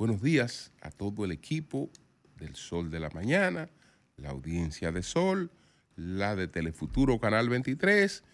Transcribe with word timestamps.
Buenos 0.00 0.22
días 0.22 0.72
a 0.80 0.90
todo 0.90 1.26
el 1.26 1.30
equipo 1.30 1.90
del 2.38 2.56
Sol 2.56 2.90
de 2.90 3.00
la 3.00 3.10
Mañana, 3.10 3.68
la 4.16 4.30
audiencia 4.30 4.92
de 4.92 5.02
Sol, 5.02 5.50
la 5.94 6.34
de 6.36 6.48
Telefuturo 6.48 7.20
Canal 7.20 7.50
23 7.50 8.24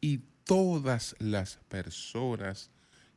y 0.00 0.18
todas 0.42 1.14
las 1.20 1.58
personas 1.68 2.72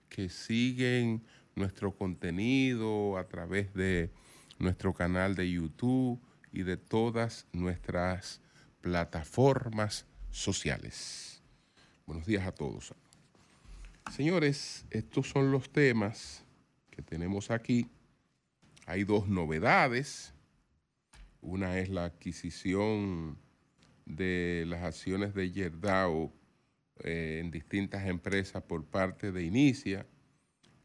que 0.07 0.29
siguen 0.29 1.23
nuestro 1.55 1.95
contenido 1.95 3.17
a 3.17 3.27
través 3.27 3.73
de 3.73 4.11
nuestro 4.59 4.93
canal 4.93 5.33
de 5.33 5.49
YouTube 5.49 6.21
y 6.51 6.61
de 6.61 6.77
todas 6.77 7.47
nuestras 7.53 8.39
plataformas 8.81 10.05
sociales. 10.29 11.41
Buenos 12.05 12.27
días 12.27 12.45
a 12.45 12.51
todos. 12.51 12.93
Señores, 14.11 14.85
estos 14.91 15.27
son 15.27 15.51
los 15.51 15.71
temas 15.71 16.45
que 16.91 17.01
tenemos 17.01 17.49
aquí. 17.49 17.89
Hay 18.85 19.03
dos 19.03 19.27
novedades. 19.27 20.33
Una 21.41 21.79
es 21.79 21.89
la 21.89 22.05
adquisición 22.05 23.37
de 24.05 24.65
las 24.67 24.83
acciones 24.83 25.33
de 25.33 25.51
Yerdao 25.51 26.31
eh, 26.99 27.39
en 27.43 27.49
distintas 27.49 28.05
empresas 28.05 28.61
por 28.63 28.85
parte 28.85 29.31
de 29.31 29.43
Inicia 29.43 30.05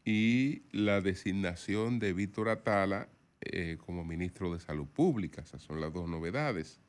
y 0.03 0.63
la 0.71 1.01
designación 1.01 1.99
de 1.99 2.13
Víctor 2.13 2.49
Atala 2.49 3.07
eh, 3.41 3.77
como 3.85 4.03
ministro 4.03 4.51
de 4.51 4.59
Salud 4.59 4.87
Pública. 4.87 5.41
Esas 5.41 5.61
son 5.61 5.79
las 5.79 5.93
dos 5.93 6.09
novedades. 6.09 6.79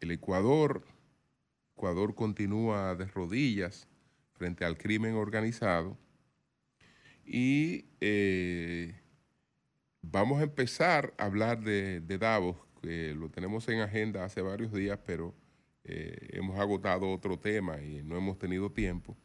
El 0.00 0.12
Ecuador, 0.12 0.84
Ecuador 1.74 2.14
continúa 2.14 2.94
de 2.94 3.06
rodillas 3.06 3.88
frente 4.34 4.64
al 4.64 4.78
crimen 4.78 5.14
organizado 5.14 5.98
y 7.24 7.86
eh, 8.00 8.94
vamos 10.10 10.40
a 10.40 10.44
empezar 10.44 11.14
a 11.18 11.24
hablar 11.24 11.60
de, 11.60 12.00
Davos, 12.18 12.56
que 12.82 13.14
lo 13.14 13.28
tenemos 13.28 13.68
en 13.68 13.80
agenda 13.80 14.24
hace 14.24 14.40
varios 14.40 14.72
días, 14.72 14.98
pero 15.04 15.34
eh, 15.84 16.30
hemos 16.32 16.58
agotado 16.58 17.10
otro 17.10 17.38
tema 17.38 17.80
y 17.80 18.02
no 18.02 18.16
hemos 18.16 18.38
tenido 18.38 18.70
tiempo. 18.70 19.16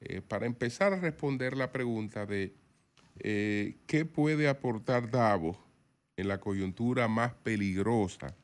Eh, 0.00 0.20
para 0.20 0.46
empezar 0.46 0.92
a 0.92 1.00
responder 1.00 1.56
la 1.56 1.70
pregunta 1.70 2.26
de 2.26 2.54
qué 3.14 4.04
puede 4.10 4.48
aportar 4.48 5.10
Davos 5.10 5.56
en 6.16 6.28
la 6.28 6.40
coyuntura 6.40 7.08
más 7.08 7.34
peligrosa 7.34 8.34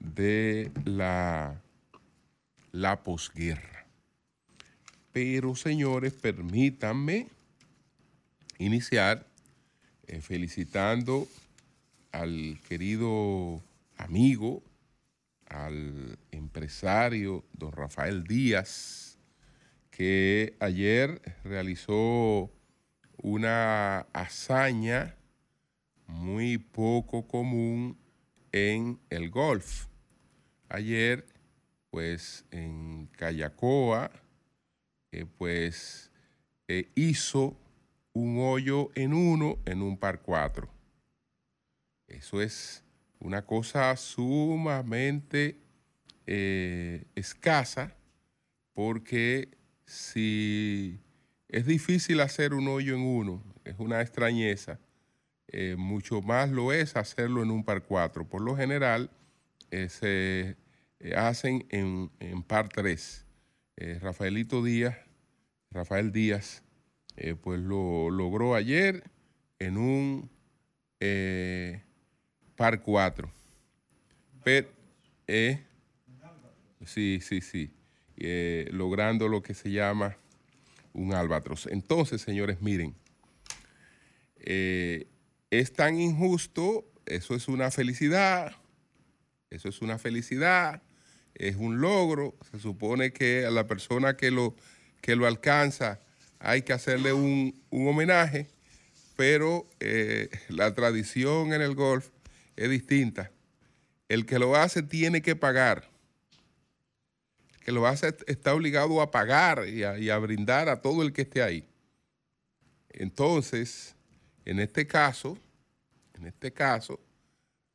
de 0.00 0.70
la, 0.84 1.62
la 2.72 3.02
posguerra. 3.02 3.86
Pero 5.12 5.54
señores, 5.54 6.12
permítanme 6.12 7.28
iniciar 8.58 9.26
eh, 10.06 10.20
felicitando 10.20 11.28
al 12.12 12.58
querido 12.68 13.62
amigo, 13.96 14.62
al 15.48 16.18
empresario 16.30 17.44
don 17.52 17.72
Rafael 17.72 18.24
Díaz, 18.24 19.18
que 19.90 20.54
ayer 20.60 21.20
realizó 21.44 22.50
una 23.16 24.00
hazaña 24.12 25.16
muy 26.06 26.58
poco 26.58 27.26
común 27.26 27.96
en 28.52 28.98
el 29.10 29.30
golf. 29.30 29.86
Ayer, 30.68 31.26
pues 31.90 32.44
en 32.50 33.08
Cayacoa, 33.16 34.10
eh, 35.12 35.26
pues 35.38 36.10
eh, 36.68 36.90
hizo 36.94 37.56
un 38.16 38.38
hoyo 38.38 38.88
en 38.94 39.12
uno 39.12 39.58
en 39.66 39.82
un 39.82 39.98
par 39.98 40.22
cuatro. 40.22 40.70
Eso 42.08 42.40
es 42.40 42.82
una 43.18 43.44
cosa 43.44 43.94
sumamente 43.96 45.58
eh, 46.26 47.04
escasa 47.14 47.94
porque 48.72 49.58
si 49.84 50.98
es 51.48 51.66
difícil 51.66 52.20
hacer 52.22 52.54
un 52.54 52.68
hoyo 52.68 52.94
en 52.94 53.02
uno, 53.02 53.42
es 53.64 53.78
una 53.78 54.00
extrañeza, 54.00 54.80
eh, 55.48 55.76
mucho 55.76 56.22
más 56.22 56.48
lo 56.48 56.72
es 56.72 56.96
hacerlo 56.96 57.42
en 57.42 57.50
un 57.50 57.64
par 57.64 57.82
cuatro. 57.82 58.26
Por 58.26 58.40
lo 58.40 58.56
general 58.56 59.10
eh, 59.70 59.90
se 59.90 60.56
hacen 61.14 61.66
en, 61.68 62.10
en 62.20 62.42
par 62.42 62.70
tres. 62.70 63.26
Rafaelito 63.76 64.64
Díaz, 64.64 64.96
Rafael 65.70 66.10
Díaz, 66.10 66.62
eh, 67.16 67.34
pues 67.34 67.60
lo 67.60 68.10
logró 68.10 68.54
ayer 68.54 69.02
en 69.58 69.78
un 69.78 70.30
eh, 71.00 71.82
par 72.56 72.82
4. 72.82 73.30
Pero, 74.44 74.68
eh, 75.26 75.64
sí, 76.84 77.20
sí, 77.22 77.40
sí. 77.40 77.72
logrando 78.70 79.28
lo 79.28 79.42
que 79.42 79.54
se 79.54 79.70
llama 79.70 80.16
un 80.92 81.14
albatros. 81.14 81.66
Entonces, 81.66 82.20
señores, 82.20 82.60
miren, 82.60 82.94
es 84.38 85.72
tan 85.72 85.98
injusto, 85.98 86.84
eso 87.06 87.34
es 87.34 87.48
una 87.48 87.70
felicidad, 87.70 88.54
eso 89.50 89.68
es 89.68 89.82
una 89.82 89.98
felicidad, 89.98 90.82
es 91.34 91.56
un 91.56 91.80
logro. 91.80 92.36
Se 92.50 92.58
supone 92.58 93.12
que 93.12 93.44
a 93.46 93.50
la 93.50 93.66
persona 93.66 94.16
que 94.16 94.30
lo, 94.30 94.54
que 95.00 95.16
lo 95.16 95.26
alcanza 95.26 96.00
hay 96.38 96.62
que 96.62 96.72
hacerle 96.72 97.12
un, 97.12 97.54
homenaje, 97.70 98.46
pero 99.16 99.68
eh, 99.80 100.28
la 100.48 100.74
tradición 100.74 101.52
en 101.52 101.62
el 101.62 101.74
golf 101.74 102.08
es 102.56 102.70
distinta. 102.70 103.30
El 104.08 104.26
que 104.26 104.38
lo 104.38 104.56
hace 104.56 104.82
tiene 104.82 105.22
que 105.22 105.36
pagar. 105.36 105.88
El 107.52 107.64
que 107.64 107.72
lo 107.72 107.86
hace 107.86 108.14
está 108.26 108.54
obligado 108.54 109.00
a 109.00 109.10
pagar 109.10 109.68
y 109.68 109.82
a, 109.82 109.98
y 109.98 110.10
a 110.10 110.18
brindar 110.18 110.68
a 110.68 110.80
todo 110.80 111.02
el 111.02 111.12
que 111.12 111.22
esté 111.22 111.42
ahí. 111.42 111.66
Entonces, 112.90 113.94
en 114.44 114.60
este 114.60 114.86
caso, 114.86 115.38
en 116.14 116.26
este 116.26 116.52
caso, 116.52 117.00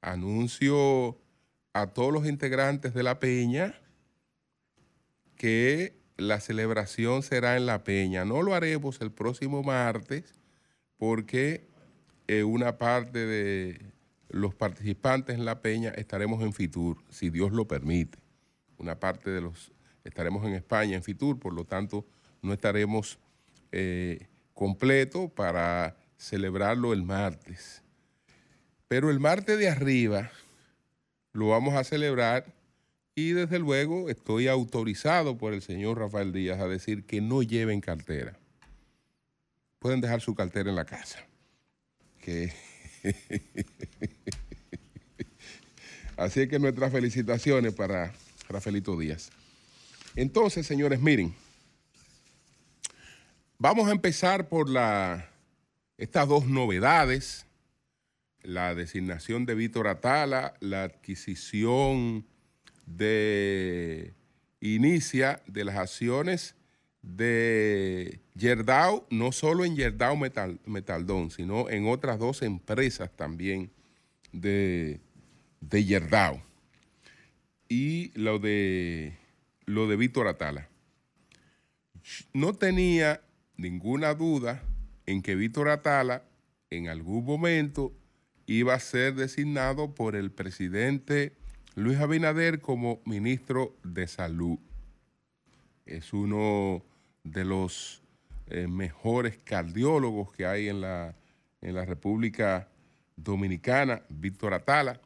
anuncio 0.02 1.20
a 1.74 1.88
todos 1.88 2.12
los 2.12 2.28
integrantes 2.28 2.94
de 2.94 3.04
la 3.04 3.20
peña 3.20 3.76
que 5.36 6.01
la 6.22 6.40
celebración 6.40 7.24
será 7.24 7.58
en 7.58 7.66
La 7.66 7.84
Peña. 7.84 8.26
No 8.26 8.42
lo 8.42 8.54
haremos 8.54 9.02
el 9.02 9.12
próximo 9.12 9.64
martes 9.64 10.36
porque 10.98 11.68
eh, 12.28 12.44
una 12.44 12.78
parte 12.78 13.26
de 13.26 13.82
los 14.30 14.56
participantes 14.56 15.36
en 15.36 15.46
La 15.46 15.62
Peña 15.62 15.90
estaremos 15.90 16.42
en 16.44 16.54
Fitur, 16.54 16.98
si 17.10 17.30
Dios 17.30 17.52
lo 17.52 17.68
permite. 17.68 18.20
Una 18.78 19.00
parte 19.00 19.30
de 19.30 19.42
los 19.42 19.72
estaremos 20.04 20.46
en 20.46 20.54
España 20.54 20.96
en 20.96 21.04
Fitur, 21.04 21.40
por 21.40 21.54
lo 21.54 21.66
tanto 21.66 22.06
no 22.42 22.54
estaremos 22.54 23.20
eh, 23.72 24.28
completo 24.54 25.30
para 25.30 25.98
celebrarlo 26.18 26.94
el 26.94 27.04
martes. 27.04 27.84
Pero 28.88 29.10
el 29.10 29.20
martes 29.20 29.58
de 29.58 29.70
arriba 29.70 30.32
lo 31.34 31.50
vamos 31.50 31.76
a 31.76 31.84
celebrar 31.84 32.46
y 33.16 33.32
desde 33.34 33.60
luego 33.60 34.10
estoy 34.10 34.48
autorizado 34.48 35.38
por 35.38 35.54
el 35.54 35.62
señor 35.62 36.00
Rafael 36.00 36.32
Díaz 36.32 36.60
a 36.60 36.68
decir 36.68 37.06
que 37.06 37.22
no 37.22 37.44
lleven 37.44 37.82
cartera. 37.82 38.40
Pueden 39.80 40.02
dejar 40.02 40.22
su 40.22 40.36
cartera 40.36 40.70
en 40.70 40.76
la 40.76 40.86
casa. 40.86 41.20
Así 46.18 46.42
es 46.42 46.50
que 46.50 46.60
nuestras 46.60 46.92
felicitaciones 46.92 47.74
para 47.74 48.14
Rafaelito 48.48 48.98
Díaz. 48.98 49.32
Entonces, 50.16 50.68
señores, 50.68 51.00
miren, 51.00 51.34
vamos 53.58 53.88
a 53.88 53.92
empezar 53.92 54.48
por 54.50 54.70
la, 54.70 55.30
estas 55.98 56.28
dos 56.28 56.46
novedades, 56.46 57.48
la 58.44 58.76
designación 58.76 59.46
de 59.46 59.56
Víctor 59.56 59.88
Atala, 59.88 60.54
la 60.60 60.84
adquisición 60.84 62.28
de 62.86 64.14
inicia 64.60 65.42
de 65.48 65.66
las 65.66 65.78
acciones 65.78 66.56
de 67.02 68.20
Yerdao, 68.36 69.08
no 69.10 69.32
solo 69.32 69.66
en 69.66 69.76
Yerdao 69.76 70.16
Metal, 70.16 70.60
Metaldón, 70.66 71.32
sino 71.32 71.70
en 71.70 71.88
otras 71.88 72.20
dos 72.20 72.42
empresas 72.42 73.12
también 73.16 73.72
de, 74.32 75.00
de 75.60 75.84
Yerdao. 75.84 76.42
Y 77.68 78.12
lo 78.16 78.40
de, 78.40 79.18
lo 79.66 79.88
de 79.88 79.96
Víctor 79.96 80.28
Atala. 80.28 80.70
No 82.34 82.54
tenía 82.54 83.22
ninguna 83.58 84.14
duda 84.14 84.64
en 85.06 85.22
que 85.22 85.36
Víctor 85.36 85.70
Atala 85.70 86.24
en 86.70 86.88
algún 86.88 87.26
momento 87.26 87.94
iba 88.46 88.74
a 88.74 88.80
ser 88.80 89.16
designado 89.16 89.96
por 89.96 90.16
el 90.16 90.32
presidente 90.32 91.38
Luis 91.76 92.00
Abinader 92.00 92.60
como 92.60 93.02
ministro 93.06 93.76
de 93.84 94.08
Salud. 94.08 94.60
Es 95.86 96.14
uno 96.14 96.84
de 97.24 97.46
los 97.46 98.04
eh, 98.48 98.68
mejores 98.68 99.38
cardiólogos 99.38 100.32
que 100.34 100.46
hay 100.46 100.70
en 100.70 100.82
la, 100.82 101.16
en 101.62 101.76
la 101.76 101.86
República 101.86 102.70
Dominicana, 103.16 104.04
Víctor 104.10 104.54
Atala, 104.54 105.00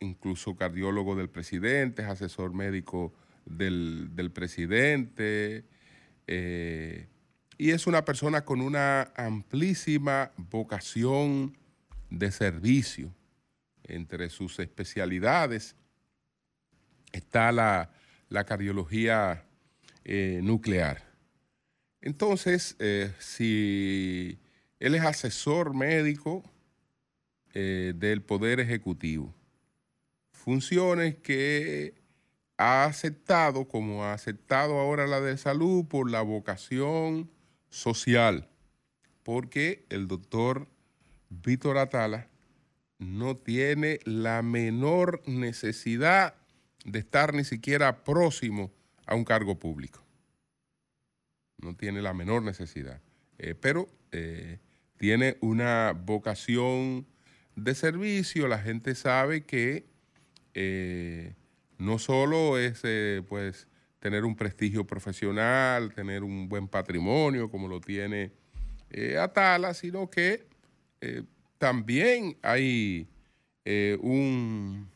incluso 0.00 0.54
cardiólogo 0.56 1.16
del 1.16 1.30
presidente, 1.30 2.02
es 2.02 2.08
asesor 2.08 2.52
médico 2.52 3.14
del, 3.46 4.30
presidente, 4.34 5.64
eh, 6.26 7.06
y 7.58 7.70
es 7.70 7.86
una 7.86 8.04
persona 8.04 8.44
con 8.44 8.60
una 8.60 9.12
amplísima 9.16 10.32
vocación 10.36 11.56
de 12.10 12.30
servicio. 12.30 13.14
Entre 13.88 14.30
sus 14.30 14.58
especialidades 14.58 15.76
está 17.12 17.52
la, 17.52 17.90
cardiología 18.44 19.44
eh, 20.04 20.40
nuclear. 20.42 21.02
Entonces, 22.00 22.76
eh, 22.78 23.12
si 23.18 24.38
él 24.78 24.94
es 24.94 25.02
asesor 25.02 25.74
médico 25.74 26.42
eh, 27.54 27.94
del 27.96 28.22
Poder 28.22 28.60
Ejecutivo, 28.60 29.34
funciones 30.30 31.16
que 31.16 31.94
ha 32.58 32.84
aceptado, 32.84 33.66
como 33.66 34.04
ha 34.04 34.12
aceptado 34.12 34.78
ahora 34.78 35.06
la 35.06 35.20
de 35.20 35.36
salud, 35.36 35.86
por 35.86 36.10
la 36.10 36.22
vocación 36.22 37.30
social, 37.68 38.48
porque 39.22 39.84
el 39.88 40.06
doctor 40.06 40.68
Víctor 41.28 41.78
Atala 41.78 42.28
no 42.98 43.36
tiene 43.36 44.00
la 44.04 44.42
menor 44.42 45.22
necesidad 45.26 46.34
de 46.84 46.98
estar 47.00 47.34
ni 47.34 47.44
siquiera 47.44 48.04
próximo 48.04 48.72
a 49.06 49.14
un 49.14 49.24
cargo 49.24 49.58
público. 49.58 50.04
No 51.58 51.74
tiene 51.74 52.02
la 52.02 52.14
menor 52.14 52.42
necesidad. 52.42 53.00
Eh, 53.38 53.54
pero 53.54 53.88
eh, 54.12 54.58
tiene 54.96 55.36
una 55.40 55.92
vocación 55.92 57.06
de 57.54 57.74
servicio. 57.74 58.48
La 58.48 58.58
gente 58.58 58.94
sabe 58.94 59.44
que 59.44 59.86
eh, 60.54 61.34
no 61.78 61.98
solo 61.98 62.58
es 62.58 62.82
pues 63.28 63.68
tener 63.98 64.24
un 64.24 64.36
prestigio 64.36 64.86
profesional, 64.86 65.92
tener 65.92 66.22
un 66.22 66.48
buen 66.48 66.68
patrimonio 66.68 67.50
como 67.50 67.68
lo 67.68 67.80
tiene 67.80 68.32
Atala, 69.20 69.74
sino 69.74 70.08
que 70.08 70.46
también 71.58 72.36
hay 72.42 73.08
un 74.00 74.88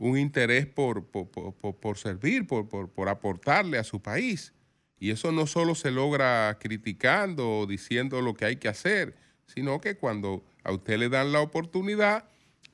un 0.00 0.16
interés 0.16 0.64
por, 0.64 1.04
por, 1.04 1.98
servir, 1.98 2.46
por, 2.46 3.08
aportarle 3.08 3.76
a 3.76 3.84
su 3.84 4.00
país. 4.00 4.54
Y 4.98 5.10
eso 5.10 5.30
no 5.30 5.46
solo 5.46 5.74
se 5.74 5.90
logra 5.90 6.56
criticando 6.58 7.58
o 7.58 7.66
diciendo 7.66 8.22
lo 8.22 8.32
que 8.32 8.46
hay 8.46 8.56
que 8.56 8.68
hacer, 8.68 9.14
sino 9.44 9.78
que 9.80 9.96
cuando 9.96 10.42
a 10.64 10.72
usted 10.72 10.98
le 10.98 11.10
dan 11.10 11.32
la 11.32 11.42
oportunidad, 11.42 12.24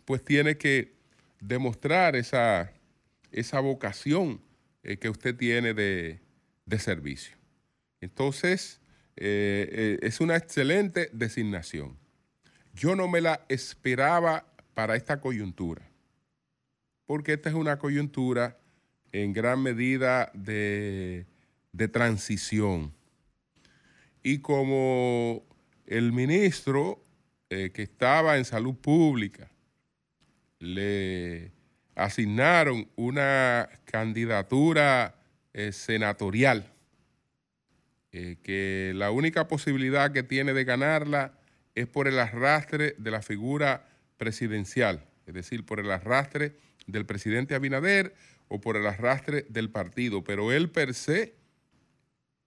pues 0.04 0.24
tiene 0.24 0.56
que 0.56 0.94
demostrar 1.40 2.14
esa, 2.14 2.72
esa 3.32 3.58
vocación 3.58 4.40
eh, 4.84 4.96
que 4.96 5.08
usted 5.08 5.36
tiene 5.36 5.74
de, 5.74 6.20
servicio. 6.78 7.36
Entonces, 8.00 8.80
eh, 9.16 9.68
eh, 9.72 9.98
es 10.02 10.20
una 10.20 10.36
excelente 10.36 11.10
designación. 11.12 11.96
Yo 12.76 12.94
no 12.94 13.08
me 13.08 13.20
la 13.20 13.44
esperaba 13.48 14.46
para 14.74 14.94
esta 14.94 15.20
coyuntura 15.20 15.82
porque 17.06 17.34
esta 17.34 17.48
es 17.48 17.54
una 17.54 17.78
coyuntura 17.78 18.58
en 19.12 19.32
gran 19.32 19.62
medida 19.62 20.30
de, 20.34 21.26
transición. 21.92 22.92
Y 24.22 24.38
como 24.38 25.44
el 25.86 26.12
ministro 26.12 27.00
eh, 27.48 27.70
que 27.72 27.82
estaba 27.82 28.36
en 28.36 28.44
salud 28.44 28.74
pública 28.74 29.48
le 30.58 31.52
asignaron 31.94 32.88
una 32.96 33.68
candidatura 33.84 35.14
eh, 35.54 35.70
senatorial, 35.70 36.72
eh, 38.10 38.36
que 38.42 38.92
la 38.94 39.10
única 39.10 39.46
posibilidad 39.46 40.12
que 40.12 40.22
tiene 40.22 40.54
de 40.54 40.64
ganarla 40.64 41.38
es 41.76 41.86
por 41.86 42.08
el 42.08 42.18
arrastre 42.18 42.96
de 42.98 43.10
la 43.12 43.22
figura 43.22 43.86
presidencial, 44.16 45.04
es 45.26 45.34
decir, 45.34 45.64
por 45.64 45.78
el 45.78 45.90
arrastre 45.92 46.56
del 46.86 47.06
presidente 47.06 47.54
Abinader 47.54 48.14
o 48.48 48.60
por 48.60 48.76
el 48.76 48.86
arrastre 48.86 49.46
del 49.50 49.70
partido, 49.70 50.24
pero 50.24 50.52
él 50.52 50.70
per 50.70 50.94
se, 50.94 51.34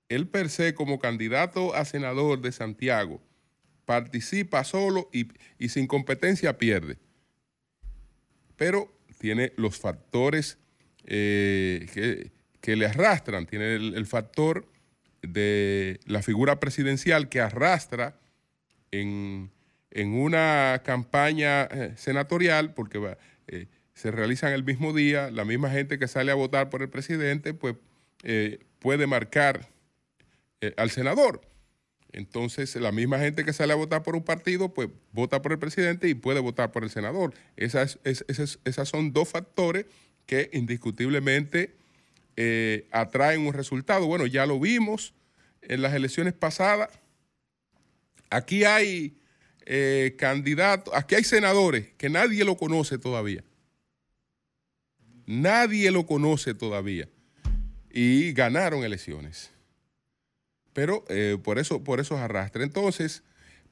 él 0.10 0.28
per 0.28 0.50
se 0.50 0.74
como 0.74 1.00
candidato 1.00 1.76
a 1.76 1.86
senador 1.86 2.42
de 2.42 2.52
Santiago, 2.52 3.22
participa 3.86 4.64
solo 4.64 5.10
y, 5.14 5.30
sin 5.70 5.88
competencia 5.88 6.58
pierde. 6.58 6.98
Pero 8.56 8.92
tiene 9.20 9.54
los 9.58 9.78
factores 9.78 10.58
eh, 11.06 12.32
que, 12.62 12.76
le 12.76 12.86
arrastran, 12.88 13.46
tiene 13.46 13.76
el, 13.76 14.06
factor 14.06 14.72
de 15.22 16.00
la 16.06 16.22
figura 16.22 16.60
presidencial 16.60 17.30
que 17.30 17.42
arrastra 17.42 18.20
en, 18.92 19.52
una 19.96 20.82
campaña 20.84 21.64
eh, 21.64 21.94
senatorial, 21.98 22.74
porque 22.74 23.18
eh, 23.48 23.68
se 23.94 24.12
realizan 24.12 24.54
el 24.54 24.64
mismo 24.64 24.94
día, 24.94 25.32
la 25.32 25.46
misma 25.46 25.70
gente 25.70 26.00
que 26.00 26.08
sale 26.08 26.32
a 26.32 26.36
votar 26.36 26.70
por 26.70 26.82
el 26.82 26.90
presidente, 26.90 27.54
pues 27.54 27.76
eh, 28.24 28.60
puede 28.80 29.08
marcar 29.08 29.70
al 30.76 30.90
senador. 30.90 31.42
Entonces, 32.12 32.76
la 32.76 32.92
misma 32.92 33.20
gente 33.20 33.46
que 33.46 33.54
sale 33.54 33.72
a 33.72 33.78
votar 33.78 34.04
por 34.04 34.16
un 34.16 34.24
partido, 34.24 34.74
pues 34.74 34.90
vota 35.14 35.42
por 35.42 35.54
el 35.54 35.60
presidente 35.60 36.10
y 36.10 36.16
puede 36.16 36.40
votar 36.40 36.72
por 36.72 36.84
el 36.84 36.90
senador. 36.90 37.34
Esas, 37.56 38.00
esas, 38.04 38.90
son 38.90 39.14
dos 39.14 39.30
factores 39.30 39.86
que 40.26 40.50
indiscutiblemente 40.52 41.76
atraen 42.92 43.46
un 43.48 43.54
resultado. 43.54 44.06
Bueno, 44.06 44.26
ya 44.26 44.46
lo 44.46 44.60
vimos 44.60 45.14
en 45.62 45.82
las 45.82 45.94
elecciones 45.94 46.34
pasadas. 46.34 46.90
Aquí 48.30 48.64
hay 48.64 49.16
candidatos, 50.18 50.94
aquí 50.96 51.16
hay 51.16 51.24
senadores 51.24 51.90
que 51.98 52.10
nadie 52.10 52.44
lo 52.44 52.58
conoce 52.58 52.98
todavía. 52.98 53.44
Nadie 55.30 55.92
lo 55.92 56.08
conoce 56.08 56.56
todavía. 56.56 57.08
Y 57.92 58.34
ganaron 58.34 58.84
elecciones. 58.84 59.52
Pero 60.74 61.06
eh, 61.08 61.38
por, 61.44 61.60
eso, 61.60 61.84
por 61.84 62.00
eso 62.00 62.18
arrastra. 62.18 62.64
Entonces, 62.64 63.22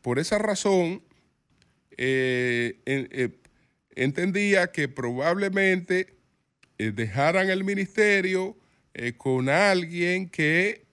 por 0.03 0.19
esa 0.19 0.37
razón, 0.37 1.01
eh, 1.97 2.79
eh, 2.85 3.39
entendía 3.95 4.71
que 4.71 4.87
probablemente 4.87 6.15
dejaran 6.77 7.49
el 7.49 7.63
ministerio 7.63 8.55
con 9.17 9.49
alguien 9.49 10.29
que 10.29 10.85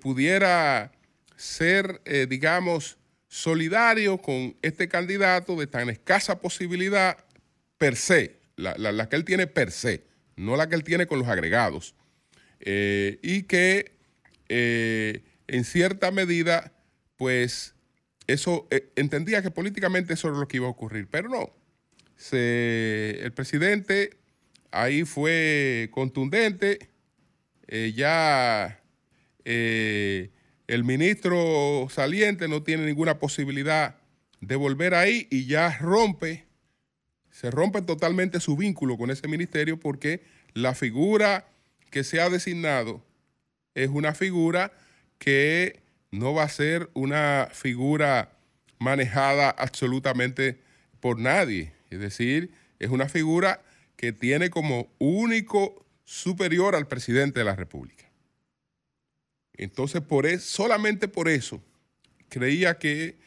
pudiera 0.00 0.90
ser, 1.38 2.02
digamos, 2.28 2.98
solidario 3.28 4.18
con 4.18 4.56
este 4.60 4.88
candidato 4.88 5.56
de 5.56 5.66
tan 5.66 5.88
escasa 5.88 6.40
posibilidad 6.40 7.16
per 7.78 7.96
se 7.96 8.38
la, 8.58 9.08
que 9.08 9.16
él 9.16 9.24
tiene 9.24 9.46
per 9.46 9.70
se, 9.70 10.02
no 10.36 10.56
la 10.56 10.68
que 10.68 10.74
él 10.74 10.84
tiene 10.84 11.06
con 11.06 11.18
los 11.18 11.28
agregados, 11.28 11.94
eh, 12.60 13.18
y 13.22 13.44
que 13.44 13.92
eh, 14.48 15.22
en 15.46 15.64
cierta 15.64 16.10
medida, 16.10 16.72
pues 17.16 17.74
eso 18.26 18.66
eh, 18.70 18.90
entendía 18.96 19.42
que 19.42 19.50
políticamente 19.50 20.14
eso 20.14 20.28
era 20.28 20.38
lo 20.38 20.48
que 20.48 20.58
iba 20.58 20.66
a 20.66 20.70
ocurrir, 20.70 21.08
pero 21.10 21.28
no. 21.28 21.50
el 22.32 23.32
presidente 23.32 24.16
ahí 24.70 25.04
fue 25.04 25.88
contundente, 25.92 26.90
ya 27.94 28.80
el 30.68 30.84
ministro 30.84 31.88
saliente 31.90 32.46
no 32.46 32.62
tiene 32.62 32.86
ninguna 32.86 33.18
posibilidad 33.18 33.96
de 34.40 34.54
volver 34.54 34.94
ahí 34.94 35.26
y 35.30 35.46
ya 35.46 35.76
rompe 35.78 36.48
se 37.38 37.52
rompe 37.52 37.82
totalmente 37.82 38.40
su 38.40 38.56
vínculo 38.56 38.98
con 38.98 39.12
ese 39.12 39.28
ministerio 39.28 39.78
porque 39.78 40.24
la 40.54 40.74
figura 40.74 41.46
que 41.88 42.02
se 42.02 42.20
ha 42.20 42.28
designado 42.28 43.00
es 43.76 43.90
una 43.90 44.12
figura 44.12 44.72
que 45.18 45.80
no 46.10 46.34
va 46.34 46.42
a 46.42 46.48
ser 46.48 46.90
una 46.94 47.48
figura 47.52 48.32
manejada 48.80 49.50
absolutamente 49.50 50.58
por 50.98 51.20
nadie. 51.20 51.72
Es 51.90 52.00
decir, 52.00 52.50
es 52.80 52.90
una 52.90 53.08
figura 53.08 53.62
que 53.94 54.12
tiene 54.12 54.50
como 54.50 54.90
único 54.98 55.86
superior 56.04 56.74
al 56.74 56.88
presidente 56.88 57.38
de 57.38 57.44
la 57.44 57.54
República. 57.54 58.07
Entonces, 59.58 60.00
por 60.00 60.26
solamente 60.38 61.08
por 61.08 61.28
eso, 61.28 61.60
creía 62.28 62.78
que 62.78 63.18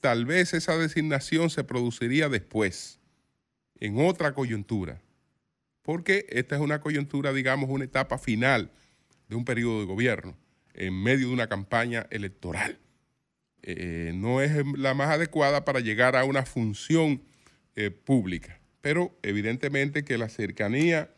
tal 0.00 0.26
vez 0.26 0.52
esa 0.52 0.76
designación 0.76 1.48
se 1.48 1.64
produciría 1.64 2.28
después, 2.28 2.98
en 3.78 3.98
otra 4.00 4.34
coyuntura, 4.34 5.00
porque 5.82 6.26
esta 6.28 6.56
es 6.56 6.60
una 6.60 6.80
coyuntura, 6.80 7.32
digamos, 7.32 7.70
una 7.70 7.84
etapa 7.84 8.18
final 8.18 8.70
de 9.28 9.36
un 9.36 9.44
periodo 9.44 9.80
de 9.80 9.86
gobierno, 9.86 10.36
en 10.74 11.00
medio 11.02 11.28
de 11.28 11.34
una 11.34 11.48
campaña 11.48 12.06
electoral. 12.10 12.78
Eh, 13.62 14.12
no 14.14 14.42
es 14.42 14.52
la 14.76 14.94
más 14.94 15.10
adecuada 15.10 15.64
para 15.64 15.80
llegar 15.80 16.16
a 16.16 16.24
una 16.24 16.44
función 16.44 17.22
eh, 17.76 17.90
pública, 17.90 18.60
pero 18.80 19.16
evidentemente 19.22 20.04
que 20.04 20.18
la 20.18 20.28
cercanía 20.28 21.10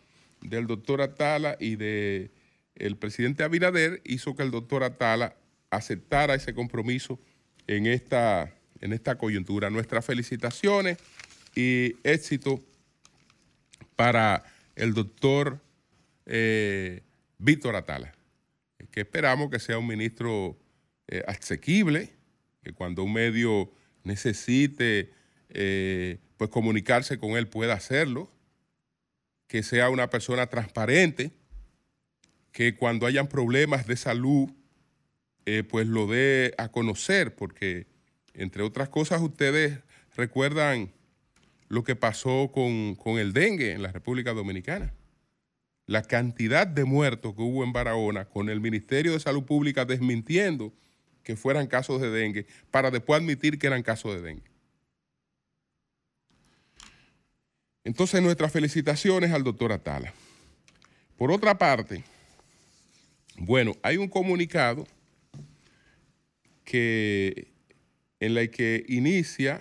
del 0.42 0.66
doctor 0.66 1.00
Atala 1.02 1.56
y 1.58 1.76
del 1.76 2.30
el 2.78 2.96
presidente 2.96 3.44
Abinader 3.44 4.00
hizo 4.04 4.34
que 4.34 4.42
el 4.42 4.50
doctor 4.50 4.84
Atala 4.84 5.36
aceptara 5.70 6.34
ese 6.34 6.54
compromiso 6.54 7.20
en 7.66 7.86
esta, 7.86 8.54
en 8.80 8.92
esta 8.92 9.18
coyuntura. 9.18 9.70
Nuestras 9.70 10.04
felicitaciones 10.04 10.98
y 11.54 11.96
éxito 12.04 12.60
para 13.96 14.44
el 14.76 14.94
doctor 14.94 15.60
eh, 16.26 17.02
Víctor 17.38 17.76
Atala, 17.76 18.12
que 18.90 19.00
esperamos 19.00 19.50
que 19.50 19.58
sea 19.58 19.78
un 19.78 19.86
ministro 19.86 20.56
eh, 21.08 21.22
asequible, 21.26 22.12
que 22.62 22.72
cuando 22.72 23.02
un 23.02 23.12
medio 23.12 23.70
necesite 24.04 25.12
eh, 25.50 26.18
pues 26.36 26.50
comunicarse 26.50 27.18
con 27.18 27.30
él 27.32 27.48
pueda 27.48 27.74
hacerlo, 27.74 28.30
que 29.46 29.62
sea 29.62 29.90
una 29.90 30.10
persona 30.10 30.46
transparente, 30.46 31.32
que 32.58 32.74
cuando 32.74 33.06
hayan 33.06 33.28
problemas 33.28 33.86
de 33.86 33.96
salud, 33.96 34.50
eh, 35.46 35.62
pues 35.62 35.86
lo 35.86 36.08
dé 36.08 36.54
a 36.58 36.72
conocer, 36.72 37.36
porque 37.36 37.86
entre 38.34 38.64
otras 38.64 38.88
cosas 38.88 39.22
ustedes 39.22 39.78
recuerdan 40.16 40.90
lo 41.68 41.84
que 41.84 41.94
pasó 41.94 42.50
con, 42.52 42.96
con, 42.96 43.20
el 43.20 43.32
dengue 43.32 43.70
en 43.70 43.82
la 43.84 43.92
República 43.92 44.32
Dominicana. 44.32 44.92
La 45.86 46.02
cantidad 46.02 46.66
de 46.66 46.84
muertos 46.84 47.36
que 47.36 47.42
hubo 47.42 47.62
en 47.62 47.72
Barahona 47.72 48.24
con 48.24 48.48
el 48.48 48.60
Ministerio 48.60 49.12
de 49.12 49.20
Salud 49.20 49.44
Pública 49.44 49.84
desmintiendo 49.84 50.72
que 51.22 51.36
fueran 51.36 51.68
casos 51.68 52.00
de 52.00 52.10
dengue 52.10 52.48
para 52.72 52.90
después 52.90 53.20
admitir 53.20 53.60
que 53.60 53.68
eran 53.68 53.84
casos 53.84 54.16
de 54.16 54.22
dengue. 54.22 54.50
Entonces 57.84 58.20
nuestras 58.20 58.50
felicitaciones 58.50 59.30
al 59.30 59.44
doctor 59.44 59.70
Atala. 59.70 60.12
Por 61.16 61.30
otra 61.30 61.56
parte, 61.56 62.02
bueno, 63.38 63.74
hay 63.82 63.96
un 63.96 64.08
comunicado 64.08 64.86
que 66.64 67.48
en 68.20 68.34
la 68.34 68.46
que 68.48 68.84
inicia, 68.88 69.60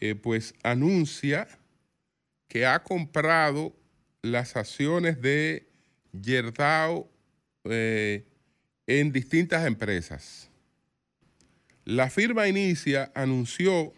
eh, 0.00 0.14
pues 0.14 0.54
anuncia 0.62 1.46
que 2.48 2.66
ha 2.66 2.82
comprado 2.82 3.76
las 4.22 4.56
acciones 4.56 5.20
de 5.20 5.68
Yerdao 6.12 7.10
eh, 7.64 8.26
en 8.86 9.12
distintas 9.12 9.66
empresas. 9.66 10.50
La 11.84 12.10
firma 12.10 12.48
Inicia 12.48 13.12
anunció 13.14 13.92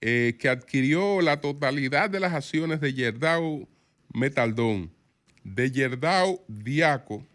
eh, 0.00 0.36
que 0.38 0.48
adquirió 0.48 1.20
la 1.20 1.40
totalidad 1.40 2.10
de 2.10 2.20
las 2.20 2.32
acciones 2.34 2.80
de 2.80 2.92
Yerdao 2.92 3.68
Metaldón, 4.12 4.90
de 5.44 5.70
Yerdao 5.70 6.44
Diaco, 6.48 7.26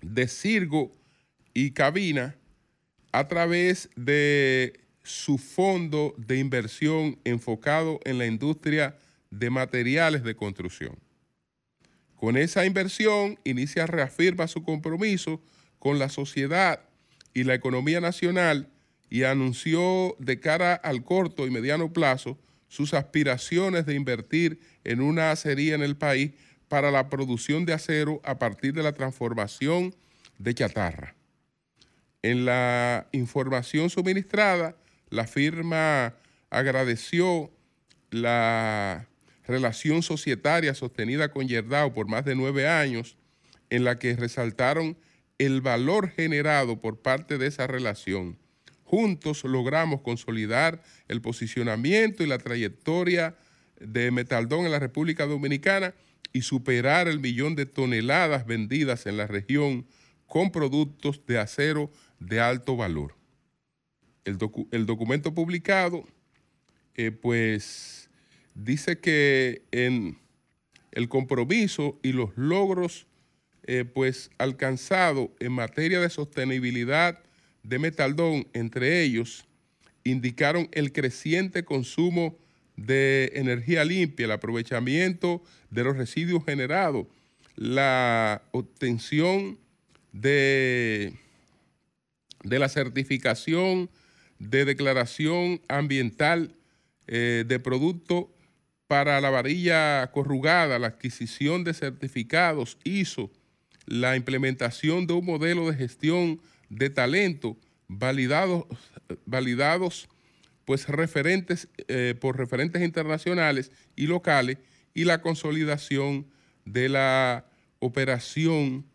de 0.00 0.28
Cirgo 0.28 0.92
y 1.52 1.70
Cabina 1.70 2.36
a 3.12 3.28
través 3.28 3.88
de 3.96 4.80
su 5.02 5.38
fondo 5.38 6.14
de 6.16 6.38
inversión 6.38 7.18
enfocado 7.24 8.00
en 8.04 8.18
la 8.18 8.26
industria 8.26 8.96
de 9.30 9.50
materiales 9.50 10.24
de 10.24 10.34
construcción. 10.34 10.96
Con 12.16 12.36
esa 12.36 12.64
inversión, 12.64 13.38
Inicia 13.44 13.86
reafirma 13.86 14.48
su 14.48 14.62
compromiso 14.62 15.42
con 15.78 15.98
la 15.98 16.08
sociedad 16.08 16.80
y 17.34 17.44
la 17.44 17.54
economía 17.54 18.00
nacional 18.00 18.70
y 19.10 19.24
anunció 19.24 20.16
de 20.18 20.40
cara 20.40 20.74
al 20.74 21.04
corto 21.04 21.46
y 21.46 21.50
mediano 21.50 21.92
plazo 21.92 22.38
sus 22.74 22.92
aspiraciones 22.92 23.86
de 23.86 23.94
invertir 23.94 24.58
en 24.82 25.00
una 25.00 25.30
acería 25.30 25.76
en 25.76 25.82
el 25.82 25.96
país 25.96 26.32
para 26.66 26.90
la 26.90 27.08
producción 27.08 27.64
de 27.64 27.72
acero 27.72 28.20
a 28.24 28.40
partir 28.40 28.74
de 28.74 28.82
la 28.82 28.94
transformación 28.94 29.94
de 30.38 30.54
chatarra. 30.54 31.14
En 32.22 32.44
la 32.44 33.06
información 33.12 33.90
suministrada, 33.90 34.74
la 35.08 35.28
firma 35.28 36.14
agradeció 36.50 37.52
la 38.10 39.06
relación 39.46 40.02
societaria 40.02 40.74
sostenida 40.74 41.30
con 41.30 41.46
Yerdao 41.46 41.94
por 41.94 42.08
más 42.08 42.24
de 42.24 42.34
nueve 42.34 42.66
años, 42.66 43.16
en 43.70 43.84
la 43.84 44.00
que 44.00 44.16
resaltaron 44.16 44.96
el 45.38 45.60
valor 45.60 46.08
generado 46.10 46.80
por 46.80 47.00
parte 47.00 47.38
de 47.38 47.46
esa 47.46 47.68
relación 47.68 48.36
Juntos 48.84 49.44
logramos 49.44 50.02
consolidar 50.02 50.82
el 51.08 51.20
posicionamiento 51.20 52.22
y 52.22 52.26
la 52.26 52.38
trayectoria 52.38 53.36
de 53.80 54.10
Metaldón 54.10 54.66
en 54.66 54.72
la 54.72 54.78
República 54.78 55.26
Dominicana 55.26 55.94
y 56.32 56.42
superar 56.42 57.08
el 57.08 57.20
millón 57.20 57.54
de 57.54 57.66
toneladas 57.66 58.46
vendidas 58.46 59.06
en 59.06 59.16
la 59.16 59.26
región 59.26 59.86
con 60.26 60.50
productos 60.50 61.24
de 61.26 61.38
acero 61.38 61.90
de 62.18 62.40
alto 62.40 62.76
valor. 62.76 63.16
El, 64.24 64.86
documento 64.86 65.34
publicado, 65.34 66.04
eh, 66.94 67.10
pues, 67.10 68.08
dice 68.54 68.98
que 68.98 69.62
en 69.70 70.18
el 70.92 71.08
compromiso 71.08 71.98
y 72.02 72.12
los 72.12 72.30
logros, 72.36 73.06
eh, 73.64 73.84
pues, 73.84 74.30
alcanzados 74.38 75.28
en 75.40 75.52
materia 75.52 76.00
de 76.00 76.08
sostenibilidad 76.08 77.22
de 77.64 77.78
Metaldón, 77.80 78.46
entre 78.52 79.02
ellos, 79.02 79.44
indicaron 80.04 80.68
el 80.72 80.92
creciente 80.92 81.64
consumo 81.64 82.36
de 82.76 83.32
energía 83.34 83.84
limpia, 83.84 84.26
el 84.26 84.32
aprovechamiento 84.32 85.42
de 85.70 85.84
los 85.84 85.96
residuos 85.96 86.44
generados, 86.44 87.06
la 87.56 88.42
obtención 88.52 89.58
de, 90.12 91.14
de 92.42 92.58
la 92.58 92.68
certificación 92.68 93.90
de 94.38 94.64
declaración 94.64 95.60
ambiental 95.68 96.54
eh, 97.06 97.44
de 97.46 97.58
producto 97.60 98.30
para 98.86 99.20
la 99.20 99.30
varilla 99.30 100.10
corrugada, 100.12 100.78
la 100.78 100.88
adquisición 100.88 101.64
de 101.64 101.72
certificados 101.72 102.76
ISO, 102.84 103.30
la 103.86 104.16
implementación 104.16 105.06
de 105.06 105.14
un 105.14 105.24
modelo 105.24 105.70
de 105.70 105.76
gestión 105.76 106.40
de 106.68 106.90
talento 106.90 107.56
validados, 107.88 108.64
validados 109.26 110.08
pues 110.64 110.88
referentes 110.88 111.68
eh, 111.88 112.14
por 112.18 112.38
referentes 112.38 112.82
internacionales 112.82 113.70
y 113.96 114.06
locales 114.06 114.58
y 114.94 115.04
la 115.04 115.20
consolidación 115.20 116.26
de 116.64 116.88
la 116.88 117.46
operación 117.80 118.86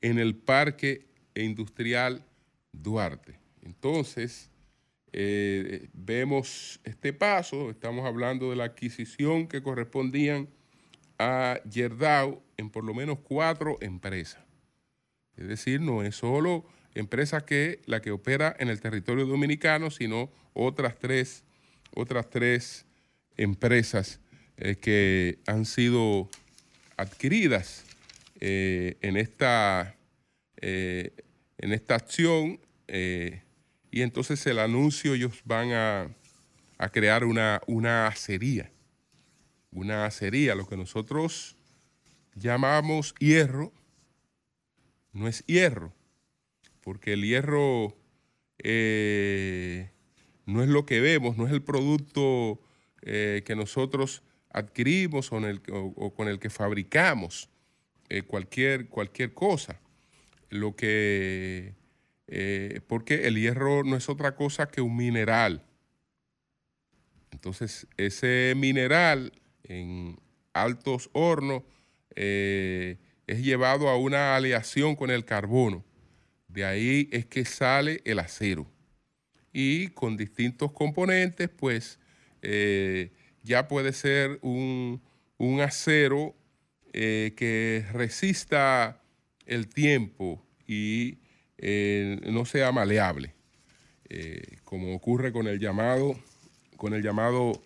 en 0.00 0.18
el 0.18 0.34
Parque 0.34 1.06
Industrial 1.34 2.24
Duarte. 2.72 3.38
Entonces, 3.62 4.50
eh, 5.12 5.88
vemos 5.92 6.80
este 6.84 7.12
paso, 7.12 7.70
estamos 7.70 8.06
hablando 8.06 8.50
de 8.50 8.56
la 8.56 8.64
adquisición 8.64 9.46
que 9.46 9.62
correspondían 9.62 10.48
a 11.18 11.60
Yerdao 11.70 12.42
en 12.56 12.70
por 12.70 12.84
lo 12.84 12.94
menos 12.94 13.18
cuatro 13.22 13.78
empresas. 13.80 14.42
Es 15.36 15.46
decir, 15.46 15.80
no 15.80 16.02
es 16.02 16.16
solo 16.16 16.64
empresa 16.94 17.44
que 17.44 17.80
la 17.86 18.00
que 18.00 18.10
opera 18.10 18.54
en 18.58 18.68
el 18.68 18.80
territorio 18.80 19.26
dominicano, 19.26 19.90
sino 19.90 20.30
otras 20.52 20.98
tres, 20.98 21.44
otras 21.94 22.28
tres 22.30 22.84
empresas 23.36 24.20
eh, 24.56 24.76
que 24.76 25.38
han 25.46 25.64
sido 25.64 26.28
adquiridas 26.96 27.84
eh, 28.40 28.96
en, 29.00 29.16
esta, 29.16 29.96
eh, 30.60 31.12
en 31.58 31.72
esta 31.72 31.94
acción 31.94 32.60
y 33.90 34.02
entonces 34.02 34.46
el 34.46 34.58
anuncio 34.58 35.14
ellos 35.14 35.40
van 35.44 35.72
a, 35.72 36.10
crear 36.92 37.24
una, 37.24 37.62
una 37.66 38.06
acería, 38.06 38.70
una 39.70 40.04
acería, 40.04 40.54
lo 40.54 40.66
que 40.66 40.76
nosotros 40.76 41.56
llamamos 42.34 43.14
hierro, 43.18 43.72
no 45.12 45.28
es 45.28 45.46
hierro, 45.46 45.94
porque 46.82 47.14
el 47.14 47.24
hierro 47.24 47.96
eh, 48.58 49.90
no 50.46 50.62
es 50.62 50.68
lo 50.68 50.84
que 50.84 51.00
vemos, 51.00 51.36
no 51.36 51.46
es 51.46 51.52
el 51.52 51.62
producto 51.62 52.60
eh, 53.02 53.42
que 53.44 53.56
nosotros 53.56 54.22
adquirimos 54.50 55.30
o, 55.32 56.14
con 56.14 56.28
el 56.28 56.38
que 56.38 56.50
fabricamos 56.50 57.48
eh, 58.08 58.22
cualquier, 58.22 58.88
cualquier 58.88 59.32
cosa. 59.32 59.80
Lo 60.50 60.76
que, 60.76 61.74
porque 62.86 63.26
el 63.26 63.36
hierro 63.36 63.84
no 63.84 63.96
es 63.96 64.10
otra 64.10 64.36
cosa 64.36 64.68
que 64.68 64.82
un 64.82 64.94
mineral. 64.94 65.64
Entonces, 67.30 67.86
ese 67.96 68.52
mineral 68.54 69.32
en 69.62 70.18
altos 70.52 71.08
hornos 71.14 71.62
es 72.14 72.98
llevado 73.26 73.88
a 73.88 73.96
una 73.96 74.36
aleación 74.36 74.94
con 74.94 75.10
el 75.10 75.24
carbono 75.24 75.82
de 76.52 76.64
ahí 76.64 77.08
es 77.12 77.26
que 77.26 77.44
sale 77.44 78.00
el 78.04 78.18
acero. 78.18 78.66
Y 79.52 79.88
con 79.88 80.16
distintos 80.16 80.72
componentes, 80.72 81.48
pues 81.48 81.98
eh, 82.42 83.10
ya 83.42 83.68
puede 83.68 83.92
ser 83.92 84.38
un, 84.42 85.00
acero 85.60 86.34
eh, 86.92 87.32
que 87.36 87.84
resista 87.92 89.02
el 89.46 89.68
tiempo 89.68 90.44
y 90.66 91.18
eh, 91.58 92.20
no 92.30 92.44
sea 92.44 92.70
maleable, 92.72 93.34
como 94.64 94.94
ocurre 94.94 95.32
con 95.32 95.46
el 95.46 95.58
llamado, 95.58 96.18
con 96.76 96.92
el 96.92 97.02
llamado 97.02 97.62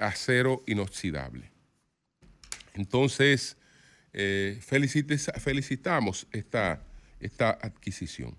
acero 0.00 0.62
inoxidable. 0.66 1.50
Entonces, 2.74 3.58
felicitamos 4.60 6.26
esta 6.32 6.82
esta 7.20 7.50
adquisición. 7.50 8.36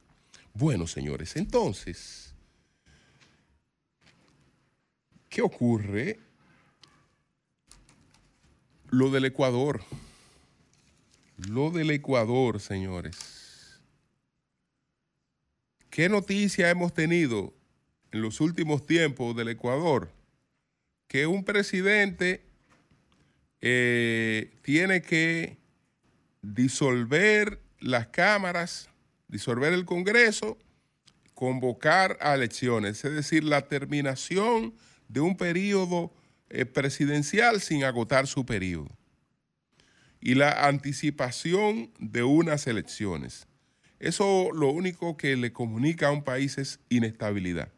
Bueno, 0.53 0.87
señores, 0.87 1.35
entonces, 1.35 2.33
¿qué 5.29 5.41
ocurre? 5.41 6.19
Lo 8.89 9.11
del 9.11 9.25
Ecuador. 9.25 9.83
Lo 11.37 11.69
del 11.69 11.91
Ecuador, 11.91 12.59
señores. 12.59 13.79
¿Qué 15.89 16.09
noticia 16.09 16.69
hemos 16.69 16.93
tenido 16.93 17.53
en 18.11 18.21
los 18.21 18.41
últimos 18.41 18.85
tiempos 18.85 19.35
del 19.35 19.49
Ecuador? 19.49 20.11
Que 21.07 21.27
un 21.27 21.43
presidente 21.43 22.43
eh, 23.61 24.51
tiene 24.61 25.01
que 25.01 25.57
disolver 26.41 27.66
las 27.79 28.07
cámaras, 28.07 28.89
disolver 29.27 29.73
el 29.73 29.85
Congreso, 29.85 30.57
convocar 31.33 32.17
a 32.21 32.33
elecciones, 32.33 33.05
es 33.05 33.13
decir, 33.13 33.43
la 33.43 33.67
terminación 33.67 34.73
de 35.07 35.19
un 35.19 35.37
periodo 35.37 36.13
eh, 36.49 36.65
presidencial 36.65 37.61
sin 37.61 37.83
agotar 37.83 38.25
su 38.25 38.45
periodo 38.45 38.89
y 40.19 40.35
la 40.35 40.67
anticipación 40.67 41.91
de 41.99 42.23
unas 42.23 42.67
elecciones. 42.67 43.47
Eso 43.99 44.49
lo 44.53 44.69
único 44.69 45.17
que 45.17 45.35
le 45.35 45.53
comunica 45.53 46.07
a 46.07 46.11
un 46.11 46.23
país 46.23 46.57
es 46.57 46.79
inestabilidad. 46.89 47.71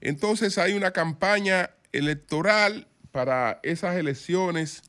Entonces 0.00 0.58
hay 0.58 0.74
una 0.74 0.90
campaña 0.90 1.70
electoral 1.92 2.86
para 3.12 3.60
esas 3.62 3.96
elecciones 3.96 4.82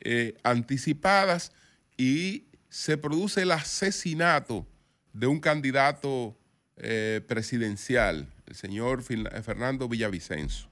eh, 0.00 0.34
anticipadas 0.42 1.52
y 1.96 2.45
se 2.76 2.98
produce 2.98 3.40
el 3.40 3.52
asesinato 3.52 4.66
de 5.14 5.26
un 5.26 5.40
candidato 5.40 6.36
eh, 6.76 7.22
presidencial, 7.26 8.30
el 8.44 8.54
señor 8.54 9.02
eh, 9.08 9.42
Fernando 9.42 9.88
Villavicencio. 9.88 10.68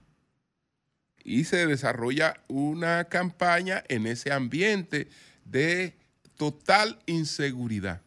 Y 1.24 1.44
se 1.44 1.66
desarrolla 1.66 2.42
una 2.46 3.04
campaña 3.04 3.82
en 3.88 4.06
ese 4.06 4.32
ambiente 4.32 5.08
de 5.46 5.96
total 6.36 6.98
inseguridad. 7.06 8.02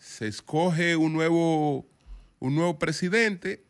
Se 0.00 0.26
escoge 0.26 0.96
un 0.96 1.12
nuevo, 1.12 1.86
un 2.40 2.56
nuevo 2.56 2.76
presidente, 2.76 3.62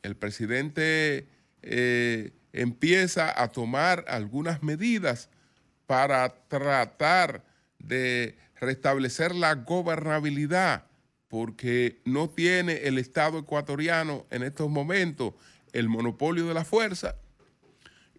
el 0.00 0.16
presidente 0.16 1.28
eh, 1.60 2.32
empieza 2.54 3.38
a 3.38 3.48
tomar 3.48 4.06
algunas 4.08 4.62
medidas 4.62 5.28
para 5.86 6.30
tratar 6.48 7.44
de 7.78 8.38
restablecer 8.56 9.34
la 9.34 9.54
gobernabilidad, 9.54 10.86
porque 11.28 12.00
no 12.04 12.30
tiene 12.30 12.84
el 12.84 12.98
Estado 12.98 13.38
ecuatoriano 13.38 14.26
en 14.30 14.42
estos 14.42 14.70
momentos 14.70 15.34
el 15.72 15.88
monopolio 15.88 16.46
de 16.46 16.54
la 16.54 16.64
fuerza. 16.64 17.16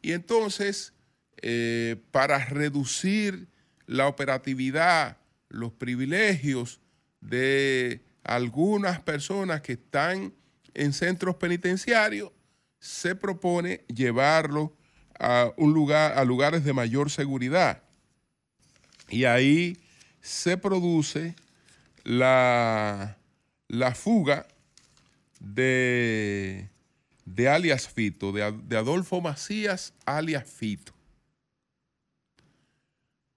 Y 0.01 0.11
entonces, 0.11 0.93
eh, 1.41 1.95
para 2.11 2.45
reducir 2.45 3.47
la 3.85 4.07
operatividad, 4.07 5.17
los 5.49 5.71
privilegios 5.71 6.81
de 7.21 8.03
algunas 8.23 8.99
personas 8.99 9.61
que 9.61 9.73
están 9.73 10.33
en 10.73 10.93
centros 10.93 11.35
penitenciarios, 11.37 12.31
se 12.79 13.15
propone 13.15 13.85
llevarlo 13.87 14.75
a 15.19 15.51
un 15.57 15.73
lugar, 15.73 16.17
a 16.17 16.23
lugares 16.25 16.63
de 16.63 16.73
mayor 16.73 17.09
seguridad. 17.09 17.83
Y 19.09 19.25
ahí 19.25 19.77
se 20.21 20.57
produce 20.57 21.35
la, 22.03 23.17
la 23.67 23.95
fuga 23.95 24.47
de, 25.39 26.69
de 27.25 27.49
alias 27.49 27.87
Fito, 27.87 28.31
de, 28.31 28.77
Adolfo 28.77 29.21
Macías 29.21 29.93
alias 30.05 30.49
Fito. 30.49 30.93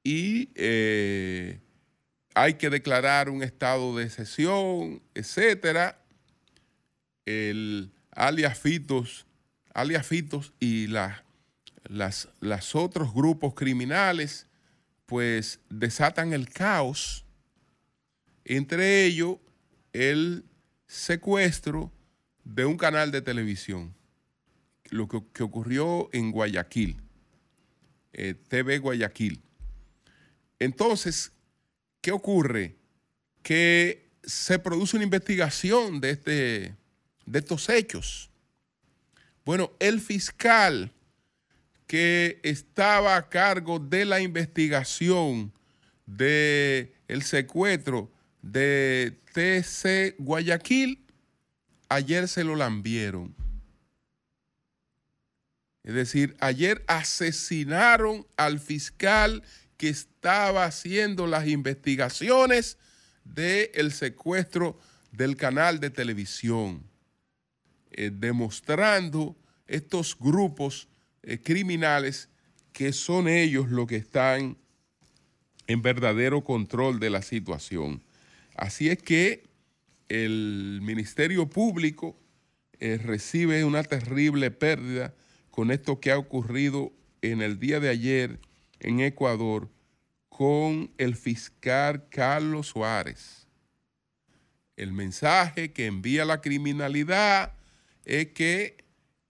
Y 0.02 0.50
eh, 0.54 1.60
hay 2.34 2.54
que 2.54 2.70
declarar 2.70 3.28
un 3.28 3.42
estado 3.42 3.96
de 3.96 4.08
sesión, 4.08 5.02
etcétera. 5.14 6.00
El 7.26 7.92
alias 8.12 8.58
Fitos, 8.58 9.26
alias 9.74 10.06
Fitos 10.06 10.52
y 10.58 10.86
las, 10.86 11.22
las 12.40 12.74
otros 12.74 13.12
grupos 13.12 13.54
criminales 13.54 14.46
pues 15.10 15.58
desatan 15.68 16.32
el 16.32 16.48
caos, 16.48 17.24
entre 18.44 19.06
ellos 19.06 19.38
el 19.92 20.44
secuestro 20.86 21.90
de 22.44 22.64
un 22.64 22.76
canal 22.76 23.10
de 23.10 23.20
televisión, 23.20 23.92
lo 24.90 25.08
que, 25.08 25.42
ocurrió 25.42 26.10
en 26.12 26.30
Guayaquil, 26.30 26.96
eh, 28.12 28.36
TV 28.46 28.78
Guayaquil. 28.78 29.42
Entonces, 30.60 31.32
¿qué 32.00 32.12
ocurre? 32.12 32.76
Que 33.42 34.12
se 34.22 34.60
produce 34.60 34.94
una 34.94 35.04
investigación 35.06 36.00
de, 36.00 36.10
este, 36.10 36.76
de 37.26 37.38
estos 37.40 37.68
hechos. 37.68 38.30
Bueno, 39.44 39.72
el 39.80 40.00
fiscal 40.00 40.92
que 41.90 42.38
estaba 42.44 43.16
a 43.16 43.28
cargo 43.28 43.80
de 43.80 44.04
la 44.04 44.20
investigación 44.20 45.52
del 46.06 46.92
el 47.08 47.22
secuestro 47.24 48.12
de 48.42 49.18
TC 49.32 50.14
Guayaquil, 50.22 51.04
ayer 51.88 52.28
se 52.28 52.44
lo 52.44 52.54
lambieron. 52.54 53.34
Es 55.82 55.94
decir, 55.94 56.36
ayer 56.38 56.84
asesinaron 56.86 58.24
al 58.36 58.60
fiscal 58.60 59.42
que 59.76 59.88
estaba 59.88 60.66
haciendo 60.66 61.26
las 61.26 61.48
investigaciones 61.48 62.78
del 63.24 63.90
secuestro 63.90 64.78
del 65.10 65.34
canal 65.34 65.80
de 65.80 65.90
televisión, 65.90 66.88
eh, 67.90 68.12
demostrando 68.14 69.36
estos 69.66 70.16
grupos 70.16 70.86
eh, 71.22 71.38
criminales 71.38 72.28
que 72.72 72.92
son 72.92 73.28
ellos 73.28 73.68
los 73.68 73.86
que 73.86 73.96
están 73.96 74.56
en 75.66 75.82
verdadero 75.82 76.42
control 76.42 76.98
de 76.98 77.10
la 77.10 77.22
situación. 77.22 78.02
Así 78.56 78.88
es 78.88 79.02
que 79.02 79.44
el 80.08 80.80
Ministerio 80.82 81.48
Público 81.48 82.16
eh, 82.78 82.98
recibe 82.98 83.64
una 83.64 83.82
terrible 83.82 84.50
pérdida 84.50 85.14
con 85.50 85.70
esto 85.70 86.00
que 86.00 86.10
ha 86.10 86.18
ocurrido 86.18 86.92
en 87.22 87.42
el 87.42 87.58
día 87.58 87.80
de 87.80 87.88
ayer 87.88 88.40
en 88.80 89.00
Ecuador 89.00 89.68
con 90.28 90.90
el 90.96 91.16
fiscal 91.16 92.08
Carlos 92.08 92.68
Suárez. 92.68 93.46
El 94.76 94.92
mensaje 94.92 95.72
que 95.72 95.86
envía 95.86 96.24
la 96.24 96.40
criminalidad 96.40 97.52
es 98.04 98.28
que 98.28 98.78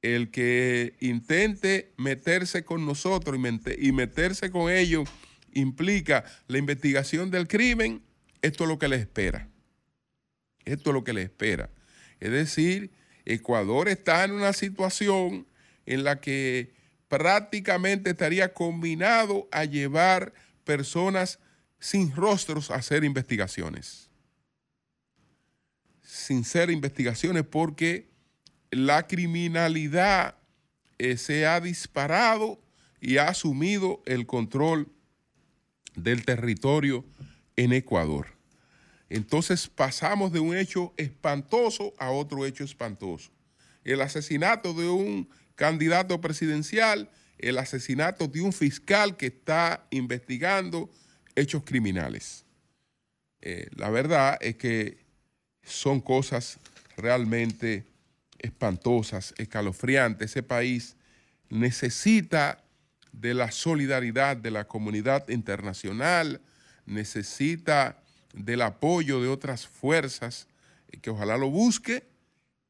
el 0.03 0.31
que 0.31 0.97
intente 1.01 1.93
meterse 1.97 2.65
con 2.65 2.87
nosotros 2.87 3.39
y, 3.79 3.93
meterse 3.93 4.51
con 4.51 4.71
ellos 4.71 5.09
implica 5.53 6.25
la 6.47 6.59
investigación 6.59 7.31
del 7.31 7.49
crimen, 7.49 8.03
esto 8.41 8.65
es 8.65 8.69
lo 8.69 8.79
que 8.79 8.89
le 8.89 8.97
espera. 8.97 9.49
Esto 10.65 10.91
es 10.91 10.95
lo 10.95 11.05
que 11.05 11.13
le 11.13 11.23
espera. 11.23 11.71
Es 12.19 12.31
decir, 12.31 12.93
Ecuador 13.25 13.89
está 13.89 14.25
en 14.25 14.33
una 14.33 14.53
situación 14.53 15.47
en 15.87 16.05
la 16.05 16.21
que 16.21 16.73
prácticamente 17.09 18.11
estaría 18.11 18.55
combinado 18.55 19.49
a 19.51 19.65
llevar 19.65 20.33
personas 20.65 21.41
sin 21.79 22.15
rostros 22.15 22.71
a 22.71 22.77
hacer 22.77 23.05
investigaciones. 23.05 24.11
Sin 26.03 26.45
ser 26.45 26.71
investigaciones 26.71 27.45
porque 27.45 28.10
la 28.71 29.07
criminalidad 29.07 30.37
eh, 30.99 31.17
se 31.17 31.47
ha 31.47 31.61
disparado 31.61 32.61
y 33.01 33.17
ha 33.17 33.29
asumido 33.29 34.03
el 34.07 34.27
control 34.27 34.89
del 35.95 36.25
territorio 36.25 37.05
en 37.57 37.73
Ecuador. 37.73 38.27
Entonces 39.09 39.67
pasamos 39.69 40.33
de 40.33 40.41
un 40.41 40.57
hecho 40.57 40.95
espantoso 40.97 41.95
a 41.99 42.11
otro 42.11 42.47
hecho 42.47 42.63
espantoso. 42.63 43.31
El 43.83 44.03
asesinato 44.03 44.73
de 44.73 44.89
un 44.89 45.29
candidato 45.57 46.21
presidencial, 46.21 47.11
el 47.39 47.59
asesinato 47.59 48.29
de 48.29 48.43
un 48.43 48.53
fiscal 48.53 49.17
que 49.17 49.27
está 49.27 49.87
investigando 49.91 50.91
hechos 51.35 51.65
criminales. 51.65 52.45
Eh, 53.41 53.69
la 53.75 53.91
verdad 53.91 54.39
es 54.41 54.57
que 54.57 55.05
son 55.63 56.01
cosas 56.01 56.59
realmente 56.97 57.89
espantosas, 58.40 59.35
escalofriantes. 59.38 60.31
Ese 60.31 60.42
país 60.42 60.96
necesita 61.48 62.64
de 63.12 63.35
la 63.35 63.50
solidaridad 63.50 64.37
de 64.37 64.50
la 64.50 64.66
comunidad 64.66 65.29
internacional, 65.29 66.40
necesita 66.87 68.03
del 68.33 68.62
apoyo 68.62 69.20
de 69.20 69.29
otras 69.29 69.66
fuerzas 69.66 70.46
eh, 70.88 70.98
que 70.98 71.11
ojalá 71.11 71.37
lo 71.37 71.50
busque 71.50 72.05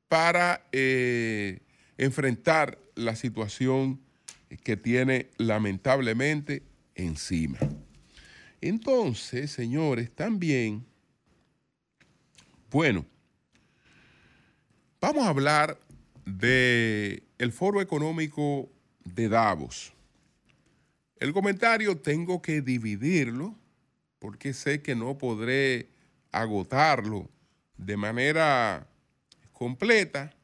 para 0.08 0.66
eh, 0.72 1.60
enfrentar 1.98 2.78
la 2.94 3.14
situación 3.14 4.00
que 4.64 4.76
tiene 4.76 5.30
lamentablemente 5.36 6.62
encima. 6.94 7.58
Entonces, 8.60 9.50
señores, 9.50 10.10
también, 10.10 10.84
bueno, 12.70 13.06
vamos 15.00 15.24
a 15.24 15.30
hablar 15.30 15.78
del 16.26 17.22
el 17.38 17.52
Foro 17.52 17.80
Económico 17.80 18.68
de 19.04 19.28
Davos. 19.28 19.92
El 21.16 21.32
comentario 21.32 21.98
tengo 21.98 22.42
que 22.42 22.60
dividirlo 22.60 23.56
porque 24.18 24.52
sé 24.52 24.82
que 24.82 24.94
no 24.94 25.16
podré 25.16 25.88
agotarlo 26.32 27.30
de 27.78 27.96
manera 27.96 28.86
completa. 29.52 30.34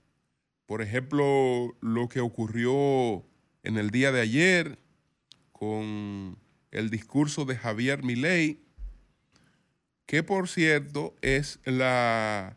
Por 0.65 0.83
ejemplo, 0.83 1.77
lo 1.81 2.09
que 2.09 2.21
ocurrió 2.21 3.25
en 3.63 3.77
el 3.77 3.91
día 3.91 4.11
de 4.11 4.23
ayer 4.23 4.79
con 5.53 6.39
el 6.71 6.91
discurso 6.91 7.45
de 7.45 7.57
Javier 7.57 8.03
Milei, 8.03 8.61
que 10.07 10.23
por 10.23 10.49
cierto 10.49 11.15
es 11.21 11.61
la 11.65 12.57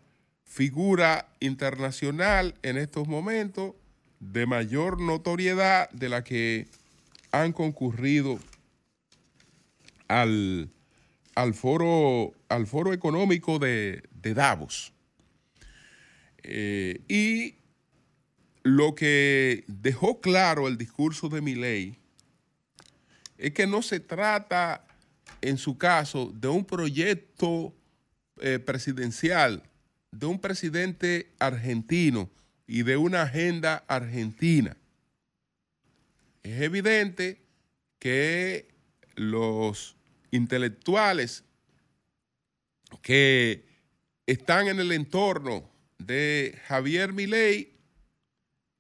figura 0.50 1.30
internacional 1.40 2.56
en 2.64 2.78
estos 2.78 3.08
momentos 3.08 3.76
de 4.20 4.48
mayor 4.48 5.00
notoriedad 5.00 5.90
de 5.92 6.10
la 6.10 6.24
que 6.24 6.68
han 7.32 7.54
concurrido 7.54 8.40
al, 10.08 10.72
al, 11.36 11.54
foro, 11.54 12.34
al 12.50 12.66
foro 12.66 12.94
económico 12.94 13.60
de, 13.60 14.02
Davos. 14.22 14.92
Eh, 16.42 17.02
y 17.08 17.56
lo 18.64 18.96
que 18.96 19.64
dejó 19.68 20.20
claro 20.20 20.68
el 20.68 20.78
discurso 20.78 21.30
de 21.30 21.42
Milei 21.42 21.96
es 23.38 23.54
que 23.54 23.68
no 23.68 23.84
se 23.84 24.00
trata, 24.00 24.84
en 25.42 25.58
su 25.58 25.78
caso, 25.78 26.32
de 26.34 26.48
un 26.48 26.66
proyecto 26.66 27.74
eh, 28.42 28.58
presidencial, 28.58 29.69
de 30.12 30.26
un 30.26 30.40
presidente 30.40 31.32
argentino 31.40 32.30
y 32.68 32.84
de 32.84 32.98
una 32.98 33.24
agenda 33.24 33.84
argentina. 33.88 34.76
Es 36.44 36.62
evidente 36.62 37.42
que 38.00 38.68
los 39.16 39.96
intelectuales 40.32 41.44
que 43.02 43.66
están 44.26 44.68
en 44.68 44.80
el 44.80 44.92
entorno 44.92 45.70
de 45.98 46.60
Javier 46.68 47.14
Milei, 47.14 47.74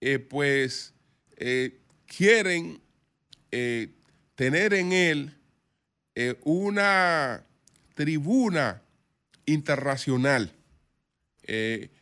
eh, 0.02 0.20
pues 0.20 0.94
eh, 1.38 1.80
quieren 2.06 2.82
eh, 3.52 3.90
tener 4.36 4.74
en 4.74 4.94
él 4.94 5.36
una 6.44 7.46
tribuna 7.94 8.82
internacional 9.46 10.54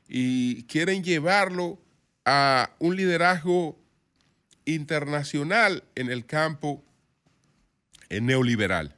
y 0.07 0.63
quieren 0.63 1.03
llevarlo 1.03 1.79
a 2.25 2.71
un 2.79 2.95
liderazgo 2.95 3.79
internacional 4.65 5.83
en 5.95 6.09
el 6.09 6.25
campo 6.25 6.83
neoliberal. 8.09 8.95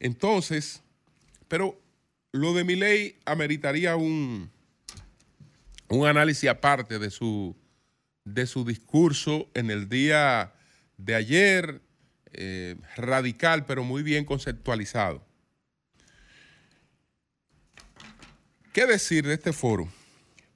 Entonces, 0.00 0.82
pero 1.48 1.80
lo 2.32 2.54
de 2.54 2.64
mi 2.64 2.74
ley 2.74 3.18
ameritaría 3.24 3.94
un, 3.94 4.50
un 5.88 6.06
análisis 6.06 6.48
aparte 6.50 6.98
de 6.98 7.10
su, 7.10 7.56
de 8.24 8.46
su 8.46 8.64
discurso 8.64 9.48
en 9.54 9.70
el 9.70 9.88
día 9.88 10.52
de 10.96 11.14
ayer, 11.14 11.80
eh, 12.32 12.76
radical, 12.96 13.66
pero 13.66 13.84
muy 13.84 14.02
bien 14.02 14.24
conceptualizado. 14.24 15.24
¿Qué 18.72 18.86
decir 18.86 19.26
de 19.26 19.34
este 19.34 19.52
foro? 19.52 19.86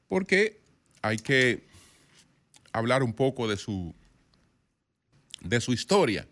Porque 0.08 0.58
hay 1.02 1.18
que 1.18 1.62
hablar 2.72 3.02
un 3.02 3.12
poco 3.12 3.46
de 3.46 3.58
su, 3.58 3.94
de 5.42 5.60
su 5.60 5.74
historia. 5.74 6.26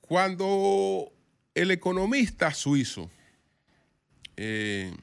Cuando 0.00 1.10
el 1.54 1.72
economista 1.72 2.54
suizo 2.54 3.10
eh, 4.36 4.94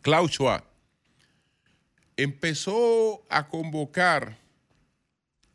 Klaus 0.00 0.32
Schwab 0.32 0.64
empezó 2.16 3.22
a 3.28 3.46
convocar 3.48 4.38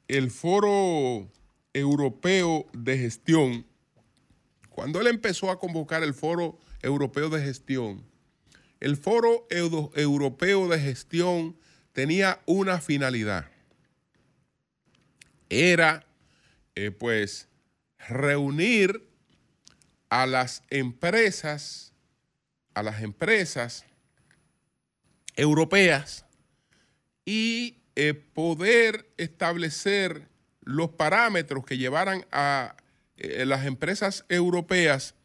el 0.08 0.30
Foro 0.30 1.28
Europeo 1.74 2.68
de 2.72 3.00
Gestión, 3.00 3.66
cuando 4.70 5.02
él 5.02 5.08
empezó 5.08 5.50
a 5.50 5.60
convocar 5.60 6.04
el 6.04 6.14
Foro 6.14 6.60
Europeo 6.84 7.30
de 7.30 7.42
Gestión, 7.42 8.06
el 8.80 8.98
Foro 8.98 9.48
Europeo 9.50 10.68
de 10.68 10.80
Gestión 10.80 11.58
tenía 11.94 12.42
una 12.46 12.80
finalidad. 12.80 13.50
Era, 15.50 16.06
eh, 16.76 16.92
pues, 16.92 17.48
reunir 18.08 19.08
a 20.10 20.26
las 20.26 20.64
empresas, 20.70 21.94
a 22.74 22.84
las 22.84 23.02
empresas 23.02 23.86
europeas 25.36 26.26
y 27.26 27.78
eh, 27.96 28.14
poder 28.14 29.12
establecer 29.18 30.28
los 30.62 30.92
parámetros 30.92 31.66
que 31.66 31.78
llevaran 31.78 32.26
a 32.32 32.76
eh, 33.18 33.46
las 33.46 33.66
empresas 33.66 34.26
europeas 34.30 35.16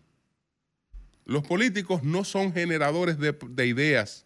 Los 1.24 1.46
políticos 1.46 2.02
no 2.02 2.24
son 2.24 2.52
generadores 2.52 3.18
de, 3.18 3.32
de 3.32 3.66
ideas. 3.66 4.23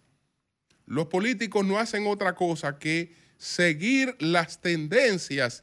Los 0.88 1.09
políticos 1.09 1.66
no 1.66 1.79
hacen 1.79 2.07
otra 2.07 2.35
cosa 2.35 2.79
que 2.79 3.14
seguir 3.37 4.16
las 4.20 4.62
tendencias 4.62 5.62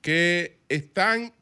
que 0.00 0.60
están 0.70 1.34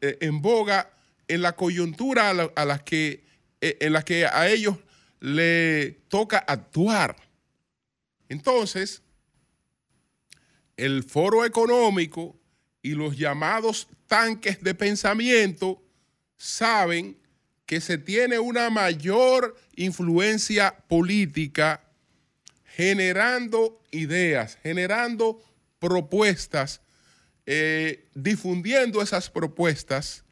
eh, 0.00 0.18
en 0.20 0.40
boga 0.40 0.88
en 1.26 1.42
la 1.42 1.56
coyuntura 1.56 2.30
a, 2.30 2.64
las 2.64 2.82
que, 2.84 3.24
eh, 3.60 3.76
en 3.80 4.00
que 4.04 4.26
a 4.26 4.48
ellos 4.48 4.76
le 5.18 5.98
toca 6.06 6.38
actuar. 6.38 7.16
Entonces, 8.28 9.02
el 10.76 11.02
foro 11.02 11.44
económico 11.44 12.36
y 12.82 12.90
los 12.90 13.18
llamados 13.18 13.88
tanques 14.06 14.62
de 14.62 14.76
pensamiento 14.76 15.82
saben 16.36 17.18
que 17.66 17.80
se 17.80 17.98
tiene 17.98 18.38
una 18.38 18.70
mayor 18.70 19.56
influencia 19.74 20.76
política 20.86 21.83
generando 22.76 23.80
ideas, 23.90 24.58
generando 24.62 25.40
propuestas 25.78 26.80
eh, 27.46 28.06
difundiendo 28.14 29.02
esas 29.02 29.30
propuestas 29.30 30.24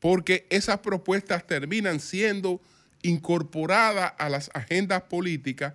porque 0.00 0.46
esas 0.50 0.80
propuestas 0.80 1.46
terminan 1.46 2.00
siendo 2.00 2.60
incorporadas 3.02 4.12
a 4.18 4.28
las 4.28 4.50
agendas 4.54 5.02
políticas 5.02 5.74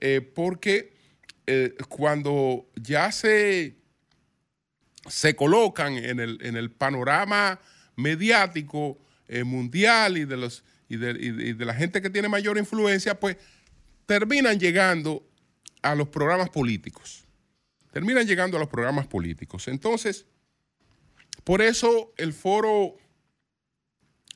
eh, 0.00 0.20
porque 0.34 0.94
eh, 1.46 1.74
cuando 1.88 2.66
ya 2.76 3.12
se, 3.12 3.76
se 5.08 5.36
colocan 5.36 5.94
en 5.94 6.18
el, 6.18 6.38
en 6.42 6.56
el 6.56 6.70
panorama 6.70 7.60
mediático 7.96 8.98
mundial 9.44 10.18
y 10.18 10.24
de, 10.26 10.36
los, 10.36 10.62
y 10.88 10.96
de 10.96 11.64
la 11.64 11.72
gente 11.72 12.02
que 12.02 12.10
tiene 12.10 12.28
mayor 12.28 12.58
influencia, 12.58 13.18
pues 13.18 13.38
terminan 14.04 14.60
llegando 14.60 15.26
a 15.82 15.94
los 15.94 16.08
programas 16.08 16.48
políticos 16.50 17.26
terminan 17.92 18.26
llegando 18.26 18.56
a 18.56 18.60
los 18.60 18.68
programas 18.68 19.06
políticos. 19.06 19.68
Entonces, 19.68 20.24
por 21.44 21.62
eso 21.62 22.12
el 22.16 22.32
foro 22.32 22.96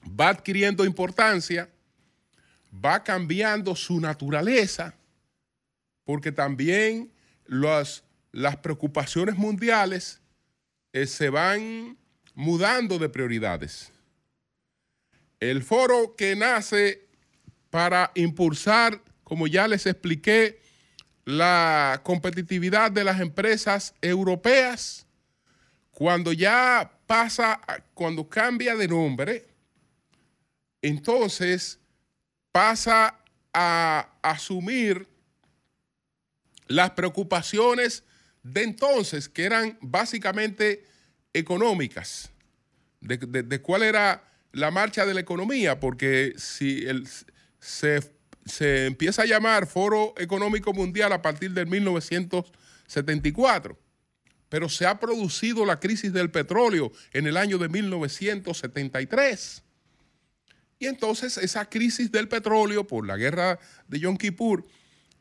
va 0.09 0.29
adquiriendo 0.29 0.85
importancia, 0.85 1.69
va 2.73 3.03
cambiando 3.03 3.75
su 3.75 3.99
naturaleza, 3.99 4.95
porque 6.05 6.31
también 6.31 7.11
las 7.47 8.03
preocupaciones 8.63 9.37
mundiales 9.37 10.21
eh, 10.93 11.07
se 11.07 11.31
van 11.31 11.97
mudando 12.35 12.99
de 12.99 13.09
prioridades. 13.09 13.91
El 15.41 15.63
foro 15.63 16.15
que 16.15 16.37
nace 16.37 17.09
para 17.71 18.13
impulsar, 18.15 19.03
como 19.25 19.47
ya 19.47 19.67
les 19.67 19.87
expliqué, 19.87 20.61
la 21.27 22.01
competitividad 22.05 22.91
de 22.93 23.05
las 23.05 23.21
empresas 23.21 23.95
europeas, 24.01 25.07
cuando 25.91 26.33
ya 26.33 26.91
pasa, 27.07 27.61
cuando 27.95 28.29
cambia 28.29 28.77
de 28.77 28.87
nombre, 28.87 29.45
entonces 30.81 31.81
pasa 32.53 33.19
a 33.53 34.09
asumir 34.23 35.09
las 36.69 36.91
preocupaciones 36.93 38.05
de 38.45 38.63
entonces, 38.63 39.29
que 39.29 39.45
eran 39.45 39.77
básicamente 39.81 40.85
económicas, 41.33 42.31
de, 43.01 43.61
cuál 43.63 43.83
era 43.83 44.23
la 44.53 44.71
marcha 44.71 45.05
de 45.05 45.15
la 45.15 45.21
economía, 45.21 45.81
porque 45.81 46.35
si 46.37 46.87
el, 46.87 47.09
se 47.59 48.16
se 48.47 48.87
empieza 48.87 49.23
a 49.23 49.27
llamar 49.27 49.67
Foro 49.67 50.15
Económico 50.17 50.73
Mundial 50.73 51.13
a 51.13 51.21
partir 51.21 51.51
de 51.51 51.67
1974, 51.67 53.77
pero 54.49 54.69
se 54.69 54.87
ha 54.87 55.01
producido 55.01 55.67
la 55.67 55.81
crisis 55.81 56.13
del 56.13 56.31
petróleo 56.31 56.93
en 57.13 57.27
el 57.27 57.37
año 57.37 57.59
de 57.59 57.69
1973. 57.69 59.65
Y 60.79 60.87
entonces 60.87 61.37
esa 61.39 61.69
crisis 61.69 62.13
del 62.13 62.29
petróleo 62.29 62.87
por 62.87 63.05
la 63.07 63.17
guerra 63.17 63.59
de 63.89 63.99
Yom 63.99 64.17
Kippur, 64.17 64.65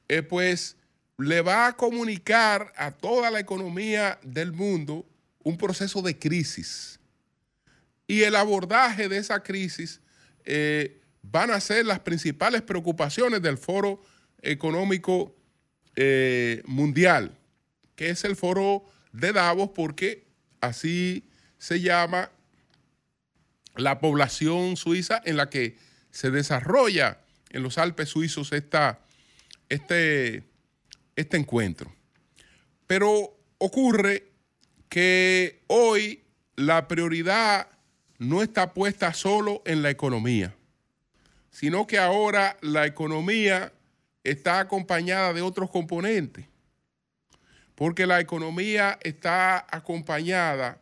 eh, 0.08 0.22
pues 0.22 0.78
le 1.18 1.42
va 1.42 1.68
a 1.68 1.76
comunicar 1.76 2.72
a 2.76 2.92
toda 2.92 3.32
la 3.32 3.40
economía 3.40 4.20
del 4.22 4.52
mundo 4.52 5.06
un 5.44 5.58
proceso 5.58 6.02
de 6.02 6.20
crisis. 6.20 7.00
Y 8.08 8.22
el 8.22 8.36
abordaje 8.36 9.10
de 9.10 9.18
esa 9.18 9.42
crisis 9.42 10.00
eh, 10.44 11.02
van 11.32 11.52
a 11.52 11.60
ser 11.60 11.86
las 11.86 12.00
principales 12.00 12.62
preocupaciones 12.62 13.42
del 13.42 13.58
Foro 13.58 14.02
Económico 14.42 15.36
eh, 15.96 16.62
Mundial, 16.66 17.38
que 17.96 18.10
es 18.10 18.24
el 18.26 18.36
foro 18.36 18.86
de 19.12 19.34
Davos, 19.34 19.72
porque 19.74 20.28
así 20.62 21.28
se 21.58 21.82
llama 21.82 22.32
la 23.76 24.00
población 24.00 24.78
suiza 24.78 25.22
en 25.26 25.38
la 25.38 25.50
que 25.50 25.78
se 26.12 26.32
desarrolla 26.32 27.20
en 27.50 27.64
los 27.64 27.78
Alpes 27.78 28.10
suizos 28.10 28.52
este, 28.54 30.44
este 31.16 31.38
encuentro. 31.38 31.94
Pero 32.88 33.38
ocurre 33.58 34.32
que 34.90 35.64
hoy 35.68 36.24
la 36.56 36.88
prioridad 36.88 37.68
no 38.20 38.44
está 38.44 38.74
puesta 38.74 39.14
solo 39.14 39.62
en 39.66 39.82
la 39.82 39.90
economía 39.90 40.56
sino 41.56 41.88
que 41.88 41.98
ahora 41.98 42.58
la 42.60 42.86
economía 42.86 43.72
está 44.26 44.60
acompañada 44.60 45.32
de 45.32 45.42
otros 45.42 45.72
componentes, 45.72 46.46
porque 47.76 48.06
la 48.06 48.20
economía 48.20 49.00
está 49.02 49.66
acompañada 49.70 50.82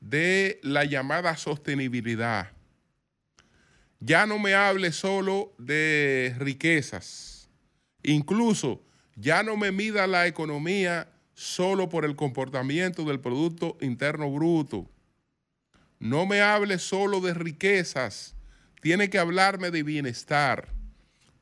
de 0.00 0.58
la 0.64 0.84
llamada 0.84 1.36
sostenibilidad. 1.36 2.50
Ya 4.00 4.26
no 4.26 4.40
me 4.40 4.54
hable 4.56 4.90
solo 4.90 5.52
de 5.56 6.34
riquezas, 6.36 7.48
incluso 8.02 8.82
ya 9.14 9.44
no 9.44 9.56
me 9.56 9.70
mida 9.70 10.08
la 10.08 10.26
economía 10.26 11.08
solo 11.34 11.88
por 11.88 12.04
el 12.04 12.16
comportamiento 12.16 13.04
del 13.04 13.20
Producto 13.20 13.78
Interno 13.80 14.28
Bruto. 14.32 14.90
No 16.00 16.26
me 16.26 16.40
hable 16.40 16.80
solo 16.80 17.20
de 17.20 17.34
riquezas, 17.34 18.34
tiene 18.80 19.10
que 19.10 19.18
hablarme 19.18 19.70
de 19.70 19.82
bienestar, 19.82 20.68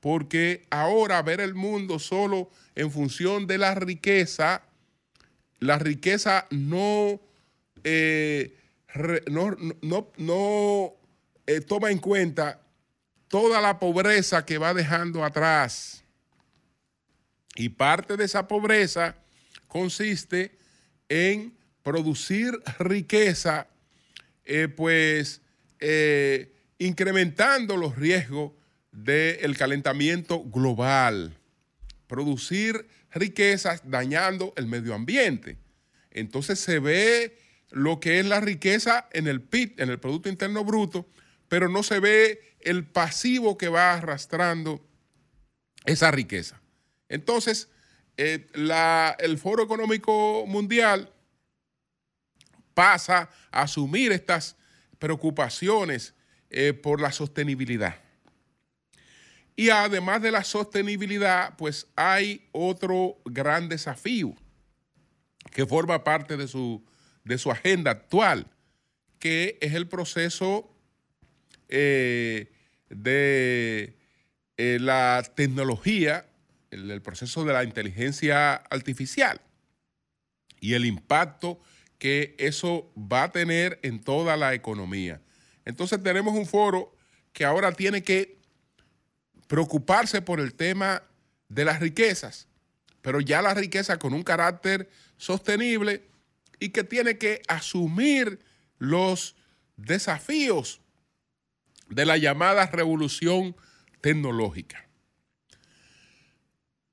porque 0.00 0.66
ahora 0.70 1.22
ver 1.22 1.40
el 1.40 1.54
mundo 1.54 1.98
solo 1.98 2.50
en 2.74 2.90
función 2.90 3.46
de 3.46 3.58
la 3.58 3.74
riqueza, 3.74 4.62
la 5.58 5.78
riqueza 5.78 6.46
no 6.50 7.20
eh, 7.84 8.56
eh, 11.46 11.60
toma 11.60 11.90
en 11.90 11.98
cuenta 11.98 12.60
toda 13.28 13.60
la 13.60 13.78
pobreza 13.78 14.44
que 14.44 14.58
va 14.58 14.74
dejando 14.74 15.24
atrás. 15.24 16.04
Y 17.54 17.70
parte 17.70 18.16
de 18.16 18.24
esa 18.24 18.46
pobreza 18.46 19.16
consiste 19.68 20.56
en 21.08 21.54
producir 21.82 22.60
riqueza, 22.78 23.68
eh, 24.44 24.68
pues 24.68 25.40
incrementando 26.78 27.76
los 27.76 27.96
riesgos 27.96 28.52
del 28.92 29.56
calentamiento 29.56 30.42
global, 30.44 31.36
producir 32.06 32.88
riquezas 33.10 33.82
dañando 33.84 34.52
el 34.56 34.66
medio 34.66 34.94
ambiente. 34.94 35.58
Entonces 36.10 36.58
se 36.58 36.78
ve 36.78 37.38
lo 37.70 38.00
que 38.00 38.20
es 38.20 38.26
la 38.26 38.40
riqueza 38.40 39.08
en 39.12 39.26
el 39.26 39.42
PIB, 39.42 39.74
en 39.78 39.90
el 39.90 39.98
Producto 39.98 40.28
Interno 40.28 40.64
Bruto, 40.64 41.06
pero 41.48 41.68
no 41.68 41.82
se 41.82 42.00
ve 42.00 42.56
el 42.60 42.84
pasivo 42.84 43.56
que 43.58 43.68
va 43.68 43.94
arrastrando 43.94 44.84
esa 45.84 46.10
riqueza. 46.10 46.60
Entonces, 47.08 47.68
eh, 48.16 48.46
el 49.18 49.38
Foro 49.38 49.62
Económico 49.62 50.44
Mundial 50.46 51.12
pasa 52.74 53.30
a 53.50 53.62
asumir 53.62 54.12
estas 54.12 54.56
preocupaciones 54.98 56.14
eh, 56.50 56.72
por 56.72 57.00
la 57.00 57.12
sostenibilidad. 57.12 57.96
Y 59.56 59.70
además 59.70 60.20
de 60.20 60.30
la 60.30 60.44
sostenibilidad, 60.44 61.56
pues 61.56 61.86
hay 61.96 62.46
otro 62.52 63.16
gran 63.24 63.68
desafío 63.68 64.34
que 65.50 65.64
forma 65.64 66.04
parte 66.04 66.36
de 66.36 66.46
su, 66.46 66.84
de 67.24 67.38
su 67.38 67.50
agenda 67.50 67.90
actual, 67.90 68.46
que 69.18 69.58
es 69.62 69.72
el 69.72 69.88
proceso 69.88 70.70
eh, 71.68 72.52
de 72.90 73.96
eh, 74.56 74.78
la 74.80 75.22
tecnología, 75.34 76.26
el, 76.70 77.02
proceso 77.02 77.44
de 77.44 77.52
la 77.52 77.64
inteligencia 77.64 78.54
artificial 78.54 79.40
y 80.60 80.74
el 80.74 80.84
impacto 80.84 81.60
que 81.98 82.34
eso 82.38 82.92
va 82.96 83.24
a 83.24 83.32
tener 83.32 83.80
en 83.82 84.00
toda 84.00 84.36
la 84.36 84.54
economía. 84.54 85.20
Entonces 85.66 86.02
tenemos 86.02 86.34
un 86.34 86.46
foro 86.46 86.94
que 87.34 87.44
ahora 87.44 87.72
tiene 87.72 88.02
que 88.02 88.38
preocuparse 89.48 90.22
por 90.22 90.40
el 90.40 90.54
tema 90.54 91.02
de 91.48 91.64
las 91.64 91.80
riquezas, 91.80 92.48
pero 93.02 93.20
ya 93.20 93.42
la 93.42 93.52
riqueza 93.52 93.98
con 93.98 94.14
un 94.14 94.22
carácter 94.22 94.88
sostenible 95.18 96.08
y 96.58 96.70
que 96.70 96.84
tiene 96.84 97.18
que 97.18 97.42
asumir 97.48 98.40
los 98.78 99.36
desafíos 99.76 100.80
de 101.88 102.06
la 102.06 102.16
llamada 102.16 102.66
revolución 102.66 103.56
tecnológica. 104.00 104.86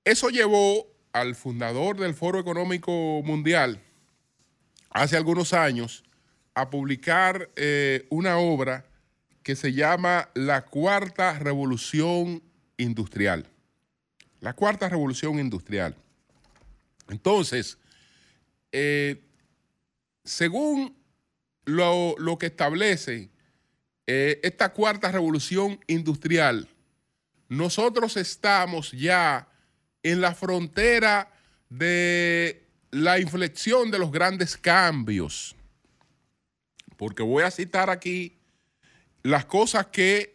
Eso 0.03 0.29
llevó 0.29 0.88
al 1.13 1.36
fundador 1.36 1.97
del 1.97 2.13
Foro 2.13 2.39
Económico 2.39 2.91
Mundial 3.23 3.81
hace 4.89 5.15
algunos 5.15 5.53
años 5.53 6.03
a 6.55 6.69
publicar 6.69 7.49
eh, 7.55 8.05
una 8.09 8.37
obra 8.37 8.85
que 9.41 9.55
se 9.55 9.73
llama 9.73 10.29
la 10.33 10.65
cuarta 10.65 11.37
revolución 11.39 12.41
industrial. 12.77 13.45
La 14.39 14.53
cuarta 14.53 14.89
revolución 14.89 15.39
industrial. 15.39 15.95
Entonces, 17.09 17.77
eh, 18.71 19.21
según 20.23 20.95
lo, 21.65 22.15
que 22.39 22.47
establece 22.47 23.29
eh, 24.07 24.39
esta 24.43 24.73
cuarta 24.73 25.11
revolución 25.11 25.79
industrial, 25.87 26.67
nosotros 27.49 28.17
estamos 28.17 28.91
ya 28.91 29.47
en 30.01 30.21
la 30.21 30.33
frontera 30.33 31.31
de 31.69 32.65
la 32.91 33.19
inflexión 33.19 33.91
de 33.91 33.99
los 33.99 34.11
grandes 34.11 34.57
cambios. 34.57 35.55
Porque 37.03 37.21
voy 37.21 37.43
a 37.43 37.51
citar 37.51 37.89
aquí 37.89 38.39
las 39.23 39.43
cosas 39.43 39.87
que 39.87 40.33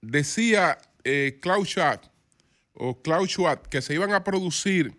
decía 0.00 0.78
eh, 1.04 1.38
Klaus 1.40 1.68
Schwab 1.68 2.00
o 2.72 3.00
Klaus 3.00 3.30
Schwab 3.30 3.68
que 3.68 3.80
se 3.80 3.94
iban 3.94 4.12
a 4.12 4.24
producir 4.24 4.96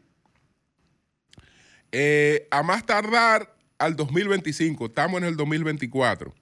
eh, 1.92 2.48
a 2.52 2.64
más 2.64 2.86
tardar 2.86 3.54
al 3.80 3.98
2025, 3.98 4.86
estamos 4.86 5.22
en 5.22 5.28
el 5.28 5.36
2024, 5.36 6.34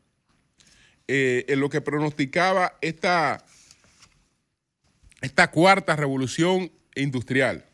eh, 1.08 1.45
en 1.47 1.60
lo 1.60 1.67
que 1.67 1.82
pronosticaba 1.82 2.78
esta, 2.82 3.43
esta 5.21 5.50
cuarta 5.50 5.95
revolución 5.95 6.71
industrial. 6.93 7.65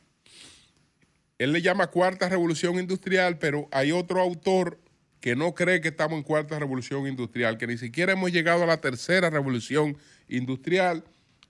Él 1.38 1.52
le 1.52 1.62
llama 1.62 1.88
cuarta 1.88 2.30
revolución 2.30 2.80
industrial, 2.80 3.39
pero 3.39 3.67
hay 3.73 3.91
otro 3.91 4.21
autor 4.21 4.87
que 5.20 5.36
no 5.36 5.54
cree 5.54 5.82
que 5.82 5.90
estamos 5.90 6.18
en 6.18 6.24
cuarta 6.24 6.60
revolución 6.60 7.08
industrial, 7.08 7.58
que 7.58 7.68
ni 7.68 7.78
siquiera 7.78 8.14
hemos 8.14 8.32
llegado 8.32 8.64
a 8.64 8.68
la 8.68 8.82
tercera 8.82 9.30
revolución 9.30 9.98
industrial, 10.28 11.04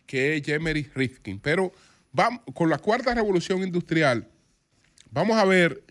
que 0.06 0.38
es 0.38 0.44
Jemery 0.44 0.90
Rifkin. 0.96 1.40
Pero 1.40 1.74
con 2.54 2.70
la 2.70 2.78
cuarta 2.78 3.14
revolución 3.14 3.64
industrial, 3.64 4.28
vamos 5.12 5.38
a 5.38 5.46
ver 5.46 5.84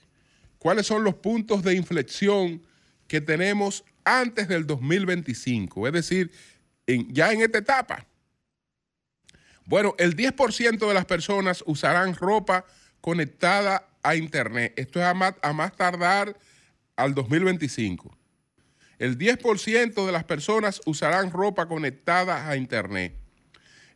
cuáles 0.59 0.87
son 0.87 1.05
los 1.05 1.15
puntos 1.15 1.62
de 1.62 1.75
inflexión 1.75 2.62
que 3.07 3.21
tenemos 3.21 3.85
antes 4.05 4.49
del 4.49 4.67
2025, 4.67 5.87
es 5.87 5.93
decir, 5.93 6.33
ya 6.87 7.33
en 7.33 7.43
esta 7.43 7.59
etapa. 7.59 8.07
Bueno, 9.67 9.95
el 9.99 10.17
10% 10.17 10.89
de 10.89 10.95
las 10.95 11.05
personas 11.05 11.62
usarán 11.67 12.15
ropa 12.15 12.65
conectada 13.01 13.87
a 14.03 14.17
Internet. 14.17 14.73
Esto 14.77 15.01
es 15.01 15.07
a 15.07 15.53
más 15.53 15.77
tardar 15.77 16.37
al 16.96 17.14
2025. 17.14 18.16
El 18.98 19.18
10% 19.18 20.06
de 20.06 20.12
las 20.12 20.24
personas 20.24 20.80
usarán 20.87 21.30
ropa 21.30 21.66
conectada 21.68 22.48
a 22.48 22.56
Internet. 22.56 23.14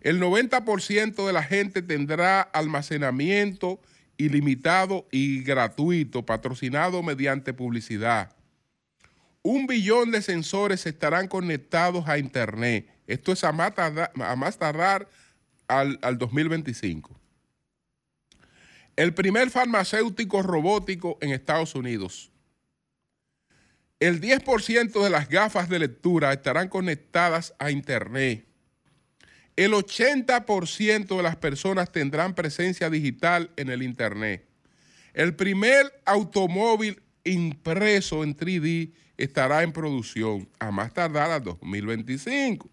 El 0.00 0.20
90% 0.20 1.26
de 1.26 1.32
la 1.32 1.42
gente 1.42 1.82
tendrá 1.82 2.40
almacenamiento 2.40 3.80
ilimitado 4.16 5.06
y 5.10 5.42
gratuito, 5.42 6.24
patrocinado 6.24 7.02
mediante 7.02 7.54
publicidad. 7.54 8.34
Un 9.42 9.66
billón 9.66 10.10
de 10.10 10.20
sensores 10.20 10.84
estarán 10.84 11.28
conectados 11.28 12.06
a 12.06 12.18
Internet. 12.18 12.86
Esto 13.06 13.32
es 13.32 13.42
a 13.42 13.52
más 13.52 13.74
tardar, 14.58 15.08
al, 15.66 15.98
al 16.02 16.18
2025. 16.18 17.18
El 18.96 19.14
primer 19.14 19.50
farmacéutico 19.50 20.42
robótico 20.42 21.16
en 21.22 21.30
Estados 21.30 21.74
Unidos 21.74 22.30
el 24.00 24.20
10% 24.20 25.02
de 25.02 25.10
las 25.10 25.28
gafas 25.28 25.68
de 25.68 25.78
lectura 25.78 26.32
estarán 26.32 26.68
conectadas 26.68 27.54
a 27.58 27.70
Internet. 27.70 28.46
El 29.56 29.72
80% 29.72 31.16
de 31.16 31.22
las 31.22 31.36
personas 31.36 31.92
tendrán 31.92 32.34
presencia 32.34 32.88
digital 32.88 33.50
en 33.56 33.68
el 33.68 33.82
Internet. 33.82 34.46
El 35.12 35.36
primer 35.36 36.00
automóvil 36.06 37.02
impreso 37.24 38.24
en 38.24 38.34
3D 38.34 38.92
estará 39.18 39.62
en 39.62 39.72
producción 39.72 40.48
a 40.59 40.70
más 40.70 40.94
tardar 40.94 41.30
a 41.30 41.40
2025. 41.40 42.70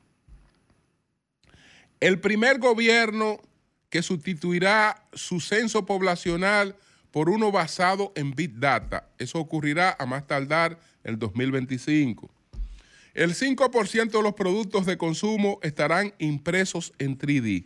El 2.00 2.22
primer 2.22 2.60
gobierno 2.60 3.42
que 3.90 4.02
sustituirá 4.02 5.08
su 5.14 5.42
censo 5.42 5.86
poblacional 5.86 6.78
por 7.12 7.30
uno 7.30 7.52
basado 7.52 8.14
en 8.16 8.32
Big 8.32 8.60
Data. 8.60 9.10
Eso 9.18 9.40
ocurrirá 9.40 9.96
a 9.98 10.06
más 10.06 10.28
tardar 10.28 10.80
el 11.08 11.18
2025. 11.18 12.30
El 13.16 13.34
5% 13.34 14.12
de 14.12 14.22
los 14.22 14.34
productos 14.34 14.86
de 14.86 14.98
consumo 14.98 15.58
estarán 15.64 16.14
impresos 16.20 16.94
en 17.00 17.18
3D. 17.18 17.66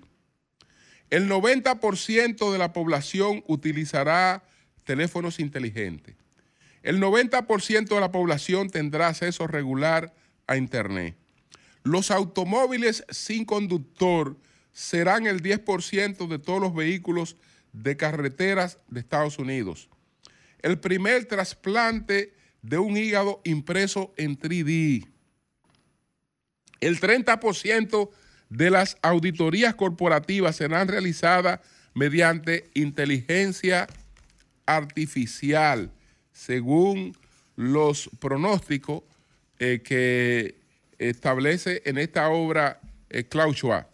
El 1.10 1.28
90% 1.28 2.52
de 2.54 2.58
la 2.58 2.72
población 2.72 3.44
utilizará 3.48 4.44
teléfonos 4.86 5.40
inteligentes. 5.40 6.16
El 6.84 7.02
90% 7.02 7.88
de 7.90 8.00
la 8.00 8.12
población 8.12 8.70
tendrá 8.70 9.10
acceso 9.10 9.46
regular 9.46 10.14
a 10.48 10.56
Internet. 10.56 11.18
Los 11.84 12.12
automóviles 12.12 13.04
sin 13.10 13.44
conductor 13.44 14.38
serán 14.72 15.26
el 15.26 15.42
10% 15.42 16.28
de 16.28 16.40
todos 16.40 16.62
los 16.62 16.74
vehículos 16.74 17.36
de 17.74 17.98
carreteras 17.98 18.78
de 18.88 19.00
Estados 19.00 19.40
Unidos. 19.40 19.90
El 20.62 20.80
primer 20.80 21.26
trasplante 21.26 22.34
de 22.62 22.78
un 22.78 22.98
hígado 22.98 23.42
impreso 23.44 24.14
en 24.18 24.38
3D. 24.38 25.08
El 26.80 27.00
30% 27.00 28.10
de 28.50 28.70
las 28.70 28.98
auditorías 29.02 29.76
corporativas 29.76 30.56
serán 30.56 30.88
realizadas 30.88 31.60
mediante 31.94 32.70
inteligencia 32.74 33.88
artificial, 34.66 35.92
según 36.32 37.16
los 37.56 38.10
pronósticos 38.20 39.04
eh, 39.60 39.82
que 39.84 40.56
establece 40.98 41.82
en 41.86 41.98
esta 41.98 42.30
obra 42.30 42.80
eh, 43.10 43.26
Klaus 43.26 43.58
Schwab. 43.58 43.88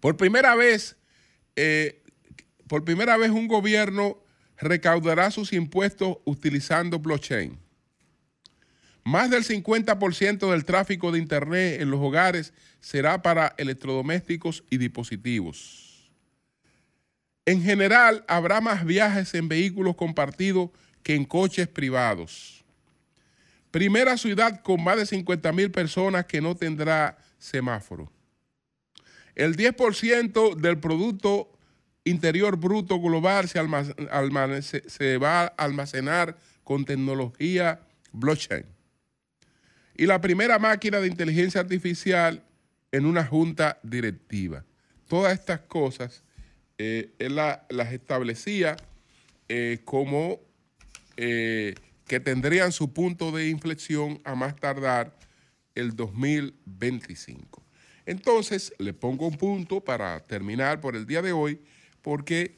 Por 0.00 0.16
primera 0.16 0.54
vez, 0.54 0.96
eh, 1.56 2.02
por 2.68 2.84
primera 2.84 3.16
vez 3.16 3.30
un 3.30 3.48
gobierno 3.48 4.21
recaudará 4.62 5.30
sus 5.30 5.52
impuestos 5.52 6.18
utilizando 6.24 6.98
blockchain. 6.98 7.58
Más 9.04 9.28
del 9.30 9.44
50% 9.44 10.50
del 10.50 10.64
tráfico 10.64 11.10
de 11.10 11.18
Internet 11.18 11.80
en 11.80 11.90
los 11.90 12.00
hogares 12.00 12.54
será 12.80 13.20
para 13.20 13.54
electrodomésticos 13.58 14.62
y 14.70 14.78
dispositivos. 14.78 16.08
En 17.44 17.60
general, 17.60 18.24
habrá 18.28 18.60
más 18.60 18.84
viajes 18.84 19.34
en 19.34 19.48
vehículos 19.48 19.96
compartidos 19.96 20.70
que 21.02 21.16
en 21.16 21.24
coches 21.24 21.66
privados. 21.66 22.64
Primera 23.72 24.16
ciudad 24.16 24.62
con 24.62 24.84
más 24.84 24.96
de 24.96 25.06
50 25.06 25.50
mil 25.52 25.72
personas 25.72 26.26
que 26.26 26.40
no 26.40 26.54
tendrá 26.54 27.18
semáforo. 27.38 28.12
El 29.34 29.56
10% 29.56 30.54
del 30.54 30.78
Producto 30.78 31.51
Interior 32.04 32.56
Bruto 32.56 33.00
Global 33.00 33.48
se, 33.48 33.62
se 34.88 35.18
va 35.18 35.42
a 35.42 35.46
almacenar 35.46 36.36
con 36.64 36.84
tecnología 36.84 37.80
blockchain 38.12 38.66
y 39.96 40.06
la 40.06 40.20
primera 40.20 40.58
máquina 40.58 41.00
de 41.00 41.08
inteligencia 41.08 41.60
artificial 41.60 42.42
en 42.90 43.06
una 43.06 43.24
junta 43.24 43.78
directiva. 43.82 44.64
Todas 45.08 45.32
estas 45.34 45.60
cosas 45.60 46.22
eh, 46.78 47.12
las 47.18 47.92
establecía 47.92 48.76
eh, 49.48 49.80
como 49.84 50.40
eh, 51.16 51.74
que 52.06 52.20
tendrían 52.20 52.72
su 52.72 52.92
punto 52.92 53.30
de 53.30 53.48
inflexión 53.48 54.20
a 54.24 54.34
más 54.34 54.56
tardar 54.56 55.14
el 55.74 55.94
2025. 55.94 57.62
Entonces, 58.04 58.74
le 58.78 58.92
pongo 58.92 59.28
un 59.28 59.36
punto 59.36 59.80
para 59.80 60.20
terminar 60.20 60.80
por 60.80 60.96
el 60.96 61.06
día 61.06 61.22
de 61.22 61.32
hoy, 61.32 61.60
porque 62.02 62.56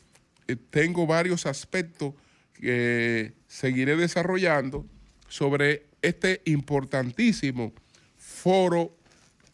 tengo 0.70 1.07
varios 1.07 1.47
aspectos 1.47 2.14
que 2.55 3.32
seguiré 3.47 3.97
desarrollando 3.97 4.84
sobre 5.28 5.86
este 6.03 6.42
importantísimo 6.45 7.72
foro 8.16 8.97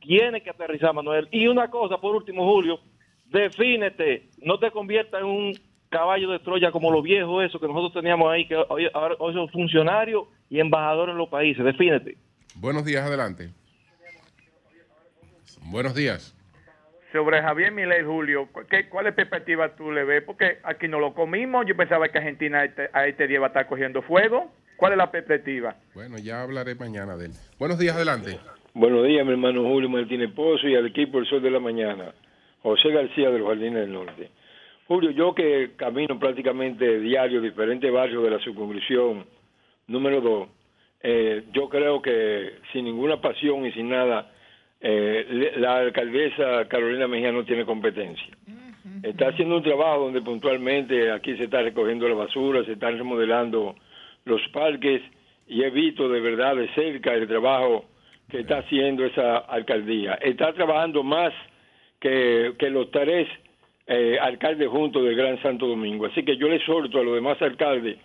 Tiene 0.00 0.42
que 0.42 0.50
aterrizar, 0.50 0.94
Manuel. 0.94 1.28
Y 1.30 1.46
una 1.46 1.68
cosa, 1.70 1.98
por 1.98 2.14
último, 2.14 2.44
Julio, 2.44 2.80
defínete, 3.26 4.28
no 4.42 4.58
te 4.58 4.70
conviertas 4.70 5.20
en 5.20 5.26
un 5.26 5.58
caballo 5.88 6.30
de 6.30 6.38
Troya 6.40 6.70
como 6.70 6.90
los 6.90 7.02
viejos, 7.02 7.44
eso 7.44 7.58
que 7.58 7.66
nosotros 7.66 7.92
teníamos 7.94 8.30
ahí, 8.30 8.46
que 8.46 8.56
hoy, 8.56 8.88
ahora, 8.92 9.16
hoy 9.18 9.34
son 9.34 9.48
funcionarios 9.48 10.24
y 10.50 10.60
embajadores 10.60 11.12
en 11.12 11.18
los 11.18 11.28
países. 11.28 11.64
Defínete. 11.64 12.16
Buenos 12.56 12.84
días, 12.84 13.04
adelante. 13.04 13.50
Buenos 15.62 15.94
días. 15.94 16.34
Sobre 17.12 17.40
Javier 17.40 17.72
Milei, 17.72 18.04
Julio, 18.04 18.48
¿qué, 18.68 18.88
¿cuál 18.88 19.06
es 19.06 19.14
perspectiva 19.14 19.74
tú 19.74 19.90
le 19.90 20.04
ves? 20.04 20.22
Porque 20.24 20.58
aquí 20.62 20.88
no 20.88 21.00
lo 21.00 21.14
comimos, 21.14 21.64
yo 21.66 21.74
pensaba 21.74 22.08
que 22.08 22.18
Argentina 22.18 22.64
este, 22.64 22.90
a 22.92 23.06
este 23.06 23.26
día 23.26 23.40
va 23.40 23.46
a 23.46 23.48
estar 23.48 23.66
cogiendo 23.66 24.02
fuego. 24.02 24.52
¿Cuál 24.76 24.92
es 24.92 24.98
la 24.98 25.10
perspectiva? 25.10 25.74
Bueno, 25.94 26.18
ya 26.18 26.42
hablaré 26.42 26.74
mañana 26.74 27.16
de 27.16 27.26
él. 27.26 27.32
Buenos 27.58 27.78
días, 27.78 27.96
adelante. 27.96 28.38
Buenos 28.78 29.04
días, 29.08 29.26
mi 29.26 29.32
hermano 29.32 29.64
Julio 29.64 29.88
Martínez 29.88 30.30
Pozo 30.30 30.68
y 30.68 30.76
al 30.76 30.86
equipo 30.86 31.18
El 31.18 31.26
Sol 31.26 31.42
de 31.42 31.50
la 31.50 31.58
Mañana. 31.58 32.14
José 32.62 32.90
García 32.90 33.28
de 33.28 33.40
los 33.40 33.48
Jardines 33.48 33.80
del 33.80 33.92
Norte. 33.92 34.30
Julio, 34.86 35.10
yo 35.10 35.34
que 35.34 35.72
camino 35.74 36.16
prácticamente 36.16 37.00
diario 37.00 37.40
diferentes 37.40 37.92
barrios 37.92 38.22
de 38.22 38.30
la 38.30 38.38
subcongregación 38.38 39.26
número 39.88 40.20
2, 40.20 40.48
eh, 41.02 41.42
yo 41.52 41.68
creo 41.68 42.00
que 42.00 42.52
sin 42.72 42.84
ninguna 42.84 43.20
pasión 43.20 43.66
y 43.66 43.72
sin 43.72 43.88
nada, 43.88 44.30
eh, 44.80 45.54
la 45.56 45.78
alcaldesa 45.78 46.68
Carolina 46.68 47.08
Mejía 47.08 47.32
no 47.32 47.44
tiene 47.44 47.64
competencia. 47.64 48.32
Está 49.02 49.30
haciendo 49.30 49.56
un 49.56 49.64
trabajo 49.64 50.04
donde 50.04 50.22
puntualmente 50.22 51.10
aquí 51.10 51.36
se 51.36 51.44
está 51.44 51.62
recogiendo 51.62 52.08
la 52.08 52.14
basura, 52.14 52.64
se 52.64 52.74
están 52.74 52.96
remodelando 52.96 53.74
los 54.24 54.40
parques 54.52 55.02
y 55.48 55.64
he 55.64 55.70
visto 55.70 56.08
de 56.08 56.20
verdad 56.20 56.54
de 56.54 56.68
cerca 56.74 57.12
el 57.12 57.26
trabajo 57.26 57.84
que 58.30 58.40
está 58.40 58.58
haciendo 58.58 59.04
esa 59.04 59.38
alcaldía. 59.38 60.14
Está 60.14 60.52
trabajando 60.52 61.02
más 61.02 61.32
que, 62.00 62.54
que 62.58 62.70
los 62.70 62.90
tres 62.90 63.28
eh, 63.86 64.18
alcaldes 64.20 64.68
juntos 64.68 65.02
del 65.04 65.16
Gran 65.16 65.40
Santo 65.42 65.66
Domingo. 65.66 66.06
Así 66.06 66.22
que 66.24 66.36
yo 66.36 66.48
le 66.48 66.56
exhorto 66.56 66.98
a 66.98 67.04
los 67.04 67.14
demás 67.14 67.40
alcaldes 67.40 67.96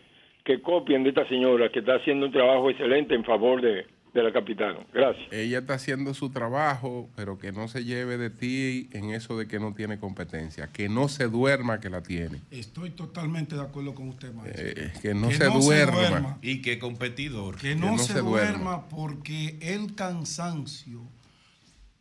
que 0.44 0.62
copien 0.62 1.04
de 1.04 1.10
esta 1.10 1.28
señora 1.28 1.70
que 1.70 1.80
está 1.80 1.96
haciendo 1.96 2.26
un 2.26 2.32
trabajo 2.32 2.70
excelente 2.70 3.16
en 3.16 3.24
favor 3.24 3.62
de, 3.62 3.86
de 4.14 4.24
la 4.24 4.32
capital. 4.32 4.86
Gracias. 4.94 5.28
Ella 5.32 5.60
está 5.60 5.74
haciendo 5.74 6.14
su 6.14 6.30
trabajo, 6.30 7.10
pero 7.16 7.38
que 7.40 7.52
no 7.52 7.68
se 7.68 7.84
lleve 7.84 8.18
de 8.18 8.30
ti 8.30 8.90
en 8.94 9.10
eso 9.10 9.38
de 9.38 9.48
que 9.48 9.60
no 9.60 9.74
tiene 9.74 10.00
competencia, 10.00 10.68
que 10.68 10.88
no 10.88 11.08
se 11.08 11.28
duerma 11.28 11.80
que 11.80 11.90
la 11.90 12.04
tiene. 12.04 12.42
Estoy 12.52 12.92
totalmente 12.92 13.56
de 13.56 13.62
acuerdo 13.62 13.96
con 13.96 14.10
usted, 14.10 14.32
maestro. 14.34 14.68
Eh, 14.68 14.94
que, 15.02 15.14
no, 15.16 15.32
se, 15.32 15.46
duerma. 15.46 16.38
Y 16.42 16.62
que 16.62 16.78
competidor. 16.78 17.58
Que 17.58 17.76
no, 17.76 17.98
se, 17.98 18.20
duerma 18.20 18.88
porque 18.88 19.58
el 19.62 19.96
cansancio, 19.96 21.02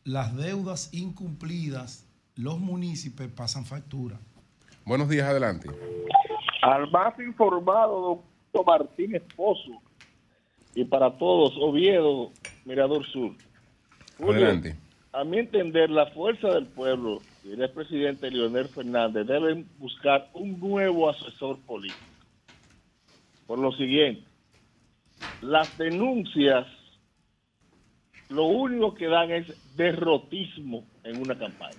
las 0.04 0.36
deudas 0.36 0.92
incumplidas 0.92 2.06
los 2.36 2.58
municipios 2.58 3.30
pasan 3.32 3.64
factura. 3.64 4.18
Buenos 4.84 5.08
días, 5.08 5.28
adelante. 5.28 5.68
Al 6.62 6.90
más 6.90 7.18
informado, 7.18 8.22
doctor 8.52 8.66
Martín 8.66 9.14
Esposo, 9.14 9.82
y 10.74 10.84
para 10.84 11.18
todos, 11.18 11.54
Oviedo, 11.58 12.32
Mirador 12.64 13.06
Sur. 13.06 13.32
adelante. 14.20 14.76
A 15.12 15.24
mi 15.24 15.38
entender, 15.38 15.90
la 15.90 16.06
fuerza 16.06 16.48
del 16.48 16.66
pueblo 16.66 17.20
y 17.44 17.52
el 17.52 17.70
presidente 17.70 18.30
Leonel 18.30 18.68
Fernández 18.68 19.26
deben 19.26 19.68
buscar 19.78 20.30
un 20.32 20.58
nuevo 20.58 21.10
asesor 21.10 21.58
político. 21.60 22.00
Por 23.46 23.58
lo 23.58 23.72
siguiente, 23.72 24.24
las 25.42 25.76
denuncias 25.76 26.66
lo 28.30 28.44
único 28.44 28.94
que 28.94 29.06
dan 29.06 29.30
es 29.30 29.76
derrotismo 29.76 30.84
en 31.04 31.20
una 31.20 31.36
campaña. 31.38 31.76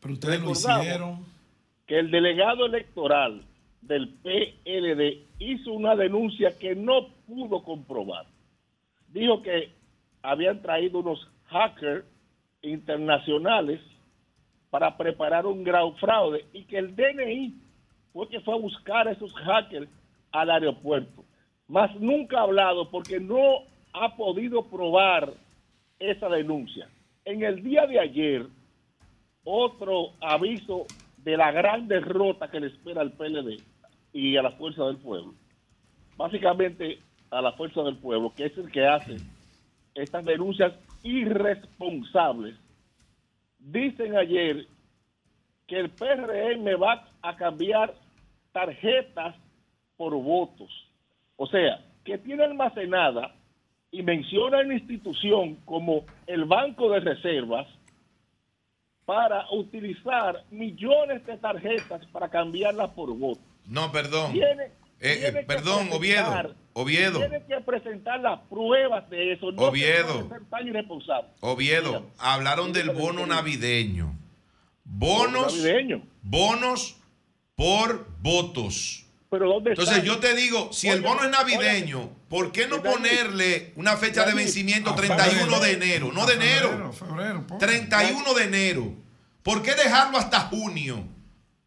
Pero 0.00 0.14
ustedes 0.14 0.40
lo 0.40 0.52
hicieron. 0.52 1.26
Que 1.86 1.98
el 1.98 2.10
delegado 2.10 2.64
electoral 2.64 3.42
del 3.82 4.08
PLD 4.22 5.26
hizo 5.38 5.72
una 5.72 5.96
denuncia 5.96 6.56
que 6.58 6.74
no 6.74 7.08
pudo 7.26 7.62
comprobar. 7.62 8.26
Dijo 9.08 9.42
que 9.42 9.72
habían 10.22 10.62
traído 10.62 11.00
unos 11.00 11.28
hackers 11.46 12.06
internacionales 12.62 13.80
para 14.70 14.96
preparar 14.96 15.46
un 15.46 15.64
gran 15.64 15.94
fraude 15.96 16.46
y 16.52 16.64
que 16.64 16.78
el 16.78 16.94
DNI 16.94 17.54
fue 18.12 18.28
que 18.28 18.40
fue 18.40 18.54
a 18.54 18.58
buscar 18.58 19.08
a 19.08 19.12
esos 19.12 19.34
hackers 19.34 19.88
al 20.30 20.50
aeropuerto. 20.50 21.24
más 21.68 21.94
nunca 21.96 22.38
ha 22.38 22.42
hablado 22.42 22.90
porque 22.90 23.20
no 23.20 23.64
ha 23.92 24.16
podido 24.16 24.64
probar 24.70 25.32
esa 25.98 26.28
denuncia. 26.28 26.88
En 27.24 27.42
el 27.42 27.62
día 27.62 27.86
de 27.86 28.00
ayer, 28.00 28.46
otro 29.44 30.12
aviso 30.20 30.86
de 31.18 31.36
la 31.36 31.52
gran 31.52 31.88
derrota 31.88 32.50
que 32.50 32.60
le 32.60 32.68
espera 32.68 33.00
al 33.00 33.12
PLD 33.12 33.71
y 34.12 34.36
a 34.36 34.42
la 34.42 34.52
Fuerza 34.52 34.84
del 34.84 34.98
Pueblo. 34.98 35.34
Básicamente 36.16 36.98
a 37.30 37.40
la 37.40 37.52
Fuerza 37.52 37.82
del 37.82 37.96
Pueblo, 37.96 38.32
que 38.36 38.46
es 38.46 38.56
el 38.58 38.70
que 38.70 38.86
hace 38.86 39.16
estas 39.94 40.24
denuncias 40.24 40.72
irresponsables. 41.02 42.56
Dicen 43.58 44.16
ayer 44.16 44.66
que 45.66 45.78
el 45.78 45.90
PRM 45.90 46.82
va 46.82 47.08
a 47.22 47.36
cambiar 47.36 47.94
tarjetas 48.52 49.34
por 49.96 50.14
votos. 50.14 50.70
O 51.36 51.46
sea, 51.46 51.84
que 52.04 52.18
tiene 52.18 52.44
almacenada 52.44 53.34
y 53.90 54.02
menciona 54.02 54.60
una 54.60 54.74
institución 54.74 55.56
como 55.64 56.04
el 56.26 56.44
Banco 56.44 56.90
de 56.90 57.00
Reservas 57.00 57.66
para 59.04 59.50
utilizar 59.50 60.44
millones 60.50 61.24
de 61.26 61.36
tarjetas 61.36 62.04
para 62.06 62.28
cambiarlas 62.28 62.90
por 62.90 63.16
votos. 63.16 63.51
No, 63.66 63.90
perdón. 63.92 64.32
Tiene, 64.32 64.64
Eh, 65.00 65.16
tiene 65.20 65.40
eh, 65.40 65.44
perdón, 65.44 65.88
Oviedo. 65.92 66.54
Oviedo. 66.74 67.18
Tiene 67.18 67.44
que 67.46 67.60
presentar 67.60 68.20
las 68.20 68.40
pruebas 68.48 69.08
de 69.10 69.32
eso. 69.32 69.52
No 69.52 69.62
Oviedo. 69.64 70.28
Oviedo, 71.40 72.06
hablaron 72.18 72.72
del 72.72 72.90
bono 72.90 73.26
navideño. 73.26 74.16
Bonos, 74.84 75.56
Navideño. 75.56 76.02
bonos 76.22 76.96
por 77.54 78.06
votos. 78.20 79.06
Pero 79.30 79.48
¿dónde 79.48 79.70
Entonces 79.70 79.96
están? 79.98 80.06
yo 80.06 80.18
te 80.20 80.34
digo, 80.36 80.70
si 80.72 80.88
el 80.88 81.00
bono 81.00 81.24
es 81.24 81.30
navideño. 81.30 82.10
¿por 82.28 82.50
qué 82.52 82.66
no 82.66 82.82
ponerle 82.82 83.72
una 83.76 83.96
fecha 83.96 84.24
de 84.24 84.34
vencimiento 84.34 84.90
a 84.90 84.96
31 84.96 85.60
de 85.60 85.72
enero? 85.72 86.10
No 86.12 86.26
de 86.26 86.34
enero. 86.34 86.92
febrero, 86.92 87.46
ponle. 87.46 87.66
31 87.66 88.34
de 88.34 88.44
enero. 88.44 88.94
¿Por 89.42 89.62
qué 89.62 89.74
dejarlo 89.74 90.18
hasta 90.18 90.40
junio? 90.40 91.04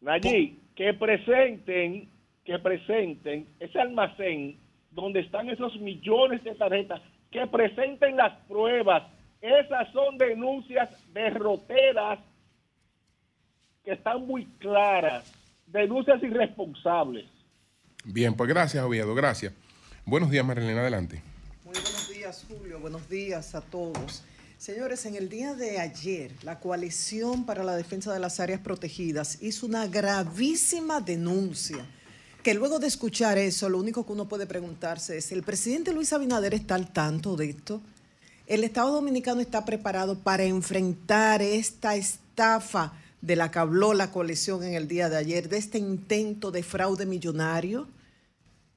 Nayib, 0.00 0.58
que 0.76 0.92
presenten, 0.92 2.08
que 2.44 2.58
presenten 2.58 3.48
ese 3.58 3.80
almacén 3.80 4.60
donde 4.90 5.20
están 5.20 5.48
esos 5.48 5.74
millones 5.80 6.44
de 6.44 6.54
tarjetas, 6.54 7.00
que 7.30 7.46
presenten 7.46 8.16
las 8.16 8.32
pruebas. 8.46 9.02
Esas 9.40 9.90
son 9.92 10.16
denuncias 10.16 10.90
derroteras 11.12 12.20
que 13.84 13.92
están 13.92 14.26
muy 14.26 14.44
claras, 14.58 15.32
denuncias 15.66 16.22
irresponsables. 16.22 17.26
Bien, 18.04 18.34
pues 18.34 18.48
gracias, 18.48 18.84
Oviedo, 18.84 19.14
gracias. 19.14 19.52
Buenos 20.04 20.30
días, 20.30 20.44
Marilena, 20.44 20.82
adelante. 20.82 21.22
Muy 21.64 21.74
buenos 21.74 22.08
días, 22.08 22.46
Julio. 22.48 22.78
Buenos 22.78 23.08
días 23.08 23.54
a 23.54 23.60
todos. 23.60 24.24
Señores, 24.58 25.04
en 25.04 25.16
el 25.16 25.28
día 25.28 25.54
de 25.54 25.78
ayer, 25.78 26.32
la 26.42 26.60
Coalición 26.60 27.44
para 27.44 27.62
la 27.62 27.76
Defensa 27.76 28.10
de 28.14 28.18
las 28.18 28.40
Áreas 28.40 28.60
Protegidas 28.60 29.36
hizo 29.42 29.66
una 29.66 29.86
gravísima 29.86 31.02
denuncia. 31.02 31.86
Que 32.42 32.54
luego 32.54 32.78
de 32.78 32.86
escuchar 32.86 33.36
eso, 33.36 33.68
lo 33.68 33.78
único 33.78 34.06
que 34.06 34.12
uno 34.12 34.28
puede 34.28 34.46
preguntarse 34.46 35.18
es, 35.18 35.30
¿el 35.30 35.42
presidente 35.42 35.92
Luis 35.92 36.14
Abinader 36.14 36.54
está 36.54 36.74
al 36.74 36.90
tanto 36.90 37.36
de 37.36 37.50
esto? 37.50 37.82
¿El 38.46 38.64
Estado 38.64 38.92
Dominicano 38.92 39.42
está 39.42 39.66
preparado 39.66 40.20
para 40.20 40.44
enfrentar 40.44 41.42
esta 41.42 41.94
estafa 41.94 42.94
de 43.20 43.36
la 43.36 43.50
que 43.50 43.58
habló 43.58 43.92
la 43.92 44.10
coalición 44.10 44.62
en 44.62 44.72
el 44.72 44.88
día 44.88 45.10
de 45.10 45.18
ayer, 45.18 45.50
de 45.50 45.58
este 45.58 45.76
intento 45.76 46.50
de 46.50 46.62
fraude 46.62 47.04
millonario? 47.04 47.88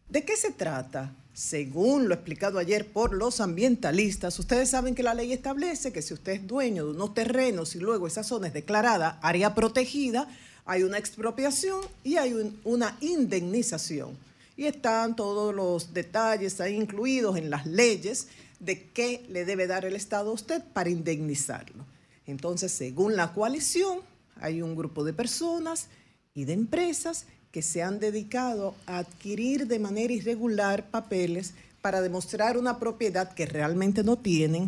¿De 0.09 0.25
qué 0.25 0.35
se 0.35 0.51
trata? 0.51 1.15
Según 1.39 2.09
lo 2.09 2.15
explicado 2.15 2.59
ayer 2.59 2.85
por 2.91 3.13
los 3.13 3.39
ambientalistas, 3.39 4.37
ustedes 4.39 4.71
saben 4.71 4.93
que 4.93 5.03
la 5.03 5.13
ley 5.13 5.31
establece 5.31 5.93
que 5.93 6.01
si 6.01 6.13
usted 6.13 6.33
es 6.33 6.45
dueño 6.45 6.83
de 6.83 6.91
unos 6.91 7.13
terrenos 7.13 7.75
y 7.75 7.79
luego 7.79 8.07
esa 8.07 8.23
zona 8.23 8.47
es 8.47 8.53
declarada 8.53 9.19
área 9.21 9.55
protegida, 9.55 10.27
hay 10.65 10.83
una 10.83 10.97
expropiación 10.97 11.79
y 12.03 12.17
hay 12.17 12.33
un- 12.33 12.59
una 12.65 12.97
indemnización. 12.99 14.17
Y 14.57 14.65
están 14.65 15.15
todos 15.15 15.55
los 15.55 15.93
detalles 15.93 16.59
ahí 16.59 16.75
incluidos 16.75 17.37
en 17.37 17.49
las 17.49 17.65
leyes 17.65 18.27
de 18.59 18.89
qué 18.89 19.25
le 19.29 19.45
debe 19.45 19.65
dar 19.65 19.85
el 19.85 19.95
Estado 19.95 20.31
a 20.31 20.33
usted 20.33 20.61
para 20.73 20.89
indemnizarlo. 20.89 21.85
Entonces, 22.27 22.73
según 22.73 23.15
la 23.15 23.33
coalición, 23.33 23.99
hay 24.41 24.61
un 24.61 24.75
grupo 24.75 25.05
de 25.05 25.13
personas 25.13 25.87
y 26.35 26.43
de 26.43 26.51
empresas 26.51 27.27
que 27.51 27.61
se 27.61 27.81
han 27.81 27.99
dedicado 27.99 28.75
a 28.85 28.99
adquirir 28.99 29.67
de 29.67 29.79
manera 29.79 30.13
irregular 30.13 30.89
papeles 30.89 31.53
para 31.81 32.01
demostrar 32.01 32.57
una 32.57 32.79
propiedad 32.79 33.33
que 33.33 33.45
realmente 33.45 34.03
no 34.03 34.17
tienen 34.17 34.67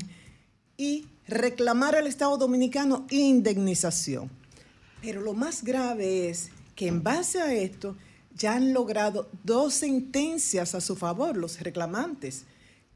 y 0.77 1.05
reclamar 1.27 1.95
al 1.95 2.07
Estado 2.07 2.38
Dominicano 2.38 3.05
indemnización. 3.09 4.29
Pero 5.01 5.21
lo 5.21 5.34
más 5.34 5.63
grave 5.63 6.29
es 6.29 6.49
que 6.75 6.88
en 6.88 7.03
base 7.03 7.41
a 7.41 7.53
esto 7.53 7.95
ya 8.36 8.55
han 8.55 8.73
logrado 8.73 9.29
dos 9.43 9.73
sentencias 9.73 10.73
a 10.73 10.82
su 10.82 10.95
favor 10.95 11.38
los 11.38 11.59
reclamantes. 11.59 12.45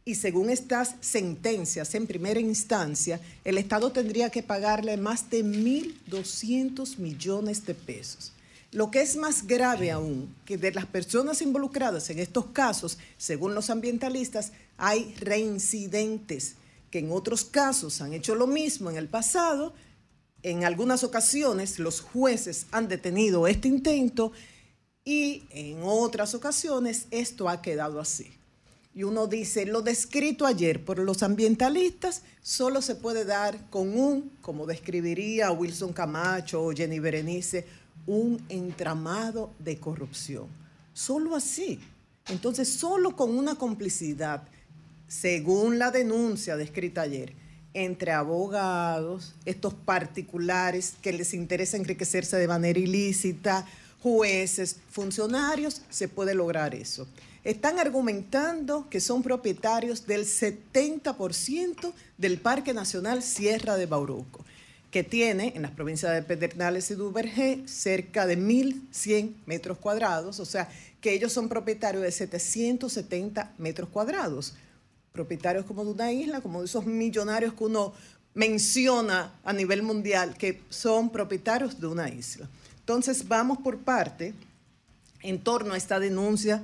Y 0.05 0.15
según 0.15 0.49
estas 0.51 0.95
sentencias 1.01 1.95
en 1.95 2.05
primera 2.05 2.39
instancia, 2.39 3.19
el 3.43 3.57
Estado 3.57 3.91
tendría 3.91 4.29
que 4.29 4.43
pagarle 4.43 4.97
más 4.97 5.29
de 5.31 5.43
1.200 5.43 6.97
millones 6.97 7.65
de 7.65 7.73
pesos. 7.73 8.34
Lo 8.75 8.91
que 8.91 8.99
es 8.99 9.15
más 9.15 9.47
grave 9.47 9.89
aún, 9.89 10.35
que 10.43 10.57
de 10.57 10.73
las 10.73 10.85
personas 10.85 11.41
involucradas 11.41 12.09
en 12.09 12.19
estos 12.19 12.47
casos, 12.47 12.97
según 13.17 13.55
los 13.55 13.69
ambientalistas, 13.69 14.51
hay 14.75 15.15
reincidentes 15.17 16.55
que 16.91 16.99
en 16.99 17.09
otros 17.09 17.45
casos 17.45 18.01
han 18.01 18.11
hecho 18.11 18.35
lo 18.35 18.47
mismo 18.47 18.89
en 18.89 18.97
el 18.97 19.07
pasado. 19.07 19.73
En 20.43 20.65
algunas 20.65 21.05
ocasiones 21.05 21.79
los 21.79 22.01
jueces 22.01 22.65
han 22.71 22.89
detenido 22.89 23.47
este 23.47 23.69
intento 23.69 24.33
y 25.05 25.45
en 25.51 25.79
otras 25.81 26.35
ocasiones 26.35 27.05
esto 27.11 27.47
ha 27.47 27.61
quedado 27.61 28.01
así. 28.01 28.29
Y 28.93 29.03
uno 29.03 29.27
dice, 29.27 29.65
lo 29.65 29.83
descrito 29.83 30.45
ayer 30.45 30.83
por 30.83 30.99
los 30.99 31.23
ambientalistas 31.23 32.23
solo 32.41 32.81
se 32.81 32.95
puede 32.95 33.23
dar 33.23 33.69
con 33.69 33.97
un, 33.97 34.31
como 34.41 34.65
describiría 34.65 35.49
Wilson 35.51 35.93
Camacho 35.93 36.61
o 36.61 36.73
Jenny 36.73 36.99
Berenice, 36.99 37.65
un 38.05 38.43
entramado 38.49 39.51
de 39.59 39.79
corrupción. 39.79 40.47
Solo 40.93 41.35
así. 41.35 41.79
Entonces, 42.29 42.69
solo 42.69 43.15
con 43.15 43.37
una 43.37 43.55
complicidad, 43.55 44.43
según 45.07 45.77
la 45.77 45.91
denuncia 45.91 46.57
descrita 46.57 47.01
ayer, 47.01 47.33
entre 47.73 48.13
abogados, 48.13 49.35
estos 49.43 49.73
particulares 49.73 50.93
que 51.01 51.11
les 51.11 51.33
interesa 51.33 51.77
enriquecerse 51.77 52.37
de 52.37 52.47
manera 52.47 52.79
ilícita, 52.79 53.67
jueces, 54.01 54.77
funcionarios, 54.89 55.81
se 55.89 56.07
puede 56.07 56.33
lograr 56.33 56.73
eso. 56.73 57.05
Están 57.43 57.77
argumentando 57.77 58.89
que 58.89 59.01
son 59.01 59.21
propietarios 59.21 60.07
del 60.07 60.25
70% 60.25 61.91
del 62.17 62.39
Parque 62.39 62.73
Nacional 62.73 63.21
Sierra 63.21 63.75
de 63.75 63.87
Bauruco, 63.87 64.44
que 64.95 65.03
tiene 65.03 65.51
en 65.57 65.63
las 65.63 65.71
provincias 65.71 66.13
de 66.13 66.21
Pedernales 66.23 66.89
y 66.89 66.93
Duvergé 66.93 67.63
cerca 67.67 68.25
de 68.25 68.37
1.100 68.37 69.33
metros 69.45 69.77
cuadrados, 69.77 70.39
o 70.39 70.45
sea, 70.45 70.69
que 71.01 71.11
ellos 71.11 71.33
son 71.33 71.49
propietarios 71.49 72.01
de 72.01 72.13
770 72.13 73.51
metros 73.57 73.89
cuadrados. 73.89 74.55
Propietarios 75.11 75.65
como 75.65 75.83
de 75.83 75.91
una 75.91 76.13
isla, 76.13 76.39
como 76.39 76.61
de 76.61 76.67
esos 76.67 76.85
millonarios 76.85 77.53
que 77.55 77.65
uno 77.65 77.91
menciona 78.35 79.33
a 79.43 79.51
nivel 79.51 79.83
mundial, 79.83 80.37
que 80.37 80.61
son 80.69 81.09
propietarios 81.09 81.81
de 81.81 81.87
una 81.87 82.07
isla. 82.07 82.47
Entonces, 82.79 83.27
vamos 83.27 83.57
por 83.57 83.79
parte 83.79 84.33
en 85.23 85.41
torno 85.41 85.73
a 85.73 85.77
esta 85.77 85.99
denuncia 85.99 86.63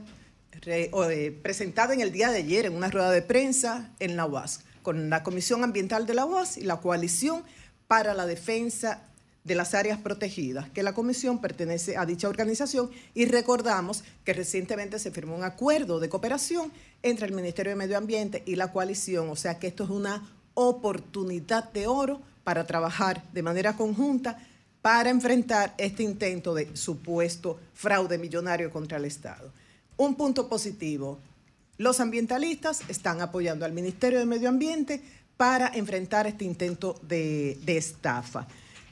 eh, 0.68 1.40
presentada 1.44 1.94
en 1.94 2.00
el 2.00 2.14
día 2.14 2.32
de 2.32 2.38
ayer 2.38 2.66
en 2.66 2.78
una 2.78 2.90
rueda 2.90 3.12
de 3.12 3.24
prensa 3.24 3.90
en 4.00 4.16
la 4.16 4.26
UAS, 4.26 4.62
con 4.84 5.10
la 5.10 5.22
Comisión 5.22 5.66
Ambiental 5.66 6.08
de 6.08 6.14
la 6.14 6.24
UAS 6.24 6.56
y 6.56 6.62
la 6.62 6.78
Coalición 6.78 7.44
para 7.92 8.14
la 8.14 8.26
Defensa 8.26 9.02
de 9.44 9.54
las 9.54 9.74
Áreas 9.74 10.00
Protegidas, 10.00 10.70
que 10.70 10.82
la 10.82 10.94
comisión 10.94 11.42
pertenece 11.42 11.98
a 11.98 12.06
dicha 12.06 12.30
organización 12.30 12.90
y 13.14 13.26
recordamos 13.26 14.06
que 14.24 14.32
recientemente 14.32 14.98
se 14.98 15.12
firmó 15.12 15.36
un 15.36 15.44
acuerdo 15.44 16.00
de 16.00 16.08
cooperación 16.08 16.72
entre 17.04 17.26
el 17.26 17.34
Ministerio 17.34 17.72
de 17.72 17.76
Medio 17.76 17.98
Ambiente 17.98 18.44
y 18.46 18.56
la 18.56 18.72
coalición, 18.72 19.30
o 19.30 19.36
sea 19.36 19.60
que 19.60 19.68
esto 19.68 19.84
es 19.84 19.90
una 19.90 20.26
oportunidad 20.54 21.70
de 21.74 21.88
oro 21.88 22.22
para 22.46 22.66
trabajar 22.66 23.30
de 23.34 23.44
manera 23.44 23.76
conjunta 23.76 24.40
para 24.82 25.10
enfrentar 25.10 25.76
este 25.78 26.04
intento 26.04 26.54
de 26.54 26.74
supuesto 26.78 27.60
fraude 27.74 28.18
millonario 28.18 28.72
contra 28.72 29.00
el 29.00 29.04
Estado. 29.04 29.52
Un 29.98 30.16
punto 30.16 30.48
positivo, 30.48 31.20
los 31.78 32.00
ambientalistas 32.00 32.84
están 32.88 33.20
apoyando 33.20 33.66
al 33.66 33.74
Ministerio 33.74 34.20
de 34.20 34.26
Medio 34.26 34.48
Ambiente 34.48 35.02
para 35.42 35.74
enfrentar 35.74 36.28
este 36.28 36.46
intento 36.46 37.02
de, 37.02 37.58
estafa. 37.66 38.48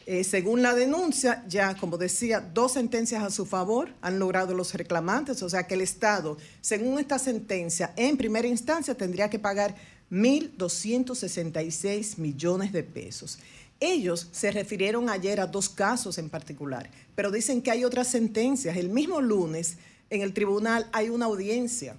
Eh, 0.07 0.23
según 0.23 0.63
la 0.63 0.73
denuncia, 0.73 1.45
ya 1.47 1.75
como 1.75 1.95
decía, 1.95 2.39
dos 2.39 2.71
sentencias 2.71 3.21
a 3.21 3.29
su 3.29 3.45
favor 3.45 3.93
han 4.01 4.17
logrado 4.17 4.55
los 4.55 4.73
reclamantes, 4.73 5.43
o 5.43 5.49
sea 5.51 5.67
que 5.67 5.75
el 5.75 5.81
Estado, 5.81 6.39
según 6.59 6.97
esta 6.97 7.19
sentencia, 7.19 7.93
en 7.95 8.17
primera 8.17 8.47
instancia 8.47 8.95
tendría 8.95 9.29
que 9.29 9.37
pagar 9.37 9.75
1.266 10.09 12.17
millones 12.17 12.73
de 12.73 12.81
pesos. 12.81 13.37
Ellos 13.79 14.29
se 14.31 14.49
refirieron 14.49 15.07
ayer 15.07 15.41
a 15.41 15.45
dos 15.45 15.69
casos 15.69 16.17
en 16.17 16.31
particular, 16.31 16.89
pero 17.13 17.29
dicen 17.29 17.61
que 17.61 17.69
hay 17.69 17.85
otras 17.85 18.07
sentencias. 18.07 18.75
El 18.75 18.89
mismo 18.89 19.21
lunes 19.21 19.77
en 20.09 20.23
el 20.23 20.33
tribunal 20.33 20.89
hay 20.93 21.09
una 21.09 21.25
audiencia 21.25 21.95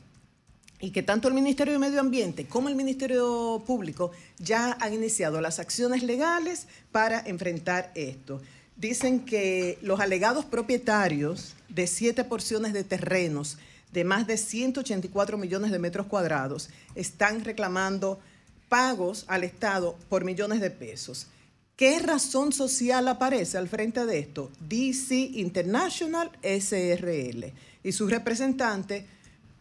y 0.81 0.91
que 0.91 1.03
tanto 1.03 1.29
el 1.29 1.35
Ministerio 1.35 1.75
de 1.75 1.79
Medio 1.79 2.01
Ambiente 2.01 2.47
como 2.47 2.69
el 2.69 2.75
Ministerio 2.75 3.63
Público 3.67 4.13
ya 4.39 4.77
han 4.81 4.95
iniciado 4.95 5.41
las 5.41 5.59
acciones 5.59 6.03
legales 6.03 6.67
para 6.91 7.21
enfrentar 7.21 7.93
esto. 7.95 8.41
Dicen 8.77 9.25
que 9.27 9.79
los 9.83 10.01
alegados 10.01 10.47
propietarios 10.47 11.55
de 11.69 11.87
siete 11.87 12.25
porciones 12.25 12.73
de 12.73 12.83
terrenos 12.83 13.59
de 13.93 14.05
más 14.05 14.27
de 14.27 14.37
184 14.37 15.37
millones 15.37 15.71
de 15.71 15.79
metros 15.79 16.07
cuadrados 16.07 16.71
están 16.95 17.45
reclamando 17.45 18.21
pagos 18.69 19.25
al 19.29 19.45
Estado 19.45 19.99
por 20.09 20.25
millones 20.25 20.61
de 20.61 20.71
pesos. 20.71 21.27
¿Qué 21.77 21.99
razón 21.99 22.53
social 22.53 23.09
aparece 23.09 23.59
al 23.59 23.69
frente 23.69 24.07
de 24.07 24.19
esto? 24.19 24.51
DC 24.61 25.15
International 25.15 26.31
SRL 26.43 27.53
y 27.83 27.93
su 27.93 28.07
representante 28.07 29.07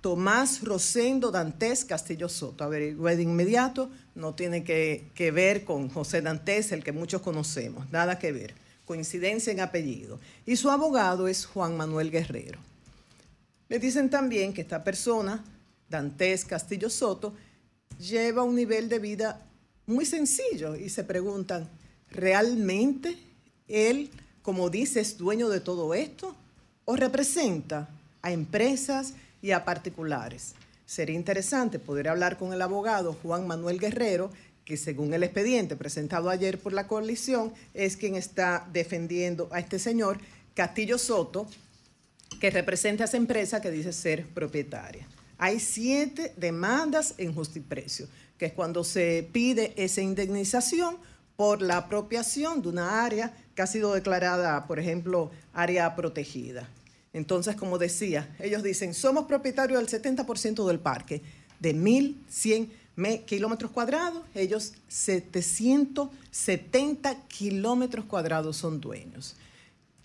Tomás 0.02 0.64
Rosendo 0.64 1.30
Dantes 1.30 1.84
Castillo 1.84 2.30
Soto. 2.30 2.64
A 2.64 2.68
ver, 2.68 2.96
de 2.96 3.22
inmediato, 3.22 3.90
no 4.16 4.34
tiene 4.34 4.64
que, 4.64 5.32
ver 5.32 5.66
con 5.66 5.90
José 5.90 6.22
Dantes, 6.22 6.72
el 6.72 6.84
que 6.84 6.92
muchos 6.92 7.22
conocemos, 7.22 7.90
nada 7.92 8.18
que 8.18 8.32
ver. 8.32 8.54
Coincidencia 8.86 9.52
en 9.52 9.60
apellido. 9.60 10.20
Y 10.46 10.56
su 10.56 10.70
abogado 10.70 11.28
es 11.28 11.46
Juan 11.46 11.76
Manuel 11.76 12.12
Guerrero. 12.12 12.60
Le 13.68 13.78
dicen 13.78 14.10
también 14.10 14.54
que 14.54 14.62
esta 14.62 14.84
persona, 14.84 15.44
Dantes 15.90 16.46
Castillo 16.46 16.90
Soto, 16.90 17.34
lleva 18.00 18.44
un 18.44 18.56
nivel 18.56 18.90
de 18.90 19.00
vida 19.00 19.46
muy 19.86 20.06
sencillo 20.06 20.76
y 20.76 20.90
se 20.90 21.04
preguntan, 21.04 21.68
¿realmente 22.10 23.18
él, 23.68 24.10
como 24.42 24.70
dice, 24.70 25.02
es 25.02 25.18
dueño 25.18 25.50
de 25.50 25.60
todo 25.60 25.94
esto? 25.94 26.36
¿O 26.86 26.96
representa 26.96 27.90
a 28.22 28.32
empresas? 28.32 29.14
Y 29.42 29.52
a 29.52 29.66
particulares. 29.66 30.54
Sería 30.86 31.16
interesante 31.16 31.80
poder 31.80 32.08
hablar 32.08 32.38
con 32.38 32.52
el 32.52 32.62
abogado 32.62 33.16
Juan 33.22 33.46
Manuel 33.46 33.80
Guerrero, 33.80 34.32
que 34.66 34.78
según 34.78 35.14
el 35.14 35.24
expediente 35.24 35.76
presentado 35.76 36.30
ayer 36.30 36.60
por 36.60 36.74
la 36.74 36.88
coalición, 36.88 37.54
es 37.74 37.96
quien 37.96 38.16
está 38.16 38.68
defendiendo 38.72 39.50
a 39.52 39.60
este 39.60 39.80
señor 39.80 40.20
Castillo 40.54 40.98
Soto, 40.98 41.48
que 42.40 42.50
representa 42.50 43.04
a 43.04 43.08
esa 43.08 43.18
empresa 43.18 43.62
que 43.62 43.72
dice 43.72 43.94
ser 43.94 44.28
propietaria. 44.28 45.08
Hay 45.38 45.60
siete 45.60 46.34
demandas 46.38 47.16
en 47.18 47.34
justiprecio, 47.34 48.08
que 48.38 48.48
es 48.48 48.54
cuando 48.54 48.84
se 48.84 49.28
pide 49.32 49.74
esa 49.76 50.02
indemnización 50.02 50.98
por 51.36 51.62
la 51.62 51.78
apropiación 51.78 52.62
de 52.62 52.70
una 52.70 53.06
área 53.06 53.34
que 53.56 53.62
ha 53.62 53.68
sido 53.68 53.94
declarada, 53.94 54.68
por 54.68 54.80
ejemplo, 54.80 55.32
área 55.54 55.96
protegida. 55.96 56.68
Entonces, 57.20 57.56
como 57.58 57.78
decía, 57.78 58.34
ellos 58.40 58.64
dicen, 58.64 58.94
somos 58.94 59.26
propietarios 59.26 59.78
del 59.78 59.90
70% 60.02 60.66
del 60.66 60.80
parque, 60.80 61.22
de 61.60 61.76
1.100 61.76 63.26
kilómetros 63.26 63.72
cuadrados, 63.72 64.24
ellos 64.34 64.72
770 64.88 67.28
kilómetros 67.28 68.06
cuadrados 68.06 68.56
son 68.56 68.80
dueños. 68.80 69.36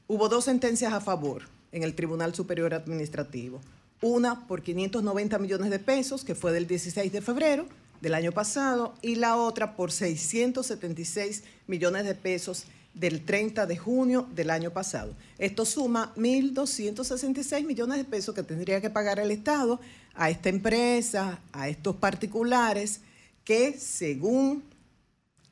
Hubo 0.08 0.28
dos 0.28 0.46
sentencias 0.46 0.92
a 0.92 1.00
favor 1.00 1.42
en 1.70 1.84
el 1.84 1.94
Tribunal 1.94 2.34
Superior 2.34 2.74
Administrativo. 2.74 3.60
Una 4.00 4.48
por 4.48 4.62
590 4.62 5.38
millones 5.38 5.70
de 5.70 5.78
pesos, 5.78 6.24
que 6.24 6.34
fue 6.34 6.52
del 6.52 6.66
16 6.66 7.12
de 7.12 7.22
febrero 7.22 7.66
del 8.00 8.14
año 8.14 8.32
pasado, 8.32 8.94
y 9.02 9.14
la 9.14 9.36
otra 9.36 9.76
por 9.76 9.92
676 9.92 11.44
millones 11.68 12.06
de 12.06 12.16
pesos 12.16 12.64
del 12.94 13.24
30 13.24 13.66
de 13.66 13.76
junio 13.76 14.26
del 14.34 14.50
año 14.50 14.70
pasado. 14.70 15.14
Esto 15.38 15.64
suma 15.64 16.12
1.266 16.16 17.66
millones 17.66 17.98
de 17.98 18.04
pesos 18.04 18.34
que 18.34 18.42
tendría 18.42 18.80
que 18.80 18.90
pagar 18.90 19.18
el 19.18 19.30
Estado 19.30 19.80
a 20.14 20.30
esta 20.30 20.48
empresa, 20.48 21.40
a 21.52 21.68
estos 21.68 21.96
particulares, 21.96 23.00
que 23.44 23.78
según 23.78 24.62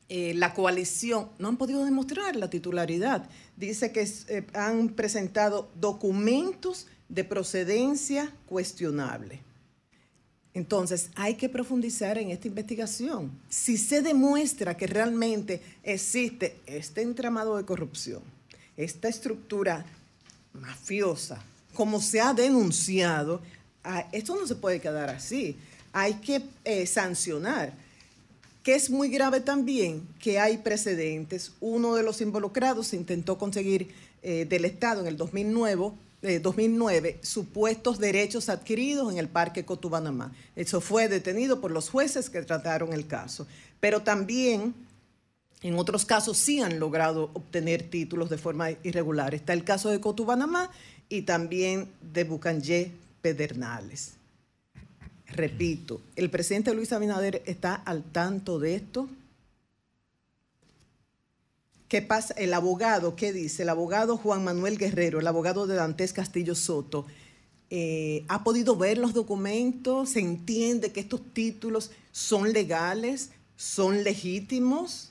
eh, 0.09 0.35
la 0.35 0.55
coalición 0.55 1.29
no 1.39 1.49
han 1.49 1.57
podido 1.57 1.85
demostrar 1.85 2.37
la 2.37 2.49
titularidad. 2.49 3.29
Dice 3.57 3.93
que 3.93 4.09
eh, 4.29 4.47
han 4.55 4.91
presentado 4.91 5.71
documentos 5.75 6.87
de 7.09 7.25
procedencia 7.25 8.33
cuestionable. 8.47 9.41
Entonces, 10.55 11.11
hay 11.15 11.35
que 11.35 11.49
profundizar 11.49 12.19
en 12.19 12.31
esta 12.31 12.49
investigación. 12.49 13.31
Si 13.49 13.79
se 13.79 14.03
demuestra 14.03 14.77
que 14.77 14.87
realmente 14.87 15.63
existe 15.83 16.59
este 16.67 17.01
entramado 17.01 17.57
de 17.57 17.65
corrupción, 17.65 18.23
esta 18.77 19.09
estructura 19.09 19.85
mafiosa, 20.53 21.43
como 21.73 22.01
se 22.01 22.21
ha 22.21 22.35
denunciado, 22.35 23.41
esto 24.13 24.37
no 24.37 24.47
se 24.47 24.55
puede 24.55 24.81
quedar 24.81 25.09
así. 25.09 25.57
Hay 25.93 26.15
que 26.15 26.43
eh, 26.65 26.87
sancionar. 26.87 27.73
Que 28.63 28.77
es 28.77 28.91
muy 28.91 29.09
grave 29.09 29.41
también 29.41 30.07
que 30.21 30.39
hay 30.39 30.59
precedentes. 30.59 31.51
Uno 31.61 31.97
de 31.97 32.05
los 32.05 32.21
involucrados 32.21 32.93
intentó 32.93 33.37
conseguir 33.37 33.93
eh, 34.23 34.47
del 34.49 34.65
Estado 34.67 35.01
en 35.01 35.09
el 35.09 35.17
2009 35.17 35.91
2009 36.23 37.19
supuestos 37.23 37.99
derechos 37.99 38.49
adquiridos 38.49 39.13
en 39.13 39.19
el 39.19 39.29
Parque 39.29 39.65
Cotubanamá. 39.65 40.33
Eso 40.55 40.81
fue 40.81 41.09
detenido 41.09 41.61
por 41.61 41.73
los 41.73 41.91
jueces 41.91 42.31
que 42.31 42.43
trataron 42.43 42.93
el 42.93 43.07
caso. 43.09 43.47
Pero 43.81 44.03
también 44.03 44.75
en 45.63 45.79
otros 45.79 46.05
casos 46.05 46.39
sí 46.39 46.61
han 46.61 46.79
logrado 46.79 47.31
obtener 47.35 47.89
títulos 47.89 48.31
de 48.31 48.39
forma 48.39 48.71
irregular. 48.83 49.35
Está 49.35 49.53
el 49.53 49.65
caso 49.65 49.91
de 49.91 50.01
Cotubanamá 50.01 50.71
y 51.09 51.23
también 51.23 51.89
de 52.01 52.25
Bucangé 52.25 52.93
Pedernales. 53.21 54.15
Repito, 55.27 56.01
¿el 56.15 56.31
presidente 56.31 56.75
Luis 56.75 56.93
Abinader 56.93 57.43
está 57.47 57.75
al 57.75 58.03
tanto 58.03 58.59
de 58.59 58.75
esto? 58.75 59.09
¿Qué 61.93 62.01
pasa? 62.01 62.33
El 62.39 62.55
abogado, 62.55 63.17
¿qué 63.17 63.35
dice? 63.35 63.65
El 63.65 63.69
abogado 63.69 64.17
Juan 64.17 64.43
Manuel 64.43 64.79
Guerrero, 64.79 65.21
el 65.21 65.27
abogado 65.27 65.67
de 65.67 65.75
Dantes 65.75 66.15
Castillo 66.15 66.55
Soto, 66.55 67.05
eh, 67.69 68.25
ha 68.29 68.45
podido 68.45 68.77
ver 68.77 68.97
los 68.97 69.13
documentos, 69.13 70.09
se 70.09 70.21
entiende 70.21 70.91
que 70.91 71.01
estos 71.01 71.21
títulos 71.35 71.91
son 72.11 72.55
legales, 72.55 73.33
son 73.57 74.05
legítimos. 74.05 75.11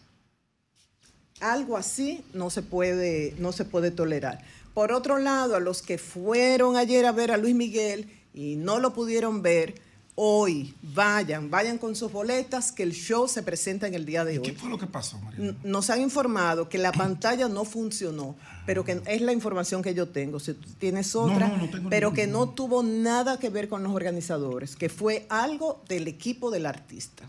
Algo 1.39 1.77
así 1.77 2.23
no 2.33 2.49
se 2.49 2.63
puede, 2.63 3.35
no 3.37 3.51
se 3.51 3.63
puede 3.63 3.91
tolerar. 3.91 4.43
Por 4.73 4.91
otro 4.91 5.19
lado, 5.19 5.57
a 5.57 5.59
los 5.59 5.83
que 5.83 5.99
fueron 5.99 6.77
ayer 6.77 7.05
a 7.05 7.11
ver 7.11 7.29
a 7.29 7.37
Luis 7.37 7.53
Miguel 7.53 8.09
y 8.33 8.55
no 8.55 8.79
lo 8.79 8.95
pudieron 8.95 9.43
ver, 9.43 9.75
hoy. 10.23 10.75
Vayan, 10.83 11.49
vayan 11.49 11.79
con 11.79 11.95
sus 11.95 12.11
boletas, 12.11 12.71
que 12.71 12.83
el 12.83 12.93
show 12.93 13.27
se 13.27 13.41
presenta 13.41 13.87
en 13.87 13.95
el 13.95 14.05
día 14.05 14.23
de 14.23 14.37
hoy. 14.37 14.43
¿Qué 14.45 14.53
fue 14.53 14.69
lo 14.69 14.77
que 14.77 14.85
pasó, 14.85 15.17
María? 15.17 15.55
Nos 15.63 15.89
han 15.89 15.99
informado 15.99 16.69
que 16.69 16.77
la 16.77 16.91
pantalla 16.91 17.47
no 17.47 17.65
funcionó, 17.65 18.35
pero 18.67 18.85
que 18.85 19.01
es 19.07 19.21
la 19.21 19.33
información 19.33 19.81
que 19.81 19.95
yo 19.95 20.09
tengo. 20.09 20.39
Si 20.39 20.53
tú 20.53 20.69
tienes 20.77 21.15
otra, 21.15 21.51
pero 21.89 22.13
que 22.13 22.27
no 22.27 22.49
tuvo 22.49 22.83
nada 22.83 23.39
que 23.39 23.49
ver 23.49 23.67
con 23.67 23.81
los 23.81 23.93
organizadores, 23.95 24.75
que 24.75 24.89
fue 24.89 25.25
algo 25.27 25.81
del 25.89 26.07
equipo 26.07 26.51
del 26.51 26.67
artista. 26.67 27.23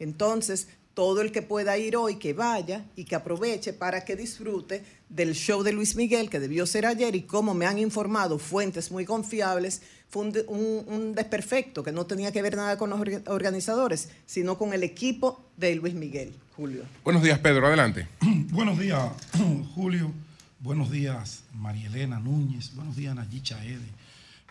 Entonces, 0.00 0.66
todo 0.94 1.20
el 1.20 1.32
que 1.32 1.42
pueda 1.42 1.76
ir 1.76 1.96
hoy, 1.96 2.16
que 2.16 2.32
vaya 2.32 2.84
y 2.96 3.04
que 3.04 3.16
aproveche 3.16 3.72
para 3.72 4.04
que 4.04 4.16
disfrute 4.16 4.84
del 5.08 5.34
show 5.34 5.62
de 5.62 5.72
Luis 5.72 5.96
Miguel, 5.96 6.30
que 6.30 6.40
debió 6.40 6.66
ser 6.66 6.86
ayer, 6.86 7.14
y 7.16 7.22
como 7.22 7.52
me 7.52 7.66
han 7.66 7.78
informado 7.78 8.38
fuentes 8.38 8.90
muy 8.90 9.04
confiables, 9.04 9.82
fue 10.08 10.30
un, 10.46 11.14
desperfecto 11.14 11.82
que 11.82 11.90
no 11.90 12.06
tenía 12.06 12.30
que 12.30 12.40
ver 12.40 12.56
nada 12.56 12.78
con 12.78 12.90
los 12.90 13.00
organizadores, 13.26 14.10
sino 14.26 14.56
con 14.56 14.72
el 14.72 14.84
equipo 14.84 15.44
de 15.56 15.74
Luis 15.74 15.94
Miguel, 15.94 16.32
Julio. 16.56 16.84
Buenos 17.02 17.22
días, 17.22 17.40
Pedro, 17.40 17.66
adelante. 17.66 18.06
Buenos 18.50 18.78
días, 18.78 19.10
Julio. 19.74 20.12
Buenos 20.60 20.90
días, 20.90 21.42
María 21.52 21.88
Elena 21.88 22.20
Núñez. 22.20 22.74
Buenos 22.74 22.96
días, 22.96 23.14
Nayicha 23.14 23.62
Ede. 23.64 23.88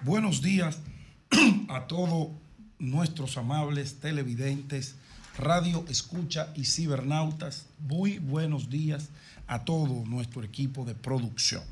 Buenos 0.04 0.42
días 0.42 0.80
a 1.70 1.88
todos 1.88 2.28
nuestros 2.78 3.38
amables 3.38 3.96
televidentes 4.02 4.96
radio 5.38 5.86
escucha 5.90 6.52
y 6.56 6.66
cibernautas. 6.66 7.66
Muy 7.80 8.20
buenos 8.20 8.70
días 8.70 9.10
a 9.48 9.66
todo 9.66 10.06
nuestro 10.06 10.44
equipo 10.44 10.86
de 10.86 10.96
producción. 10.96 11.64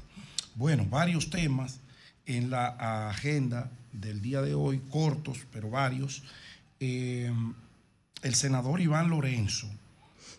Bueno, 0.55 0.85
varios 0.85 1.29
temas 1.29 1.79
en 2.25 2.49
la 2.49 3.09
agenda 3.09 3.71
del 3.93 4.21
día 4.21 4.41
de 4.41 4.55
hoy, 4.55 4.81
cortos, 4.89 5.39
pero 5.51 5.69
varios. 5.69 6.23
Eh, 6.79 7.31
el 8.23 8.35
senador 8.35 8.81
Iván 8.81 9.09
Lorenzo, 9.09 9.67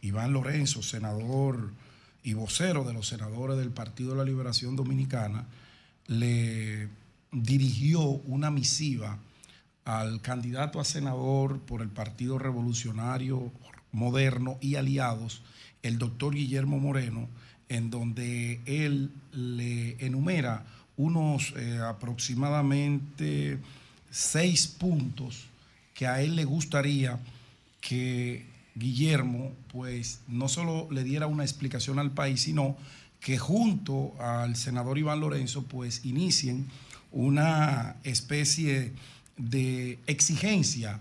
Iván 0.00 0.32
Lorenzo, 0.32 0.82
senador 0.82 1.72
y 2.22 2.34
vocero 2.34 2.84
de 2.84 2.92
los 2.92 3.08
senadores 3.08 3.56
del 3.58 3.70
Partido 3.70 4.12
de 4.12 4.18
la 4.18 4.24
Liberación 4.24 4.76
Dominicana, 4.76 5.46
le 6.06 6.88
dirigió 7.30 8.00
una 8.02 8.50
misiva 8.50 9.18
al 9.84 10.20
candidato 10.20 10.80
a 10.80 10.84
senador 10.84 11.60
por 11.60 11.82
el 11.82 11.88
Partido 11.88 12.38
Revolucionario 12.38 13.52
Moderno 13.90 14.58
y 14.60 14.76
Aliados, 14.76 15.42
el 15.82 15.98
doctor 15.98 16.34
Guillermo 16.34 16.78
Moreno, 16.78 17.28
en 17.68 17.90
donde 17.90 18.60
él 18.66 19.10
le 19.32 20.04
enumera 20.04 20.64
unos 20.96 21.54
eh, 21.56 21.78
aproximadamente 21.78 23.58
seis 24.10 24.66
puntos 24.66 25.46
que 25.94 26.06
a 26.06 26.22
él 26.22 26.36
le 26.36 26.44
gustaría 26.44 27.18
que 27.80 28.46
Guillermo, 28.74 29.52
pues, 29.70 30.20
no 30.28 30.48
solo 30.48 30.88
le 30.90 31.04
diera 31.04 31.26
una 31.26 31.44
explicación 31.44 31.98
al 31.98 32.12
país, 32.12 32.42
sino 32.42 32.76
que 33.20 33.38
junto 33.38 34.14
al 34.20 34.56
senador 34.56 34.98
Iván 34.98 35.20
Lorenzo, 35.20 35.64
pues, 35.64 36.04
inicien 36.04 36.66
una 37.10 37.96
especie 38.04 38.92
de 39.36 39.98
exigencia 40.06 41.00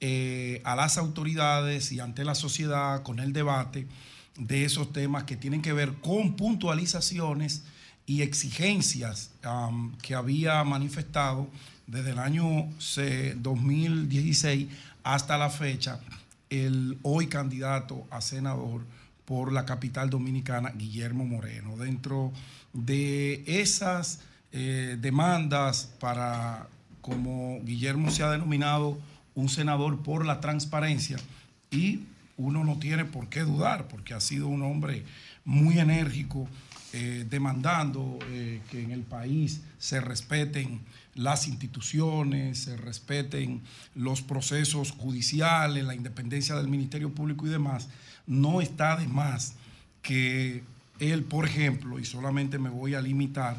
eh, 0.00 0.62
a 0.64 0.76
las 0.76 0.98
autoridades 0.98 1.92
y 1.92 2.00
ante 2.00 2.24
la 2.24 2.34
sociedad 2.34 3.02
con 3.02 3.18
el 3.18 3.32
debate 3.32 3.86
de 4.36 4.64
esos 4.64 4.92
temas 4.92 5.24
que 5.24 5.36
tienen 5.36 5.62
que 5.62 5.72
ver 5.72 5.94
con 5.94 6.36
puntualizaciones 6.36 7.64
y 8.06 8.22
exigencias 8.22 9.30
que 10.02 10.14
había 10.14 10.64
manifestado 10.64 11.48
desde 11.86 12.10
el 12.10 12.18
año 12.18 12.68
2016 13.36 14.68
hasta 15.02 15.38
la 15.38 15.50
fecha 15.50 16.00
el 16.50 16.98
hoy 17.02 17.28
candidato 17.28 18.06
a 18.10 18.20
senador 18.20 18.82
por 19.24 19.52
la 19.52 19.64
capital 19.64 20.10
dominicana, 20.10 20.70
Guillermo 20.70 21.24
Moreno. 21.24 21.76
Dentro 21.76 22.32
de 22.72 23.44
esas 23.46 24.20
eh, 24.50 24.96
demandas 25.00 25.92
para, 26.00 26.68
como 27.00 27.60
Guillermo 27.64 28.10
se 28.10 28.22
ha 28.22 28.30
denominado, 28.30 28.98
un 29.34 29.48
senador 29.48 30.02
por 30.02 30.26
la 30.26 30.40
transparencia, 30.40 31.16
y 31.70 32.00
uno 32.36 32.64
no 32.64 32.78
tiene 32.78 33.04
por 33.04 33.28
qué 33.28 33.40
dudar, 33.40 33.86
porque 33.88 34.14
ha 34.14 34.20
sido 34.20 34.48
un 34.48 34.62
hombre 34.62 35.04
muy 35.44 35.78
enérgico, 35.78 36.48
eh, 36.92 37.24
demandando 37.30 38.18
eh, 38.30 38.60
que 38.70 38.82
en 38.82 38.90
el 38.90 39.02
país 39.02 39.60
se 39.78 40.00
respeten 40.00 40.80
las 41.14 41.46
instituciones, 41.46 42.58
se 42.58 42.76
respeten 42.76 43.60
los 43.94 44.22
procesos 44.22 44.90
judiciales, 44.92 45.84
la 45.84 45.94
independencia 45.94 46.56
del 46.56 46.68
Ministerio 46.68 47.14
Público 47.14 47.46
y 47.46 47.50
demás, 47.50 47.88
no 48.26 48.60
está 48.60 48.96
de 48.96 49.06
más 49.06 49.54
que 50.02 50.64
él, 50.98 51.22
por 51.24 51.46
ejemplo, 51.46 51.98
y 51.98 52.04
solamente 52.04 52.58
me 52.58 52.70
voy 52.70 52.94
a 52.94 53.00
limitar 53.00 53.56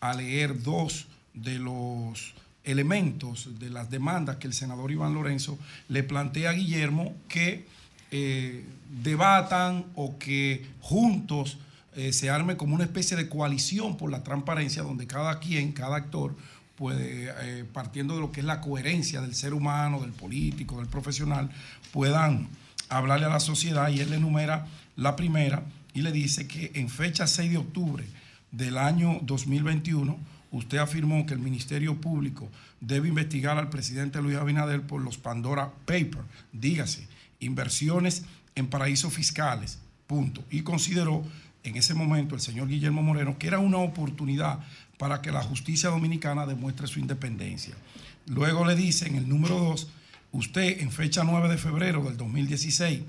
a 0.00 0.14
leer 0.14 0.62
dos 0.62 1.06
de 1.32 1.58
los 1.58 2.34
elementos 2.64 3.58
de 3.58 3.70
las 3.70 3.90
demandas 3.90 4.36
que 4.36 4.46
el 4.46 4.54
senador 4.54 4.90
Iván 4.90 5.14
Lorenzo 5.14 5.58
le 5.88 6.02
plantea 6.02 6.50
a 6.50 6.54
Guillermo 6.54 7.14
que 7.28 7.66
eh, 8.10 8.64
debatan 9.02 9.86
o 9.94 10.18
que 10.18 10.66
juntos 10.80 11.58
eh, 11.96 12.12
se 12.12 12.30
arme 12.30 12.56
como 12.56 12.74
una 12.74 12.84
especie 12.84 13.16
de 13.16 13.28
coalición 13.28 13.96
por 13.96 14.10
la 14.10 14.24
transparencia 14.24 14.82
donde 14.82 15.06
cada 15.06 15.38
quien, 15.38 15.72
cada 15.72 15.96
actor 15.96 16.34
puede, 16.76 17.32
eh, 17.42 17.64
partiendo 17.72 18.14
de 18.14 18.20
lo 18.20 18.32
que 18.32 18.40
es 18.40 18.46
la 18.46 18.60
coherencia 18.60 19.20
del 19.20 19.34
ser 19.34 19.54
humano, 19.54 20.00
del 20.00 20.12
político, 20.12 20.78
del 20.78 20.88
profesional, 20.88 21.50
puedan 21.92 22.48
hablarle 22.88 23.26
a 23.26 23.30
la 23.30 23.40
sociedad 23.40 23.88
y 23.90 24.00
él 24.00 24.10
le 24.10 24.16
enumera 24.16 24.66
la 24.96 25.16
primera 25.16 25.62
y 25.92 26.02
le 26.02 26.12
dice 26.12 26.48
que 26.48 26.72
en 26.74 26.88
fecha 26.88 27.26
6 27.26 27.50
de 27.50 27.58
octubre 27.58 28.04
del 28.50 28.78
año 28.78 29.20
2021, 29.22 30.18
usted 30.54 30.78
afirmó 30.78 31.26
que 31.26 31.34
el 31.34 31.40
Ministerio 31.40 32.00
Público 32.00 32.48
debe 32.80 33.08
investigar 33.08 33.58
al 33.58 33.70
presidente 33.70 34.22
Luis 34.22 34.36
Abinader 34.36 34.82
por 34.82 35.02
los 35.02 35.18
Pandora 35.18 35.72
Papers, 35.84 36.24
dígase, 36.52 37.08
inversiones 37.40 38.24
en 38.54 38.68
paraísos 38.68 39.12
fiscales, 39.12 39.80
punto. 40.06 40.44
Y 40.50 40.62
consideró 40.62 41.24
en 41.64 41.76
ese 41.76 41.94
momento 41.94 42.36
el 42.36 42.40
señor 42.40 42.68
Guillermo 42.68 43.02
Moreno 43.02 43.36
que 43.36 43.48
era 43.48 43.58
una 43.58 43.78
oportunidad 43.78 44.60
para 44.96 45.20
que 45.22 45.32
la 45.32 45.42
justicia 45.42 45.90
dominicana 45.90 46.46
demuestre 46.46 46.86
su 46.86 47.00
independencia. 47.00 47.74
Luego 48.26 48.64
le 48.64 48.76
dice 48.76 49.08
en 49.08 49.16
el 49.16 49.28
número 49.28 49.58
2, 49.58 49.88
usted 50.32 50.80
en 50.80 50.92
fecha 50.92 51.24
9 51.24 51.48
de 51.48 51.58
febrero 51.58 52.04
del 52.04 52.16
2016 52.16 53.00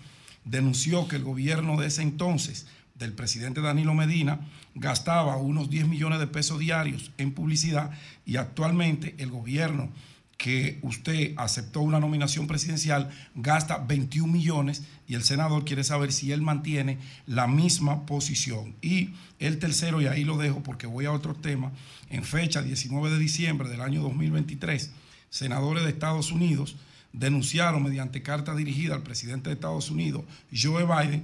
denunció 0.45 1.07
que 1.07 1.17
el 1.17 1.23
gobierno 1.23 1.79
de 1.79 1.87
ese 1.87 2.01
entonces, 2.01 2.65
del 2.95 3.13
presidente 3.13 3.61
Danilo 3.61 3.93
Medina, 3.93 4.39
gastaba 4.75 5.37
unos 5.37 5.69
10 5.69 5.87
millones 5.87 6.19
de 6.19 6.27
pesos 6.27 6.59
diarios 6.59 7.11
en 7.17 7.33
publicidad 7.33 7.91
y 8.25 8.35
actualmente 8.35 9.15
el 9.17 9.31
gobierno 9.31 9.89
que 10.37 10.79
usted 10.81 11.33
aceptó 11.37 11.79
una 11.79 11.99
nominación 11.99 12.45
presidencial 12.45 13.09
gasta 13.35 13.77
21 13.77 14.31
millones 14.31 14.83
y 15.07 15.15
el 15.15 15.23
senador 15.23 15.63
quiere 15.63 15.85
saber 15.85 16.11
si 16.11 16.33
él 16.33 16.41
mantiene 16.41 16.97
la 17.25 17.47
misma 17.47 18.05
posición. 18.05 18.75
Y 18.81 19.11
el 19.39 19.59
tercero, 19.59 20.01
y 20.01 20.07
ahí 20.07 20.25
lo 20.25 20.37
dejo 20.37 20.61
porque 20.61 20.87
voy 20.87 21.05
a 21.05 21.13
otro 21.13 21.35
tema, 21.35 21.71
en 22.09 22.23
fecha 22.23 22.61
19 22.61 23.11
de 23.11 23.17
diciembre 23.17 23.69
del 23.69 23.81
año 23.81 24.01
2023, 24.01 24.91
senadores 25.29 25.85
de 25.85 25.91
Estados 25.91 26.31
Unidos 26.31 26.75
denunciaron 27.13 27.81
mediante 27.81 28.21
carta 28.21 28.53
dirigida 28.55 28.95
al 28.95 29.03
presidente 29.03 29.49
de 29.49 29.53
Estados 29.53 29.89
Unidos, 29.89 30.25
Joe 30.53 30.83
Biden, 30.83 31.23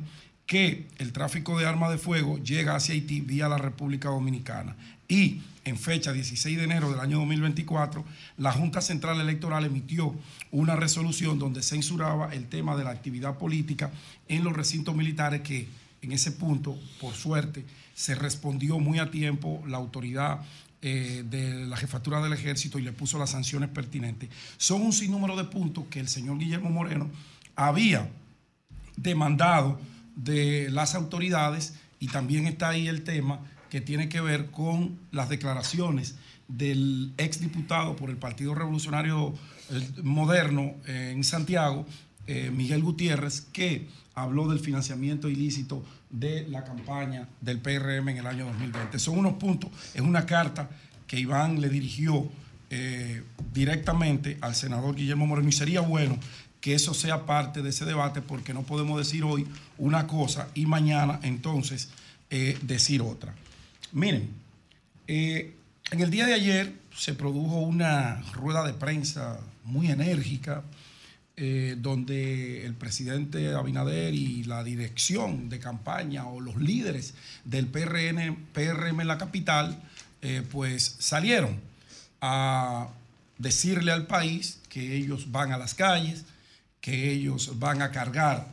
que 0.51 0.85
el 0.97 1.13
tráfico 1.13 1.57
de 1.57 1.65
armas 1.65 1.91
de 1.91 1.97
fuego 1.97 2.37
llega 2.39 2.75
hacia 2.75 2.93
Haití 2.93 3.21
vía 3.21 3.47
la 3.47 3.57
República 3.57 4.09
Dominicana. 4.09 4.75
Y 5.07 5.43
en 5.63 5.77
fecha 5.77 6.11
16 6.11 6.57
de 6.57 6.65
enero 6.65 6.91
del 6.91 6.99
año 6.99 7.19
2024, 7.19 8.03
la 8.35 8.51
Junta 8.51 8.81
Central 8.81 9.21
Electoral 9.21 9.63
emitió 9.63 10.13
una 10.51 10.75
resolución 10.75 11.39
donde 11.39 11.63
censuraba 11.63 12.33
el 12.33 12.49
tema 12.49 12.75
de 12.75 12.83
la 12.83 12.89
actividad 12.89 13.37
política 13.37 13.91
en 14.27 14.43
los 14.43 14.51
recintos 14.51 14.93
militares 14.93 15.39
que 15.39 15.69
en 16.01 16.11
ese 16.11 16.33
punto, 16.33 16.77
por 16.99 17.13
suerte, 17.13 17.63
se 17.95 18.15
respondió 18.15 18.77
muy 18.77 18.99
a 18.99 19.09
tiempo 19.09 19.63
la 19.65 19.77
autoridad 19.77 20.41
eh, 20.81 21.23
de 21.29 21.65
la 21.65 21.77
jefatura 21.77 22.21
del 22.21 22.33
ejército 22.33 22.77
y 22.77 22.81
le 22.81 22.91
puso 22.91 23.17
las 23.17 23.29
sanciones 23.29 23.69
pertinentes. 23.69 24.29
Son 24.57 24.81
un 24.81 24.91
sinnúmero 24.91 25.37
de 25.37 25.45
puntos 25.45 25.85
que 25.89 26.01
el 26.01 26.09
señor 26.09 26.39
Guillermo 26.39 26.71
Moreno 26.71 27.09
había 27.55 28.09
demandado 28.97 29.79
de 30.23 30.69
las 30.69 30.95
autoridades 30.95 31.73
y 31.99 32.07
también 32.07 32.47
está 32.47 32.69
ahí 32.69 32.87
el 32.87 33.03
tema 33.03 33.39
que 33.69 33.81
tiene 33.81 34.09
que 34.09 34.21
ver 34.21 34.51
con 34.51 34.99
las 35.11 35.29
declaraciones 35.29 36.15
del 36.47 37.13
exdiputado 37.17 37.95
por 37.95 38.09
el 38.09 38.17
Partido 38.17 38.53
Revolucionario 38.53 39.33
Moderno 40.03 40.75
eh, 40.85 41.11
en 41.15 41.23
Santiago, 41.23 41.85
eh, 42.27 42.51
Miguel 42.51 42.83
Gutiérrez, 42.83 43.41
que 43.53 43.87
habló 44.13 44.47
del 44.49 44.59
financiamiento 44.59 45.29
ilícito 45.29 45.83
de 46.09 46.47
la 46.49 46.63
campaña 46.63 47.29
del 47.39 47.59
PRM 47.59 48.09
en 48.09 48.17
el 48.17 48.27
año 48.27 48.45
2020. 48.47 48.99
Son 48.99 49.17
unos 49.17 49.33
puntos, 49.33 49.71
es 49.93 50.01
una 50.01 50.25
carta 50.25 50.69
que 51.07 51.19
Iván 51.19 51.61
le 51.61 51.69
dirigió 51.69 52.29
directamente 53.53 54.37
al 54.39 54.55
senador 54.55 54.95
Guillermo 54.95 55.27
Moreno 55.27 55.49
y 55.49 55.51
sería 55.51 55.81
bueno 55.81 56.17
que 56.61 56.75
eso 56.75 56.93
sea 56.93 57.25
parte 57.25 57.61
de 57.63 57.69
ese 57.69 57.85
debate 57.85 58.21
porque 58.21 58.53
no 58.53 58.61
podemos 58.61 58.97
decir 58.97 59.23
hoy 59.23 59.47
una 59.79 60.05
cosa 60.07 60.47
y 60.53 60.67
mañana 60.67 61.19
entonces 61.23 61.89
eh, 62.29 62.57
decir 62.61 63.01
otra. 63.01 63.33
Miren, 63.91 64.29
eh, 65.07 65.55
en 65.89 65.99
el 65.99 66.11
día 66.11 66.27
de 66.27 66.35
ayer 66.35 66.73
se 66.95 67.15
produjo 67.15 67.59
una 67.59 68.21
rueda 68.33 68.63
de 68.63 68.73
prensa 68.73 69.39
muy 69.63 69.89
enérgica 69.89 70.63
eh, 71.35 71.75
donde 71.79 72.63
el 72.65 72.75
presidente 72.75 73.53
Abinader 73.55 74.13
y 74.13 74.43
la 74.43 74.63
dirección 74.63 75.49
de 75.49 75.59
campaña 75.59 76.27
o 76.27 76.39
los 76.39 76.57
líderes 76.57 77.15
del 77.43 77.65
PRN, 77.67 78.35
PRM 78.53 79.01
en 79.01 79.07
la 79.07 79.17
capital 79.17 79.81
pues 80.51 80.97
salieron 80.99 81.59
a 82.21 82.87
decirle 83.37 83.91
al 83.91 84.05
país 84.05 84.59
que 84.69 84.95
ellos 84.95 85.31
van 85.31 85.51
a 85.51 85.57
las 85.57 85.73
calles, 85.73 86.23
que 86.79 87.11
ellos 87.11 87.59
van 87.59 87.81
a 87.81 87.91
cargar 87.91 88.47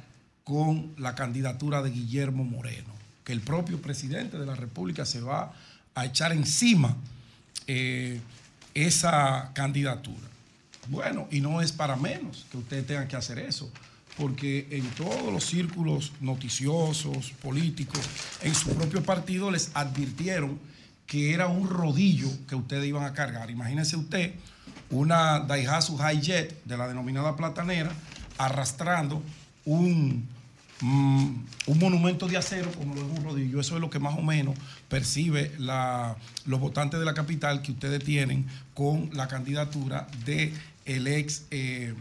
con 0.44 0.94
la 0.96 1.14
candidatura 1.14 1.82
de 1.82 1.90
Guillermo 1.90 2.44
Moreno, 2.44 2.90
que 3.22 3.32
el 3.32 3.40
propio 3.40 3.80
presidente 3.80 4.38
de 4.38 4.46
la 4.46 4.54
República 4.54 5.04
se 5.04 5.20
va 5.20 5.52
a 5.94 6.06
echar 6.06 6.32
encima 6.32 6.96
eh, 7.66 8.20
esa 8.72 9.50
candidatura. 9.52 10.26
Bueno, 10.88 11.28
y 11.30 11.40
no 11.40 11.60
es 11.60 11.72
para 11.72 11.96
menos 11.96 12.46
que 12.50 12.56
ustedes 12.56 12.86
tengan 12.86 13.08
que 13.08 13.16
hacer 13.16 13.38
eso, 13.38 13.70
porque 14.16 14.66
en 14.70 14.88
todos 14.90 15.30
los 15.30 15.44
círculos 15.44 16.12
noticiosos, 16.20 17.32
políticos, 17.42 18.00
en 18.42 18.54
su 18.54 18.70
propio 18.70 19.02
partido 19.02 19.50
les 19.50 19.70
advirtieron 19.74 20.58
que 21.08 21.32
era 21.32 21.48
un 21.48 21.68
rodillo 21.68 22.28
que 22.46 22.54
ustedes 22.54 22.86
iban 22.86 23.02
a 23.02 23.14
cargar. 23.14 23.50
Imagínense 23.50 23.96
usted 23.96 24.34
una 24.90 25.40
Daihatsu 25.40 25.98
Hi-Jet 25.98 26.64
de 26.64 26.76
la 26.76 26.86
denominada 26.86 27.34
platanera 27.34 27.90
arrastrando 28.36 29.22
un 29.64 30.28
mm, 30.80 31.34
un 31.66 31.78
monumento 31.78 32.28
de 32.28 32.36
acero 32.36 32.70
como 32.72 32.94
lo 32.94 33.00
es 33.00 33.18
un 33.18 33.24
rodillo. 33.24 33.58
Eso 33.58 33.74
es 33.74 33.80
lo 33.80 33.88
que 33.88 33.98
más 33.98 34.16
o 34.18 34.22
menos 34.22 34.54
percibe 34.88 35.50
los 35.58 36.60
votantes 36.60 37.00
de 37.00 37.06
la 37.06 37.14
capital 37.14 37.62
que 37.62 37.72
ustedes 37.72 38.04
tienen 38.04 38.46
con 38.74 39.10
la 39.14 39.28
candidatura 39.28 40.06
de 40.26 40.52
ex 40.84 41.46
eh, 41.50 41.94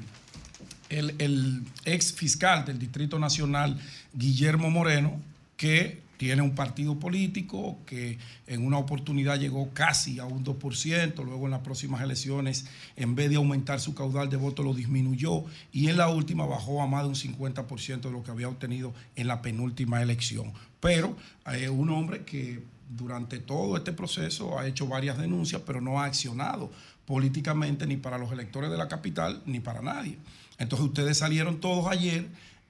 el 0.90 1.64
ex 1.86 2.14
fiscal 2.14 2.66
del 2.66 2.78
Distrito 2.78 3.20
Nacional, 3.20 3.78
Guillermo 4.14 4.70
Moreno, 4.70 5.20
que 5.58 6.02
tiene 6.18 6.42
un 6.42 6.56
partido 6.56 7.00
político 7.00 7.78
que 7.86 8.18
en 8.48 8.66
una 8.66 8.78
oportunidad 8.78 9.40
llegó 9.40 9.70
casi 9.74 10.20
a 10.20 10.26
un 10.26 10.44
2%, 10.44 11.24
luego 11.24 11.46
en 11.46 11.52
las 11.52 11.62
próximas 11.62 12.02
elecciones, 12.02 12.66
en 12.96 13.16
vez 13.16 13.30
de 13.30 13.36
aumentar 13.36 13.80
su 13.80 13.94
caudal 13.94 14.30
de 14.30 14.38
votos, 14.38 14.66
lo 14.66 14.74
disminuyó 14.74 15.46
y 15.72 15.90
en 15.90 15.98
la 15.98 16.10
última 16.10 16.46
bajó 16.46 16.82
a 16.82 16.88
más 16.88 17.04
de 17.04 17.10
un 17.10 17.16
50% 17.16 18.02
de 18.02 18.12
lo 18.12 18.24
que 18.24 18.32
había 18.32 18.50
obtenido 18.50 18.94
en 19.16 19.28
la 19.28 19.42
penúltima 19.42 20.02
elección. 20.02 20.52
Pero 20.80 21.16
es 21.54 21.70
un 21.70 21.90
hombre 21.90 22.24
que 22.24 22.62
durante 22.90 23.40
todo 23.40 23.78
este 23.78 23.94
proceso 23.94 24.58
ha 24.58 24.68
hecho 24.68 24.88
varias 24.88 25.18
denuncias, 25.18 25.62
pero 25.66 25.82
no 25.82 26.02
ha 26.02 26.06
accionado 26.06 26.72
políticamente 27.06 27.86
ni 27.86 27.98
para 27.98 28.18
los 28.18 28.32
electores 28.32 28.70
de 28.70 28.78
la 28.78 28.88
capital 28.88 29.42
ni 29.46 29.60
para 29.60 29.82
nadie. 29.82 30.18
Entonces 30.58 30.88
ustedes 30.88 31.18
salieron 31.18 31.60
todos 31.60 31.88
ayer 31.88 32.28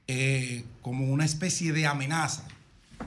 eh, 0.07 0.63
como 0.81 1.05
una 1.05 1.25
especie 1.25 1.73
de 1.73 1.87
amenaza. 1.87 2.47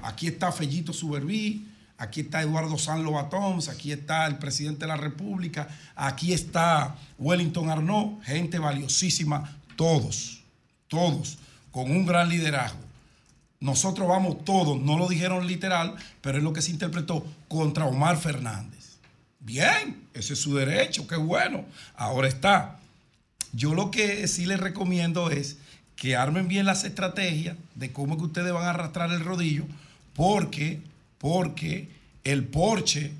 Aquí 0.02 0.28
está 0.28 0.52
Fellito 0.52 0.92
Suberví, 0.92 1.68
aquí 1.98 2.22
está 2.22 2.42
Eduardo 2.42 2.78
San 2.78 3.04
Lobatoms, 3.04 3.68
aquí 3.68 3.92
está 3.92 4.26
el 4.26 4.38
presidente 4.38 4.80
de 4.80 4.88
la 4.88 4.96
República, 4.96 5.68
aquí 5.94 6.32
está 6.32 6.96
Wellington 7.18 7.70
Arnaud, 7.70 8.22
gente 8.22 8.58
valiosísima, 8.58 9.58
todos, 9.76 10.42
todos, 10.88 11.38
con 11.70 11.90
un 11.90 12.06
gran 12.06 12.28
liderazgo. 12.28 12.90
Nosotros 13.60 14.08
vamos 14.08 14.44
todos, 14.44 14.80
no 14.80 14.96
lo 14.96 15.06
dijeron 15.06 15.46
literal, 15.46 15.94
pero 16.22 16.38
es 16.38 16.44
lo 16.44 16.52
que 16.52 16.62
se 16.62 16.70
interpretó 16.70 17.26
contra 17.46 17.84
Omar 17.84 18.16
Fernández. 18.16 18.96
Bien, 19.38 20.02
ese 20.14 20.32
es 20.32 20.40
su 20.40 20.54
derecho, 20.54 21.06
qué 21.06 21.16
bueno. 21.16 21.64
Ahora 21.94 22.28
está. 22.28 22.78
Yo 23.52 23.74
lo 23.74 23.90
que 23.90 24.26
sí 24.28 24.46
les 24.46 24.60
recomiendo 24.60 25.30
es 25.30 25.58
que 25.96 26.16
armen 26.16 26.48
bien 26.48 26.64
las 26.64 26.84
estrategias 26.84 27.56
de 27.74 27.92
cómo 27.92 28.14
es 28.14 28.18
que 28.18 28.26
ustedes 28.26 28.52
van 28.52 28.64
a 28.64 28.70
arrastrar 28.70 29.10
el 29.12 29.24
rodillo, 29.24 29.64
porque, 30.20 30.82
porque 31.16 31.88
el 32.24 32.44
Porsche 32.44 33.10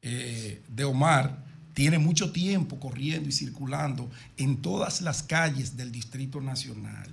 eh, 0.00 0.62
de 0.68 0.84
Omar 0.84 1.44
tiene 1.74 1.98
mucho 1.98 2.30
tiempo 2.30 2.78
corriendo 2.78 3.28
y 3.28 3.32
circulando 3.32 4.08
en 4.36 4.58
todas 4.58 5.00
las 5.00 5.24
calles 5.24 5.76
del 5.76 5.90
Distrito 5.90 6.40
Nacional. 6.40 7.10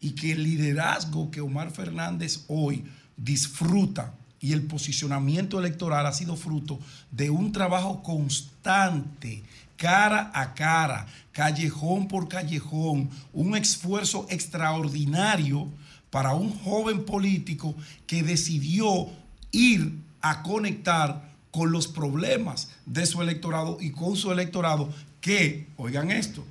Y 0.00 0.12
que 0.12 0.32
el 0.32 0.44
liderazgo 0.44 1.30
que 1.30 1.42
Omar 1.42 1.72
Fernández 1.72 2.44
hoy 2.48 2.82
disfruta 3.18 4.14
y 4.40 4.54
el 4.54 4.62
posicionamiento 4.62 5.58
electoral 5.58 6.06
ha 6.06 6.14
sido 6.14 6.34
fruto 6.34 6.80
de 7.10 7.28
un 7.28 7.52
trabajo 7.52 8.02
constante, 8.02 9.42
cara 9.76 10.30
a 10.32 10.54
cara, 10.54 11.06
callejón 11.32 12.08
por 12.08 12.28
callejón, 12.28 13.10
un 13.34 13.58
esfuerzo 13.58 14.26
extraordinario 14.30 15.68
para 16.10 16.34
un 16.34 16.56
joven 16.60 17.04
político 17.04 17.74
que 18.06 18.22
decidió 18.22 19.08
ir 19.52 19.98
a 20.20 20.42
conectar 20.42 21.30
con 21.50 21.72
los 21.72 21.88
problemas 21.88 22.70
de 22.86 23.06
su 23.06 23.22
electorado 23.22 23.78
y 23.80 23.90
con 23.90 24.16
su 24.16 24.30
electorado 24.30 24.92
que, 25.20 25.68
oigan 25.76 26.10
esto, 26.10 26.44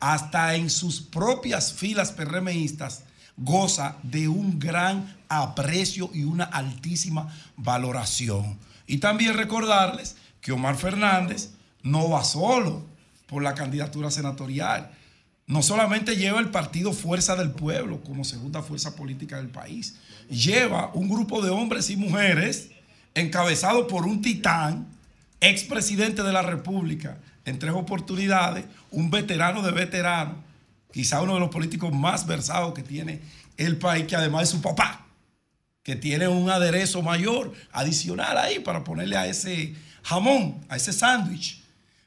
hasta 0.00 0.54
en 0.54 0.70
sus 0.70 1.00
propias 1.00 1.72
filas 1.72 2.12
PRMistas 2.12 3.04
goza 3.36 3.96
de 4.02 4.28
un 4.28 4.58
gran 4.58 5.16
aprecio 5.28 6.10
y 6.12 6.24
una 6.24 6.44
altísima 6.44 7.32
valoración. 7.56 8.58
Y 8.86 8.98
también 8.98 9.34
recordarles 9.34 10.16
que 10.40 10.52
Omar 10.52 10.76
Fernández 10.76 11.50
no 11.82 12.10
va 12.10 12.24
solo 12.24 12.84
por 13.26 13.42
la 13.42 13.54
candidatura 13.54 14.10
senatorial. 14.10 14.90
No 15.48 15.62
solamente 15.62 16.16
lleva 16.16 16.40
el 16.40 16.50
partido 16.50 16.92
Fuerza 16.92 17.34
del 17.34 17.50
Pueblo 17.50 18.02
como 18.02 18.22
segunda 18.22 18.62
fuerza 18.62 18.94
política 18.94 19.38
del 19.38 19.48
país, 19.48 19.96
lleva 20.28 20.90
un 20.92 21.08
grupo 21.08 21.40
de 21.42 21.48
hombres 21.48 21.88
y 21.88 21.96
mujeres 21.96 22.68
encabezado 23.14 23.88
por 23.88 24.04
un 24.04 24.20
titán, 24.20 24.86
expresidente 25.40 26.22
de 26.22 26.32
la 26.34 26.42
República, 26.42 27.16
en 27.46 27.58
tres 27.58 27.72
oportunidades, 27.72 28.66
un 28.90 29.10
veterano 29.10 29.62
de 29.62 29.72
veteranos, 29.72 30.36
quizá 30.92 31.22
uno 31.22 31.34
de 31.34 31.40
los 31.40 31.48
políticos 31.48 31.94
más 31.94 32.26
versados 32.26 32.74
que 32.74 32.82
tiene 32.82 33.22
el 33.56 33.78
país, 33.78 34.06
que 34.06 34.16
además 34.16 34.44
es 34.44 34.48
su 34.50 34.60
papá, 34.60 35.06
que 35.82 35.96
tiene 35.96 36.28
un 36.28 36.50
aderezo 36.50 37.00
mayor 37.00 37.54
adicional 37.72 38.36
ahí 38.36 38.58
para 38.58 38.84
ponerle 38.84 39.16
a 39.16 39.26
ese 39.26 39.74
jamón, 40.02 40.60
a 40.68 40.76
ese 40.76 40.92
sándwich, 40.92 41.62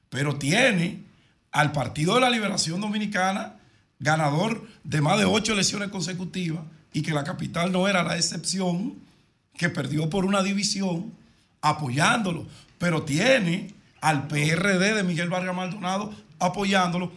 pero 0.09 0.35
tiene 0.35 1.10
al 1.51 1.71
Partido 1.71 2.15
de 2.15 2.21
la 2.21 2.29
Liberación 2.29 2.81
Dominicana, 2.81 3.55
ganador 3.99 4.67
de 4.83 5.01
más 5.01 5.17
de 5.19 5.25
ocho 5.25 5.53
elecciones 5.53 5.89
consecutivas, 5.89 6.63
y 6.93 7.01
que 7.01 7.13
la 7.13 7.23
capital 7.23 7.71
no 7.71 7.87
era 7.87 8.03
la 8.03 8.15
excepción, 8.17 8.95
que 9.57 9.69
perdió 9.69 10.09
por 10.09 10.25
una 10.25 10.43
división, 10.43 11.13
apoyándolo, 11.61 12.47
pero 12.77 13.03
tiene 13.03 13.73
al 14.01 14.27
PRD 14.27 14.95
de 14.95 15.03
Miguel 15.03 15.29
Vargas 15.29 15.55
Maldonado 15.55 16.13
apoyándolo 16.39 17.11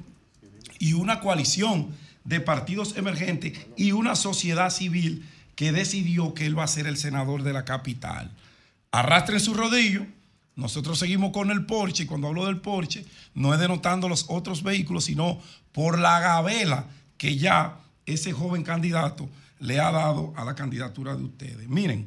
y 0.79 0.93
una 0.93 1.21
coalición 1.21 1.89
de 2.25 2.41
partidos 2.41 2.97
emergentes 2.97 3.59
y 3.77 3.93
una 3.93 4.17
sociedad 4.17 4.71
civil 4.71 5.27
que 5.57 5.73
decidió 5.73 6.35
que 6.35 6.47
él 6.47 6.59
va 6.59 6.65
a 6.65 6.69
ser 6.69 6.87
el 6.87 6.97
senador 6.97 7.43
de 7.43 7.53
la 7.53 7.65
capital. 7.65 8.31
Arrastren 8.93 9.41
su 9.41 9.55
rodillo. 9.55 10.07
Nosotros 10.57 10.99
seguimos 10.99 11.33
con 11.33 11.51
el 11.51 11.67
Porsche 11.67 12.05
y 12.05 12.07
cuando 12.07 12.29
hablo 12.29 12.47
del 12.47 12.61
Porsche 12.61 13.05
no 13.35 13.53
es 13.53 13.61
denotando 13.61 14.09
los 14.09 14.27
otros 14.29 14.63
vehículos, 14.63 15.05
sino 15.05 15.41
por 15.73 15.99
la 15.99 16.21
gabela 16.21 16.87
que 17.19 17.37
ya 17.37 17.79
ese 18.07 18.33
joven 18.33 18.63
candidato 18.63 19.29
le 19.59 19.81
ha 19.81 19.91
dado 19.91 20.33
a 20.37 20.45
la 20.45 20.55
candidatura 20.55 21.17
de 21.17 21.25
ustedes. 21.25 21.69
Miren, 21.69 22.07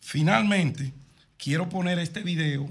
finalmente 0.00 0.92
quiero 1.36 1.68
poner 1.68 1.98
este 1.98 2.22
video, 2.22 2.68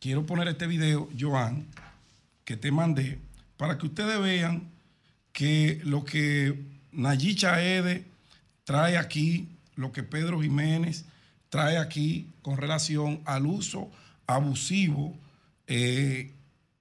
quiero 0.00 0.26
poner 0.26 0.48
este 0.48 0.66
video, 0.66 1.08
Joan, 1.18 1.66
que 2.44 2.56
te 2.56 2.72
mandé, 2.72 3.18
para 3.56 3.78
que 3.78 3.86
ustedes 3.86 4.20
vean 4.20 4.68
que 5.32 5.80
lo 5.84 6.04
que 6.04 6.64
Nayicha 6.92 7.62
Ede 7.62 8.06
trae 8.64 8.96
aquí, 8.96 9.48
lo 9.76 9.92
que 9.92 10.02
Pedro 10.02 10.40
Jiménez 10.40 11.04
trae 11.48 11.78
aquí 11.78 12.30
con 12.42 12.56
relación 12.56 13.20
al 13.24 13.46
uso 13.46 13.90
abusivo 14.26 15.16
eh, 15.66 16.32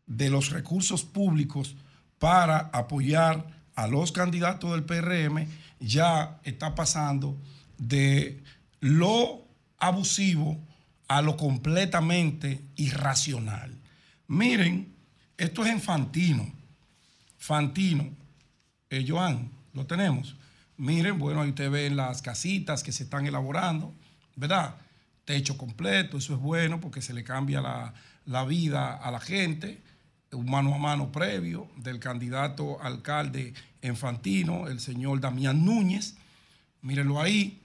de 0.07 0.29
los 0.29 0.49
recursos 0.51 1.03
públicos 1.03 1.75
para 2.19 2.57
apoyar 2.73 3.45
a 3.75 3.87
los 3.87 4.11
candidatos 4.11 4.71
del 4.71 4.83
PRM, 4.83 5.47
ya 5.79 6.39
está 6.43 6.75
pasando 6.75 7.37
de 7.77 8.41
lo 8.79 9.45
abusivo 9.77 10.59
a 11.07 11.21
lo 11.21 11.37
completamente 11.37 12.61
irracional. 12.75 13.75
Miren, 14.27 14.93
esto 15.37 15.65
es 15.65 15.71
en 15.71 15.81
Fantino. 15.81 16.51
Fantino, 17.37 18.09
eh, 18.89 19.05
Joan, 19.07 19.51
lo 19.73 19.85
tenemos. 19.85 20.35
Miren, 20.77 21.19
bueno, 21.19 21.41
ahí 21.41 21.49
ustedes 21.49 21.71
ven 21.71 21.95
las 21.95 22.21
casitas 22.21 22.81
que 22.81 22.91
se 22.91 23.03
están 23.03 23.27
elaborando, 23.27 23.93
¿verdad? 24.35 24.75
Techo 25.25 25.57
completo, 25.57 26.17
eso 26.17 26.33
es 26.33 26.39
bueno 26.39 26.79
porque 26.79 27.01
se 27.01 27.13
le 27.13 27.23
cambia 27.23 27.61
la, 27.61 27.93
la 28.25 28.45
vida 28.45 28.93
a 28.93 29.11
la 29.11 29.19
gente. 29.19 29.81
Un 30.31 30.49
mano 30.49 30.73
a 30.73 30.77
mano 30.77 31.11
previo 31.11 31.69
del 31.77 31.99
candidato 31.99 32.81
alcalde 32.81 33.53
enfantino, 33.81 34.67
el 34.67 34.79
señor 34.79 35.19
Damián 35.21 35.65
Núñez. 35.65 36.15
Mírenlo 36.81 37.21
ahí, 37.21 37.61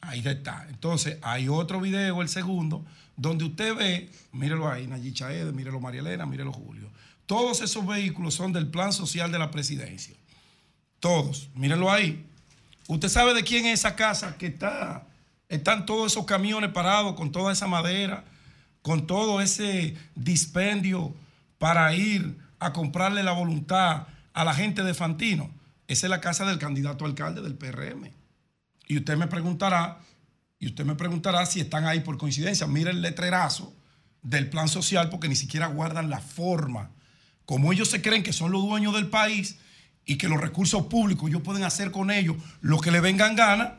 ahí 0.00 0.22
está. 0.24 0.66
Entonces, 0.68 1.18
hay 1.22 1.48
otro 1.48 1.80
video, 1.80 2.22
el 2.22 2.28
segundo, 2.28 2.84
donde 3.16 3.44
usted 3.44 3.74
ve, 3.74 4.10
mírelo 4.32 4.70
ahí, 4.70 4.86
Nayicha 4.86 5.32
Ede, 5.32 5.52
mírelo 5.52 5.80
María 5.80 6.00
Elena, 6.00 6.26
mírelo 6.26 6.52
Julio. 6.52 6.90
Todos 7.26 7.60
esos 7.60 7.86
vehículos 7.86 8.34
son 8.34 8.52
del 8.52 8.68
plan 8.68 8.92
social 8.92 9.30
de 9.30 9.38
la 9.38 9.50
presidencia. 9.50 10.16
Todos, 11.00 11.50
mírenlo 11.54 11.90
ahí. 11.90 12.24
Usted 12.86 13.08
sabe 13.08 13.34
de 13.34 13.44
quién 13.44 13.66
es 13.66 13.80
esa 13.80 13.94
casa 13.94 14.36
que 14.38 14.46
está, 14.46 15.06
están 15.48 15.86
todos 15.86 16.12
esos 16.12 16.26
camiones 16.26 16.70
parados 16.72 17.14
con 17.14 17.32
toda 17.32 17.52
esa 17.52 17.66
madera, 17.66 18.24
con 18.82 19.06
todo 19.06 19.40
ese 19.40 19.96
dispendio 20.14 21.14
para 21.58 21.94
ir 21.94 22.38
a 22.58 22.72
comprarle 22.72 23.22
la 23.22 23.32
voluntad 23.32 24.06
a 24.32 24.44
la 24.44 24.54
gente 24.54 24.82
de 24.82 24.94
Fantino. 24.94 25.50
Esa 25.86 26.06
es 26.06 26.10
la 26.10 26.20
casa 26.20 26.44
del 26.44 26.58
candidato 26.58 27.04
alcalde 27.04 27.40
del 27.40 27.54
PRM. 27.54 28.10
Y 28.86 28.98
usted 28.98 29.16
me 29.16 29.26
preguntará, 29.26 29.98
y 30.58 30.66
usted 30.66 30.84
me 30.84 30.94
preguntará 30.94 31.46
si 31.46 31.60
están 31.60 31.86
ahí 31.86 32.00
por 32.00 32.18
coincidencia. 32.18 32.66
Mire 32.66 32.90
el 32.90 33.00
letrerazo 33.00 33.74
del 34.22 34.50
plan 34.50 34.68
social 34.68 35.08
porque 35.08 35.28
ni 35.28 35.36
siquiera 35.36 35.66
guardan 35.66 36.10
la 36.10 36.20
forma. 36.20 36.90
Como 37.46 37.72
ellos 37.72 37.88
se 37.88 38.02
creen 38.02 38.22
que 38.22 38.32
son 38.32 38.52
los 38.52 38.62
dueños 38.62 38.94
del 38.94 39.08
país 39.08 39.58
y 40.04 40.16
que 40.16 40.28
los 40.28 40.40
recursos 40.40 40.86
públicos 40.86 41.28
ellos 41.28 41.42
pueden 41.42 41.64
hacer 41.64 41.90
con 41.90 42.10
ellos 42.10 42.36
lo 42.60 42.80
que 42.80 42.90
le 42.90 43.00
vengan 43.00 43.36
gana, 43.36 43.78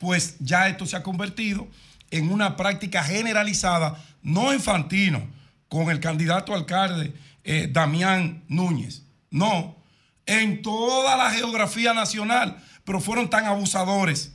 pues 0.00 0.36
ya 0.40 0.66
esto 0.66 0.86
se 0.86 0.96
ha 0.96 1.02
convertido 1.02 1.68
en 2.10 2.32
una 2.32 2.56
práctica 2.56 3.04
generalizada, 3.04 4.02
no 4.22 4.50
en 4.50 4.60
Fantino, 4.60 5.22
con 5.68 5.90
el 5.90 6.00
candidato 6.00 6.54
alcalde 6.54 7.14
eh, 7.44 7.68
Damián 7.70 8.42
Núñez, 8.48 9.02
no, 9.30 9.76
en 10.24 10.62
toda 10.62 11.18
la 11.18 11.30
geografía 11.30 11.92
nacional, 11.92 12.56
pero 12.84 12.98
fueron 12.98 13.28
tan 13.28 13.44
abusadores, 13.44 14.32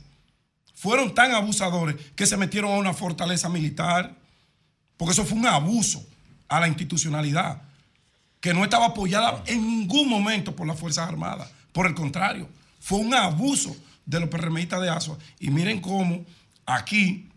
fueron 0.72 1.12
tan 1.12 1.32
abusadores 1.32 1.96
que 2.14 2.26
se 2.26 2.36
metieron 2.36 2.70
a 2.70 2.78
una 2.78 2.94
fortaleza 2.94 3.48
militar, 3.48 4.14
porque 4.96 5.12
eso 5.12 5.24
fue 5.24 5.36
un 5.36 5.46
abuso 5.46 6.06
a 6.46 6.60
la 6.60 6.68
institucionalidad, 6.68 7.60
que 8.40 8.54
no 8.54 8.62
estaba 8.62 8.86
apoyada 8.86 9.42
en 9.46 9.66
ningún 9.66 10.08
momento 10.08 10.54
por 10.54 10.68
las 10.68 10.78
Fuerzas 10.78 11.08
Armadas, 11.08 11.50
por 11.72 11.88
el 11.88 11.94
contrario, 11.94 12.48
fue 12.78 12.98
un 12.98 13.12
abuso 13.12 13.76
de 14.06 14.20
los 14.20 14.28
PRMistas 14.28 14.80
de 14.80 14.88
ASUA. 14.88 15.18
Y 15.38 15.50
miren 15.50 15.80
cómo 15.80 16.24
aquí, 16.64 17.28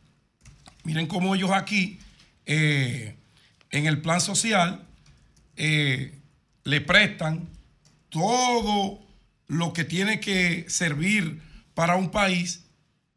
miren 0.84 1.08
cómo 1.08 1.36
ellos 1.36 1.52
aquí, 1.52 2.00
eh, 2.46 3.16
en 3.72 3.86
el 3.86 4.02
plan 4.02 4.22
social, 4.22 4.86
eh, 5.56 6.18
le 6.64 6.82
prestan 6.82 7.50
todo 8.10 9.00
lo 9.48 9.74
que 9.74 9.84
tiene 9.84 10.20
que 10.20 10.66
servir 10.70 11.42
para 11.74 11.96
un 11.96 12.12
país, 12.12 12.66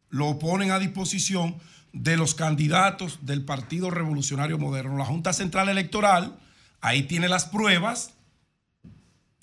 lo 0.08 0.38
ponen 0.38 0.70
a 0.70 0.78
disposición 0.78 1.56
de 1.92 2.16
los 2.16 2.34
candidatos 2.34 3.18
del 3.22 3.44
Partido 3.44 3.90
Revolucionario 3.90 4.58
Moderno. 4.58 4.96
La 4.96 5.04
Junta 5.04 5.32
Central 5.32 5.68
Electoral, 5.68 6.38
ahí 6.80 7.02
tiene 7.02 7.28
las 7.28 7.44
pruebas, 7.44 8.12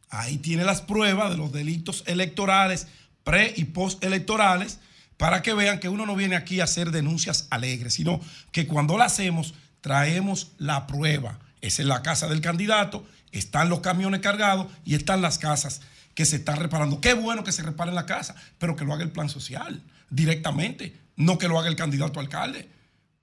ahí 0.10 0.38
tiene 0.38 0.64
las 0.64 0.82
pruebas 0.82 1.30
de 1.30 1.38
los 1.38 1.52
delitos 1.52 2.04
electorales 2.08 2.88
pre 3.24 3.54
y 3.56 3.66
post 3.66 4.04
electorales 4.04 4.80
para 5.18 5.42
que 5.42 5.54
vean 5.54 5.80
que 5.80 5.90
uno 5.90 6.06
no 6.06 6.16
viene 6.16 6.36
aquí 6.36 6.62
a 6.62 6.64
hacer 6.64 6.92
denuncias 6.92 7.48
alegres, 7.50 7.96
sino 7.96 8.22
que 8.52 8.68
cuando 8.68 8.98
la 8.98 9.06
hacemos 9.06 9.54
traemos 9.82 10.52
la 10.58 10.88
prueba. 10.88 11.40
Esa 11.62 11.82
es 11.82 11.88
la 11.88 12.02
casa 12.02 12.28
del 12.28 12.42
candidato, 12.42 13.06
están 13.32 13.70
los 13.70 13.82
camiones 13.82 14.22
cargados 14.22 14.68
y 14.86 14.96
están 14.96 15.22
las 15.22 15.38
casas 15.38 15.82
que 16.16 16.26
se 16.26 16.38
están 16.38 16.58
reparando. 16.58 17.02
Qué 17.02 17.14
bueno 17.14 17.44
que 17.44 17.52
se 17.52 17.64
reparen 17.64 17.96
la 17.96 18.06
casa, 18.06 18.36
pero 18.58 18.76
que 18.76 18.86
lo 18.86 18.94
haga 18.94 19.04
el 19.04 19.12
plan 19.12 19.30
social 19.30 19.84
directamente, 20.10 20.98
no 21.16 21.38
que 21.38 21.48
lo 21.48 21.60
haga 21.60 21.68
el 21.68 21.76
candidato 21.76 22.20
alcalde, 22.20 22.70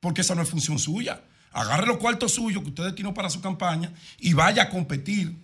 porque 0.00 0.20
esa 0.20 0.34
no 0.34 0.42
es 0.42 0.48
función 0.48 0.78
suya. 0.78 1.22
Agarre 1.52 1.86
los 1.86 1.96
cuartos 1.96 2.32
suyos 2.32 2.62
que 2.62 2.68
usted 2.68 2.84
destinó 2.84 3.14
para 3.14 3.30
su 3.30 3.40
campaña 3.40 3.92
y 4.18 4.34
vaya 4.34 4.64
a 4.64 4.68
competir 4.68 5.34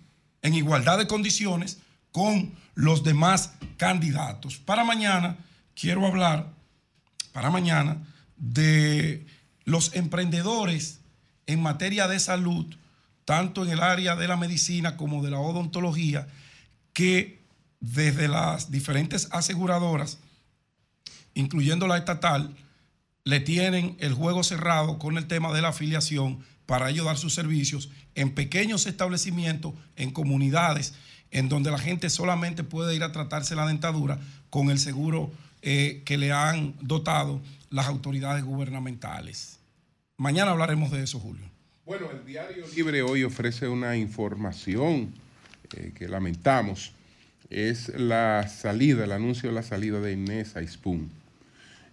en 0.43 0.53
igualdad 0.53 0.99
de 0.99 1.07
condiciones 1.07 1.79
con 2.11 2.53
los 2.75 3.03
demás 3.03 3.53
candidatos. 3.77 4.57
Para 4.57 4.83
mañana 4.83 5.37
quiero 5.75 6.05
hablar, 6.05 6.47
para 7.31 7.49
mañana, 7.49 7.97
de 8.37 9.25
los 9.65 9.95
emprendedores 9.95 10.99
en 11.47 11.61
materia 11.61 12.07
de 12.07 12.19
salud, 12.19 12.75
tanto 13.25 13.63
en 13.63 13.71
el 13.71 13.81
área 13.81 14.15
de 14.15 14.27
la 14.27 14.37
medicina 14.37 14.97
como 14.97 15.23
de 15.23 15.31
la 15.31 15.39
odontología, 15.39 16.27
que 16.93 17.41
desde 17.79 18.27
las 18.27 18.71
diferentes 18.71 19.27
aseguradoras, 19.31 20.19
incluyendo 21.33 21.87
la 21.87 21.97
estatal, 21.97 22.55
le 23.23 23.39
tienen 23.39 23.95
el 23.99 24.13
juego 24.13 24.43
cerrado 24.43 24.99
con 24.99 25.17
el 25.17 25.27
tema 25.27 25.53
de 25.53 25.61
la 25.61 25.69
afiliación 25.69 26.43
para 26.65 26.89
ellos 26.89 27.05
dar 27.05 27.17
sus 27.17 27.33
servicios 27.33 27.89
en 28.15 28.33
pequeños 28.33 28.85
establecimientos, 28.85 29.73
en 29.95 30.11
comunidades, 30.11 30.93
en 31.33 31.49
donde 31.49 31.71
la 31.71 31.79
gente 31.79 32.09
solamente 32.09 32.63
puede 32.63 32.95
ir 32.95 33.03
a 33.03 33.11
tratarse 33.11 33.55
la 33.55 33.67
dentadura 33.67 34.19
con 34.49 34.69
el 34.69 34.77
seguro 34.79 35.31
eh, 35.63 36.03
que 36.05 36.17
le 36.17 36.31
han 36.31 36.75
dotado 36.79 37.41
las 37.71 37.87
autoridades 37.87 38.43
gubernamentales. 38.43 39.59
Mañana 40.17 40.51
hablaremos 40.51 40.91
de 40.91 41.03
eso, 41.03 41.19
Julio. 41.19 41.43
Bueno, 41.85 42.09
el 42.11 42.23
Diario 42.23 42.65
Libre 42.75 43.01
hoy 43.01 43.23
ofrece 43.23 43.67
una 43.67 43.97
información 43.97 45.11
eh, 45.75 45.91
que 45.95 46.07
lamentamos. 46.07 46.93
Es 47.49 47.89
la 47.89 48.47
salida, 48.47 49.03
el 49.03 49.11
anuncio 49.11 49.49
de 49.49 49.55
la 49.55 49.63
salida 49.63 49.99
de 49.99 50.13
Inés 50.13 50.55
Aispun. 50.55 51.09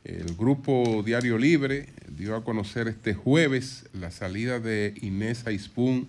El 0.04 0.34
grupo 0.34 1.02
Diario 1.04 1.38
Libre 1.38 1.88
dio 2.08 2.36
a 2.36 2.44
conocer 2.44 2.88
este 2.88 3.14
jueves 3.14 3.86
la 3.94 4.10
salida 4.10 4.60
de 4.60 4.94
Inés 5.00 5.46
Aispun 5.46 6.06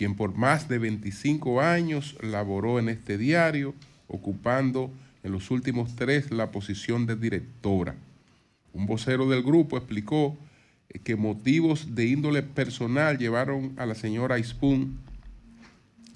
quien 0.00 0.14
por 0.14 0.34
más 0.34 0.66
de 0.66 0.78
25 0.78 1.60
años 1.60 2.16
laboró 2.22 2.78
en 2.78 2.88
este 2.88 3.18
diario, 3.18 3.74
ocupando 4.08 4.90
en 5.22 5.30
los 5.30 5.50
últimos 5.50 5.94
tres 5.94 6.30
la 6.30 6.50
posición 6.50 7.04
de 7.04 7.16
directora. 7.16 7.96
Un 8.72 8.86
vocero 8.86 9.28
del 9.28 9.42
grupo 9.42 9.76
explicó 9.76 10.38
que 11.04 11.16
motivos 11.16 11.94
de 11.94 12.06
índole 12.06 12.42
personal 12.42 13.18
llevaron 13.18 13.74
a 13.76 13.84
la 13.84 13.94
señora 13.94 14.38
Ispun 14.38 14.98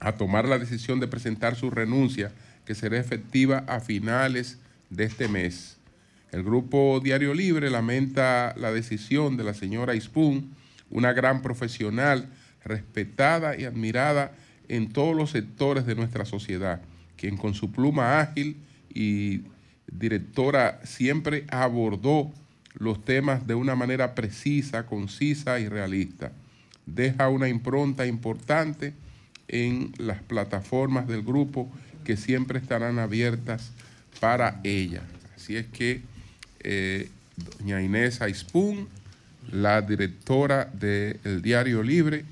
a 0.01 0.12
tomar 0.12 0.49
la 0.49 0.59
decisión 0.59 0.99
de 0.99 1.07
presentar 1.07 1.55
su 1.55 1.68
renuncia, 1.68 2.32
que 2.64 2.74
será 2.74 2.99
efectiva 2.99 3.66
a 3.68 3.80
finales 3.80 4.61
de 4.89 5.05
este 5.05 5.28
mes. 5.28 5.76
El 6.32 6.43
grupo 6.43 7.01
Diario 7.05 7.35
Libre 7.35 7.68
lamenta 7.68 8.55
la 8.57 8.72
decisión 8.72 9.37
de 9.37 9.45
la 9.45 9.53
señora 9.53 9.95
Ispun, 9.95 10.55
una 10.89 11.12
gran 11.12 11.43
profesional 11.43 12.30
respetada 12.64 13.58
y 13.58 13.64
admirada 13.64 14.32
en 14.68 14.92
todos 14.92 15.14
los 15.14 15.30
sectores 15.30 15.86
de 15.86 15.94
nuestra 15.94 16.24
sociedad, 16.24 16.80
quien 17.16 17.36
con 17.36 17.54
su 17.54 17.70
pluma 17.70 18.20
ágil 18.20 18.56
y 18.92 19.42
directora 19.86 20.80
siempre 20.84 21.44
abordó 21.48 22.32
los 22.74 23.04
temas 23.04 23.46
de 23.46 23.54
una 23.54 23.76
manera 23.76 24.14
precisa, 24.14 24.86
concisa 24.86 25.60
y 25.60 25.68
realista. 25.68 26.32
Deja 26.86 27.28
una 27.28 27.48
impronta 27.48 28.06
importante 28.06 28.94
en 29.48 29.92
las 29.98 30.22
plataformas 30.22 31.06
del 31.06 31.22
grupo 31.22 31.70
que 32.04 32.16
siempre 32.16 32.58
estarán 32.58 32.98
abiertas 32.98 33.72
para 34.20 34.60
ella. 34.64 35.02
Así 35.36 35.56
es 35.56 35.66
que 35.66 36.02
eh, 36.60 37.08
doña 37.58 37.82
Inés 37.82 38.20
Aispun, 38.20 38.88
la 39.52 39.82
directora 39.82 40.70
del 40.72 41.42
Diario 41.42 41.82
Libre, 41.82 42.24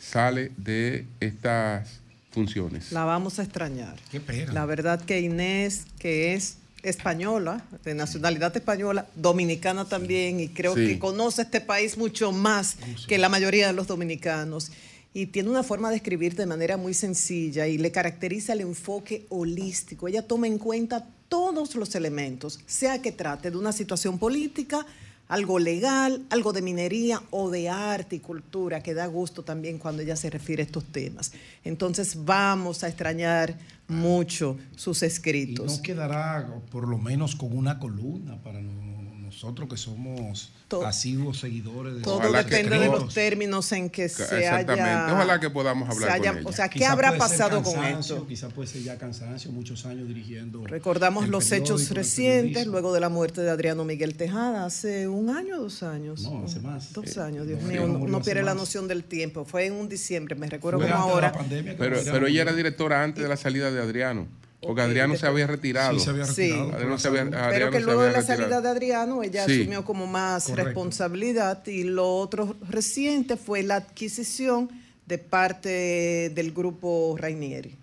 sale 0.00 0.50
de 0.56 1.06
estas 1.20 2.00
funciones. 2.32 2.90
La 2.90 3.04
vamos 3.04 3.38
a 3.38 3.42
extrañar. 3.42 3.96
Qué 4.10 4.20
pena. 4.20 4.52
La 4.52 4.64
verdad 4.66 5.00
que 5.00 5.20
Inés, 5.20 5.84
que 5.98 6.34
es 6.34 6.56
española, 6.82 7.62
de 7.84 7.94
nacionalidad 7.94 8.56
española, 8.56 9.06
dominicana 9.14 9.84
también, 9.84 10.40
y 10.40 10.48
creo 10.48 10.74
Sí. 10.74 10.86
que 10.86 10.98
conoce 10.98 11.42
este 11.42 11.60
país 11.60 11.98
mucho 11.98 12.32
más 12.32 12.76
que 13.06 13.18
la 13.18 13.28
mayoría 13.28 13.66
de 13.66 13.72
los 13.74 13.86
dominicanos. 13.86 14.72
Y 15.12 15.26
tiene 15.26 15.50
una 15.50 15.64
forma 15.64 15.90
de 15.90 15.96
escribir 15.96 16.36
de 16.36 16.46
manera 16.46 16.76
muy 16.76 16.94
sencilla 16.94 17.66
y 17.66 17.76
le 17.78 17.90
caracteriza 17.90 18.52
el 18.52 18.60
enfoque 18.60 19.26
holístico. 19.28 20.06
Ella 20.08 20.22
toma 20.22 20.46
en 20.46 20.56
cuenta 20.58 21.04
todos 21.28 21.74
los 21.74 21.94
elementos, 21.96 22.60
sea 22.66 23.02
que 23.02 23.10
trate 23.12 23.50
de 23.50 23.56
una 23.56 23.72
situación 23.72 24.18
política, 24.18 24.86
algo 25.30 25.58
legal, 25.58 26.22
algo 26.28 26.52
de 26.52 26.60
minería 26.60 27.22
o 27.30 27.50
de 27.50 27.68
arte 27.70 28.16
y 28.16 28.20
cultura, 28.20 28.82
que 28.82 28.92
da 28.94 29.06
gusto 29.06 29.42
también 29.44 29.78
cuando 29.78 30.02
ella 30.02 30.16
se 30.16 30.28
refiere 30.28 30.62
a 30.62 30.66
estos 30.66 30.84
temas. 30.84 31.32
Entonces 31.64 32.24
vamos 32.24 32.82
a 32.84 32.88
extrañar 32.88 33.56
mucho 33.88 34.58
sus 34.76 35.02
Y 35.02 35.06
escritos. 35.06 35.76
no 35.78 35.82
quedará 35.82 36.46
por 36.70 36.86
lo 36.86 36.98
menos 36.98 37.34
con 37.36 37.56
una 37.56 37.78
columna 37.78 38.36
para 38.42 38.60
no- 38.60 38.90
nosotros 39.20 39.68
que 39.68 39.76
somos 39.76 40.50
To- 40.70 40.86
seguidores 41.34 41.96
de 41.96 42.00
Todo 42.02 42.18
Ojalá 42.18 42.44
que 42.46 42.54
depende 42.54 42.78
de 42.78 42.86
los 42.86 43.12
términos 43.12 43.70
en 43.72 43.90
que 43.90 44.08
se 44.08 44.22
Exactamente. 44.22 44.72
haya... 44.80 45.12
Ojalá 45.12 45.40
que 45.40 45.50
podamos 45.50 45.88
hablar 45.90 46.08
se 46.10 46.14
haya- 46.16 46.30
con 46.30 46.38
ella. 46.40 46.48
O 46.48 46.52
sea, 46.52 46.68
¿qué 46.68 46.78
Quizá 46.78 46.92
habrá 46.92 47.18
pasado 47.18 47.62
con 47.62 47.84
esto? 47.84 48.26
Quizá 48.26 48.48
puede 48.48 48.68
ser 48.68 48.82
ya 48.82 48.96
cansancio, 48.96 49.50
muchos 49.52 49.84
años 49.84 50.06
dirigiendo. 50.08 50.64
Recordamos 50.66 51.28
los 51.28 51.50
hechos 51.52 51.90
recientes, 51.90 52.66
luego 52.66 52.92
de 52.94 53.00
la 53.00 53.08
muerte 53.08 53.40
de 53.42 53.50
Adriano 53.50 53.84
Miguel 53.84 54.14
Tejada, 54.16 54.64
hace 54.64 55.08
un 55.08 55.28
año 55.30 55.56
o 55.58 55.62
dos 55.62 55.82
años. 55.82 56.22
No, 56.22 56.44
hace 56.44 56.60
más. 56.60 56.92
Dos 56.92 57.16
Eh, 57.16 57.20
años, 57.20 57.46
Dios 57.46 57.60
no, 57.62 57.68
mío, 57.68 57.86
no, 57.86 58.18
hace 58.18 58.24
pierde 58.26 58.42
la 58.44 58.54
noción 58.54 58.86
del 58.88 59.02
tiempo. 59.04 59.44
Fue 59.44 59.66
en 59.66 59.72
un 59.74 59.88
diciembre, 59.88 60.36
me 60.36 60.46
recuerdo 60.48 60.78
Fue 60.80 60.88
como 60.88 61.02
ahora. 61.02 61.32
pandemia 61.32 61.74
Pero, 61.76 61.98
pero 62.04 62.26
ella 62.28 62.42
era 62.42 62.52
directora 62.52 63.02
antes 63.02 63.22
de 63.22 63.28
la 63.28 63.36
salida 63.36 63.70
de 63.72 63.80
Adriano, 63.82 64.28
porque 64.60 64.82
Adriano 64.82 65.16
se 65.16 65.26
había 65.26 65.46
retirado. 65.46 65.98
Sí, 65.98 66.04
se 66.04 66.10
había 66.10 66.24
Sí. 66.26 66.42
retirado. 66.42 66.72
Adriano 66.74 66.98
se 66.98 67.08
había, 67.08 67.22
Adriano 67.22 67.50
Pero 67.50 67.70
que 67.70 67.80
luego 67.80 68.02
de 68.02 68.12
la 68.12 68.22
salida 68.22 68.60
de 68.60 68.68
Adriano, 68.68 69.22
ella 69.22 69.46
Sí. 69.46 69.60
asumió 69.62 69.84
como 69.84 70.06
más 70.06 70.44
Correcto. 70.44 70.66
responsabilidad 70.66 71.66
y 71.66 71.84
lo 71.84 72.16
otro 72.16 72.56
reciente 72.68 73.36
fue 73.36 73.62
la 73.62 73.76
adquisición 73.76 74.68
de 75.06 75.18
parte 75.18 76.30
del 76.34 76.52
grupo 76.52 77.16
Rainieri. 77.18 77.76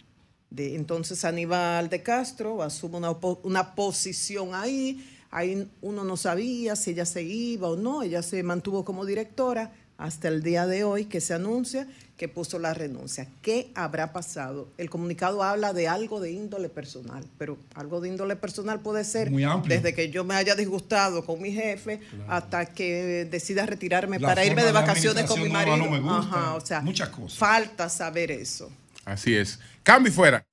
De, 0.50 0.76
entonces 0.76 1.26
Aníbal 1.26 1.90
de 1.90 2.02
Castro 2.02 2.64
asume 2.64 2.98
una, 2.98 3.12
una 3.44 3.76
posición 3.76 4.56
ahí, 4.56 5.06
ahí 5.30 5.68
uno 5.82 6.04
no 6.06 6.16
sabía 6.16 6.76
si 6.78 6.92
ella 6.92 7.06
se 7.06 7.24
iba 7.24 7.68
o 7.70 7.76
no, 7.76 8.02
ella 8.04 8.22
se 8.24 8.42
mantuvo 8.44 8.86
como 8.86 9.06
directora, 9.06 9.74
hasta 9.98 10.28
el 10.28 10.44
día 10.44 10.68
de 10.68 10.84
hoy 10.84 11.06
que 11.06 11.20
se 11.20 11.34
anuncia 11.34 11.88
que 12.18 12.28
puso 12.28 12.58
la 12.58 12.74
renuncia. 12.74 13.28
¿Qué 13.44 13.72
habrá 13.76 14.12
pasado? 14.12 14.70
El 14.80 14.90
comunicado 14.90 15.44
habla 15.44 15.72
de 15.72 15.88
algo 15.88 16.20
de 16.20 16.32
índole 16.32 16.68
personal, 16.68 17.24
pero 17.38 17.58
algo 17.76 18.02
de 18.02 18.10
índole 18.10 18.36
personal 18.36 18.80
puede 18.82 19.04
ser 19.04 19.30
Muy 19.30 19.44
amplio. 19.44 19.76
desde 19.78 19.94
que 19.94 20.10
yo 20.10 20.24
me 20.24 20.34
haya 20.36 20.56
disgustado 20.56 21.24
con 21.24 21.40
mi 21.42 21.52
jefe 21.52 22.00
hasta 22.28 22.66
que 22.66 23.28
decida 23.30 23.68
retirarme 23.68 24.18
La 24.20 24.28
para 24.30 24.44
irme 24.46 24.62
de 24.62 24.68
de 24.68 24.74
vacaciones 24.74 25.26
con 25.26 25.42
mi 25.42 25.50
marido. 25.50 25.78
no 25.78 25.90
me 25.92 26.00
gusta. 26.00 26.18
Ajá, 26.18 26.56
o 26.56 26.62
sea, 26.66 26.82
Muchas 26.82 27.10
cosas. 27.10 27.38
falta 27.38 27.88
saber 27.88 28.32
eso. 28.32 28.72
Así 29.06 29.36
es. 29.36 29.60
Cambio 29.84 30.12
y 30.12 30.16
fuera. 30.16 30.44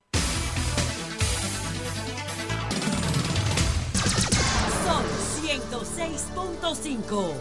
Son 4.85 5.03
106.5. 5.43 7.33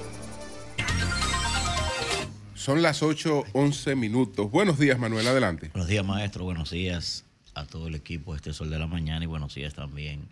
Son 2.65 2.81
las 2.81 3.03
8:11 3.03 3.95
minutos. 3.95 4.51
Buenos 4.51 4.79
días, 4.79 4.99
Manuel. 4.99 5.27
Adelante. 5.29 5.69
Buenos 5.75 5.87
días, 5.87 6.03
maestro. 6.03 6.45
Buenos 6.45 6.71
días 6.71 7.27
a 7.53 7.67
todo 7.67 7.89
el 7.89 7.95
equipo 7.95 8.35
este 8.35 8.55
Sol 8.55 8.71
de 8.71 8.79
la 8.79 8.87
Mañana 8.87 9.23
y 9.23 9.27
buenos 9.27 9.55
días 9.55 9.75
también 9.75 10.31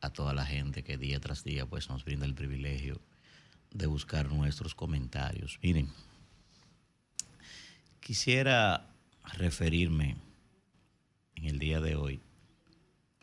a 0.00 0.10
toda 0.10 0.32
la 0.32 0.46
gente 0.46 0.84
que 0.84 0.96
día 0.96 1.18
tras 1.18 1.42
día 1.42 1.66
pues, 1.66 1.88
nos 1.88 2.04
brinda 2.04 2.24
el 2.24 2.34
privilegio 2.34 3.00
de 3.72 3.86
buscar 3.86 4.30
nuestros 4.30 4.76
comentarios. 4.76 5.58
Miren, 5.60 5.88
quisiera 7.98 8.86
referirme 9.36 10.14
en 11.34 11.46
el 11.46 11.58
día 11.58 11.80
de 11.80 11.96
hoy 11.96 12.20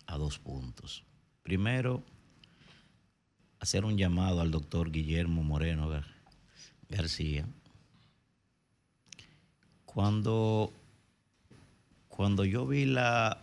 a 0.06 0.18
dos 0.18 0.38
puntos. 0.38 1.06
Primero, 1.44 2.04
hacer 3.62 3.86
un 3.86 3.98
llamado 3.98 4.42
al 4.42 4.52
doctor 4.52 4.92
Guillermo 4.92 5.44
Moreno 5.44 5.90
Gar- 5.90 6.04
García. 6.90 7.46
Cuando 9.94 10.72
cuando 12.16 12.46
yo 12.46 12.68
vi 12.68 12.86
la, 12.86 13.40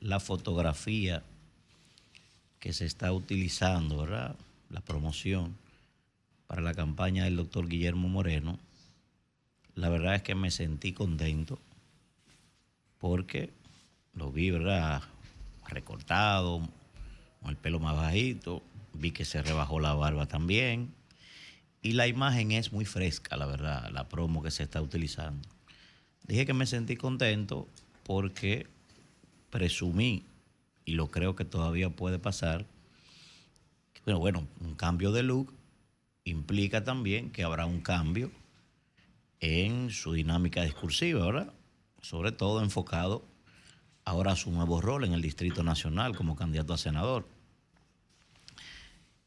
la 0.00 0.18
fotografía 0.18 1.22
que 2.58 2.72
se 2.72 2.86
está 2.86 3.12
utilizando, 3.12 3.98
¿verdad? 3.98 4.34
La 4.70 4.80
promoción 4.80 5.56
para 6.46 6.62
la 6.62 6.72
campaña 6.72 7.24
del 7.24 7.36
doctor 7.36 7.68
Guillermo 7.68 8.08
Moreno, 8.08 8.58
la 9.74 9.90
verdad 9.90 10.14
es 10.14 10.22
que 10.22 10.34
me 10.34 10.50
sentí 10.50 10.94
contento 10.94 11.58
porque 12.98 13.50
lo 14.14 14.32
vi, 14.32 14.50
¿verdad? 14.50 15.02
Recortado, 15.66 16.66
con 17.42 17.50
el 17.50 17.56
pelo 17.58 17.78
más 17.78 17.94
bajito, 17.94 18.62
vi 18.94 19.10
que 19.10 19.26
se 19.26 19.42
rebajó 19.42 19.80
la 19.80 19.92
barba 19.92 20.24
también 20.24 20.94
y 21.82 21.92
la 21.92 22.06
imagen 22.06 22.52
es 22.52 22.72
muy 22.72 22.86
fresca, 22.86 23.36
la 23.36 23.44
verdad, 23.44 23.90
la 23.90 24.08
promo 24.08 24.42
que 24.42 24.50
se 24.50 24.62
está 24.62 24.80
utilizando. 24.80 25.57
Dije 26.28 26.44
que 26.44 26.52
me 26.52 26.66
sentí 26.66 26.96
contento 26.96 27.66
porque 28.04 28.66
presumí, 29.50 30.24
y 30.84 30.92
lo 30.92 31.10
creo 31.10 31.34
que 31.34 31.46
todavía 31.46 31.88
puede 31.88 32.18
pasar, 32.18 32.66
bueno, 34.04 34.20
bueno, 34.20 34.48
un 34.60 34.74
cambio 34.74 35.10
de 35.10 35.22
look 35.22 35.54
implica 36.24 36.84
también 36.84 37.30
que 37.30 37.44
habrá 37.44 37.64
un 37.64 37.80
cambio 37.80 38.30
en 39.40 39.90
su 39.90 40.12
dinámica 40.12 40.62
discursiva, 40.62 41.24
¿verdad? 41.24 41.52
Sobre 42.02 42.32
todo 42.32 42.62
enfocado 42.62 43.24
ahora 44.04 44.32
a 44.32 44.36
su 44.36 44.50
nuevo 44.50 44.80
rol 44.80 45.04
en 45.04 45.14
el 45.14 45.22
Distrito 45.22 45.62
Nacional 45.62 46.14
como 46.14 46.36
candidato 46.36 46.74
a 46.74 46.78
senador. 46.78 47.26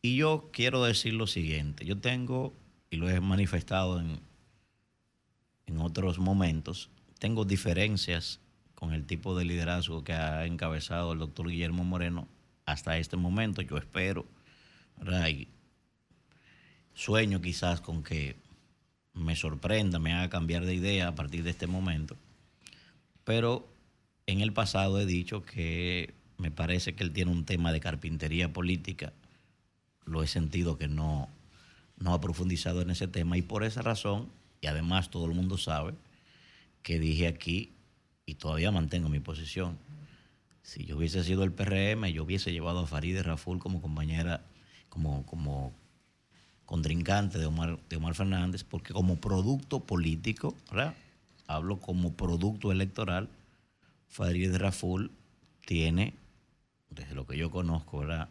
Y 0.04 0.18
yo 0.18 0.49
quiero 0.52 0.84
decir 0.84 1.14
lo 1.14 1.28
siguiente, 1.28 1.86
yo 1.86 1.97
tengo, 1.97 2.54
y 2.89 2.97
lo 2.97 3.10
he 3.10 3.20
manifestado 3.22 3.99
en, 3.99 4.20
en 5.72 5.82
otros 5.82 6.20
momentos, 6.20 6.90
tengo 7.20 7.46
diferencias 7.46 8.40
con 8.76 8.94
el 8.94 9.06
tipo 9.06 9.38
de 9.38 9.46
liderazgo 9.46 10.04
que 10.04 10.14
ha 10.14 10.46
encabezado 10.46 11.14
el 11.14 11.20
doctor 11.20 11.50
Guillermo 11.50 11.84
Moreno 11.84 12.28
hasta 12.66 12.98
este 12.98 13.16
momento. 13.16 13.62
Yo 13.62 13.78
espero, 13.78 14.26
¿verdad? 14.98 15.30
Y 15.30 15.48
sueño 16.94 17.42
quizás 17.42 17.80
con 17.80 18.04
que 18.04 18.36
me 19.14 19.36
sorprenda, 19.36 20.00
me 20.00 20.14
haga 20.14 20.30
cambiar 20.30 20.66
de 20.66 20.76
idea 20.76 21.08
a 21.08 21.16
partir 21.16 21.44
de 21.44 21.52
este 21.52 21.68
momento. 21.68 22.18
Pero 23.24 23.68
en 24.26 24.42
el 24.42 24.52
pasado 24.52 25.00
he 25.00 25.06
dicho 25.06 25.44
que 25.44 26.14
me 26.38 26.52
parece 26.52 26.96
que 26.96 27.04
él 27.04 27.14
tiene 27.14 27.32
un 27.32 27.46
tema 27.46 27.72
de 27.72 27.80
carpintería 27.80 28.52
política. 28.52 29.14
Lo 30.06 30.24
he 30.24 30.28
sentido 30.28 30.78
que 30.78 30.88
no, 30.88 31.30
no 31.98 32.14
ha 32.14 32.20
profundizado 32.20 32.82
en 32.82 32.90
ese 32.90 33.08
tema 33.08 33.38
y 33.38 33.42
por 33.42 33.64
esa 33.64 33.82
razón, 33.82 34.30
y 34.62 34.68
además 34.68 35.09
todo 35.09 35.26
el 35.26 35.34
mundo 35.34 35.57
sabe, 35.57 35.93
que 36.84 36.99
dije 36.99 37.28
aquí 37.28 37.72
y 38.26 38.36
todavía 38.36 38.72
mantengo 38.72 39.09
mi 39.09 39.20
posición. 39.20 39.78
Si 40.62 40.86
yo 40.86 40.97
hubiese 40.97 41.24
sido 41.24 41.43
el 41.43 41.51
PRM, 41.51 42.05
yo 42.12 42.24
hubiese 42.24 42.53
llevado 42.53 42.80
a 42.80 42.88
Farideh 42.88 43.24
Raful 43.24 43.59
como 43.59 43.82
compañera, 43.82 44.41
como, 44.89 45.26
como 45.26 45.74
contrincante 46.66 47.39
de 47.39 47.47
Omar, 47.47 47.80
de 47.89 47.95
Omar 47.97 48.14
Fernández, 48.14 48.64
porque 48.64 48.93
como 48.93 49.18
producto 49.18 49.82
político, 49.82 50.55
¿verdad? 50.70 50.93
Hablo 51.47 51.80
como 51.80 52.14
producto 52.14 52.72
electoral, 52.72 53.28
Farideh 54.07 54.57
Raful 54.57 55.12
tiene, 55.66 56.14
desde 56.89 57.16
lo 57.16 57.26
que 57.26 57.38
yo 57.38 57.49
conozco, 57.49 57.99
¿verdad? 57.99 58.30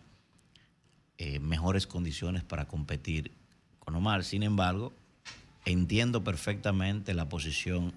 Eh, 1.19 1.41
mejores 1.41 1.87
condiciones 1.87 2.45
para 2.45 2.67
competir 2.67 3.33
con 3.79 3.95
Omar. 3.95 4.25
Sin 4.25 4.43
embargo, 4.43 4.93
entiendo 5.65 6.25
perfectamente 6.25 7.15
la 7.15 7.29
posición 7.29 7.93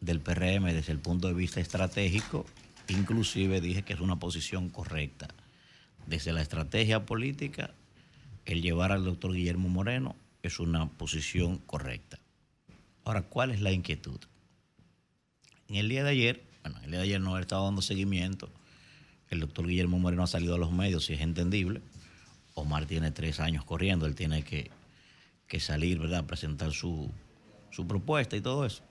del 0.00 0.20
PRM 0.20 0.64
desde 0.66 0.92
el 0.92 0.98
punto 0.98 1.28
de 1.28 1.34
vista 1.34 1.60
estratégico, 1.60 2.46
inclusive 2.88 3.60
dije 3.60 3.82
que 3.82 3.94
es 3.94 4.00
una 4.00 4.18
posición 4.18 4.68
correcta. 4.68 5.28
Desde 6.06 6.32
la 6.32 6.42
estrategia 6.42 7.06
política, 7.06 7.70
el 8.44 8.60
llevar 8.60 8.92
al 8.92 9.04
doctor 9.04 9.32
Guillermo 9.32 9.68
Moreno 9.68 10.16
es 10.42 10.60
una 10.60 10.88
posición 10.90 11.58
correcta. 11.58 12.18
Ahora, 13.04 13.22
¿cuál 13.22 13.50
es 13.50 13.60
la 13.60 13.72
inquietud? 13.72 14.20
En 15.68 15.76
el 15.76 15.88
día 15.88 16.04
de 16.04 16.10
ayer, 16.10 16.44
bueno, 16.62 16.78
el 16.84 16.90
día 16.90 16.98
de 16.98 17.04
ayer 17.04 17.20
no 17.20 17.38
he 17.38 17.40
estado 17.40 17.64
dando 17.64 17.80
seguimiento, 17.80 18.50
el 19.30 19.40
doctor 19.40 19.66
Guillermo 19.66 19.98
Moreno 19.98 20.22
ha 20.22 20.26
salido 20.26 20.54
a 20.54 20.58
los 20.58 20.72
medios 20.72 21.08
y 21.08 21.14
es 21.14 21.20
entendible. 21.20 21.80
Omar 22.54 22.86
tiene 22.86 23.10
tres 23.10 23.40
años 23.40 23.64
corriendo, 23.64 24.06
él 24.06 24.14
tiene 24.14 24.42
que, 24.42 24.70
que 25.54 25.60
salir, 25.60 26.00
¿verdad?, 26.00 26.24
presentar 26.24 26.72
su, 26.72 27.08
su 27.70 27.86
propuesta 27.86 28.34
y 28.34 28.40
todo 28.40 28.66
eso. 28.66 28.82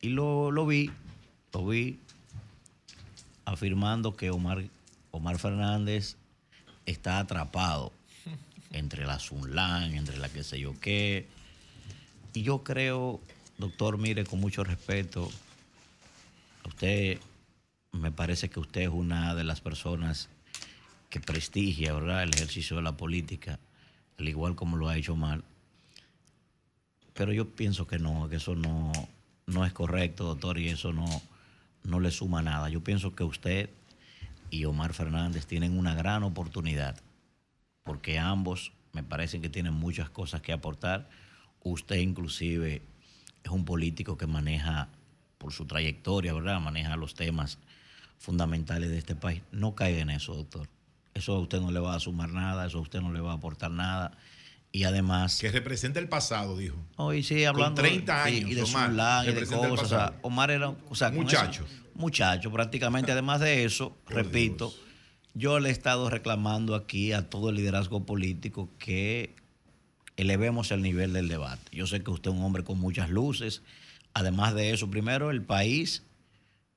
Y 0.00 0.08
lo, 0.08 0.50
lo 0.50 0.66
vi, 0.66 0.90
lo 1.52 1.64
vi 1.64 2.00
afirmando 3.44 4.16
que 4.16 4.30
Omar, 4.30 4.64
Omar 5.12 5.38
Fernández 5.38 6.16
está 6.86 7.20
atrapado 7.20 7.92
entre 8.72 9.06
la 9.06 9.20
Sunlan, 9.20 9.94
entre 9.94 10.18
la 10.18 10.28
que 10.28 10.42
sé 10.42 10.58
yo 10.58 10.74
qué. 10.80 11.28
Y 12.34 12.42
yo 12.42 12.64
creo, 12.64 13.20
doctor, 13.56 13.96
mire, 13.96 14.24
con 14.24 14.40
mucho 14.40 14.64
respeto, 14.64 15.30
a 16.64 16.68
usted 16.68 17.20
me 17.92 18.10
parece 18.10 18.50
que 18.50 18.58
usted 18.58 18.80
es 18.80 18.88
una 18.88 19.36
de 19.36 19.44
las 19.44 19.60
personas 19.60 20.30
que 21.10 21.20
prestigia 21.20 21.92
¿verdad? 21.92 22.24
el 22.24 22.34
ejercicio 22.34 22.74
de 22.74 22.82
la 22.82 22.96
política, 22.96 23.60
al 24.18 24.28
igual 24.28 24.56
como 24.56 24.76
lo 24.76 24.88
ha 24.88 24.96
hecho 24.96 25.12
Omar. 25.12 25.44
Pero 27.16 27.32
yo 27.32 27.48
pienso 27.48 27.86
que 27.86 27.98
no, 27.98 28.28
que 28.28 28.36
eso 28.36 28.54
no, 28.54 28.92
no 29.46 29.64
es 29.64 29.72
correcto, 29.72 30.24
doctor, 30.24 30.58
y 30.58 30.68
eso 30.68 30.92
no, 30.92 31.06
no 31.82 31.98
le 31.98 32.10
suma 32.10 32.42
nada. 32.42 32.68
Yo 32.68 32.84
pienso 32.84 33.14
que 33.14 33.24
usted 33.24 33.70
y 34.50 34.64
Omar 34.66 34.92
Fernández 34.92 35.46
tienen 35.46 35.78
una 35.78 35.94
gran 35.94 36.22
oportunidad, 36.22 37.00
porque 37.84 38.18
ambos 38.18 38.72
me 38.92 39.02
parecen 39.02 39.42
que 39.42 39.48
tienen 39.48 39.72
muchas 39.74 40.10
cosas 40.10 40.42
que 40.42 40.52
aportar. 40.52 41.08
Usted 41.62 41.96
inclusive 41.96 42.82
es 43.42 43.50
un 43.50 43.64
político 43.64 44.16
que 44.16 44.26
maneja, 44.26 44.88
por 45.38 45.52
su 45.52 45.66
trayectoria, 45.66 46.32
¿verdad? 46.32 46.60
Maneja 46.60 46.96
los 46.96 47.14
temas 47.14 47.58
fundamentales 48.18 48.90
de 48.90 48.98
este 48.98 49.14
país. 49.14 49.42
No 49.52 49.74
caiga 49.74 50.00
en 50.00 50.10
eso, 50.10 50.34
doctor. 50.34 50.68
Eso 51.14 51.34
a 51.34 51.40
usted 51.40 51.60
no 51.60 51.70
le 51.70 51.80
va 51.80 51.94
a 51.94 52.00
sumar 52.00 52.30
nada, 52.30 52.66
eso 52.66 52.78
a 52.78 52.82
usted 52.82 53.00
no 53.00 53.12
le 53.12 53.20
va 53.20 53.32
a 53.32 53.36
aportar 53.36 53.70
nada. 53.70 54.12
Y 54.76 54.84
además... 54.84 55.38
Que 55.40 55.50
representa 55.50 56.00
el 56.00 56.08
pasado, 56.10 56.54
dijo. 56.54 56.76
Hoy 56.96 57.22
sí, 57.22 57.46
hablando 57.46 57.80
Con 57.80 57.88
30 57.88 58.14
de- 58.14 58.20
años, 58.20 58.50
y 58.50 58.54
de 58.54 58.62
Omar, 58.62 58.90
Zulán 58.90 59.24
y 59.26 59.32
de 59.32 59.46
cosas. 59.46 59.86
o 59.86 59.88
sea. 59.88 60.12
Omar 60.20 60.50
era 60.50 60.68
o 60.68 60.94
sea, 60.94 61.10
Muchacho. 61.10 61.64
eso- 61.64 61.74
muchacho, 61.94 62.52
prácticamente. 62.52 63.10
Además 63.10 63.40
de 63.40 63.64
eso, 63.64 63.96
repito, 64.06 64.74
yo 65.32 65.60
le 65.60 65.70
he 65.70 65.72
estado 65.72 66.10
reclamando 66.10 66.74
aquí 66.74 67.12
a 67.12 67.30
todo 67.30 67.48
el 67.48 67.56
liderazgo 67.56 68.04
político 68.04 68.68
que 68.78 69.34
elevemos 70.18 70.70
el 70.72 70.82
nivel 70.82 71.14
del 71.14 71.28
debate. 71.28 71.74
Yo 71.74 71.86
sé 71.86 72.02
que 72.02 72.10
usted 72.10 72.30
es 72.30 72.36
un 72.36 72.42
hombre 72.44 72.62
con 72.62 72.78
muchas 72.78 73.08
luces. 73.08 73.62
Además 74.12 74.54
de 74.54 74.72
eso, 74.72 74.90
primero, 74.90 75.30
el 75.30 75.40
país 75.40 76.02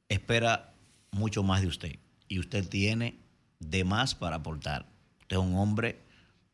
espera 0.07 0.71
mucho 1.11 1.43
más 1.43 1.59
de 1.61 1.67
usted. 1.67 1.95
Y 2.30 2.39
usted 2.39 2.65
tiene 2.65 3.17
de 3.59 3.84
más 3.84 4.15
para 4.15 4.38
aportar. 4.38 4.85
Usted 5.19 5.35
es 5.35 5.41
un 5.43 5.55
hombre 5.57 5.99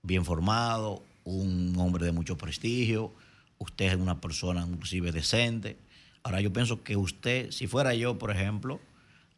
bien 0.01 0.25
formado, 0.25 1.03
un 1.25 1.75
hombre 1.77 2.05
de 2.05 2.11
mucho 2.11 2.37
prestigio, 2.37 3.13
usted 3.57 3.87
es 3.87 3.95
una 3.95 4.21
persona 4.21 4.65
inclusive 4.65 5.11
decente. 5.11 5.77
Ahora 6.23 6.39
yo 6.39 6.53
pienso 6.53 6.83
que 6.83 6.95
usted, 6.95 7.51
si 7.51 7.67
fuera 7.67 7.93
yo, 7.93 8.17
por 8.17 8.31
ejemplo, 8.31 8.79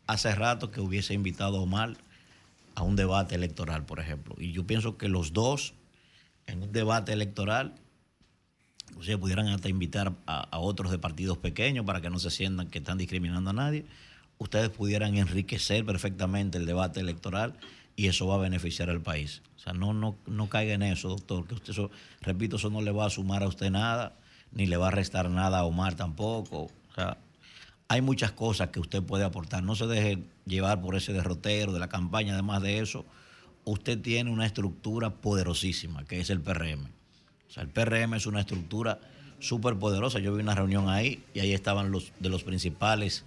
hace 0.05 0.34
rato 0.35 0.69
que 0.69 0.81
hubiese 0.81 1.14
invitado 1.14 1.57
a 1.57 1.61
Omar 1.61 1.97
a 2.76 2.84
un 2.84 2.95
debate 2.95 3.35
electoral, 3.35 3.85
por 3.85 3.99
ejemplo. 3.99 4.35
Y 4.38 4.51
yo 4.51 4.68
pienso 4.68 4.97
que 4.97 5.09
los 5.09 5.34
dos, 5.34 5.73
en 6.45 6.61
un 6.61 6.72
debate 6.72 7.14
electoral, 7.14 7.76
ustedes 8.95 9.18
pudieran 9.18 9.47
hasta 9.47 9.69
invitar 9.69 10.14
a, 10.27 10.41
a 10.41 10.59
otros 10.59 10.91
de 10.91 10.99
partidos 10.99 11.38
pequeños 11.38 11.85
para 11.85 12.01
que 12.01 12.09
no 12.09 12.19
se 12.19 12.30
sientan 12.30 12.69
que 12.69 12.80
están 12.80 12.97
discriminando 12.97 13.49
a 13.49 13.53
nadie. 13.53 13.85
Ustedes 14.38 14.69
pudieran 14.69 15.18
enriquecer 15.18 15.85
perfectamente 15.85 16.57
el 16.57 16.65
debate 16.65 16.99
electoral 16.99 17.57
y 17.97 18.07
eso 18.07 18.27
va 18.27 18.35
a 18.35 18.37
beneficiar 18.37 18.89
al 18.89 19.01
país. 19.01 19.41
O 19.57 19.59
sea, 19.59 19.73
no, 19.73 19.91
no, 19.91 20.15
no 20.27 20.47
caiga 20.47 20.73
en 20.73 20.83
eso, 20.83 21.09
doctor, 21.09 21.45
que 21.47 21.55
usted 21.55 21.71
eso, 21.71 21.91
repito, 22.21 22.55
eso 22.55 22.69
no 22.69 22.81
le 22.81 22.91
va 22.91 23.07
a 23.07 23.09
sumar 23.09 23.43
a 23.43 23.47
usted 23.47 23.71
nada, 23.71 24.15
ni 24.53 24.67
le 24.67 24.77
va 24.77 24.87
a 24.87 24.91
restar 24.91 25.29
nada 25.29 25.59
a 25.59 25.63
Omar 25.65 25.95
tampoco. 25.95 26.65
O 26.65 26.93
sea, 26.95 27.17
hay 27.87 28.01
muchas 28.01 28.31
cosas 28.31 28.69
que 28.69 28.79
usted 28.79 29.01
puede 29.01 29.23
aportar. 29.23 29.63
No 29.63 29.75
se 29.75 29.87
deje 29.87 30.19
llevar 30.45 30.79
por 30.79 30.95
ese 30.95 31.11
derrotero 31.11 31.73
de 31.73 31.79
la 31.79 31.89
campaña. 31.89 32.33
Además 32.33 32.61
de 32.61 32.79
eso, 32.79 33.03
usted 33.65 33.99
tiene 33.99 34.29
una 34.29 34.45
estructura 34.45 35.09
poderosísima, 35.09 36.05
que 36.05 36.19
es 36.19 36.29
el 36.29 36.39
PRM. 36.39 36.85
O 36.85 37.51
sea, 37.51 37.63
el 37.63 37.69
PRM 37.69 38.13
es 38.13 38.27
una 38.27 38.41
estructura 38.41 38.99
súper 39.39 39.75
poderosa. 39.77 40.19
Yo 40.19 40.35
vi 40.35 40.43
una 40.43 40.53
reunión 40.53 40.87
ahí 40.87 41.23
y 41.33 41.39
ahí 41.39 41.53
estaban 41.53 41.91
los 41.91 42.13
de 42.19 42.29
los 42.29 42.43
principales 42.43 43.25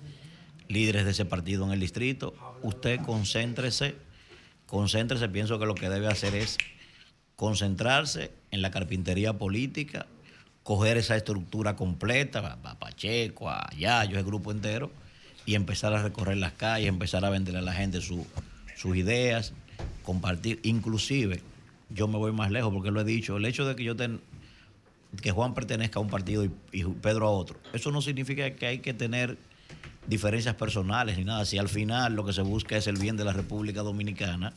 líderes 0.69 1.05
de 1.05 1.11
ese 1.11 1.25
partido 1.25 1.65
en 1.65 1.73
el 1.73 1.81
distrito. 1.81 2.35
Usted 2.63 3.01
concéntrese, 3.01 3.97
concéntrese. 4.71 5.29
Pienso 5.29 5.59
que 5.59 5.67
lo 5.67 5.75
que 5.75 5.89
debe 5.91 6.07
hacer 6.07 6.35
es 6.37 6.57
concentrarse 7.37 8.31
en 8.53 8.63
la 8.63 8.71
carpintería 8.71 9.33
política, 9.37 10.07
coger 10.63 10.97
esa 10.97 11.17
estructura 11.17 11.75
completa, 11.75 12.59
a 12.63 12.79
Pacheco, 12.79 13.51
a 13.51 13.69
Yayo, 13.77 14.19
el 14.19 14.25
grupo 14.25 14.53
entero, 14.53 14.91
y 15.45 15.55
empezar 15.57 15.93
a 15.95 16.03
recorrer 16.03 16.37
las 16.37 16.53
calles, 16.53 16.89
empezar 16.89 17.25
a 17.25 17.31
venderle 17.31 17.59
a 17.61 17.63
la 17.63 17.73
gente 17.73 18.01
su- 18.01 18.27
sus 18.77 18.97
ideas, 18.97 19.53
compartir. 20.05 20.61
Inclusive, 20.63 21.41
yo 21.89 22.07
me 22.07 22.19
voy 22.19 22.31
más 22.33 22.51
lejos 22.51 22.73
porque 22.73 22.91
lo 22.91 23.01
he 23.01 23.05
dicho, 23.05 23.37
el 23.39 23.45
hecho 23.47 23.67
de 23.67 23.75
que 23.75 23.83
yo 23.85 23.97
ten- 23.97 24.21
que 25.21 25.33
Juan 25.33 25.55
pertenezca 25.55 25.99
a 25.99 26.03
un 26.03 26.09
partido 26.11 26.45
y 26.45 26.85
Pedro 26.85 27.27
a 27.27 27.31
otro, 27.31 27.59
eso 27.73 27.91
no 27.91 28.01
significa 28.01 28.49
que 28.55 28.67
hay 28.67 28.79
que 28.79 28.95
tener 28.95 29.39
diferencias 30.11 30.55
personales 30.57 31.17
ni 31.17 31.25
nada. 31.25 31.47
Si 31.47 31.57
al 31.57 31.69
final 31.69 32.15
lo 32.15 32.27
que 32.27 32.33
se 32.33 32.43
busca 32.43 32.77
es 32.77 32.87
el 32.87 32.99
bien 32.99 33.17
de 33.17 33.25
la 33.25 33.33
República 33.33 33.83
Dominicana, 33.83 34.53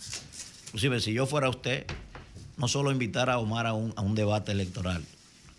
inclusive 0.66 1.00
si 1.00 1.14
yo 1.14 1.26
fuera 1.26 1.50
usted, 1.50 1.86
no 2.58 2.68
solo 2.68 2.92
invitar 2.92 3.30
a 3.30 3.38
Omar 3.40 3.68
a 3.68 3.74
un, 3.74 3.94
a 3.96 4.02
un 4.02 4.16
debate 4.16 4.52
electoral, 4.52 5.06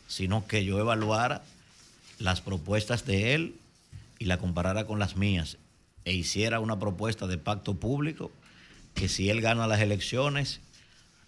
sino 0.07 0.47
que 0.47 0.65
yo 0.65 0.79
evaluara 0.79 1.43
las 2.19 2.41
propuestas 2.41 3.07
de 3.07 3.35
él 3.35 3.55
y 4.19 4.27
la 4.27 4.39
comparara 4.39 4.87
con 4.87 4.99
las 4.99 5.16
mías 5.16 5.57
e 6.05 6.12
hiciera 6.12 6.61
una 6.61 6.79
propuesta 6.79 7.27
de 7.27 7.39
pacto 7.39 7.75
público 7.75 8.31
que 8.95 9.09
si 9.09 9.31
él 9.31 9.41
gana 9.41 9.66
las 9.66 9.81
elecciones, 9.81 10.61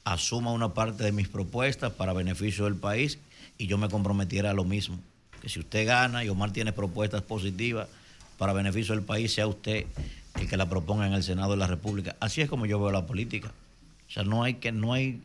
asuma 0.05 0.52
una 0.52 0.74
parte 0.74 1.02
de 1.02 1.12
mis 1.12 1.28
propuestas 1.28 1.93
para 1.93 2.12
beneficio 2.12 2.64
del 2.64 2.76
país 2.76 3.18
y 3.59 3.66
yo 3.66 3.78
me 3.78 3.88
comprometiera 3.88 4.51
a 4.51 4.55
lo 4.55 4.64
mismo. 4.64 4.98
Que 5.40 5.48
si 5.48 5.60
usted 5.60 5.86
gana 5.86 6.24
y 6.24 6.28
Omar 6.28 6.52
tiene 6.52 6.72
propuestas 6.72 7.22
positivas 7.22 7.88
para 8.38 8.52
beneficio 8.52 8.94
del 8.94 9.04
país, 9.04 9.32
sea 9.32 9.46
usted 9.46 9.86
el 10.40 10.48
que 10.48 10.56
la 10.56 10.68
proponga 10.68 11.06
en 11.06 11.12
el 11.12 11.22
Senado 11.22 11.52
de 11.52 11.56
la 11.56 11.66
República. 11.66 12.16
Así 12.20 12.40
es 12.40 12.48
como 12.48 12.66
yo 12.66 12.78
veo 12.78 12.90
la 12.90 13.06
política. 13.06 13.52
O 14.08 14.12
sea, 14.12 14.22
no 14.22 14.42
hay 14.42 14.54
que, 14.54 14.72
no 14.72 14.92
hay, 14.92 15.20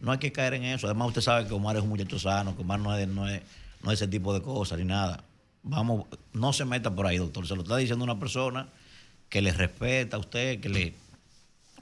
no 0.00 0.12
hay 0.12 0.18
que 0.18 0.32
caer 0.32 0.54
en 0.54 0.64
eso. 0.64 0.86
Además, 0.86 1.08
usted 1.08 1.22
sabe 1.22 1.46
que 1.46 1.54
Omar 1.54 1.76
es 1.76 1.82
un 1.82 1.88
muchacho 1.88 2.18
sano, 2.18 2.54
que 2.54 2.62
Omar 2.62 2.80
no 2.80 2.96
es, 2.96 3.08
no 3.08 3.28
es, 3.28 3.42
no 3.82 3.90
es 3.90 4.00
ese 4.00 4.08
tipo 4.08 4.32
de 4.34 4.42
cosas 4.42 4.78
ni 4.78 4.84
nada. 4.84 5.24
Vamos, 5.62 6.06
no 6.32 6.52
se 6.52 6.64
meta 6.64 6.94
por 6.94 7.06
ahí, 7.06 7.18
doctor. 7.18 7.46
Se 7.46 7.54
lo 7.54 7.62
está 7.62 7.76
diciendo 7.76 8.04
una 8.04 8.18
persona 8.18 8.68
que 9.28 9.42
le 9.42 9.52
respeta 9.52 10.16
a 10.16 10.20
usted, 10.20 10.60
que 10.60 10.68
le, 10.68 10.94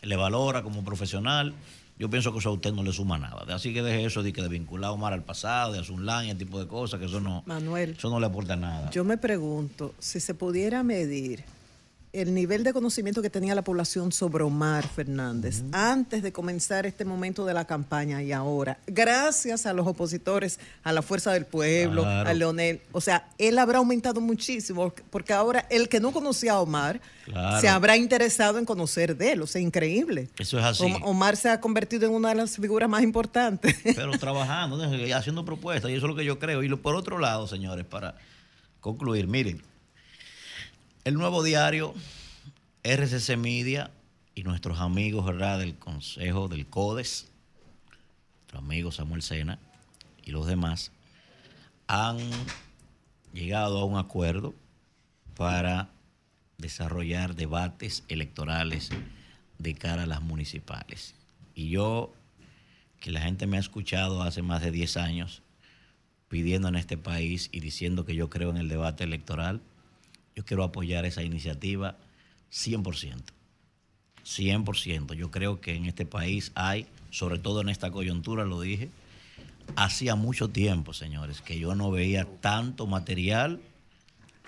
le 0.03 0.17
valora 0.17 0.63
como 0.63 0.85
profesional. 0.85 1.55
Yo 1.99 2.09
pienso 2.09 2.33
que 2.33 2.39
eso 2.39 2.51
a 2.51 2.53
usted 2.53 2.73
no 2.73 2.83
le 2.83 2.93
suma 2.93 3.19
nada. 3.19 3.55
Así 3.55 3.75
que 3.75 3.83
deje 3.83 4.05
eso 4.05 4.23
de, 4.23 4.33
que 4.33 4.41
de 4.41 4.49
vincular 4.49 4.91
a 4.91 4.93
Omar 4.93 5.13
al 5.13 5.25
pasado, 5.25 5.73
de 5.73 5.81
Azulán 5.81 6.27
y 6.27 6.29
ese 6.31 6.39
tipo 6.39 6.61
de 6.61 6.69
cosas, 6.69 7.01
que 7.01 7.07
eso 7.07 7.21
no, 7.21 7.43
Manuel, 7.47 7.97
eso 7.99 8.09
no 8.09 8.21
le 8.21 8.27
aporta 8.27 8.55
nada. 8.57 8.91
yo 8.91 9.05
me 9.05 9.19
pregunto 9.19 9.95
si 9.99 10.21
se 10.21 10.35
pudiera 10.35 10.83
medir 10.83 11.45
el 12.21 12.35
nivel 12.35 12.65
de 12.65 12.73
conocimiento 12.73 13.23
que 13.23 13.31
tenía 13.31 13.55
la 13.55 13.63
población 13.63 14.13
sobre 14.13 14.43
Omar 14.45 14.87
Fernández 14.89 15.63
antes 15.73 16.23
de 16.23 16.33
comenzar 16.33 16.85
este 16.87 17.05
momento 17.05 17.45
de 17.47 17.55
la 17.55 17.65
campaña 17.67 18.23
y 18.23 18.33
ahora, 18.33 18.79
gracias 18.87 19.67
a 19.67 19.73
los 19.73 19.87
opositores, 19.87 20.59
a 20.85 20.93
la 20.93 21.03
Fuerza 21.03 21.33
del 21.33 21.47
Pueblo, 21.47 22.03
Claro. 22.03 22.29
a 22.31 22.35
Leonel, 22.35 22.81
o 22.93 23.01
sea, 23.01 23.29
él 23.39 23.59
habrá 23.59 23.79
aumentado 23.79 24.21
muchísimo, 24.21 24.93
porque 25.11 25.33
ahora 25.33 25.67
el 25.71 25.89
que 25.89 26.01
no 26.01 26.13
conocía 26.13 26.53
a 26.55 26.61
Omar 26.61 27.01
Claro. 27.25 27.61
se 27.61 27.69
habrá 27.69 27.97
interesado 27.97 28.59
en 28.59 28.65
conocer 28.65 29.17
de 29.17 29.33
él, 29.33 29.43
o 29.43 29.47
sea, 29.47 29.61
increíble. 29.61 30.29
Eso 30.39 30.59
es 30.59 30.65
así. 30.65 30.85
Om- 30.85 31.03
Omar 31.05 31.37
se 31.37 31.51
ha 31.51 31.61
convertido 31.61 32.07
en 32.07 32.15
una 32.15 32.31
de 32.31 32.35
las 32.37 32.57
figuras 32.57 32.89
más 32.89 33.03
importantes. 33.03 33.77
pero 33.97 34.13
trabajando, 34.19 34.79
haciendo 35.15 35.45
propuestas, 35.45 35.91
y 35.91 35.95
eso 35.95 36.07
es 36.07 36.11
lo 36.11 36.17
que 36.17 36.25
yo 36.25 36.39
creo. 36.39 36.63
Y 36.63 36.69
por 36.77 36.95
otro 36.95 37.19
lado, 37.19 37.47
señores, 37.47 37.85
para 37.85 38.15
concluir, 38.81 39.27
miren, 39.27 39.63
el 41.05 41.15
nuevo 41.15 41.43
diario, 41.43 41.95
RCC 42.83 43.37
Media 43.37 43.91
y 44.35 44.43
nuestros 44.43 44.81
amigos 44.81 45.27
del 45.27 45.77
Consejo 45.79 46.49
del 46.49 46.67
CODES, 46.67 47.29
nuestro 48.37 48.59
amigo 48.59 48.93
Samuel 48.93 49.23
Sena 49.23 49.59
y 50.25 50.31
los 50.31 50.47
demás, 50.47 50.93
han 51.87 52.19
llegado 53.33 53.79
a 53.79 53.85
un 53.85 53.99
acuerdo 53.99 54.55
para 55.35 55.91
desarrollar 56.59 57.35
debates 57.35 58.05
electorales 58.09 58.91
de 59.59 59.75
cara 59.75 60.03
a 60.03 60.07
las 60.07 60.23
municipales. 60.23 61.15
Y 61.55 61.71
yo 61.71 62.13
que 63.01 63.11
la 63.11 63.21
gente 63.21 63.47
me 63.47 63.57
ha 63.57 63.61
escuchado 63.61 64.23
hace 64.23 64.43
más 64.43 64.61
de 64.63 64.73
10 64.73 64.97
años 64.97 65.43
pidiendo 66.29 66.69
en 66.69 66.77
este 66.77 66.99
país 66.99 67.49
y 67.53 67.61
diciendo 67.61 68.05
que 68.05 68.15
yo 68.15 68.29
creo 68.29 68.51
en 68.51 68.57
el 68.57 68.69
debate 68.69 69.05
electoral, 69.05 69.61
yo 70.39 70.45
quiero 70.45 70.63
apoyar 70.63 71.05
esa 71.05 71.25
iniciativa 71.25 71.97
100%. 72.53 73.23
100%. 74.25 75.15
Yo 75.15 75.33
creo 75.33 75.61
que 75.61 75.75
en 75.75 75.87
este 75.87 76.07
país 76.07 76.53
hay, 76.55 76.87
sobre 77.11 77.41
todo 77.41 77.61
en 77.61 77.69
esta 77.69 77.91
coyuntura, 77.91 78.45
lo 78.45 78.61
dije, 78.61 78.89
hacía 79.75 80.15
mucho 80.15 80.49
tiempo, 80.49 80.93
señores, 80.93 81.41
que 81.41 81.59
yo 81.59 81.75
no 81.75 81.91
veía 81.91 82.25
tanto 82.41 82.87
material, 82.87 83.61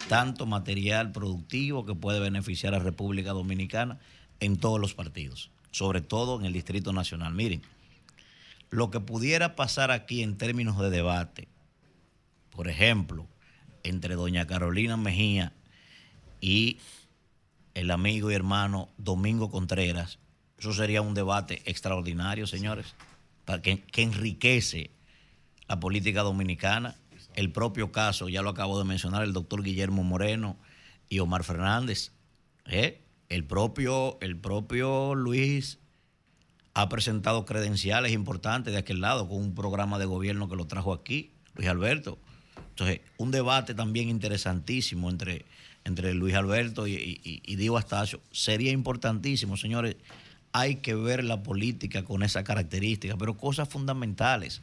tanto 0.09 0.47
material 0.47 1.11
productivo 1.11 1.85
que 1.85 1.97
puede 1.97 2.21
beneficiar 2.21 2.73
a 2.77 2.79
República 2.79 3.33
Dominicana 3.33 3.99
en 4.39 4.59
todos 4.59 4.79
los 4.79 4.95
partidos, 4.95 5.51
sobre 5.73 6.03
todo 6.03 6.39
en 6.39 6.47
el 6.47 6.53
Distrito 6.53 6.93
Nacional. 6.93 7.35
Miren, 7.35 7.62
lo 8.71 8.93
que 8.93 9.01
pudiera 9.01 9.57
pasar 9.57 9.91
aquí 9.91 10.23
en 10.23 10.39
términos 10.39 10.79
de 10.79 10.89
debate, 10.89 11.49
por 12.51 12.69
ejemplo, 12.69 13.27
entre 13.83 14.15
doña 14.15 14.47
Carolina 14.47 14.97
Mejía 14.97 15.53
y 16.41 16.79
el 17.75 17.91
amigo 17.91 18.31
y 18.31 18.35
hermano 18.35 18.89
Domingo 18.99 19.51
Contreras, 19.51 20.19
eso 20.59 20.73
sería 20.75 21.03
un 21.03 21.15
debate 21.15 21.62
extraordinario, 21.65 22.47
señores, 22.47 22.95
para 23.45 23.62
que, 23.62 23.81
que 23.83 24.03
enriquece 24.03 24.91
la 25.69 25.81
política 25.81 26.23
dominicana. 26.23 26.97
El 27.35 27.53
propio 27.53 27.93
caso, 27.93 28.29
ya 28.29 28.43
lo 28.43 28.51
acabo 28.51 28.79
de 28.79 28.85
mencionar, 28.85 29.23
el 29.23 29.33
doctor 29.33 29.62
Guillermo 29.62 30.03
Moreno 30.03 30.57
y 31.09 31.21
Omar 31.21 31.45
Fernández. 31.45 32.12
¿eh? 32.67 33.01
El, 33.29 33.45
propio, 33.45 34.19
el 34.21 34.37
propio 34.37 35.15
Luis 35.15 35.79
ha 36.75 36.89
presentado 36.89 37.45
credenciales 37.45 38.12
importantes 38.12 38.73
de 38.73 38.79
aquel 38.79 39.01
lado 39.01 39.29
con 39.29 39.39
un 39.39 39.55
programa 39.55 39.99
de 39.99 40.07
gobierno 40.07 40.49
que 40.49 40.57
lo 40.57 40.67
trajo 40.67 40.93
aquí, 40.93 41.33
Luis 41.55 41.69
Alberto. 41.69 42.19
Entonces, 42.71 43.01
un 43.17 43.31
debate 43.31 43.75
también 43.75 44.09
interesantísimo 44.09 45.11
entre, 45.11 45.45
entre 45.85 46.15
Luis 46.15 46.35
Alberto 46.35 46.86
y, 46.86 47.43
Diego 47.57 47.78
Astacio 47.78 48.20
sería 48.31 48.73
importantísimo, 48.73 49.57
señores. 49.57 49.97
Hay 50.52 50.77
que 50.77 50.94
ver 50.94 51.23
la 51.23 51.43
política 51.43 52.05
con 52.05 52.23
esa 52.23 52.43
característica, 52.43 53.16
pero 53.16 53.36
cosas 53.36 53.69
fundamentales. 53.69 54.62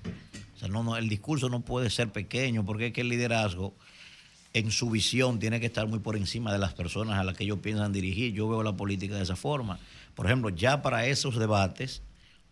O 0.55 0.59
sea, 0.59 0.67
no, 0.67 0.83
no, 0.83 0.97
el 0.97 1.07
discurso 1.07 1.49
no 1.49 1.61
puede 1.61 1.89
ser 1.89 2.11
pequeño, 2.11 2.65
porque 2.65 2.87
es 2.87 2.93
que 2.93 3.01
el 3.01 3.09
liderazgo 3.09 3.73
en 4.53 4.71
su 4.71 4.89
visión 4.89 5.39
tiene 5.39 5.59
que 5.59 5.67
estar 5.67 5.87
muy 5.87 5.99
por 5.99 6.17
encima 6.17 6.51
de 6.51 6.57
las 6.57 6.73
personas 6.73 7.19
a 7.19 7.23
las 7.23 7.37
que 7.37 7.43
ellos 7.43 7.59
piensan 7.59 7.93
dirigir. 7.93 8.33
Yo 8.33 8.49
veo 8.49 8.63
la 8.63 8.75
política 8.75 9.15
de 9.15 9.23
esa 9.23 9.35
forma. 9.35 9.79
Por 10.15 10.25
ejemplo, 10.25 10.49
ya 10.49 10.81
para 10.81 11.05
esos 11.05 11.37
debates, 11.37 12.01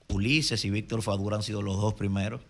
Ulises 0.07 0.63
y 0.65 0.69
Víctor 0.69 1.01
Fadura 1.01 1.37
han 1.37 1.43
sido 1.43 1.61
los 1.61 1.77
dos 1.77 1.95
primeros 1.95 2.41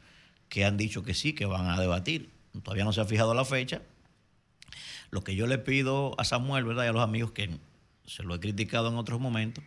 que 0.50 0.66
han 0.66 0.78
dicho 0.78 1.04
que 1.04 1.14
sí, 1.14 1.34
que 1.34 1.46
van 1.46 1.68
a 1.68 1.80
debatir. 1.80 2.30
Todavía 2.64 2.84
no 2.84 2.94
se 2.94 3.02
ha 3.02 3.06
fijado 3.06 3.34
la 3.34 3.46
fecha. 3.46 3.82
Lo 5.16 5.24
que 5.24 5.34
yo 5.34 5.48
le 5.48 5.58
pido 5.58 6.14
a 6.20 6.26
Samuel, 6.26 6.66
¿verdad? 6.66 6.84
Y 6.84 6.88
a 6.88 6.92
los 6.92 7.02
amigos 7.02 7.32
que 7.32 7.50
se 8.06 8.22
lo 8.24 8.36
he 8.36 8.42
criticado 8.42 8.90
en 8.90 8.98
otros 8.98 9.22
momentos, 9.22 9.64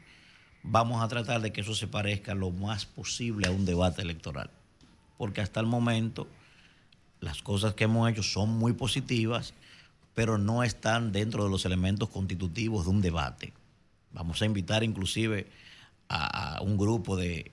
vamos 0.62 1.02
a 1.02 1.08
tratar 1.08 1.40
de 1.40 1.54
que 1.54 1.62
eso 1.62 1.74
se 1.74 1.86
parezca 1.86 2.34
lo 2.34 2.50
más 2.50 2.84
posible 2.84 3.48
a 3.48 3.50
un 3.50 3.64
debate 3.64 4.02
electoral. 4.02 4.50
Porque 5.16 5.40
hasta 5.40 5.58
el 5.60 5.64
momento 5.64 6.28
las 7.20 7.40
cosas 7.40 7.72
que 7.72 7.84
hemos 7.84 8.10
hecho 8.10 8.22
son 8.22 8.50
muy 8.50 8.74
positivas, 8.74 9.54
pero 10.14 10.36
no 10.36 10.64
están 10.64 11.12
dentro 11.12 11.44
de 11.44 11.50
los 11.50 11.64
elementos 11.64 12.10
constitutivos 12.10 12.84
de 12.84 12.90
un 12.90 13.00
debate. 13.00 13.54
Vamos 14.12 14.42
a 14.42 14.44
invitar 14.44 14.84
inclusive 14.84 15.46
a, 16.10 16.58
a 16.58 16.60
un 16.60 16.76
grupo 16.76 17.16
de, 17.16 17.52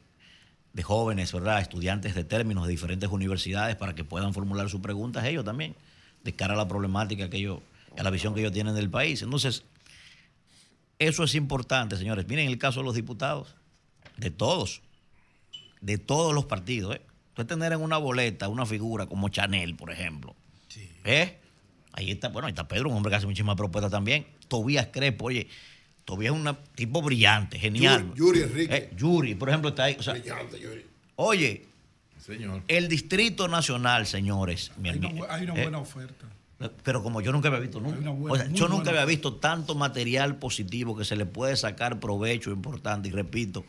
de 0.73 0.83
jóvenes, 0.83 1.31
¿verdad? 1.31 1.61
Estudiantes 1.61 2.13
de 2.13 2.25
términos 2.25 2.65
de 2.65 2.71
diferentes 2.71 3.09
universidades 3.09 3.77
para 3.77 3.95
que 3.95 4.03
puedan 4.03 4.33
formular 4.33 4.69
sus 4.69 4.81
preguntas 4.81 5.23
ellos 5.23 5.45
también, 5.45 5.77
de 6.25 6.35
cara 6.35 6.55
a 6.55 6.57
la 6.57 6.67
problemática 6.67 7.29
que 7.29 7.37
ellos, 7.37 7.61
a 7.97 8.03
la 8.03 8.09
visión 8.09 8.33
que 8.33 8.41
ellos 8.41 8.53
tienen 8.53 8.75
del 8.75 8.89
país. 8.89 9.21
Entonces, 9.21 9.63
eso 10.99 11.23
es 11.23 11.35
importante, 11.35 11.97
señores. 11.97 12.27
Miren 12.27 12.47
el 12.47 12.57
caso 12.57 12.79
de 12.79 12.85
los 12.85 12.95
diputados, 12.95 13.55
de 14.17 14.31
todos, 14.31 14.81
de 15.81 15.97
todos 15.97 16.33
los 16.33 16.45
partidos. 16.45 16.95
¿eh? 16.95 17.01
Usted 17.29 17.45
tener 17.45 17.73
en 17.73 17.81
una 17.81 17.97
boleta 17.97 18.47
una 18.47 18.65
figura 18.65 19.07
como 19.07 19.29
Chanel, 19.29 19.75
por 19.75 19.91
ejemplo. 19.91 20.35
¿eh? 21.03 21.37
Ahí 21.93 22.11
está, 22.11 22.29
bueno, 22.29 22.47
ahí 22.47 22.51
está 22.51 22.67
Pedro, 22.67 22.89
un 22.89 22.97
hombre 22.97 23.09
que 23.09 23.17
hace 23.17 23.25
muchísimas 23.25 23.55
propuestas 23.55 23.91
también. 23.91 24.25
Tobías 24.47 24.87
Crepo, 24.91 25.25
oye, 25.25 25.47
Tobías 26.05 26.33
es 26.33 26.39
un 26.39 26.57
tipo 26.75 27.01
brillante, 27.01 27.57
genial. 27.57 28.13
Yuri, 28.15 28.17
Yuri 28.17 28.41
Enrique. 28.41 28.75
Eh, 28.75 28.89
Yuri, 28.95 29.35
por 29.35 29.49
ejemplo, 29.49 29.69
está 29.69 29.85
ahí. 29.85 29.97
o 29.99 30.03
sea, 30.03 30.13
Brillante, 30.13 30.59
Yuri. 30.59 30.85
oye, 31.15 31.65
Señor. 32.19 32.63
el 32.67 32.87
Distrito 32.87 33.47
Nacional, 33.47 34.05
señores, 34.05 34.71
mi 34.77 34.89
una, 34.89 35.09
hay 35.29 35.43
una 35.43 35.55
eh, 35.55 35.61
buena 35.63 35.79
oferta. 35.79 36.25
Pero 36.83 37.03
como 37.03 37.21
yo 37.21 37.31
nunca 37.31 37.49
había 37.49 37.59
visto 37.59 37.79
nunca. 37.79 38.09
Buena- 38.09 38.33
o 38.33 38.35
sea, 38.37 38.45
yo 38.47 38.67
nunca 38.67 38.83
buena 38.85 38.89
había 39.01 39.05
visto 39.05 39.35
tanto 39.35 39.75
material 39.75 40.37
positivo 40.37 40.95
que 40.95 41.03
se 41.05 41.15
le 41.15 41.25
puede 41.25 41.55
sacar 41.57 41.99
provecho 41.99 42.51
importante. 42.51 43.09
Y 43.09 43.11
repito, 43.11 43.65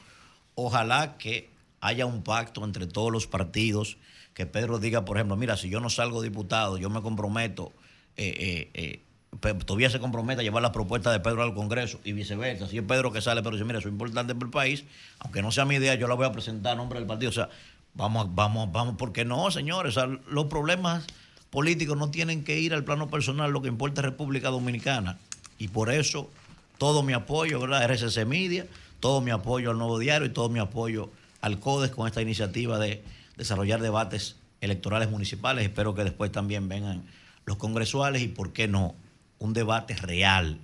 ojalá 0.54 1.16
que 1.18 1.50
haya 1.80 2.06
un 2.06 2.22
pacto 2.22 2.64
entre 2.64 2.86
todos 2.86 3.12
los 3.12 3.26
partidos, 3.26 3.98
que 4.34 4.46
Pedro 4.46 4.78
diga, 4.78 5.04
por 5.04 5.16
ejemplo, 5.16 5.36
mira, 5.36 5.56
si 5.56 5.68
yo 5.68 5.80
no 5.80 5.90
salgo 5.90 6.22
diputado, 6.22 6.78
yo 6.78 6.90
me 6.90 7.02
comprometo, 7.02 7.72
eh, 8.16 8.70
eh, 8.74 9.02
eh, 9.40 9.54
todavía 9.64 9.90
se 9.90 9.98
compromete 9.98 10.40
a 10.40 10.44
llevar 10.44 10.62
la 10.62 10.72
propuesta 10.72 11.10
de 11.10 11.20
Pedro 11.20 11.42
al 11.42 11.54
Congreso 11.54 12.00
y 12.04 12.12
viceversa. 12.12 12.66
Si 12.68 12.78
es 12.78 12.84
Pedro 12.84 13.12
que 13.12 13.20
sale, 13.20 13.42
pero 13.42 13.56
dice, 13.56 13.64
mira, 13.64 13.78
eso 13.78 13.88
es 13.88 13.92
importante 13.92 14.34
para 14.34 14.46
el 14.46 14.50
país, 14.50 14.84
aunque 15.18 15.42
no 15.42 15.50
sea 15.52 15.64
mi 15.64 15.74
idea, 15.76 15.94
yo 15.94 16.06
la 16.06 16.14
voy 16.14 16.26
a 16.26 16.32
presentar 16.32 16.72
a 16.72 16.76
nombre 16.76 16.98
del 16.98 17.06
partido. 17.08 17.30
O 17.30 17.34
sea, 17.34 17.48
vamos, 17.94 18.34
vamos, 18.34 18.70
vamos, 18.72 18.94
porque 18.98 19.24
no, 19.24 19.50
señores, 19.50 19.96
o 19.96 20.00
sea, 20.00 20.18
los 20.28 20.46
problemas 20.46 21.06
políticos 21.50 21.96
no 21.96 22.10
tienen 22.10 22.44
que 22.44 22.58
ir 22.58 22.74
al 22.74 22.84
plano 22.84 23.08
personal, 23.08 23.50
lo 23.50 23.62
que 23.62 23.68
importa 23.68 24.00
es 24.00 24.04
República 24.04 24.50
Dominicana. 24.50 25.18
Y 25.58 25.68
por 25.68 25.90
eso 25.90 26.30
todo 26.78 27.02
mi 27.02 27.12
apoyo, 27.12 27.60
¿verdad? 27.60 27.90
RCC 27.90 28.26
Media, 28.26 28.66
todo 29.00 29.20
mi 29.20 29.30
apoyo 29.30 29.70
al 29.70 29.78
Nuevo 29.78 29.98
Diario 29.98 30.26
y 30.26 30.30
todo 30.30 30.48
mi 30.48 30.58
apoyo 30.58 31.10
al 31.40 31.58
CODES 31.60 31.90
con 31.92 32.06
esta 32.06 32.22
iniciativa 32.22 32.78
de 32.78 33.02
desarrollar 33.36 33.80
debates 33.80 34.36
electorales 34.60 35.10
municipales. 35.10 35.64
Espero 35.64 35.94
que 35.94 36.04
después 36.04 36.32
también 36.32 36.68
vengan 36.68 37.04
los 37.44 37.56
congresuales 37.56 38.22
y, 38.22 38.28
¿por 38.28 38.52
qué 38.52 38.68
no?, 38.68 38.94
un 39.38 39.52
debate 39.52 39.94
real 39.94 40.58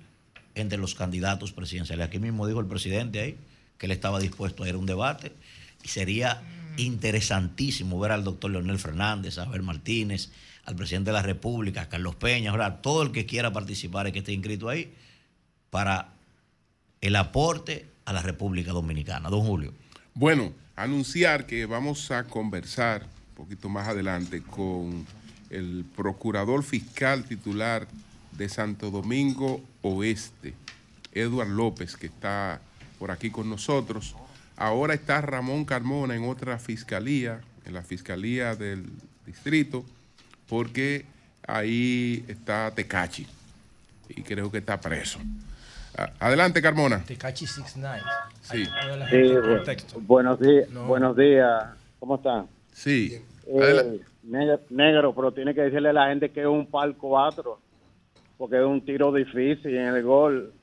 entre 0.55 0.77
los 0.77 0.95
candidatos 0.95 1.51
presidenciales. 1.51 2.07
Aquí 2.07 2.19
mismo 2.19 2.47
dijo 2.47 2.59
el 2.59 2.67
presidente 2.67 3.19
ahí 3.19 3.37
que 3.77 3.85
él 3.85 3.91
estaba 3.91 4.19
dispuesto 4.19 4.63
a 4.63 4.69
ir 4.69 4.75
a 4.75 4.77
un 4.77 4.85
debate 4.85 5.31
y 5.83 5.87
sería 5.87 6.41
interesantísimo 6.77 7.99
ver 7.99 8.11
al 8.11 8.23
doctor 8.23 8.51
Leonel 8.51 8.79
Fernández, 8.79 9.37
a 9.37 9.43
Abel 9.43 9.61
Martínez, 9.61 10.31
al 10.65 10.75
presidente 10.75 11.11
de 11.11 11.13
la 11.13 11.21
República, 11.21 11.89
Carlos 11.89 12.15
Peña, 12.15 12.51
ahora 12.51 12.81
todo 12.81 13.03
el 13.03 13.11
que 13.11 13.25
quiera 13.25 13.51
participar 13.51 14.07
y 14.07 14.11
que 14.11 14.19
esté 14.19 14.31
inscrito 14.31 14.69
ahí 14.69 14.93
para 15.69 16.13
el 17.01 17.15
aporte 17.15 17.87
a 18.05 18.13
la 18.13 18.21
República 18.21 18.71
Dominicana. 18.71 19.29
Don 19.29 19.41
Julio. 19.41 19.73
Bueno, 20.13 20.53
anunciar 20.75 21.45
que 21.45 21.65
vamos 21.65 22.11
a 22.11 22.23
conversar 22.25 23.03
un 23.29 23.35
poquito 23.35 23.67
más 23.67 23.87
adelante 23.87 24.41
con 24.41 25.05
el 25.49 25.85
procurador 25.95 26.63
fiscal 26.63 27.25
titular 27.25 27.87
de 28.31 28.49
Santo 28.49 28.89
Domingo 28.89 29.61
Oeste, 29.81 30.53
Eduard 31.11 31.49
López, 31.49 31.95
que 31.97 32.07
está 32.07 32.61
por 32.99 33.11
aquí 33.11 33.29
con 33.29 33.49
nosotros. 33.49 34.15
Ahora 34.55 34.93
está 34.93 35.21
Ramón 35.21 35.65
Carmona 35.65 36.15
en 36.15 36.23
otra 36.23 36.57
fiscalía, 36.57 37.41
en 37.65 37.73
la 37.73 37.83
fiscalía 37.83 38.55
del 38.55 38.85
distrito, 39.25 39.85
porque 40.53 41.03
ahí 41.47 42.23
está 42.27 42.69
Tecachi 42.75 43.25
y 44.09 44.21
creo 44.21 44.51
que 44.51 44.59
está 44.59 44.79
preso. 44.79 45.17
Adelante, 46.19 46.61
Carmona. 46.61 47.03
Tecachi 47.03 47.47
69. 47.47 47.99
Sí. 48.43 48.63
Sí, 48.65 48.69
bu- 48.69 50.01
buenos 50.01 50.39
días, 50.39 50.69
No. 50.69 50.85
buenos 50.85 51.17
días. 51.17 51.63
¿Cómo 51.97 52.17
están? 52.17 52.45
Sí. 52.71 53.19
Eh, 53.47 53.99
negro, 54.21 54.59
negro, 54.69 55.15
pero 55.15 55.31
tiene 55.31 55.55
que 55.55 55.61
decirle 55.61 55.89
a 55.89 55.93
la 55.93 56.09
gente 56.09 56.29
que 56.29 56.41
es 56.41 56.45
un 56.47 56.67
par 56.67 56.93
4, 56.97 57.59
porque 58.37 58.57
es 58.57 58.63
un 58.63 58.85
tiro 58.85 59.11
difícil 59.11 59.75
en 59.75 59.87
el 59.87 60.03
gol. 60.03 60.53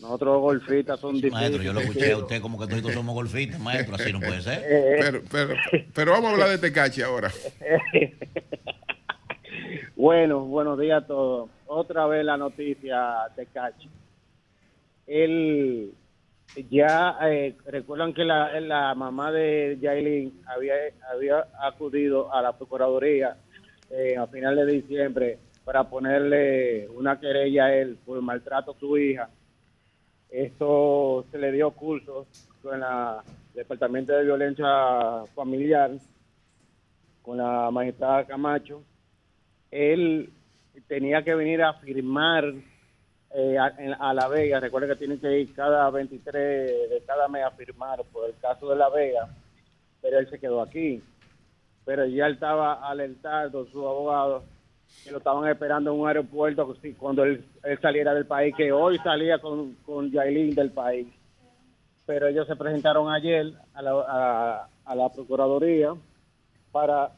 Nosotros 0.00 0.40
golfistas 0.40 0.98
son 0.98 1.12
difíciles. 1.14 1.34
Maestro, 1.40 1.62
yo 1.62 1.72
lo 1.72 1.80
escuché 1.80 2.10
a 2.12 2.16
usted 2.18 2.40
como 2.42 2.58
que 2.58 2.66
todos 2.66 2.92
somos 2.94 3.14
golfistas, 3.14 3.60
maestro, 3.60 3.94
así 3.94 4.12
no 4.12 4.18
puede 4.18 4.40
ser. 4.42 4.60
Eh, 4.66 4.96
Pero, 5.00 5.22
pero, 5.30 5.54
pero 5.94 6.12
vamos 6.12 6.30
a 6.30 6.32
hablar 6.32 6.48
de 6.48 6.58
Tecachi 6.58 7.02
ahora. 7.02 7.30
Bueno, 10.00 10.46
buenos 10.46 10.78
días 10.78 11.02
a 11.02 11.06
todos. 11.06 11.50
Otra 11.66 12.06
vez 12.06 12.24
la 12.24 12.38
noticia 12.38 13.28
de 13.36 13.44
Cachi. 13.44 13.90
Él 15.06 15.92
ya 16.70 17.18
eh, 17.20 17.54
recuerdan 17.66 18.14
que 18.14 18.24
la, 18.24 18.58
la 18.60 18.94
mamá 18.94 19.30
de 19.30 19.76
Yailin 19.78 20.40
había, 20.46 20.72
había 21.12 21.44
acudido 21.62 22.32
a 22.32 22.40
la 22.40 22.56
Procuraduría 22.56 23.36
eh, 23.90 24.16
a 24.16 24.26
finales 24.26 24.64
de 24.64 24.72
diciembre 24.72 25.38
para 25.66 25.84
ponerle 25.84 26.88
una 26.88 27.20
querella 27.20 27.66
a 27.66 27.74
él 27.74 27.98
por 28.06 28.22
maltrato 28.22 28.70
a 28.70 28.80
su 28.80 28.96
hija. 28.96 29.28
Esto 30.30 31.26
se 31.30 31.36
le 31.36 31.52
dio 31.52 31.72
curso 31.72 32.26
con 32.62 32.80
la 32.80 33.22
Departamento 33.52 34.14
de 34.14 34.24
Violencia 34.24 34.66
Familiar, 35.34 35.90
con 37.20 37.36
la 37.36 37.70
magistrada 37.70 38.24
Camacho 38.24 38.82
él 39.70 40.30
tenía 40.88 41.22
que 41.22 41.34
venir 41.34 41.62
a 41.62 41.74
firmar 41.74 42.52
eh, 43.32 43.56
a, 43.58 44.14
La 44.14 44.28
Vega. 44.28 44.60
Recuerda 44.60 44.88
que 44.88 44.96
tiene 44.96 45.18
que 45.18 45.40
ir 45.40 45.54
cada 45.54 45.88
23 45.90 46.90
de 46.90 47.02
cada 47.06 47.28
mes 47.28 47.44
a 47.44 47.50
firmar 47.52 48.02
por 48.12 48.28
el 48.28 48.36
caso 48.38 48.68
de 48.70 48.76
La 48.76 48.88
Vega, 48.88 49.28
pero 50.02 50.18
él 50.18 50.28
se 50.28 50.38
quedó 50.38 50.60
aquí. 50.62 51.02
Pero 51.84 52.06
ya 52.06 52.26
él 52.26 52.34
estaba 52.34 52.88
alertado, 52.88 53.66
su 53.66 53.86
abogado, 53.86 54.44
que 55.04 55.12
lo 55.12 55.18
estaban 55.18 55.48
esperando 55.48 55.92
en 55.92 56.00
un 56.00 56.08
aeropuerto 56.08 56.74
cuando 56.98 57.24
él, 57.24 57.44
saliera 57.80 58.12
del 58.12 58.26
país, 58.26 58.54
que 58.56 58.72
hoy 58.72 58.98
salía 58.98 59.38
con, 59.38 59.74
con 59.86 60.10
Yailin 60.10 60.54
del 60.54 60.70
país. 60.70 61.06
Pero 62.06 62.26
ellos 62.26 62.46
se 62.46 62.56
presentaron 62.56 63.12
ayer 63.12 63.52
a 63.72 63.82
la, 63.82 64.68
a 64.84 64.94
la 64.94 65.08
Procuraduría 65.08 65.94
para 66.72 67.12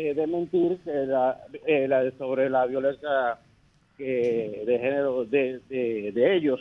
eh, 0.00 0.14
desmentir 0.14 0.78
que 0.84 0.92
la, 1.06 1.40
eh, 1.66 1.88
la- 1.88 2.08
sobre 2.12 2.48
la 2.48 2.66
violencia 2.66 3.36
de 3.98 4.78
género 4.80 5.24
de, 5.24 5.58
de- 5.68 6.36
ellos. 6.36 6.60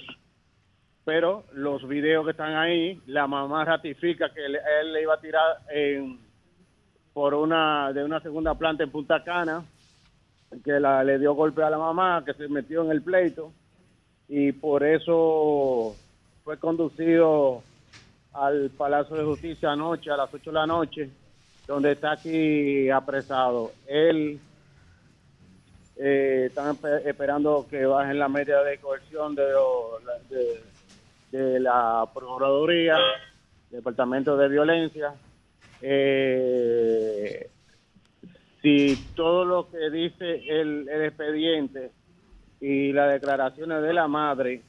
Pero 1.05 1.43
los 1.53 1.87
videos 1.87 2.25
que 2.25 2.31
están 2.31 2.55
ahí, 2.55 2.99
la 3.05 3.27
mamá 3.27 3.63
ratifica 3.63 4.33
que 4.33 4.43
él, 4.43 4.55
él 4.81 4.91
le 4.93 5.03
iba 5.03 5.13
a 5.13 5.21
tirar 5.21 5.57
en- 5.71 6.17
por 7.13 7.35
una 7.35 7.93
de 7.93 8.03
una 8.03 8.19
segunda 8.21 8.55
planta 8.55 8.83
en 8.83 8.89
Punta 8.91 9.23
Cana, 9.23 9.63
que 10.65 10.79
la, 10.79 11.03
le 11.03 11.19
dio 11.19 11.35
golpe 11.35 11.61
a 11.61 11.69
la 11.69 11.77
mamá, 11.77 12.23
que 12.25 12.33
se 12.33 12.47
metió 12.47 12.83
en 12.85 12.91
el 12.91 13.03
pleito, 13.03 13.51
y 14.27 14.51
por 14.51 14.83
eso 14.83 15.95
fue 16.43 16.57
conducido 16.57 17.61
al 18.33 18.71
Palacio 18.71 19.15
de 19.15 19.23
Justicia 19.25 19.71
anoche, 19.73 20.09
a 20.09 20.17
las 20.17 20.33
8 20.33 20.49
de 20.49 20.53
la 20.55 20.65
noche, 20.65 21.09
donde 21.67 21.91
está 21.91 22.13
aquí 22.13 22.89
apresado. 22.89 23.71
Él 23.87 24.39
eh, 25.97 26.45
están 26.47 26.75
espe- 26.75 27.01
esperando 27.05 27.65
que 27.69 27.85
bajen 27.85 28.17
la 28.19 28.29
media 28.29 28.61
de 28.63 28.77
coerción 28.77 29.35
de, 29.35 29.43
de 31.31 31.59
la 31.59 32.07
Procuraduría, 32.13 32.97
Departamento 33.69 34.37
de 34.37 34.47
Violencia. 34.47 35.13
Eh, 35.81 37.49
si 38.61 38.95
todo 39.15 39.45
lo 39.45 39.69
que 39.69 39.89
dice 39.89 40.35
el, 40.47 40.87
el 40.89 41.05
expediente 41.05 41.91
y 42.59 42.91
las 42.93 43.11
declaraciones 43.11 43.83
de 43.83 43.93
la 43.93 44.07
madre, 44.07 44.61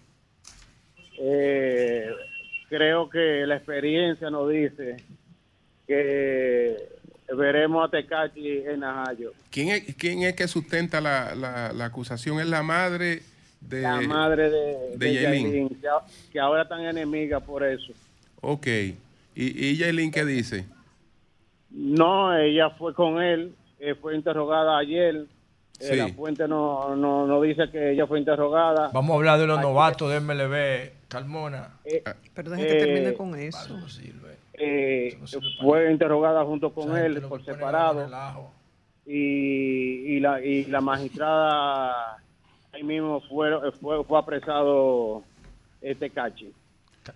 eh, 1.21 2.11
creo 2.69 3.09
que 3.09 3.47
la 3.47 3.57
experiencia 3.57 4.29
nos 4.31 4.51
dice 4.51 4.97
que 5.89 6.77
veremos 7.37 7.87
a 7.87 7.91
Tecachi 7.91 8.59
en 8.59 8.81
Najayo. 8.81 9.33
¿Quién 9.51 9.71
es, 9.71 9.95
quién 9.97 10.23
es 10.23 10.35
que 10.35 10.47
sustenta 10.47 11.01
la, 11.01 11.35
la- 11.35 11.73
la 11.73 11.85
acusación? 11.87 12.39
¿Es 12.41 12.47
la 12.47 12.63
madre 12.63 13.23
de... 13.61 13.81
La 13.83 14.01
madre 14.03 14.51
de, 14.51 14.59
de 14.91 14.97
de 14.99 15.15
Yailin. 15.15 15.47
Yailin, 15.51 15.83
que, 16.31 16.39
ahora 16.39 16.63
están 16.63 16.83
enemigas 16.85 17.43
por 17.43 17.65
eso. 17.65 17.93
Ok. 18.43 18.67
¿Y, 18.67 18.95
y 19.35 19.77
Yailin 19.77 20.11
qué 20.13 20.25
dice? 20.25 20.67
No, 21.71 22.37
ella 22.39 22.71
fue 22.71 22.95
con 22.95 23.21
él 23.23 23.55
eh, 23.81 23.95
fue 23.95 24.15
interrogada 24.15 24.79
ayer. 24.79 25.27
Eh. 25.81 25.97
La 25.97 26.09
fuente 26.09 26.49
no, 26.49 26.97
no, 26.97 27.27
no 27.27 27.41
dice 27.43 27.71
que 27.71 27.93
ella 27.93 28.07
fue 28.07 28.19
interrogada. 28.19 28.91
Vamos 28.93 29.13
a 29.13 29.17
hablar 29.17 29.39
de 29.39 29.47
los 29.47 29.59
Ayer, 29.59 29.69
novatos 29.71 30.11
de 30.11 30.21
MLB, 30.21 31.09
Carmona. 31.09 31.79
eh, 31.85 32.03
Pero 32.35 32.51
deja 32.51 32.63
que 32.67 32.75
termine 32.75 33.09
eh, 33.11 33.15
con 33.15 33.39
eso. 33.39 33.79
Eh, 34.59 35.19
fue 35.61 35.91
interrogada 35.93 36.45
junto 36.45 36.73
con 36.73 36.97
él 36.97 37.21
por 37.23 37.45
separado 37.45 38.51
y, 39.07 40.17
y 40.17 40.21
la 40.21 40.45
y 40.45 40.65
la 40.67 40.81
magistrada 40.81 42.19
ahí 42.73 42.83
mismo 42.83 43.21
fue 43.29 43.51
fue, 43.81 44.05
fue 44.05 44.19
apresado 44.19 45.23
este 45.81 46.11
cachi 46.11 46.53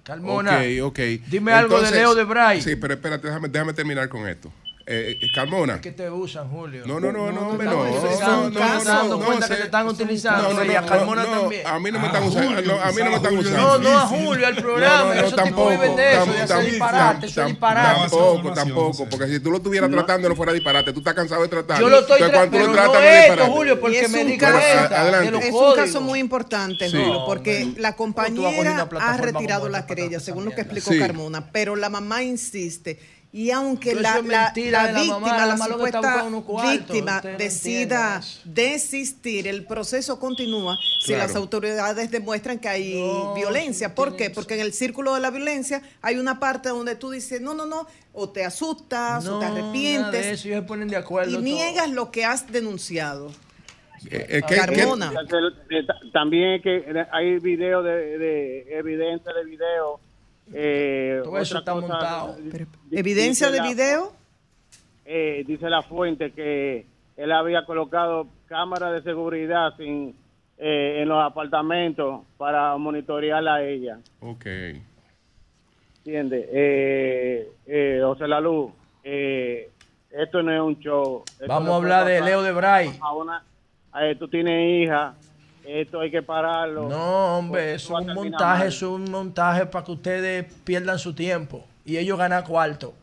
Carmona, 0.03 0.59
Ok, 0.59 0.83
ok. 0.85 0.99
dime 1.29 1.53
algo 1.53 1.81
de 1.83 1.91
Leo 1.91 2.15
de 2.15 2.25
Bray. 2.25 2.63
Sí, 2.63 2.77
pero 2.77 2.95
espérate, 2.95 3.27
déjame, 3.27 3.49
déjame 3.49 3.75
terminar 3.75 4.09
con 4.09 4.27
esto. 4.27 4.51
Eh, 4.85 5.19
eh, 5.21 5.29
Carmona. 5.33 5.81
que 5.81 5.93
te 5.93 6.11
usan, 6.11 6.49
Julio. 6.49 6.83
No, 6.87 6.99
no, 6.99 7.13
no, 7.13 7.31
no, 7.31 7.49
hombre, 7.51 7.67
no. 7.67 7.85
no, 7.85 8.51
no, 8.51 8.51
no, 8.51 9.19
cuenta 9.25 9.47
no, 9.47 9.55
que 9.55 9.61
te 9.61 9.63
están 9.65 9.87
utilizando. 9.87 10.43
No, 10.43 10.65
no, 10.65 10.73
y 10.73 10.75
a 10.75 10.81
no, 10.81 10.87
Carmona 10.89 11.23
no, 11.25 11.41
también. 11.41 11.67
A 11.67 11.79
mí 11.79 11.91
no 11.93 12.01
me 12.01 12.07
Ah, 12.07 12.09
están 12.09 12.25
usando. 12.25 12.81
A 12.83 12.93
mí 12.93 12.97
no 12.99 13.11
me 13.11 13.17
están 13.17 13.37
Julio. 13.37 13.51
usando. 13.51 13.79
No, 13.79 13.91
no, 13.91 13.99
a 13.99 14.07
Julio, 14.07 14.47
al 14.47 14.57
programa. 14.57 15.15
Esos 15.15 15.45
tipos 15.45 15.71
viven 15.71 15.97
de 15.97 16.13
eso, 16.13 16.33
de 16.33 16.41
hacer 16.41 16.65
disparate, 16.65 17.27
eso 17.27 17.41
es 17.43 17.47
disparate. 17.49 18.01
Tampoco, 18.01 18.53
tampoco. 18.53 19.07
Porque 19.09 19.29
si 19.29 19.41
tú 19.41 19.51
lo 19.51 19.59
estuvieras 19.59 19.91
tratando 19.91 20.29
no 20.29 20.35
fuera 20.37 20.53
disparate. 20.53 20.93
Tú 20.93 20.99
estás 20.99 21.15
cansado 21.15 21.43
de 21.43 21.49
tratar. 21.49 21.81
Yo 21.81 21.89
lo 21.89 22.01
estoy 22.01 22.23
Entonces, 22.23 22.39
cuando 22.39 22.59
tú 22.59 22.67
lo 22.67 22.73
tratando, 22.73 22.93
tratas, 22.93 23.03
no 23.03 23.09
es 23.09 23.41
esto. 23.41 23.53
Julio, 23.53 23.81
porque 23.81 24.01
es 24.01 24.11
me 24.11 24.21
un 24.23 24.27
di 24.27 24.35
Es 25.47 25.53
un 25.53 25.75
caso 25.77 26.01
muy 26.01 26.19
importante. 26.19 26.91
Julio, 26.91 27.25
porque 27.25 27.73
la 27.79 27.95
¿Cómo 27.95 28.15
tú 28.15 28.17
vas 28.17 28.27
a 28.27 28.33
coger 28.33 28.43
compañera 28.43 28.83
ha 28.83 28.89
plataforma 28.89 29.23
retirado 29.27 29.69
la 29.69 29.87
querella, 29.87 30.19
según 30.19 30.45
lo 30.45 30.51
que 30.51 30.63
explicó. 30.63 30.91
Carmona, 30.99 31.51
pero 31.53 31.77
la 31.77 31.89
mamá 31.89 32.23
insiste. 32.23 32.99
Y 33.35 33.51
aunque 33.51 33.95
la, 33.95 34.21
víctima, 34.21 35.47
la 35.47 35.57
supuesta 35.57 36.01
cuartos, 36.45 36.71
víctima 36.71 37.23
no 37.25 37.39
decida 37.39 38.21
desistir, 38.45 39.49
el 39.49 39.65
proceso 39.65 40.19
continúa 40.19 40.77
si 41.01 41.15
las 41.15 41.35
autoridades 41.35 42.11
demuestran 42.11 42.59
que 42.59 42.69
hay 42.69 43.03
violencia. 43.35 43.95
¿Por 43.95 44.17
qué? 44.17 44.29
Porque 44.29 44.55
en 44.55 44.61
el 44.61 44.75
círculo 44.75 45.15
de 45.15 45.21
la 45.21 45.31
violencia 45.31 45.81
hay 46.03 46.19
una 46.19 46.39
parte 46.39 46.69
donde 46.69 46.95
tú 46.95 47.11
dices, 47.11 47.41
no, 47.41 47.55
no, 47.55 47.65
no, 47.65 47.87
o 48.13 48.29
te 48.29 48.45
asustas, 48.45 49.25
o 49.27 49.39
te 49.39 49.47
No, 49.47 49.51
nada 49.51 49.55
de 49.55 49.61
arrepientes, 49.63 50.27
eso, 50.27 50.49
ellos 50.49 50.61
se 50.61 50.67
ponen 50.67 50.89
de 50.89 50.97
acuerdo. 50.97 51.31
y 51.31 51.35
todo. 51.35 51.43
niegas 51.43 51.91
lo 51.91 52.11
que 52.11 52.27
has 52.27 52.53
denunciado. 52.53 53.31
Eh, 54.11 54.27
eh, 54.29 54.43
¿qué- 54.47 54.55
qué- 54.57 54.61
Carmona. 54.61 55.11
Eh, 55.71 55.87
ta- 55.87 55.95
también 56.13 56.61
que 56.61 56.85
hay 57.13 57.39
video 57.39 57.83
de, 57.83 58.19
de 58.19 58.77
evidencia 58.79 59.33
de 59.33 59.45
video 59.47 60.01
eh, 60.53 61.21
Todo 61.25 61.39
eso 61.39 61.59
está 61.59 61.73
cosa, 61.73 61.87
montado. 61.87 62.37
¿Evidencia 62.91 63.51
de 63.51 63.59
la- 63.59 63.65
video? 63.65 64.13
eh, 65.05 65.45
dice 65.47 65.69
la 65.69 65.83
fuente 65.83 66.33
que 66.33 66.87
él 67.17 67.33
había 67.33 67.65
colocado 67.65 68.27
cámaras 68.47 68.93
de 68.93 69.03
seguridad 69.03 69.75
sin, 69.77 70.15
eh, 70.59 71.01
en 71.03 71.09
los 71.09 71.23
apartamentos 71.23 72.23
para 72.39 72.77
monitorearla 72.77 73.55
a 73.57 73.63
ella. 73.65 73.99
Ok. 74.21 74.47
¿Entiendes? 75.99 76.47
Eh, 76.53 77.49
eh, 77.67 78.01
José 78.03 78.27
Lalu, 78.27 78.73
eh, 79.05 79.71
esto 80.11 80.43
no 80.43 80.53
es 80.53 80.61
un 80.61 80.79
show. 80.81 81.23
Esto 81.33 81.47
Vamos 81.47 81.71
a 81.71 81.77
hablar 81.77 82.07
de 82.07 82.21
Leo 82.21 82.43
de 82.43 82.53
Bray. 82.53 82.91
A 83.01 83.15
una, 83.15 83.45
tú 84.19 84.29
tienes 84.29 84.83
hija, 84.85 85.15
esto 85.65 86.01
hay 86.01 86.11
que 86.11 86.23
pararlo. 86.23 86.89
No, 86.89 87.39
hombre, 87.39 87.75
eso 87.75 87.99
es 87.99 88.07
a 88.07 88.11
un 88.11 88.15
montaje, 88.15 88.67
es 88.69 88.83
un 88.83 89.11
montaje 89.11 89.67
para 89.67 89.85
que 89.85 89.93
ustedes 89.93 90.47
pierdan 90.65 90.99
su 90.99 91.15
tiempo 91.15 91.65
y 91.85 91.97
ellos 91.97 92.19
ganan 92.19 92.43
cuarto. 92.45 92.95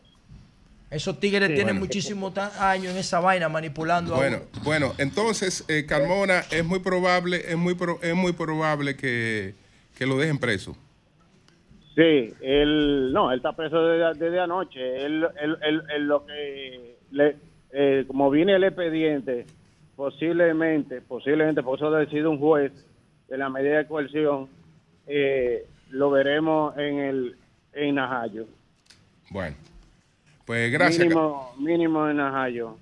Esos 0.90 1.20
tigres 1.20 1.48
Sí. 1.48 1.54
tienen 1.54 1.74
Bueno. 1.76 1.80
muchísimos 1.86 2.36
años 2.36 2.92
en 2.92 2.98
esa 2.98 3.20
vaina 3.20 3.48
manipulando 3.48 4.14
a 4.14 4.18
Bueno, 4.18 4.38
uno. 4.52 4.62
bueno, 4.64 4.92
entonces, 4.98 5.64
eh, 5.68 5.86
Carmona, 5.86 6.40
es 6.50 6.64
muy 6.64 6.80
probable, 6.80 7.42
es 7.48 7.56
muy, 7.56 7.74
pro- 7.74 8.00
es 8.02 8.14
muy 8.14 8.32
probable 8.32 8.96
que, 8.96 9.54
que 9.96 10.04
lo 10.06 10.18
dejen 10.18 10.38
preso. 10.38 10.76
Sí, 11.94 12.32
él, 12.40 13.12
no, 13.12 13.30
él 13.30 13.38
está 13.38 13.52
preso 13.52 13.84
desde, 13.84 14.18
desde 14.24 14.40
anoche. 14.40 15.04
Él, 15.04 15.26
él, 15.40 15.56
él- 15.62 15.82
él 15.94 16.02
lo 16.06 16.24
que, 16.26 16.96
le, 17.12 17.36
eh, 17.72 18.04
como 18.06 18.30
viene 18.30 18.54
el 18.56 18.64
expediente, 18.64 19.46
posiblemente, 20.00 21.02
posiblemente, 21.02 21.62
por 21.62 21.76
eso 21.78 21.90
decide 21.90 22.26
un 22.26 22.38
juez 22.38 22.72
de 23.28 23.36
la 23.36 23.50
medida 23.50 23.76
de 23.76 23.86
coerción, 23.86 24.48
eh, 25.06 25.66
lo 25.90 26.10
veremos 26.10 26.74
en 26.78 26.98
el 27.00 27.36
en 27.74 27.96
Najayo. 27.96 28.46
Bueno, 29.28 29.54
pues 30.46 30.72
gracias. 30.72 31.00
Mínimo, 31.06 31.52
mínimo 31.58 32.08
en 32.08 32.16
Najayo. 32.16 32.78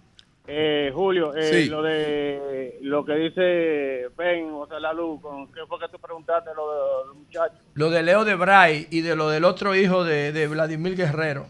Eh, 0.46 0.92
Julio, 0.94 1.34
eh, 1.34 1.42
Sí. 1.64 1.68
lo 1.68 1.82
de 1.82 2.78
lo 2.82 3.04
que 3.04 3.14
dice 3.16 4.06
Ben, 4.16 4.50
o 4.52 4.68
sea, 4.68 4.78
la 4.78 4.92
luz, 4.92 5.20
con 5.20 5.48
qué 5.52 5.66
fue 5.66 5.80
que 5.80 5.88
tú 5.88 5.98
preguntaste 5.98 6.50
lo 6.54 6.72
de 6.72 6.78
los 7.08 7.16
muchachos. 7.16 7.58
Lo 7.74 7.90
de 7.90 8.02
Leo 8.04 8.24
de 8.24 8.36
Bray 8.36 8.86
y 8.92 9.00
de 9.00 9.16
lo 9.16 9.28
del 9.28 9.42
otro 9.42 9.74
hijo 9.74 10.04
de, 10.04 10.30
de 10.30 10.46
Vladimir 10.46 10.94
Guerrero. 10.94 11.46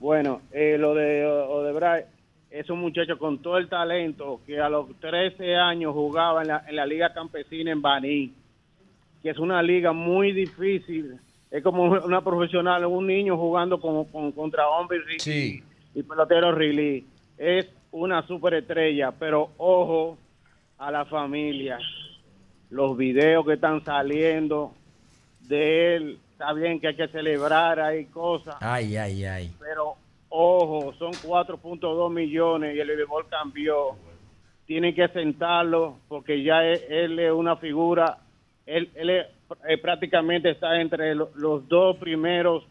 Bueno, 0.00 0.42
eh, 0.50 0.78
lo 0.78 0.94
de 0.94 1.24
Odebrecht 1.24 2.08
es 2.56 2.70
un 2.70 2.78
muchacho 2.80 3.18
con 3.18 3.38
todo 3.42 3.58
el 3.58 3.68
talento 3.68 4.40
que 4.46 4.60
a 4.60 4.68
los 4.68 4.86
13 5.00 5.56
años 5.56 5.92
jugaba 5.92 6.42
en 6.42 6.48
la, 6.48 6.64
en 6.68 6.76
la 6.76 6.86
Liga 6.86 7.12
Campesina 7.12 7.72
en 7.72 7.82
Baní, 7.82 8.32
que 9.22 9.30
es 9.30 9.38
una 9.38 9.60
liga 9.60 9.92
muy 9.92 10.30
difícil. 10.32 11.18
Es 11.50 11.62
como 11.64 11.82
una 11.84 12.20
profesional, 12.22 12.84
un 12.86 13.08
niño 13.08 13.36
jugando 13.36 13.80
con, 13.80 14.04
con- 14.04 14.30
contra 14.30 14.68
hombres 14.68 15.02
y, 15.16 15.18
Sí. 15.18 15.62
y 15.96 16.02
peloteros 16.04 16.54
release. 16.54 17.04
Es 17.38 17.66
una 17.90 18.24
superestrella, 18.24 19.10
pero 19.10 19.50
ojo 19.56 20.16
a 20.78 20.92
la 20.92 21.04
familia. 21.06 21.78
Los 22.70 22.96
videos 22.96 23.44
que 23.46 23.54
están 23.54 23.84
saliendo 23.84 24.72
de 25.40 25.96
él, 25.96 26.18
está 26.30 26.52
bien 26.52 26.78
que 26.78 26.86
hay 26.88 26.94
que 26.96 27.08
celebrar, 27.08 27.80
hay 27.80 28.04
cosas 28.06 28.56
Ay, 28.60 28.96
ay, 28.96 29.24
ay. 29.24 29.50
pero 29.58 29.94
ojo, 30.36 30.92
son 30.98 31.12
4.2 31.12 32.10
millones 32.12 32.74
y 32.76 32.80
el 32.80 32.88
béisbol 32.88 33.28
cambió. 33.28 33.96
Tienen 34.66 34.94
que 34.94 35.06
sentarlo 35.08 35.98
porque 36.08 36.42
ya 36.42 36.64
es- 36.64 36.84
él 36.88 37.18
es 37.18 37.30
una 37.32 37.56
figura, 37.56 38.18
él, 38.66 38.90
él 38.94 39.10
es- 39.10 39.26
eh, 39.68 39.78
prácticamente 39.78 40.50
está 40.50 40.80
entre 40.80 41.14
lo- 41.14 41.30
los 41.36 41.68
dos 41.68 41.96
primeros 41.98 42.64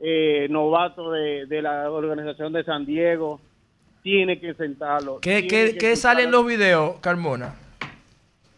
eh, 0.00 0.48
novatos 0.50 1.12
de, 1.14 1.46
de 1.46 1.62
la 1.62 1.88
organización 1.90 2.52
de 2.52 2.64
San 2.64 2.84
Diego. 2.84 3.40
Tiene 4.02 4.38
que 4.40 4.52
sentarlo. 4.54 5.20
¿Qué, 5.20 5.46
qué, 5.46 5.70
que 5.72 5.78
qué 5.78 5.96
sale 5.96 6.22
en 6.24 6.26
sentarlo. 6.26 6.42
los 6.42 6.46
videos, 6.58 6.96
Carmona? 7.00 7.54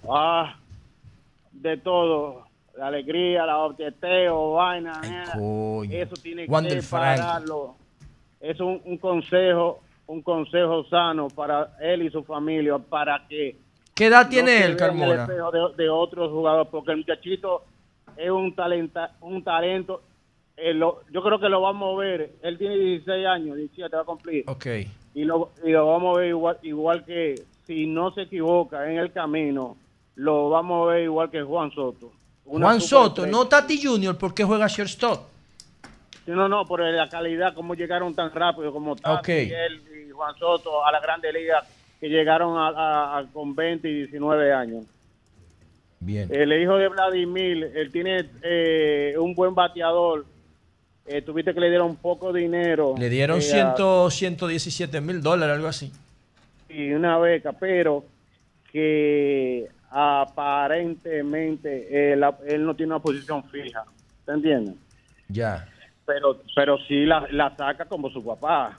Ah, 0.09 0.57
de 1.53 1.77
todo. 1.77 2.47
La 2.77 2.89
alegría, 2.89 3.47
la 3.47 3.59
obteteo, 3.59 4.53
vaina. 4.53 5.01
coño. 5.35 5.91
Eso 5.93 6.15
tiene 6.23 6.47
Wander 6.47 6.81
que 6.81 6.87
pararlo. 6.91 7.77
Es 8.41 8.61
un, 8.61 8.81
un 8.85 8.99
consejo, 8.99 9.81
un 10.07 10.23
consejo 10.23 10.85
sano 10.89 11.29
para 11.29 11.77
él 11.81 12.03
y 12.03 12.11
su 12.11 12.23
familia, 12.25 12.79
para 12.79 13.27
que 13.29 13.57
¿Qué 13.95 14.07
edad 14.07 14.25
no 14.25 14.31
tiene 14.31 14.59
se 14.59 14.65
él, 14.67 14.77
Carmona? 14.77 15.27
de, 15.27 15.61
de 15.77 15.89
otros 15.89 16.31
jugadores, 16.31 16.69
porque 16.71 16.93
el 16.93 16.99
muchachito 16.99 17.65
es 18.17 18.31
un 18.31 18.55
talenta, 18.55 19.13
un 19.21 19.43
talento. 19.43 20.03
eh, 20.59 20.73
lo- 20.73 21.01
yo 21.13 21.23
creo 21.23 21.39
que 21.39 21.49
lo 21.51 21.61
va 21.63 21.71
a 21.71 21.73
mover. 21.75 22.33
Él 22.43 22.57
tiene 22.59 22.77
16 22.77 23.27
años, 23.27 23.57
17 23.57 23.95
va 23.95 24.03
a 24.03 24.05
cumplir 24.07 24.45
Ok. 24.49 24.67
y 25.15 25.25
lo, 25.25 25.51
y 25.65 25.71
lo 25.71 25.87
vamos 25.87 26.17
a 26.17 26.21
ver 26.21 26.29
igual, 26.31 26.59
igual 26.63 27.05
que 27.05 27.35
si 27.67 27.87
no 27.87 28.11
se 28.13 28.23
equivoca 28.23 28.91
en 28.91 28.99
el 28.99 29.13
camino, 29.13 29.77
lo 30.15 30.49
vamos 30.51 30.89
a 30.89 30.93
ver 30.93 31.05
igual 31.05 31.31
que 31.31 31.43
Juan 31.43 31.71
Soto. 31.73 32.11
Juan 32.45 32.81
Soto, 32.81 33.27
no 33.27 33.47
Tati 33.49 33.83
Junior, 33.83 34.17
¿por 34.17 34.33
qué 34.33 34.45
juega 34.45 34.67
shortstop? 34.67 35.21
No, 36.27 36.49
no, 36.49 36.65
por 36.67 36.81
la 36.81 37.09
calidad, 37.09 37.55
cómo 37.55 37.75
llegaron 37.75 38.15
tan 38.15 38.33
rápido 38.33 38.73
como 38.73 38.97
Tati, 38.97 39.19
Ok. 39.19 39.29
y 39.29 39.53
él 39.53 39.83
y 40.09 40.11
Juan 40.11 40.35
Soto 40.39 40.85
a 40.85 40.91
la 40.93 41.01
Grande 41.01 41.33
Liga, 41.33 41.63
que 42.01 42.09
llegaron 42.09 42.57
a, 42.59 42.69
a- 42.69 43.19
a- 43.19 43.27
con 43.33 43.55
20 43.55 43.89
y 43.89 43.95
19 44.07 44.53
años. 44.53 44.85
Bien. 46.01 46.29
El 46.31 46.53
hijo 46.61 46.77
de 46.77 46.89
Vladimir, 46.89 47.71
él 47.75 47.91
tiene 47.93 48.29
eh, 48.43 49.15
un 49.19 49.35
buen 49.35 49.55
bateador. 49.55 50.27
Eh, 51.07 51.23
tuviste 51.23 51.55
que 51.55 51.61
le 51.61 51.69
dieron 51.71 51.97
poco 51.97 52.33
dinero. 52.33 52.95
Le 52.99 53.09
dieron 53.09 53.39
eh, 53.39 53.43
ciento, 53.43 54.11
117 54.11 55.01
mil 55.01 55.23
dólares, 55.23 55.55
algo 55.55 55.69
así. 55.69 55.93
y 56.69 56.93
una 56.93 57.19
beca, 57.19 57.53
pero 57.53 58.05
que 58.73 59.69
aparentemente 59.91 62.13
él, 62.13 62.25
él 62.47 62.65
no 62.65 62.75
tiene 62.75 62.93
una 62.95 63.03
posición 63.03 63.45
fija, 63.45 63.85
¿te 64.25 64.33
entiendes? 64.33 64.75
Ya. 65.29 65.69
Pero 66.07 66.39
pero 66.55 66.79
sí 66.87 67.05
la, 67.05 67.27
la 67.33 67.55
saca 67.57 67.85
como 67.85 68.09
su 68.11 68.25
papá, 68.25 68.79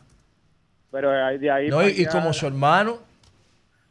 pero 0.89 1.11
ahí- 1.11 1.37
de 1.37 1.51
ahí 1.51 1.67
No, 1.69 1.85
y, 1.87 2.05
como 2.05 2.31
su 2.33 2.47
hermano, 2.47 2.97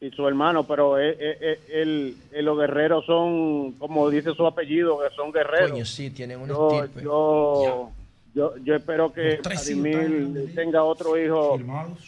y 0.01 0.11
su 0.11 0.27
hermano, 0.27 0.65
pero 0.65 0.99
él- 0.99 1.17
él- 1.21 1.59
él- 1.71 2.17
él- 2.33 2.45
los 2.45 2.59
guerreros 2.59 3.05
son, 3.05 3.73
como 3.73 4.09
dice 4.09 4.33
su 4.35 4.47
apellido, 4.47 4.99
que 4.99 5.15
son 5.15 5.31
guerreros. 5.33 5.71
coño, 5.73 5.85
sí, 5.85 6.11
tienen 6.11 6.41
un 6.41 6.49
yo, 6.49 6.71
estirpe. 6.85 7.03
yo, 7.03 7.91
Yo, 8.35 8.55
yo 8.59 8.75
espero 8.75 9.11
que 9.15 9.41
Vladimir 9.43 10.53
tenga 10.55 10.83
otro 10.85 11.17
hijo 11.19 11.59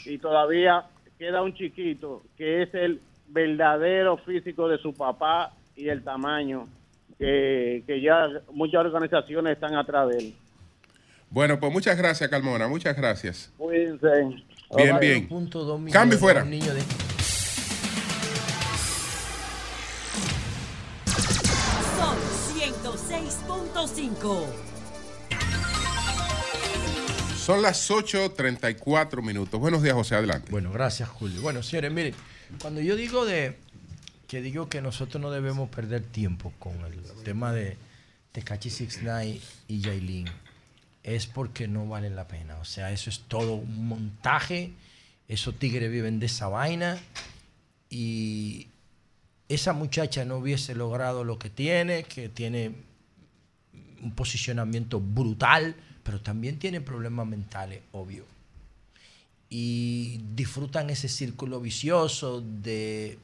y 0.05 0.19
todavía 0.19 0.85
queda 1.19 1.41
un 1.43 1.55
chiquito 1.55 2.21
que 2.37 2.63
es 2.63 2.75
el 2.75 3.01
verdadero 3.29 4.19
físico 4.19 4.69
de 4.69 4.77
su 4.77 4.93
papá 4.95 5.53
y 5.75 5.89
el 5.89 6.03
tamaño 6.05 6.67
que, 7.19 7.83
que 7.87 8.01
ya 8.03 8.29
muchas 8.53 8.85
organizaciones 8.85 9.55
están 9.55 9.75
atrás 9.75 10.09
de 10.11 10.19
él. 10.19 10.35
Bueno, 11.31 11.61
pues 11.61 11.73
muchas 11.73 11.97
gracias, 11.99 12.29
Carmona. 12.31 12.69
Muchas 12.69 12.97
gracias. 12.97 13.51
Cuídense. 13.59 14.07
Bien, 14.77 14.99
bien. 14.99 15.29
Millones 15.31 15.93
Cambio 15.93 16.19
fuera. 16.19 16.45
niños 16.45 16.75
de- 16.75 16.83
Son 21.97 22.17
106.5. 22.55 24.47
Son 27.37 27.63
las 27.63 27.91
8.34 27.91 29.23
minutos. 29.23 29.59
Buenos 29.59 29.83
días, 29.83 29.95
José. 29.95 30.15
Adelante. 30.17 30.51
Bueno, 30.51 30.71
gracias, 30.73 31.09
Julio. 31.09 31.41
Bueno, 31.41 31.63
señores, 31.63 31.93
miren, 31.93 32.15
cuando 32.61 32.81
yo 32.81 32.95
digo 32.97 33.25
de 33.25 33.57
que 34.27 34.43
digo 34.43 34.69
que 34.69 34.83
nosotros 34.83 35.21
no 35.23 35.31
debemos 35.31 35.71
perder 35.71 36.03
tiempo 36.03 36.53
con 36.59 36.75
el 36.85 37.01
tema 37.25 37.53
de 37.53 37.79
Tecachi 38.33 38.69
69 38.69 39.41
y 39.69 39.81
Yailin, 39.81 40.27
es 41.03 41.27
porque 41.27 41.69
no 41.69 41.87
vale 41.87 42.11
la 42.11 42.29
pena. 42.29 42.57
O 42.59 42.65
sea, 42.65 42.93
eso 42.93 43.11
es 43.11 43.21
todo 43.21 43.55
un 43.55 43.89
montaje. 43.89 44.73
Esos 45.29 45.59
tigres 45.59 45.91
viven 45.91 46.21
de 46.21 46.27
esa 46.27 46.49
vaina. 46.49 46.99
Y 47.91 48.69
esa 49.49 49.73
muchacha 49.73 50.25
no 50.25 50.37
hubiese 50.39 50.75
logrado 50.75 51.25
lo 51.25 51.39
que 51.39 51.51
tiene, 51.51 52.05
que 52.05 52.29
tiene 52.29 52.73
un 54.03 54.13
posicionamiento 54.13 55.01
brutal, 55.01 55.75
pero 56.03 56.21
también 56.21 56.59
tiene 56.59 56.81
problemas 56.81 57.27
mentales, 57.27 57.81
obvio 57.93 58.25
y 59.51 60.21
disfrutan 60.35 60.91
ese 60.91 61.09
círculo 61.09 61.61
vicioso 61.61 62.43
de 62.43 63.19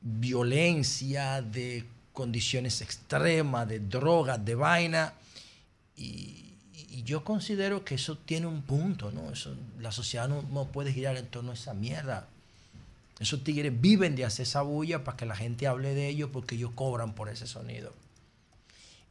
violencia, 0.00 1.42
de 1.42 1.84
condiciones 2.12 2.80
extremas, 2.80 3.68
de 3.68 3.80
drogas, 3.80 4.44
de 4.44 4.54
vaina. 4.54 5.14
Y, 5.96 6.38
y 6.92 7.04
yo 7.04 7.24
considero 7.24 7.84
que 7.84 7.94
eso 7.94 8.18
tiene 8.18 8.46
un 8.46 8.62
punto, 8.62 9.10
¿no? 9.10 9.32
Eso, 9.32 9.56
la 9.80 9.92
sociedad 9.92 10.28
no, 10.28 10.42
no 10.42 10.66
puede 10.66 10.92
girar 10.92 11.16
en 11.16 11.26
torno 11.26 11.52
a 11.52 11.54
esa 11.54 11.72
mierda. 11.72 12.28
Esos 13.18 13.42
tigres 13.42 13.72
viven 13.80 14.14
de 14.14 14.26
hacer 14.26 14.44
esa 14.44 14.60
bulla 14.60 15.02
para 15.02 15.16
que 15.16 15.24
la 15.24 15.34
gente 15.34 15.66
hable 15.66 15.94
de 15.94 16.08
ellos 16.08 16.28
porque 16.32 16.56
ellos 16.56 16.72
cobran 16.74 17.14
por 17.14 17.30
ese 17.30 17.46
sonido. 17.46 17.94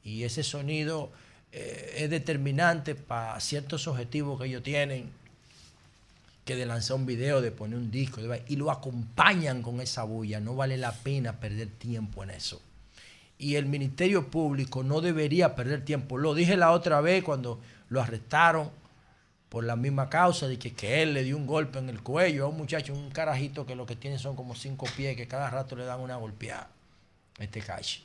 Y 0.04 0.24
ese 0.24 0.44
sonido 0.44 1.12
eh, 1.52 1.96
es 1.98 2.10
determinante 2.10 2.94
para 2.94 3.40
ciertos 3.40 3.88
objetivos 3.88 4.40
que 4.40 4.48
ellos 4.48 4.62
tienen 4.62 5.10
que 6.46 6.56
de 6.56 6.66
lanzar 6.66 6.98
un 6.98 7.06
video, 7.06 7.42
de 7.42 7.52
poner 7.52 7.78
un 7.78 7.92
disco, 7.92 8.22
y 8.48 8.56
lo 8.58 8.72
acompañan 8.72 9.62
con 9.62 9.82
esa 9.82 10.04
bulla. 10.04 10.40
No 10.40 10.56
vale 10.56 10.78
la 10.78 10.92
pena 10.92 11.40
perder 11.40 11.70
tiempo 11.70 12.24
en 12.24 12.32
eso. 12.32 12.62
Y 13.42 13.56
el 13.56 13.66
Ministerio 13.66 14.28
Público 14.28 14.84
no 14.84 15.02
debería 15.02 15.56
perder 15.56 15.84
tiempo. 15.84 16.20
Lo 16.20 16.36
dije 16.36 16.56
la 16.56 16.72
otra 16.72 17.02
vez 17.02 17.24
cuando 17.24 17.60
lo 17.90 18.00
arrestaron 18.00 18.70
por 19.50 19.64
la 19.64 19.76
misma 19.76 20.10
causa 20.10 20.48
de 20.48 20.60
que, 20.60 20.74
que 20.74 21.02
él 21.02 21.16
le 21.16 21.24
dio 21.24 21.36
un 21.36 21.48
golpe 21.48 21.80
en 21.80 21.90
el 21.90 22.04
cuello 22.04 22.46
a 22.46 22.50
un 22.50 22.58
muchacho, 22.58 22.94
un 22.94 23.10
carajito 23.10 23.66
que 23.66 23.76
lo 23.76 23.88
que 23.88 23.96
tiene 23.96 24.20
son 24.20 24.36
como 24.36 24.54
cinco 24.54 24.86
pies, 24.96 25.18
que 25.18 25.28
cada 25.28 25.50
rato 25.50 25.76
le 25.76 25.86
dan 25.86 26.00
una 26.02 26.18
golpeada. 26.18 26.70
Este 27.40 27.62
cache. 27.62 28.04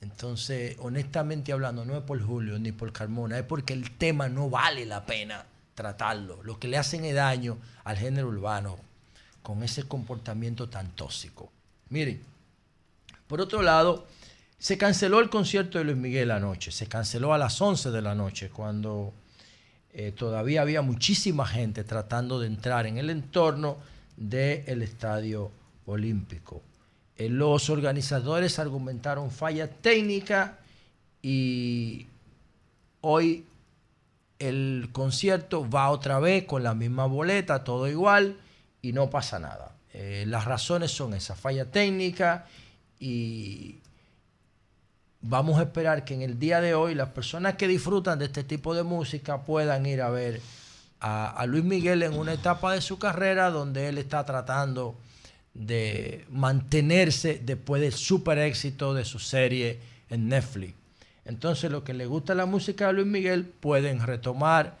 Entonces, 0.00 0.76
honestamente 0.78 1.52
hablando, 1.52 1.84
no 1.84 1.96
es 1.96 2.04
por 2.04 2.22
Julio 2.22 2.58
ni 2.60 2.70
por 2.70 2.92
Carmona, 2.92 3.38
es 3.38 3.44
porque 3.44 3.72
el 3.72 3.90
tema 3.98 4.28
no 4.28 4.48
vale 4.48 4.86
la 4.86 5.04
pena 5.04 5.44
tratarlo. 5.74 6.40
Lo 6.44 6.60
que 6.60 6.68
le 6.68 6.78
hacen 6.78 7.04
es 7.04 7.16
daño 7.16 7.58
al 7.82 7.96
género 7.96 8.28
urbano 8.28 8.78
con 9.42 9.64
ese 9.64 9.82
comportamiento 9.82 10.68
tan 10.68 10.92
tóxico. 10.92 11.50
Miren, 11.88 12.22
por 13.26 13.40
otro 13.40 13.62
lado, 13.62 14.06
se 14.58 14.78
canceló 14.78 15.20
el 15.20 15.28
concierto 15.28 15.78
de 15.78 15.84
Luis 15.84 15.96
Miguel 15.96 16.30
anoche. 16.30 16.70
Se 16.70 16.86
canceló 16.86 17.34
a 17.34 17.38
las 17.38 17.60
11 17.60 17.90
de 17.90 18.02
la 18.02 18.14
noche, 18.14 18.50
cuando 18.50 19.12
eh, 19.92 20.12
todavía 20.12 20.62
había 20.62 20.82
muchísima 20.82 21.46
gente 21.46 21.84
tratando 21.84 22.40
de 22.40 22.46
entrar 22.46 22.86
en 22.86 22.98
el 22.98 23.10
entorno 23.10 23.78
del 24.16 24.82
Estadio 24.82 25.50
Olímpico. 25.86 26.62
Eh, 27.16 27.28
los 27.28 27.70
organizadores 27.70 28.58
argumentaron 28.58 29.30
falla 29.30 29.68
técnica 29.68 30.58
y 31.22 32.06
hoy 33.00 33.46
el 34.38 34.90
concierto 34.92 35.68
va 35.68 35.90
otra 35.90 36.18
vez 36.18 36.44
con 36.44 36.62
la 36.62 36.74
misma 36.74 37.06
boleta, 37.06 37.64
todo 37.64 37.88
igual 37.88 38.36
y 38.82 38.92
no 38.92 39.08
pasa 39.08 39.38
nada. 39.38 39.76
Eh, 39.92 40.24
las 40.26 40.44
razones 40.44 40.90
son 40.90 41.14
esa 41.14 41.34
falla 41.34 41.70
técnica 41.70 42.46
y 43.00 43.76
vamos 45.28 45.58
a 45.58 45.62
esperar 45.62 46.04
que 46.04 46.14
en 46.14 46.22
el 46.22 46.38
día 46.38 46.60
de 46.60 46.74
hoy 46.74 46.94
las 46.94 47.10
personas 47.10 47.54
que 47.56 47.68
disfrutan 47.68 48.18
de 48.18 48.26
este 48.26 48.44
tipo 48.44 48.74
de 48.74 48.82
música 48.82 49.42
puedan 49.42 49.86
ir 49.86 50.00
a 50.02 50.10
ver 50.10 50.40
a, 51.00 51.44
Luis 51.46 51.64
Miguel 51.64 52.02
en 52.02 52.14
una 52.14 52.32
etapa 52.32 52.72
de 52.72 52.80
su 52.80 52.98
carrera 52.98 53.50
donde 53.50 53.88
él 53.88 53.98
está 53.98 54.24
tratando 54.24 54.96
de 55.54 56.24
mantenerse 56.30 57.40
después 57.44 57.82
del 57.82 57.92
super 57.92 58.38
éxito 58.38 58.94
de 58.94 59.04
su 59.04 59.18
serie 59.18 59.78
en 60.10 60.28
Netflix. 60.28 60.74
Entonces, 61.24 61.70
los 61.70 61.82
que 61.82 61.92
les 61.92 62.08
gusta 62.08 62.34
la 62.34 62.46
música 62.46 62.86
de 62.86 62.92
Luis 62.94 63.06
Miguel 63.06 63.44
pueden 63.44 64.00
retomar 64.00 64.76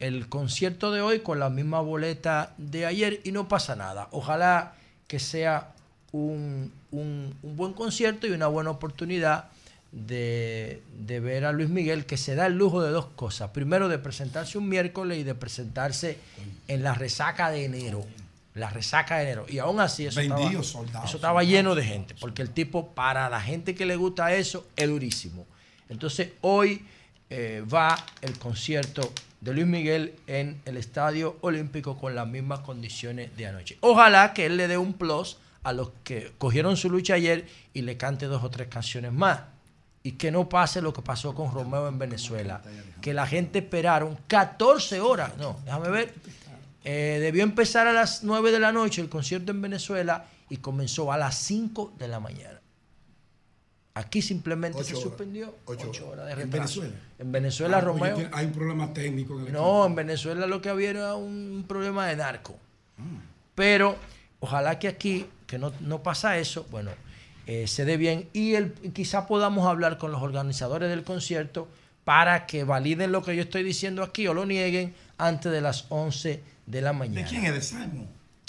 el 0.00 0.28
concierto 0.28 0.90
de 0.92 1.02
hoy 1.02 1.20
con 1.20 1.38
la 1.38 1.50
misma 1.50 1.80
boleta 1.80 2.52
de 2.58 2.84
ayer 2.84 3.20
y 3.24 3.32
no 3.32 3.48
pasa 3.48 3.76
nada. 3.76 4.08
Ojalá 4.10 4.74
que 5.06 5.18
sea 5.18 5.72
un- 6.12 6.72
un 6.90 7.34
buen 7.42 7.72
concierto 7.74 8.26
y 8.26 8.30
una 8.30 8.46
buena 8.48 8.70
oportunidad 8.70 9.50
de, 9.94 10.82
de 10.98 11.20
ver 11.20 11.44
a 11.44 11.52
Luis 11.52 11.68
Miguel 11.68 12.04
que 12.04 12.16
se 12.16 12.34
da 12.34 12.46
el 12.46 12.58
lujo 12.58 12.82
de 12.82 12.90
dos 12.90 13.06
cosas. 13.06 13.50
Primero, 13.50 13.88
de 13.88 13.98
presentarse 13.98 14.58
un 14.58 14.68
miércoles 14.68 15.18
y 15.18 15.22
de 15.22 15.34
presentarse 15.34 16.18
en 16.68 16.82
la 16.82 16.94
resaca 16.94 17.50
de 17.50 17.64
enero. 17.64 18.04
La 18.54 18.70
resaca 18.70 19.18
de 19.18 19.22
enero. 19.24 19.46
Y 19.48 19.58
aún 19.58 19.80
así 19.80 20.06
eso 20.06 20.20
estaba, 20.20 20.50
eso 20.50 21.16
estaba 21.16 21.44
lleno 21.44 21.74
de 21.74 21.84
gente. 21.84 22.14
Porque 22.20 22.42
el 22.42 22.50
tipo, 22.50 22.88
para 22.94 23.28
la 23.30 23.40
gente 23.40 23.74
que 23.74 23.86
le 23.86 23.96
gusta 23.96 24.34
eso, 24.34 24.66
es 24.76 24.88
durísimo. 24.88 25.46
Entonces, 25.88 26.30
hoy 26.40 26.84
eh, 27.30 27.64
va 27.72 27.96
el 28.20 28.38
concierto 28.38 29.12
de 29.40 29.52
Luis 29.54 29.66
Miguel 29.66 30.14
en 30.26 30.60
el 30.64 30.76
Estadio 30.76 31.36
Olímpico 31.40 31.98
con 31.98 32.14
las 32.14 32.26
mismas 32.26 32.60
condiciones 32.60 33.36
de 33.36 33.46
anoche. 33.46 33.76
Ojalá 33.80 34.32
que 34.32 34.46
él 34.46 34.56
le 34.56 34.68
dé 34.68 34.78
un 34.78 34.94
plus 34.94 35.36
a 35.62 35.72
los 35.72 35.90
que 36.02 36.32
cogieron 36.38 36.76
su 36.76 36.90
lucha 36.90 37.14
ayer 37.14 37.46
y 37.72 37.82
le 37.82 37.96
cante 37.96 38.26
dos 38.26 38.42
o 38.42 38.50
tres 38.50 38.68
canciones 38.68 39.12
más. 39.12 39.40
Y 40.06 40.12
que 40.12 40.30
no 40.30 40.48
pase 40.48 40.80
lo 40.82 40.92
que 40.92 41.00
pasó 41.02 41.34
con 41.34 41.50
Romeo 41.50 41.88
en 41.88 41.98
Venezuela. 41.98 42.60
Que 43.00 43.12
la 43.14 43.26
gente 43.26 43.60
esperaron 43.60 44.16
14 44.28 45.00
horas. 45.00 45.36
No, 45.38 45.58
déjame 45.64 45.88
ver. 45.88 46.14
Eh, 46.84 47.18
debió 47.22 47.42
empezar 47.42 47.86
a 47.86 47.92
las 47.94 48.22
9 48.22 48.52
de 48.52 48.60
la 48.60 48.70
noche 48.70 49.00
el 49.00 49.08
concierto 49.08 49.50
en 49.50 49.62
Venezuela 49.62 50.26
y 50.50 50.58
comenzó 50.58 51.10
a 51.10 51.16
las 51.16 51.34
5 51.36 51.94
de 51.98 52.06
la 52.08 52.20
mañana. 52.20 52.60
Aquí 53.94 54.20
simplemente 54.20 54.78
Ocho 54.80 54.94
se 54.96 55.00
suspendió 55.00 55.54
Ocho 55.66 55.86
8 55.88 56.08
horas. 56.08 56.12
horas 56.24 56.26
de 56.26 56.32
¿En 56.32 56.38
retraso. 56.52 56.80
Venezuela? 56.82 57.04
En 57.20 57.32
Venezuela, 57.32 57.76
Ah, 57.78 57.80
Romeo. 57.80 58.28
Hay 58.32 58.46
un 58.46 58.52
problema 58.52 58.92
técnico 58.92 59.40
en 59.40 59.46
el 59.46 59.52
No, 59.54 59.86
en 59.86 59.94
Venezuela 59.94 60.46
lo 60.46 60.60
que 60.60 60.68
había 60.68 60.90
era 60.90 61.14
un 61.14 61.64
problema 61.66 62.06
de 62.08 62.16
narco. 62.16 62.56
Pero 63.54 63.96
ojalá 64.40 64.78
que 64.78 64.88
aquí, 64.88 65.26
que 65.46 65.58
no, 65.58 65.72
no 65.80 66.02
pasa 66.02 66.36
eso, 66.38 66.66
bueno, 66.70 66.90
eh, 67.46 67.66
se 67.66 67.84
dé 67.84 67.96
bien 67.96 68.28
y 68.32 68.54
el, 68.54 68.72
quizá 68.92 69.26
podamos 69.26 69.66
hablar 69.66 69.98
con 69.98 70.12
los 70.12 70.22
organizadores 70.22 70.88
del 70.90 71.02
concierto 71.04 71.68
para 72.04 72.46
que 72.46 72.64
validen 72.64 73.12
lo 73.12 73.22
que 73.22 73.34
yo 73.36 73.42
estoy 73.42 73.62
diciendo 73.62 74.02
aquí 74.02 74.26
o 74.26 74.34
lo 74.34 74.44
nieguen 74.46 74.94
antes 75.18 75.50
de 75.52 75.60
las 75.60 75.86
11 75.90 76.42
de 76.66 76.80
la 76.82 76.92
mañana. 76.92 77.22
¿De 77.22 77.26
quién 77.28 77.44
es? 77.46 77.54
¿De 77.54 77.60
Simon? 77.62 78.06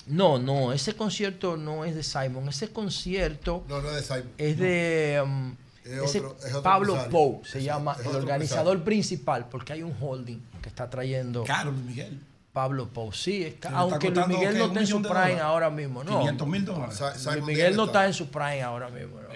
No, 0.08 0.38
no, 0.38 0.72
ese 0.72 0.94
concierto 0.94 1.58
no 1.58 1.84
es 1.84 1.96
de 1.96 2.04
Simon. 2.04 2.48
Ese 2.50 2.70
concierto 2.70 3.64
No, 3.68 3.82
no 3.82 3.90
es 3.90 3.96
de 3.96 4.02
Simon. 4.16 4.32
es 4.38 4.58
de 4.60 5.22
um, 5.24 5.56
Es 5.84 6.16
otro- 6.16 6.38
es 6.40 6.46
otro 6.50 6.64
Pablo. 6.64 7.10
Pou, 7.10 7.42
se 7.46 7.58
Es- 7.60 7.64
llama 7.64 7.96
el 8.00 8.08
organizador 8.16 8.78
empresario. 8.78 8.84
principal, 8.84 9.48
porque 9.50 9.74
hay 9.74 9.84
un 9.84 9.96
holding 10.00 10.40
que 10.62 10.70
está 10.70 10.90
trayendo. 10.90 11.44
Caro, 11.44 11.72
Luis 11.72 11.86
Miguel. 11.86 12.20
Pablo 12.56 12.88
Pou, 12.88 13.12
sí, 13.12 13.44
está 13.44 13.70
aunque 13.72 14.10
Luis 14.10 14.28
Miguel 14.28 14.58
no 14.58 14.64
un 14.64 14.70
está 14.70 14.80
en 14.80 14.88
su 14.88 15.02
prime 15.02 15.14
dólares. 15.14 15.42
ahora 15.42 15.70
mismo, 15.70 16.06
¿no? 16.06 16.20
500 16.20 16.48
mil 16.48 16.64
dólares. 16.64 17.02
Luis 17.26 17.44
Miguel 17.44 17.76
no 17.76 17.84
está 17.84 18.06
en 18.06 18.14
su 18.14 18.30
prime 18.30 18.62
ahora 18.62 18.90
mismo. 18.90 19.20
¿no? 19.20 19.34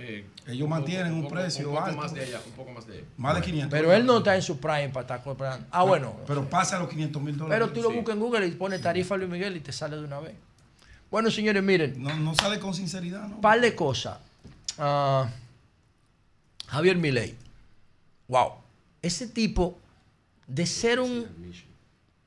Ellos 0.48 0.70
mantienen 0.70 1.12
un, 1.12 1.28
precio 1.28 1.68
un 1.68 1.76
poco 1.76 1.86
alto. 1.86 2.02
más 2.02 2.14
de 2.14 2.24
ella, 2.26 2.40
un 2.46 2.52
poco 2.54 2.72
más 2.72 2.88
de 2.88 3.00
ella. 3.00 3.08
Más 3.18 3.36
de 3.36 3.42
500. 3.42 3.72
Pero 3.78 3.94
él 3.94 4.06
no 4.06 4.20
está 4.20 4.36
en 4.38 4.42
su 4.42 4.58
prime 4.58 4.88
para 4.88 5.02
estar 5.02 5.22
comprando. 5.22 5.68
Ah, 5.70 5.84
bueno. 5.84 6.16
Pero 6.26 6.50
pasa 6.50 6.80
los 6.80 6.88
500 6.88 7.22
mil 7.22 7.38
dólares. 7.38 7.60
Pero 7.60 7.74
tú 7.74 7.82
lo 7.82 7.94
buscas 7.94 8.16
en 8.16 8.22
Google 8.22 8.48
y 8.48 8.52
pones 8.52 8.82
tarifa 8.82 9.18
Luis 9.18 9.30
Miguel 9.30 9.58
y 9.58 9.60
te 9.60 9.74
sale 9.74 9.98
de 9.98 10.06
una 10.06 10.22
vez. 10.22 10.36
Bueno, 11.12 11.30
señores, 11.30 11.62
miren. 11.62 12.02
No, 12.02 12.16
no 12.16 12.34
sale 12.36 12.58
con 12.58 12.74
sinceridad, 12.74 13.28
¿no? 13.28 13.42
par 13.42 13.60
de 13.60 13.76
cosas. 13.76 14.18
Ah, 14.78 15.28
Javier 16.68 16.96
Milei. 16.96 17.36
Wow. 18.30 18.54
Ese 19.02 19.28
tipo 19.28 19.78
de 20.48 20.66
ser 20.66 21.02
un, 21.02 21.28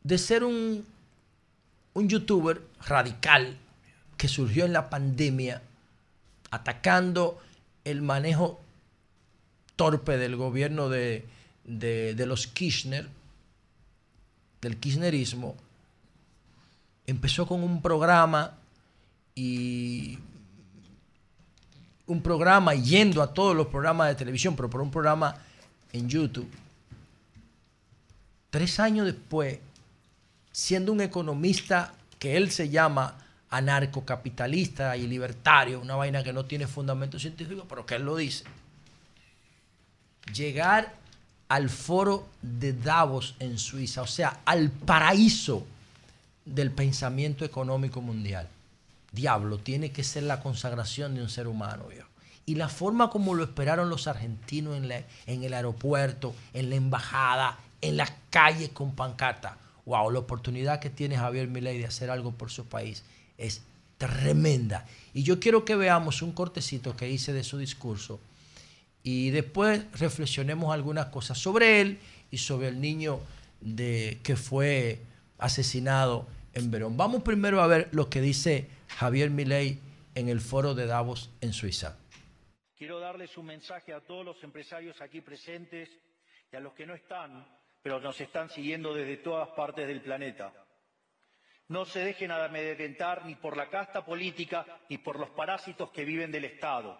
de 0.04 0.18
ser 0.18 0.44
un, 0.44 0.84
un 1.94 2.08
youtuber 2.08 2.62
radical 2.86 3.56
que 4.16 4.28
surgió 4.28 4.64
en 4.64 4.72
la 4.72 4.90
pandemia 4.90 5.62
atacando 6.50 7.40
el 7.84 8.02
manejo 8.02 8.60
torpe 9.76 10.16
del 10.18 10.36
gobierno 10.36 10.88
de, 10.88 11.26
de- 11.64 12.14
de 12.14 12.26
los 12.26 12.46
Kirchner, 12.46 13.08
del 14.60 14.76
kirchnerismo, 14.76 15.56
empezó 17.06 17.46
con 17.46 17.62
un 17.64 17.82
programa 17.82 18.56
y 19.34 20.18
un 22.06 22.22
programa 22.22 22.74
yendo 22.74 23.22
a 23.22 23.32
todos 23.34 23.56
los 23.56 23.66
programas 23.68 24.08
de 24.08 24.14
televisión, 24.14 24.54
pero 24.54 24.68
por 24.70 24.82
un 24.82 24.90
programa 24.90 25.34
en 25.92 26.08
YouTube. 26.08 26.48
Tres 28.50 28.78
años 28.78 29.06
después, 29.06 29.58
siendo 30.52 30.92
un 30.92 31.00
economista 31.00 31.94
que 32.18 32.36
él 32.36 32.50
se 32.50 32.68
llama 32.68 33.16
anarcocapitalista 33.50 34.96
y 34.96 35.06
libertario, 35.06 35.80
una 35.80 35.96
vaina 35.96 36.22
que 36.22 36.32
no 36.32 36.44
tiene 36.44 36.66
fundamento 36.66 37.18
científico, 37.18 37.66
pero 37.68 37.84
que 37.84 37.96
él 37.96 38.04
lo 38.04 38.16
dice, 38.16 38.44
llegar 40.32 40.94
al 41.48 41.68
foro 41.68 42.28
de 42.40 42.72
Davos 42.72 43.34
en 43.38 43.58
Suiza, 43.58 44.02
o 44.02 44.06
sea, 44.06 44.40
al 44.46 44.70
paraíso 44.70 45.66
del 46.44 46.70
pensamiento 46.70 47.44
económico 47.44 48.00
mundial. 48.00 48.48
Diablo, 49.12 49.58
tiene 49.58 49.92
que 49.92 50.02
ser 50.02 50.22
la 50.22 50.40
consagración 50.40 51.14
de 51.14 51.22
un 51.22 51.28
ser 51.28 51.46
humano, 51.46 51.88
viejo. 51.88 52.08
Y 52.46 52.54
la 52.54 52.68
forma 52.68 53.10
como 53.10 53.34
lo 53.34 53.44
esperaron 53.44 53.90
los 53.90 54.08
argentinos 54.08 54.76
en, 54.76 54.90
en 55.26 55.44
el 55.44 55.52
aeropuerto, 55.52 56.34
en 56.54 56.70
la 56.70 56.76
embajada, 56.76 57.58
en 57.82 57.98
las 57.98 58.12
calles 58.30 58.70
con 58.70 58.94
pancarta. 58.94 59.58
Wow, 59.84 60.10
la 60.10 60.20
oportunidad 60.20 60.80
que 60.80 60.90
tiene 60.90 61.16
Javier 61.16 61.48
Milei 61.48 61.78
de 61.78 61.86
hacer 61.86 62.10
algo 62.10 62.32
por 62.32 62.50
su 62.50 62.66
país 62.66 63.04
es 63.36 63.62
tremenda. 63.98 64.86
Y 65.14 65.22
yo 65.22 65.40
quiero 65.40 65.64
que 65.64 65.76
veamos 65.76 66.22
un 66.22 66.32
cortecito 66.32 66.96
que 66.96 67.10
hice 67.10 67.32
de 67.32 67.44
su 67.44 67.58
discurso 67.58 68.20
y 69.02 69.30
después 69.30 69.84
reflexionemos 69.98 70.72
algunas 70.72 71.06
cosas 71.06 71.38
sobre 71.38 71.80
él 71.80 71.98
y 72.30 72.38
sobre 72.38 72.68
el 72.68 72.80
niño 72.80 73.20
que 73.76 74.36
fue 74.36 75.00
asesinado 75.38 76.26
en 76.54 76.70
Verón. 76.70 76.96
Vamos 76.96 77.22
primero 77.22 77.60
a 77.62 77.66
ver 77.66 77.88
lo 77.92 78.08
que 78.08 78.20
dice 78.20 78.68
Javier 78.88 79.30
Milei 79.30 79.78
en 80.14 80.28
el 80.28 80.40
foro 80.40 80.74
de 80.74 80.86
Davos 80.86 81.30
en 81.40 81.52
Suiza. 81.52 81.96
Quiero 82.76 83.00
darles 83.00 83.36
un 83.36 83.46
mensaje 83.46 83.92
a 83.92 84.00
todos 84.00 84.24
los 84.24 84.42
empresarios 84.42 85.00
aquí 85.00 85.20
presentes 85.20 85.88
y 86.52 86.56
a 86.56 86.60
los 86.60 86.72
que 86.74 86.86
no 86.86 86.94
están, 86.94 87.46
pero 87.82 88.00
nos 88.00 88.20
están 88.20 88.48
siguiendo 88.48 88.94
desde 88.94 89.16
todas 89.18 89.48
partes 89.50 89.86
del 89.86 90.00
planeta. 90.00 90.52
No 91.68 91.84
se 91.84 92.00
dejen 92.00 92.30
amedrentar 92.30 93.24
ni 93.24 93.34
por 93.34 93.56
la 93.56 93.68
casta 93.68 94.04
política 94.04 94.66
ni 94.88 94.98
por 94.98 95.18
los 95.18 95.30
parásitos 95.30 95.90
que 95.90 96.04
viven 96.04 96.30
del 96.30 96.44
Estado. 96.44 96.98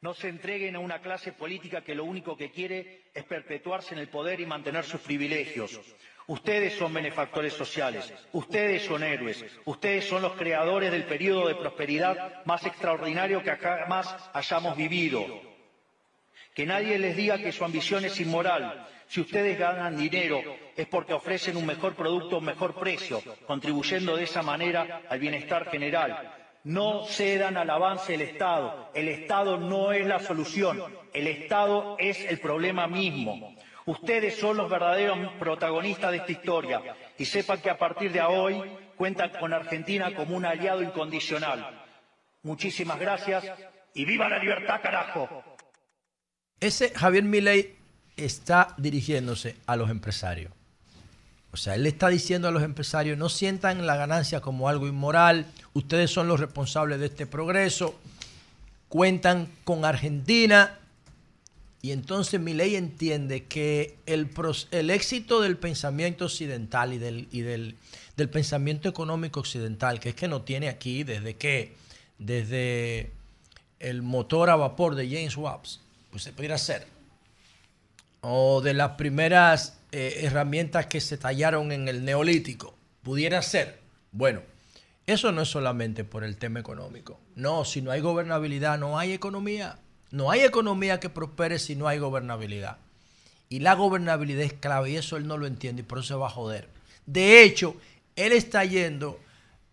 No 0.00 0.14
se 0.14 0.28
entreguen 0.28 0.76
a 0.76 0.80
una 0.80 1.00
clase 1.00 1.32
política 1.32 1.82
que 1.82 1.94
lo 1.94 2.04
único 2.04 2.36
que 2.36 2.50
quiere 2.50 3.10
es 3.14 3.24
perpetuarse 3.24 3.94
en 3.94 4.00
el 4.00 4.08
poder 4.08 4.40
y 4.40 4.46
mantener 4.46 4.84
sus 4.84 5.00
privilegios. 5.00 5.80
Ustedes 6.26 6.74
son 6.74 6.92
benefactores 6.94 7.52
sociales, 7.52 8.12
ustedes 8.32 8.84
son 8.84 9.02
héroes, 9.02 9.44
ustedes 9.64 10.04
son 10.04 10.22
los 10.22 10.34
creadores 10.34 10.92
del 10.92 11.04
periodo 11.04 11.48
de 11.48 11.56
prosperidad 11.56 12.44
más 12.44 12.64
extraordinario 12.64 13.42
que 13.42 13.56
jamás 13.56 14.30
hayamos 14.32 14.76
vivido. 14.76 15.24
Que 16.54 16.66
nadie 16.66 16.98
les 16.98 17.16
diga 17.16 17.38
que 17.38 17.52
su 17.52 17.64
ambición 17.64 18.04
es 18.04 18.20
inmoral. 18.20 18.86
Si 19.12 19.20
ustedes 19.20 19.58
ganan 19.58 19.94
dinero 19.94 20.40
es 20.74 20.86
porque 20.86 21.12
ofrecen 21.12 21.58
un 21.58 21.66
mejor 21.66 21.94
producto 21.94 22.38
un 22.38 22.46
mejor 22.46 22.74
precio, 22.74 23.22
contribuyendo 23.46 24.16
de 24.16 24.24
esa 24.24 24.40
manera 24.40 25.02
al 25.06 25.18
bienestar 25.18 25.70
general. 25.70 26.32
No 26.64 27.04
cedan 27.04 27.58
al 27.58 27.68
avance 27.68 28.12
del 28.12 28.22
Estado. 28.22 28.90
El 28.94 29.08
Estado 29.08 29.58
no 29.58 29.92
es 29.92 30.06
la 30.06 30.18
solución. 30.18 30.82
El 31.12 31.26
Estado 31.26 31.96
es 31.98 32.24
el 32.24 32.40
problema 32.40 32.86
mismo. 32.86 33.54
Ustedes 33.84 34.38
son 34.38 34.56
los 34.56 34.70
verdaderos 34.70 35.18
protagonistas 35.38 36.10
de 36.10 36.16
esta 36.16 36.32
historia 36.32 36.80
y 37.18 37.26
sepan 37.26 37.60
que 37.60 37.68
a 37.68 37.76
partir 37.76 38.12
de 38.12 38.22
hoy 38.22 38.62
cuentan 38.96 39.28
con 39.38 39.52
Argentina 39.52 40.14
como 40.14 40.34
un 40.34 40.46
aliado 40.46 40.80
incondicional. 40.82 41.84
Muchísimas 42.44 42.98
gracias 42.98 43.44
y 43.92 44.06
viva 44.06 44.30
la 44.30 44.38
libertad, 44.38 44.80
carajo. 44.80 45.44
Ese 46.58 46.94
Javier 46.94 47.24
Milei 47.24 47.81
está 48.24 48.74
dirigiéndose 48.78 49.56
a 49.66 49.76
los 49.76 49.90
empresarios. 49.90 50.52
O 51.52 51.56
sea, 51.56 51.74
él 51.74 51.86
está 51.86 52.08
diciendo 52.08 52.48
a 52.48 52.50
los 52.50 52.62
empresarios, 52.62 53.18
no 53.18 53.28
sientan 53.28 53.86
la 53.86 53.96
ganancia 53.96 54.40
como 54.40 54.68
algo 54.68 54.88
inmoral, 54.88 55.46
ustedes 55.74 56.10
son 56.10 56.26
los 56.26 56.40
responsables 56.40 56.98
de 56.98 57.06
este 57.06 57.26
progreso, 57.26 57.94
cuentan 58.88 59.48
con 59.64 59.84
Argentina, 59.84 60.78
y 61.82 61.90
entonces 61.90 62.40
Milei 62.40 62.76
entiende 62.76 63.44
que 63.44 63.96
el, 64.06 64.30
el 64.70 64.90
éxito 64.90 65.40
del 65.40 65.58
pensamiento 65.58 66.26
occidental 66.26 66.92
y, 66.92 66.98
del, 66.98 67.28
y 67.32 67.40
del, 67.40 67.74
del 68.16 68.30
pensamiento 68.30 68.88
económico 68.88 69.40
occidental, 69.40 69.98
que 69.98 70.10
es 70.10 70.14
que 70.14 70.28
no 70.28 70.42
tiene 70.42 70.68
aquí 70.68 71.02
desde 71.02 71.34
que, 71.34 71.74
desde 72.18 73.10
el 73.80 74.02
motor 74.02 74.48
a 74.48 74.56
vapor 74.56 74.94
de 74.94 75.08
James 75.08 75.36
Watt, 75.36 75.66
pues 76.12 76.22
se 76.22 76.32
pudiera 76.32 76.54
hacer, 76.54 76.86
o 78.22 78.60
de 78.60 78.72
las 78.72 78.92
primeras 78.92 79.78
eh, 79.90 80.20
herramientas 80.22 80.86
que 80.86 81.00
se 81.00 81.18
tallaron 81.18 81.72
en 81.72 81.88
el 81.88 82.04
neolítico, 82.04 82.74
pudiera 83.02 83.42
ser. 83.42 83.80
Bueno, 84.12 84.42
eso 85.06 85.32
no 85.32 85.42
es 85.42 85.48
solamente 85.48 86.04
por 86.04 86.24
el 86.24 86.36
tema 86.36 86.60
económico. 86.60 87.20
No, 87.34 87.64
si 87.64 87.82
no 87.82 87.90
hay 87.90 88.00
gobernabilidad, 88.00 88.78
no 88.78 88.98
hay 88.98 89.12
economía. 89.12 89.78
No 90.10 90.30
hay 90.30 90.40
economía 90.40 91.00
que 91.00 91.08
prospere 91.08 91.58
si 91.58 91.74
no 91.74 91.88
hay 91.88 91.98
gobernabilidad. 91.98 92.78
Y 93.48 93.58
la 93.58 93.74
gobernabilidad 93.74 94.42
es 94.42 94.52
clave 94.52 94.90
y 94.90 94.96
eso 94.96 95.16
él 95.16 95.26
no 95.26 95.36
lo 95.36 95.46
entiende 95.46 95.82
y 95.82 95.84
por 95.84 95.98
eso 95.98 96.08
se 96.08 96.14
va 96.14 96.28
a 96.28 96.30
joder. 96.30 96.68
De 97.06 97.42
hecho, 97.42 97.76
él 98.14 98.32
está 98.32 98.64
yendo 98.64 99.18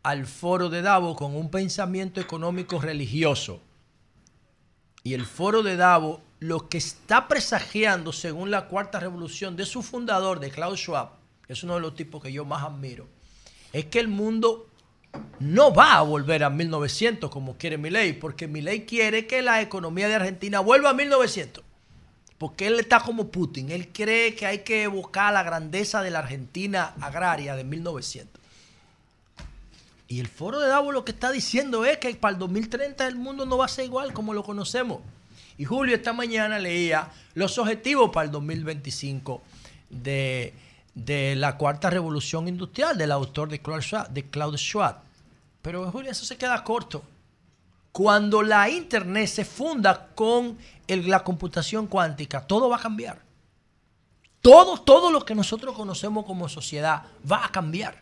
al 0.01 0.25
foro 0.25 0.69
de 0.69 0.81
Davos 0.81 1.17
con 1.17 1.35
un 1.35 1.51
pensamiento 1.51 2.19
económico 2.19 2.79
religioso. 2.81 3.61
Y 5.03 5.13
el 5.13 5.25
foro 5.25 5.61
de 5.61 5.75
Davos 5.75 6.21
lo 6.39 6.69
que 6.69 6.77
está 6.77 7.27
presagiando, 7.27 8.13
según 8.13 8.51
la 8.51 8.67
cuarta 8.67 8.99
revolución 8.99 9.55
de 9.55 9.65
su 9.65 9.83
fundador, 9.83 10.39
de 10.39 10.51
Klaus 10.51 10.79
Schwab, 10.79 11.09
que 11.45 11.53
es 11.53 11.63
uno 11.63 11.75
de 11.75 11.81
los 11.81 11.95
tipos 11.95 12.23
que 12.23 12.31
yo 12.31 12.45
más 12.45 12.63
admiro, 12.63 13.07
es 13.73 13.85
que 13.85 13.99
el 13.99 14.07
mundo 14.07 14.67
no 15.39 15.73
va 15.73 15.95
a 15.95 16.01
volver 16.01 16.43
a 16.43 16.49
1900 16.49 17.29
como 17.29 17.57
quiere 17.57 17.77
Milei, 17.77 18.13
porque 18.13 18.47
Milei 18.47 18.85
quiere 18.85 19.27
que 19.27 19.41
la 19.41 19.61
economía 19.61 20.07
de 20.07 20.15
Argentina 20.15 20.59
vuelva 20.59 20.91
a 20.91 20.93
1900. 20.93 21.63
Porque 22.37 22.67
él 22.67 22.79
está 22.79 23.01
como 23.01 23.31
Putin, 23.31 23.69
él 23.69 23.89
cree 23.91 24.33
que 24.33 24.45
hay 24.45 24.59
que 24.59 24.87
buscar 24.87 25.33
la 25.33 25.43
grandeza 25.43 26.01
de 26.01 26.09
la 26.09 26.19
Argentina 26.19 26.93
agraria 27.01 27.55
de 27.55 27.65
1900. 27.65 28.41
Y 30.07 30.21
el 30.21 30.27
foro 30.27 30.59
de 30.59 30.69
Davos 30.69 30.93
lo 30.93 31.03
que 31.03 31.11
está 31.11 31.31
diciendo 31.31 31.83
es 31.83 31.97
que 31.97 32.15
para 32.15 32.33
el 32.33 32.39
2030 32.39 33.05
el 33.07 33.17
mundo 33.17 33.45
no 33.45 33.57
va 33.57 33.65
a 33.65 33.67
ser 33.67 33.85
igual 33.85 34.13
como 34.13 34.33
lo 34.33 34.43
conocemos. 34.43 35.01
Y 35.59 35.65
Julio 35.65 35.93
esta 35.93 36.13
mañana 36.13 36.57
leía 36.57 37.11
los 37.33 37.57
objetivos 37.57 38.11
para 38.11 38.25
el 38.25 38.31
2025 38.31 39.41
de, 39.89 40.53
de 40.95 41.35
la 41.35 41.57
cuarta 41.57 41.89
revolución 41.89 42.47
industrial 42.47 42.97
del 42.97 43.11
autor 43.11 43.49
de 43.49 43.59
Klaus 43.59 43.83
Schwab. 43.83 44.09
De 44.09 44.23
Klaus 44.23 44.61
Schwab. 44.61 45.01
Pero 45.61 45.91
Julio, 45.91 46.11
eso 46.11 46.23
se 46.23 46.37
queda 46.37 46.63
corto. 46.63 47.03
Cuando 47.91 48.41
la 48.41 48.69
Internet 48.69 49.27
se 49.27 49.43
funda 49.43 50.07
con 50.15 50.57
la 50.87 51.25
computación 51.25 51.87
cuántica, 51.87 52.47
todo 52.47 52.69
va 52.69 52.77
a 52.77 52.81
cambiar. 52.81 53.21
Todo, 54.39 54.77
todo 54.77 55.11
lo 55.11 55.25
que 55.25 55.35
nosotros 55.35 55.75
conocemos 55.75 56.25
como 56.25 56.47
sociedad 56.47 57.03
va 57.29 57.43
a 57.43 57.51
cambiar. 57.51 58.01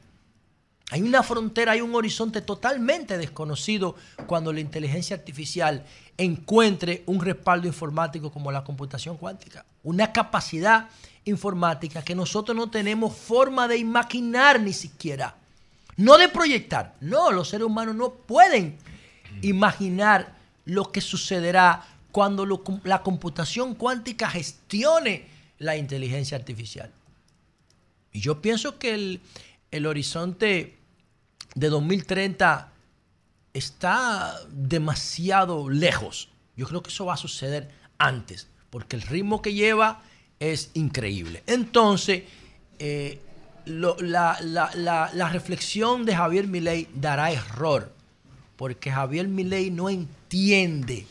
Hay 0.91 1.01
una 1.01 1.21
frontera, 1.21 1.73
hay 1.73 1.81
un 1.81 1.93
horizonte 1.95 2.41
totalmente 2.41 3.17
desconocido 3.17 3.95
cuando 4.25 4.53
la 4.53 4.61
inteligencia 4.61 5.17
artificial 5.17 5.84
encuentre 6.18 7.03
un 7.06 7.22
respaldo 7.22 7.68
informático 7.68 8.31
como 8.31 8.52
la 8.52 8.64
computación 8.64 9.18
cuántica. 9.18 9.65
Una 9.84 10.11
capacidad 10.11 10.89
informática 11.26 12.02
que 12.02 12.15
nosotros 12.15 12.57
no 12.57 12.69
tenemos 12.69 13.15
forma 13.15 13.68
de 13.68 13.77
imaginar 13.77 14.60
ni 14.60 14.73
siquiera. 14.73 15.35
No 15.95 16.18
de 16.18 16.30
proyectar. 16.30 16.95
No, 17.02 17.31
los 17.31 17.49
seres 17.49 17.68
humanos 17.68 17.95
no 17.95 18.11
pueden 18.11 18.77
imaginar 19.41 20.35
lo 20.65 20.91
que 20.91 21.02
sucederá 21.02 21.85
cuando 22.11 22.45
la 22.84 23.03
computación 23.03 23.76
cuántica 23.76 24.30
gestione 24.30 25.27
la 25.60 25.77
inteligencia 25.77 26.38
artificial. 26.38 26.91
Y 28.11 28.19
yo 28.19 28.41
pienso 28.41 28.80
que 28.80 28.94
el, 28.94 29.22
el 29.72 29.85
horizonte 29.85 30.77
de 31.56 31.69
2030 31.69 32.72
está 33.57 34.35
demasiado 34.51 35.69
lejos. 35.69 36.29
Yo 36.55 36.67
creo 36.67 36.81
que 36.81 36.89
eso 36.89 37.05
va 37.05 37.13
a 37.15 37.17
suceder 37.17 37.69
antes, 37.97 38.47
porque 38.69 38.95
el 38.95 39.01
ritmo 39.01 39.41
que 39.41 39.53
lleva 39.53 40.01
es 40.39 40.69
increíble. 40.73 41.43
Entonces, 41.47 42.23
eh, 42.79 43.19
la, 43.65 44.38
la- 44.41 45.29
reflexión 45.29 46.05
de 46.05 46.15
Javier 46.15 46.47
Milei 46.47 46.88
dará 46.93 47.31
error, 47.31 47.93
porque 48.55 48.91
Javier 48.91 49.27
Milei 49.27 49.69
no 49.71 49.89
entiende 49.89 51.05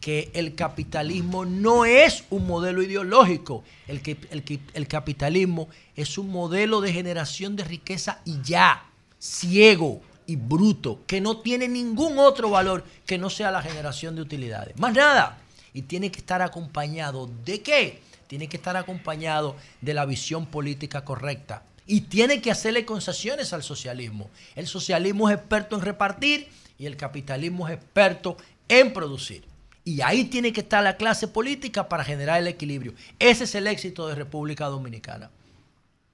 que 0.00 0.30
el 0.34 0.54
capitalismo 0.54 1.44
no 1.44 1.84
es 1.84 2.24
un 2.30 2.46
modelo 2.46 2.82
ideológico, 2.82 3.64
el, 3.88 4.02
que, 4.02 4.16
el, 4.30 4.44
el 4.74 4.88
capitalismo 4.88 5.68
es 5.96 6.16
un 6.18 6.30
modelo 6.30 6.80
de 6.80 6.92
generación 6.92 7.56
de 7.56 7.64
riqueza 7.64 8.20
y 8.24 8.40
ya, 8.42 8.84
ciego 9.18 10.00
y 10.26 10.36
bruto, 10.36 11.00
que 11.06 11.20
no 11.20 11.38
tiene 11.38 11.68
ningún 11.68 12.18
otro 12.18 12.50
valor 12.50 12.84
que 13.04 13.18
no 13.18 13.30
sea 13.30 13.50
la 13.50 13.62
generación 13.62 14.16
de 14.16 14.22
utilidades. 14.22 14.78
Más 14.78 14.94
nada. 14.94 15.38
Y 15.72 15.82
tiene 15.82 16.10
que 16.10 16.20
estar 16.20 16.42
acompañado 16.42 17.30
de 17.44 17.62
qué? 17.62 18.00
Tiene 18.26 18.48
que 18.48 18.56
estar 18.56 18.76
acompañado 18.76 19.56
de 19.80 19.94
la 19.94 20.06
visión 20.06 20.46
política 20.46 21.04
correcta. 21.04 21.62
Y 21.86 22.02
tiene 22.02 22.40
que 22.40 22.50
hacerle 22.50 22.84
concesiones 22.84 23.52
al 23.52 23.62
socialismo. 23.62 24.30
El 24.56 24.66
socialismo 24.66 25.28
es 25.28 25.36
experto 25.36 25.76
en 25.76 25.82
repartir 25.82 26.48
y 26.78 26.86
el 26.86 26.96
capitalismo 26.96 27.68
es 27.68 27.74
experto 27.74 28.36
en 28.68 28.92
producir. 28.92 29.44
Y 29.84 30.00
ahí 30.00 30.24
tiene 30.24 30.52
que 30.52 30.62
estar 30.62 30.82
la 30.82 30.96
clase 30.96 31.28
política 31.28 31.88
para 31.88 32.02
generar 32.02 32.40
el 32.40 32.48
equilibrio. 32.48 32.94
Ese 33.20 33.44
es 33.44 33.54
el 33.54 33.68
éxito 33.68 34.08
de 34.08 34.16
República 34.16 34.66
Dominicana. 34.66 35.30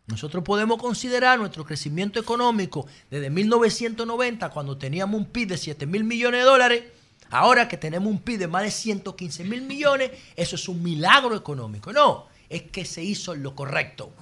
Nosotros 0.07 0.43
podemos 0.43 0.79
considerar 0.79 1.39
nuestro 1.39 1.65
crecimiento 1.65 2.19
económico 2.19 2.87
desde 3.11 3.31
1990, 3.31 4.51
cuando 4.51 4.77
teníamos 4.77 5.19
un 5.19 5.27
PIB 5.27 5.49
de 5.49 5.59
7 5.59 5.87
mil 5.87 6.05
millones 6.05 6.41
de 6.41 6.47
dólares, 6.47 6.85
ahora 7.31 7.69
que 7.69 7.77
tenemos 7.77 8.09
un 8.09 8.19
PIB 8.19 8.41
de 8.41 8.49
más 8.49 8.63
de 8.65 8.71
115 8.71 9.45
mil 9.45 9.63
millones, 9.63 10.11
eso 10.37 10.57
es 10.57 10.69
un 10.69 10.83
milagro 10.83 11.37
económico. 11.37 11.93
No, 11.93 12.27
es 12.49 12.63
que 12.63 12.85
se 12.85 13.03
hizo 13.03 13.35
lo 13.35 13.55
correcto. 13.55 14.13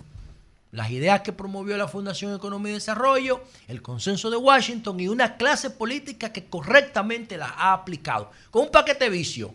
Las 0.73 0.91
ideas 0.91 1.23
que 1.23 1.33
promovió 1.33 1.77
la 1.77 1.89
Fundación 1.89 2.33
Economía 2.33 2.71
y 2.71 2.75
Desarrollo, 2.75 3.43
el 3.67 3.83
consenso 3.83 4.31
de 4.31 4.37
Washington 4.37 5.01
y 5.01 5.09
una 5.09 5.37
clase 5.37 5.71
política 5.71 6.33
que 6.33 6.45
correctamente 6.45 7.37
las 7.37 7.51
ha 7.57 7.73
aplicado. 7.73 8.31
Con 8.53 8.65
un 8.65 8.71
paquete 8.71 9.09
vicio, 9.09 9.53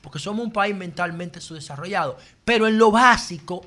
porque 0.00 0.18
somos 0.18 0.44
un 0.44 0.52
país 0.52 0.74
mentalmente 0.74 1.40
subdesarrollado, 1.40 2.18
pero 2.44 2.66
en 2.66 2.78
lo 2.78 2.90
básico 2.90 3.64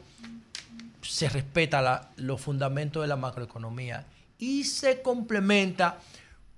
se 1.04 1.30
respeta 1.30 2.12
los 2.18 2.42
fundamentos 2.42 3.02
de 3.02 3.08
la 3.08 3.16
macroeconomía 3.16 4.06
y 4.40 4.64
se 4.64 5.02
complementa 5.02 6.00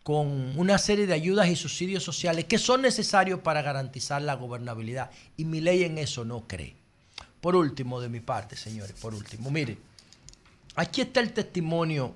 con 0.03 0.57
una 0.57 0.77
serie 0.77 1.07
de 1.07 1.13
ayudas 1.13 1.47
y 1.49 1.55
subsidios 1.55 2.03
sociales 2.03 2.45
que 2.45 2.59
son 2.59 2.83
necesarios 2.83 3.39
para 3.39 3.63
garantizar 3.63 4.21
la 4.21 4.35
gobernabilidad. 4.35 5.09
Y 5.35 5.45
mi 5.45 5.61
ley 5.61 5.83
en 5.83 5.97
eso 5.97 6.23
no 6.23 6.47
cree. 6.47 6.75
Por 7.41 7.55
último, 7.55 7.99
de 7.99 8.09
mi 8.09 8.19
parte, 8.19 8.55
señores, 8.55 8.95
por 8.99 9.13
último, 9.13 9.49
mire, 9.51 9.77
aquí 10.75 11.01
está 11.01 11.19
el 11.19 11.33
testimonio 11.33 12.13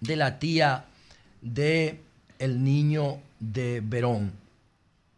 de 0.00 0.16
la 0.16 0.38
tía 0.38 0.86
de 1.40 2.00
el 2.38 2.62
niño 2.62 3.18
de 3.38 3.80
Verón. 3.82 4.32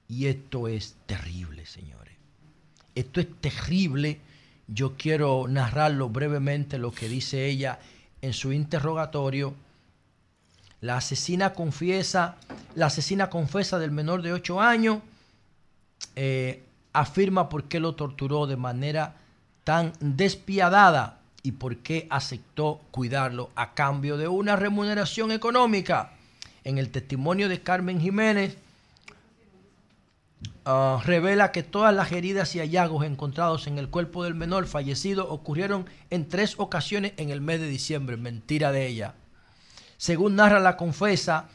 Y 0.09 0.27
esto 0.27 0.69
es 0.69 0.95
terrible, 1.07 1.67
señores. 1.67 2.15
Esto 2.95 3.21
es 3.21 3.29
terrible. 3.41 4.21
Yo 4.75 4.95
quiero 4.97 5.47
narrarlo 5.49 6.09
brevemente 6.09 6.79
lo 6.79 6.93
que 6.93 7.09
dice 7.09 7.47
ella 7.47 7.79
en 8.23 8.33
su 8.33 8.53
interrogatorio. 8.53 9.55
La 10.81 10.97
asesina 10.97 11.53
confiesa, 11.53 12.37
la 12.75 12.87
asesina 12.87 13.29
confesa 13.29 13.79
del 13.79 13.91
menor 13.91 14.23
de 14.23 14.33
8 14.33 14.61
años, 14.61 15.01
eh, 16.17 16.63
afirma 16.93 17.49
por 17.49 17.65
qué 17.65 17.81
lo 17.81 17.95
torturó 17.95 18.47
de 18.47 18.57
manera 18.57 19.17
tan 19.65 19.93
despiadada 20.01 21.21
y 21.43 21.53
por 21.53 21.79
qué 21.79 22.07
aceptó 22.11 22.81
cuidarlo 22.91 23.51
a 23.55 23.75
cambio 23.75 24.17
de 24.17 24.29
una 24.29 24.57
remuneración 24.57 25.33
económica. 25.33 26.13
En 26.65 26.79
el 26.79 26.91
testimonio 26.91 27.49
de 27.49 27.61
Carmen 27.61 28.01
Jiménez, 28.01 28.57
ah, 30.65 31.01
revela 31.05 31.53
que 31.53 31.63
todas 31.63 31.95
las 31.95 32.13
heridas 32.13 32.55
y 32.55 32.61
hallazgos 32.61 33.05
encontrados 33.05 33.67
en 33.67 33.79
el 33.79 33.89
cuerpo 33.89 34.25
del 34.25 34.35
menor 34.35 34.67
fallecido 34.67 35.29
ocurrieron 35.31 35.87
en 36.11 36.29
tres 36.29 36.55
ocasiones 36.59 37.13
en 37.17 37.31
el 37.31 37.41
mes 37.41 37.61
de 37.61 37.69
diciembre. 37.69 38.17
Mentira 38.17 38.73
de 38.73 38.87
ella. 38.87 39.15
Según 39.97 40.37
narra 40.37 40.61
la 40.61 40.77
confesa, 40.77 41.49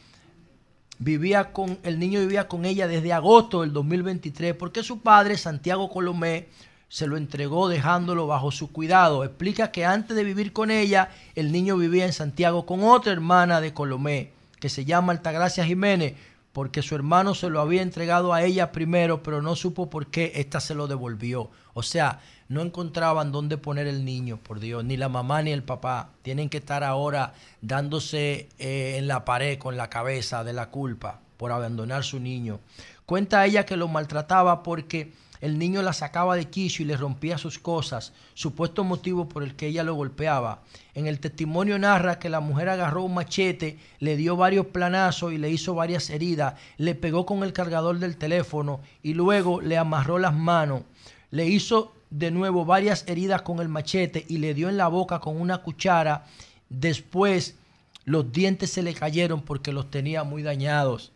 vivía 1.00 1.52
con 1.52 1.78
el 1.84 2.00
niño 2.00 2.20
vivía 2.20 2.48
con 2.48 2.66
ella 2.66 2.88
desde 2.88 3.14
agosto 3.14 3.62
del 3.62 3.74
2023 3.74 4.56
porque 4.56 4.84
su 4.84 5.02
padre 5.02 5.38
Santiago 5.38 5.90
Colomé 5.90 6.48
se 6.90 7.08
lo 7.08 7.18
entregó 7.18 7.68
dejándolo 7.68 8.28
bajo 8.28 8.52
su 8.52 8.72
cuidado. 8.72 9.24
Explica 9.24 9.72
que 9.72 9.86
antes 9.86 10.16
de 10.16 10.24
vivir 10.24 10.54
con 10.54 10.72
ella, 10.72 11.10
el 11.36 11.52
niño 11.52 11.76
vivía 11.78 12.06
en 12.06 12.14
Santiago 12.14 12.66
con 12.66 12.84
otra 12.84 13.12
hermana 13.12 13.60
de 13.60 13.74
Colomé 13.74 14.32
que 14.60 14.70
se 14.70 14.86
llama 14.86 15.14
Altagracia 15.14 15.66
Jiménez 15.66 16.16
porque 16.58 16.82
su 16.82 16.96
hermano 16.96 17.36
se 17.36 17.52
lo 17.52 17.62
había 17.62 17.84
entregado 17.84 18.34
a 18.34 18.42
ella 18.42 18.72
primero, 18.72 19.22
pero 19.22 19.44
no 19.44 19.56
supo 19.56 19.92
por 19.92 20.08
qué 20.08 20.32
ésta 20.38 20.60
se 20.60 20.74
lo 20.74 20.88
devolvió. 20.88 21.52
O 21.76 21.84
sea, 21.84 22.20
no 22.50 22.64
encontraban 22.64 23.32
dónde 23.32 23.60
poner 23.60 23.86
el 23.86 24.04
niño, 24.04 24.38
por 24.38 24.60
Dios, 24.60 24.84
ni 24.84 24.98
la 24.98 25.08
mamá 25.08 25.44
ni 25.44 25.52
el 25.52 25.62
papá. 25.62 26.10
Tienen 26.24 26.50
que 26.50 26.58
estar 26.58 26.84
ahora 26.84 27.36
dándose 27.62 28.50
eh, 28.58 28.96
en 28.98 29.08
la 29.08 29.24
pared 29.24 29.60
con 29.60 29.78
la 29.78 29.92
cabeza 29.92 30.44
de 30.44 30.54
la 30.54 30.72
culpa 30.72 31.20
por 31.38 31.52
abandonar 31.52 32.04
su 32.04 32.20
niño. 32.20 32.60
Cuenta 33.06 33.46
ella 33.46 33.64
que 33.64 33.78
lo 33.78 33.88
maltrataba 33.88 34.64
porque 34.64 35.14
el 35.42 35.58
niño 35.58 35.82
la 35.82 35.94
sacaba 35.94 36.36
de 36.36 36.50
quicio 36.50 36.84
y 36.84 36.88
le 36.88 36.98
rompía 36.98 37.38
sus 37.38 37.60
cosas, 37.60 38.14
supuesto 38.34 38.84
motivo 38.84 39.30
por 39.30 39.44
el 39.44 39.56
que 39.56 39.68
ella 39.68 39.84
lo 39.84 39.96
golpeaba. 39.96 40.64
En 40.94 41.08
el 41.08 41.20
testimonio 41.20 41.78
narra 41.78 42.20
que 42.20 42.30
la 42.30 42.40
mujer 42.40 42.70
agarró 42.70 43.04
un 43.04 43.14
machete, 43.14 43.78
le 44.00 44.18
dio 44.18 44.36
varios 44.36 44.68
planazos 44.68 45.34
y 45.34 45.38
le 45.38 45.50
hizo 45.50 45.76
varias 45.76 46.10
heridas, 46.10 46.56
le 46.78 46.96
pegó 46.96 47.26
con 47.26 47.44
el 47.44 47.54
cargador 47.54 48.00
del 48.00 48.18
teléfono 48.18 48.82
y 49.04 49.14
luego 49.14 49.62
le 49.62 49.78
amarró 49.78 50.20
las 50.20 50.34
manos. 50.34 50.84
Le 51.32 51.46
hizo 51.48 51.94
de 52.10 52.32
nuevo 52.32 52.66
varias 52.66 53.04
heridas 53.08 53.42
con 53.42 53.60
el 53.60 53.68
machete 53.68 54.26
y 54.28 54.38
le 54.38 54.54
dio 54.54 54.70
en 54.70 54.78
la 54.78 54.88
boca 54.88 55.20
con 55.20 55.40
una 55.40 55.60
cuchara. 55.60 56.26
Después 56.70 57.56
los 58.06 58.32
dientes 58.32 58.72
se 58.72 58.84
le 58.84 58.94
cayeron 58.94 59.42
porque 59.42 59.74
los 59.74 59.92
tenía 59.92 60.24
muy 60.24 60.42
dañados. 60.42 61.12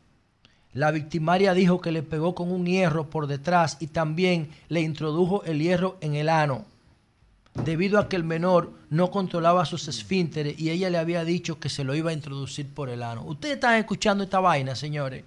La 0.73 0.91
victimaria 0.91 1.53
dijo 1.53 1.81
que 1.81 1.91
le 1.91 2.01
pegó 2.01 2.33
con 2.33 2.49
un 2.49 2.65
hierro 2.65 3.09
por 3.09 3.27
detrás 3.27 3.75
y 3.81 3.87
también 3.87 4.49
le 4.69 4.79
introdujo 4.79 5.43
el 5.43 5.59
hierro 5.59 5.97
en 5.99 6.15
el 6.15 6.29
ano, 6.29 6.63
debido 7.65 7.99
a 7.99 8.07
que 8.07 8.15
el 8.15 8.23
menor 8.23 8.71
no 8.89 9.11
controlaba 9.11 9.65
sus 9.65 9.89
esfínteres 9.89 10.57
y 10.57 10.69
ella 10.69 10.89
le 10.89 10.97
había 10.97 11.25
dicho 11.25 11.59
que 11.59 11.67
se 11.67 11.83
lo 11.83 11.93
iba 11.93 12.11
a 12.11 12.13
introducir 12.13 12.69
por 12.69 12.87
el 12.87 13.03
ano. 13.03 13.23
Ustedes 13.25 13.55
están 13.55 13.75
escuchando 13.79 14.23
esta 14.23 14.39
vaina, 14.39 14.73
señores. 14.73 15.25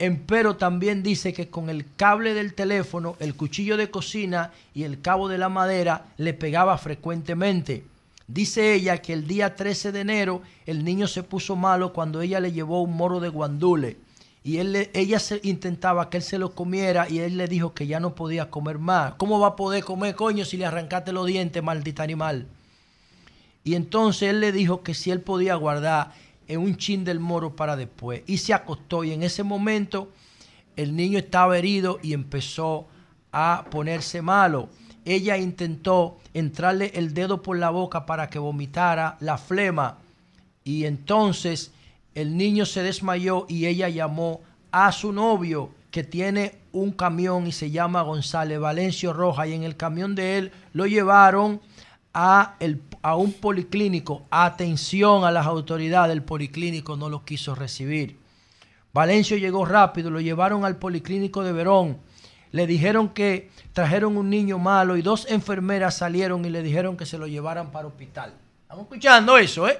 Empero 0.00 0.56
también 0.56 1.04
dice 1.04 1.32
que 1.32 1.48
con 1.48 1.70
el 1.70 1.86
cable 1.94 2.34
del 2.34 2.54
teléfono, 2.54 3.14
el 3.20 3.36
cuchillo 3.36 3.76
de 3.76 3.88
cocina 3.88 4.50
y 4.74 4.82
el 4.82 5.00
cabo 5.00 5.28
de 5.28 5.38
la 5.38 5.48
madera 5.48 6.06
le 6.16 6.34
pegaba 6.34 6.76
frecuentemente. 6.76 7.84
Dice 8.26 8.74
ella 8.74 8.98
que 8.98 9.12
el 9.12 9.28
día 9.28 9.54
13 9.54 9.92
de 9.92 10.00
enero 10.00 10.42
el 10.66 10.84
niño 10.84 11.06
se 11.06 11.22
puso 11.22 11.54
malo 11.54 11.92
cuando 11.92 12.20
ella 12.20 12.40
le 12.40 12.50
llevó 12.50 12.82
un 12.82 12.96
moro 12.96 13.20
de 13.20 13.28
guandule 13.28 14.09
y 14.42 14.58
ella 14.58 15.18
se, 15.18 15.40
intentaba 15.42 16.08
que 16.08 16.16
él 16.16 16.22
se 16.22 16.38
lo 16.38 16.54
comiera 16.54 17.08
y 17.08 17.18
él 17.18 17.36
le 17.36 17.46
dijo 17.46 17.74
que 17.74 17.86
ya 17.86 18.00
no 18.00 18.14
podía 18.14 18.50
comer 18.50 18.78
más. 18.78 19.14
¿Cómo 19.14 19.38
va 19.38 19.48
a 19.48 19.56
poder 19.56 19.84
comer, 19.84 20.14
coño, 20.14 20.44
si 20.44 20.56
le 20.56 20.64
arrancaste 20.64 21.12
los 21.12 21.26
dientes, 21.26 21.62
maldita 21.62 22.02
animal? 22.02 22.46
Y 23.64 23.74
entonces 23.74 24.30
él 24.30 24.40
le 24.40 24.52
dijo 24.52 24.82
que 24.82 24.94
si 24.94 25.10
él 25.10 25.20
podía 25.20 25.54
guardar 25.56 26.12
en 26.48 26.60
un 26.60 26.76
chin 26.76 27.04
del 27.04 27.20
moro 27.20 27.54
para 27.54 27.76
después. 27.76 28.22
Y 28.26 28.38
se 28.38 28.54
acostó 28.54 29.04
y 29.04 29.12
en 29.12 29.22
ese 29.22 29.42
momento 29.42 30.10
el 30.74 30.96
niño 30.96 31.18
estaba 31.18 31.58
herido 31.58 31.98
y 32.02 32.14
empezó 32.14 32.86
a 33.32 33.66
ponerse 33.70 34.22
malo. 34.22 34.68
Ella 35.04 35.36
intentó 35.36 36.18
entrarle 36.34 36.92
el 36.94 37.14
dedo 37.14 37.42
por 37.42 37.58
la 37.58 37.70
boca 37.70 38.06
para 38.06 38.30
que 38.30 38.38
vomitara 38.38 39.16
la 39.20 39.38
flema 39.38 39.98
y 40.64 40.86
entonces 40.86 41.72
el 42.14 42.36
niño 42.36 42.66
se 42.66 42.82
desmayó 42.82 43.46
y 43.48 43.66
ella 43.66 43.88
llamó 43.88 44.40
a 44.72 44.92
su 44.92 45.12
novio 45.12 45.70
que 45.90 46.04
tiene 46.04 46.54
un 46.72 46.92
camión 46.92 47.46
y 47.46 47.52
se 47.52 47.70
llama 47.70 48.02
González 48.02 48.60
Valencio 48.60 49.12
Roja 49.12 49.46
y 49.46 49.54
en 49.54 49.64
el 49.64 49.76
camión 49.76 50.14
de 50.14 50.38
él 50.38 50.52
lo 50.72 50.86
llevaron 50.86 51.60
a, 52.14 52.56
el, 52.60 52.82
a 53.02 53.16
un 53.16 53.32
policlínico. 53.32 54.26
Atención 54.30 55.24
a 55.24 55.30
las 55.30 55.46
autoridades, 55.46 56.12
el 56.12 56.22
policlínico 56.22 56.96
no 56.96 57.08
lo 57.08 57.24
quiso 57.24 57.54
recibir. 57.54 58.18
Valencio 58.92 59.36
llegó 59.36 59.64
rápido, 59.64 60.10
lo 60.10 60.20
llevaron 60.20 60.64
al 60.64 60.76
policlínico 60.76 61.42
de 61.42 61.52
Verón. 61.52 61.98
Le 62.52 62.66
dijeron 62.66 63.10
que 63.10 63.50
trajeron 63.72 64.16
un 64.16 64.28
niño 64.28 64.58
malo 64.58 64.96
y 64.96 65.02
dos 65.02 65.26
enfermeras 65.30 65.96
salieron 65.96 66.44
y 66.44 66.50
le 66.50 66.62
dijeron 66.62 66.96
que 66.96 67.06
se 67.06 67.18
lo 67.18 67.28
llevaran 67.28 67.70
para 67.70 67.86
hospital. 67.86 68.34
¿Estamos 68.62 68.84
escuchando 68.84 69.38
eso, 69.38 69.68
eh? 69.68 69.78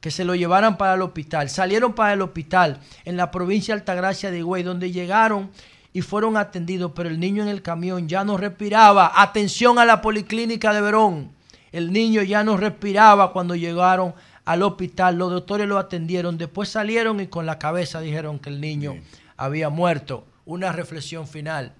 Que 0.00 0.10
se 0.10 0.24
lo 0.24 0.34
llevaran 0.34 0.76
para 0.76 0.94
el 0.94 1.02
hospital. 1.02 1.50
Salieron 1.50 1.94
para 1.94 2.12
el 2.12 2.22
hospital 2.22 2.80
en 3.04 3.16
la 3.16 3.30
provincia 3.30 3.74
de 3.74 3.80
Altagracia 3.80 4.30
de 4.30 4.38
Higüey, 4.38 4.62
donde 4.62 4.92
llegaron 4.92 5.50
y 5.92 6.02
fueron 6.02 6.36
atendidos, 6.36 6.92
pero 6.94 7.08
el 7.08 7.18
niño 7.18 7.42
en 7.42 7.48
el 7.48 7.62
camión 7.62 8.08
ya 8.08 8.22
no 8.24 8.36
respiraba. 8.36 9.12
Atención 9.14 9.78
a 9.78 9.84
la 9.84 10.00
policlínica 10.00 10.72
de 10.72 10.80
Verón. 10.80 11.32
El 11.72 11.92
niño 11.92 12.22
ya 12.22 12.44
no 12.44 12.56
respiraba 12.56 13.32
cuando 13.32 13.54
llegaron 13.54 14.14
al 14.44 14.62
hospital. 14.62 15.16
Los 15.16 15.30
doctores 15.30 15.66
lo 15.66 15.78
atendieron. 15.78 16.38
Después 16.38 16.68
salieron 16.68 17.20
y 17.20 17.26
con 17.26 17.46
la 17.46 17.58
cabeza 17.58 18.00
dijeron 18.00 18.38
que 18.38 18.50
el 18.50 18.60
niño 18.60 18.96
había 19.36 19.68
muerto. 19.68 20.26
Una 20.44 20.72
reflexión 20.72 21.26
final. 21.26 21.74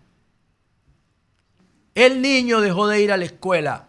El 1.95 2.21
niño 2.21 2.61
dejó 2.61 2.87
de 2.87 3.01
ir 3.03 3.13
a 3.13 3.17
la 3.17 3.25
escuela. 3.25 3.88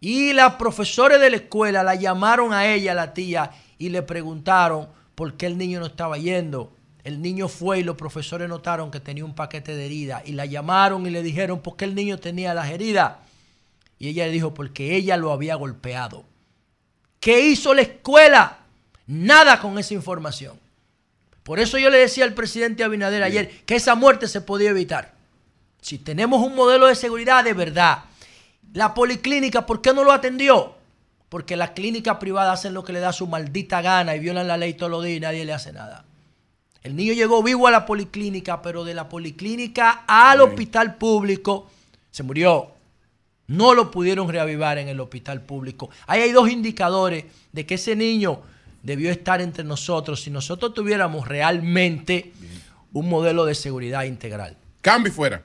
Y 0.00 0.32
las 0.32 0.54
profesores 0.54 1.20
de 1.20 1.30
la 1.30 1.36
escuela 1.36 1.82
la 1.82 1.94
llamaron 1.94 2.52
a 2.52 2.66
ella, 2.66 2.94
la 2.94 3.12
tía, 3.12 3.50
y 3.78 3.90
le 3.90 4.02
preguntaron 4.02 4.88
por 5.14 5.36
qué 5.36 5.46
el 5.46 5.58
niño 5.58 5.80
no 5.80 5.86
estaba 5.86 6.16
yendo. 6.16 6.72
El 7.04 7.20
niño 7.22 7.48
fue 7.48 7.80
y 7.80 7.82
los 7.82 7.96
profesores 7.96 8.48
notaron 8.48 8.90
que 8.90 9.00
tenía 9.00 9.24
un 9.24 9.34
paquete 9.34 9.74
de 9.74 9.86
heridas 9.86 10.22
y 10.26 10.32
la 10.32 10.46
llamaron 10.46 11.06
y 11.06 11.10
le 11.10 11.22
dijeron 11.22 11.60
por 11.60 11.76
qué 11.76 11.84
el 11.84 11.94
niño 11.94 12.18
tenía 12.18 12.54
las 12.54 12.70
heridas. 12.70 13.16
Y 13.98 14.08
ella 14.08 14.26
le 14.26 14.32
dijo 14.32 14.54
porque 14.54 14.96
ella 14.96 15.16
lo 15.16 15.32
había 15.32 15.54
golpeado. 15.54 16.24
¿Qué 17.20 17.40
hizo 17.40 17.74
la 17.74 17.82
escuela? 17.82 18.58
Nada 19.06 19.60
con 19.60 19.78
esa 19.78 19.92
información. 19.94 20.58
Por 21.42 21.58
eso 21.58 21.78
yo 21.78 21.90
le 21.90 21.98
decía 21.98 22.24
al 22.24 22.34
presidente 22.34 22.84
Abinader 22.84 23.22
ayer 23.22 23.50
que 23.66 23.76
esa 23.76 23.94
muerte 23.94 24.28
se 24.28 24.40
podía 24.40 24.70
evitar. 24.70 25.14
Si 25.80 25.98
tenemos 25.98 26.46
un 26.46 26.54
modelo 26.54 26.86
de 26.86 26.94
seguridad 26.94 27.44
de 27.44 27.54
verdad, 27.54 28.04
la 28.72 28.94
policlínica, 28.94 29.66
¿por 29.66 29.80
qué 29.80 29.92
no 29.92 30.04
lo 30.04 30.12
atendió? 30.12 30.74
Porque 31.28 31.56
las 31.56 31.70
clínicas 31.70 32.16
privadas 32.18 32.60
hacen 32.60 32.74
lo 32.74 32.84
que 32.84 32.92
le 32.92 33.00
da 33.00 33.12
su 33.12 33.26
maldita 33.26 33.82
gana 33.82 34.14
y 34.14 34.20
violan 34.20 34.48
la 34.48 34.56
ley 34.56 34.74
todos 34.74 34.90
los 34.90 35.04
días 35.04 35.16
y 35.16 35.20
nadie 35.20 35.44
le 35.44 35.52
hace 35.52 35.72
nada. 35.72 36.04
El 36.82 36.96
niño 36.96 37.12
llegó 37.12 37.42
vivo 37.42 37.66
a 37.66 37.70
la 37.70 37.84
policlínica, 37.84 38.62
pero 38.62 38.84
de 38.84 38.94
la 38.94 39.08
policlínica 39.08 40.04
al 40.06 40.40
hospital 40.40 40.96
público 40.96 41.70
se 42.10 42.22
murió. 42.22 42.72
No 43.48 43.74
lo 43.74 43.90
pudieron 43.90 44.28
reavivar 44.28 44.78
en 44.78 44.88
el 44.88 45.00
hospital 45.00 45.42
público. 45.42 45.90
Ahí 46.06 46.22
hay 46.22 46.32
dos 46.32 46.48
indicadores 46.48 47.24
de 47.52 47.66
que 47.66 47.74
ese 47.74 47.96
niño 47.96 48.40
debió 48.82 49.10
estar 49.10 49.40
entre 49.40 49.64
nosotros 49.64 50.22
si 50.22 50.30
nosotros 50.30 50.72
tuviéramos 50.72 51.28
realmente 51.28 52.32
un 52.92 53.08
modelo 53.08 53.44
de 53.44 53.54
seguridad 53.54 54.04
integral. 54.04 54.56
Cambio 54.80 55.12
fuera. 55.12 55.44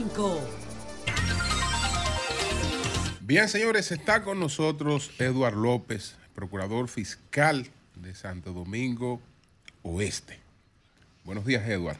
Son 0.00 0.08
106.5. 0.08 0.40
Bien, 3.20 3.48
señores, 3.48 3.92
está 3.92 4.22
con 4.22 4.40
nosotros 4.40 5.10
Eduard 5.18 5.54
López, 5.54 6.16
procurador 6.34 6.88
fiscal 6.88 7.66
de 7.96 8.14
Santo 8.14 8.52
Domingo 8.52 9.20
Oeste. 9.82 10.38
Buenos 11.24 11.44
días, 11.44 11.68
Eduard. 11.68 11.98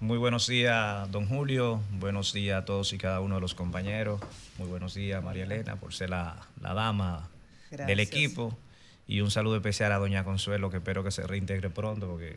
Muy 0.00 0.16
buenos 0.16 0.46
días, 0.46 1.10
don 1.10 1.26
Julio. 1.26 1.82
Buenos 1.98 2.32
días 2.32 2.62
a 2.62 2.64
todos 2.64 2.92
y 2.92 2.98
cada 2.98 3.20
uno 3.20 3.34
de 3.34 3.40
los 3.40 3.54
compañeros. 3.54 4.20
Muy 4.56 4.68
buenos 4.68 4.94
días, 4.94 5.22
María 5.22 5.44
Elena, 5.44 5.76
por 5.76 5.92
ser 5.92 6.10
la, 6.10 6.46
la 6.60 6.72
dama 6.72 7.28
del 7.70 8.00
equipo. 8.00 8.56
Y 9.06 9.20
un 9.20 9.30
saludo 9.30 9.56
especial 9.56 9.92
a 9.92 9.98
doña 9.98 10.24
Consuelo, 10.24 10.70
que 10.70 10.78
espero 10.78 11.04
que 11.04 11.10
se 11.10 11.26
reintegre 11.26 11.68
pronto 11.68 12.06
porque 12.08 12.36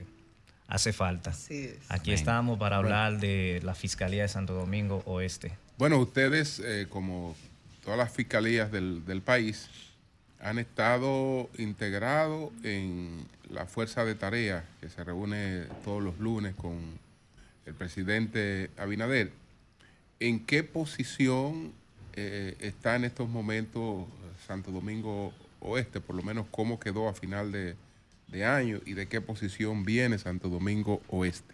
hace 0.72 0.94
falta. 0.94 1.32
Así 1.32 1.66
es. 1.66 1.78
Aquí 1.90 2.12
Amén. 2.12 2.20
estamos 2.20 2.58
para 2.58 2.78
Bueno. 2.80 2.96
hablar 2.96 3.20
de 3.20 3.60
la 3.64 3.76
Fiscalía 3.76 4.24
de 4.24 4.30
Santo 4.30 4.54
Domingo 4.54 5.04
Oeste. 5.06 5.52
Bueno, 5.78 5.98
ustedes, 5.98 6.60
eh, 6.60 6.88
como 6.90 7.36
todas 7.84 7.98
las 8.00 8.12
fiscalías 8.12 8.72
del, 8.72 9.06
del 9.06 9.22
país, 9.22 9.68
han 10.40 10.60
estado 10.60 11.50
integrados 11.58 12.52
en 12.64 13.28
la 13.50 13.66
fuerza 13.66 14.06
de 14.06 14.16
tarea 14.16 14.64
que 14.80 14.90
se 14.90 15.04
reúne 15.04 15.66
todos 15.84 16.02
los 16.02 16.18
lunes 16.20 16.56
con 16.56 16.78
el 17.66 17.74
presidente 17.74 18.72
Abinader. 18.78 19.34
¿En 20.22 20.40
qué 20.46 20.64
posición 20.64 21.74
eh, 22.14 22.56
está 22.62 22.96
en 22.96 23.04
estos 23.04 23.28
momentos 23.28 24.06
Santo 24.48 24.72
Domingo 24.72 25.34
Oeste? 25.60 26.00
Por 26.00 26.16
lo 26.16 26.24
menos, 26.24 26.46
¿cómo 26.50 26.80
quedó 26.80 27.10
a 27.10 27.14
final 27.14 27.52
de, 27.52 27.76
de 28.32 28.46
año 28.46 28.80
y 28.86 28.94
de 28.94 29.08
qué 29.08 29.22
posición 29.22 29.84
viene 29.84 30.18
Santo 30.18 30.50
Domingo 30.50 31.02
Oeste? 31.10 31.54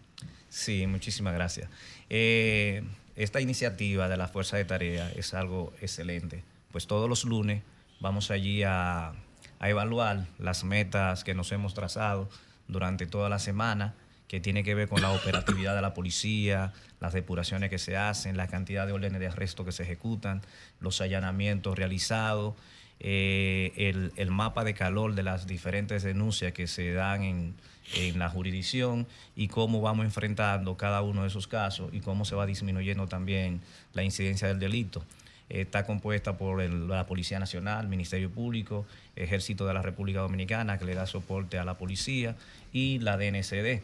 Sí, 0.50 0.88
muchísimas 0.88 1.34
gracias. 1.34 1.70
Eh, 2.10 2.84
esta 3.16 3.42
iniciativa 3.42 4.08
de 4.08 4.18
la 4.18 4.28
Fuerza 4.28 4.58
de 4.58 4.66
Tarea 4.66 5.12
es 5.16 5.34
algo 5.34 5.74
excelente, 5.82 6.44
pues 6.72 6.88
todos 6.88 7.10
los 7.10 7.26
lunes 7.26 7.64
vamos 8.00 8.32
allí 8.32 8.64
a, 8.64 9.14
a 9.60 9.70
evaluar 9.70 10.28
las 10.40 10.64
metas 10.64 11.24
que 11.24 11.34
nos 11.34 11.52
hemos 11.52 11.74
trazado 11.74 12.30
durante 12.68 13.08
toda 13.08 13.30
la 13.30 13.40
semana, 13.40 13.96
que 14.28 14.40
tiene 14.40 14.64
que 14.64 14.76
ver 14.76 14.90
con 14.90 15.02
la 15.02 15.12
operatividad 15.12 15.74
de 15.74 15.82
la 15.82 15.94
policía, 15.94 16.74
las 17.00 17.14
depuraciones 17.14 17.70
que 17.70 17.80
se 17.80 17.96
hacen, 17.96 18.38
la 18.38 18.48
cantidad 18.48 18.86
de 18.86 18.94
órdenes 18.94 19.20
de 19.20 19.28
arresto 19.28 19.64
que 19.66 19.72
se 19.72 19.84
ejecutan, 19.84 20.42
los 20.80 21.00
allanamientos 21.02 21.78
realizados, 21.78 22.56
eh, 23.00 24.12
el, 24.16 24.32
mapa 24.32 24.64
de 24.64 24.74
calor 24.74 25.14
de 25.16 25.24
las 25.24 25.48
diferentes 25.48 26.04
denuncias 26.04 26.54
que 26.54 26.68
se 26.68 26.94
dan 26.94 27.24
en, 27.24 27.56
en 27.96 28.20
la 28.20 28.30
jurisdicción 28.30 29.08
y 29.36 29.48
cómo 29.48 29.82
vamos 29.82 30.06
enfrentando 30.06 30.78
cada 30.78 31.02
uno 31.02 31.22
de 31.22 31.28
esos 31.28 31.48
casos 31.48 31.90
y 31.94 32.00
cómo 32.00 32.26
se 32.26 32.36
va 32.36 32.46
disminuyendo 32.46 33.08
también 33.08 33.62
la 33.94 34.04
incidencia 34.04 34.48
del 34.48 34.60
delito. 34.60 35.04
Está 35.50 35.86
compuesta 35.86 36.38
por 36.38 36.62
la 36.62 37.06
Policía 37.06 37.40
Nacional, 37.40 37.88
Ministerio 37.88 38.30
Público, 38.30 38.86
Ejército 39.16 39.66
de 39.66 39.74
la 39.74 39.82
República 39.82 40.20
Dominicana, 40.20 40.78
que 40.78 40.84
le 40.84 40.94
da 40.94 41.06
soporte 41.06 41.58
a 41.58 41.64
la 41.64 41.76
policía, 41.76 42.36
y 42.74 43.00
la 43.00 43.16
DNCD. 43.16 43.82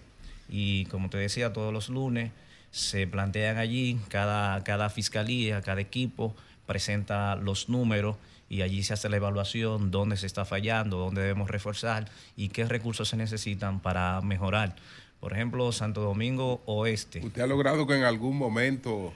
Y 0.50 0.86
como 0.86 1.10
te 1.10 1.18
decía, 1.18 1.54
todos 1.54 1.72
los 1.72 1.88
lunes 1.88 2.32
se 2.72 3.08
plantean 3.08 3.58
allí, 3.58 3.98
cada, 4.10 4.62
cada 4.64 4.90
fiscalía, 4.90 5.62
cada 5.62 5.80
equipo 5.80 6.36
presenta 6.66 7.36
los 7.36 7.70
números 7.70 8.18
y 8.54 8.62
allí 8.62 8.84
se 8.84 8.94
hace 8.94 9.10
la 9.10 9.18
evaluación, 9.18 9.90
dónde 9.90 10.16
se 10.16 10.28
está 10.28 10.46
fallando, 10.46 10.98
dónde 10.98 11.22
debemos 11.22 11.50
reforzar 11.50 12.08
y 12.38 12.50
qué 12.50 12.66
recursos 12.66 13.10
se 13.10 13.18
necesitan 13.18 13.80
para 13.80 14.22
mejorar. 14.22 14.76
Por 15.20 15.34
ejemplo, 15.34 15.72
Santo 15.72 16.02
Domingo 16.02 16.62
Oeste. 16.66 17.20
¿Usted 17.26 17.42
ha 17.42 17.48
logrado 17.48 17.88
que 17.88 17.96
en 17.98 18.04
algún 18.04 18.38
momento 18.38 19.12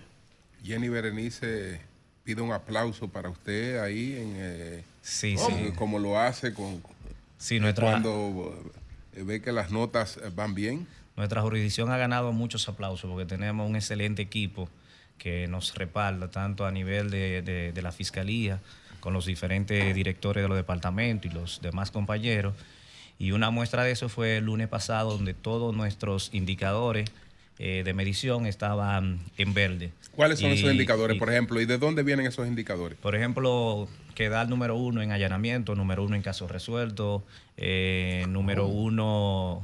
Jenny 0.64 0.90
Berenice 0.90 1.80
pida 2.24 2.42
un 2.42 2.52
aplauso 2.52 3.10
para 3.10 3.30
usted 3.30 3.78
ahí 3.80 4.16
en 4.16 4.34
eh, 4.38 4.84
Sí, 5.04 5.38
sí. 5.38 5.72
como 5.76 6.00
lo 6.00 6.20
hace 6.20 6.54
con 6.54 6.82
Sí, 7.38 7.60
nuestra- 7.60 7.92
cuando 7.92 8.60
eh, 9.14 9.22
ve 9.24 9.40
que 9.42 9.52
las 9.52 9.70
notas 9.70 10.18
eh, 10.18 10.32
van 10.36 10.56
bien? 10.56 10.88
Nuestra 11.16 11.42
jurisdicción 11.44 11.92
ha 11.92 11.98
ganado 11.98 12.32
muchos 12.32 12.68
aplausos 12.68 13.08
porque 13.10 13.26
tenemos 13.28 13.70
un 13.70 13.76
excelente 13.76 14.24
equipo 14.24 14.68
que 15.20 15.48
nos 15.48 15.76
respalda 15.76 16.30
tanto 16.32 16.66
a 16.66 16.72
nivel 16.72 17.12
de, 17.12 17.42
de- 17.44 17.72
de 17.72 17.82
la 17.84 17.92
fiscalía, 17.92 18.60
con 19.08 19.14
los 19.14 19.26
diferentes 19.26 19.96
directores 19.96 20.44
de 20.44 20.50
los 20.50 20.58
departamentos 20.58 21.32
y 21.32 21.34
los 21.34 21.62
demás 21.62 21.92
compañeros. 21.92 22.54
Y 23.18 23.32
una 23.32 23.52
muestra 23.52 23.86
de 23.86 23.92
eso 23.92 24.10
fue 24.10 24.36
el 24.36 24.44
lunes 24.44 24.68
pasado, 24.68 25.12
donde 25.12 25.34
todos 25.34 25.74
nuestros 25.74 26.30
indicadores 26.34 27.10
eh, 27.58 27.84
de 27.86 27.94
medición 27.94 28.46
estaban 28.46 29.20
en 29.38 29.54
verde. 29.54 29.92
¿Cuáles 30.12 30.40
son 30.40 30.50
Y- 30.52 30.56
esos 30.56 30.70
indicadores, 30.74 31.16
y- 31.16 31.20
por 31.20 31.30
ejemplo? 31.30 31.62
¿Y 31.62 31.66
de 31.66 31.78
dónde 31.78 32.04
vienen 32.04 32.26
esos 32.26 32.50
indicadores? 32.50 32.98
por 32.98 33.16
ejemplo, 33.16 33.88
quedar 34.14 34.50
número 34.50 34.76
uno 34.76 35.02
en 35.02 35.14
allanamiento, 35.14 35.74
número 35.74 36.04
uno 36.04 36.18
en 36.18 36.22
casos 36.22 36.52
resueltos, 36.52 37.22
eh, 37.56 38.26
número 38.28 38.66
Oh. 38.66 38.68
uno 38.68 39.64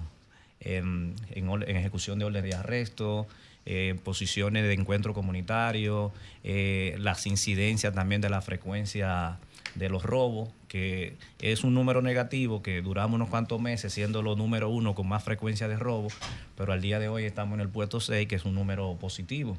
en, 0.61 1.15
en 1.31 1.75
ejecución 1.75 2.17
de 2.17 2.23
orden 2.23 2.45
de 2.45 2.55
arresto, 2.55 3.27
eh, 3.65 3.95
posiciones 4.03 4.63
de 4.63 4.73
encuentro 4.73 5.13
comunitario, 5.13 6.11
eh, 6.43 6.95
las 6.99 7.25
incidencias 7.27 7.93
también 7.93 8.21
de 8.21 8.29
la 8.29 8.41
frecuencia 8.41 9.39
de 9.75 9.89
los 9.89 10.03
robos, 10.03 10.49
que 10.67 11.15
es 11.39 11.63
un 11.63 11.73
número 11.73 12.01
negativo 12.01 12.61
que 12.61 12.81
duramos 12.81 13.15
unos 13.15 13.29
cuantos 13.29 13.59
meses 13.59 13.93
siendo 13.93 14.21
los 14.21 14.37
número 14.37 14.69
uno 14.69 14.95
con 14.95 15.07
más 15.07 15.23
frecuencia 15.23 15.67
de 15.67 15.77
robo, 15.77 16.09
pero 16.57 16.73
al 16.73 16.81
día 16.81 16.99
de 16.99 17.07
hoy 17.07 17.23
estamos 17.23 17.55
en 17.55 17.61
el 17.61 17.69
puesto 17.69 17.99
6, 17.99 18.27
que 18.27 18.35
es 18.35 18.45
un 18.45 18.55
número 18.55 18.95
positivo. 18.99 19.57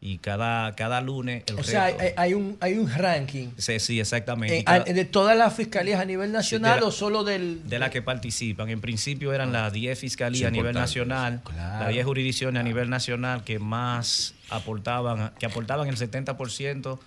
Y 0.00 0.18
cada, 0.18 0.76
cada 0.76 1.00
lunes 1.00 1.42
el 1.48 1.58
O 1.58 1.64
sea, 1.64 1.90
hay, 2.16 2.32
un, 2.32 2.56
hay 2.60 2.74
un 2.78 2.88
ranking 2.88 3.48
Sí, 3.58 3.80
sí, 3.80 3.98
exactamente. 3.98 4.58
eh, 4.58 4.64
cada- 4.64 4.84
de 4.84 5.04
todas 5.04 5.36
las 5.36 5.56
fiscalías 5.56 6.00
a 6.00 6.04
nivel 6.04 6.30
nacional 6.30 6.78
la- 6.80 6.86
o 6.86 6.92
solo 6.92 7.24
del... 7.24 7.68
de 7.68 7.80
las 7.80 7.90
que 7.90 8.00
participan. 8.00 8.68
En 8.68 8.80
principio 8.80 9.32
eran 9.32 9.52
las 9.52 9.72
10 9.72 9.98
fiscalías 9.98 10.38
Sí, 10.38 10.44
a 10.46 10.50
nivel 10.52 10.74
nacional, 10.74 11.40
Claro. 11.44 11.84
las 11.86 11.92
10 11.92 12.04
jurisdicciones 12.06 12.60
a 12.60 12.62
nivel 12.62 12.88
nacional 12.90 13.42
que 13.42 13.58
más 13.58 14.34
aportaban, 14.50 15.32
que 15.36 15.46
aportaban 15.46 15.88
el 15.88 15.96
70% 15.96 17.00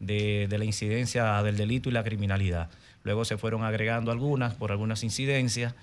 de, 0.00 0.46
de 0.48 0.58
la 0.58 0.64
incidencia 0.64 1.42
del 1.42 1.58
delito 1.58 1.90
y 1.90 1.92
la 1.92 2.02
criminalidad. 2.02 2.70
Luego 3.04 3.26
se 3.26 3.36
fueron 3.36 3.62
agregando 3.62 4.10
algunas 4.10 4.54
por 4.54 4.70
algunas 4.72 5.02
incidencias. 5.04 5.74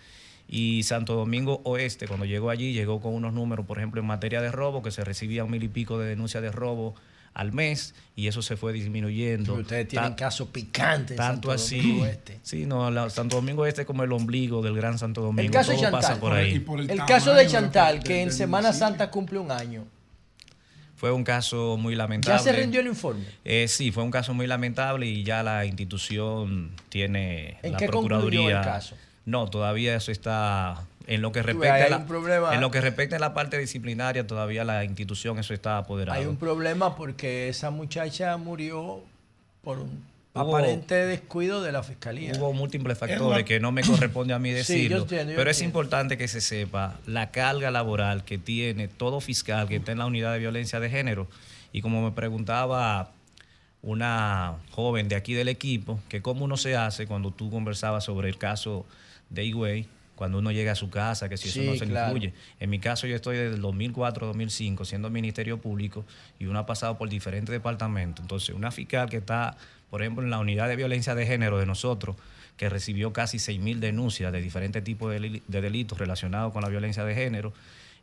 Y 0.48 0.84
Santo 0.84 1.16
Domingo 1.16 1.62
Oeste, 1.64 2.08
cuando 2.08 2.26
llegó 2.26 2.50
allí, 2.50 2.72
llegó 2.74 3.02
con 3.02 3.14
unos 3.14 3.34
números, 3.34 3.66
por 3.66 3.78
ejemplo, 3.80 4.00
en 4.02 4.08
materia 4.08 4.42
de 4.42 4.52
robo, 4.52 4.84
que 4.84 4.92
se 4.92 5.04
recibían 5.04 5.50
mil 5.50 5.64
y 5.64 5.68
pico 5.68 5.98
de 5.98 6.08
denuncias 6.08 6.44
de 6.44 6.52
robo 6.52 6.94
al 7.34 7.52
mes, 7.52 7.96
y 8.16 8.28
eso 8.28 8.42
se 8.42 8.56
fue 8.56 8.72
disminuyendo. 8.72 9.56
Sí, 9.56 9.62
ustedes 9.62 9.88
tienen 9.90 10.12
Ta- 10.12 10.16
casos 10.16 10.48
picantes 10.50 11.12
en 11.12 11.18
Tanto 11.18 11.50
Santo 11.50 11.52
así. 11.52 11.78
Domingo 11.80 12.06
Este. 12.06 12.40
Sí, 12.44 12.66
no, 12.66 12.90
la- 12.92 13.10
Santo 13.10 13.36
Domingo 13.38 13.66
Este 13.66 13.82
es 13.82 13.88
como 13.88 14.04
el 14.04 14.12
ombligo 14.14 14.62
del 14.62 14.76
Gran 14.76 14.98
Santo 15.00 15.22
Domingo. 15.22 15.42
El 15.42 15.52
caso 15.52 15.72
de 15.72 15.78
Todo 15.80 15.92
pasa 15.92 16.10
Chantal. 16.14 16.20
por 16.22 16.34
ahí. 16.38 16.66
el 16.90 17.06
caso 17.06 17.34
de 17.34 17.48
Chantal, 17.48 18.04
que 18.04 18.22
en 18.22 18.32
Semana 18.32 18.72
Santa 18.72 19.10
cumple 19.12 19.40
un 19.40 19.52
año. 19.52 19.86
Fue 20.96 21.12
un 21.12 21.26
caso 21.26 21.76
muy 21.76 21.94
lamentable. 21.94 22.38
¿Ya 22.38 22.42
se 22.44 22.54
rindió 22.54 22.80
el 22.80 22.88
informe? 22.88 23.26
Eh, 23.44 23.68
sí, 23.68 23.92
fue 23.92 24.04
un 24.04 24.12
caso 24.12 24.34
muy 24.34 24.48
lamentable 24.48 25.06
y 25.08 25.24
ya 25.24 25.44
la 25.44 25.66
institución 25.66 26.72
tiene 26.88 27.58
¿En 27.64 27.74
la 27.74 27.78
qué 27.78 27.88
concluyó 27.88 28.22
procuraduría. 28.22 28.60
el 28.60 28.64
caso? 28.64 28.96
No, 29.26 29.48
todavía 29.50 29.96
eso 29.96 30.12
está 30.12 30.84
en 31.08 31.22
lo 31.22 31.32
que 31.32 31.42
respecta 31.44 31.86
a 31.86 31.90
la, 31.90 32.06
problema. 32.06 32.54
en 32.56 32.62
lo 32.62 32.72
que 32.72 32.82
respecta 32.82 33.16
a 33.16 33.20
la 33.20 33.34
parte 33.34 33.58
disciplinaria 33.58 34.26
todavía 34.26 34.64
la 34.64 34.84
institución 34.86 35.38
eso 35.40 35.54
está 35.54 35.78
apoderado. 35.78 36.20
Hay 36.20 36.26
un 36.26 36.38
problema 36.38 36.96
porque 36.96 37.50
esa 37.50 37.70
muchacha 37.72 38.38
murió 38.38 39.02
por 39.64 39.80
un 39.80 40.04
Hubo- 40.34 40.58
aparente 40.58 40.96
descuido 41.06 41.62
de 41.64 41.72
la 41.72 41.82
fiscalía. 41.84 42.34
Hubo 42.38 42.54
múltiples 42.54 42.94
Es 42.94 43.00
factores 43.00 43.22
una- 43.22 43.44
que 43.46 43.60
no 43.60 43.72
me 43.72 43.84
corresponde 43.84 44.34
a 44.34 44.40
mí 44.40 44.50
Sí, 44.50 44.54
yo 44.54 44.58
decirlo, 44.60 44.98
entiendo, 45.04 45.32
yo 45.34 45.38
pero 45.38 45.50
es 45.52 45.58
entiendo. 45.58 45.80
importante 45.80 46.18
que 46.18 46.28
se 46.28 46.42
sepa 46.42 46.96
la 47.08 47.32
carga 47.32 47.72
laboral 47.72 48.24
que 48.26 48.38
tiene 48.38 48.88
todo 48.88 49.22
fiscal 49.22 49.68
que 49.68 49.78
está 49.78 49.92
en 49.92 50.00
la 50.00 50.06
unidad 50.08 50.34
de 50.34 50.40
violencia 50.40 50.80
de 50.80 50.90
género. 50.90 51.28
Y 51.72 51.82
como 51.82 52.04
me 52.04 52.12
preguntaba 52.12 53.12
una 53.82 54.56
joven 54.72 55.08
de 55.08 55.16
aquí 55.16 55.34
del 55.34 55.48
equipo, 55.48 56.00
que 56.10 56.22
cómo 56.22 56.46
uno 56.46 56.58
se 56.58 56.76
hace 56.76 57.06
cuando 57.06 57.32
tú 57.32 57.52
conversabas 57.52 58.04
sobre 58.04 58.30
el 58.30 58.38
caso 58.38 58.86
de 59.36 59.46
Higüey, 59.46 59.88
cuando 60.16 60.38
uno 60.40 60.52
llega 60.52 60.72
a 60.72 60.76
su 60.76 60.90
casa, 60.90 61.28
que 61.30 61.36
si 61.38 61.50
eso 61.50 61.60
Sí, 61.60 61.66
no 61.68 61.76
se 61.76 61.86
le 61.86 61.92
claro. 61.92 62.16
influye. 62.16 62.34
En 62.62 62.70
mi 62.70 62.80
caso, 62.80 63.06
yo 63.06 63.16
estoy 63.18 63.36
desde 63.38 63.56
el 63.58 63.62
2004-2005 63.62 64.86
siendo 64.86 65.10
Ministerio 65.10 65.60
Público 65.60 66.06
y 66.40 66.46
uno 66.46 66.60
ha 66.60 66.66
pasado 66.66 66.98
por 66.98 67.10
diferentes 67.10 67.52
departamentos. 67.52 68.24
Entonces, 68.24 68.56
una 68.56 68.72
fiscal 68.72 69.10
que 69.10 69.18
está, 69.18 69.58
por 69.90 70.02
ejemplo, 70.02 70.24
en 70.24 70.30
la 70.30 70.40
unidad 70.40 70.68
de 70.70 70.76
violencia 70.78 71.16
de 71.16 71.26
género 71.26 71.60
de 71.60 71.66
nosotros, 71.66 72.16
que 72.58 72.70
recibió 72.70 73.12
casi 73.12 73.38
6.000 73.38 73.80
denuncias 73.80 74.32
de 74.32 74.42
diferentes 74.42 74.82
tipos 74.84 75.12
de, 75.12 75.20
deli- 75.20 75.42
de 75.48 75.62
delitos 75.62 75.98
relacionados 75.98 76.54
con 76.54 76.62
la 76.62 76.70
violencia 76.70 77.04
de 77.04 77.14
género, 77.14 77.54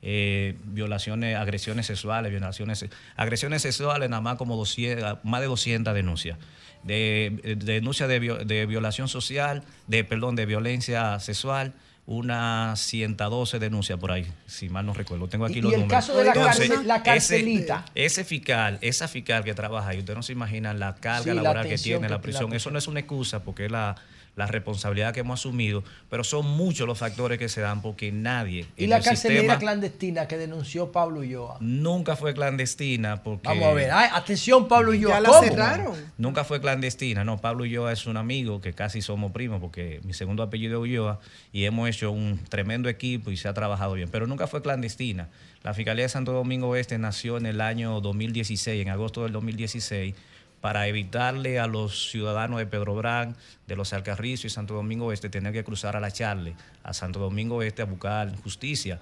eh, 0.02 0.56
violaciones, 0.64 1.36
agresiones 1.36 1.86
sexuales, 1.86 2.30
violaciones, 2.30 2.84
agresiones 3.16 3.62
sexuales, 3.62 4.10
nada 4.10 4.20
más 4.20 4.36
como 4.36 4.56
200, 4.56 5.18
más 5.24 5.40
de 5.40 5.46
200 5.46 5.94
denuncias. 5.94 6.36
De, 6.82 7.40
de 7.44 7.54
denuncias 7.74 8.08
de, 8.08 8.18
de 8.44 8.66
violación 8.66 9.08
social, 9.08 9.62
de 9.86 10.02
perdón, 10.04 10.34
de 10.36 10.46
violencia 10.46 11.18
sexual, 11.20 11.74
unas 12.06 12.80
112 12.80 13.60
denuncias 13.60 13.98
por 13.98 14.10
ahí, 14.10 14.26
si 14.46 14.68
mal 14.68 14.84
no 14.84 14.92
recuerdo. 14.92 15.28
Tengo 15.28 15.44
aquí 15.44 15.58
Y- 15.58 15.62
los 15.62 15.70
y 15.70 15.74
el 15.76 15.80
números. 15.82 16.04
caso 16.04 16.16
de 16.18 16.24
la 16.24 16.32
Entonces, 16.32 16.84
la 16.84 17.02
carcelita. 17.02 17.84
Ese, 17.94 18.24
fiscal, 18.24 18.78
esa 18.80 19.06
fiscal 19.06 19.44
que 19.44 19.54
trabaja 19.54 19.90
ahí, 19.90 19.98
usted 20.00 20.14
no 20.14 20.22
se 20.24 20.32
imagina 20.32 20.74
la 20.74 20.96
carga 20.96 21.22
Sí, 21.22 21.28
la 21.28 21.42
laboral 21.42 21.68
que 21.68 21.78
tiene 21.78 22.02
que- 22.06 22.08
la 22.08 22.20
prisión. 22.20 22.50
la 22.50 22.56
Eso 22.56 22.70
no 22.72 22.78
es 22.78 22.88
una 22.88 22.98
excusa 23.00 23.44
porque 23.44 23.66
es 23.66 23.70
la, 23.70 23.94
la 24.34 24.46
responsabilidad 24.46 25.12
que 25.12 25.20
hemos 25.20 25.40
asumido, 25.40 25.84
pero 26.08 26.24
son 26.24 26.46
muchos 26.46 26.86
los 26.86 26.98
factores 26.98 27.38
que 27.38 27.48
se 27.48 27.60
dan 27.60 27.82
porque 27.82 28.12
nadie 28.12 28.66
Y 28.76 28.84
en 28.84 28.90
la 28.90 28.96
el 28.96 29.04
carcelera 29.04 29.58
clandestina 29.58 30.26
que 30.26 30.38
denunció 30.38 30.90
Pablo 30.90 31.20
Ulloa. 31.20 31.58
nunca 31.60 32.16
fue 32.16 32.32
clandestina 32.32 33.22
porque... 33.22 33.48
Vamos 33.48 33.64
a 33.64 33.72
ver, 33.74 33.90
ay, 33.92 34.08
atención 34.12 34.68
Pablo 34.68 34.92
Ulloa. 34.92 35.14
Ya 35.14 35.20
la 35.20 35.28
¿cómo? 35.28 35.42
cerraron. 35.42 35.96
Nunca 36.16 36.44
fue 36.44 36.60
clandestina, 36.60 37.24
no. 37.24 37.38
Pablo 37.38 37.64
Ulloa 37.64 37.92
es 37.92 38.06
un 38.06 38.16
amigo 38.16 38.60
que 38.60 38.72
casi 38.72 39.02
somos 39.02 39.32
primos 39.32 39.60
porque 39.60 40.00
mi 40.04 40.14
segundo 40.14 40.42
apellido 40.42 40.82
es 40.82 40.90
Ulloa 40.90 41.20
y 41.52 41.64
hemos 41.64 41.88
hecho 41.88 42.10
un 42.10 42.40
tremendo 42.48 42.88
equipo 42.88 43.30
y 43.30 43.36
se 43.36 43.48
ha 43.48 43.54
trabajado 43.54 43.94
bien, 43.94 44.08
pero 44.10 44.26
nunca 44.26 44.46
fue 44.46 44.62
clandestina. 44.62 45.28
La 45.62 45.74
Fiscalía 45.74 46.04
de 46.04 46.08
Santo 46.08 46.32
Domingo 46.32 46.68
Oeste 46.68 46.98
nació 46.98 47.36
en 47.36 47.46
el 47.46 47.60
año 47.60 48.00
2016, 48.00 48.82
en 48.82 48.88
agosto 48.88 49.22
del 49.24 49.32
2016, 49.32 50.14
para 50.62 50.86
evitarle 50.86 51.58
a 51.58 51.66
los 51.66 52.08
ciudadanos 52.12 52.60
de 52.60 52.66
Pedro 52.66 52.94
Brán, 52.94 53.36
de 53.66 53.74
los 53.74 53.92
Alcarrizos 53.92 54.44
y 54.44 54.48
Santo 54.48 54.74
Domingo 54.74 55.06
Oeste 55.06 55.28
tener 55.28 55.52
que 55.52 55.64
cruzar 55.64 55.96
a 55.96 56.00
la 56.00 56.12
Charle, 56.12 56.54
a 56.84 56.94
Santo 56.94 57.18
Domingo 57.18 57.56
Oeste 57.56 57.82
a 57.82 57.84
buscar 57.84 58.34
justicia. 58.36 59.00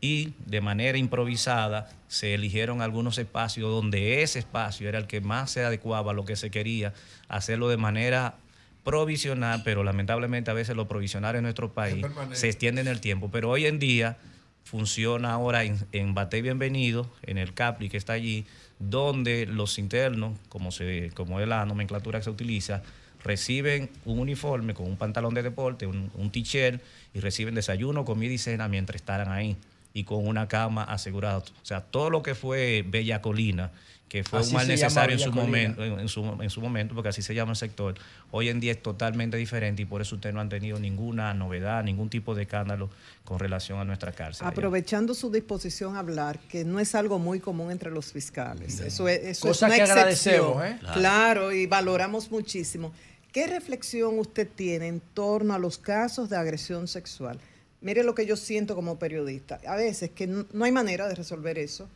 Y 0.00 0.34
de 0.46 0.60
manera 0.60 0.98
improvisada 0.98 1.88
se 2.08 2.34
eligieron 2.34 2.82
algunos 2.82 3.18
espacios 3.18 3.70
donde 3.70 4.22
ese 4.22 4.40
espacio 4.40 4.88
era 4.88 4.98
el 4.98 5.06
que 5.06 5.20
más 5.20 5.52
se 5.52 5.64
adecuaba 5.64 6.10
a 6.10 6.14
lo 6.14 6.24
que 6.24 6.34
se 6.34 6.50
quería, 6.50 6.92
hacerlo 7.28 7.68
de 7.68 7.76
manera 7.76 8.34
provisional, 8.82 9.62
pero 9.64 9.84
lamentablemente 9.84 10.50
a 10.50 10.54
veces 10.54 10.74
lo 10.74 10.88
provisional 10.88 11.36
en 11.36 11.44
nuestro 11.44 11.72
país 11.72 12.04
se 12.32 12.48
extiende 12.48 12.80
en 12.80 12.88
el 12.88 13.00
tiempo, 13.00 13.30
pero 13.30 13.48
hoy 13.48 13.66
en 13.66 13.78
día 13.78 14.16
funciona 14.64 15.32
ahora 15.32 15.62
en, 15.62 15.78
en 15.92 16.14
Bate 16.14 16.42
Bienvenido, 16.42 17.08
en 17.22 17.38
el 17.38 17.54
CAPLI 17.54 17.88
que 17.88 17.96
está 17.96 18.14
allí, 18.14 18.44
donde 18.78 19.46
los 19.46 19.78
internos, 19.78 20.38
como, 20.48 20.70
se, 20.70 21.10
como 21.14 21.40
es 21.40 21.48
la 21.48 21.64
nomenclatura 21.64 22.18
que 22.18 22.24
se 22.24 22.30
utiliza, 22.30 22.82
reciben 23.22 23.90
un 24.04 24.18
uniforme 24.18 24.74
con 24.74 24.86
un 24.86 24.96
pantalón 24.96 25.34
de 25.34 25.42
deporte, 25.42 25.86
un, 25.86 26.30
t-shirt, 26.30 26.80
y 27.14 27.20
reciben 27.20 27.54
desayuno, 27.54 28.04
comida 28.04 28.32
y 28.32 28.38
cena 28.38 28.68
mientras 28.68 28.96
estarán 28.96 29.32
ahí, 29.32 29.56
y 29.94 30.04
con 30.04 30.26
una 30.26 30.46
cama 30.48 30.84
asegurada. 30.84 31.38
O 31.38 31.44
sea, 31.64 31.80
todo 31.80 32.10
lo 32.10 32.22
que 32.22 32.34
fue 32.34 32.84
Bella 32.86 33.22
Colina, 33.22 33.72
que 34.08 34.22
fue 34.22 34.38
Así 34.38 34.50
un 34.50 34.54
mal 34.54 34.68
necesario 34.68 35.14
en 35.14 35.18
su, 35.18 35.30
Colina. 35.30 35.42
momento, 35.44 35.84
en, 35.84 36.08
su, 36.08 36.24
en 36.40 36.48
su 36.50 36.60
momento, 36.60 36.94
porque 36.94 37.08
así 37.08 37.22
se 37.22 37.34
llama 37.34 37.52
el 37.52 37.56
sector, 37.56 37.96
hoy 38.30 38.48
en 38.48 38.60
día 38.60 38.70
es 38.72 38.80
totalmente 38.80 39.36
diferente 39.36 39.82
y 39.82 39.84
por 39.84 40.00
eso 40.00 40.14
ustedes 40.14 40.32
no 40.34 40.40
han 40.40 40.48
tenido 40.48 40.78
ninguna 40.78 41.34
novedad, 41.34 41.82
ningún 41.82 42.08
tipo 42.08 42.34
de 42.36 42.42
escándalo 42.42 42.88
con 43.24 43.40
relación 43.40 43.80
a 43.80 43.84
nuestra 43.84 44.12
cárcel. 44.12 44.46
allá. 44.46 44.52
Aprovechando 44.52 45.12
su 45.14 45.30
disposición 45.32 45.96
a 45.96 45.98
hablar, 45.98 46.38
que 46.48 46.64
no 46.64 46.78
es 46.78 46.94
algo 46.94 47.18
muy 47.18 47.40
común 47.40 47.72
entre 47.72 47.90
los 47.90 48.12
fiscales. 48.12 48.78
Eso 48.78 49.08
es, 49.08 49.24
eso 49.24 49.48
Cosa 49.48 49.66
es 49.66 49.70
una 49.72 49.76
que 49.76 49.82
excepción. 49.82 49.98
agradecemos, 50.44 50.64
¿eh? 50.64 50.76
Claro. 50.80 51.00
Claro. 51.00 51.52
y 51.52 51.66
valoramos 51.66 52.30
muchísimo. 52.30 52.92
¿Qué 53.32 53.48
reflexión 53.48 54.18
usted 54.20 54.48
tiene 54.54 54.86
en 54.86 55.00
torno 55.00 55.52
a 55.52 55.58
los 55.58 55.78
casos 55.78 56.30
de 56.30 56.36
agresión 56.36 56.86
sexual? 56.86 57.38
Mire 57.80 58.02
lo 58.04 58.14
que 58.14 58.24
yo 58.24 58.36
siento 58.36 58.74
como 58.76 58.98
periodista. 58.98 59.60
A 59.66 59.74
veces 59.76 60.10
que 60.10 60.26
no 60.26 60.46
no 60.52 60.64
hay 60.64 60.72
manera 60.72 61.08
de 61.08 61.14
resolver 61.16 61.58
eso. 61.58 61.88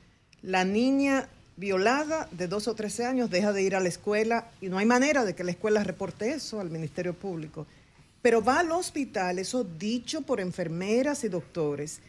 La 0.43 0.65
niña 0.65 1.29
violada 1.61 2.27
de 2.33 2.49
12 2.49 2.71
o 2.71 2.75
13 2.75 3.05
años 3.05 3.31
deja 3.31 3.53
de 3.53 3.63
ir 3.63 3.77
a 3.77 3.81
la 3.81 3.89
escuela 3.89 4.51
y 4.63 4.69
no 4.69 4.79
hay 4.79 4.87
manera 4.87 5.25
de 5.25 5.35
que 5.35 5.45
la 5.45 5.51
escuela 5.51 5.85
reporte 5.85 6.33
eso 6.33 6.59
al 6.59 6.71
Ministerio 6.71 7.15
Público. 7.15 7.67
Pero 8.23 8.43
va 8.43 8.61
al 8.61 8.73
hospital, 8.73 9.39
eso 9.39 9.63
dicho 9.63 10.23
por 10.23 10.41
enfermeras 10.41 11.23
y 11.23 11.29
doctores. 11.29 12.01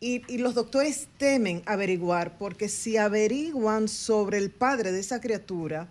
Y, 0.00 0.22
y 0.32 0.38
los 0.38 0.54
doctores 0.54 1.08
temen 1.18 1.62
averiguar, 1.66 2.36
porque 2.36 2.68
si 2.68 2.96
averiguan 2.96 3.88
sobre 3.88 4.38
el 4.38 4.50
padre 4.50 4.92
de 4.92 5.00
esa 5.00 5.20
criatura, 5.20 5.88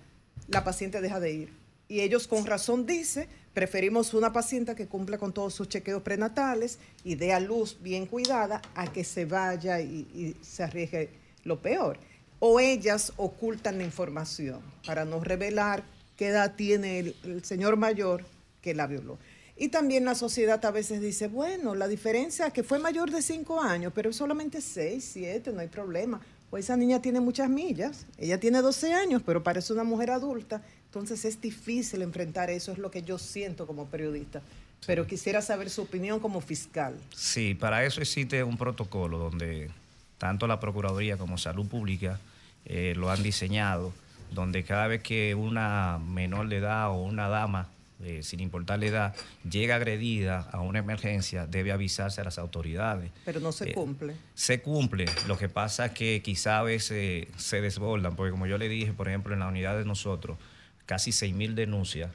la 0.48 0.64
paciente 0.64 1.02
deja 1.02 1.20
de 1.20 1.32
ir. 1.32 1.54
Y 1.90 2.02
ellos 2.02 2.28
con 2.28 2.46
razón 2.46 2.86
dicen, 2.86 3.28
preferimos 3.54 4.14
una 4.14 4.34
paciente 4.34 4.76
que 4.76 4.88
cumpla 4.88 5.18
con 5.18 5.34
todos 5.34 5.54
sus 5.54 5.70
chequeos 5.70 6.04
prenatales 6.04 6.80
y 7.04 7.16
dé 7.16 7.34
a 7.34 7.40
luz 7.40 7.78
bien 7.82 8.06
cuidada 8.06 8.62
a 8.76 8.92
que 8.92 9.04
se 9.04 9.26
vaya 9.26 9.80
y, 9.80 10.08
y 10.14 10.36
se 10.42 10.64
arriesgue 10.64 11.10
lo 11.44 11.62
peor. 11.62 11.98
O 12.40 12.60
ellas 12.60 13.14
ocultan 13.18 13.80
la 13.80 13.84
información 13.84 14.60
para 14.86 15.06
no 15.06 15.20
revelar 15.24 15.84
qué 16.16 16.28
edad 16.28 16.56
tiene 16.56 17.00
el, 17.00 17.44
señor 17.44 17.78
mayor 17.78 18.26
que 18.62 18.76
la 18.76 18.88
violó. 18.88 19.18
Y 19.56 19.70
también 19.70 20.06
la 20.06 20.14
sociedad 20.14 20.64
a 20.66 20.72
veces 20.72 21.02
dice, 21.02 21.28
bueno, 21.28 21.74
la 21.74 21.88
diferencia 21.88 22.48
es 22.48 22.54
que 22.54 22.64
fue 22.64 22.78
mayor 22.78 23.10
de 23.10 23.22
5 23.24 23.62
años, 23.62 23.92
pero 23.96 24.14
solamente 24.14 24.62
6, 24.62 25.04
7, 25.14 25.52
no 25.52 25.62
hay 25.62 25.68
problema. 25.68 26.22
O 26.52 26.58
esa 26.58 26.78
niña 26.78 27.02
tiene 27.02 27.20
muchas 27.20 27.50
millas, 27.50 28.06
ella 28.18 28.40
tiene 28.40 28.62
12 28.62 28.94
años, 28.94 29.22
pero 29.26 29.44
parece 29.44 29.74
una 29.74 29.84
mujer 29.84 30.12
adulta, 30.12 30.62
entonces 30.86 31.26
es 31.26 31.42
difícil 31.42 32.02
enfrentar 32.02 32.50
eso, 32.50 32.72
es 32.72 32.78
lo 32.78 32.92
que 32.92 33.02
yo 33.02 33.18
siento 33.18 33.66
como 33.66 33.88
periodista. 33.88 34.42
Pero 34.86 35.08
quisiera 35.08 35.42
saber 35.42 35.70
su 35.70 35.82
opinión 35.82 36.20
como 36.20 36.40
fiscal. 36.40 36.96
Sí, 37.16 37.56
para 37.56 37.84
eso 37.84 38.00
existe 38.00 38.44
un 38.44 38.58
protocolo 38.58 39.18
donde 39.18 39.72
tanto 40.18 40.48
la 40.48 40.60
Procuraduría 40.60 41.18
como 41.18 41.38
Salud 41.38 41.68
Pública 41.68 42.20
eh, 42.66 42.94
lo 42.98 43.10
han 43.12 43.24
diseñado, 43.24 43.94
donde 44.32 44.64
cada 44.64 44.88
vez 44.88 45.02
que 45.02 45.36
una 45.36 46.00
menor 46.00 46.50
de 46.50 46.58
edad 46.58 46.90
o 46.90 46.96
una 46.96 47.30
dama, 47.30 47.70
eh, 48.04 48.22
sin 48.24 48.40
importar 48.42 48.80
la 48.80 48.86
edad, 48.86 49.16
llega 49.50 49.76
agredida 49.78 50.48
a 50.52 50.60
una 50.62 50.80
emergencia, 50.80 51.48
debe 51.48 51.72
avisarse 51.72 52.22
a 52.22 52.24
las 52.26 52.38
autoridades. 52.38 53.12
Pero 53.26 53.40
no 53.40 53.52
se 53.52 53.70
Eh, 53.70 53.74
cumple. 53.74 54.16
Se 54.36 54.62
cumple, 54.62 55.06
lo 55.28 55.38
que 55.38 55.50
pasa 55.50 55.88
es 55.88 55.92
que 55.94 56.22
quizá 56.22 56.60
a 56.60 56.64
veces 56.64 57.28
se 57.38 57.62
desbordan, 57.62 58.16
porque 58.16 58.32
como 58.32 58.46
yo 58.48 58.58
le 58.58 58.68
dije, 58.70 58.94
por 58.94 59.08
ejemplo, 59.08 59.34
en 59.34 59.40
la 59.40 59.48
unidad 59.48 59.78
de 59.78 59.86
nosotros, 59.86 60.38
casi 60.86 61.12
6.000 61.12 61.54
denuncias, 61.56 62.12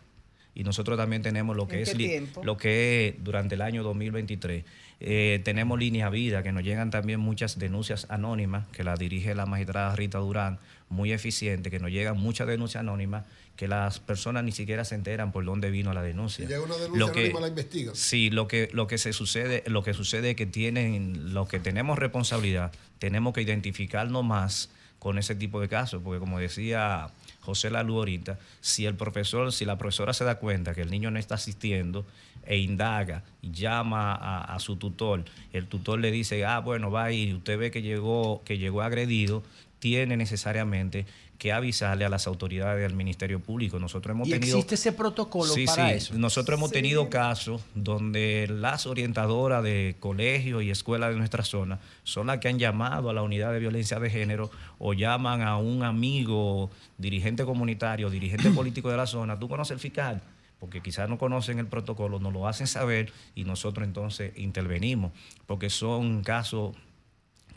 y 0.55 0.65
nosotros 0.65 0.99
también 0.99 1.23
tenemos 1.23 1.57
lo 1.57 1.67
que 1.69 1.77
¿En 1.77 1.83
es 1.83 1.93
tiempo? 1.97 2.45
lo 2.45 2.57
que 2.57 3.09
es 3.09 3.25
durante 3.25 3.55
el 3.55 3.63
año 3.63 3.83
2023. 3.83 4.65
Eh, 5.05 5.41
tenemos 5.45 5.79
línea 5.79 6.11
vida, 6.11 6.43
que 6.43 6.53
nos 6.53 6.63
llegan 6.63 6.91
también 6.91 7.19
muchas 7.19 7.59
denuncias 7.59 8.07
anónimas, 8.09 8.69
que 8.69 8.85
la 8.85 8.95
dirige 8.97 9.35
la 9.35 9.47
magistrada 9.47 9.97
Rita 9.97 10.19
Durán, 10.19 10.59
muy 10.89 11.13
eficiente, 11.13 11.71
que 11.71 11.81
nos 11.81 11.91
llegan 11.91 12.19
muchas 12.19 12.47
denuncias 12.47 12.81
anónimas, 12.83 13.25
que 13.57 13.67
las 13.67 13.99
personas 13.99 14.45
ni 14.45 14.53
siquiera 14.53 14.85
se 14.85 14.95
enteran 14.95 15.33
por 15.33 15.45
dónde 15.45 15.71
vino 15.71 15.93
la 15.93 16.03
denuncia. 16.03 16.47
Llega 16.47 16.63
una 16.63 16.77
denuncia 16.77 16.99
Lo 17.07 17.13
que- 17.13 17.33
la 17.33 17.49
investigan. 17.49 17.97
Sí, 17.97 18.31
lo 18.31 18.47
que, 18.47 18.69
lo 18.73 18.87
que 18.87 18.99
se 18.99 19.13
sucede, 19.13 19.65
lo 19.67 19.83
que 19.83 19.93
sucede 19.95 20.31
es 20.31 20.37
que 20.37 20.47
tienen, 20.47 21.35
lo 21.35 21.49
que 21.49 21.59
tenemos 21.59 21.99
responsabilidad, 21.99 22.73
tenemos 22.99 23.33
que 23.35 23.43
identificarnos 23.43 24.25
más 24.25 24.71
con 25.01 25.19
ese 25.19 25.35
tipo 25.35 25.61
de 25.61 25.69
casos, 25.69 26.01
porque 26.05 26.21
como 26.21 26.39
decía 26.39 27.09
José 27.43 27.71
Lalu 27.71 27.97
ahorita, 27.99 28.39
si 28.61 28.87
el 28.87 28.95
profesor, 28.95 29.53
si 29.53 29.65
la 29.65 29.77
profesora 29.77 30.13
se 30.13 30.25
da 30.25 30.39
cuenta 30.39 30.75
que 30.75 30.83
el 30.83 30.91
niño 30.91 31.11
no 31.11 31.19
está 31.19 31.35
asistiendo 31.35 32.07
e 32.45 32.59
indaga 32.59 33.25
llama 33.43 34.15
a, 34.15 34.55
a 34.55 34.59
su 34.59 34.77
tutor, 34.77 35.25
el 35.53 35.67
tutor 35.67 36.01
le 36.01 36.11
dice, 36.11 36.45
ah, 36.45 36.61
bueno, 36.61 36.91
va 36.91 37.13
y 37.13 37.35
usted 37.35 37.59
ve 37.59 37.71
que 37.71 37.83
llegó, 37.83 38.43
que 38.45 38.59
llegó 38.59 38.83
agredido, 38.83 39.43
tiene 39.79 40.17
necesariamente 40.17 41.07
que 41.43 41.53
avisarle 41.53 42.05
a 42.05 42.09
las 42.09 42.29
autoridades 42.29 42.81
del 42.81 42.95
Ministerio 42.95 43.41
Público. 43.41 43.81
Nosotros 43.81 44.15
hemos 44.15 44.29
¿Y 44.29 44.31
tenido 44.31 44.59
existe 44.59 44.77
ese 44.77 44.93
protocolo 44.93 45.53
Sí, 45.53 45.67
para 45.67 45.89
sí. 45.89 45.95
eso? 45.97 46.15
Nosotros 46.15 46.57
hemos 46.57 46.71
tenido 46.71 47.11
casos 47.11 47.61
donde 47.75 48.47
las 48.49 48.87
orientadoras 48.87 49.65
de 49.65 49.97
colegios 49.99 50.63
y 50.63 50.71
escuelas 50.71 51.11
de 51.11 51.17
nuestra 51.17 51.43
zona 51.43 51.81
son 52.05 52.29
las 52.29 52.39
que 52.39 52.47
han 52.47 52.61
llamado 52.61 53.11
a 53.11 53.13
la 53.13 53.23
unidad 53.23 53.53
de 53.53 53.59
violencia 53.59 53.99
de 53.99 54.09
género 54.09 54.53
o 54.79 54.93
llaman 54.93 55.43
a 55.43 55.57
un 55.57 55.83
amigo, 55.83 56.71
dirigente 56.97 57.45
comunitario, 57.45 58.09
dirigente 58.09 58.51
político 58.55 58.89
de 58.89 58.99
la 58.99 59.09
zona. 59.09 59.37
¿Tú 59.37 59.49
conoces 59.49 59.73
el 59.73 59.81
fiscal? 59.81 60.23
Porque 60.61 60.81
quizás 60.81 61.09
no 61.09 61.19
conocen 61.19 61.59
el 61.59 61.67
protocolo, 61.67 62.21
nos 62.21 62.33
lo 62.33 62.47
hacen 62.47 62.69
saber 62.69 63.13
y 63.35 63.43
nosotros 63.43 63.85
entonces 63.85 64.33
intervenimos, 64.37 65.11
porque 65.49 65.71
son 65.71 66.23
casos 66.23 66.77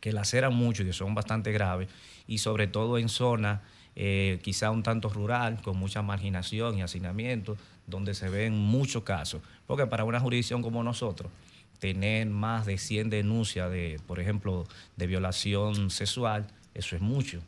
que 0.02 0.12
laceran 0.12 0.56
mucho 0.56 0.82
y 0.82 0.88
que 0.88 0.94
son 0.94 1.14
bastante 1.14 1.52
graves, 1.52 1.88
y 2.26 2.40
sobre 2.40 2.66
todo 2.66 2.98
en 2.98 3.10
zonas 3.10 3.60
eh, 3.96 4.40
quizá 4.44 4.72
un 4.72 4.84
tanto 4.84 5.10
rural, 5.10 5.62
con 5.62 5.78
mucha 5.78 6.02
marginación 6.02 6.78
y 6.78 6.82
hacinamiento, 6.82 7.58
donde 7.88 8.14
se 8.14 8.30
ven 8.30 8.58
muchos 8.58 9.04
casos. 9.04 9.42
Porque 9.68 9.88
para 9.88 10.04
una 10.04 10.20
jurisdicción 10.20 10.62
como 10.62 10.84
nosotros, 10.84 11.32
tener 11.80 12.28
más 12.28 12.66
de 12.66 12.78
100 12.78 13.10
denuncias 13.10 13.72
de, 13.72 14.00
por 14.08 14.20
ejemplo, 14.20 14.66
de 14.96 15.08
violación 15.08 15.90
sexual, 15.90 16.48
eso 16.74 16.96
es 16.96 17.02
mucho. 17.02 17.42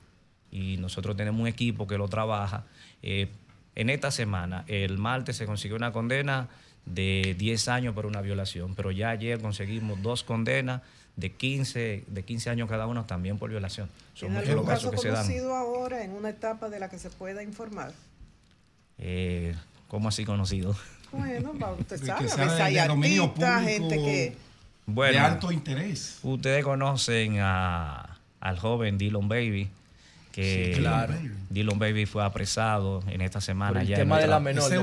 Y 0.51 0.77
nosotros 0.77 1.17
tenemos 1.17 1.41
un 1.41 1.47
equipo 1.47 1.87
que 1.87 1.97
lo 1.97 2.07
trabaja. 2.07 2.65
Eh, 3.01 3.29
en 3.75 3.89
esta 3.89 4.11
semana, 4.11 4.63
el 4.67 4.97
martes 4.97 5.37
se 5.37 5.45
consiguió 5.45 5.75
una 5.75 5.91
condena 5.91 6.47
de 6.85 7.35
10 7.37 7.67
años 7.67 7.93
por 7.93 8.05
una 8.05 8.21
violación, 8.21 8.73
pero 8.73 8.91
ya 8.91 9.09
ayer 9.09 9.41
conseguimos 9.41 10.01
dos 10.01 10.23
condenas 10.23 10.81
de 11.17 11.33
15, 11.33 12.05
de 12.07 12.23
15 12.23 12.49
años 12.51 12.69
cada 12.69 12.87
una 12.87 13.05
también 13.05 13.37
por 13.37 13.49
violación. 13.49 13.89
Son 14.13 14.29
¿En 14.29 14.35
muchos 14.35 14.55
los 14.55 14.65
casos 14.65 14.83
caso 14.85 14.91
que 14.91 14.97
se 14.99 15.07
dan. 15.09 15.23
conocido 15.25 15.55
ahora 15.55 16.03
en 16.03 16.11
una 16.13 16.29
etapa 16.29 16.69
de 16.69 16.79
la 16.79 16.89
que 16.89 16.97
se 16.99 17.09
pueda 17.09 17.43
informar? 17.43 17.91
Eh, 18.97 19.55
¿Cómo 19.87 20.09
así 20.09 20.25
conocido? 20.25 20.75
Bueno, 21.11 21.53
va, 21.57 21.71
usted 21.73 21.97
sabe, 22.05 22.19
que 22.25 22.31
a 22.31 22.35
sea 22.35 22.43
veces 22.45 22.57
de- 22.57 22.63
hay 22.63 22.77
artistas, 22.77 23.61
público. 23.61 23.67
gente 23.89 23.95
que... 23.95 24.37
Bueno, 24.85 25.13
de 25.13 25.19
alto 25.19 25.51
interés. 25.51 26.19
Ustedes 26.23 26.63
conocen 26.63 27.37
a, 27.39 28.17
al 28.39 28.57
joven 28.59 28.97
Dylan 28.97 29.27
Baby, 29.27 29.69
que 30.37 30.73
Sí, 30.75 30.79
claro. 30.79 31.13
Dylan 31.49 31.79
Baby 31.79 32.05
fue 32.05 32.23
apresado 32.23 33.01
en 33.09 33.21
esta 33.21 33.41
semana. 33.41 33.71
Por 33.73 33.81
el 33.81 33.87
ya 33.87 33.95
tema 33.95 34.19
de 34.19 34.27
la 34.27 34.39
menor, 34.39 34.65
Ese 34.65 34.75
de 34.75 34.75
es 34.75 34.81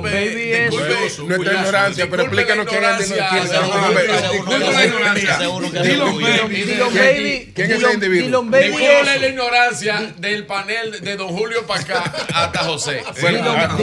Baby 0.00 0.52
es- 0.52 1.18
Nuestra 1.18 1.52
ignorancia, 1.52 2.08
pero 2.08 2.22
explícanos 2.22 2.66
quién 2.66 2.84
es 2.84 3.10
Dylan- 5.82 6.50
es 6.50 6.94
Baby. 6.94 7.52
¿Quién- 7.54 7.70
es 7.70 7.76
ese 7.76 7.86
Dylan- 7.86 7.94
individuo? 7.94 8.26
Dylan 8.26 8.50
es- 9.14 9.20
la 9.20 9.28
ignorancia 9.28 10.14
del 10.16 10.46
panel 10.46 11.00
de 11.02 11.16
Don 11.16 11.28
Julio 11.28 11.66
para 11.66 11.80
acá 11.80 12.12
hasta 12.34 12.60
José. 12.60 13.02
Dylan- 13.16 13.44
ah, 13.46 13.76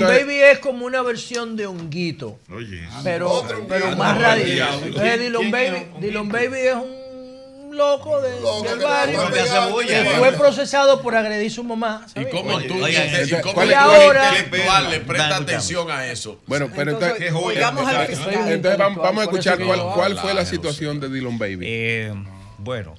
Baby- 0.00 0.40
es 0.42 0.58
como 0.58 0.86
una 0.86 1.02
versión 1.02 1.56
de 1.56 1.66
Honguito, 1.66 2.38
Oye. 2.50 2.82
pero, 3.04 3.44
pero 3.68 3.96
más 3.96 4.20
radical. 4.20 4.80
Entonces, 4.84 5.20
Dylan 5.20 5.50
Baby, 5.50 5.86
Baby 6.30 6.68
es 6.72 6.78
un 6.78 7.76
loco 7.76 8.20
de- 8.20 8.68
del 8.68 8.78
barrio 8.80 9.30
que 9.30 10.10
fue 10.18 10.32
procesado 10.32 11.00
por 11.00 11.14
agredir 11.16 11.50
a 11.50 11.54
su 11.54 11.64
mamá. 11.64 12.04
¿Y 12.08 12.10
¿sabes? 12.10 12.28
cómo 12.30 12.60
tú, 12.60 12.74
oigan, 12.84 12.90
y- 12.90 13.10
y 13.10 13.14
entonces, 13.14 13.40
cómo 13.42 13.54
¿cuál 13.54 13.68
el 13.68 13.72
es- 13.72 13.78
ahora- 13.78 14.28
intelectual 14.38 14.90
le 14.90 15.00
presta 15.00 15.36
atención 15.36 15.90
a 15.90 16.06
eso? 16.06 16.40
Bueno, 16.46 16.68
pero 16.74 16.92
Entonces, 16.92 17.32
vamos, 17.32 19.18
a 19.18 19.22
escuchar 19.24 19.58
cuál, 19.58 20.16
fue 20.18 20.34
la 20.34 20.44
situación 20.44 21.00
de 21.00 21.08
Dylan 21.08 21.38
Baby. 21.38 21.64
Eh, 21.66 22.14
bueno, 22.58 22.94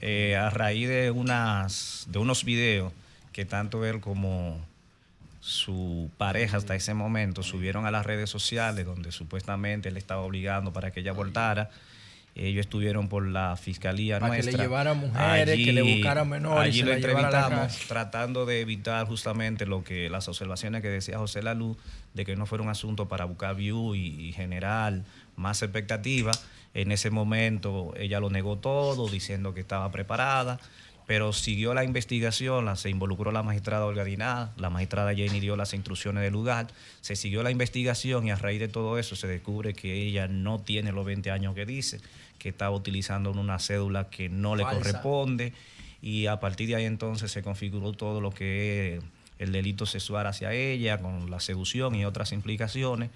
eh, 0.00 0.36
a 0.36 0.50
raíz 0.50 0.88
de 0.88 1.10
unas 1.10 2.04
de 2.08 2.18
unos 2.18 2.44
videos 2.44 2.92
que 3.32 3.44
tanto 3.44 3.84
él 3.84 4.00
como 4.00 4.58
su 5.40 6.10
pareja 6.18 6.56
hasta 6.56 6.74
ese 6.74 6.92
momento 6.94 7.42
subieron 7.44 7.86
a 7.86 7.90
las 7.92 8.04
redes 8.04 8.28
sociales 8.28 8.84
donde 8.84 9.12
supuestamente 9.12 9.88
él 9.88 9.96
estaba 9.96 10.22
obligando 10.22 10.72
para 10.72 10.90
que 10.90 11.00
ella 11.00 11.12
voltara. 11.12 11.70
Ellos 12.36 12.66
estuvieron 12.66 13.08
por 13.08 13.26
la 13.26 13.56
fiscalía 13.56 14.20
Para 14.20 14.32
que 14.36 14.38
le 14.38 14.42
nuestra. 14.44 14.64
llevara 14.64 14.94
mujeres, 14.94 15.56
que 15.56 15.72
le 15.72 15.82
buscara 15.82 16.24
menores 16.24 16.66
y 16.66 16.68
Allí 16.68 16.78
se 16.80 16.84
lo 16.84 16.90
la 16.90 16.96
entrevistamos 16.96 17.78
tratando 17.88 18.44
de 18.44 18.60
evitar 18.60 19.06
justamente 19.06 19.64
lo 19.64 19.82
que 19.82 20.10
las 20.10 20.28
observaciones 20.28 20.82
que 20.82 20.88
decía 20.88 21.18
José 21.18 21.42
Lalu 21.42 21.76
de 22.12 22.24
que 22.26 22.36
no 22.36 22.44
fuera 22.44 22.62
un 22.62 22.70
asunto 22.70 23.08
para 23.08 23.24
buscar 23.24 23.56
view 23.56 23.94
y, 23.94 24.28
y 24.28 24.32
generar 24.32 25.02
más 25.36 25.62
expectativa. 25.62 26.32
En 26.74 26.92
ese 26.92 27.10
momento 27.10 27.94
ella 27.96 28.20
lo 28.20 28.28
negó 28.28 28.58
todo, 28.58 29.08
diciendo 29.08 29.54
que 29.54 29.60
estaba 29.60 29.90
preparada, 29.90 30.60
pero 31.06 31.32
siguió 31.32 31.72
la 31.72 31.84
investigación, 31.84 32.64
la, 32.64 32.74
se 32.74 32.90
involucró 32.90 33.30
la 33.30 33.42
magistrada 33.42 33.86
Olga 33.86 34.04
Diná, 34.04 34.52
la 34.56 34.70
magistrada 34.70 35.14
Jenny 35.14 35.38
dio 35.38 35.56
las 35.56 35.72
instrucciones 35.72 36.22
del 36.22 36.32
lugar, 36.32 36.66
se 37.00 37.14
siguió 37.14 37.42
la 37.44 37.52
investigación 37.52 38.26
y 38.26 38.32
a 38.32 38.36
raíz 38.36 38.58
de 38.58 38.68
todo 38.68 38.98
eso 38.98 39.14
se 39.14 39.28
descubre 39.28 39.72
que 39.72 39.94
ella 39.94 40.26
no 40.26 40.58
tiene 40.58 40.90
los 40.90 41.06
20 41.06 41.30
años 41.30 41.54
que 41.54 41.64
dice, 41.64 42.00
que 42.38 42.48
estaba 42.50 42.74
utilizando 42.74 43.30
una 43.30 43.58
cédula 43.58 44.08
que 44.10 44.28
no 44.28 44.56
le 44.56 44.62
corresponde 44.78 45.52
y 46.02 46.26
a 46.26 46.38
partir 46.40 46.68
de 46.68 46.76
ahí 46.76 46.84
entonces 46.84 47.30
se 47.32 47.42
configuró 47.42 47.92
todo 47.92 48.20
lo 48.20 48.30
que 48.30 48.96
es 48.96 49.04
el 49.38 49.52
delito 49.52 49.86
sexual 49.86 50.26
hacia 50.26 50.52
ella, 50.52 50.98
con 50.98 51.30
la 51.30 51.40
seducción 51.40 51.94
y 51.94 52.04
otras 52.04 52.32
implicaciones. 52.32 53.10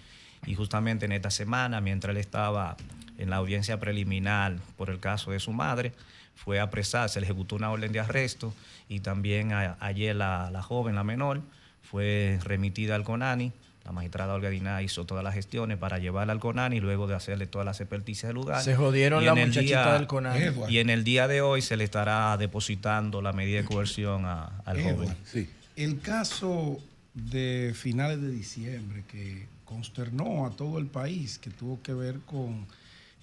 Y 0.47 0.55
justamente 0.55 1.05
en 1.05 1.13
esta 1.13 1.31
semana, 1.31 1.81
mientras 1.81 2.11
él 2.13 2.17
estaba 2.19 2.77
en 3.19 3.31
la 3.31 3.37
audiencia 3.37 3.79
preliminar 3.79 4.57
por 4.77 4.91
el 4.91 4.99
caso 5.01 5.31
de 5.31 5.41
su 5.41 5.53
madre, 5.53 5.93
fue 6.35 6.59
apresada, 6.61 7.09
se 7.09 7.21
le 7.21 7.27
ejecutó 7.27 7.57
una 7.57 7.71
orden 7.71 7.93
de 7.93 8.01
arresto 8.01 8.55
y 8.89 9.01
también 9.01 9.53
a- 9.53 9.77
ayer 9.81 10.17
la, 10.17 10.51
la 10.51 10.63
joven, 10.63 10.95
la 10.95 11.05
menor, 11.05 11.43
fue 11.83 12.39
remitida 12.43 12.95
al 12.95 13.05
CONANI. 13.05 13.53
La 13.85 13.93
magistrada 13.93 14.35
Olga 14.35 14.51
Diná 14.51 14.83
hizo 14.83 15.05
todas 15.07 15.25
las 15.25 15.35
gestiones 15.35 15.79
para 15.79 15.99
llevarla 15.99 16.33
al 16.33 16.39
CONANI 16.41 16.81
luego 16.81 17.07
de 17.07 17.15
hacerle 17.15 17.47
todas 17.47 17.65
las 17.65 17.81
experticias 17.81 18.29
del 18.29 18.37
lugar. 18.37 18.63
Se 18.63 18.77
jodieron 18.77 19.23
Y 19.23 19.27
la 19.27 19.35
muchachita 19.35 19.63
día- 19.85 19.93
del 19.95 20.07
Conani. 20.07 20.39
Edward. 20.43 20.71
Y 20.71 20.79
en 20.79 20.91
el 20.91 21.03
día 21.03 21.27
de 21.29 21.41
hoy 21.41 21.63
se 21.63 21.77
le 21.77 21.85
estará 21.85 22.37
depositando 22.37 23.23
la 23.23 23.33
medida 23.33 23.59
de 23.63 23.65
coerción 23.65 24.27
a- 24.27 24.61
al 24.65 24.79
Edward, 24.81 24.95
joven. 24.97 25.17
Sí. 25.25 25.49
El 25.77 26.01
caso 26.01 26.79
de 27.15 27.73
finales 27.75 28.21
de 28.21 28.31
diciembre 28.31 29.03
que 29.11 29.47
consternó 29.65 30.47
a 30.47 30.51
todo 30.51 30.79
el 30.79 30.87
país, 30.87 31.39
que 31.39 31.51
tuvo 31.51 31.81
que 31.83 31.95
ver 31.95 32.21
con 32.27 32.67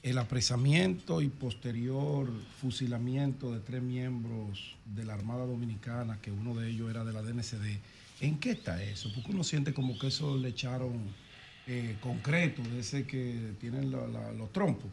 el 0.04 0.18
apresamiento 0.18 1.22
y 1.22 1.28
posterior 1.30 2.30
fusilamiento 2.62 3.52
de 3.54 3.60
tres 3.60 3.82
miembros 3.82 4.76
de 4.86 5.06
la 5.06 5.14
Armada 5.14 5.46
Dominicana, 5.46 6.18
que 6.22 6.32
uno 6.32 6.56
de 6.56 6.70
ellos 6.70 6.90
era 6.90 7.04
de 7.04 7.14
la 7.14 7.22
DNCD. 7.22 7.80
¿En 8.22 8.40
qué 8.40 8.52
está 8.52 8.82
eso? 8.84 9.12
Porque 9.14 9.32
uno 9.32 9.44
siente 9.44 9.74
como 9.74 9.98
que 10.00 10.08
eso 10.08 10.38
le 10.38 10.50
echaron 10.50 11.14
eh, 11.70 11.98
concreto, 12.00 12.62
de 12.74 12.80
ese 12.80 13.06
que 13.06 13.36
tienen 13.60 13.92
la- 13.92 14.08
la- 14.08 14.32
los 14.32 14.54
trompos, 14.54 14.90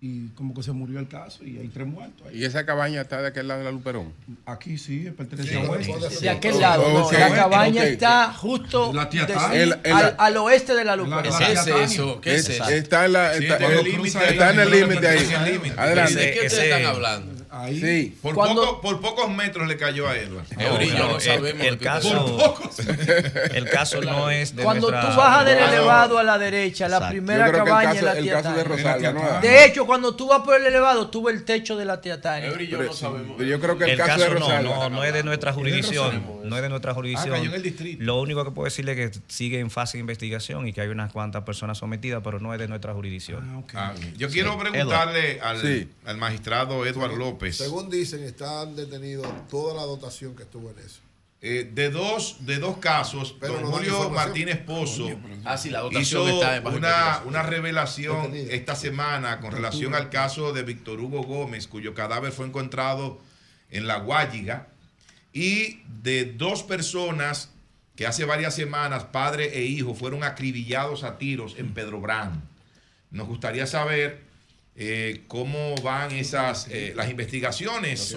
y 0.00 0.26
como 0.30 0.52
que 0.54 0.62
se 0.64 0.72
murió 0.72 0.98
el 0.98 1.06
caso 1.06 1.44
y 1.44 1.56
hay 1.58 1.68
tres 1.68 1.86
muertos 1.86 2.26
ahí. 2.26 2.38
Y 2.40 2.44
esa 2.44 2.66
cabaña 2.66 3.00
está 3.00 3.22
de 3.22 3.28
aquel 3.28 3.46
lado 3.46 3.60
de 3.60 3.64
la 3.66 3.70
Luperón. 3.70 4.12
Aquí 4.44 4.76
sí, 4.76 5.08
pertenece 5.16 5.50
Sí, 5.50 5.54
a 5.56 5.70
Oeste. 5.70 6.20
De 6.20 6.28
aquel 6.28 6.58
lado, 6.60 6.82
no, 6.92 7.12
la 7.12 7.32
cabaña 7.32 7.84
está 7.84 8.32
justo 8.32 8.92
La 8.92 9.08
tía 9.08 9.24
de- 9.24 9.34
Tania. 9.34 9.62
El- 9.62 9.78
el- 9.84 9.92
al, 9.92 10.16
al 10.18 10.36
oeste 10.38 10.74
de 10.74 10.84
la 10.84 10.96
Luperón. 10.96 11.22
¿Qué 11.38 11.52
es 11.52 11.66
eso? 11.92 12.20
¿Qué 12.20 12.34
es 12.34 12.48
Es- 12.48 12.56
eso? 12.60 12.68
está 12.70 13.04
en, 13.06 13.12
la, 13.12 13.34
Sí, 13.34 13.44
está, 13.44 13.58
tiene 13.58 13.72
en- 13.74 13.78
el 13.78 13.92
límite 13.92 14.18
ahí, 14.18 14.32
está 14.32 14.50
en 14.50 14.60
el 14.60 14.70
límite 14.72 15.06
ahí. 15.08 15.72
Adelante. 15.76 16.14
¿De 16.14 16.32
qué 16.32 16.46
ustedes 16.46 16.64
están 16.64 16.84
hablando? 16.86 17.35
Ahí. 17.58 17.80
Sí. 17.80 18.18
Por, 18.22 18.34
Cuando- 18.34 18.62
poco- 18.62 18.80
por 18.80 19.00
pocos 19.00 19.30
metros 19.30 19.66
le 19.66 19.76
cayó 19.76 20.08
a 20.08 20.16
Edward. 20.16 20.44
Eury, 20.58 20.88
No, 20.90 20.98
no 21.08 21.14
el- 21.16 21.20
sabemos 21.22 21.64
el 21.66 21.78
caso- 21.78 22.24
ustedes- 22.68 23.34
El 23.54 23.68
caso 23.70 24.00
no 24.02 24.30
es 24.30 24.54
de 24.54 24.62
Cuando 24.62 24.90
nuestra- 24.90 25.10
tú 25.12 25.16
bajas 25.16 25.46
del 25.46 25.58
elevado 25.58 26.18
a 26.18 26.22
la 26.22 26.38
derecha, 26.38 26.88
la 26.88 26.96
Exacto. 26.96 27.12
primera 27.14 27.52
cabaña 27.52 27.84
caso- 27.94 27.96
es 28.18 28.24
la 28.26 28.42
caso 28.42 29.40
de 29.40 29.64
hecho, 29.64 29.86
cuando 29.86 30.14
tú 30.14 30.28
vas 30.28 30.42
por 30.42 30.56
el 30.60 30.66
elevado, 30.66 31.08
tú 31.08 31.22
ves 31.24 31.36
el 31.36 31.44
techo 31.44 31.76
de 31.76 31.84
la 31.84 32.00
tía 32.00 32.20
Tania. 32.20 32.48
Eury, 32.48 32.66
yo 32.68 32.78
Pero, 32.78 32.92
no 32.92 33.42
yo 33.44 33.60
creo 33.60 33.78
que 33.78 33.84
el, 33.84 33.90
El 33.90 33.96
caso, 33.98 34.20
caso 34.20 34.34
de 34.34 34.40
no, 34.40 34.62
no, 34.62 34.90
no 34.90 35.04
es 35.04 35.12
de 35.12 35.22
nuestra 35.22 35.52
jurisdicción. 35.52 36.24
No 36.44 36.56
es 36.56 36.62
de 36.62 36.68
nuestra 36.68 36.94
jurisdicción. 36.94 37.34
cayó 37.36 37.48
en 37.50 37.54
el 37.56 37.62
distrito. 37.62 38.02
Lo 38.04 38.20
único 38.20 38.44
que 38.44 38.50
puedo 38.50 38.64
decirle 38.66 38.92
es 39.02 39.10
que 39.10 39.18
sigue 39.28 39.58
en 39.60 39.70
fase 39.70 39.96
de 39.98 40.00
investigación 40.00 40.66
y 40.68 40.72
que 40.72 40.80
hay 40.80 40.88
unas 40.88 41.12
cuantas 41.12 41.42
personas 41.44 41.78
sometidas, 41.78 42.20
pero 42.22 42.38
no 42.40 42.52
es 42.52 42.58
de 42.60 42.68
nuestra 42.68 42.92
jurisdicción. 42.92 43.48
Ah, 43.54 43.58
ok. 43.58 43.70
Ah, 43.74 43.92
bien. 43.98 44.14
Yo 44.16 44.28
quiero 44.28 44.58
preguntarle 44.58 45.40
al, 45.40 45.60
Sí. 45.60 45.88
al 46.04 46.16
magistrado 46.18 46.84
Edward 46.86 47.14
López. 47.16 47.45
Según 47.52 47.90
dicen, 47.90 48.22
están 48.24 48.74
detenidos 48.76 49.26
toda 49.48 49.74
la 49.74 49.82
dotación 49.82 50.34
que 50.36 50.42
estuvo 50.44 50.70
en 50.70 50.78
eso. 50.78 51.00
eh, 51.42 51.70
de 51.72 51.90
dos 51.90 52.38
de 52.46 52.58
dos 52.58 52.78
casos, 52.78 53.36
Pero 53.38 53.54
don 53.54 53.62
no 53.64 53.70
Julio. 53.72 54.10
Martínez 54.10 54.58
Pozo 54.64 55.08
Ah, 55.44 55.56
sí, 55.58 55.68
la 55.70 55.80
dotación 55.80 56.02
hizo 56.02 56.28
está 56.40 56.56
en 56.56 56.64
bajo 56.64 56.76
una, 56.76 57.22
una 57.26 57.42
revelación 57.42 58.32
Detenido. 58.32 58.52
esta 58.54 58.74
semana 58.74 59.40
con 59.40 59.52
relación 59.52 59.94
al 59.94 60.08
caso 60.10 60.52
de 60.52 60.62
Víctor 60.62 60.98
Hugo 61.00 61.22
Gómez, 61.22 61.68
cuyo 61.68 61.94
cadáver 61.94 62.32
fue 62.32 62.46
encontrado 62.46 63.20
en 63.70 63.86
La 63.86 63.98
Guayiga, 63.98 64.68
y 65.32 65.82
de 66.02 66.24
dos 66.24 66.62
personas 66.62 67.50
que 67.96 68.06
hace 68.06 68.24
varias 68.24 68.54
semanas, 68.54 69.04
padre 69.04 69.58
e 69.58 69.64
hijo, 69.64 69.94
fueron 69.94 70.24
acribillados 70.24 71.04
a 71.04 71.18
tiros 71.18 71.54
en 71.58 71.74
Pedro 71.74 72.00
Brán. 72.00 72.42
Nos 73.10 73.26
gustaría 73.26 73.66
saber 73.66 74.22
eh, 74.78 75.22
cómo 75.26 75.74
van 75.76 76.12
esas 76.12 76.68
eh, 76.70 76.92
las 76.94 77.08
investigaciones. 77.08 78.14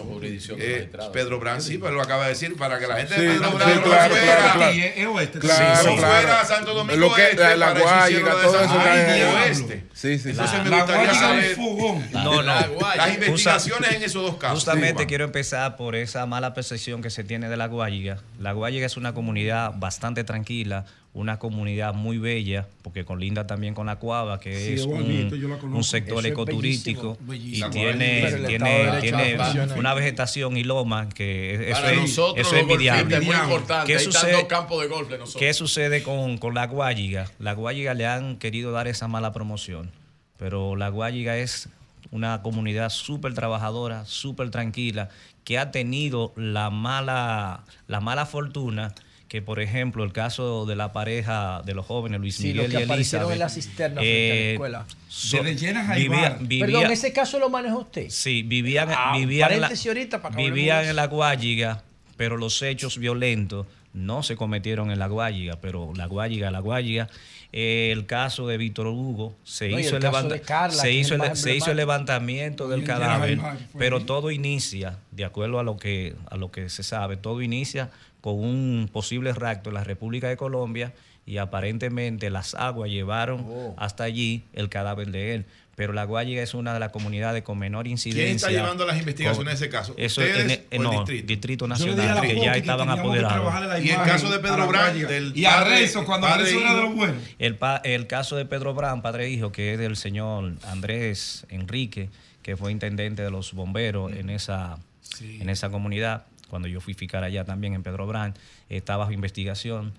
Eh, 0.58 0.90
Pedro 1.14 1.40
Brán, 1.40 1.62
sí, 1.62 1.78
pero 1.78 1.94
lo 1.94 2.02
acaba 2.02 2.24
de 2.24 2.30
decir 2.32 2.58
para 2.58 2.78
que 2.80 2.88
la 2.88 2.98
gente 2.98 3.16
Sí, 3.16 3.22
de 3.22 3.28
Pedro 3.30 3.46
sí, 3.46 3.52
no 3.54 3.58
claro, 3.84 4.16
fuera, 4.16 4.36
claro, 4.36 4.54
claro. 4.60 4.74
Y 4.74 4.82
es- 4.82 4.98
es 4.98 5.06
oeste. 5.08 5.40
Claro, 5.40 5.90
no 5.92 5.96
claro. 5.98 6.14
fuera 6.22 6.42
a 6.42 6.46
Santo 6.46 6.74
Domingo 6.74 7.00
Lo 7.00 7.16
que- 7.16 7.24
Este, 7.30 7.38
la- 7.38 7.56
la 7.56 7.66
para 7.68 7.74
decir 7.80 7.88
Guayiga, 7.90 8.20
cielo 8.20 8.38
de 8.38 8.44
todo 8.44 8.54
San 8.54 8.64
eso 8.66 8.74
Juan 8.74 8.86
cae- 8.86 9.10
y 9.10 9.14
Diablo. 9.16 9.38
Oeste. 9.40 9.84
Sí, 9.94 10.08
Entonces 10.30 10.64
me 10.64 10.70
gustaría 10.78 11.14
saber. 11.14 11.58
No, 12.12 12.42
no. 12.44 12.44
las 12.44 13.14
investigaciones 13.14 13.92
en 13.94 14.04
esos 14.04 14.22
dos 14.24 14.36
casos. 14.38 14.56
Justamente 14.60 15.04
Sí. 15.04 15.08
quiero 15.08 15.24
empezar 15.26 15.76
por 15.78 15.96
esa 15.96 16.26
mala 16.26 16.54
percepción 16.54 17.02
que 17.02 17.10
se 17.10 17.24
tiene 17.24 17.48
de 17.50 17.58
la 17.58 17.68
Guayiga. 17.68 18.22
La 18.40 18.54
Guayiga 18.54 18.86
es 18.86 18.96
una 18.96 19.14
comunidad 19.14 19.74
bastante 19.78 20.24
tranquila, 20.24 20.86
una 21.14 21.40
comunidad 21.40 21.94
muy 21.94 22.18
bella, 22.18 22.68
porque 22.84 23.04
colinda 23.04 23.46
también 23.46 23.74
con 23.74 23.88
la 23.88 23.98
Cuava, 23.98 24.40
que 24.40 24.58
Sí, 24.58 24.74
es 24.76 24.86
un, 24.86 25.84
sector 25.84 26.20
Eso 26.20 26.28
es 26.28 26.32
ecoturístico 26.32 27.18
bellísimo, 27.20 27.68
y 27.68 27.72
tiene, 27.72 28.32
tiene, 28.48 29.02
tiene 29.02 29.38
una 29.76 29.94
vegetación 29.94 30.56
y 30.56 30.64
loma 30.64 31.10
que 31.10 31.70
eso 31.70 31.82
Para 31.82 31.92
es, 31.94 32.00
nosotros 32.00 32.48
eso 32.48 32.56
es 32.56 32.62
envidiable. 32.62 33.18
es 33.18 33.26
muy 33.26 33.36
importante. 33.36 33.92
¿Qué 33.92 34.00
sucede- 34.00 34.32
dos 34.32 34.46
campos 34.46 34.82
de 34.82 34.88
golf 34.88 35.10
de 35.10 35.18
nosotros. 35.18 35.40
¿Qué 35.40 35.54
sucede 35.54 36.02
con, 36.02 36.38
con 36.38 36.54
la 36.54 36.68
Guayiga? 36.68 37.30
La 37.40 37.52
Guayiga 37.54 37.94
le 37.94 38.08
han 38.08 38.38
querido 38.38 38.72
dar 38.72 38.88
esa 38.88 39.10
mala 39.10 39.34
promoción, 39.34 39.92
pero 40.38 40.78
la 40.78 40.88
Guayiga 40.88 41.36
es 41.36 41.68
una 42.12 42.42
comunidad 42.42 42.90
súper 42.90 43.34
trabajadora, 43.34 44.06
súper 44.06 44.50
tranquila, 44.50 45.10
que 45.44 45.58
ha 45.58 45.72
tenido 45.72 46.34
la 46.36 46.70
mala, 46.70 47.64
la 47.88 48.00
mala 48.02 48.26
fortuna 48.26 48.94
que, 49.28 49.44
por 49.44 49.60
ejemplo, 49.60 50.04
el 50.04 50.12
caso 50.12 50.66
de 50.66 50.76
la 50.76 50.92
pareja 50.92 51.62
de 51.64 51.76
los 51.76 51.86
jóvenes, 51.86 52.20
Luis 52.20 52.36
Sí, 52.38 52.48
Miguel 52.48 52.64
los 52.64 52.82
que 52.82 52.88
y 52.88 52.92
Elizabeth. 52.96 53.34
en 53.34 53.40
la 53.40 53.50
cisterna 53.50 54.02
frente 54.02 54.32
a 54.32 54.36
la 54.36 54.52
escuela. 54.54 54.86
so- 55.08 55.38
a 55.38 55.96
vivía- 55.96 56.38
vivía- 56.40 56.66
Perdón, 56.66 56.92
ese 56.92 57.14
caso 57.14 57.38
lo 57.38 57.48
maneja 57.50 57.78
usted. 57.78 58.10
Sí, 58.10 58.42
vivían, 58.42 58.90
Ah, 58.92 59.14
vivían, 59.16 59.52
en 59.52 59.62
la, 59.62 59.68
ahorita 59.88 60.20
para 60.22 60.36
vivían 60.36 60.86
en 60.86 60.96
la 60.96 61.06
Guayiga, 61.06 61.84
pero 62.18 62.38
los 62.38 62.60
hechos 62.64 62.98
violentos 62.98 63.68
no 63.94 64.24
se 64.24 64.36
cometieron 64.36 64.92
en 64.92 65.00
la 65.00 65.08
Guayiga, 65.08 65.60
pero 65.62 65.94
la 65.96 66.06
Guayiga, 66.06 66.52
la 66.52 66.60
Guayiga. 66.60 67.08
eh, 67.52 67.90
el 67.92 68.06
caso 68.06 68.48
de 68.48 68.58
Víctor 68.58 68.88
Hugo, 68.88 69.36
se, 69.44 69.70
No, 69.70 69.80
hizo, 69.80 69.98
el 69.98 70.42
Carla, 70.42 70.82
se, 70.82 70.92
hizo 70.92 71.16
se 71.36 71.56
hizo 71.56 71.74
levantamiento 71.74 72.68
del 72.68 72.84
cadáver, 72.84 73.40
pero 73.78 74.02
todo 74.02 74.30
inicia, 74.32 75.00
de 75.12 75.26
acuerdo 75.26 75.60
a 75.60 75.64
lo 75.64 75.78
que 75.78 76.16
a 76.30 76.38
lo 76.38 76.52
que 76.52 76.70
se 76.70 76.84
sabe, 76.84 77.18
todo 77.18 77.42
inicia 77.42 77.90
con 78.22 78.36
un 78.36 78.90
posible 78.92 79.34
rapto 79.34 79.70
en 79.70 79.76
la 79.76 79.84
República 79.84 80.28
de 80.28 80.38
Colombia 80.38 80.94
y 81.26 81.38
aparentemente 81.38 82.30
las 82.30 82.56
aguas 82.56 82.90
llevaron 82.90 83.46
Oh. 83.48 83.74
hasta 83.78 84.04
allí 84.04 84.44
el 84.54 84.70
cadáver 84.70 85.12
de 85.12 85.36
él. 85.36 85.46
Pero 85.80 85.94
la 85.94 86.04
Guayiga 86.04 86.44
es 86.44 86.54
una 86.56 86.74
de 86.74 86.80
las 86.82 86.92
comunidades 86.92 87.42
con 87.42 87.58
menor 87.58 87.88
incidencia. 87.88 88.26
¿Quién 88.26 88.36
está 88.36 88.50
llevando 88.52 88.86
las 88.86 89.00
investigaciones 89.00 89.58
de 89.58 89.66
ese 89.66 89.72
caso? 89.72 89.94
Eso 89.96 90.20
¿Ustedes 90.20 90.64
en, 90.72 90.86
o 90.86 90.92
en- 90.92 91.00
el 91.00 91.00
no, 91.00 91.06
distrito? 91.06 91.70
Nacional, 91.70 92.20
que 92.20 92.36
ya 92.38 92.52
que 92.52 92.60
estaban 92.60 92.90
apoderados. 92.90 93.82
Y 93.82 93.90
el 93.92 93.96
caso 94.02 94.30
de 94.30 94.40
Pedro 94.40 94.68
Brán, 94.68 95.00
del 95.08 95.32
Y 95.38 95.46
a 95.46 95.64
cuando 96.06 96.28
padre 96.28 96.44
Renzo 96.44 96.60
era 96.60 96.76
de 96.76 96.82
los 96.82 96.94
buenos. 96.96 97.24
El, 97.40 97.56
pa- 97.56 97.78
el 97.86 98.08
caso 98.08 98.36
de 98.36 98.44
Pedro 98.46 98.74
Brán, 98.74 99.02
padre 99.02 99.28
e 99.28 99.30
hijo, 99.30 99.54
que 99.54 99.72
es 99.72 99.80
del 99.80 99.96
señor 99.96 100.52
Andrés 100.64 101.46
Enrique, 101.48 102.10
que 102.44 102.58
fue 102.58 102.74
intendente 102.74 103.22
de 103.22 103.32
los 103.32 103.54
bomberos 103.54 104.12
en 104.12 104.30
esa, 104.30 104.80
en 105.22 105.50
esa 105.50 105.70
comunidad, 105.70 106.26
cuando 106.50 106.68
yo 106.68 106.82
fui 106.82 106.94
fiscal 106.94 107.24
allá 107.24 107.46
también 107.46 107.74
en 107.74 107.84
Pedro 107.84 108.06
Brán, 108.06 108.34
está 108.68 108.98
bajo 108.98 109.14
investigación. 109.14 109.94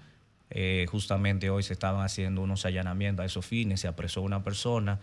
Eh, 0.50 0.84
justamente 0.90 1.48
hoy 1.48 1.62
se 1.62 1.72
estaban 1.72 2.04
haciendo 2.04 2.42
unos 2.42 2.66
allanamientos 2.66 3.22
a 3.22 3.26
esos 3.26 3.46
fines, 3.46 3.80
se 3.80 3.88
apresó 3.88 4.20
una 4.20 4.44
persona. 4.44 4.98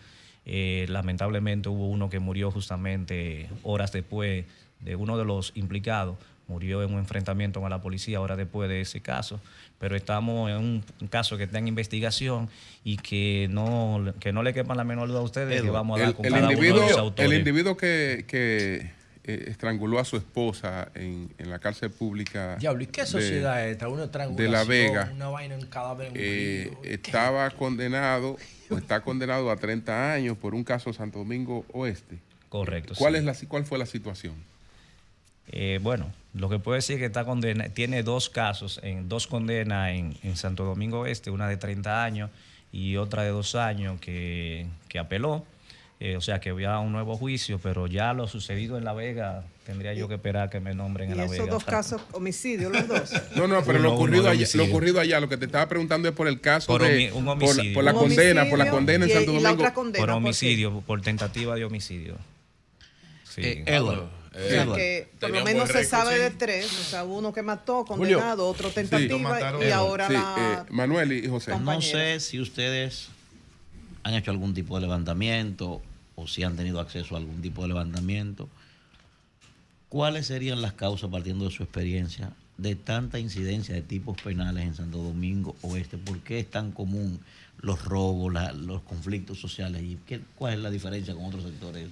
Eh, 0.50 0.86
lamentablemente 0.88 1.68
hubo 1.68 1.88
uno 1.88 2.08
que 2.08 2.20
murió 2.20 2.50
justamente 2.50 3.50
horas 3.62 3.92
después 3.92 4.46
de 4.80 4.96
uno 4.96 5.18
de 5.18 5.26
los 5.26 5.52
implicados, 5.54 6.16
murió 6.46 6.82
en 6.82 6.94
un 6.94 7.00
enfrentamiento 7.00 7.60
con 7.60 7.68
la 7.68 7.82
policía 7.82 8.18
horas 8.22 8.38
después 8.38 8.70
de 8.70 8.80
ese 8.80 9.02
caso, 9.02 9.40
pero 9.78 9.94
estamos 9.94 10.50
en 10.50 10.56
un, 10.56 10.84
caso 11.10 11.36
que 11.36 11.44
está 11.44 11.58
en 11.58 11.68
investigación 11.68 12.48
y 12.82 12.96
que 12.96 13.48
no, 13.50 14.14
que 14.20 14.32
no 14.32 14.42
le 14.42 14.54
quepa 14.54 14.74
la 14.74 14.84
menor 14.84 15.08
duda 15.08 15.18
a 15.18 15.22
ustedes 15.22 15.60
que 15.60 15.68
vamos 15.68 15.98
a 15.98 16.00
dar 16.00 16.08
el, 16.08 16.14
con 16.14 16.24
el 16.24 16.32
cada 16.32 16.48
uno 16.48 16.48
de 16.48 16.56
los 16.56 16.64
individuo, 16.64 16.98
autores. 16.98 17.30
el 17.30 17.38
individuo 17.38 17.76
que, 17.76 18.24
que, 18.26 18.90
eh, 19.28 19.44
estranguló 19.50 19.98
a 19.98 20.04
su 20.04 20.16
esposa 20.16 20.88
en, 20.94 21.30
en 21.36 21.50
la 21.50 21.58
cárcel 21.58 21.90
pública 21.90 22.56
Diablo, 22.58 22.82
¿y 22.82 22.86
qué 22.86 23.02
de- 23.02 23.06
sociedad 23.06 23.64
es 23.66 23.72
esta? 23.72 23.88
Una 23.88 24.06
de 24.06 24.48
La 24.48 24.64
Vega 24.64 25.10
una 25.14 25.28
vaina 25.28 25.54
en 25.54 25.66
cadáver 25.66 26.06
en 26.06 26.12
un 26.14 26.18
eh, 26.20 26.72
estaba 26.84 27.50
condenado 27.50 28.38
o 28.70 28.78
está 28.78 29.02
condenado 29.02 29.50
a 29.50 29.56
30 29.56 30.12
años 30.14 30.36
por 30.38 30.54
un 30.54 30.64
caso 30.64 30.92
Santo 30.92 31.18
Domingo 31.18 31.64
Oeste. 31.72 32.18
Correcto. 32.48 32.94
¿Cuál, 32.96 33.12
sí. 33.14 33.18
es 33.18 33.24
la, 33.24 33.48
¿Cuál 33.48 33.64
fue 33.66 33.78
la 33.78 33.86
situación? 33.86 34.34
Eh, 35.50 35.78
bueno, 35.82 36.10
lo 36.34 36.48
que 36.48 36.58
puedo 36.58 36.76
decir 36.76 36.94
es 36.96 37.00
que 37.00 37.06
está 37.06 37.24
condena, 37.24 37.68
tiene 37.68 38.02
dos 38.02 38.28
casos, 38.30 38.80
en, 38.82 39.08
dos 39.08 39.26
condenas 39.26 39.90
en, 39.90 40.16
en 40.22 40.36
Santo 40.36 40.64
Domingo 40.64 41.06
Este, 41.06 41.30
una 41.30 41.48
de 41.48 41.56
30 41.56 42.04
años 42.04 42.30
y 42.72 42.96
otra 42.96 43.22
de 43.22 43.30
dos 43.30 43.54
años 43.54 44.00
que, 44.00 44.66
que 44.88 44.98
apeló. 44.98 45.44
Eh, 46.00 46.16
o 46.16 46.20
sea 46.20 46.38
que 46.38 46.50
había 46.50 46.78
un 46.78 46.92
nuevo 46.92 47.16
juicio, 47.16 47.58
pero 47.60 47.88
ya 47.88 48.12
lo 48.12 48.28
sucedido 48.28 48.78
en 48.78 48.84
La 48.84 48.92
Vega 48.92 49.42
tendría 49.66 49.94
yo 49.94 50.06
que 50.06 50.14
esperar 50.14 50.48
que 50.48 50.60
me 50.60 50.72
nombren 50.72 51.08
Y 51.08 51.12
en 51.12 51.18
La 51.18 51.24
esos 51.24 51.38
Vega. 51.38 51.50
dos 51.50 51.64
casos, 51.64 52.00
homicidios 52.12 52.70
los 52.72 52.86
dos. 52.86 53.10
No, 53.34 53.48
no, 53.48 53.64
pero 53.64 53.80
Uno, 53.80 53.88
lo, 53.88 53.94
ocurrido 53.94 54.20
uno 54.22 54.30
allá, 54.30 54.38
lo 54.38 54.44
homicidio. 54.44 54.64
ocurrido 54.66 55.00
allá, 55.00 55.18
lo 55.18 55.28
que 55.28 55.36
te 55.36 55.46
estaba 55.46 55.68
preguntando 55.68 56.08
es 56.08 56.14
por 56.14 56.28
el 56.28 56.40
caso 56.40 56.68
Por 56.68 56.82
de 56.82 57.10
un 57.12 57.24
por 57.24 57.24
la- 57.24 57.32
homicidio. 57.32 57.74
por, 57.74 57.82
la 57.84 57.92
Un 57.94 57.98
condena, 57.98 58.44
por 58.48 58.58
la 58.60 58.70
condena 58.70 59.04
en 59.06 59.10
y- 59.10 59.14
Santo 59.14 59.32
y 59.32 59.34
la 59.34 59.40
Domingo. 59.48 59.62
otra 59.64 59.74
condena, 59.74 60.06
por 60.06 60.10
homicidio, 60.14 60.80
por 60.86 61.00
tentativa 61.02 61.56
de 61.56 61.64
homicidio. 61.64 62.16
Sí. 63.24 63.40
Eh, 63.44 63.64
Edward, 63.66 63.98
O 64.34 64.48
sea 64.48 64.66
que 64.76 65.08
por 65.18 65.30
lo 65.30 65.44
menos 65.44 65.66
se 65.66 65.72
récord, 65.74 65.90
sabe 65.90 66.14
sí. 66.14 66.20
de 66.22 66.30
tres, 66.30 66.66
o 66.80 66.84
sea, 66.84 67.02
uno 67.02 67.32
que 67.32 67.42
mató, 67.42 67.84
condenado, 67.84 68.46
otro 68.48 68.70
tentativa 68.70 69.18
mataron. 69.18 69.66
y 69.66 69.70
ahora 69.70 70.06
Sí, 70.06 70.12
la... 70.14 70.64
eh, 70.68 70.72
Manuel 70.72 71.12
y 71.12 71.26
José. 71.28 71.58
No 71.58 71.82
sé 71.82 72.20
si 72.20 72.40
ustedes 72.40 73.08
han 74.08 74.14
hecho 74.14 74.30
algún 74.30 74.54
tipo 74.54 74.74
de 74.76 74.82
levantamiento 74.86 75.82
o 76.16 76.26
si 76.26 76.42
han 76.42 76.56
tenido 76.56 76.80
acceso 76.80 77.14
a 77.14 77.18
algún 77.18 77.42
tipo 77.42 77.62
de 77.62 77.68
levantamiento. 77.68 78.48
¿Cuáles 79.90 80.26
serían 80.26 80.62
las 80.62 80.72
causas, 80.72 81.10
partiendo 81.10 81.44
de 81.44 81.50
su 81.50 81.62
experiencia, 81.62 82.32
de 82.56 82.74
tanta 82.74 83.18
incidencia 83.18 83.74
de 83.74 83.82
tipos 83.82 84.20
penales 84.22 84.64
en 84.64 84.74
Santo 84.74 84.98
Domingo 84.98 85.56
Oeste? 85.60 85.98
¿Por 85.98 86.20
qué 86.20 86.40
es 86.40 86.50
tan 86.50 86.72
común 86.72 87.20
los 87.60 87.84
robos, 87.84 88.32
los 88.56 88.80
conflictos 88.82 89.38
sociales? 89.40 89.82
¿Y 89.82 89.96
qué, 90.06 90.22
cuál 90.36 90.54
es 90.54 90.60
la 90.60 90.70
diferencia 90.70 91.14
con 91.14 91.26
otros 91.26 91.42
sectores? 91.42 91.88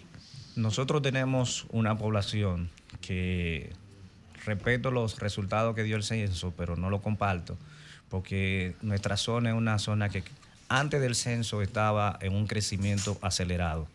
Nosotros 0.56 1.02
tenemos 1.02 1.66
una 1.70 1.98
población 1.98 2.70
que 3.02 3.72
respeto 4.46 4.90
los 4.90 5.18
resultados 5.18 5.74
que 5.74 5.82
dio 5.82 5.96
el 5.96 6.02
censo, 6.02 6.54
pero 6.56 6.76
no 6.76 6.88
lo 6.88 7.02
comparto, 7.02 7.58
porque 8.08 8.74
nuestra 8.80 9.18
zona 9.18 9.50
es 9.50 9.54
una 9.54 9.78
zona 9.78 10.08
que 10.08 10.24
antes 10.68 11.00
del 11.00 11.14
censo 11.14 11.62
estaba 11.62 12.18
en 12.20 12.34
un 12.34 12.46
crecimiento 12.46 13.18
acelerado, 13.22 13.88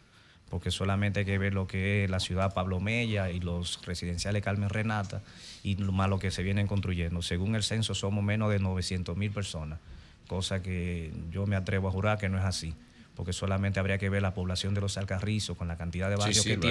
porque 0.50 0.72
solamente 0.72 1.22
hay 1.22 1.26
que 1.26 1.38
ver 1.38 1.54
lo 1.54 1.68
que 1.68 2.04
es 2.04 2.10
la 2.10 2.20
ciudad 2.20 2.54
Pablo 2.54 2.80
Mella 2.80 3.30
y 3.30 3.40
los 3.40 3.80
residenciales 3.86 4.44
Carmen 4.44 4.70
Renata 4.70 5.22
y 5.64 5.76
lo 5.76 5.92
más 5.92 6.10
lo 6.10 6.20
que 6.20 6.32
se 6.32 6.44
vienen 6.44 6.68
construyendo. 6.68 7.22
Según 7.22 7.56
el 7.56 7.64
censo 7.64 7.94
somos 7.94 8.24
menos 8.24 8.52
de 8.52 8.60
900 8.60 9.16
mil 9.18 9.32
personas, 9.32 9.80
cosa 10.28 10.62
que 10.62 11.12
yo 11.32 11.46
me 11.46 11.56
atrevo 11.56 11.88
a 11.88 11.92
jurar 11.92 12.18
que 12.18 12.30
no 12.30 12.38
es 12.38 12.44
así 12.44 12.74
porque 13.16 13.34
solamente 13.34 13.80
habría 13.80 13.98
que 13.98 14.10
ver 14.10 14.22
la 14.22 14.34
población 14.34 14.74
de 14.74 14.82
los 14.82 14.98
Alcarrizos 14.98 15.58
con 15.58 15.68
la 15.68 15.78
cantidad 15.78 16.10
de 16.10 16.16
barrios 16.16 16.38
sí, 16.38 16.50
que 16.50 16.58
los 16.58 16.62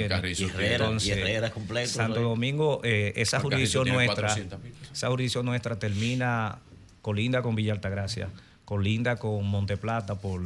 tiene. 1.02 1.20
Herrera, 1.20 1.50
completo, 1.50 1.90
Santo. 1.90 2.20
¿no? 2.20 2.30
Domingo, 2.30 2.80
eh, 2.82 3.12
esa 3.16 3.40
jurisdicción 3.40 3.88
nuestra, 3.88 4.28
400 4.28 4.58
esa 4.92 5.08
jurisdicción 5.08 5.46
nuestra 5.46 5.78
termina 5.78 6.58
colinda 7.02 7.42
con 7.42 7.54
Villa 7.54 7.72
Altagracia, 7.72 8.28
colinda 8.70 9.16
con 9.16 9.44
Monteplata 9.48 10.14
por, 10.14 10.40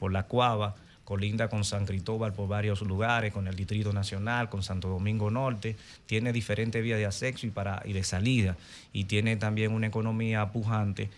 por 0.00 0.10
la 0.10 0.24
Cuava, 0.24 0.74
colinda 1.04 1.46
con 1.46 1.64
San 1.64 1.86
Cristóbal 1.86 2.32
por 2.32 2.48
varios 2.48 2.80
lugares, 2.82 3.32
con 3.32 3.46
el 3.46 3.54
Distrito 3.54 3.92
Nacional, 3.92 4.48
con 4.48 4.64
Santo 4.64 4.88
Domingo 4.88 5.30
Norte, 5.30 5.76
tiene 6.06 6.32
diferentes 6.32 6.82
vías 6.82 6.98
de 6.98 7.06
acceso 7.06 7.46
y, 7.46 7.50
para, 7.50 7.80
y 7.84 7.92
de 7.92 8.02
salida, 8.02 8.56
y 8.92 9.04
tiene 9.04 9.36
también 9.36 9.70
una 9.70 9.86
economía 9.86 10.50
pujante, 10.50 11.10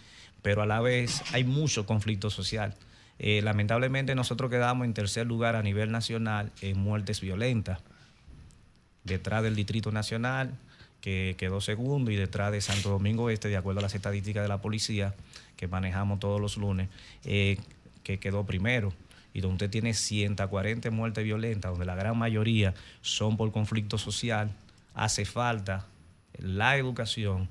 pero 0.42 0.60
a 0.60 0.66
la 0.66 0.82
vez 0.82 1.22
hay 1.32 1.44
mucho 1.44 1.86
conflicto 1.86 2.28
social. 2.28 2.74
Eh, 3.18 3.40
lamentablemente 3.42 4.14
nosotros 4.14 4.50
quedamos 4.50 4.84
en 4.84 4.92
tercer 4.92 5.26
lugar 5.26 5.56
a 5.56 5.62
nivel 5.62 5.90
nacional 5.90 6.52
en 6.60 6.78
muertes 6.78 7.22
violentas, 7.22 7.80
detrás 9.04 9.42
del 9.42 9.56
Distrito 9.56 9.90
Nacional, 9.90 10.52
que 11.00 11.34
quedó 11.38 11.62
segundo, 11.62 12.10
y 12.10 12.16
detrás 12.16 12.52
de 12.52 12.60
Santo 12.60 12.90
Domingo 12.90 13.30
Este, 13.30 13.48
de 13.48 13.56
acuerdo 13.56 13.78
a 13.78 13.82
las 13.82 13.94
estadísticas 13.94 14.42
de 14.42 14.48
la 14.50 14.60
policía, 14.60 15.14
que 15.62 15.68
manejamos 15.68 16.18
todos 16.18 16.40
los 16.40 16.56
lunes, 16.56 16.88
eh, 17.24 17.56
que 18.02 18.18
quedó 18.18 18.44
primero. 18.44 18.92
Y 19.32 19.42
donde 19.42 19.54
usted 19.54 19.70
tiene 19.70 19.94
140 19.94 20.90
muertes 20.90 21.22
violentas, 21.22 21.70
donde 21.70 21.86
la 21.86 21.94
gran 21.94 22.18
mayoría 22.18 22.74
son 23.00 23.36
por 23.36 23.52
conflicto 23.52 23.96
social, 23.96 24.50
hace 24.92 25.24
falta 25.24 25.86
la 26.36 26.76
educación 26.76 27.48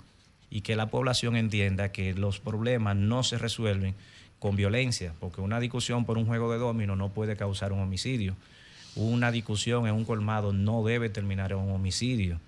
y 0.50 0.60
que 0.60 0.76
la 0.76 0.88
población 0.88 1.38
entienda 1.38 1.94
que 1.94 2.14
los 2.14 2.42
problemas 2.42 2.98
no 2.98 3.24
se 3.24 3.38
resuelven 3.38 3.96
con 4.40 4.58
violencia, 4.58 5.14
porque 5.22 5.40
una 5.40 5.62
discusión 5.62 6.04
por 6.04 6.18
un 6.18 6.26
juego 6.26 6.52
de 6.52 6.58
domino 6.58 6.98
no 6.98 7.14
puede 7.14 7.38
causar 7.38 7.72
un 7.72 7.80
homicidio. 7.80 8.36
Una 8.98 9.32
discusión 9.32 9.88
en 9.88 9.94
un 9.94 10.04
colmado 10.04 10.52
no 10.52 10.84
debe 10.84 11.08
terminar 11.08 11.54
en 11.54 11.60
un 11.60 11.72
homicidio. 11.72 12.42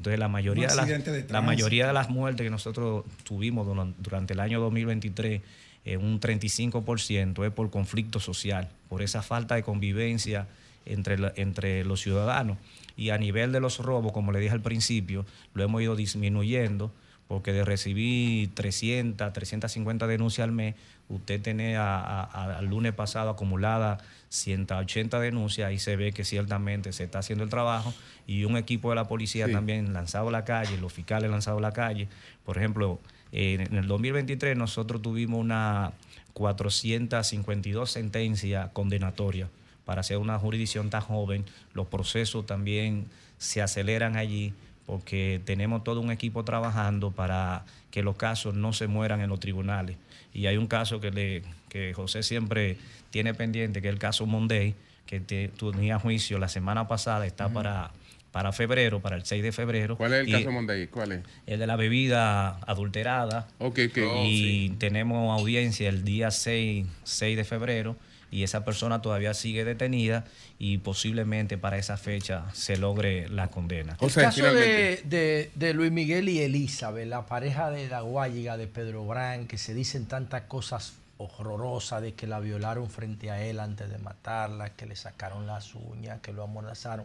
Entonces 0.00 0.18
la 0.18 0.28
mayoría, 0.28 0.66
de 0.68 0.76
las, 0.76 0.86
de 1.12 1.32
la 1.32 1.40
mayoría 1.46 1.86
de 1.86 1.92
las 1.92 2.08
muertes 2.08 2.42
que 2.44 2.50
nosotros 2.50 3.04
tuvimos 3.22 3.66
duran- 3.66 3.94
durante 3.98 4.32
el 4.32 4.40
año 4.40 4.58
2023, 4.58 5.42
eh, 5.84 5.96
un 5.98 6.18
35% 6.20 7.44
es 7.46 7.52
por 7.52 7.70
conflicto 7.70 8.18
social, 8.18 8.70
por 8.88 9.02
esa 9.02 9.20
falta 9.20 9.56
de 9.56 9.62
convivencia 9.62 10.46
entre, 10.86 11.18
la- 11.18 11.32
entre 11.36 11.84
los 11.84 12.00
ciudadanos. 12.00 12.56
Y 12.96 13.10
a 13.10 13.18
nivel 13.18 13.52
de 13.52 13.60
los 13.60 13.78
robos, 13.78 14.12
como 14.12 14.32
le 14.32 14.40
dije 14.40 14.52
al 14.54 14.62
principio, 14.62 15.26
lo 15.52 15.62
hemos 15.64 15.82
ido 15.82 15.96
disminuyendo, 15.96 16.90
porque 17.30 17.52
de 17.52 17.64
recibir 17.64 18.52
300, 18.56 19.32
350 19.32 20.08
denuncias 20.08 20.42
al 20.42 20.50
mes, 20.50 20.74
usted 21.08 21.40
tiene 21.40 21.76
a- 21.76 21.94
a- 22.00 22.24
a- 22.24 22.58
al 22.58 22.66
lunes 22.66 22.92
pasado 22.92 23.30
acumulada 23.30 23.98
180 24.30 25.20
denuncias 25.20 25.72
y 25.72 25.78
se 25.78 25.94
ve 25.94 26.10
que 26.10 26.24
ciertamente 26.24 26.92
se 26.92 27.04
está 27.04 27.20
haciendo 27.20 27.44
el 27.44 27.48
trabajo 27.50 27.94
y 28.26 28.42
un 28.46 28.56
equipo 28.56 28.88
de 28.90 28.96
la 28.96 29.06
policía 29.06 29.46
Sí. 29.46 29.52
también 29.52 29.92
lanzado 29.92 30.30
a 30.30 30.32
la 30.32 30.44
calle, 30.44 30.76
los 30.78 30.92
fiscales 30.92 31.30
lanzados 31.30 31.58
a 31.58 31.62
la 31.62 31.72
calle. 31.72 32.08
Por 32.44 32.58
ejemplo, 32.58 32.98
eh, 33.30 33.64
en 33.70 33.76
el 33.76 33.86
2023 33.86 34.56
nosotros 34.56 35.00
tuvimos 35.00 35.38
una 35.38 35.92
452 36.32 37.92
sentencias 37.92 38.70
condenatorias 38.72 39.48
para 39.84 40.02
ser 40.02 40.16
una 40.18 40.36
jurisdicción 40.36 40.90
tan 40.90 41.02
joven. 41.02 41.44
Los 41.74 41.86
procesos 41.86 42.44
también 42.44 43.06
se 43.38 43.62
aceleran 43.62 44.16
allí 44.16 44.52
porque 45.00 45.40
tenemos 45.44 45.84
todo 45.84 46.00
un 46.00 46.10
equipo 46.10 46.42
trabajando 46.44 47.12
para 47.12 47.64
que 47.92 48.02
los 48.02 48.16
casos 48.16 48.56
no 48.56 48.72
se 48.72 48.88
mueran 48.88 49.20
en 49.20 49.28
los 49.28 49.38
tribunales. 49.38 49.96
Y 50.34 50.46
hay 50.46 50.56
un 50.56 50.66
caso 50.66 51.00
que, 51.00 51.12
le, 51.12 51.42
que 51.68 51.94
José 51.94 52.24
siempre 52.24 52.76
tiene 53.10 53.32
pendiente, 53.32 53.80
que 53.82 53.86
es 53.86 53.92
el 53.94 54.00
caso 54.00 54.26
Monday, 54.26 54.74
que 55.06 55.20
te- 55.20 55.46
tenía 55.48 56.00
juicio 56.00 56.40
la 56.40 56.48
semana 56.48 56.88
pasada, 56.88 57.24
está 57.24 57.48
para, 57.48 57.92
para 58.32 58.50
febrero, 58.50 58.98
para 58.98 59.14
el 59.14 59.24
6 59.24 59.44
de 59.44 59.52
febrero. 59.52 59.96
¿Cuál 59.96 60.14
es 60.14 60.20
el 60.22 60.28
Y- 60.28 60.32
caso 60.32 60.50
Monday? 60.50 60.88
¿Cuál 60.88 61.12
es? 61.12 61.20
el 61.46 61.60
de 61.60 61.66
la 61.68 61.76
bebida 61.76 62.58
adulterada. 62.66 63.46
Ok, 63.60 63.78
ok. 63.90 63.98
Y 64.26 64.70
Oh, 64.72 64.78
tenemos 64.78 65.38
audiencia 65.38 65.88
el 65.88 66.02
día 66.02 66.32
6, 66.32 66.84
6 67.04 67.36
de 67.36 67.44
febrero 67.44 67.94
y 68.30 68.42
esa 68.44 68.64
persona 68.64 69.02
todavía 69.02 69.34
sigue 69.34 69.64
detenida 69.64 70.24
y 70.58 70.78
posiblemente 70.78 71.58
para 71.58 71.78
esa 71.78 71.96
fecha 71.96 72.44
se 72.52 72.76
logre 72.76 73.28
la 73.28 73.48
condena. 73.48 73.96
El 74.00 74.10
caso 74.26 74.40
de, 74.54 75.02
de- 75.04 75.50
de 75.54 75.74
Luis 75.74 75.90
Miguel 75.90 76.28
y 76.28 76.40
Elizabeth, 76.40 77.08
la 77.08 77.26
pareja 77.26 77.70
de 77.70 77.88
la 77.88 78.00
guayiga 78.02 78.56
de 78.56 78.66
Pedro 78.66 79.04
Brán, 79.06 79.46
que 79.46 79.58
se 79.58 79.74
dicen 79.74 80.06
tantas 80.06 80.42
cosas 80.42 80.94
horrorosas 81.18 82.00
de 82.02 82.14
que 82.14 82.26
la 82.26 82.40
violaron 82.40 82.88
frente 82.88 83.30
a 83.30 83.44
él 83.44 83.60
antes 83.60 83.90
de 83.90 83.98
matarla, 83.98 84.70
que 84.70 84.86
le 84.86 84.96
sacaron 84.96 85.46
las 85.46 85.74
uñas, 85.74 86.20
que 86.20 86.32
lo 86.32 86.42
amordazaron. 86.44 87.04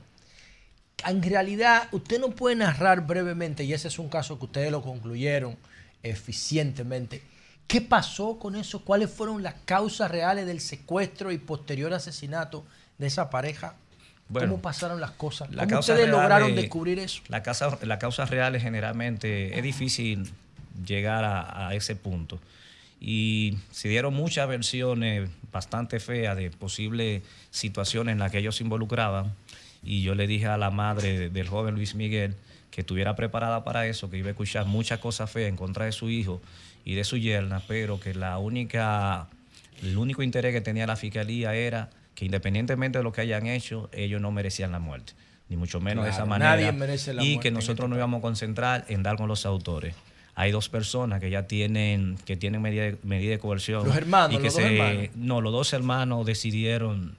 En 1.06 1.22
realidad, 1.22 1.90
usted 1.92 2.20
no 2.22 2.30
puede 2.30 2.56
narrar 2.56 3.06
brevemente, 3.06 3.66
y 3.66 3.74
ese 3.74 3.90
es 3.90 4.00
un 4.00 4.08
caso 4.08 4.40
que 4.40 4.46
ustedes 4.46 4.72
lo 4.72 4.82
concluyeron 4.82 5.58
eficientemente. 6.02 7.22
¿Qué 7.68 7.82
pasó 7.82 8.38
con 8.40 8.56
eso? 8.56 8.82
¿Cuáles 8.84 9.10
fueron 9.12 9.42
las 9.44 9.56
causas 9.66 10.12
reales 10.12 10.46
del 10.46 10.60
secuestro 10.62 11.32
y 11.32 11.38
posterior 11.38 11.94
asesinato 11.94 12.64
de 12.98 13.08
esa 13.08 13.30
pareja? 13.30 13.76
Bueno, 14.30 14.50
¿Cómo 14.50 14.62
pasaron 14.62 15.02
las 15.02 15.12
cosas? 15.12 15.50
¿Cómo 15.56 15.80
ustedes 15.80 16.10
lograron 16.10 16.56
de- 16.56 16.62
descubrir 16.62 17.00
eso? 17.00 17.22
La 17.28 17.44
causa, 17.44 17.78
la 17.84 18.00
causa 18.00 18.26
real 18.26 18.60
generalmente 18.60 19.58
es 19.58 19.64
difícil 19.64 20.32
llegar 20.86 21.24
a, 21.24 21.68
a 21.68 21.76
ese 21.76 21.96
punto. 21.96 22.40
Y 23.00 23.58
se 23.72 23.88
dieron 23.90 24.14
muchas 24.14 24.48
versiones 24.48 25.30
bastante 25.52 26.00
feas 26.00 26.36
de 26.38 26.50
posibles 26.50 27.22
situaciones 27.52 28.14
en 28.14 28.20
las 28.20 28.32
que 28.32 28.40
ellos 28.40 28.56
se 28.56 28.64
involucraban. 28.64 29.34
Y 29.84 30.02
yo 30.02 30.16
le 30.16 30.26
dije 30.28 30.48
a 30.48 30.58
la 30.58 30.72
madre 30.72 31.18
de- 31.20 31.30
del 31.30 31.48
joven 31.48 31.76
Luis 31.76 31.94
Miguel 31.96 32.36
que 32.72 32.82
estuviera 32.82 33.16
preparada 33.16 33.64
para 33.64 33.86
eso, 33.88 34.10
que 34.10 34.18
iba 34.18 34.28
a 34.28 34.32
escuchar 34.32 34.66
muchas 34.66 35.00
cosas 35.00 35.30
feas 35.32 35.50
en 35.50 35.56
contra 35.56 35.86
de 35.86 35.92
su 35.92 36.10
hijo 36.10 36.42
y 36.86 36.94
de 36.96 37.04
su 37.04 37.18
yerna, 37.18 37.62
pero 37.68 38.00
que 38.00 38.14
la 38.14 38.38
única, 38.38 39.28
el 39.84 39.98
único 39.98 40.24
interés 40.24 40.54
que 40.54 40.62
tenía 40.62 40.86
la 40.88 40.96
fiscalía 40.96 41.54
era 41.56 41.90
que 42.14 42.24
independientemente 42.26 43.00
de 43.00 43.04
lo 43.04 43.12
que 43.12 43.22
hayan 43.22 43.48
hecho, 43.48 43.90
ellos 43.92 44.22
no 44.22 44.32
merecían 44.32 44.72
la 44.72 44.80
muerte, 44.80 45.14
ni 45.50 45.58
mucho 45.58 45.82
menos 45.82 46.06
de 46.06 46.12
esa 46.12 46.26
manera. 46.26 46.52
nadie 46.52 46.72
merece 46.72 47.14
la 47.14 47.24
y 47.24 47.40
que 47.40 47.52
nosotros 47.52 47.90
nos 47.90 47.98
íbamos 47.98 48.20
a 48.20 48.22
concentrar 48.22 48.86
en 48.88 49.04
dar 49.04 49.18
con 49.18 49.28
los 49.28 49.46
autores. 49.46 49.96
Hay 50.38 50.52
dos 50.52 50.68
personas 50.70 51.20
que 51.22 51.30
ya 51.30 51.48
tienen, 51.48 52.18
que 52.26 52.36
tienen 52.38 52.62
medida 52.62 52.84
de, 52.84 52.98
medida 53.04 53.32
de 53.32 53.40
coerción. 53.40 53.86
Los 53.88 53.96
hermanos, 53.96 54.34
y 54.34 54.38
que 54.38 54.44
los 54.46 54.54
dos 54.54 54.64
se- 54.64 54.78
hermanos. 54.78 55.10
No, 55.16 55.42
los 55.42 55.52
dos 55.54 55.74
hermanos 55.74 56.26
decidieron 56.26 57.18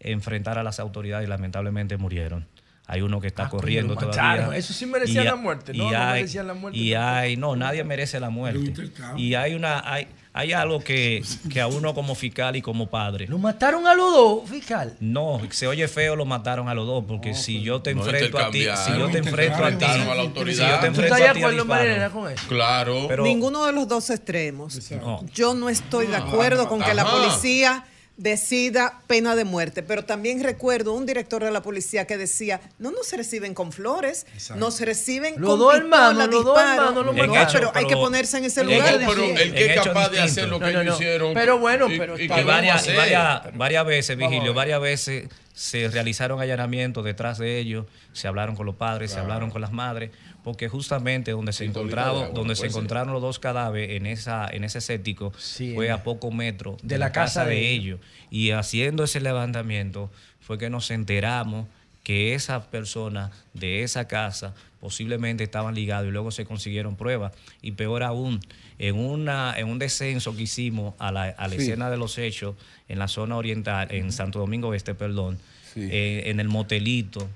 enfrentar 0.00 0.58
a 0.58 0.62
las 0.62 0.80
autoridades 0.80 1.26
y 1.26 1.30
lamentablemente 1.30 1.96
murieron. 1.96 2.46
Hay 2.88 3.00
uno 3.02 3.20
que 3.20 3.26
está 3.26 3.46
Ah, 3.46 3.48
coño, 3.48 3.60
corriendo 3.62 3.94
mataron. 3.96 4.12
todavía. 4.14 4.56
Eso 4.58 4.72
sí 4.72 4.86
merecía 4.86 5.22
Y 5.22 5.24
la 5.24 5.34
muerte, 5.34 5.72
y 5.74 5.78
no, 5.78 5.90
no 5.90 5.98
hay- 5.98 6.12
merecían 6.20 6.46
la 6.46 6.54
muerte 6.54 6.78
Y 6.78 6.92
tampoco. 6.92 7.10
hay, 7.16 7.36
no, 7.36 7.56
nadie 7.56 7.82
merece 7.84 8.20
la 8.20 8.30
muerte. 8.30 8.72
Y 9.16 9.34
hay 9.34 9.54
una, 9.54 9.82
hay, 9.92 10.06
hay 10.32 10.52
algo 10.52 10.78
que, 10.78 11.20
que 11.50 11.60
a 11.60 11.66
uno 11.66 11.94
como 11.94 12.14
fiscal 12.14 12.54
y 12.54 12.62
como 12.62 12.86
padre. 12.88 13.26
¿Lo 13.26 13.38
mataron 13.38 13.88
a 13.88 13.94
los 13.96 14.12
dos, 14.12 14.48
fiscal? 14.48 14.94
No, 15.00 15.40
se 15.50 15.66
oye 15.66 15.88
feo, 15.88 16.14
lo 16.14 16.26
mataron 16.26 16.68
a 16.68 16.74
los 16.74 16.86
dos, 16.86 17.04
porque 17.08 17.34
si 17.34 17.60
yo 17.60 17.82
te 17.82 17.92
No 17.92 18.02
enfrento 18.04 18.38
a 18.38 18.50
ti, 18.52 18.60
si 18.60 18.96
yo 18.96 19.08
te 19.10 19.18
enfrento 19.18 19.64
a 19.64 19.76
ti, 19.76 19.84
a 19.84 19.88
la 19.88 19.94
si 19.94 20.00
yo 20.04 20.14
te 20.14 20.28
¿Tú 20.30 20.86
enfrento 20.86 21.02
estás 21.02 21.12
a 21.12 21.18
ti 21.18 21.24
a 21.24 21.30
acuerdo, 21.30 21.50
disparo. 21.64 21.66
Marilena, 21.66 22.10
con 22.10 22.30
eso? 22.30 22.44
Claro. 22.48 23.06
Pero- 23.08 23.24
Ninguno 23.24 23.66
de 23.66 23.72
los 23.72 23.88
dos 23.88 24.10
extremos. 24.10 24.78
No. 24.92 25.24
Yo 25.34 25.54
no 25.54 25.68
estoy 25.68 26.06
de 26.06 26.16
acuerdo 26.16 26.68
con 26.68 26.80
que 26.80 26.94
la 26.94 27.02
Ajá. 27.02 27.10
policía 27.16 27.84
decida 28.16 29.00
pena 29.06 29.36
de 29.36 29.44
muerte, 29.44 29.82
pero 29.82 30.04
también 30.04 30.42
recuerdo 30.42 30.94
un 30.94 31.04
director 31.06 31.44
de 31.44 31.50
la 31.50 31.62
policía 31.62 32.06
que 32.06 32.16
decía, 32.16 32.60
no 32.78 32.90
nos 32.90 33.12
reciben 33.12 33.52
con 33.54 33.72
flores, 33.72 34.26
nos 34.56 34.80
reciben 34.80 35.34
Los 35.38 35.50
con 35.50 35.58
dos 35.58 35.74
pistola, 35.74 35.96
hermanos, 36.08 36.28
los 36.34 36.44
dos 36.44 36.54
disparo". 36.56 36.72
hermanos 36.82 37.06
lo 37.06 37.12
No, 37.12 37.26
mataron. 37.26 37.52
pero 37.52 37.72
hay 37.74 37.86
que 37.86 37.94
ponerse 37.96 38.38
en 38.38 38.44
ese 38.46 38.64
lugar. 38.64 38.98
pero 39.06 39.22
el 39.24 39.54
que 39.54 39.74
es 39.74 39.80
capaz 39.82 40.08
de 40.08 40.20
hacer 40.20 40.48
lo 40.48 40.58
que 40.58 40.66
No, 40.66 40.72
no, 40.72 40.80
ellos 40.80 40.94
no. 40.94 40.94
hicieron. 40.94 41.34
Pero 41.34 41.58
bueno, 41.58 41.92
y- 41.92 41.98
pero 41.98 42.18
y 42.18 42.26
Y 42.26 42.32
a 42.32 42.42
varias, 42.44 42.88
y 42.88 42.94
varias, 42.94 43.42
varias 43.56 43.84
veces, 43.86 44.16
Vigilio, 44.16 44.54
varias 44.54 44.80
veces 44.80 45.28
se 45.52 45.88
realizaron 45.88 46.40
allanamientos 46.40 47.04
detrás 47.04 47.38
de 47.38 47.58
ellos, 47.58 47.86
se 48.12 48.28
hablaron 48.28 48.56
con 48.56 48.66
los 48.66 48.76
padres, 48.76 49.10
se 49.10 49.14
Claro. 49.16 49.24
hablaron 49.32 49.50
con 49.50 49.60
las 49.60 49.72
madres, 49.72 50.10
porque 50.46 50.68
justamente 50.68 51.32
donde 51.32 51.52
se 51.52 51.64
agua, 51.64 52.28
donde 52.32 52.54
se 52.54 52.60
puede 52.60 52.70
ser. 52.70 52.78
encontraron 52.78 53.12
los 53.12 53.20
dos 53.20 53.40
cadáveres 53.40 53.96
en 53.96 54.06
esa, 54.06 54.46
en 54.48 54.62
ese 54.62 54.80
séptico, 54.80 55.32
Sí, 55.36 55.74
fue 55.74 55.90
a 55.90 56.04
pocos 56.04 56.32
metros 56.32 56.76
de 56.84 56.98
la 56.98 57.10
casa 57.10 57.44
de 57.44 57.56
de 57.56 57.70
ellos. 57.72 58.00
Y 58.30 58.52
haciendo 58.52 59.02
ese 59.02 59.18
levantamiento 59.18 60.08
fue 60.38 60.56
que 60.56 60.70
nos 60.70 60.92
enteramos 60.92 61.66
que 62.04 62.32
esas 62.34 62.64
personas 62.66 63.32
de 63.54 63.82
esa 63.82 64.06
casa 64.06 64.54
posiblemente 64.78 65.42
estaban 65.42 65.74
ligados 65.74 66.06
y 66.06 66.12
luego 66.12 66.30
se 66.30 66.44
consiguieron 66.44 66.94
pruebas. 66.94 67.32
Y 67.60 67.72
peor 67.72 68.04
aún, 68.04 68.38
en, 68.78 68.94
una, 69.00 69.52
en 69.58 69.66
un 69.66 69.80
descenso 69.80 70.36
que 70.36 70.42
hicimos 70.44 70.94
a 71.00 71.10
la, 71.10 71.24
a 71.24 71.48
la 71.48 71.56
Sí. 71.56 71.62
escena 71.62 71.90
de 71.90 71.96
los 71.96 72.18
hechos 72.18 72.54
en 72.88 73.00
la 73.00 73.08
zona 73.08 73.36
oriental, 73.36 73.88
en 73.90 74.12
Santo 74.12 74.38
Domingo 74.38 74.74
Este, 74.74 74.94
perdón, 74.94 75.38
Sí. 75.74 75.88
eh, 75.90 76.30
en 76.30 76.38
el 76.38 76.46
motelito, 76.46 77.28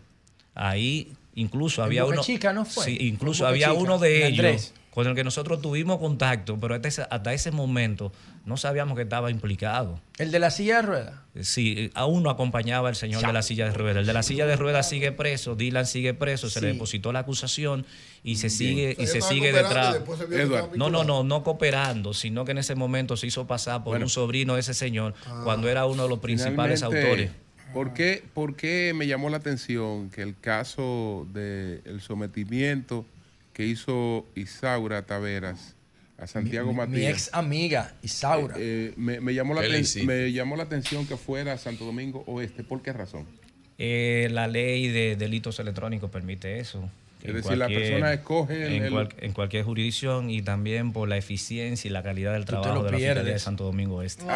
ahí 0.54 1.12
incluso 1.40 1.82
En 1.82 1.86
había 1.86 2.02
Boca 2.04 2.14
uno... 2.14 2.22
Chica, 2.22 2.52
¿no 2.52 2.64
fue? 2.64 2.84
Sí, 2.84 2.96
incluso 3.00 3.46
había 3.46 3.68
Chica, 3.68 3.80
uno 3.80 3.98
de 3.98 4.26
ellos 4.26 4.38
Andrés. 4.44 4.74
con 4.90 5.06
el 5.06 5.14
que 5.14 5.24
nosotros 5.24 5.60
tuvimos 5.62 5.98
contacto, 5.98 6.58
pero 6.60 6.74
hasta 6.74 6.88
ese, 6.88 7.02
hasta 7.10 7.32
ese 7.32 7.50
momento 7.50 8.12
no 8.44 8.56
sabíamos 8.56 8.96
que 8.96 9.02
estaba 9.02 9.30
implicado. 9.30 10.00
¿El 10.18 10.30
de 10.32 10.38
la 10.38 10.50
silla 10.50 10.76
de 10.76 10.82
ruedas? 10.82 11.14
Sí, 11.40 11.90
a 11.94 12.06
uno 12.06 12.30
acompañaba 12.30 12.88
el 12.88 12.96
señor 12.96 13.24
de 13.24 13.32
la 13.32 13.42
silla 13.42 13.66
de 13.66 13.72
ruedas. 13.72 13.98
El 14.00 14.06
de 14.06 14.12
la 14.12 14.22
silla 14.22 14.46
de 14.46 14.56
ruedas 14.56 14.88
sigue 14.88 15.12
preso, 15.12 15.54
Dylan 15.54 15.86
sigue 15.86 16.14
preso, 16.14 16.50
se 16.50 16.60
le 16.60 16.68
depositó 16.68 17.12
la 17.12 17.20
acusación 17.20 17.86
y 18.24 18.36
se 18.36 18.50
sigue, 18.50 18.96
y 18.98 19.06
se 19.06 19.20
sigue 19.20 19.52
detrás. 19.52 19.98
se 20.18 20.76
No, 20.76 20.90
no, 20.90 21.04
no, 21.04 21.22
no 21.22 21.42
cooperando, 21.44 22.12
sino 22.14 22.44
que 22.44 22.50
en 22.52 22.58
ese 22.58 22.74
momento 22.74 23.16
se 23.16 23.26
hizo 23.28 23.46
pasar 23.46 23.84
por 23.84 23.92
Bueno. 23.92 24.06
un 24.06 24.10
sobrino 24.10 24.54
de 24.54 24.60
ese 24.60 24.74
señor 24.74 25.14
cuando 25.44 25.68
era 25.68 25.86
uno 25.86 26.02
de 26.04 26.08
los 26.08 26.18
principales 26.18 26.80
Finalmente, 26.80 27.06
autores. 27.08 27.30
¿Por 27.72 27.92
qué, 27.94 28.22
por 28.34 28.56
qué 28.56 28.92
me 28.94 29.06
llamó 29.06 29.30
la 29.30 29.38
atención 29.38 30.10
que 30.10 30.22
el 30.22 30.38
caso 30.38 31.26
del 31.32 32.00
sometimiento 32.00 33.04
que 33.52 33.66
hizo 33.66 34.26
Isaura 34.34 35.02
Taveras 35.06 35.74
a 36.18 36.26
Santiago 36.26 36.72
mi, 36.72 36.80
mi 36.80 36.86
Matías? 36.86 37.12
ex 37.12 37.30
amiga, 37.34 37.94
Isaura. 38.02 38.54
eh, 38.58 38.92
me, 38.96 39.20
me 39.20 39.34
llamó 39.34 39.54
la 39.54 39.62
me 40.04 40.32
llamó 40.32 40.56
la 40.56 40.64
atención 40.64 41.06
que 41.06 41.16
fuera 41.16 41.56
Santo 41.58 41.84
Domingo 41.84 42.24
Oeste. 42.26 42.62
¿Por 42.64 42.82
qué 42.82 42.92
razón? 42.92 43.26
Eh, 43.78 44.28
la 44.30 44.46
ley 44.46 44.88
de 44.88 45.16
delitos 45.16 45.58
electrónicos 45.58 46.10
permite 46.10 46.58
eso. 46.60 46.90
Es 47.22 47.34
decir, 47.34 47.56
la 47.58 47.66
persona 47.68 48.12
escoge 48.12 48.76
en, 48.76 48.82
el- 48.84 48.92
cual- 48.92 49.08
en 49.18 49.32
cualquier 49.32 49.64
jurisdicción 49.64 50.30
y 50.30 50.42
también 50.42 50.92
por 50.92 51.08
la 51.08 51.16
eficiencia 51.16 51.88
y 51.88 51.92
la 51.92 52.02
calidad 52.02 52.32
del 52.32 52.44
trabajo 52.44 52.82
de 52.82 52.90
la 52.92 52.96
Fiscalía 52.98 53.22
de. 53.32 53.38
Santo 53.38 53.64
Domingo 53.64 54.02
Este. 54.02 54.24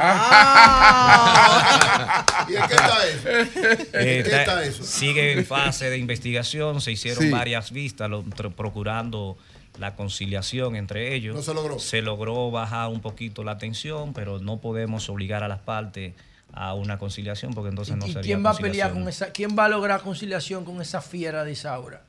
¿Y 2.48 2.56
en 2.56 2.68
qué 2.68 2.74
está 2.74 3.06
eso? 3.08 3.28
Eh, 3.28 3.48
¿En 3.92 3.92
qué 3.92 4.18
está- 4.20 4.40
está 4.40 4.64
eso? 4.64 4.82
Sigue 4.84 5.32
en 5.32 5.44
fase 5.46 5.90
de 5.90 5.98
investigación, 5.98 6.80
se 6.80 6.92
hicieron 6.92 7.24
Sí. 7.24 7.30
varias 7.30 7.70
vistas 7.72 8.10
lo- 8.10 8.22
procurando 8.24 9.36
la 9.78 9.94
conciliación 9.96 10.76
entre 10.76 11.14
ellos. 11.14 11.34
No 11.34 11.42
se 11.42 11.54
logró. 11.54 11.78
Se 11.78 12.02
logró 12.02 12.50
bajar 12.50 12.88
un 12.90 13.00
poquito 13.00 13.42
la 13.44 13.58
tensión, 13.58 14.12
pero 14.14 14.38
no 14.38 14.60
podemos 14.60 15.08
obligar 15.08 15.42
a 15.42 15.48
las 15.48 15.60
partes 15.60 16.12
a 16.52 16.74
una 16.74 16.98
conciliación 16.98 17.52
porque 17.54 17.70
entonces 17.70 17.96
no 17.96 18.06
¿Y 18.06 18.12
sería 18.12 18.22
quién 18.22 18.44
va 18.46 18.50
a 18.50 18.56
pelear 18.56 18.92
con 18.92 19.08
esa? 19.08 19.32
¿Quién 19.32 19.56
va 19.58 19.64
a 19.64 19.68
lograr 19.68 20.02
conciliación 20.02 20.64
con 20.64 20.80
esa 20.80 21.00
fiera 21.00 21.42
de 21.42 21.50
Isaura? 21.52 22.02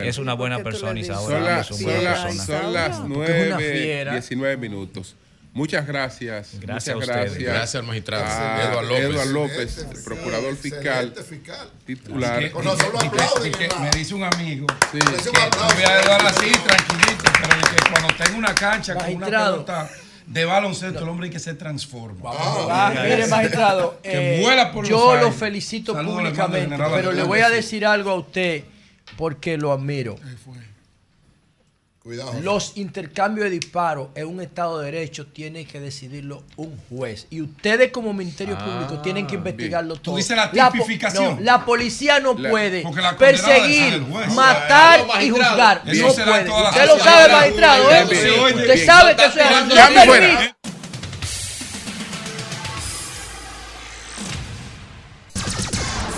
Es 0.00 0.18
una 0.18 0.34
buena 0.34 0.58
persona, 0.62 0.98
Isaura. 1.00 1.36
Son, 1.36 1.44
las- 1.44 1.70
es 1.70 1.80
una 1.80 2.16
son 2.16 2.36
persona. 2.36 2.44
son 2.62 2.72
las 2.74 2.96
Porque 2.98 3.40
es 3.40 3.46
una 3.46 3.56
9, 3.56 3.72
fiera. 3.72 4.12
19 4.12 4.56
minutos. 4.56 5.16
Muchas 5.54 5.86
gracias. 5.86 6.50
Gracias 6.60 6.94
muchas 6.94 7.08
a 7.08 7.12
ustedes. 7.22 7.32
gracias. 7.38 7.52
Gracias 7.54 7.74
al 7.74 7.82
magistrado 7.84 8.24
a 8.26 8.62
Eduardo 8.62 8.82
López. 8.82 9.04
Eduardo 9.10 9.32
López, 9.32 9.60
Excelente, 9.62 10.00
procurador 10.02 10.56
fiscal, 10.56 11.06
excelente 11.08 11.22
fiscal. 11.24 11.70
titular. 11.86 12.38
Que- 12.38 13.50
que 13.50 13.68
me 13.80 13.90
dice 13.90 14.14
un 14.14 14.24
amigo 14.24 14.66
Sí. 14.92 14.98
que 14.98 15.74
voy 15.74 15.82
a 15.84 16.00
Eduardo 16.02 16.28
así, 16.28 16.50
tranquilito, 16.52 17.24
pero 17.40 17.60
que 17.70 17.90
cuando 17.90 18.14
tenga 18.24 18.38
una 18.38 18.54
cancha 18.54 18.94
con 18.94 19.14
una 19.16 19.26
pelota 19.26 19.90
de 20.26 20.44
baloncesto, 20.44 21.02
el 21.02 21.08
hombre 21.08 21.26
hay 21.26 21.32
que 21.32 21.38
se 21.40 21.54
transforma. 21.54 22.30
Ah, 22.34 22.92
mire, 23.02 23.26
magistrado, 23.26 23.98
que 24.02 24.36
eh, 24.38 24.40
vuela 24.42 24.70
por 24.70 24.86
yo 24.86 25.14
los 25.14 25.22
lo 25.24 25.32
felicito 25.32 25.94
Saludos 25.94 26.20
públicamente, 26.20 26.76
pero 26.76 27.10
le 27.12 27.22
voy 27.22 27.40
a 27.40 27.48
decir 27.48 27.86
algo 27.86 28.10
a 28.10 28.14
usted 28.16 28.64
porque 29.16 29.56
lo 29.56 29.72
admiro. 29.72 30.16
Cuidado. 32.00 32.40
Los 32.40 32.76
intercambios 32.78 33.44
de 33.44 33.50
disparos 33.50 34.08
en 34.14 34.28
un 34.28 34.40
Estado 34.40 34.78
de 34.78 34.86
Derecho 34.92 35.26
tiene 35.26 35.66
que 35.66 35.78
decidirlo 35.78 36.42
un 36.56 36.74
juez. 36.88 37.26
Y 37.28 37.42
ustedes 37.42 37.90
como 37.92 38.14
Ministerio 38.14 38.56
Ah, 38.58 38.64
Público 38.64 39.02
tienen 39.02 39.26
que 39.26 39.34
investigarlo 39.34 39.94
Tú 39.96 40.00
todo. 40.02 40.16
dices 40.16 40.34
la 40.34 40.50
po- 40.50 40.72
tipificación. 40.72 41.36
no, 41.36 41.40
la 41.42 41.64
policía 41.66 42.18
no 42.20 42.32
La- 42.32 42.48
puede 42.48 42.82
perseguir, 43.18 44.00
matar 44.34 45.06
No, 45.06 45.20
y 45.20 45.28
juzgar. 45.28 45.82
eso 45.86 46.06
No 46.08 46.14
puede. 46.14 46.50
Usted 46.50 46.86
lo 46.86 46.98
sabe, 46.98 47.32
magistrado, 47.32 47.90
¿eh? 47.90 48.04
Bien, 48.10 48.22
bien, 48.24 48.44
Usted 48.56 48.74
bien. 48.74 48.86
sabe 48.86 49.16
que 49.16 49.24
eso 49.26 49.40
es. 49.40 50.54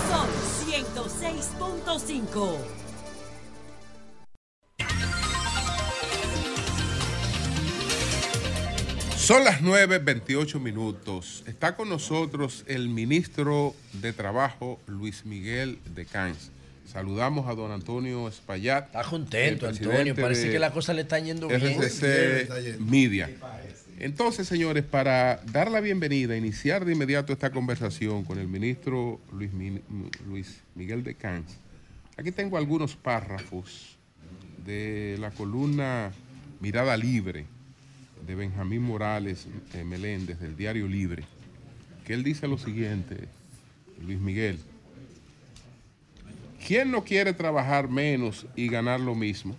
Son 0.09 0.27
106.5. 0.65 2.57
Son 9.31 9.45
las 9.45 9.61
9.28 9.61 10.59
minutos. 10.59 11.45
Está 11.47 11.77
con 11.77 11.87
nosotros 11.87 12.65
el 12.67 12.89
ministro 12.89 13.73
de 13.93 14.11
Trabajo, 14.11 14.77
Luis 14.87 15.25
Miguel 15.25 15.79
de 15.95 16.05
Cans. 16.05 16.51
Saludamos 16.85 17.47
a 17.47 17.55
don 17.55 17.71
Antonio 17.71 18.27
Espaillat. 18.27 18.87
Está 18.87 19.03
contento, 19.03 19.69
Antonio. 19.69 20.15
Parece 20.15 20.51
que 20.51 20.59
la 20.59 20.73
cosa 20.73 20.93
le 20.93 21.03
está 21.03 21.17
yendo 21.19 21.47
bien. 21.47 21.81
RCC 21.81 22.77
Media. 22.81 23.29
Entonces, 23.99 24.49
señores, 24.49 24.83
para 24.83 25.37
dar 25.53 25.71
la 25.71 25.79
bienvenida, 25.79 26.35
iniciar 26.35 26.83
de 26.83 26.91
inmediato 26.91 27.31
esta 27.31 27.51
conversación 27.51 28.25
con 28.25 28.37
el 28.37 28.49
ministro 28.49 29.21
Luis, 29.31 29.53
Mi- 29.53 29.79
Luis 30.27 30.59
Miguel 30.75 31.05
de 31.05 31.15
Cans, 31.15 31.55
aquí 32.17 32.33
tengo 32.33 32.57
algunos 32.57 32.97
párrafos 32.97 33.95
de 34.65 35.15
la 35.21 35.31
columna 35.31 36.11
Mirada 36.59 36.97
Libre 36.97 37.45
de 38.25 38.35
Benjamín 38.35 38.81
Morales 38.81 39.47
eh, 39.73 39.83
Meléndez 39.83 40.39
del 40.39 40.55
Diario 40.55 40.87
Libre, 40.87 41.23
que 42.05 42.13
él 42.13 42.23
dice 42.23 42.47
lo 42.47 42.57
siguiente, 42.57 43.27
Luis 44.01 44.19
Miguel, 44.19 44.59
¿quién 46.65 46.91
no 46.91 47.03
quiere 47.03 47.33
trabajar 47.33 47.89
menos 47.89 48.45
y 48.55 48.67
ganar 48.67 48.99
lo 48.99 49.15
mismo? 49.15 49.55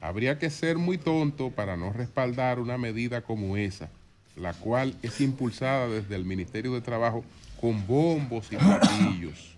Habría 0.00 0.38
que 0.38 0.50
ser 0.50 0.78
muy 0.78 0.98
tonto 0.98 1.50
para 1.50 1.76
no 1.76 1.92
respaldar 1.92 2.58
una 2.58 2.78
medida 2.78 3.20
como 3.20 3.56
esa, 3.56 3.90
la 4.36 4.54
cual 4.54 4.96
es 5.02 5.20
impulsada 5.20 5.88
desde 5.88 6.16
el 6.16 6.24
Ministerio 6.24 6.72
de 6.72 6.80
Trabajo 6.80 7.24
con 7.60 7.86
bombos 7.86 8.50
y 8.50 8.56
platillos. 8.56 9.56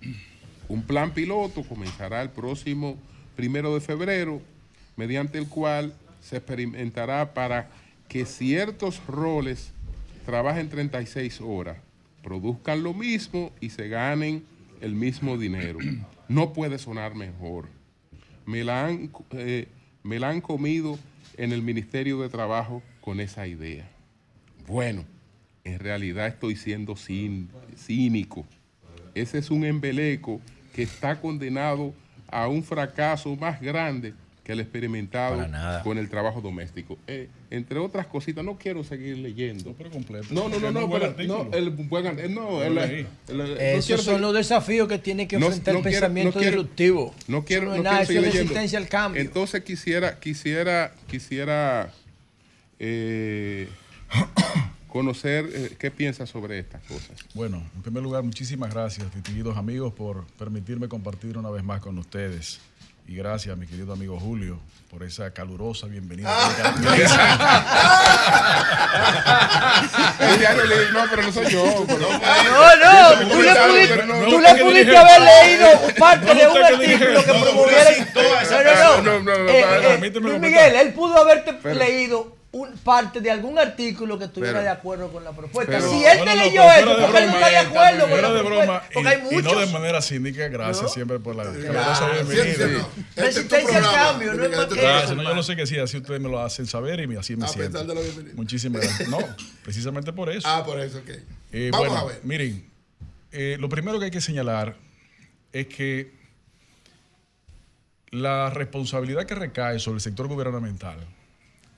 Un 0.69 0.83
plan 0.83 1.13
piloto 1.13 1.63
comenzará 1.63 2.23
el 2.23 2.31
próximo 2.31 2.97
primero 3.37 3.75
de 3.75 3.81
febrero, 3.81 4.43
mediante 4.97 5.39
el 5.39 5.49
cual 5.49 5.95
se 6.21 6.39
experimentará 6.39 7.35
para 7.35 7.71
que 8.13 8.27
ciertos 8.27 9.01
roles 9.07 9.73
trabajen 10.27 10.69
36 10.69 11.41
horas, 11.41 11.79
produzcan 12.23 12.83
lo 12.83 12.93
mismo 12.93 13.51
y 13.59 13.71
se 13.71 13.89
ganen 13.89 14.45
el 14.83 14.95
mismo 14.95 15.39
dinero. 15.39 15.79
No 16.29 16.53
puede 16.55 16.79
sonar 16.79 17.15
mejor. 17.15 17.67
Me 18.47 18.65
la 18.65 18.87
han, 18.87 19.11
eh, 19.33 19.69
me 20.03 20.19
la 20.19 20.31
han 20.31 20.41
comido 20.41 20.99
en 21.37 21.53
el 21.53 21.61
Ministerio 21.61 22.21
de 22.23 22.31
Trabajo 22.31 22.83
con 23.03 23.21
esa 23.21 23.47
idea. 23.47 23.87
Bueno, 24.67 25.05
en 25.65 25.79
realidad 25.79 26.29
estoy 26.29 26.57
siendo 26.57 26.95
cín- 26.95 27.49
cínico. 27.77 28.47
Ese 29.15 29.39
es 29.39 29.51
un 29.51 29.65
embeleco 29.65 30.41
que 30.75 30.85
está 30.85 31.21
condenado 31.21 31.93
a 32.29 32.49
un 32.49 32.63
fracaso 32.63 33.37
más 33.37 33.61
grande 33.61 34.15
que 34.45 34.53
el 34.53 34.61
experimentado 34.61 35.47
con 35.85 35.99
el 35.99 36.09
trabajo 36.11 36.41
doméstico. 36.41 36.99
Eh, 37.07 37.29
entre 37.51 37.79
otras 37.79 38.07
cositas, 38.07 38.45
no 38.45 38.57
quiero 38.59 38.83
seguir 38.83 39.19
leyendo. 39.19 39.73
pero 39.79 39.89
completo. 39.91 40.27
No, 40.31 40.49
no, 40.49 40.59
no, 40.59 40.73
no, 40.73 40.87
buen 40.89 41.15
pero, 41.15 41.29
no, 41.29 41.57
el 41.57 41.71
buen, 41.71 42.19
eh, 42.19 42.29
no, 42.29 42.61
el- 42.63 42.77
el- 42.79 43.07
el- 43.29 43.37
no 43.39 43.45
Esos 43.45 44.03
son 44.03 44.15
seguir- 44.17 44.21
los 44.21 44.35
desafíos 44.35 44.89
que 44.89 44.99
tiene 44.99 45.29
que 45.29 45.39
no- 45.39 45.47
enfrentar 45.47 45.75
no 45.75 45.79
el 45.79 45.85
quiero- 45.85 46.01
pensamiento 46.01 46.39
no 46.39 46.41
quiero- 46.41 46.57
disruptivo. 46.57 47.15
No 47.29 47.45
quiero, 47.45 47.67
no 47.67 47.73
es 47.75 47.79
no 47.79 47.85
nada, 47.85 48.05
quiero 48.05 48.23
seguir 48.23 48.41
resistencia 48.41 48.79
al 48.79 48.89
cambio. 48.89 49.23
Entonces 49.23 49.63
quisiera, 49.63 50.19
quisiera, 50.19 50.93
quisiera 51.09 51.93
eh, 52.81 53.69
conocer 54.89 55.49
eh, 55.55 55.77
qué 55.79 55.91
piensas 55.91 56.29
sobre 56.31 56.59
estas 56.59 56.83
cosas. 56.83 57.17
Bueno, 57.35 57.63
en 57.77 57.83
primer 57.83 58.03
lugar, 58.03 58.23
muchísimas 58.25 58.71
gracias, 58.75 59.15
distinguidos 59.15 59.57
amigos, 59.57 59.93
por 59.95 60.27
permitirme 60.39 60.89
compartir 60.89 61.39
una 61.39 61.51
vez 61.51 61.63
más 61.63 61.81
con 61.81 61.97
ustedes. 61.99 62.61
Y 63.07 63.17
gracias, 63.17 63.57
mi 63.59 63.67
querido 63.67 63.93
amigo 63.93 64.19
Julio, 64.19 64.59
por 64.91 65.03
esa 65.03 65.33
calurosa 65.33 65.87
bienvenida. 65.87 66.31
El 70.21 70.39
diario 70.39 70.65
Libre, 70.65 70.93
no, 70.93 71.01
pero 71.11 71.23
no 71.23 71.33
soy 71.33 71.47
yo. 71.51 71.85
pero- 71.87 72.09
No, 72.09 72.77
no, 72.77 73.29
tú 73.29 73.43
le 73.43 73.55
pudiste, 73.55 74.07
no, 74.07 74.15
tú 74.29 74.41
le 74.41 74.55
pudiste 74.55 74.97
haber 74.97 75.21
leído 75.21 75.69
parte 75.99 76.27
No, 76.27 76.35
de 76.35 76.45
no, 76.45 76.53
un 76.53 76.63
artículo 76.63 77.25
que 77.25 77.33
no, 77.33 77.43
promoviera. 77.45 77.91
no, 78.15 79.03
No, 79.03 79.03
no, 79.03 79.03
no, 79.03 79.03
no, 79.03 79.21
no, 79.21 79.21
no. 79.21 79.39
no, 79.45 79.49
Eh, 79.51 79.65
no, 79.67 79.75
eh, 79.77 79.83
permíteme 79.89 80.29
Luis. 80.31 80.41
Miguel, 80.41 80.77
él 80.77 80.93
pudo 80.95 81.19
haberte 81.19 81.75
leído 81.75 82.37
un, 82.55 82.71
parte 82.79 83.21
de 83.23 83.31
algún 83.31 83.59
artículo 83.59 84.19
que 84.19 84.27
estuviera 84.27 84.59
Pero- 84.59 84.65
de 84.65 84.69
acuerdo 84.69 85.11
con 85.11 85.25
la 85.25 85.33
propuesta. 85.33 85.73
Pero- 85.73 85.91
si 85.91 86.05
él 86.05 86.19
te 86.19 86.25
no, 86.27 86.35
leyó 86.37 86.63
de 86.63 86.69
porque 86.85 87.19
él 87.19 87.27
no 87.27 87.33
está 87.35 87.49
de 87.49 87.57
acuerdo 87.57 88.01
con 88.01 88.09
fuera 88.11 88.29
la 88.29 88.35
de 88.35 88.41
propuesta. 88.41 88.65
broma, 88.65 88.83
Porque 88.93 89.09
hay 89.09 89.17
y, 89.17 89.21
y 89.21 89.23
no 89.23 89.29
de 89.51 89.55
muchos. 89.57 89.73
manera 89.73 90.03
cínica, 90.03 90.49
gracias 90.49 90.83
¿No? 90.83 90.89
siempre 90.91 91.19
por 91.19 91.35
la 91.35 91.45
bienvenida. 91.45 92.27
Sí. 92.27 93.03
Resistencia 93.17 93.79
al 93.79 93.83
cambio, 93.85 94.35
no 94.35 94.45
es 94.45 94.57
más 94.57 94.67
que 94.67 94.75
Gracias, 94.81 95.05
eso, 95.05 95.15
no, 95.15 95.23
yo 95.23 95.35
no 95.35 95.43
sé 95.43 95.57
qué 95.57 95.67
sí, 95.67 95.79
así 95.79 95.97
ustedes 95.97 96.21
me 96.21 96.29
lo 96.29 96.41
hacen 96.41 96.67
saber 96.67 97.01
y 97.01 97.17
así 97.17 97.37
me 97.37 97.49
siento. 97.49 97.83
Muchísimas 98.35 98.83
gracias. 98.83 99.09
No, 99.09 99.19
precisamente 99.65 100.13
por 100.13 100.29
eso. 100.29 100.47
Ah, 100.47 100.63
por 100.65 100.79
eso, 100.79 100.99
ok. 100.99 101.09
Eh, 101.53 101.71
Vamos 101.73 101.89
bueno, 101.89 102.03
a 102.03 102.09
ver. 102.09 102.21
miren, 102.23 102.71
eh, 103.33 103.57
lo 103.59 103.71
primero 103.71 103.99
que 103.99 104.05
hay 104.07 104.11
que 104.11 104.21
señalar 104.21 104.77
es 105.55 105.67
que 105.69 106.13
la 108.11 108.51
responsabilidad 108.51 109.25
que 109.25 109.35
recae 109.35 109.79
sobre 109.79 109.97
el 109.97 110.01
sector 110.03 110.29
gubernamental 110.29 110.99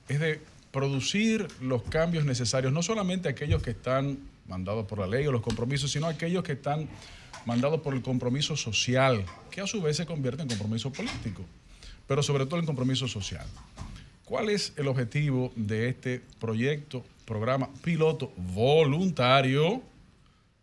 es 0.09 0.19
de 0.19 0.41
producir 0.75 1.47
los 1.61 1.83
cambios 1.83 2.25
necesarios, 2.25 2.73
no 2.73 2.83
solamente 2.83 3.29
aquellos 3.29 3.63
que 3.63 3.69
están 3.69 4.19
mandados 4.45 4.85
por 4.85 4.99
la 4.99 5.07
ley 5.07 5.25
o 5.25 5.31
los 5.31 5.41
compromisos, 5.41 5.89
sino 5.89 6.05
aquellos 6.05 6.43
que 6.43 6.51
están 6.51 6.89
mandados 7.45 7.79
por 7.79 7.93
el 7.93 8.01
compromiso 8.01 8.57
social, 8.57 9.25
que 9.49 9.61
a 9.61 9.67
su 9.67 9.81
vez 9.81 9.95
se 9.95 10.05
convierte 10.05 10.41
en 10.41 10.49
compromiso 10.49 10.91
político, 10.91 11.45
pero 12.07 12.21
sobre 12.21 12.45
todo 12.45 12.59
en 12.59 12.65
compromiso 12.65 13.07
social. 13.07 13.47
¿Cuál 14.25 14.49
es 14.49 14.73
el 14.75 14.89
objetivo 14.89 15.53
de 15.55 15.87
este 15.87 16.21
proyecto, 16.41 17.05
programa 17.23 17.69
piloto 17.81 18.33
voluntario 18.35 19.81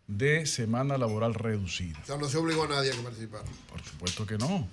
de 0.05 0.45
semana 0.45 0.95
laboral 0.99 1.33
reducida? 1.33 1.97
O 2.03 2.05
sea, 2.05 2.17
no 2.17 2.29
se 2.29 2.37
obligó 2.37 2.65
a 2.65 2.67
nadie 2.67 2.91
a 2.91 3.01
participar. 3.01 3.41
Por 3.67 3.81
supuesto 3.81 4.27
que 4.27 4.37
no. 4.37 4.67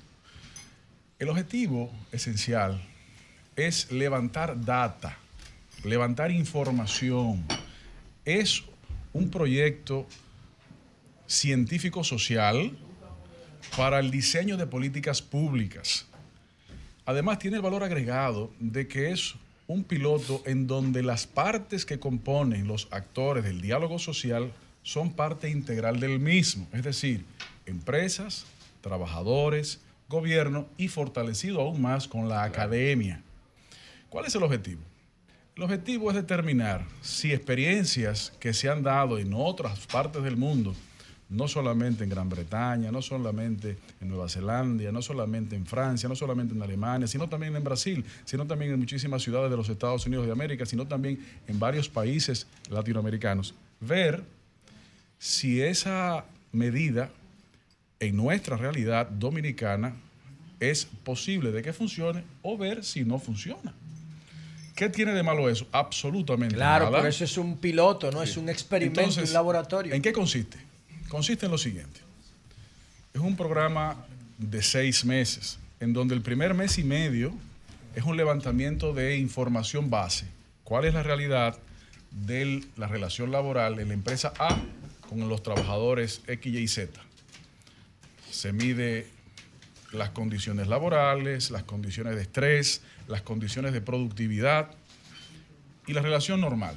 El 1.19 1.31
objetivo 1.31 1.91
esencial 2.13 2.79
es 3.57 3.91
levantar 3.91 4.63
data, 4.63 5.17
levantar 5.85 6.31
información. 6.31 7.45
Es 8.25 8.63
un 9.13 9.31
proyecto 9.31 10.07
científico-social 11.27 12.77
para 13.77 14.01
el 14.01 14.11
diseño 14.11 14.57
de 14.57 14.67
políticas 14.67 15.23
públicas. 15.23 16.07
Además, 17.07 17.39
tiene 17.39 17.57
el 17.57 17.63
valor 17.63 17.83
agregado 17.83 18.53
de 18.59 18.89
que 18.89 19.11
es 19.11 19.35
un 19.67 19.85
piloto 19.85 20.43
en 20.47 20.67
donde 20.67 21.03
las 21.03 21.27
partes 21.27 21.87
que 21.87 22.01
componen 22.01 22.67
los 22.67 22.89
actores 22.91 23.45
del 23.45 23.61
diálogo 23.61 23.99
social 23.99 24.53
son 24.83 25.13
parte 25.13 25.49
integral 25.49 26.01
del 26.01 26.19
mismo, 26.19 26.67
es 26.73 26.83
decir, 26.83 27.25
empresas, 27.67 28.47
trabajadores, 28.81 29.81
gobierno 30.09 30.67
y 30.77 30.89
fortalecido 30.89 31.61
aún 31.61 31.81
más 31.81 32.09
con 32.09 32.29
la 32.29 32.43
academia. 32.43 33.23
¿Cuál 34.09 34.27
es 34.27 34.35
el 34.35 34.43
objetivo? 34.43 34.90
El 35.57 35.65
objetivo 35.65 36.11
es 36.11 36.17
determinar 36.17 36.87
si 37.03 37.33
experiencias 37.33 38.33
que 38.39 38.55
se 38.55 38.69
han 38.69 38.83
dado 38.83 39.19
en 39.19 39.35
otras 39.35 39.87
partes 39.87 40.23
del 40.23 40.37
mundo, 40.37 40.75
no 41.29 41.49
solamente 41.49 42.05
en 42.05 42.11
Gran 42.11 42.29
Bretaña, 42.29 42.91
no 42.91 43.03
solamente 43.03 43.77
en 44.01 44.09
Nueva 44.09 44.29
Zelanda, 44.29 44.91
no 44.91 45.03
solamente 45.03 45.57
en 45.57 45.67
Francia, 45.67 46.09
no 46.09 46.17
solamente 46.17 46.55
en 46.55 46.63
Alemania, 46.63 47.07
sino 47.07 47.29
también 47.29 47.55
en 47.57 47.65
Brasil, 47.65 48.05
sino 48.25 48.47
también 48.47 48.73
en 48.73 48.79
muchísimas 48.79 49.23
ciudades 49.23 49.51
de 49.51 49.57
los 49.57 49.69
Estados 49.69 50.07
Unidos 50.07 50.27
de 50.27 50.33
América, 50.33 50.65
sino 50.67 50.87
también 50.87 51.25
en 51.47 51.59
varios 51.59 51.89
países 51.89 52.47
latinoamericanos, 52.69 53.55
ver 53.81 54.23
si 55.19 55.61
esa 55.61 56.25
medida 56.53 57.11
en 57.99 58.17
nuestra 58.17 58.57
realidad 58.57 59.09
dominicana 59.09 59.95
es 60.59 60.85
posible 60.85 61.53
de 61.53 61.63
que 61.63 61.73
funcione 61.73 62.25
o 62.43 62.57
ver 62.57 62.85
si 62.85 63.05
no 63.05 63.19
funciona. 63.19 63.75
¿Qué 64.81 64.89
tiene 64.89 65.13
de 65.13 65.23
malo 65.23 65.51
eso? 65.51 65.67
Absolutamente 65.73 66.55
Claro, 66.55 66.87
nada. 66.87 66.97
pero 66.97 67.11
eso 67.11 67.23
es 67.23 67.37
un 67.37 67.59
piloto, 67.59 68.11
¿no? 68.11 68.23
Es 68.23 68.39
un 68.39 68.49
experimento, 68.49 69.01
Entonces, 69.03 69.29
un 69.29 69.35
laboratorio. 69.35 69.93
¿En 69.93 70.01
qué 70.01 70.11
consiste? 70.11 70.57
Consiste 71.11 71.45
en 71.45 71.53
lo 71.53 71.59
siguiente. 71.59 72.01
Es 73.13 73.21
un 73.21 73.37
programa 73.37 74.07
de 74.39 74.63
seis 74.63 75.05
meses, 75.05 75.59
en 75.81 75.93
donde 75.93 76.15
el 76.15 76.23
primer 76.23 76.55
mes 76.55 76.79
y 76.79 76.85
medio 76.85 77.35
es 77.95 78.05
un 78.05 78.17
levantamiento 78.17 78.95
de 78.95 79.19
información 79.19 79.91
base. 79.91 80.25
¿Cuál 80.65 80.87
es 80.87 80.95
la 80.95 81.03
realidad 81.03 81.59
de 82.11 82.65
la 82.79 82.87
relación 82.87 83.31
laboral 83.33 83.77
de 83.77 83.85
la 83.85 83.93
empresa 83.93 84.33
A 84.39 84.57
con 85.11 85.29
los 85.29 85.43
trabajadores 85.43 86.23
X, 86.27 86.55
Y 86.55 86.57
y 86.57 86.69
Z? 86.69 86.99
Se 88.31 88.55
mide 88.55 89.09
las 89.93 90.11
condiciones 90.11 90.69
laborales, 90.69 91.51
las 91.51 91.65
condiciones 91.65 92.15
de 92.17 92.23
estrés, 92.23 92.83
las 93.09 93.23
condiciones 93.23 93.73
de 93.73 93.81
productividad 93.81 94.71
y 95.87 95.93
la 95.93 96.03
relación 96.03 96.41
normal. 96.41 96.77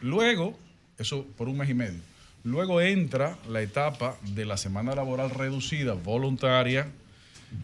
Luego, 0.00 0.58
eso 0.98 1.26
por 1.36 1.48
un 1.48 1.58
mes 1.58 1.70
y 1.70 1.74
medio, 1.74 2.00
luego 2.44 2.80
entra 2.80 3.36
la 3.48 3.62
etapa 3.62 4.16
de 4.34 4.44
la 4.44 4.56
semana 4.56 4.94
laboral 4.94 5.30
reducida, 5.30 5.94
voluntaria, 5.94 6.88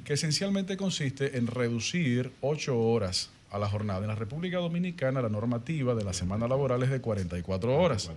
que 0.04 0.14
esencialmente 0.14 0.76
consiste 0.76 1.38
en 1.38 1.46
reducir 1.46 2.32
ocho 2.40 2.78
horas 2.78 3.30
a 3.50 3.58
la 3.58 3.68
jornada. 3.68 4.00
En 4.00 4.08
la 4.08 4.14
República 4.14 4.58
Dominicana 4.58 5.22
la 5.22 5.28
normativa 5.28 5.94
de 5.94 6.04
la 6.04 6.12
semana 6.12 6.48
laboral 6.48 6.82
es 6.82 6.90
de 6.90 7.00
44 7.00 7.74
horas. 7.74 8.10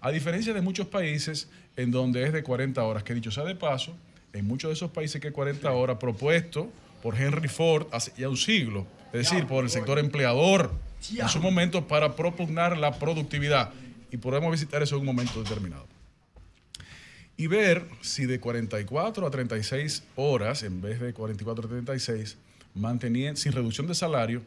A 0.00 0.10
diferencia 0.10 0.54
de 0.54 0.60
muchos 0.60 0.86
países 0.86 1.48
en 1.76 1.90
donde 1.90 2.24
es 2.24 2.32
de 2.32 2.42
40 2.42 2.82
horas, 2.82 3.02
que 3.02 3.14
dicho 3.14 3.30
sea 3.30 3.44
de 3.44 3.56
paso, 3.56 3.96
en 4.32 4.46
muchos 4.46 4.68
de 4.68 4.74
esos 4.74 4.90
países 4.90 5.20
que 5.20 5.32
40 5.32 5.70
horas 5.72 5.98
propuesto 5.98 6.70
por 7.02 7.20
Henry 7.20 7.48
Ford 7.48 7.86
hace 7.92 8.12
ya 8.18 8.28
un 8.28 8.36
siglo, 8.36 8.86
es 9.12 9.30
decir, 9.30 9.46
por 9.46 9.64
el 9.64 9.70
sector 9.70 9.98
empleador 9.98 10.72
en 11.16 11.28
su 11.28 11.40
momento 11.40 11.86
para 11.86 12.16
propugnar 12.16 12.76
la 12.76 12.98
productividad. 12.98 13.72
Y 14.10 14.16
podemos 14.16 14.50
visitar 14.50 14.82
eso 14.82 14.96
en 14.96 15.00
un 15.00 15.06
momento 15.06 15.42
determinado. 15.42 15.86
Y 17.36 17.48
ver 17.48 17.86
si 18.00 18.24
de 18.24 18.40
44 18.40 19.26
a 19.26 19.30
36 19.30 20.04
horas, 20.16 20.62
en 20.62 20.80
vez 20.80 21.00
de 21.00 21.12
44 21.12 21.66
a 21.66 21.68
36, 21.68 22.36
manteniendo, 22.74 23.38
sin 23.38 23.52
reducción 23.52 23.86
de 23.86 23.94
salario, 23.94 24.42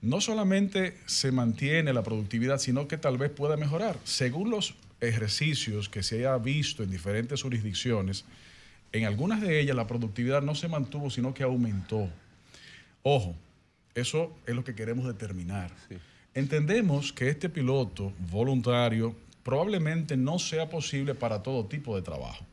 no 0.00 0.20
solamente 0.20 0.98
se 1.06 1.30
mantiene 1.30 1.92
la 1.92 2.02
productividad, 2.02 2.58
sino 2.58 2.88
que 2.88 2.96
tal 2.96 3.18
vez 3.18 3.30
pueda 3.30 3.56
mejorar. 3.56 3.98
Según 4.04 4.50
los 4.50 4.74
ejercicios 5.00 5.88
que 5.88 6.02
se 6.02 6.18
haya 6.18 6.36
visto 6.38 6.82
en 6.82 6.90
diferentes 6.90 7.42
jurisdicciones, 7.42 8.24
en 8.92 9.04
algunas 9.04 9.40
de 9.40 9.60
ellas 9.60 9.76
la 9.76 9.86
productividad 9.86 10.42
no 10.42 10.54
se 10.54 10.68
mantuvo, 10.68 11.10
sino 11.10 11.34
que 11.34 11.42
aumentó. 11.42 12.08
Ojo, 13.02 13.34
eso 13.94 14.34
es 14.46 14.54
lo 14.54 14.64
que 14.64 14.74
queremos 14.74 15.06
determinar. 15.06 15.70
Entendemos 16.34 17.12
que 17.12 17.28
este 17.28 17.48
piloto 17.48 18.12
voluntario 18.30 19.14
probablemente 19.42 20.16
no 20.16 20.38
sea 20.38 20.68
posible 20.70 21.14
para 21.14 21.42
todo 21.42 21.66
tipo 21.66 21.96
de 21.96 22.02
trabajo. 22.02 22.44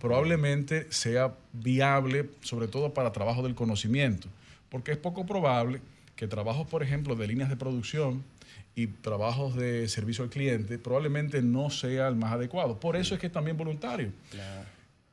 Probablemente 0.00 0.90
sea 0.90 1.34
viable, 1.52 2.30
sobre 2.40 2.66
todo 2.66 2.92
para 2.92 3.12
trabajo 3.12 3.42
del 3.42 3.54
conocimiento, 3.54 4.28
porque 4.68 4.92
es 4.92 4.98
poco 4.98 5.26
probable 5.26 5.80
que 6.16 6.26
trabajos, 6.26 6.66
por 6.66 6.82
ejemplo, 6.82 7.14
de 7.14 7.26
líneas 7.26 7.48
de 7.48 7.56
producción 7.56 8.24
y 8.74 8.88
trabajos 8.88 9.54
de 9.54 9.88
servicio 9.88 10.24
al 10.24 10.30
cliente 10.30 10.78
probablemente 10.78 11.40
no 11.40 11.70
sea 11.70 12.08
el 12.08 12.16
más 12.16 12.32
adecuado. 12.32 12.78
Por 12.80 12.96
eso 12.96 13.14
es 13.14 13.20
que 13.20 13.28
es 13.28 13.32
también 13.32 13.56
voluntario. 13.56 14.12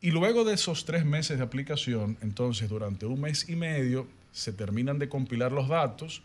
Y 0.03 0.11
luego 0.11 0.43
de 0.43 0.53
esos 0.53 0.83
tres 0.83 1.05
meses 1.05 1.37
de 1.37 1.45
aplicación, 1.45 2.17
entonces 2.21 2.67
durante 2.67 3.05
un 3.05 3.21
mes 3.21 3.47
y 3.47 3.55
medio 3.55 4.05
se 4.33 4.51
terminan 4.51 4.99
de 4.99 5.07
compilar 5.07 5.53
los 5.53 5.69
datos 5.69 6.23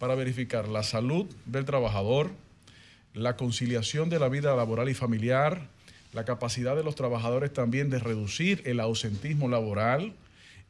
para 0.00 0.16
verificar 0.16 0.66
la 0.66 0.82
salud 0.82 1.26
del 1.46 1.64
trabajador, 1.64 2.32
la 3.14 3.36
conciliación 3.36 4.10
de 4.10 4.18
la 4.18 4.28
vida 4.28 4.56
laboral 4.56 4.88
y 4.88 4.94
familiar, 4.94 5.68
la 6.12 6.24
capacidad 6.24 6.74
de 6.74 6.82
los 6.82 6.96
trabajadores 6.96 7.52
también 7.52 7.88
de 7.88 8.00
reducir 8.00 8.62
el 8.64 8.80
ausentismo 8.80 9.48
laboral 9.48 10.12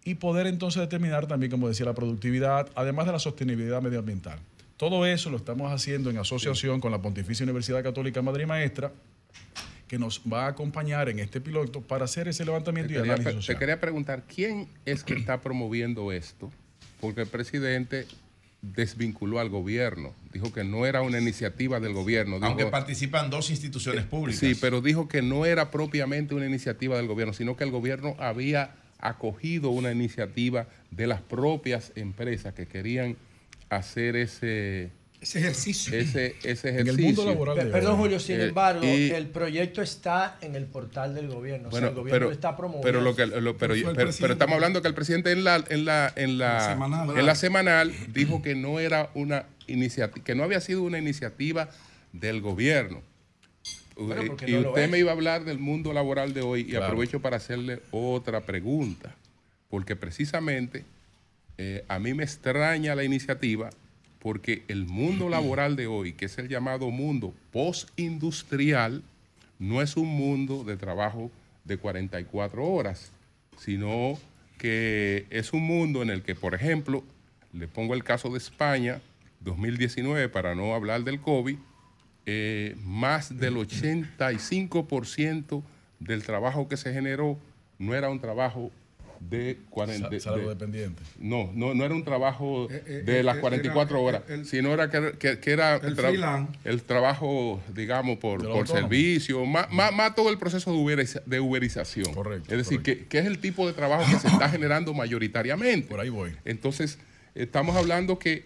y 0.05 0.17
poder 0.17 0.47
entonces 0.47 0.83
determinar 0.83 1.27
también, 1.27 1.51
como 1.51 1.67
decía, 1.67 1.87
la 1.87 1.95
productividad, 1.95 2.69
además 2.75 3.07
de 3.07 3.13
la 3.13 3.21
sostenibilidad 3.21 3.81
medioambiental. 3.81 4.39
Todo 4.77 5.07
eso 5.07 5.31
lo 5.31 5.39
estamos 5.39 5.73
haciendo 5.73 6.11
en 6.11 6.19
asociación 6.19 6.79
con 6.79 6.93
la 6.93 7.01
Pontificia 7.01 7.45
Universidad 7.45 7.83
Católica 7.83 8.21
Madre 8.21 8.43
y 8.43 8.47
Maestra, 8.47 8.93
que 9.91 9.99
nos 9.99 10.23
va 10.33 10.45
a 10.45 10.51
acompañar 10.51 11.09
en 11.09 11.19
este 11.19 11.41
piloto 11.41 11.81
para 11.81 12.05
hacer 12.05 12.29
ese 12.29 12.45
levantamiento 12.45 12.91
Te 12.93 12.95
y 12.95 12.97
quería, 12.99 13.13
análisis 13.15 13.33
te 13.35 13.41
social. 13.43 13.59
quería 13.59 13.81
preguntar, 13.81 14.23
¿quién 14.33 14.69
es 14.87 15.03
que 15.03 15.15
está 15.15 15.41
promoviendo 15.41 16.13
esto? 16.13 16.49
Porque 17.01 17.23
el 17.23 17.27
presidente 17.27 18.07
desvinculó 18.63 19.41
al 19.41 19.49
gobierno, 19.49 20.15
dijo 20.33 20.53
que 20.53 20.63
no 20.63 20.87
era 20.87 21.03
una 21.03 21.19
iniciativa 21.19 21.81
del 21.81 21.93
gobierno. 21.93 22.37
dijo- 22.37 22.47
Aunque 22.47 22.67
participan 22.67 23.31
dos 23.31 23.51
instituciones 23.51 24.05
públicas. 24.05 24.39
Sí, 24.39 24.55
pero 24.61 24.81
dijo 24.81 25.09
que 25.09 25.23
no 25.23 25.45
era 25.45 25.73
propiamente 25.73 26.37
una 26.37 26.47
iniciativa 26.47 26.97
del 26.97 27.09
gobierno, 27.09 27.33
sino 27.35 27.57
que 27.57 27.65
el 27.65 27.73
gobierno 27.73 28.15
había 28.21 28.77
acogido 29.01 29.71
una 29.71 29.91
iniciativa 29.91 30.69
de 30.93 31.09
las 31.09 31.21
propias 31.21 31.91
empresas 31.97 32.55
que 32.55 32.67
querían 32.69 33.17
hacer 33.71 34.15
ese, 34.15 34.93
ese 35.21 35.39
ejercicio. 35.39 35.95
Ese, 35.99 36.35
ese 36.45 36.69
En 36.81 36.89
el 36.89 36.99
mundo 36.99 37.27
laboral 37.27 37.57
Pe- 37.57 37.67
Perdón, 37.67 37.97
Julio, 37.99 38.19
sin 38.19 38.41
Eh, 38.41 38.45
embargo, 38.49 38.85
y- 38.85 39.11
el 39.11 39.27
proyecto 39.27 39.83
está 39.83 40.39
en 40.41 40.55
el 40.57 40.65
portal 40.65 41.15
del 41.15 41.29
gobierno. 41.29 41.69
o 41.69 41.71
sea, 41.71 41.81
Bueno, 41.81 41.89
el 41.89 41.95
gobierno 41.95 42.19
pero, 42.27 42.33
está 42.33 42.57
promoviendo. 42.57 42.87
pero 42.87 43.01
lo 43.03 43.15
que 43.15 43.27
lo- 43.27 43.57
pero, 43.57 43.75
estamos 43.75 44.55
hablando 44.55 44.81
que 44.81 44.89
el 44.89 44.95
presidente 44.95 45.33
en 45.33 45.45
la 45.45 45.63
en 45.69 45.85
la 45.85 46.13
en 46.17 46.39
la, 46.39 46.55
La 46.55 46.69
semanal. 46.71 47.19
en 47.19 47.27
la 47.27 47.35
semanal 47.35 47.93
dijo 48.15 48.41
que 48.43 48.55
no 48.55 48.81
era 48.81 49.11
una 49.15 49.45
iniciativa 49.67 50.25
que 50.25 50.35
no 50.35 50.43
había 50.43 50.61
sido 50.61 50.83
una 50.83 50.99
iniciativa 50.99 51.69
del 52.13 52.41
gobierno 52.41 53.03
Bueno, 53.97 54.37
y 54.47 54.53
no 54.53 54.71
usted 54.71 54.89
me 54.89 54.99
iba 54.99 55.11
a 55.11 55.15
hablar 55.15 55.45
del 55.45 55.59
mundo 55.59 55.93
laboral 55.93 56.33
de 56.33 56.41
hoy 56.41 56.61
y 56.63 56.65
Claro. 56.71 56.87
aprovecho 56.87 57.21
para 57.21 57.37
hacerle 57.37 57.81
otra 57.91 58.41
pregunta 58.41 59.15
porque 59.69 59.95
precisamente 59.97 60.85
eh, 61.59 61.85
a 61.89 61.99
mí 61.99 62.15
me 62.15 62.25
extraña 62.25 62.95
la 62.95 63.05
iniciativa 63.05 63.69
porque 64.21 64.63
el 64.69 64.87
mundo 64.87 65.29
laboral 65.29 65.77
de 65.77 65.87
hoy, 65.87 66.13
que 66.13 66.27
es 66.27 66.39
el 66.39 66.49
llamado 66.49 66.91
mundo 66.91 67.35
postindustrial, 67.53 69.03
no 69.59 69.83
es 69.83 69.97
un 69.97 70.09
mundo 70.09 70.65
de 70.65 70.77
trabajo 70.77 71.31
de 71.65 71.79
44 71.79 72.67
horas, 72.67 73.13
sino 73.59 74.19
que 74.59 75.27
es 75.31 75.53
un 75.53 75.63
mundo 75.63 76.03
en 76.03 76.11
el 76.11 76.23
que, 76.23 76.35
por 76.35 76.55
ejemplo, 76.55 77.03
le 77.53 77.67
pongo 77.67 77.95
el 77.95 78.05
caso 78.05 78.31
de 78.31 78.39
España, 78.39 79.01
2019, 79.41 80.29
para 80.29 80.55
no 80.55 80.75
hablar 80.75 81.03
del 81.03 81.21
COVID, 81.21 81.57
eh, 82.27 82.77
más 82.85 83.39
del 83.39 83.57
85% 83.57 85.63
del 85.99 86.23
trabajo 86.23 86.69
que 86.69 86.77
se 86.77 86.93
generó 86.93 87.39
no 87.79 87.95
era 87.95 88.11
un 88.11 88.21
trabajo 88.21 88.71
de 89.21 89.59
40 89.69 90.09
de- 90.09 90.19
Salario 90.19 90.49
de- 90.49 90.55
dependiente. 90.55 91.03
no, 91.19 91.51
no, 91.55 91.75
no 91.75 91.85
era 91.85 91.95
un 91.95 92.03
trabajo 92.05 92.69
eh, 92.71 93.03
de 93.05 93.21
eh, 93.21 93.23
las 93.23 93.37
eh, 93.37 93.41
44 93.41 93.97
era- 93.99 94.07
horas, 94.19 94.23
el- 94.31 94.47
sino 94.47 94.73
era 94.73 94.91
que, 94.91 95.13
que- 95.19 95.39
que 95.39 95.51
era 95.51 95.77
el 95.77 95.95
tra- 95.95 96.09
freelance. 96.09 96.53
el 96.65 96.83
trabajo, 96.83 97.61
digamos, 97.75 98.19
por, 98.19 98.43
De 98.43 98.49
por 98.49 98.67
servicio, 98.67 99.45
más, 99.45 99.71
más- 99.71 99.93
más 99.93 100.15
todo 100.15 100.31
el 100.31 100.39
proceso 100.39 100.73
de, 100.73 100.79
uberiza- 100.79 101.23
de 101.27 101.39
uberización. 101.39 102.13
Correcto, 102.15 102.51
Es 102.51 102.59
decir, 102.59 102.83
que, 102.83 103.07
que 103.07 103.19
es 103.19 103.27
el 103.27 103.39
tipo 103.39 103.67
de 103.67 103.75
trabajo 103.75 104.11
que 104.11 104.19
se 104.19 104.29
está 104.29 104.49
generando 104.49 104.95
mayoritariamente. 104.95 105.87
Por 105.89 106.01
ahí 106.01 106.09
voy. 106.09 106.33
Entonces, 106.47 106.99
estamos 107.35 107.77
hablando 107.77 108.19
que 108.19 108.45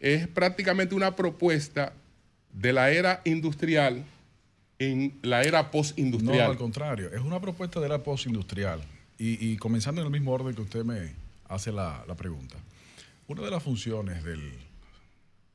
es 0.00 0.26
prácticamente 0.28 0.94
una 0.94 1.14
propuesta 1.16 1.92
de 2.52 2.72
la 2.72 2.90
era 2.90 3.22
industrial 3.24 4.02
en 4.78 5.14
la 5.22 5.42
era 5.42 5.62
No, 5.62 5.70
postindustrial. 5.70 6.50
al 6.50 6.56
contrario, 6.58 7.10
es 7.14 7.20
una 7.20 7.40
propuesta 7.40 7.80
de 7.80 7.88
la 7.88 8.02
postindustrial. 8.02 8.80
Y, 9.18 9.56
comenzando 9.56 10.02
en 10.02 10.06
el 10.06 10.12
mismo 10.12 10.32
orden 10.32 10.54
que 10.54 10.60
usted 10.60 10.84
me 10.84 11.14
hace 11.48 11.72
la, 11.72 12.04
la 12.06 12.14
pregunta. 12.14 12.56
Una 13.28 13.42
de 13.42 13.50
las 13.50 13.62
funciones 13.62 14.22
del 14.22 14.52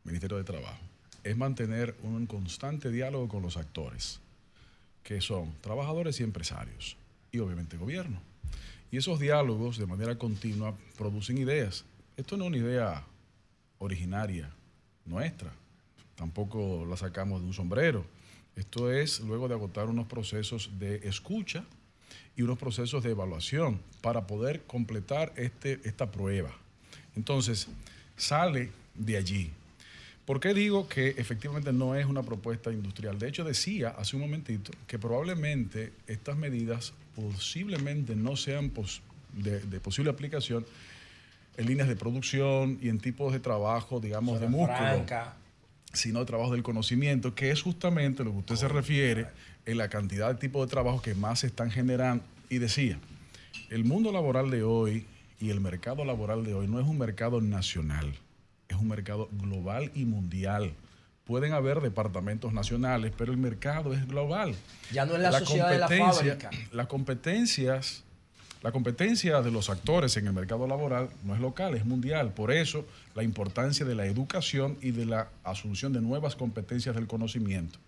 Ministerio 0.03 0.37
de 0.37 0.43
Trabajo 0.43 0.79
es 1.23 1.37
mantener 1.37 1.95
un 2.01 2.25
constante 2.25 2.89
diálogo 2.89 3.27
con 3.27 3.43
los 3.43 3.57
actores, 3.57 4.19
que 5.03 5.21
son 5.21 5.53
trabajadores 5.61 6.19
y 6.19 6.23
empresarios, 6.23 6.97
y 7.31 7.39
obviamente 7.39 7.77
gobierno. 7.77 8.19
Y 8.91 8.97
esos 8.97 9.19
diálogos 9.19 9.77
de 9.77 9.85
manera 9.85 10.17
continua 10.17 10.75
producen 10.97 11.37
ideas. 11.37 11.85
Esto 12.17 12.37
no 12.37 12.45
es 12.45 12.47
una 12.49 12.57
idea 12.57 13.05
originaria 13.77 14.49
nuestra, 15.05 15.51
tampoco 16.15 16.85
la 16.85 16.97
sacamos 16.97 17.41
de 17.41 17.47
un 17.47 17.53
sombrero. 17.53 18.05
Esto 18.55 18.91
es 18.91 19.21
luego 19.21 19.47
de 19.47 19.53
agotar 19.53 19.87
unos 19.87 20.07
procesos 20.07 20.71
de 20.77 21.07
escucha 21.07 21.63
y 22.41 22.43
unos 22.43 22.57
procesos 22.57 23.03
de 23.03 23.11
evaluación 23.11 23.79
para 24.01 24.25
poder 24.25 24.61
completar 24.63 25.31
este, 25.35 25.79
esta 25.83 26.09
prueba. 26.11 26.51
Entonces, 27.15 27.67
sale 28.17 28.71
de 28.95 29.17
allí. 29.17 29.51
¿Por 30.25 30.39
qué 30.39 30.53
digo 30.53 30.87
que 30.87 31.09
efectivamente 31.17 31.71
no 31.71 31.95
es 31.95 32.05
una 32.07 32.23
propuesta 32.23 32.71
industrial? 32.71 33.19
De 33.19 33.27
hecho, 33.27 33.43
decía 33.43 33.89
hace 33.89 34.15
un 34.15 34.23
momentito 34.23 34.71
que 34.87 34.97
probablemente 34.97 35.93
estas 36.07 36.35
medidas 36.37 36.93
posiblemente 37.15 38.15
no 38.15 38.35
sean 38.35 38.69
pos- 38.69 39.01
de, 39.33 39.59
de 39.59 39.79
posible 39.79 40.09
aplicación 40.09 40.65
en 41.57 41.65
líneas 41.67 41.87
de 41.89 41.95
producción 41.95 42.79
y 42.81 42.89
en 42.89 42.99
tipos 42.99 43.33
de 43.33 43.39
trabajo, 43.39 43.99
digamos, 43.99 44.39
de 44.39 44.47
músculo 44.47 44.77
franca. 44.77 45.35
Sino 45.93 46.19
de 46.19 46.25
trabajo 46.25 46.51
del 46.53 46.63
conocimiento, 46.63 47.35
que 47.35 47.51
es 47.51 47.61
justamente 47.61 48.23
lo 48.23 48.31
que 48.31 48.37
usted 48.37 48.55
se 48.55 48.67
refiere 48.67 49.27
en 49.65 49.77
la 49.77 49.89
cantidad 49.89 50.29
de 50.29 50.35
tipos 50.35 50.65
de 50.65 50.71
trabajo 50.71 51.01
que 51.01 51.15
más 51.15 51.39
se 51.39 51.47
están 51.47 51.71
generando. 51.71 52.23
Y 52.49 52.57
decía, 52.57 52.99
el 53.69 53.83
mundo 53.83 54.11
laboral 54.11 54.49
de 54.49 54.63
hoy 54.63 55.05
y 55.39 55.49
el 55.49 55.59
mercado 55.59 56.05
laboral 56.05 56.43
de 56.43 56.53
hoy 56.53 56.67
no 56.67 56.79
es 56.79 56.87
un 56.87 56.97
mercado 56.97 57.41
nacional, 57.41 58.13
es 58.69 58.77
un 58.77 58.87
mercado 58.87 59.29
global 59.31 59.91
y 59.95 60.05
mundial. 60.05 60.73
Pueden 61.25 61.53
haber 61.53 61.79
departamentos 61.81 62.51
nacionales, 62.51 63.13
pero 63.17 63.31
el 63.31 63.37
mercado 63.37 63.93
es 63.93 64.07
global. 64.07 64.55
Ya 64.91 65.05
no 65.05 65.15
es 65.15 65.21
la 65.21 65.31
sociedad 65.39 65.69
de 65.71 65.77
la 65.77 65.87
competencia- 65.87 66.33
fábrica. 66.35 66.49
Las 66.73 66.87
competencias, 66.87 68.03
la 68.63 68.71
competencia 68.71 69.41
de 69.41 69.51
los 69.51 69.69
actores 69.69 70.17
en 70.17 70.27
el 70.27 70.33
mercado 70.33 70.67
laboral 70.67 71.09
no 71.23 71.33
es 71.35 71.41
local, 71.41 71.75
es 71.75 71.85
mundial. 71.85 72.33
Por 72.33 72.51
eso 72.51 72.85
la 73.15 73.23
importancia 73.23 73.85
de 73.85 73.95
la 73.95 74.05
educación 74.05 74.77
y 74.81 74.91
de 74.91 75.05
la 75.05 75.29
asunción 75.43 75.93
de 75.93 76.01
nuevas 76.01 76.35
competencias 76.35 76.95
del 76.95 77.07
conocimiento. 77.07 77.79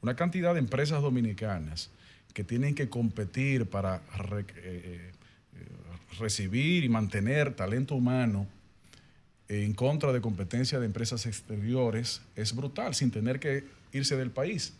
Una 0.00 0.16
cantidad 0.16 0.54
de 0.54 0.60
empresas 0.60 1.02
dominicanas 1.02 1.90
que 2.34 2.44
tienen 2.44 2.74
que 2.74 2.88
competir 2.88 3.66
para 3.66 3.96
eh, 3.96 4.44
eh, 4.64 5.12
recibir 6.18 6.84
y 6.84 6.88
mantener 6.88 7.54
talento 7.54 7.94
humano 7.94 8.46
en 9.48 9.74
contra 9.74 10.12
de 10.12 10.20
competencia 10.20 10.80
de 10.80 10.86
empresas 10.86 11.26
exteriores 11.26 12.22
es 12.36 12.54
brutal, 12.54 12.94
sin 12.94 13.10
tener 13.10 13.38
que 13.38 13.64
irse 13.92 14.16
del 14.16 14.30
país. 14.30 14.72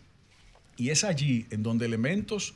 Y 0.77 0.89
es 0.91 1.05
allí 1.05 1.47
en 1.51 1.63
donde 1.63 1.85
elementos 1.85 2.55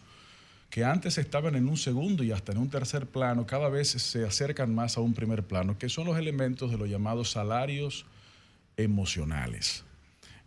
que 0.70 0.84
antes 0.84 1.18
estaban 1.18 1.54
en 1.54 1.68
un 1.68 1.76
segundo 1.76 2.24
y 2.24 2.32
hasta 2.32 2.52
en 2.52 2.58
un 2.58 2.68
tercer 2.68 3.06
plano, 3.06 3.46
cada 3.46 3.68
vez 3.68 3.88
se 3.88 4.24
acercan 4.24 4.74
más 4.74 4.96
a 4.96 5.00
un 5.00 5.14
primer 5.14 5.42
plano, 5.42 5.78
que 5.78 5.88
son 5.88 6.06
los 6.06 6.18
elementos 6.18 6.70
de 6.70 6.78
los 6.78 6.88
llamados 6.88 7.30
salarios 7.30 8.06
emocionales, 8.76 9.84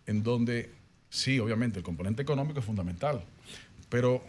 en 0.05 0.23
donde 0.23 0.71
sí, 1.09 1.39
obviamente 1.39 1.79
el 1.79 1.83
componente 1.83 2.21
económico 2.21 2.59
es 2.59 2.65
fundamental, 2.65 3.23
pero 3.89 4.23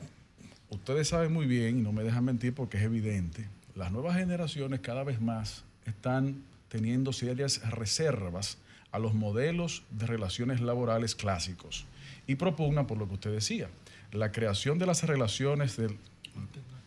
ustedes 0.70 1.08
saben 1.08 1.32
muy 1.32 1.46
bien, 1.46 1.80
y 1.80 1.82
no 1.82 1.92
me 1.92 2.02
dejan 2.02 2.24
mentir 2.24 2.54
porque 2.54 2.78
es 2.78 2.84
evidente, 2.84 3.46
las 3.74 3.92
nuevas 3.92 4.16
generaciones 4.16 4.80
cada 4.80 5.04
vez 5.04 5.20
más 5.20 5.64
están 5.86 6.42
teniendo 6.68 7.12
serias 7.12 7.60
reservas 7.70 8.58
a 8.92 8.98
los 8.98 9.14
modelos 9.14 9.82
de 9.90 10.06
relaciones 10.06 10.60
laborales 10.60 11.14
clásicos 11.14 11.84
y 12.26 12.36
propugnan, 12.36 12.86
por 12.86 12.98
lo 12.98 13.08
que 13.08 13.14
usted 13.14 13.32
decía, 13.32 13.68
la 14.12 14.32
creación 14.32 14.78
de 14.78 14.86
las 14.86 15.02
relaciones 15.04 15.76
de- 15.76 15.94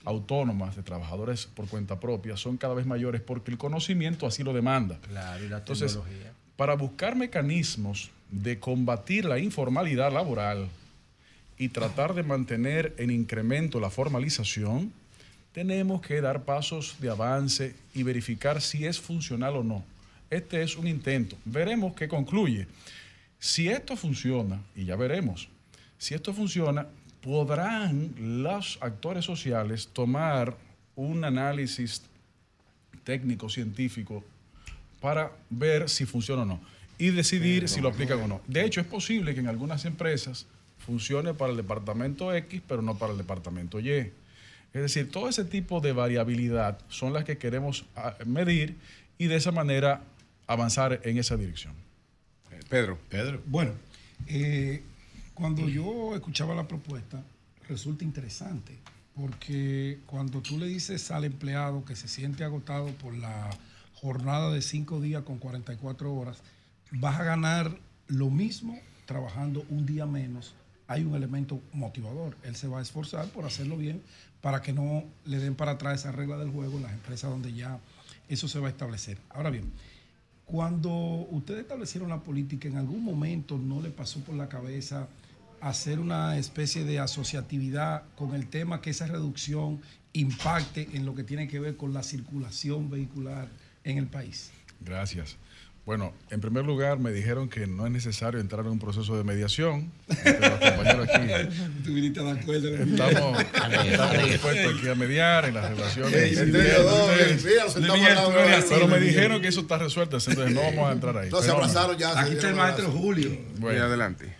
autónomas 0.06 0.76
de 0.76 0.84
trabajadores 0.84 1.46
por 1.46 1.68
cuenta 1.70 2.00
propia 2.00 2.36
son 2.36 2.58
cada 2.58 2.74
vez 2.74 2.86
mayores 2.86 3.22
porque 3.22 3.52
el 3.52 3.58
conocimiento 3.58 4.28
así 4.28 4.44
lo 4.44 4.52
demanda. 4.54 5.00
Claro, 5.08 5.46
y 5.46 5.48
la 5.48 5.60
Entonces, 5.60 5.94
tecnología. 5.94 6.34
para 6.58 6.76
buscar 6.76 7.16
mecanismos 7.16 8.12
de 8.30 8.60
combatir 8.60 9.24
la 9.26 9.40
informalidad 9.40 10.12
laboral 10.12 10.68
y 11.58 11.70
tratar 11.70 12.16
de 12.16 12.24
mantener 12.24 12.94
en 12.98 13.12
incremento 13.12 13.80
la 13.80 13.90
formalización, 13.90 14.92
tenemos 15.54 16.02
que 16.02 16.20
dar 16.20 16.44
pasos 16.44 16.96
de 17.00 17.10
avance 17.10 17.76
y 17.94 18.04
verificar 18.04 18.60
si 18.62 18.86
es 18.86 19.00
funcional 19.00 19.56
o 19.56 19.64
no. 19.64 19.86
Este 20.30 20.64
es 20.64 20.76
un 20.78 20.88
intento. 20.88 21.38
Veremos 21.46 21.94
qué 21.94 22.08
concluye. 22.10 22.68
Si 23.40 23.70
esto 23.70 23.96
funciona, 23.96 24.60
y 24.76 24.86
ya 24.86 24.96
veremos, 24.96 25.48
si 25.98 26.16
esto 26.16 26.34
funciona, 26.34 26.88
podrán 27.24 28.14
los 28.18 28.78
actores 28.82 29.24
sociales 29.26 29.90
tomar 29.94 30.58
un 30.96 31.24
análisis 31.24 32.04
técnico, 33.04 33.50
científico, 33.50 34.24
para 35.00 35.32
ver 35.50 35.90
si 35.90 36.06
funciona 36.06 36.44
o 36.44 36.46
no 36.46 36.62
y 36.98 37.10
decidir 37.10 37.68
si 37.68 37.82
lo 37.82 37.90
aplican 37.90 38.22
o 38.22 38.28
no. 38.28 38.42
De 38.48 38.64
hecho, 38.64 38.80
es 38.80 38.88
posible 38.88 39.34
que 39.34 39.40
en 39.40 39.48
algunas 39.48 39.86
empresas 39.86 40.46
funcione 40.86 41.34
para 41.34 41.52
el 41.52 41.58
departamento 41.58 42.34
X, 42.34 42.62
pero 42.68 42.82
no 42.82 42.98
para 42.98 43.14
el 43.14 43.18
departamento 43.18 43.80
Y. 43.80 43.90
Es 43.92 44.82
decir, 44.82 45.12
todo 45.12 45.30
ese 45.30 45.46
tipo 45.46 45.82
de 45.82 45.94
variabilidad 45.94 46.80
son 46.90 47.14
las 47.14 47.26
que 47.26 47.38
queremos 47.38 47.86
ah, 47.96 48.16
medir 48.26 48.76
y 49.18 49.28
de 49.28 49.36
esa 49.36 49.52
manera 49.52 50.02
avanzar 50.48 51.00
en 51.04 51.18
esa 51.18 51.38
dirección. 51.38 51.74
Pedro. 52.70 52.98
Pedro. 53.10 53.42
Bueno, 53.46 53.74
eh, 54.28 54.82
cuando 55.34 55.68
yo 55.68 56.16
escuchaba 56.16 56.54
la 56.56 56.68
propuesta, 56.68 57.24
resulta 57.68 58.04
interesante, 58.04 58.78
porque 59.16 60.00
cuando 60.06 60.42
tú 60.42 60.58
le 60.58 60.68
dices 60.68 61.12
al 61.12 61.26
empleado 61.26 61.86
que 61.86 61.96
se 61.96 62.08
siente 62.08 62.44
agotado 62.44 62.88
por 62.98 63.16
la 63.16 63.50
jornada 63.96 64.52
de 64.52 64.62
cinco 64.62 65.02
días 65.02 65.24
con 65.24 65.40
44 65.40 66.14
horas, 66.14 66.42
vas 66.92 67.20
a 67.20 67.24
ganar 67.24 67.78
lo 68.08 68.30
mismo 68.30 68.78
trabajando 69.06 69.66
un 69.70 69.86
día 69.86 70.06
menos. 70.06 70.54
Hay 70.88 71.04
un 71.04 71.16
elemento 71.16 71.62
motivador. 71.72 72.38
Él 72.44 72.56
se 72.56 72.68
va 72.68 72.80
a 72.80 72.82
esforzar 72.82 73.28
por 73.30 73.46
hacerlo 73.46 73.78
bien 73.78 74.02
para 74.42 74.62
que 74.62 74.74
no 74.74 75.04
le 75.26 75.40
den 75.40 75.56
para 75.56 75.72
atrás 75.72 76.02
esa 76.02 76.12
regla 76.12 76.38
del 76.38 76.52
juego 76.52 76.78
en 76.78 76.84
las 76.84 76.94
empresas 76.94 77.32
donde 77.32 77.54
ya 77.54 77.80
eso 78.28 78.48
se 78.48 78.60
va 78.60 78.68
a 78.68 78.72
establecer. 78.72 79.18
Ahora 79.30 79.50
bien, 79.50 79.72
cuando 80.46 80.92
ustedes 81.32 81.62
establecieron 81.62 82.10
la 82.10 82.20
política, 82.20 82.68
¿en 82.68 82.78
algún 82.78 83.04
momento 83.04 83.58
no 83.58 83.82
le 83.82 83.90
pasó 83.90 84.20
por 84.20 84.36
la 84.36 84.50
cabeza 84.50 85.08
hacer 85.70 86.00
una 86.00 86.38
especie 86.38 86.84
de 86.84 87.00
asociatividad 87.00 88.04
con 88.16 88.36
el 88.36 88.48
tema 88.48 88.82
que 88.82 88.90
esa 88.92 89.08
reducción 89.08 89.82
impacte 90.14 90.90
en 90.94 91.06
lo 91.06 91.16
que 91.16 91.24
tiene 91.24 91.48
que 91.48 91.60
ver 91.60 91.76
con 91.78 91.94
la 91.94 92.04
circulación 92.04 92.90
vehicular 92.90 93.48
en 93.84 93.98
el 93.98 94.08
país? 94.08 94.52
Gracias. 94.82 95.38
Bueno, 95.86 96.14
en 96.30 96.40
primer 96.40 96.64
lugar 96.64 96.98
me 97.00 97.12
dijeron 97.12 97.50
que 97.50 97.68
no 97.68 97.86
es 97.86 97.92
necesario 97.92 98.40
entrar 98.40 98.66
en 98.66 98.72
un 98.72 98.80
proceso 98.80 99.18
de 99.18 99.26
mediación. 99.26 99.92
entre 100.08 100.40
los 100.40 100.60
compañeros 100.60 101.10
aquí. 101.14 101.28
Tú 101.84 101.94
viniste 101.94 102.22
de 102.24 102.32
acuerdo. 102.32 102.70
Estamos, 102.70 103.42
estamos 103.42 104.24
dispuestos 104.30 104.76
aquí 104.80 104.88
a 104.88 104.96
mediar 104.96 105.44
en 105.46 105.56
las 105.56 105.70
relaciones. 105.70 106.40
Pero 108.70 108.88
me 108.88 109.00
dijeron 109.00 109.42
que 109.42 109.50
eso 109.50 109.62
está 109.62 109.78
resuelto, 109.78 110.18
entonces 110.18 110.54
no 110.54 110.62
vamos 110.62 110.90
a 110.90 110.94
entrar 110.94 111.18
ahí. 111.18 111.30
No, 111.30 111.38
se 111.42 111.48
Pero 111.48 111.58
abrazaron 111.58 111.98
ya, 111.98 112.14
se 112.14 112.20
Aquí 112.20 112.32
está 112.34 112.50
el 112.50 112.56
maestro. 112.56 112.90
Julio. 112.92 113.38
Bueno, 113.58 113.84
adelante. 113.84 114.34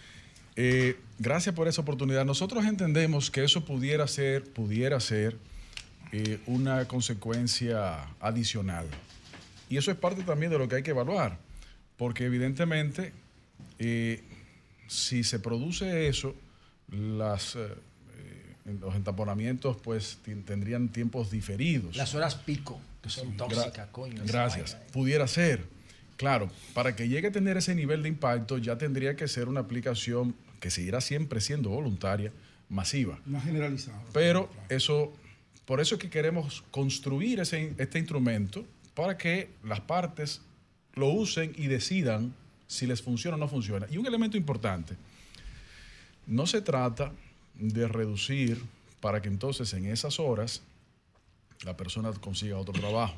eh, 0.56 0.96
gracias 1.24 1.56
por 1.56 1.68
esa 1.68 1.82
oportunidad. 1.82 2.26
Nosotros 2.26 2.66
entendemos 2.66 3.32
que 3.32 3.44
eso 3.44 3.66
pudiera 3.66 4.08
ser, 4.08 4.44
pudiera 4.44 5.00
ser 5.00 5.38
eh, 6.12 6.40
una 6.46 6.86
consecuencia 6.88 8.04
adicional. 8.20 8.86
Y 9.70 9.78
eso 9.78 9.90
es 9.90 9.98
parte 9.98 10.22
también 10.24 10.52
de 10.52 10.60
lo 10.60 10.68
que 10.68 10.76
hay 10.76 10.84
que 10.84 10.92
evaluar, 10.92 11.40
porque 11.98 12.26
evidentemente, 12.26 13.14
eh, 13.80 14.22
si 14.88 15.24
se 15.24 15.40
produce 15.40 16.08
eso, 16.08 16.36
las, 16.92 17.56
eh, 17.56 17.74
los 18.80 18.94
entaponamientos 18.96 19.78
pues 19.82 20.20
tendrían 20.46 20.90
tiempos 20.90 21.32
diferidos. 21.32 21.96
Las 21.96 22.14
horas 22.14 22.36
pico, 22.36 22.80
que 23.02 23.10
son 23.10 23.36
tóxicas, 23.38 23.88
coño. 23.92 24.22
Gracias. 24.26 24.76
Pudiera 24.92 25.26
ser. 25.28 25.66
Claro, 26.18 26.52
para 26.74 26.96
que 26.96 27.08
llegue 27.08 27.30
a 27.30 27.32
tener 27.32 27.58
ese 27.58 27.74
nivel 27.74 28.04
de 28.04 28.10
impacto 28.10 28.60
ya 28.60 28.78
tendría 28.78 29.16
que 29.16 29.28
ser 29.28 29.48
una 29.48 29.62
aplicación 29.62 30.36
que 30.64 30.72
seguirá 30.72 31.02
siempre 31.02 31.42
siendo 31.42 31.72
voluntaria, 31.72 32.32
masiva. 32.70 33.20
Más 33.26 33.44
generalizado. 33.44 34.02
Pero 34.14 34.50
eso, 34.70 35.12
por 35.66 35.82
eso 35.82 35.96
es 35.96 36.02
que 36.02 36.10
queremos 36.10 36.64
construir 36.72 37.42
ese, 37.42 37.74
este 37.78 38.00
instrumento 38.00 38.66
para 38.94 39.18
que 39.18 39.50
las 39.62 39.82
partes 39.82 40.40
lo 40.94 41.10
usen 41.10 41.52
y 41.58 41.68
decidan 41.68 42.34
si 42.66 42.88
les 42.88 43.02
funciona 43.02 43.36
o 43.36 43.40
no 43.42 43.50
funciona. 43.50 43.88
Y 43.92 43.98
un 43.98 44.06
elemento 44.06 44.38
importante, 44.38 44.96
no 46.28 46.48
se 46.48 46.62
trata 46.62 47.12
de 47.56 47.86
reducir 47.90 48.64
para 49.02 49.22
que 49.22 49.28
entonces 49.28 49.74
en 49.74 49.88
esas 49.88 50.18
horas 50.18 50.62
la 51.66 51.76
persona 51.76 52.10
consiga 52.14 52.58
otro 52.58 52.72
trabajo. 52.72 53.18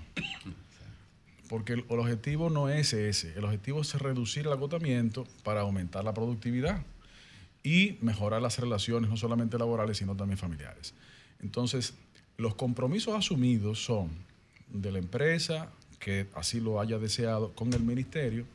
porque 1.48 1.74
el 1.74 1.85
objetivo 1.90 2.49
no 2.49 2.69
es 2.69 2.91
ese. 2.93 3.38
El 3.38 3.45
objetivo 3.45 3.82
es 3.82 3.93
reducir 3.93 4.48
el 4.48 4.51
agotamiento 4.51 5.27
para 5.43 5.61
aumentar 5.61 6.03
la 6.03 6.11
productividad 6.15 6.83
y 7.65 7.97
mejorar 8.01 8.43
las 8.43 8.59
relaciones, 8.59 9.09
no 9.09 9.17
solamente 9.17 9.57
laborales, 9.57 9.97
sino 9.97 10.15
también 10.15 10.37
familiares. 10.37 10.93
Entonces, 11.41 11.95
los 12.37 12.53
compromisos 12.53 13.15
asumidos 13.15 13.83
son 13.83 14.11
de 14.69 14.91
la 14.91 14.99
empresa, 14.99 15.71
que 15.99 16.27
así 16.35 16.59
lo 16.59 16.79
haya 16.79 16.99
deseado, 16.99 17.53
con 17.53 17.73
el 17.73 17.81
ministerio, 17.81 18.45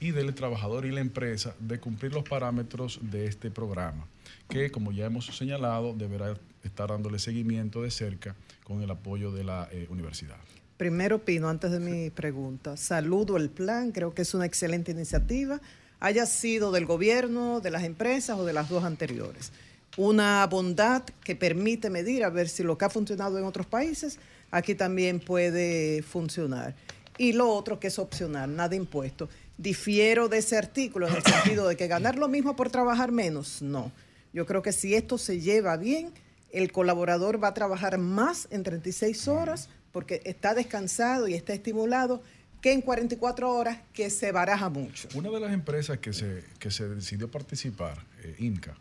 y 0.00 0.12
del 0.12 0.34
trabajador 0.34 0.86
y 0.86 0.92
la 0.92 1.00
empresa 1.00 1.54
de 1.60 1.78
cumplir 1.78 2.14
los 2.14 2.26
parámetros 2.26 3.00
de 3.02 3.26
este 3.26 3.50
programa, 3.50 4.06
que 4.48 4.70
como 4.70 4.92
ya 4.92 5.04
hemos 5.04 5.26
señalado, 5.26 5.92
deberá 5.92 6.34
estar 6.64 6.88
dándole 6.88 7.18
seguimiento 7.18 7.82
de 7.82 7.90
cerca 7.90 8.34
con 8.64 8.82
el 8.82 8.90
apoyo 8.90 9.30
de 9.30 9.44
la 9.44 9.68
eh, 9.72 9.86
universidad. 9.90 10.38
Primero, 10.78 11.24
Pino, 11.24 11.50
antes 11.50 11.70
de 11.70 11.80
mi 11.80 12.08
pregunta, 12.08 12.76
saludo 12.76 13.36
el 13.36 13.50
plan, 13.50 13.92
creo 13.92 14.14
que 14.14 14.22
es 14.22 14.32
una 14.32 14.46
excelente 14.46 14.92
iniciativa, 14.92 15.60
haya 16.00 16.26
sido 16.26 16.70
del 16.72 16.86
gobierno, 16.86 17.60
de 17.60 17.70
las 17.70 17.84
empresas 17.84 18.38
o 18.38 18.44
de 18.44 18.52
las 18.52 18.68
dos 18.68 18.84
anteriores. 18.84 19.52
Una 19.96 20.46
bondad 20.46 21.02
que 21.24 21.34
permite 21.34 21.90
medir 21.90 22.24
a 22.24 22.30
ver 22.30 22.48
si 22.48 22.62
lo 22.62 22.78
que 22.78 22.84
ha 22.84 22.90
funcionado 22.90 23.38
en 23.38 23.44
otros 23.44 23.66
países, 23.66 24.18
aquí 24.50 24.74
también 24.74 25.18
puede 25.18 26.02
funcionar. 26.02 26.74
Y 27.16 27.32
lo 27.32 27.48
otro 27.48 27.80
que 27.80 27.88
es 27.88 27.98
opcional, 27.98 28.54
nada 28.54 28.76
impuesto. 28.76 29.28
Difiero 29.56 30.28
de 30.28 30.38
ese 30.38 30.56
artículo 30.56 31.08
en 31.08 31.16
el 31.16 31.22
sentido 31.24 31.66
de 31.66 31.76
que 31.76 31.88
ganar 31.88 32.16
lo 32.16 32.28
mismo 32.28 32.54
por 32.54 32.70
trabajar 32.70 33.10
menos, 33.10 33.60
no. 33.60 33.90
Yo 34.32 34.46
creo 34.46 34.62
que 34.62 34.72
si 34.72 34.94
esto 34.94 35.18
se 35.18 35.40
lleva 35.40 35.76
bien, 35.76 36.12
el 36.52 36.70
colaborador 36.70 37.42
va 37.42 37.48
a 37.48 37.54
trabajar 37.54 37.98
más 37.98 38.46
en 38.50 38.62
36 38.62 39.26
horas 39.26 39.68
porque 39.90 40.22
está 40.24 40.54
descansado 40.54 41.26
y 41.26 41.34
está 41.34 41.54
estimulado 41.54 42.22
que 42.60 42.72
en 42.72 42.80
44 42.80 43.50
horas 43.50 43.78
que 43.92 44.10
se 44.10 44.32
baraja 44.32 44.68
mucho. 44.68 45.08
Una 45.14 45.30
de 45.30 45.40
las 45.40 45.52
empresas 45.52 45.98
que 45.98 46.12
se, 46.12 46.44
que 46.58 46.70
se 46.70 46.88
decidió 46.88 47.30
participar, 47.30 48.04
eh, 48.22 48.36
Inca, 48.38 48.76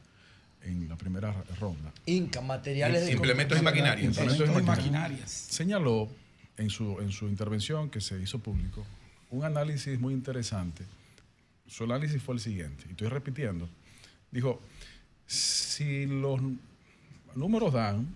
en 0.63 0.89
la 0.89 0.95
primera 0.95 1.33
ronda. 1.59 1.93
Inca, 2.05 2.41
materiales 2.41 3.05
de 3.05 3.13
Implementos 3.13 3.59
y 3.59 3.61
maquinaria. 3.61 4.03
Implementos 4.03 4.37
y 4.37 4.43
Implementos 4.43 4.77
y 4.77 4.81
maquinarias. 4.81 5.31
Señaló 5.31 6.09
en 6.57 6.69
su, 6.69 6.99
en 6.99 7.11
su 7.11 7.27
intervención 7.27 7.89
que 7.89 8.01
se 8.01 8.19
hizo 8.21 8.39
público 8.39 8.85
un 9.29 9.43
análisis 9.43 9.99
muy 9.99 10.13
interesante. 10.13 10.83
Su 11.67 11.83
análisis 11.83 12.21
fue 12.21 12.35
el 12.35 12.41
siguiente, 12.41 12.85
y 12.87 12.91
estoy 12.91 13.09
repitiendo. 13.09 13.67
Dijo, 14.31 14.61
si 15.25 16.05
los 16.05 16.39
números 17.35 17.73
dan, 17.73 18.07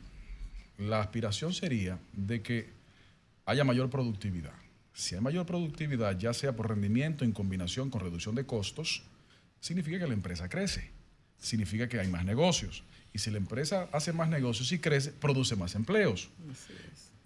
la 0.77 1.01
aspiración 1.01 1.53
sería 1.53 1.99
de 2.13 2.41
que 2.41 2.69
haya 3.45 3.63
mayor 3.63 3.89
productividad. 3.89 4.53
Si 4.93 5.15
hay 5.15 5.21
mayor 5.21 5.45
productividad, 5.45 6.17
ya 6.17 6.33
sea 6.33 6.55
por 6.55 6.69
rendimiento 6.69 7.23
en 7.23 7.31
combinación 7.31 7.89
con 7.89 8.01
reducción 8.01 8.35
de 8.35 8.45
costos, 8.45 9.03
significa 9.59 9.99
que 9.99 10.07
la 10.07 10.13
empresa 10.13 10.49
crece, 10.49 10.89
significa 11.39 11.87
que 11.87 11.99
hay 11.99 12.07
más 12.07 12.25
negocios. 12.25 12.83
Y 13.13 13.19
si 13.19 13.31
la 13.31 13.37
empresa 13.37 13.89
hace 13.91 14.13
más 14.13 14.29
negocios 14.29 14.71
y 14.71 14.79
crece, 14.79 15.11
produce 15.11 15.55
más 15.55 15.75
empleos. 15.75 16.29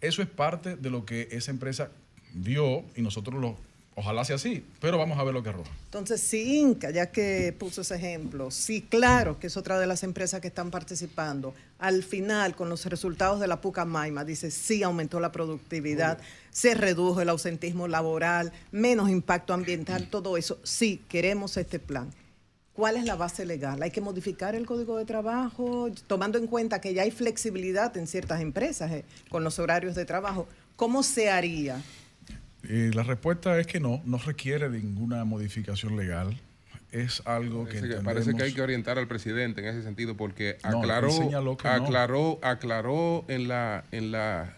Eso 0.02 0.22
es 0.22 0.28
parte 0.28 0.76
de 0.76 0.90
lo 0.90 1.06
que 1.06 1.28
esa 1.32 1.52
empresa 1.52 1.92
vio 2.34 2.84
y 2.96 3.02
nosotros 3.02 3.40
lo, 3.40 3.58
ojalá 3.96 4.26
sea 4.26 4.36
así, 4.36 4.64
pero 4.80 4.98
vamos 4.98 5.18
a 5.18 5.24
ver 5.24 5.34
lo 5.34 5.42
que 5.42 5.50
arroja. 5.50 5.72
Entonces, 5.86 6.22
si 6.22 6.60
Inca, 6.60 6.92
ya 6.92 7.12
que 7.12 7.56
puso 7.58 7.82
ese 7.82 7.96
ejemplo, 7.96 8.52
sí, 8.52 8.82
claro, 8.82 9.40
que 9.40 9.48
es 9.48 9.58
otra 9.58 9.80
de 9.80 9.88
las 9.88 10.04
empresas 10.04 10.42
que 10.42 10.48
están 10.48 10.70
participando, 10.70 11.54
al 11.80 12.04
final, 12.04 12.56
con 12.56 12.70
los 12.70 12.86
resultados 12.86 13.40
de 13.40 13.48
la 13.48 13.62
Pucamaima, 13.62 14.26
dice, 14.26 14.52
sí 14.52 14.84
aumentó 14.84 15.20
la 15.20 15.32
productividad, 15.32 16.20
se 16.52 16.74
redujo 16.74 17.22
el 17.22 17.30
ausentismo 17.30 17.88
laboral, 17.88 18.52
menos 18.72 19.10
impacto 19.10 19.54
ambiental, 19.54 20.08
todo 20.10 20.38
eso, 20.38 20.60
sí, 20.64 21.02
queremos 21.08 21.58
este 21.58 21.80
plan. 21.80 22.12
¿Cuál 22.74 22.98
es 22.98 23.06
la 23.06 23.16
base 23.16 23.46
legal? 23.46 23.82
¿Hay 23.82 23.92
que 23.92 24.02
modificar 24.02 24.54
el 24.54 24.66
código 24.66 24.98
de 24.98 25.06
trabajo, 25.06 25.90
tomando 26.08 26.38
en 26.38 26.48
cuenta 26.48 26.82
que 26.82 26.94
ya 26.94 27.04
hay 27.04 27.12
flexibilidad 27.12 27.96
en 27.96 28.06
ciertas 28.06 28.42
empresas 28.42 28.92
eh, 28.92 29.06
con 29.30 29.46
los 29.46 29.60
horarios 29.60 29.96
de 29.96 30.04
trabajo? 30.04 30.46
¿Cómo 30.76 31.02
se 31.02 31.30
haría? 31.30 31.82
La 32.70 33.04
respuesta 33.04 33.60
es 33.60 33.68
que 33.68 33.80
no, 33.80 34.02
no 34.06 34.18
requiere 34.18 34.70
ninguna 34.70 35.24
modificación 35.26 35.96
legal. 35.98 36.38
Es 36.92 37.22
algo 37.26 37.66
que, 37.66 37.80
Parece 37.80 37.88
que, 37.98 38.04
parece 38.04 38.34
que 38.34 38.44
hay 38.44 38.54
que 38.54 38.62
orientar 38.62 38.98
al 38.98 39.08
presidente 39.08 39.62
en 39.62 39.68
ese 39.68 39.84
sentido 39.84 40.16
porque 40.16 40.58
No, 40.64 40.80
aclaró, 40.80 41.10
no. 41.10 41.58
aclaró, 41.64 42.40
aclaró 42.42 43.26
en 43.28 43.48
la, 43.50 43.84
en 43.92 44.12
la, 44.12 44.56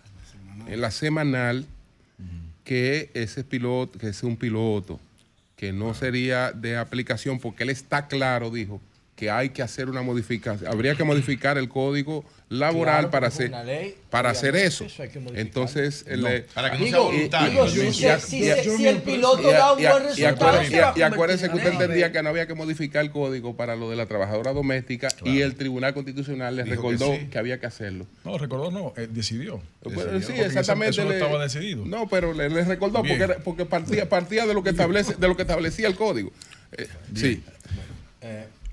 en 0.67 0.81
la 0.81 0.91
semanal 0.91 1.65
que 2.63 3.09
ese 3.13 3.43
piloto, 3.43 3.97
que 3.97 4.09
es 4.09 4.21
un 4.23 4.35
piloto, 4.37 4.99
que 5.55 5.71
no 5.73 5.93
sería 5.93 6.51
de 6.51 6.77
aplicación 6.77 7.39
porque 7.39 7.63
él 7.63 7.69
está 7.69 8.07
claro, 8.07 8.51
dijo, 8.51 8.79
que 9.17 9.31
hay 9.31 9.49
que 9.49 9.63
hacer 9.63 9.89
una 9.89 10.03
modificación, 10.03 10.71
habría 10.71 10.93
que 10.93 11.03
modificar 11.03 11.57
el 11.57 11.67
código 11.67 12.23
laboral 12.49 12.95
Claro, 12.97 13.09
para 13.11 13.27
hacer 13.27 13.49
ley, 13.65 13.95
para 14.11 14.29
hacer 14.29 14.55
eso. 14.55 14.85
eso 14.85 15.01
hay 15.01 15.09
que 15.09 15.19
modificarlo. 15.19 15.41
Entonces, 15.41 16.05
el- 16.07 16.21
No, 16.21 16.29
eh, 16.29 16.45
para 16.53 16.71
que 16.71 16.77
no 16.77 16.83
sea 16.85 17.47
Digo, 17.49 17.67
si 17.67 18.37
y- 18.37 18.85
el 18.85 19.01
piloto 19.01 19.41
y- 19.49 19.53
da 19.53 19.73
un 19.73 19.79
y- 19.79 19.87
buen 19.87 20.03
resultado, 20.03 20.93
y 20.95 21.01
acuérdense 21.01 21.49
que 21.49 21.55
usted 21.57 21.71
entendía 21.71 22.11
que 22.11 22.21
no 22.21 22.29
había 22.29 22.45
que 22.45 22.53
modificar 22.53 23.03
el 23.03 23.09
código 23.09 23.57
para 23.57 23.75
lo 23.75 23.89
de 23.89 23.95
la 23.95 24.05
trabajadora 24.05 24.53
doméstica 24.53 25.07
y 25.25 25.41
el 25.41 25.55
Tribunal 25.55 25.95
Constitucional 25.95 26.55
les 26.55 26.65
Dijo 26.65 26.75
que 26.83 26.91
recordó 26.91 27.15
sí. 27.15 27.25
que, 27.25 27.39
había 27.39 27.59
que 27.59 27.65
hacerlo. 27.65 28.05
No, 28.23 28.37
recordó, 28.37 28.69
no, 28.69 28.93
eh, 28.97 29.07
decidió. 29.11 29.59
Decidió, 29.83 30.21
sí, 30.21 30.33
eso- 30.33 30.43
exactamente. 30.45 30.91
Eso, 30.91 31.05
no 31.05 31.11
estaba 31.11 31.41
decidido. 31.43 31.85
No, 31.85 32.07
pero 32.07 32.33
le, 32.35 32.49
le 32.51 32.63
recordó 32.63 33.01
Bien. 33.01 33.17
porque, 33.17 33.33
era- 33.33 33.43
porque 33.43 33.65
partía, 33.65 34.07
partía 34.07 34.45
de 34.45 34.53
lo 34.53 34.61
que 34.61 34.69
establece, 34.69 35.15
de 35.15 35.27
lo 35.27 35.35
que 35.35 35.41
establecía 35.41 35.87
el 35.87 35.95
código. 35.95 36.31
Eh, 36.73 36.87
sí. 37.15 37.43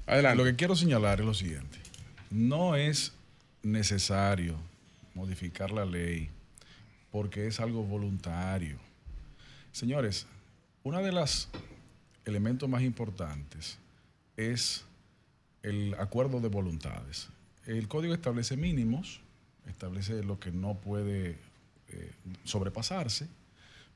Adelante. 0.07 0.37
Lo 0.37 0.45
que 0.45 0.57
quiero 0.57 0.77
señalar 0.77 1.21
es 1.21 1.27
lo 1.27 1.35
siguiente. 1.35 1.79
No 2.31 2.77
es 2.77 3.13
necesario 3.63 4.57
modificar 5.15 5.71
la 5.71 5.85
ley 5.85 6.29
porque 7.11 7.47
es 7.47 7.61
algo 7.61 7.85
voluntario. 7.85 8.77
Señores, 9.73 10.27
uno 10.83 11.03
de 11.03 11.13
los 11.13 11.49
elementos 12.25 12.69
más 12.69 12.83
importantes 12.83 13.79
es 14.37 14.85
el 15.63 15.95
acuerdo 15.99 16.41
de 16.41 16.49
voluntades. 16.49 17.29
El 17.67 17.89
código 17.89 18.13
establece 18.13 18.57
mínimos, 18.57 19.21
establece 19.67 20.23
lo 20.23 20.39
que 20.39 20.53
no 20.53 20.75
puede 20.75 21.39
eh, 21.89 22.13
sobrepasarse, 22.45 23.29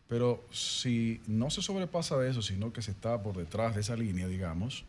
pero 0.09 0.47
si 0.51 1.21
no 1.27 1.51
se 1.51 1.61
sobrepasa 1.61 2.17
de 2.17 2.31
eso, 2.31 2.41
sino 2.41 2.73
que 2.73 2.81
se 2.81 2.93
está 2.93 3.23
por 3.23 3.37
detrás 3.37 3.75
de 3.75 3.83
esa 3.83 3.97
línea, 3.97 4.27
digamos, 4.27 4.85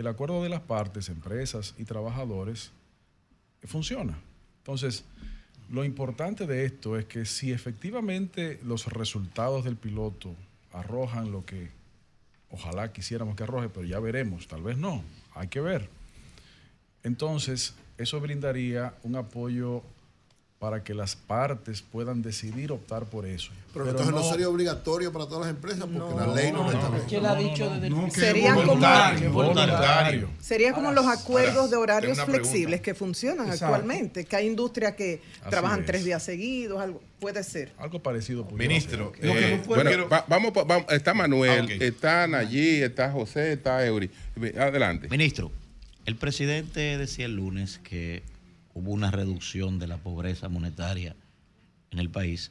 el 0.00 0.06
acuerdo 0.06 0.42
de 0.42 0.48
las 0.48 0.60
partes, 0.60 1.08
empresas 1.08 1.74
y 1.78 1.84
trabajadores, 1.84 2.72
funciona. 3.64 4.18
Entonces, 4.58 5.04
lo 5.70 5.84
importante 5.84 6.46
de 6.46 6.64
esto 6.64 6.98
es 6.98 7.04
que 7.04 7.26
si 7.26 7.52
efectivamente 7.52 8.58
los 8.64 8.86
resultados 8.86 9.64
del 9.64 9.76
piloto 9.76 10.34
arrojan 10.72 11.30
lo 11.30 11.44
que 11.44 11.68
ojalá 12.50 12.92
quisiéramos 12.92 13.36
que 13.36 13.42
arroje, 13.42 13.68
pero 13.68 13.86
ya 13.86 14.00
veremos, 14.00 14.48
tal 14.48 14.62
vez 14.62 14.78
no, 14.78 15.04
hay 15.34 15.48
que 15.48 15.60
ver. 15.60 15.88
Entonces, 17.02 17.74
eso 17.98 18.20
brindaría 18.20 18.94
un 19.02 19.16
apoyo 19.16 19.82
para 20.60 20.84
que 20.84 20.92
las 20.92 21.16
partes 21.16 21.80
puedan 21.80 22.20
decidir 22.20 22.70
optar 22.70 23.06
por 23.06 23.24
eso. 23.24 23.50
Pero, 23.72 23.88
entonces 23.88 24.14
no, 24.14 24.22
sería 24.22 24.46
obligatorio 24.46 25.10
para 25.10 25.24
todas 25.24 25.46
las 25.46 25.50
empresas 25.56 25.86
porque 25.90 26.14
la 26.14 26.26
ley 26.34 26.52
no, 26.52 26.64
lo 26.64 26.70
establece. 26.72 27.06
¿Quién 27.08 27.24
ha 27.24 27.34
dicho 27.34 27.70
desde 27.70 27.86
el 27.86 27.94
no, 27.96 28.04
que 28.04 28.10
Sería 28.10 28.52
como- 28.54 28.66
voluntario, 28.66 29.32
voluntario. 29.32 30.28
Sería 30.38 30.74
como 30.74 30.92
los 30.92 31.06
acuerdos 31.06 31.70
de 31.70 31.76
horarios 31.78 32.20
flexibles 32.20 32.82
que 32.82 32.94
funcionan 32.94 33.46
Exacto. 33.46 33.74
actualmente, 33.74 34.26
que 34.26 34.36
hay 34.36 34.48
industrias 34.48 34.94
que 34.96 35.22
Así 35.40 35.48
trabajan 35.50 35.80
es. 35.80 35.86
tres 35.86 36.04
días 36.04 36.22
seguidos, 36.22 36.78
algo 36.78 37.00
puede 37.18 37.42
ser. 37.42 37.72
Algo 37.78 38.02
parecido. 38.02 38.44
pudiera 38.46 38.68
Ministro, 38.68 39.12
ser. 39.18 39.30
eh, 39.30 39.62
Bueno, 39.66 39.84
quiero- 39.88 40.08
va- 40.10 40.26
vamos, 40.28 40.52
pa- 40.52 40.64
vamos, 40.64 40.92
está 40.92 41.14
Manuel, 41.14 41.60
Ah, 41.70 41.74
ok. 41.74 41.80
está 41.80 42.26
Nayí, 42.26 42.82
está 42.82 43.10
José, 43.10 43.54
está 43.54 43.86
Eury. 43.86 44.10
Adelante. 44.58 45.08
Ministro, 45.08 45.50
el 46.04 46.16
presidente 46.16 46.98
decía 46.98 47.24
el 47.24 47.36
lunes 47.36 47.78
que 47.82 48.22
hubo 48.80 48.92
una 48.92 49.10
reducción 49.10 49.78
de 49.78 49.86
la 49.86 49.98
pobreza 49.98 50.48
monetaria 50.48 51.14
en 51.90 51.98
el 51.98 52.10
país. 52.10 52.50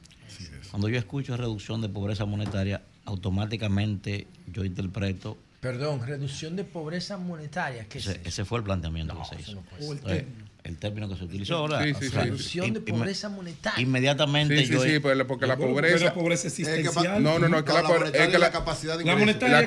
Cuando 0.69 0.89
yo 0.89 0.97
escucho 0.97 1.35
reducción 1.35 1.81
de 1.81 1.89
pobreza 1.89 2.25
monetaria, 2.25 2.83
automáticamente 3.05 4.27
yo 4.47 4.63
interpreto, 4.63 5.37
Perdón, 5.59 6.05
reducción 6.05 6.55
de 6.55 6.63
pobreza 6.63 7.17
monetaria. 7.17 7.85
¿qué 7.89 7.97
es 7.97 8.07
ese, 8.07 8.19
eso? 8.19 8.29
ese 8.29 8.45
fue 8.45 8.59
el 8.59 8.63
planteamiento 8.63 9.17
que 9.17 9.35
se 9.35 9.41
hizo. 9.41 9.55
no 9.55 9.63
Entonces. 9.77 10.25
El 10.69 10.77
término 10.77 11.09
que 11.09 11.15
se 11.15 11.23
utilizó, 11.25 11.63
¿verdad? 11.67 11.83
Sí, 11.83 11.93
sí, 11.99 12.09
sí. 12.09 12.15
Reducción 12.15 12.73
de 12.73 12.79
pobreza 12.81 13.27
monetaria. 13.29 13.81
Inmediatamente 13.81 14.57
Sí, 14.59 14.65
sí, 14.67 14.73
yo... 14.73 14.83
sí, 14.83 14.99
pero- 14.99 15.27
porque 15.27 15.45
la 15.47 15.57
pobreza... 15.57 16.05
la 16.05 16.13
pobreza 16.13 16.47
Es 16.47 16.53
que 16.55 16.63
pa- 16.63 16.71
existencial. 16.71 17.23
No, 17.23 17.39
no, 17.39 17.49
no, 17.49 17.57
es 17.59 17.63
que 17.63 17.73
la, 17.73 17.81
la 17.81 17.87
po- 17.87 17.93
monetaria 17.95 18.23
es 18.23 18.27
que 18.29 18.33
es 18.35 18.39
la, 18.39 18.47
la 18.47 18.51
capacidad 18.51 18.97
de 18.97 19.03
La 19.03 19.11
ingreso. 19.11 19.19
monetaria 19.19 19.61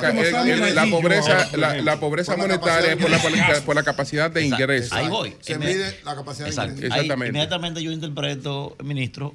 la, 0.72 0.86
pobreza, 0.90 1.32
ahora, 1.32 1.50
por 1.50 1.58
la, 1.84 2.00
pobreza 2.00 2.36
monetaria 2.36 2.96
capacidad 2.96 3.56
es 3.56 3.60
por 3.62 3.74
la, 3.74 3.82
capacidad 3.82 4.30
de 4.30 4.40
Exacto. 4.44 4.62
ingreso. 4.64 4.94
Ahí 4.94 5.08
voy. 5.08 5.36
Se 5.40 5.58
mide 5.58 5.98
la 6.04 6.14
capacidad 6.14 6.44
de 6.46 6.50
Exacto. 6.50 6.72
ingreso. 6.74 6.94
Ahí, 6.94 7.00
Exactamente. 7.00 7.28
inmediatamente 7.30 7.82
yo 7.82 7.90
interpreto, 7.92 8.76
ministro, 8.82 9.34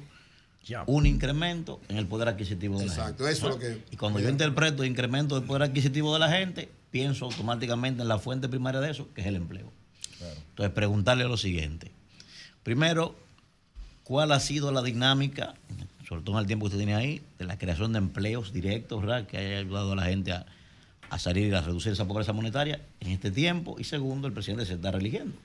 un 0.86 1.06
incremento 1.06 1.80
en 1.88 1.96
el 1.96 2.06
poder 2.06 2.28
adquisitivo 2.28 2.78
de 2.78 2.86
la 2.86 2.92
Exacto, 2.92 3.24
gente. 3.24 3.32
eso 3.38 3.48
es 3.48 3.54
lo 3.54 3.60
que- 3.60 3.78
Y 3.90 3.96
cuando 3.96 4.20
yo 4.20 4.28
interpreto 4.28 4.84
incremento 4.84 5.34
del 5.34 5.44
poder 5.44 5.62
adquisitivo 5.62 6.12
de 6.12 6.18
la 6.20 6.28
gente, 6.30 6.68
pienso 6.90 7.24
automáticamente 7.26 8.02
en 8.02 8.08
la 8.08 8.18
fuente 8.18 8.48
primaria 8.48 8.80
de 8.80 8.90
eso, 8.90 9.08
que 9.14 9.20
es 9.22 9.26
el 9.26 9.36
empleo. 9.36 9.72
Entonces, 10.20 10.72
preguntarle 10.74 11.24
lo 11.24 11.36
siguiente. 11.36 11.92
Primero, 12.62 13.14
¿cuál 14.04 14.32
ha 14.32 14.40
sido 14.40 14.72
la 14.72 14.82
dinámica, 14.82 15.54
sobre 16.06 16.22
todo 16.22 16.36
en 16.36 16.40
el 16.40 16.46
tiempo 16.46 16.64
que 16.64 16.68
usted 16.68 16.78
tiene 16.78 16.94
ahí, 16.94 17.22
de 17.38 17.44
la 17.44 17.58
creación 17.58 17.92
de 17.92 17.98
empleos 17.98 18.52
directos, 18.52 19.00
¿verdad? 19.00 19.26
que 19.26 19.38
haya 19.38 19.58
ayudado 19.58 19.92
a 19.92 19.96
la 19.96 20.04
gente 20.04 20.32
a, 20.32 20.46
salir 21.18 21.48
y 21.48 21.54
a 21.54 21.62
reducir 21.62 21.92
esa 21.92 22.06
pobreza 22.06 22.32
monetaria 22.32 22.80
en 23.00 23.12
este 23.12 23.30
tiempo? 23.30 23.76
Y 23.78 23.84
segundo, 23.84 24.26
el 24.26 24.34
presidente 24.34 24.66
se 24.66 24.74
está 24.74 24.90
religiendo. 24.90 25.36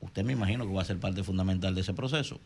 Usted 0.00 0.24
me 0.24 0.32
imagino 0.32 0.66
que 0.66 0.74
va 0.74 0.82
a 0.82 0.84
ser 0.84 0.98
parte 0.98 1.22
fundamental 1.22 1.74
de 1.74 1.80
ese 1.80 1.94
proceso. 1.94 2.38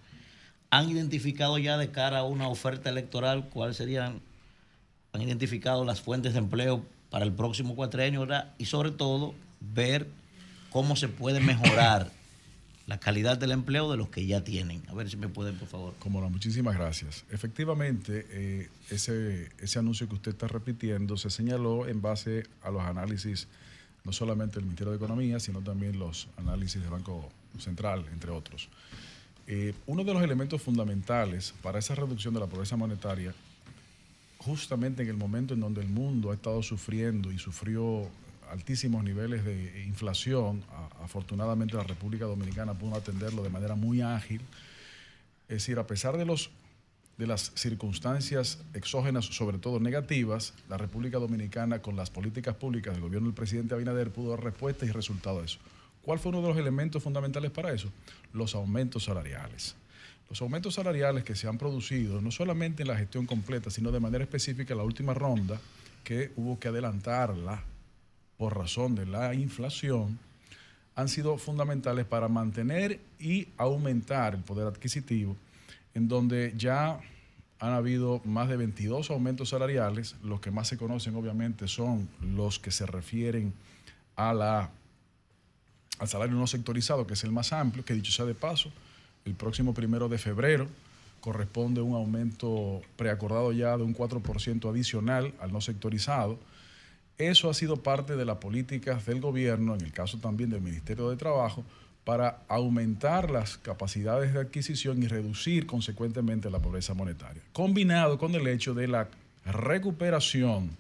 ¿Han 0.71 0.89
identificado 0.89 1.59
ya 1.59 1.77
de 1.79 1.91
cara 1.91 2.19
a 2.19 2.23
una 2.23 2.49
oferta 2.49 2.91
electoral 2.91 3.49
cuáles 3.49 3.77
serían, 3.77 4.21
han 5.13 5.23
identificado 5.23 5.85
las 5.85 6.01
fuentes 6.01 6.35
de 6.35 6.39
empleo 6.39 6.85
para 7.11 7.25
el 7.25 7.33
próximo 7.33 7.75
cuatrenio, 7.75 8.21
¿verdad? 8.21 8.53
Y 8.59 8.67
sobre 8.67 8.93
todo, 8.93 9.35
ver 9.61 10.07
cómo 10.71 10.97
se 10.97 11.09
puede 11.09 11.41
mejorar 11.41 12.11
la 12.87 12.99
calidad 12.99 13.39
del 13.39 13.53
empleo 13.53 13.91
de 13.91 13.97
los 13.97 14.09
que 14.09 14.27
ya 14.27 14.43
tienen. 14.43 14.83
A 14.89 14.95
ver 14.95 15.09
si 15.09 15.17
me 15.17 15.29
pueden, 15.29 15.57
por 15.57 15.69
favor. 15.69 15.95
Como 15.99 16.21
no, 16.21 16.29
muchísimas 16.29 16.77
gracias. 16.77 17.25
Efectivamente, 17.31 18.27
eh, 18.31 18.69
ese, 18.91 19.51
ese 19.61 19.79
anuncio 19.79 20.09
que 20.09 20.15
usted 20.15 20.33
está 20.33 20.49
repitiendo 20.49 21.17
se 21.17 21.31
señaló 21.31 21.87
en 21.87 22.03
base 22.03 22.45
a 22.63 22.71
los 22.71 22.83
análisis, 22.83 23.47
no 24.05 24.13
solamente 24.13 24.57
del 24.57 24.65
Ministerio 24.65 24.91
de 24.91 24.97
Economía, 24.97 25.39
sino 25.39 25.61
también 25.61 25.99
los 25.99 26.27
análisis 26.37 26.81
del 26.81 26.91
Banco 26.91 27.31
Central, 27.59 28.07
entre 28.13 28.31
otros. 28.31 28.69
Eh, 29.47 29.75
uno 29.87 30.05
de 30.05 30.15
los 30.15 30.23
elementos 30.23 30.63
fundamentales 30.63 31.55
para 31.63 31.79
esa 31.79 31.95
reducción 31.95 32.35
de 32.35 32.41
la 32.41 32.47
pobreza 32.47 32.77
monetaria, 32.77 33.35
justamente 34.39 35.03
en 35.03 35.09
el 35.09 35.17
momento 35.17 35.55
en 35.55 35.61
donde 35.61 35.81
el 35.81 35.89
mundo 35.89 36.31
ha 36.31 36.35
estado 36.35 36.63
sufriendo 36.63 37.31
y 37.31 37.39
sufrió 37.39 38.09
altísimos 38.51 39.05
niveles 39.05 39.45
de 39.45 39.85
inflación, 39.87 40.65
afortunadamente 41.03 41.77
la 41.77 41.85
República 41.85 42.25
Dominicana 42.25 42.75
pudo 42.75 42.97
atenderlo 42.97 43.43
de 43.43 43.51
manera 43.51 43.75
muy 43.75 44.03
ágil. 44.03 44.41
Es 45.49 45.57
decir, 45.57 45.79
a 45.79 45.87
pesar 45.87 46.17
de 46.17 46.25
los 46.25 46.51
de 47.21 47.27
las 47.27 47.53
circunstancias 47.55 48.61
exógenas, 48.73 49.27
sobre 49.27 49.59
todo 49.59 49.79
negativas, 49.79 50.55
la 50.71 50.79
República 50.79 51.19
Dominicana, 51.19 51.83
con 51.83 51.95
las 51.95 52.09
políticas 52.09 52.57
públicas 52.57 52.95
del 52.95 53.03
gobierno 53.03 53.29
del 53.29 53.35
presidente 53.35 53.75
Abinader, 53.75 54.11
pudo 54.11 54.31
dar 54.31 54.43
respuesta 54.43 54.87
y 54.87 54.91
resultado 54.91 55.41
a 55.41 55.45
eso. 55.45 55.59
¿Cuál 56.01 56.19
fue 56.19 56.31
uno 56.31 56.41
de 56.41 56.49
los 56.49 56.57
elementos 56.57 57.03
fundamentales 57.03 57.51
para 57.51 57.75
eso? 57.75 57.93
Los 58.33 58.55
aumentos 58.55 59.05
salariales. 59.05 59.77
Los 60.31 60.41
aumentos 60.41 60.77
salariales 60.77 61.23
que 61.23 61.37
se 61.37 61.47
han 61.47 61.59
producido, 61.59 62.23
no 62.23 62.31
solamente 62.31 62.85
en 62.85 62.89
la 62.89 62.97
gestión 62.97 63.27
completa, 63.27 63.69
sino 63.69 63.93
de 63.93 64.01
manera 64.01 64.25
específica 64.25 64.73
en 64.73 64.79
la 64.79 64.85
última 64.85 65.13
ronda, 65.13 65.61
que 66.03 66.33
hubo 66.37 66.59
que 66.59 66.69
adelantarla 66.69 67.63
por 68.41 68.57
razón 68.57 68.95
de 68.95 69.05
la 69.05 69.35
inflación, 69.35 70.19
han 70.95 71.11
sido 71.11 71.37
fundamentales 71.37 72.07
para 72.07 72.27
mantener 72.27 72.99
y 73.19 73.49
aumentar 73.59 74.35
el 74.35 74.41
poder 74.41 74.67
adquisitivo, 74.67 75.37
en 75.93 76.09
donde 76.09 76.55
ya 76.57 76.99
han 77.59 77.73
habido 77.75 78.23
más 78.25 78.49
de 78.49 78.57
22 78.57 79.11
aumentos 79.11 79.51
salariales. 79.51 80.17
Los 80.25 80.41
que 80.41 80.51
más 80.51 80.69
se 80.69 80.79
conocen, 80.79 81.17
obviamente, 81.17 81.69
son 81.69 82.09
los 82.23 82.59
que 82.59 82.71
se 82.71 82.87
refieren 82.87 83.53
a 84.17 84.33
la, 84.33 84.71
al 85.99 86.09
salario 86.09 86.35
no 86.35 86.47
sectorizado, 86.47 87.07
que 87.07 87.13
es 87.13 87.25
el 87.25 87.33
más 87.33 87.53
amplio, 87.53 87.85
que 87.85 87.93
dicho 87.93 88.11
sea 88.11 88.25
de 88.25 88.35
paso, 88.35 88.73
el 89.27 89.35
próximo 89.35 89.75
primero 89.75 90.09
de 90.09 90.17
febrero 90.17 90.67
corresponde 91.21 91.83
un 91.83 91.95
aumento 91.95 92.81
preacordado 92.97 93.53
ya 93.53 93.77
de 93.77 93.83
un 93.83 93.95
4% 93.95 94.71
adicional 94.71 95.35
al 95.41 95.53
no 95.53 95.61
sectorizado. 95.61 96.39
Eso 97.21 97.51
ha 97.51 97.55
sido 97.55 97.77
parte 97.77 98.17
de 98.17 98.25
las 98.25 98.39
políticas 98.39 99.05
del 99.05 99.21
gobierno, 99.21 99.75
en 99.75 99.83
el 99.83 99.93
caso 99.93 100.17
también 100.17 100.49
del 100.49 100.63
Ministerio 100.63 101.11
de 101.11 101.19
Trabajo, 101.19 101.63
para 102.03 102.39
aumentar 102.49 103.31
las 103.31 103.59
capacidades 103.59 104.33
de 104.33 104.41
adquisición 104.41 105.03
y 105.03 105.07
reducir 105.07 105.67
consecuentemente 105.67 106.49
la 106.49 106.61
pobreza 106.61 106.95
monetaria, 106.95 107.43
combinado 107.53 108.17
con 108.17 108.35
el 108.35 108.47
hecho 108.47 108.73
de 108.73 108.89
la 108.89 109.09
recuperación 109.45 110.71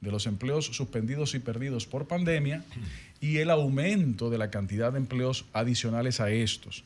de 0.00 0.10
los 0.10 0.26
empleos 0.26 0.64
suspendidos 0.64 1.34
y 1.34 1.38
perdidos 1.38 1.84
por 1.84 2.08
pandemia 2.08 2.64
y 3.20 3.36
el 3.36 3.50
aumento 3.50 4.30
de 4.30 4.38
la 4.38 4.50
cantidad 4.50 4.92
de 4.92 5.00
empleos 5.00 5.44
adicionales 5.52 6.18
a 6.18 6.30
estos. 6.30 6.82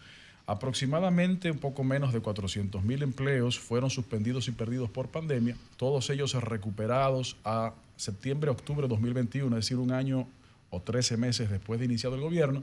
Aproximadamente 0.48 1.52
un 1.52 1.58
poco 1.58 1.84
menos 1.84 2.12
de 2.12 2.18
400 2.18 2.82
mil 2.82 3.04
empleos 3.04 3.60
fueron 3.60 3.90
suspendidos 3.90 4.48
y 4.48 4.50
perdidos 4.50 4.90
por 4.90 5.06
pandemia, 5.06 5.56
todos 5.76 6.10
ellos 6.10 6.34
recuperados 6.34 7.36
a 7.44 7.74
septiembre, 7.96 8.50
octubre 8.50 8.82
de 8.82 8.88
2021, 8.88 9.56
es 9.56 9.64
decir, 9.64 9.78
un 9.78 9.92
año 9.92 10.28
o 10.70 10.80
13 10.82 11.16
meses 11.16 11.50
después 11.50 11.78
de 11.78 11.86
iniciado 11.86 12.16
el 12.16 12.20
gobierno. 12.20 12.62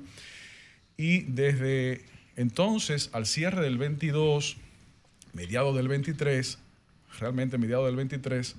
Y 0.97 1.21
desde 1.21 2.05
entonces 2.35 3.09
al 3.13 3.25
cierre 3.25 3.61
del 3.61 3.77
22, 3.77 4.57
mediado 5.33 5.73
del 5.73 5.87
23, 5.87 6.57
realmente 7.19 7.57
mediado 7.57 7.85
del 7.85 7.95
23, 7.95 8.55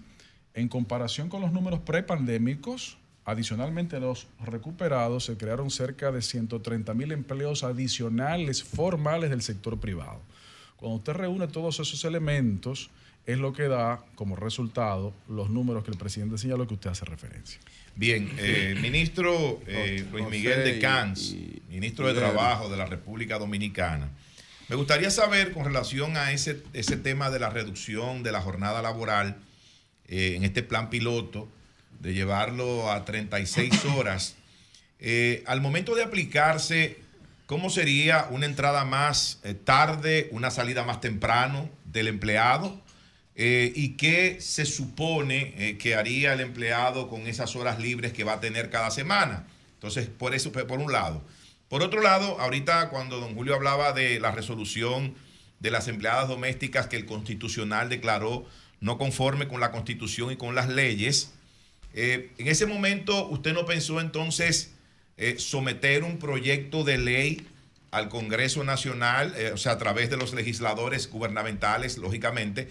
en 0.54 0.68
comparación 0.68 1.28
con 1.28 1.40
los 1.40 1.52
números 1.52 1.80
prepandémicos, 1.80 2.98
adicionalmente 3.24 4.00
los 4.00 4.26
recuperados, 4.44 5.24
se 5.24 5.36
crearon 5.36 5.70
cerca 5.70 6.10
de 6.10 6.22
130 6.22 6.94
mil 6.94 7.12
empleos 7.12 7.62
adicionales 7.62 8.62
formales 8.62 9.30
del 9.30 9.42
sector 9.42 9.78
privado. 9.78 10.20
Cuando 10.76 10.96
usted 10.96 11.12
reúne 11.12 11.46
todos 11.46 11.78
esos 11.78 12.04
elementos, 12.04 12.90
es 13.26 13.38
lo 13.38 13.52
que 13.52 13.68
da 13.68 14.04
como 14.14 14.36
resultado 14.36 15.14
los 15.28 15.50
números 15.50 15.84
que 15.84 15.90
el 15.90 15.98
presidente 15.98 16.38
señaló 16.38 16.66
que 16.66 16.74
usted 16.74 16.90
hace 16.90 17.04
referencia. 17.04 17.60
Bien, 17.94 18.30
eh, 18.38 18.76
ministro 18.82 19.60
eh, 19.66 20.04
Luis 20.10 20.28
Miguel 20.28 20.64
de 20.64 20.78
Cans, 20.80 21.34
ministro 21.68 22.08
de 22.08 22.14
Trabajo 22.14 22.68
de 22.68 22.76
la 22.76 22.86
República 22.86 23.38
Dominicana. 23.38 24.10
Me 24.68 24.76
gustaría 24.76 25.10
saber 25.10 25.52
con 25.52 25.64
relación 25.64 26.16
a 26.16 26.32
ese, 26.32 26.62
ese 26.72 26.96
tema 26.96 27.30
de 27.30 27.38
la 27.38 27.50
reducción 27.50 28.22
de 28.22 28.32
la 28.32 28.40
jornada 28.40 28.80
laboral 28.80 29.36
eh, 30.08 30.34
en 30.36 30.44
este 30.44 30.62
plan 30.62 30.90
piloto, 30.90 31.48
de 32.00 32.14
llevarlo 32.14 32.90
a 32.90 33.04
36 33.04 33.84
horas. 33.96 34.34
eh, 34.98 35.44
al 35.46 35.60
momento 35.60 35.94
de 35.94 36.02
aplicarse, 36.02 36.98
¿cómo 37.46 37.70
sería 37.70 38.26
una 38.30 38.46
entrada 38.46 38.84
más 38.84 39.40
tarde, 39.64 40.28
una 40.32 40.50
salida 40.50 40.84
más 40.84 41.00
temprano 41.00 41.68
del 41.84 42.08
empleado? 42.08 42.82
Eh, 43.34 43.72
¿Y 43.74 43.96
qué 43.96 44.40
se 44.40 44.66
supone 44.66 45.54
eh, 45.56 45.78
que 45.78 45.94
haría 45.94 46.34
el 46.34 46.40
empleado 46.40 47.08
con 47.08 47.26
esas 47.26 47.56
horas 47.56 47.78
libres 47.78 48.12
que 48.12 48.24
va 48.24 48.34
a 48.34 48.40
tener 48.40 48.68
cada 48.68 48.90
semana? 48.90 49.46
Entonces, 49.74 50.08
por 50.08 50.34
eso, 50.34 50.52
por 50.52 50.78
un 50.78 50.92
lado. 50.92 51.24
Por 51.68 51.82
otro 51.82 52.02
lado, 52.02 52.38
ahorita 52.40 52.90
cuando 52.90 53.18
don 53.20 53.34
Julio 53.34 53.54
hablaba 53.54 53.92
de 53.92 54.20
la 54.20 54.32
resolución 54.32 55.14
de 55.60 55.70
las 55.70 55.88
empleadas 55.88 56.28
domésticas 56.28 56.88
que 56.88 56.96
el 56.96 57.06
constitucional 57.06 57.88
declaró 57.88 58.44
no 58.80 58.98
conforme 58.98 59.48
con 59.48 59.60
la 59.60 59.70
constitución 59.70 60.32
y 60.32 60.36
con 60.36 60.54
las 60.54 60.68
leyes, 60.68 61.32
eh, 61.94 62.32
en 62.36 62.48
ese 62.48 62.66
momento 62.66 63.28
usted 63.28 63.54
no 63.54 63.64
pensó 63.64 64.00
entonces 64.00 64.74
someter 65.36 66.02
un 66.02 66.18
proyecto 66.18 66.82
de 66.82 66.98
ley 66.98 67.46
al 67.92 68.08
Congreso 68.08 68.64
Nacional, 68.64 69.32
o 69.54 69.56
sea, 69.56 69.72
a 69.72 69.78
través 69.78 70.10
de 70.10 70.16
los 70.16 70.34
legisladores 70.34 71.08
gubernamentales, 71.08 71.96
lógicamente, 71.96 72.70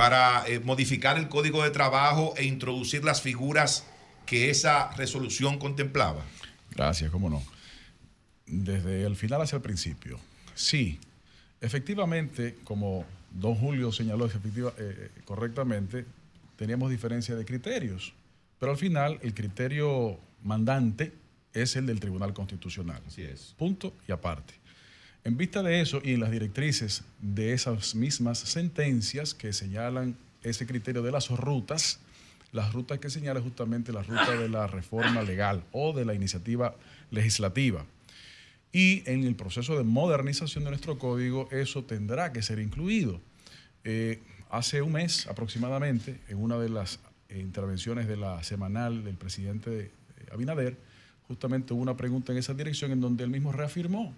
para 0.00 0.48
eh, 0.48 0.60
modificar 0.60 1.18
el 1.18 1.28
Código 1.28 1.62
de 1.62 1.68
Trabajo 1.70 2.32
e 2.38 2.44
introducir 2.46 3.04
las 3.04 3.20
figuras 3.20 3.84
que 4.24 4.48
esa 4.48 4.90
resolución 4.92 5.58
contemplaba. 5.58 6.24
Gracias, 6.70 7.10
cómo 7.10 7.28
no. 7.28 7.42
Desde 8.46 9.04
el 9.04 9.14
final 9.14 9.42
hacia 9.42 9.56
el 9.56 9.62
principio. 9.62 10.18
Sí, 10.54 10.98
efectivamente, 11.60 12.56
como 12.64 13.04
don 13.30 13.54
Julio 13.56 13.92
señaló 13.92 14.24
efectiva- 14.24 14.72
eh, 14.78 15.10
correctamente, 15.26 16.06
teníamos 16.56 16.90
diferencia 16.90 17.34
de 17.34 17.44
criterios, 17.44 18.14
pero 18.58 18.72
al 18.72 18.78
final 18.78 19.18
el 19.20 19.34
criterio 19.34 20.18
mandante 20.42 21.12
es 21.52 21.76
el 21.76 21.84
del 21.84 22.00
Tribunal 22.00 22.32
Constitucional. 22.32 23.02
Así 23.06 23.20
es. 23.20 23.54
Punto 23.58 23.92
y 24.08 24.12
aparte. 24.12 24.54
En 25.22 25.36
vista 25.36 25.62
de 25.62 25.82
eso 25.82 26.00
y 26.02 26.14
en 26.14 26.20
las 26.20 26.30
directrices 26.30 27.04
de 27.20 27.52
esas 27.52 27.94
mismas 27.94 28.38
sentencias 28.38 29.34
que 29.34 29.52
señalan 29.52 30.16
ese 30.42 30.66
criterio 30.66 31.02
de 31.02 31.12
las 31.12 31.28
rutas, 31.28 32.00
las 32.52 32.72
rutas 32.72 32.98
que 33.00 33.10
señala 33.10 33.40
justamente 33.42 33.92
la 33.92 34.02
ruta 34.02 34.34
de 34.34 34.48
la 34.48 34.66
reforma 34.66 35.22
legal 35.22 35.62
o 35.72 35.92
de 35.92 36.06
la 36.06 36.14
iniciativa 36.14 36.74
legislativa. 37.10 37.84
Y 38.72 39.02
en 39.10 39.24
el 39.24 39.34
proceso 39.34 39.76
de 39.76 39.84
modernización 39.84 40.64
de 40.64 40.70
nuestro 40.70 40.98
código 40.98 41.48
eso 41.50 41.84
tendrá 41.84 42.32
que 42.32 42.40
ser 42.40 42.58
incluido. 42.58 43.20
Eh, 43.84 44.20
hace 44.48 44.80
un 44.80 44.92
mes 44.92 45.26
aproximadamente, 45.26 46.18
en 46.28 46.38
una 46.38 46.58
de 46.58 46.70
las 46.70 46.98
intervenciones 47.28 48.08
de 48.08 48.16
la 48.16 48.42
semanal 48.42 49.04
del 49.04 49.16
presidente 49.16 49.80
eh, 49.80 49.90
Abinader, 50.32 50.78
justamente 51.28 51.74
hubo 51.74 51.82
una 51.82 51.96
pregunta 51.96 52.32
en 52.32 52.38
esa 52.38 52.54
dirección 52.54 52.90
en 52.90 53.00
donde 53.02 53.22
él 53.22 53.30
mismo 53.30 53.52
reafirmó 53.52 54.14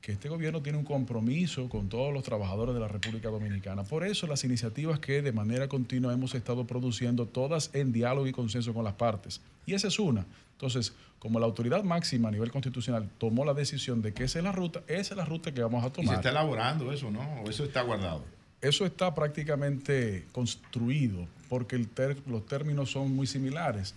que 0.00 0.12
este 0.12 0.28
gobierno 0.28 0.62
tiene 0.62 0.78
un 0.78 0.84
compromiso 0.84 1.68
con 1.68 1.88
todos 1.88 2.12
los 2.12 2.22
trabajadores 2.22 2.74
de 2.74 2.80
la 2.80 2.88
República 2.88 3.28
Dominicana. 3.28 3.84
Por 3.84 4.04
eso 4.04 4.26
las 4.26 4.44
iniciativas 4.44 4.98
que 4.98 5.20
de 5.20 5.32
manera 5.32 5.68
continua 5.68 6.12
hemos 6.12 6.34
estado 6.34 6.66
produciendo, 6.66 7.26
todas 7.26 7.70
en 7.74 7.92
diálogo 7.92 8.26
y 8.26 8.32
consenso 8.32 8.72
con 8.72 8.84
las 8.84 8.94
partes. 8.94 9.40
Y 9.66 9.74
esa 9.74 9.88
es 9.88 9.98
una. 9.98 10.24
Entonces, 10.52 10.94
como 11.18 11.38
la 11.38 11.46
autoridad 11.46 11.84
máxima 11.84 12.28
a 12.28 12.32
nivel 12.32 12.50
constitucional 12.50 13.08
tomó 13.18 13.44
la 13.44 13.52
decisión 13.52 14.00
de 14.00 14.14
que 14.14 14.24
esa 14.24 14.38
es 14.38 14.44
la 14.44 14.52
ruta, 14.52 14.80
esa 14.88 15.14
es 15.14 15.16
la 15.16 15.24
ruta 15.26 15.52
que 15.52 15.60
vamos 15.62 15.84
a 15.84 15.88
Y 15.88 15.90
tomar. 15.90 16.08
se 16.08 16.14
está 16.16 16.30
elaborando 16.30 16.92
eso, 16.92 17.10
¿no? 17.10 17.20
¿O 17.42 17.50
eso 17.50 17.64
está 17.64 17.82
guardado? 17.82 18.24
Eso 18.62 18.86
está 18.86 19.14
prácticamente 19.14 20.26
construido 20.32 21.26
porque 21.48 21.76
el 21.76 21.88
los 22.26 22.46
términos 22.46 22.90
son 22.90 23.14
muy 23.14 23.26
similares. 23.26 23.94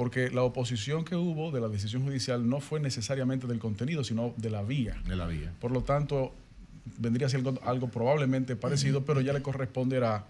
Porque 0.00 0.30
la 0.30 0.44
oposición 0.44 1.04
que 1.04 1.14
hubo 1.14 1.50
de 1.50 1.60
la 1.60 1.68
decisión 1.68 2.02
judicial 2.04 2.48
no 2.48 2.60
fue 2.60 2.80
necesariamente 2.80 3.46
del 3.46 3.58
contenido, 3.58 4.02
sino 4.02 4.32
de 4.38 4.48
la 4.48 4.62
vía. 4.62 4.96
De 5.06 5.14
la 5.14 5.26
vía. 5.26 5.52
Por 5.60 5.72
lo 5.72 5.82
tanto, 5.82 6.32
vendría 6.96 7.26
a 7.26 7.28
ser 7.28 7.40
algo, 7.40 7.60
algo 7.62 7.88
probablemente 7.88 8.56
parecido, 8.56 9.04
pero 9.04 9.20
ya 9.20 9.34
le 9.34 9.42
corresponderá, 9.42 10.24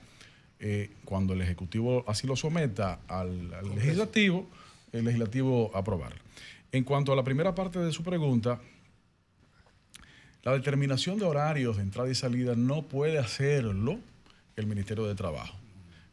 eh, 0.58 0.90
cuando 1.04 1.34
el 1.34 1.40
Ejecutivo 1.40 2.04
así 2.08 2.26
lo 2.26 2.34
someta 2.34 2.98
al, 3.06 3.54
al 3.54 3.76
Legislativo, 3.76 4.48
el 4.90 5.04
Legislativo 5.04 5.70
aprobar. 5.72 6.14
En 6.72 6.82
cuanto 6.82 7.12
a 7.12 7.14
la 7.14 7.22
primera 7.22 7.54
parte 7.54 7.78
de 7.78 7.92
su 7.92 8.02
pregunta, 8.02 8.60
la 10.42 10.50
determinación 10.50 11.16
de 11.16 11.26
horarios 11.26 11.76
de 11.76 11.84
entrada 11.84 12.10
y 12.10 12.16
salida 12.16 12.56
no 12.56 12.82
puede 12.82 13.20
hacerlo 13.20 14.00
el 14.56 14.66
Ministerio 14.66 15.04
de 15.04 15.14
Trabajo. 15.14 15.59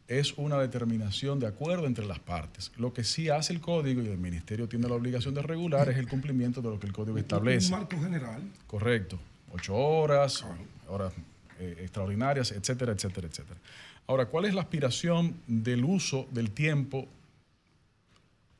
Es 0.08 0.38
una 0.38 0.58
determinación 0.58 1.38
de 1.38 1.46
acuerdo 1.46 1.86
entre 1.86 2.06
las 2.06 2.18
partes. 2.18 2.72
Lo 2.78 2.94
que 2.94 3.04
sí 3.04 3.28
hace 3.28 3.52
el 3.52 3.60
código 3.60 4.02
y 4.02 4.06
el 4.08 4.16
Ministerio 4.16 4.66
tiene 4.66 4.88
la 4.88 4.94
obligación 4.94 5.34
de 5.34 5.42
regular 5.42 5.90
es 5.90 5.98
el 5.98 6.08
cumplimiento 6.08 6.62
de 6.62 6.70
lo 6.70 6.80
que 6.80 6.86
el 6.86 6.94
código 6.94 7.18
establece. 7.18 7.66
Un 7.72 7.80
marco 7.80 8.00
general. 8.00 8.42
Correcto. 8.66 9.18
Ocho 9.52 9.76
horas, 9.76 10.44
horas 10.88 11.12
eh, 11.60 11.76
extraordinarias, 11.82 12.52
etcétera, 12.52 12.92
etcétera, 12.92 13.28
etcétera. 13.28 13.60
Ahora, 14.06 14.26
¿cuál 14.26 14.46
es 14.46 14.54
la 14.54 14.62
aspiración 14.62 15.36
del 15.46 15.84
uso 15.84 16.26
del 16.30 16.52
tiempo 16.52 17.06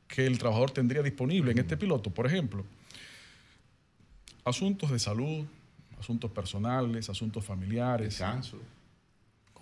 que 0.07 0.27
el 0.27 0.37
trabajador 0.37 0.69
tendría 0.69 1.01
disponible 1.01 1.51
en 1.51 1.57
este 1.57 1.77
piloto? 1.77 2.11
Por 2.11 2.27
ejemplo, 2.27 2.63
asuntos 4.45 4.91
de 4.91 4.99
salud, 4.99 5.45
asuntos 5.99 6.29
personales, 6.29 7.09
asuntos 7.09 7.43
familiares. 7.43 8.09
Descanso. 8.09 8.59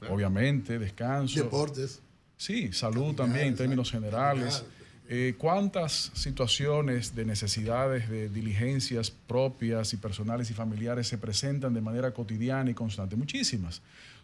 Obviamente, 0.10 0.80
descanso. 0.80 1.44
Deportes. 1.44 2.02
Sí, 2.38 2.72
salud 2.72 3.16
también 3.16 3.48
en 3.48 3.56
términos 3.56 3.92
generales. 3.92 4.64
Eh, 5.10 5.36
¿Cuántas 5.38 6.12
situaciones 6.14 7.16
de 7.16 7.24
necesidades 7.24 8.10
de 8.10 8.28
diligencias 8.28 9.10
propias 9.10 9.94
y 9.94 9.98
personales 9.98 10.52
y 10.52 10.54
familiares 10.54 11.08
se 11.08 11.18
presentan 11.18 11.74
de 11.74 11.82
manera 11.82 12.14
cotidiana 12.14 12.70
y 12.70 12.74
constante? 12.74 13.16
Muchísimas. 13.16 13.82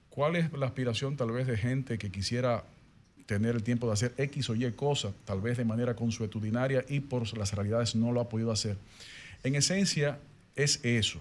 ¿Cuál 0.10 0.36
es 0.36 0.52
la 0.52 0.66
aspiración 0.66 1.16
tal 1.16 1.32
vez 1.32 1.48
de 1.48 1.58
gente 1.58 1.98
que 1.98 2.12
quisiera 2.12 2.66
tener 3.26 3.56
el 3.56 3.64
tiempo 3.64 3.88
de 3.88 3.94
hacer 3.94 4.14
X 4.18 4.50
o 4.50 4.56
Y 4.56 4.70
cosa, 4.74 5.14
tal 5.26 5.40
vez 5.40 5.58
de 5.58 5.64
manera 5.64 5.96
consuetudinaria 5.96 6.84
y 6.90 7.00
por 7.00 7.36
las 7.38 7.54
realidades 7.54 7.96
no 7.96 8.12
lo 8.12 8.20
ha 8.20 8.28
podido 8.28 8.52
hacer? 8.52 8.78
En 9.44 9.56
esencia, 9.56 10.20
es 10.56 10.82
eso. 10.84 11.20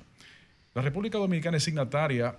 La 0.74 0.82
República 0.82 1.18
Dominicana 1.18 1.58
es 1.58 1.64
signataria 1.64 2.36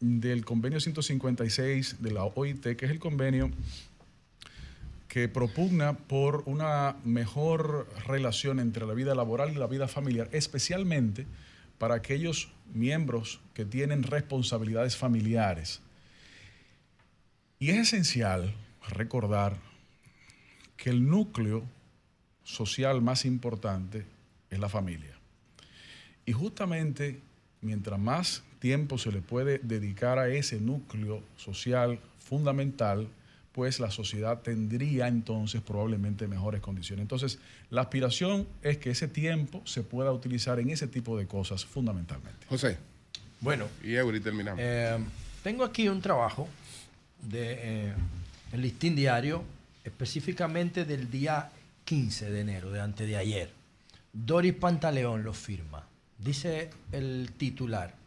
del 0.00 0.44
convenio 0.44 0.80
156 0.80 2.02
de 2.02 2.10
la 2.10 2.24
OIT, 2.24 2.76
que 2.76 2.86
es 2.86 2.90
el 2.90 2.98
convenio 2.98 3.50
que 5.08 5.28
propugna 5.28 5.94
por 5.94 6.44
una 6.46 6.96
mejor 7.04 7.88
relación 8.06 8.60
entre 8.60 8.86
la 8.86 8.94
vida 8.94 9.14
laboral 9.14 9.50
y 9.50 9.56
la 9.56 9.66
vida 9.66 9.88
familiar, 9.88 10.28
especialmente 10.32 11.26
para 11.78 11.96
aquellos 11.96 12.52
miembros 12.72 13.40
que 13.52 13.64
tienen 13.64 14.04
responsabilidades 14.04 14.96
familiares. 14.96 15.80
Y 17.58 17.70
es 17.70 17.78
esencial 17.78 18.54
recordar 18.88 19.56
que 20.76 20.90
el 20.90 21.08
núcleo 21.08 21.64
social 22.44 23.02
más 23.02 23.24
importante 23.24 24.06
es 24.48 24.58
la 24.58 24.68
familia. 24.68 25.18
Y 26.24 26.32
justamente 26.32 27.20
mientras 27.60 27.98
más 27.98 28.44
tiempo 28.60 28.98
se 28.98 29.10
le 29.10 29.20
puede 29.20 29.58
dedicar 29.58 30.18
a 30.18 30.28
ese 30.28 30.60
núcleo 30.60 31.22
social 31.36 31.98
fundamental, 32.18 33.08
pues 33.52 33.80
la 33.80 33.90
sociedad 33.90 34.42
tendría 34.42 35.08
entonces 35.08 35.60
probablemente 35.60 36.28
mejores 36.28 36.60
condiciones. 36.60 37.02
Entonces, 37.02 37.40
la 37.70 37.80
aspiración 37.82 38.46
es 38.62 38.78
que 38.78 38.90
ese 38.90 39.08
tiempo 39.08 39.62
se 39.64 39.82
pueda 39.82 40.12
utilizar 40.12 40.60
en 40.60 40.70
ese 40.70 40.86
tipo 40.86 41.18
de 41.18 41.26
cosas 41.26 41.64
fundamentalmente. 41.64 42.46
José. 42.48 42.78
Bueno. 43.40 43.66
Y 43.82 43.96
ahorita 43.96 44.24
terminamos. 44.24 44.60
Eh, 44.62 44.98
tengo 45.42 45.64
aquí 45.64 45.88
un 45.88 46.00
trabajo 46.00 46.46
de 47.22 47.58
eh, 47.58 47.94
el 48.52 48.62
listín 48.62 48.94
diario, 48.94 49.42
específicamente 49.82 50.84
del 50.84 51.10
día 51.10 51.50
15 51.84 52.30
de 52.30 52.40
enero, 52.40 52.70
de 52.70 52.80
antes 52.80 53.08
de 53.08 53.16
ayer. 53.16 53.50
Doris 54.12 54.54
Pantaleón 54.54 55.24
lo 55.24 55.32
firma. 55.32 55.86
Dice 56.18 56.70
el 56.92 57.32
titular. 57.36 57.99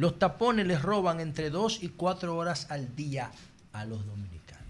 Los 0.00 0.18
tapones 0.18 0.66
les 0.66 0.80
roban 0.80 1.20
entre 1.20 1.50
dos 1.50 1.82
y 1.82 1.90
cuatro 1.90 2.34
horas 2.34 2.70
al 2.70 2.96
día 2.96 3.30
a 3.74 3.84
los 3.84 4.06
dominicanos. 4.06 4.64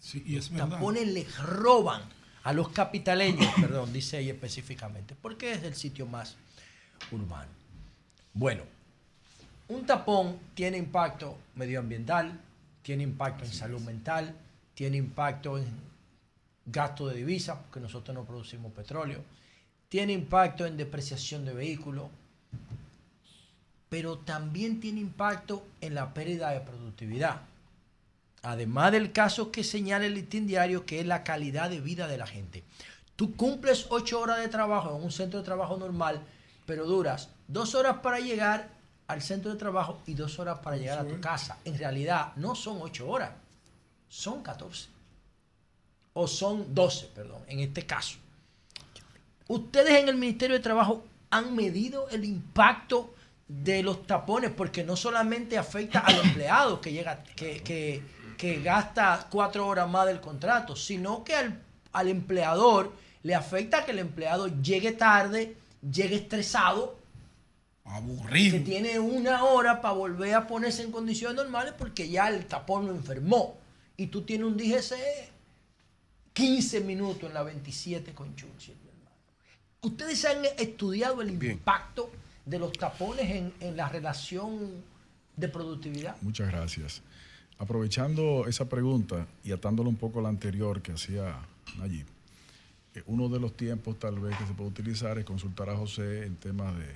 Sí, 0.00 0.24
y 0.26 0.34
es 0.36 0.50
Los 0.50 0.58
verdad. 0.58 0.70
tapones 0.70 1.06
les 1.06 1.38
roban 1.38 2.02
a 2.42 2.52
los 2.52 2.70
capitaleños, 2.70 3.46
perdón, 3.60 3.92
dice 3.92 4.16
ahí 4.16 4.30
específicamente, 4.30 5.14
porque 5.22 5.52
es 5.52 5.62
el 5.62 5.76
sitio 5.76 6.06
más 6.06 6.34
urbano. 7.12 7.48
Bueno, 8.32 8.64
un 9.68 9.86
tapón 9.86 10.36
tiene 10.56 10.78
impacto 10.78 11.38
medioambiental, 11.54 12.40
tiene 12.82 13.04
impacto 13.04 13.44
en 13.44 13.52
salud 13.52 13.82
mental, 13.82 14.34
tiene 14.74 14.96
impacto 14.96 15.58
en 15.58 15.66
gasto 16.66 17.06
de 17.06 17.14
divisas, 17.14 17.56
porque 17.58 17.78
nosotros 17.78 18.12
no 18.16 18.24
producimos 18.24 18.72
petróleo, 18.72 19.20
tiene 19.88 20.12
impacto 20.12 20.66
en 20.66 20.76
depreciación 20.76 21.44
de 21.44 21.54
vehículos, 21.54 22.08
pero 23.94 24.18
también 24.18 24.80
tiene 24.80 24.98
impacto 24.98 25.64
en 25.80 25.94
la 25.94 26.12
pérdida 26.14 26.50
de 26.50 26.58
productividad. 26.58 27.42
Además 28.42 28.90
del 28.90 29.12
caso 29.12 29.52
que 29.52 29.62
señala 29.62 30.04
el 30.04 30.14
listín 30.14 30.48
diario, 30.48 30.84
que 30.84 30.98
es 30.98 31.06
la 31.06 31.22
calidad 31.22 31.70
de 31.70 31.80
vida 31.80 32.08
de 32.08 32.18
la 32.18 32.26
gente. 32.26 32.64
Tú 33.14 33.36
cumples 33.36 33.86
ocho 33.90 34.18
horas 34.18 34.38
de 34.38 34.48
trabajo 34.48 34.96
en 34.96 35.04
un 35.04 35.12
centro 35.12 35.38
de 35.38 35.44
trabajo 35.44 35.76
normal, 35.76 36.20
pero 36.66 36.86
duras 36.86 37.28
dos 37.46 37.76
horas 37.76 37.98
para 37.98 38.18
llegar 38.18 38.68
al 39.06 39.22
centro 39.22 39.52
de 39.52 39.58
trabajo 39.58 40.02
y 40.06 40.14
dos 40.14 40.40
horas 40.40 40.58
para 40.58 40.76
llegar 40.76 40.98
a 40.98 41.06
tu 41.06 41.20
casa. 41.20 41.58
En 41.64 41.78
realidad 41.78 42.32
no 42.34 42.56
son 42.56 42.78
ocho 42.82 43.08
horas, 43.08 43.30
son 44.08 44.42
14. 44.42 44.88
O 46.14 46.26
son 46.26 46.74
12, 46.74 47.12
perdón, 47.14 47.42
en 47.46 47.60
este 47.60 47.86
caso. 47.86 48.18
Ustedes 49.46 50.02
en 50.02 50.08
el 50.08 50.16
Ministerio 50.16 50.56
de 50.56 50.62
Trabajo 50.62 51.04
han 51.30 51.54
medido 51.54 52.08
el 52.08 52.24
impacto 52.24 53.14
de 53.48 53.82
los 53.82 54.06
tapones, 54.06 54.50
porque 54.50 54.84
no 54.84 54.96
solamente 54.96 55.58
afecta 55.58 56.00
al 56.00 56.18
empleado 56.24 56.80
que 56.80 56.92
llega, 56.92 57.22
que, 57.36 57.62
que- 57.62 58.02
que 58.38 58.60
gasta 58.62 59.28
cuatro 59.30 59.66
horas 59.66 59.88
más 59.88 60.06
del 60.06 60.20
contrato, 60.20 60.74
sino 60.74 61.22
que 61.22 61.36
al, 61.36 61.62
al 61.92 62.08
empleador 62.08 62.92
le 63.22 63.34
afecta 63.34 63.84
que 63.84 63.92
el 63.92 64.00
empleado 64.00 64.48
llegue 64.60 64.90
tarde, 64.92 65.56
llegue 65.88 66.16
estresado, 66.16 66.98
Aburrido. 67.84 68.58
que 68.58 68.64
tiene 68.64 68.98
una 68.98 69.44
hora 69.44 69.80
para 69.80 69.94
volver 69.94 70.34
a 70.34 70.46
ponerse 70.48 70.82
en 70.82 70.90
condiciones 70.90 71.36
normales 71.36 71.74
porque 71.78 72.08
ya 72.08 72.28
el 72.28 72.44
tapón 72.46 72.86
lo 72.86 72.92
enfermó. 72.92 73.56
Y 73.96 74.08
tú 74.08 74.22
tienes 74.22 74.46
un 74.48 74.56
DGC 74.56 74.94
15 76.32 76.80
minutos 76.80 77.24
en 77.28 77.34
la 77.34 77.42
27 77.44 78.12
con 78.14 78.34
Churchill, 78.34 78.74
hermano. 78.88 79.16
Ustedes 79.82 80.24
han 80.24 80.44
estudiado 80.58 81.22
el 81.22 81.30
impacto 81.30 82.10
de 82.44 82.58
los 82.58 82.72
tapones 82.72 83.30
en, 83.30 83.52
en 83.60 83.76
la 83.76 83.88
relación 83.88 84.82
de 85.36 85.48
productividad. 85.48 86.16
Muchas 86.22 86.48
gracias. 86.48 87.02
Aprovechando 87.58 88.46
esa 88.46 88.68
pregunta 88.68 89.26
y 89.44 89.52
atándolo 89.52 89.88
un 89.88 89.96
poco 89.96 90.20
a 90.20 90.22
la 90.22 90.28
anterior 90.28 90.82
que 90.82 90.92
hacía 90.92 91.38
Nayib, 91.78 92.06
eh, 92.94 93.02
uno 93.06 93.28
de 93.28 93.40
los 93.40 93.56
tiempos 93.56 93.98
tal 93.98 94.18
vez 94.18 94.36
que 94.36 94.46
se 94.46 94.52
puede 94.52 94.70
utilizar 94.70 95.18
es 95.18 95.24
consultar 95.24 95.70
a 95.70 95.76
José 95.76 96.26
en 96.26 96.36
temas 96.36 96.76
de 96.76 96.86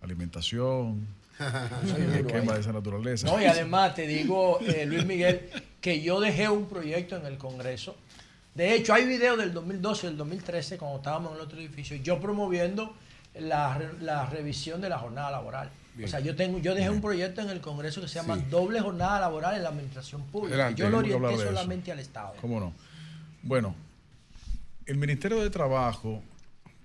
alimentación, 0.00 1.06
ahí. 1.38 2.22
de 2.22 2.60
esa 2.60 2.72
naturaleza. 2.72 3.26
No, 3.26 3.40
y 3.40 3.44
además 3.44 3.94
te 3.94 4.06
digo, 4.06 4.58
eh, 4.60 4.86
Luis 4.86 5.04
Miguel, 5.04 5.50
que 5.80 6.00
yo 6.00 6.20
dejé 6.20 6.48
un 6.48 6.66
proyecto 6.66 7.16
en 7.16 7.26
el 7.26 7.36
Congreso. 7.36 7.96
De 8.54 8.74
hecho, 8.74 8.94
hay 8.94 9.06
videos 9.06 9.36
del 9.36 9.52
2012 9.52 10.06
y 10.06 10.08
del 10.10 10.18
2013, 10.18 10.78
cuando 10.78 10.98
estábamos 10.98 11.32
en 11.32 11.36
el 11.36 11.42
otro 11.42 11.58
edificio, 11.58 11.96
yo 11.96 12.18
promoviendo 12.18 12.94
la, 13.40 13.92
la 14.00 14.26
revisión 14.26 14.80
de 14.80 14.88
la 14.88 14.98
jornada 14.98 15.30
laboral. 15.30 15.70
Bien. 15.94 16.08
O 16.08 16.10
sea, 16.10 16.20
yo 16.20 16.36
tengo, 16.36 16.58
yo 16.58 16.74
dejé 16.74 16.90
un 16.90 17.00
proyecto 17.00 17.40
en 17.40 17.50
el 17.50 17.60
Congreso 17.60 18.00
que 18.00 18.08
se 18.08 18.16
llama 18.16 18.36
Sí. 18.36 18.44
Doble 18.50 18.80
Jornada 18.80 19.20
Laboral 19.20 19.56
en 19.56 19.62
la 19.62 19.70
Administración 19.70 20.22
Pública. 20.24 20.54
Adelante, 20.54 20.82
yo 20.82 20.90
lo 20.90 20.98
orienté 20.98 21.36
solamente 21.38 21.92
al 21.92 22.00
Estado. 22.00 22.34
¿Cómo 22.40 22.60
no? 22.60 22.74
Bueno, 23.42 23.74
el 24.84 24.98
Ministerio 24.98 25.40
de 25.40 25.48
Trabajo 25.48 26.22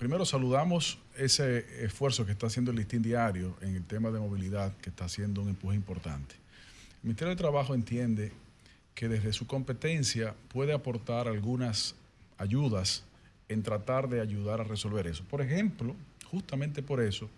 primero 0.02 0.26
saludamos 0.26 0.98
ese 1.16 1.86
esfuerzo 1.86 2.26
que 2.26 2.32
está 2.32 2.48
haciendo 2.48 2.72
el 2.72 2.78
listín 2.78 3.04
diario 3.04 3.56
en 3.62 3.76
el 3.76 3.86
tema 3.86 4.10
de 4.10 4.20
movilidad, 4.20 4.76
que 4.78 4.90
está 4.90 5.06
haciendo 5.06 5.44
un 5.44 5.50
empuje 5.50 5.76
importante. 5.76 6.34
El 7.04 7.10
Ministerio 7.10 7.36
de 7.36 7.36
Trabajo 7.36 7.76
entiende 7.76 8.32
que 8.96 9.08
desde 9.08 9.32
su 9.32 9.46
competencia 9.46 10.34
puede 10.48 10.74
aportar 10.74 11.28
algunas 11.28 11.94
ayudas 12.40 13.04
en 13.48 13.62
tratar 13.62 14.10
de 14.10 14.22
ayudar 14.22 14.62
a 14.62 14.64
resolver 14.64 15.06
eso. 15.06 15.24
Por 15.26 15.42
ejemplo, 15.42 15.96
justamente 16.32 16.82
por 16.82 17.02
eso, 17.02 17.30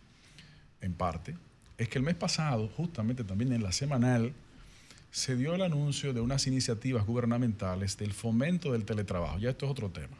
en 0.79 0.93
parte, 0.93 1.35
es 1.77 1.89
que 1.89 1.97
el 1.97 2.05
mes 2.05 2.15
pasado, 2.15 2.69
justamente 2.77 3.23
también 3.23 3.51
en 3.51 3.63
la 3.63 3.71
semanal, 3.71 4.33
se 5.11 5.35
dio 5.35 5.53
el 5.55 5.61
anuncio 5.61 6.13
de 6.13 6.21
unas 6.21 6.47
iniciativas 6.47 7.05
gubernamentales 7.05 7.97
del 7.97 8.13
fomento 8.13 8.71
del 8.71 8.85
teletrabajo. 8.85 9.39
Ya 9.39 9.49
esto 9.49 9.65
es 9.65 9.71
otro 9.71 9.89
tema, 9.89 10.17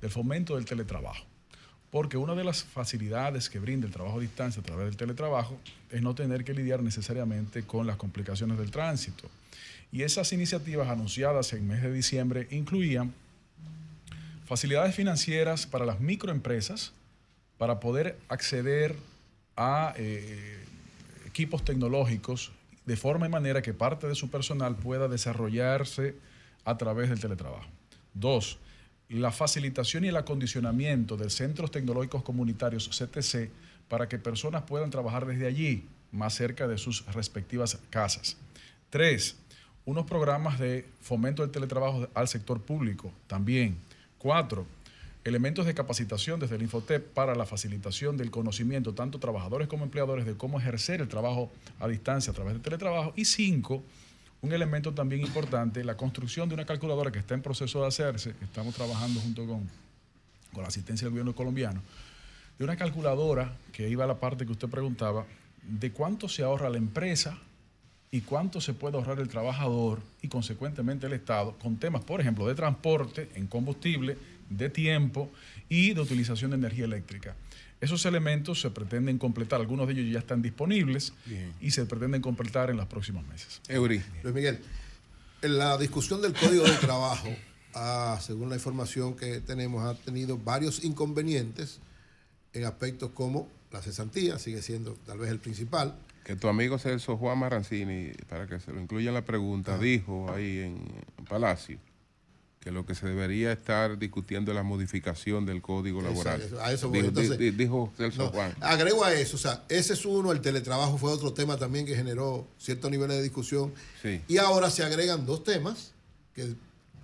del 0.00 0.10
fomento 0.10 0.56
del 0.56 0.64
teletrabajo. 0.64 1.26
Porque 1.90 2.16
una 2.16 2.34
de 2.34 2.44
las 2.44 2.64
facilidades 2.64 3.50
que 3.50 3.58
brinda 3.58 3.86
el 3.86 3.92
trabajo 3.92 4.18
a 4.18 4.20
distancia 4.20 4.62
a 4.62 4.64
través 4.64 4.86
del 4.86 4.96
teletrabajo 4.96 5.58
es 5.90 6.00
no 6.00 6.14
tener 6.14 6.44
que 6.44 6.54
lidiar 6.54 6.82
necesariamente 6.82 7.64
con 7.64 7.86
las 7.86 7.96
complicaciones 7.96 8.56
del 8.58 8.70
tránsito. 8.70 9.28
Y 9.90 10.02
esas 10.02 10.32
iniciativas 10.32 10.88
anunciadas 10.88 11.52
en 11.52 11.58
el 11.58 11.64
mes 11.64 11.82
de 11.82 11.92
diciembre 11.92 12.48
incluían 12.50 13.12
facilidades 14.46 14.94
financieras 14.94 15.66
para 15.66 15.84
las 15.84 16.00
microempresas 16.00 16.92
para 17.62 17.78
poder 17.78 18.18
acceder 18.28 18.96
a 19.56 19.94
eh, 19.96 20.58
equipos 21.28 21.64
tecnológicos 21.64 22.50
de 22.86 22.96
forma 22.96 23.26
y 23.26 23.28
manera 23.28 23.62
que 23.62 23.72
parte 23.72 24.08
de 24.08 24.16
su 24.16 24.30
personal 24.30 24.74
pueda 24.74 25.06
desarrollarse 25.06 26.16
a 26.64 26.76
través 26.76 27.08
del 27.08 27.20
teletrabajo. 27.20 27.68
Dos, 28.14 28.58
la 29.08 29.30
facilitación 29.30 30.04
y 30.04 30.08
el 30.08 30.16
acondicionamiento 30.16 31.16
de 31.16 31.30
centros 31.30 31.70
tecnológicos 31.70 32.24
comunitarios 32.24 32.88
CTC 32.88 33.48
para 33.86 34.08
que 34.08 34.18
personas 34.18 34.64
puedan 34.64 34.90
trabajar 34.90 35.24
desde 35.24 35.46
allí, 35.46 35.86
más 36.10 36.34
cerca 36.34 36.66
de 36.66 36.78
sus 36.78 37.06
respectivas 37.14 37.78
casas. 37.90 38.38
Tres, 38.90 39.36
unos 39.84 40.04
programas 40.06 40.58
de 40.58 40.84
fomento 41.00 41.42
del 41.42 41.52
teletrabajo 41.52 42.08
al 42.12 42.26
sector 42.26 42.60
público 42.60 43.12
también. 43.28 43.78
Cuatro, 44.18 44.66
elementos 45.24 45.66
de 45.66 45.74
capacitación 45.74 46.40
desde 46.40 46.56
el 46.56 46.62
Infotep 46.62 47.12
para 47.12 47.34
la 47.34 47.46
facilitación 47.46 48.16
del 48.16 48.30
conocimiento, 48.30 48.94
tanto 48.94 49.18
trabajadores 49.18 49.68
como 49.68 49.84
empleadores, 49.84 50.26
de 50.26 50.36
cómo 50.36 50.58
ejercer 50.58 51.00
el 51.00 51.08
trabajo 51.08 51.50
a 51.78 51.88
distancia 51.88 52.32
a 52.32 52.34
través 52.34 52.54
del 52.54 52.62
teletrabajo. 52.62 53.12
Y 53.16 53.24
cinco, 53.24 53.84
un 54.40 54.52
elemento 54.52 54.92
también 54.92 55.20
importante, 55.20 55.84
la 55.84 55.96
construcción 55.96 56.48
de 56.48 56.54
una 56.54 56.66
calculadora 56.66 57.12
que 57.12 57.20
está 57.20 57.34
en 57.34 57.42
proceso 57.42 57.80
de 57.80 57.86
hacerse, 57.86 58.34
estamos 58.42 58.74
trabajando 58.74 59.20
junto 59.20 59.46
con, 59.46 59.68
con 60.52 60.62
la 60.62 60.68
asistencia 60.68 61.04
del 61.06 61.12
gobierno 61.12 61.34
colombiano, 61.34 61.80
de 62.58 62.64
una 62.64 62.76
calculadora 62.76 63.56
que 63.72 63.88
iba 63.88 64.04
a 64.04 64.08
la 64.08 64.18
parte 64.18 64.44
que 64.44 64.52
usted 64.52 64.68
preguntaba, 64.68 65.24
de 65.62 65.92
cuánto 65.92 66.28
se 66.28 66.42
ahorra 66.42 66.68
la 66.68 66.78
empresa 66.78 67.38
y 68.10 68.20
cuánto 68.22 68.60
se 68.60 68.74
puede 68.74 68.96
ahorrar 68.96 69.20
el 69.20 69.28
trabajador 69.28 70.00
y 70.20 70.28
consecuentemente 70.28 71.06
el 71.06 71.14
Estado 71.14 71.56
con 71.58 71.76
temas, 71.76 72.04
por 72.04 72.20
ejemplo, 72.20 72.46
de 72.46 72.54
transporte 72.54 73.30
en 73.36 73.46
combustible, 73.46 74.18
de 74.56 74.70
tiempo 74.70 75.30
y 75.68 75.94
de 75.94 76.00
utilización 76.00 76.50
de 76.50 76.56
energía 76.56 76.84
eléctrica. 76.84 77.36
Esos 77.80 78.06
elementos 78.06 78.60
se 78.60 78.70
pretenden 78.70 79.18
completar, 79.18 79.60
algunos 79.60 79.88
de 79.88 79.94
ellos 79.94 80.12
ya 80.12 80.20
están 80.20 80.40
disponibles 80.40 81.12
y 81.60 81.72
se 81.72 81.84
pretenden 81.84 82.22
completar 82.22 82.70
en 82.70 82.76
los 82.76 82.86
próximos 82.86 83.26
meses. 83.26 83.60
Eury. 83.68 84.00
Luis 84.22 84.34
Miguel, 84.34 84.60
en 85.42 85.58
la 85.58 85.76
discusión 85.78 86.22
del 86.22 86.32
Código 86.32 86.62
de 86.62 86.76
Trabajo, 86.76 87.28
ah, 87.74 88.20
según 88.22 88.50
la 88.50 88.54
información 88.54 89.16
que 89.16 89.40
tenemos, 89.40 89.84
ha 89.84 90.00
tenido 90.00 90.38
varios 90.38 90.84
inconvenientes 90.84 91.80
en 92.52 92.66
aspectos 92.66 93.10
como 93.14 93.48
la 93.72 93.82
cesantía, 93.82 94.38
sigue 94.38 94.62
siendo 94.62 94.92
tal 95.04 95.18
vez 95.18 95.30
el 95.30 95.40
principal, 95.40 95.96
Que 96.24 96.36
tu 96.36 96.46
amigo 96.46 96.78
Celso 96.78 97.16
Juan 97.16 97.38
Marancini, 97.38 98.12
para 98.28 98.46
que 98.46 98.60
se 98.60 98.72
lo 98.72 98.80
incluya 98.80 99.08
en 99.08 99.14
la 99.14 99.24
pregunta, 99.24 99.76
dijo 99.76 100.32
ahí 100.32 100.58
en 100.60 100.78
Palacio 101.28 101.80
que 102.62 102.70
lo 102.70 102.86
que 102.86 102.94
se 102.94 103.06
debería 103.08 103.50
estar 103.50 103.98
discutiendo 103.98 104.52
es 104.52 104.54
la 104.54 104.62
modificación 104.62 105.44
del 105.44 105.60
Código 105.60 106.00
Laboral. 106.00 106.40
Eso, 106.40 106.62
a 106.62 106.72
eso 106.72 106.88
voy. 106.88 106.98
Dijo, 106.98 107.08
Entonces, 107.08 107.36
di- 107.38 107.50
dijo 107.50 107.92
Celso 107.96 108.22
no, 108.22 108.28
Juan. 108.30 108.54
Agrego 108.60 109.04
a 109.04 109.12
eso, 109.12 109.34
o 109.36 109.38
sea, 109.40 109.64
ese 109.68 109.94
es 109.94 110.04
uno, 110.06 110.30
el 110.30 110.40
teletrabajo 110.40 110.96
fue 110.96 111.10
otro 111.10 111.32
tema 111.32 111.56
también 111.56 111.84
que 111.86 111.96
generó 111.96 112.46
ciertos 112.58 112.88
niveles 112.88 113.16
de 113.16 113.22
discusión. 113.24 113.74
Sí. 114.00 114.20
Y 114.28 114.36
ahora 114.38 114.70
se 114.70 114.84
agregan 114.84 115.26
dos 115.26 115.42
temas 115.42 115.92
que 116.36 116.54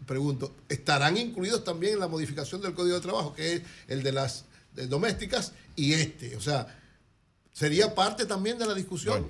pregunto, 0.07 0.55
¿estarán 0.69 1.17
incluidos 1.17 1.65
también 1.65 1.95
en 1.95 2.01
la 2.01 2.09
modificación 2.09 2.63
del 2.63 2.73
Código 2.75 2.95
de 2.95 3.03
Trabajo, 3.03 3.35
que 3.35 3.55
es 3.55 3.63
el 3.89 4.05
de 4.05 4.13
las 4.13 4.45
de 4.77 4.87
domésticas 4.87 5.53
y 5.75 5.93
este? 5.95 6.37
O 6.37 6.41
sea, 6.41 6.69
¿sería 7.53 7.97
parte 7.97 8.27
también 8.27 8.59
de 8.59 8.67
la 8.67 8.75
discusión? 8.75 9.29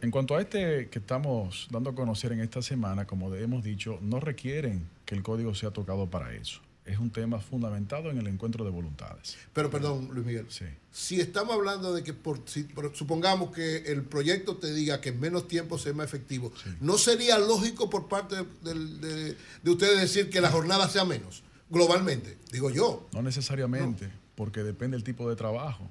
En 0.00 0.10
cuanto 0.10 0.36
a 0.36 0.40
este 0.42 0.88
que 0.90 1.00
estamos 1.00 1.66
dando 1.70 1.90
a 1.90 1.94
conocer 1.94 2.32
en 2.32 2.40
esta 2.40 2.62
semana, 2.62 3.06
como 3.06 3.34
hemos 3.34 3.64
dicho, 3.64 3.98
no 4.00 4.20
requieren 4.20 4.86
que 5.10 5.16
el 5.16 5.24
código 5.24 5.56
sea 5.56 5.72
tocado 5.72 6.08
para 6.08 6.32
eso. 6.32 6.60
Es 6.84 7.00
un 7.00 7.10
tema 7.10 7.40
fundamentado 7.40 8.12
en 8.12 8.18
el 8.18 8.28
encuentro 8.28 8.64
de 8.64 8.70
voluntades. 8.70 9.36
Pero 9.52 9.68
perdón, 9.68 10.08
Luis 10.12 10.24
Miguel. 10.24 10.46
Sí. 10.50 10.66
Si 10.92 11.20
estamos 11.20 11.52
hablando 11.56 11.92
de 11.92 12.04
que, 12.04 12.14
por, 12.14 12.40
si- 12.46 12.62
por- 12.62 12.94
supongamos 12.94 13.50
que 13.50 13.78
el 13.92 14.04
proyecto 14.04 14.56
te 14.56 14.72
diga 14.72 15.00
que 15.00 15.08
en 15.08 15.18
menos 15.18 15.48
tiempo 15.48 15.78
sea 15.78 15.92
más 15.94 16.06
efectivo, 16.06 16.52
¿no 16.80 16.96
sería 16.96 17.38
lógico 17.40 17.90
por 17.90 18.06
parte 18.08 18.36
de, 18.62 18.74
de- 18.74 19.36
de 19.64 19.70
ustedes 19.70 20.00
decir 20.00 20.30
que 20.30 20.40
la 20.40 20.48
jornada 20.52 20.88
sea 20.88 21.04
menos, 21.04 21.42
globalmente? 21.70 22.38
Digo 22.52 22.70
yo. 22.70 23.08
No 23.12 23.20
necesariamente, 23.22 24.08
porque 24.36 24.62
depende 24.62 24.96
del 24.96 25.02
tipo 25.02 25.28
de 25.28 25.34
trabajo, 25.34 25.90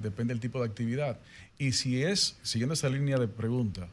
depende 0.00 0.32
del 0.32 0.40
tipo 0.40 0.60
de 0.60 0.66
actividad. 0.66 1.20
Y 1.58 1.72
si 1.72 2.02
es, 2.02 2.36
siguiendo 2.42 2.72
esa 2.72 2.88
línea 2.88 3.18
de 3.18 3.28
pregunta, 3.28 3.88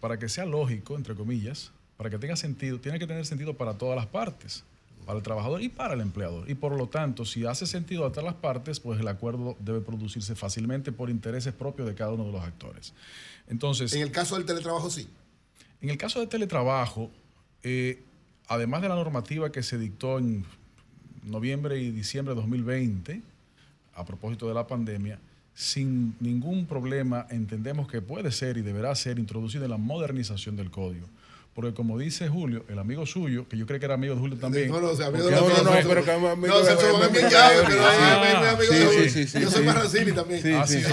para 0.00 0.18
que 0.18 0.30
sea 0.30 0.46
lógico, 0.46 0.96
entre 0.96 1.14
comillas, 1.14 1.72
para 1.96 2.10
que 2.10 2.18
tenga 2.18 2.36
sentido, 2.36 2.80
tiene 2.80 2.98
que 2.98 3.06
tener 3.06 3.24
sentido 3.26 3.54
para 3.54 3.74
todas 3.74 3.96
las 3.96 4.06
partes, 4.06 4.64
para 5.06 5.18
el 5.18 5.22
trabajador 5.22 5.62
y 5.62 5.68
para 5.68 5.94
el 5.94 6.00
empleador. 6.00 6.48
Y 6.50 6.54
por 6.54 6.76
lo 6.76 6.88
tanto, 6.88 7.24
si 7.24 7.46
hace 7.46 7.66
sentido 7.66 8.06
a 8.06 8.10
todas 8.10 8.24
las 8.24 8.34
partes, 8.34 8.80
pues 8.80 9.00
el 9.00 9.08
acuerdo 9.08 9.56
debe 9.60 9.80
producirse 9.80 10.34
fácilmente 10.34 10.92
por 10.92 11.10
intereses 11.10 11.52
propios 11.52 11.88
de 11.88 11.94
cada 11.94 12.12
uno 12.12 12.24
de 12.24 12.32
los 12.32 12.42
actores. 12.42 12.92
Entonces, 13.48 13.92
En 13.92 14.02
el 14.02 14.12
caso 14.12 14.36
del 14.36 14.46
teletrabajo, 14.46 14.90
sí. 14.90 15.08
en 15.80 15.90
el 15.90 15.98
caso 15.98 16.20
de 16.20 16.26
teletrabajo, 16.26 17.10
eh, 17.62 18.02
además 18.48 18.82
de 18.82 18.88
la 18.88 18.94
normativa 18.94 19.50
que 19.52 19.62
se 19.62 19.78
dictó 19.78 20.18
en 20.18 20.44
noviembre 21.24 21.80
y 21.80 21.90
diciembre 21.90 22.34
de 22.34 22.40
2020, 22.40 23.22
a 23.94 24.04
propósito 24.04 24.48
de 24.48 24.54
la 24.54 24.66
pandemia, 24.66 25.18
sin 25.54 26.16
ningún 26.20 26.66
problema 26.66 27.26
entendemos 27.30 27.88
que 27.88 28.00
puede 28.00 28.32
ser 28.32 28.56
y 28.56 28.62
deberá 28.62 28.94
ser 28.94 29.18
introducida 29.18 29.64
en 29.64 29.70
la 29.70 29.76
modernización 29.76 30.56
del 30.56 30.70
código. 30.70 31.06
Porque 31.54 31.74
como 31.74 31.98
dice 31.98 32.28
Julio, 32.28 32.64
el 32.70 32.78
amigo 32.78 33.04
suyo, 33.04 33.46
que 33.46 33.58
yo 33.58 33.66
creo 33.66 33.78
que 33.78 33.84
era 33.84 33.94
amigo 33.96 34.14
de 34.14 34.20
Julio 34.20 34.38
también. 34.38 34.68
No, 34.70 34.80
no, 34.80 34.88
o 34.88 34.96
sea, 34.96 35.08
amigo 35.08 35.26
de 35.26 35.32
No, 35.36 35.40
no, 35.48 35.48
no, 35.48 35.70
pero 35.86 36.02
que 36.02 36.10
es 36.10 36.16
amigo 36.16 36.46
No, 36.46 36.58
de- 36.60 36.64
se 36.64 37.30
ya, 37.30 37.50
de- 37.50 37.62
pero 37.66 37.82
Ah, 37.84 38.24
es 38.24 38.48
amigo 38.54 38.72
de 38.72 38.84
Julio. 38.86 39.02
sí, 39.04 39.10
sí, 39.10 39.26
sí, 39.28 39.40
Yo 39.42 39.50
soy. 39.50 39.64
Marrancini 39.64 40.12
también. 40.12 40.40
Sí, 40.42 40.54
sí, 40.66 40.80
sí. 40.82 40.86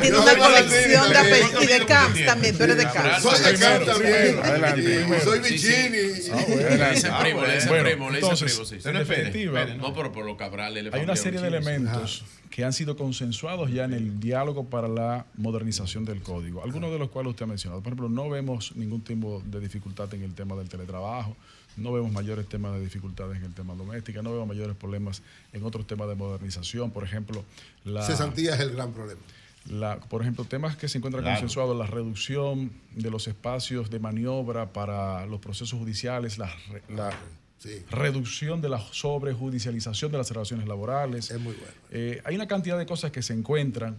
tiene 0.00 0.16
soy 0.16 0.20
una 0.22 0.36
colección 0.38 1.10
de 1.10 1.18
apellidos 1.18 1.62
y 1.62 1.66
de 1.66 1.84
camps 1.86 2.24
también. 2.24 2.56
Tú 2.56 2.64
eres 2.64 2.76
de 2.78 2.84
camps. 2.84 3.22
Soy 3.22 3.38
de 3.52 3.58
Camp 3.58 3.84
Primero, 3.84 3.92
también. 3.92 4.38
Adelante. 4.42 5.20
Soy. 5.24 5.38
Vicini. 5.40 5.96
Le 5.98 6.90
dicen 6.90 7.12
primo, 7.20 7.42
le 7.44 7.64
Bueno, 7.66 7.84
primo, 7.84 8.10
le 8.10 8.18
entonces, 8.18 8.52
primo, 8.52 8.64
sí. 8.64 9.76
No, 9.78 9.94
pero 9.94 10.12
por 10.12 10.24
los 10.24 10.36
cabrales. 10.36 10.84
le 10.84 10.90
Hay 10.92 11.02
una 11.04 11.16
serie 11.16 11.40
de 11.40 11.48
elementos 11.48 12.24
que 12.50 12.64
han 12.64 12.72
sido 12.72 12.96
consensuados 12.96 13.70
ya 13.70 13.84
en 13.84 13.92
el 13.92 14.18
diálogo 14.18 14.70
para 14.70 14.88
la 14.88 15.26
modernización 15.34 16.04
del 16.06 16.22
código, 16.22 16.62
algunos 16.64 16.90
de 16.90 16.98
los 16.98 17.10
cuales 17.10 17.25
usted 17.30 17.44
ha 17.44 17.48
mencionado. 17.48 17.82
Por 17.82 17.92
ejemplo, 17.92 18.08
no 18.08 18.28
vemos 18.30 18.74
ningún 18.76 19.00
tipo 19.02 19.42
de 19.46 19.60
dificultad 19.60 20.12
en 20.14 20.22
el 20.22 20.34
tema 20.34 20.54
del 20.56 20.68
teletrabajo, 20.68 21.36
no 21.76 21.92
vemos 21.92 22.10
mayores 22.12 22.48
temas 22.48 22.72
de 22.74 22.80
dificultades 22.80 23.36
en 23.38 23.44
el 23.44 23.52
tema 23.54 23.74
doméstico, 23.74 24.22
no 24.22 24.32
vemos 24.32 24.48
mayores 24.48 24.76
problemas 24.76 25.22
en 25.52 25.62
otros 25.64 25.86
temas 25.86 26.08
de 26.08 26.14
modernización, 26.14 26.90
por 26.90 27.04
ejemplo, 27.04 27.44
la... 27.84 28.02
Cesantía 28.02 28.54
es 28.54 28.60
el 28.60 28.70
gran 28.72 28.92
problema. 28.92 29.20
La- 29.68 29.98
por 29.98 30.22
ejemplo, 30.22 30.44
temas 30.44 30.76
que 30.76 30.88
se 30.88 30.98
encuentran 30.98 31.22
Claro. 31.24 31.38
consensuados, 31.40 31.76
la 31.76 31.86
reducción 31.86 32.70
de 32.94 33.10
los 33.10 33.26
espacios 33.28 33.90
de 33.90 33.98
maniobra 33.98 34.72
para 34.72 35.26
los 35.26 35.40
procesos 35.40 35.78
judiciales, 35.78 36.38
la, 36.38 36.46
re- 36.70 36.82
la 36.88 37.10
Sí. 37.58 37.70
reducción 37.90 38.60
de 38.60 38.68
la 38.68 38.78
sobrejudicialización 38.92 40.12
de 40.12 40.18
las 40.18 40.30
relaciones 40.30 40.68
laborales. 40.68 41.30
Es 41.30 41.40
muy 41.40 41.54
bueno. 41.54 41.72
Eh, 41.90 42.22
hay 42.24 42.36
una 42.36 42.46
cantidad 42.46 42.78
de 42.78 42.86
cosas 42.86 43.10
que 43.10 43.22
se 43.22 43.32
encuentran 43.32 43.96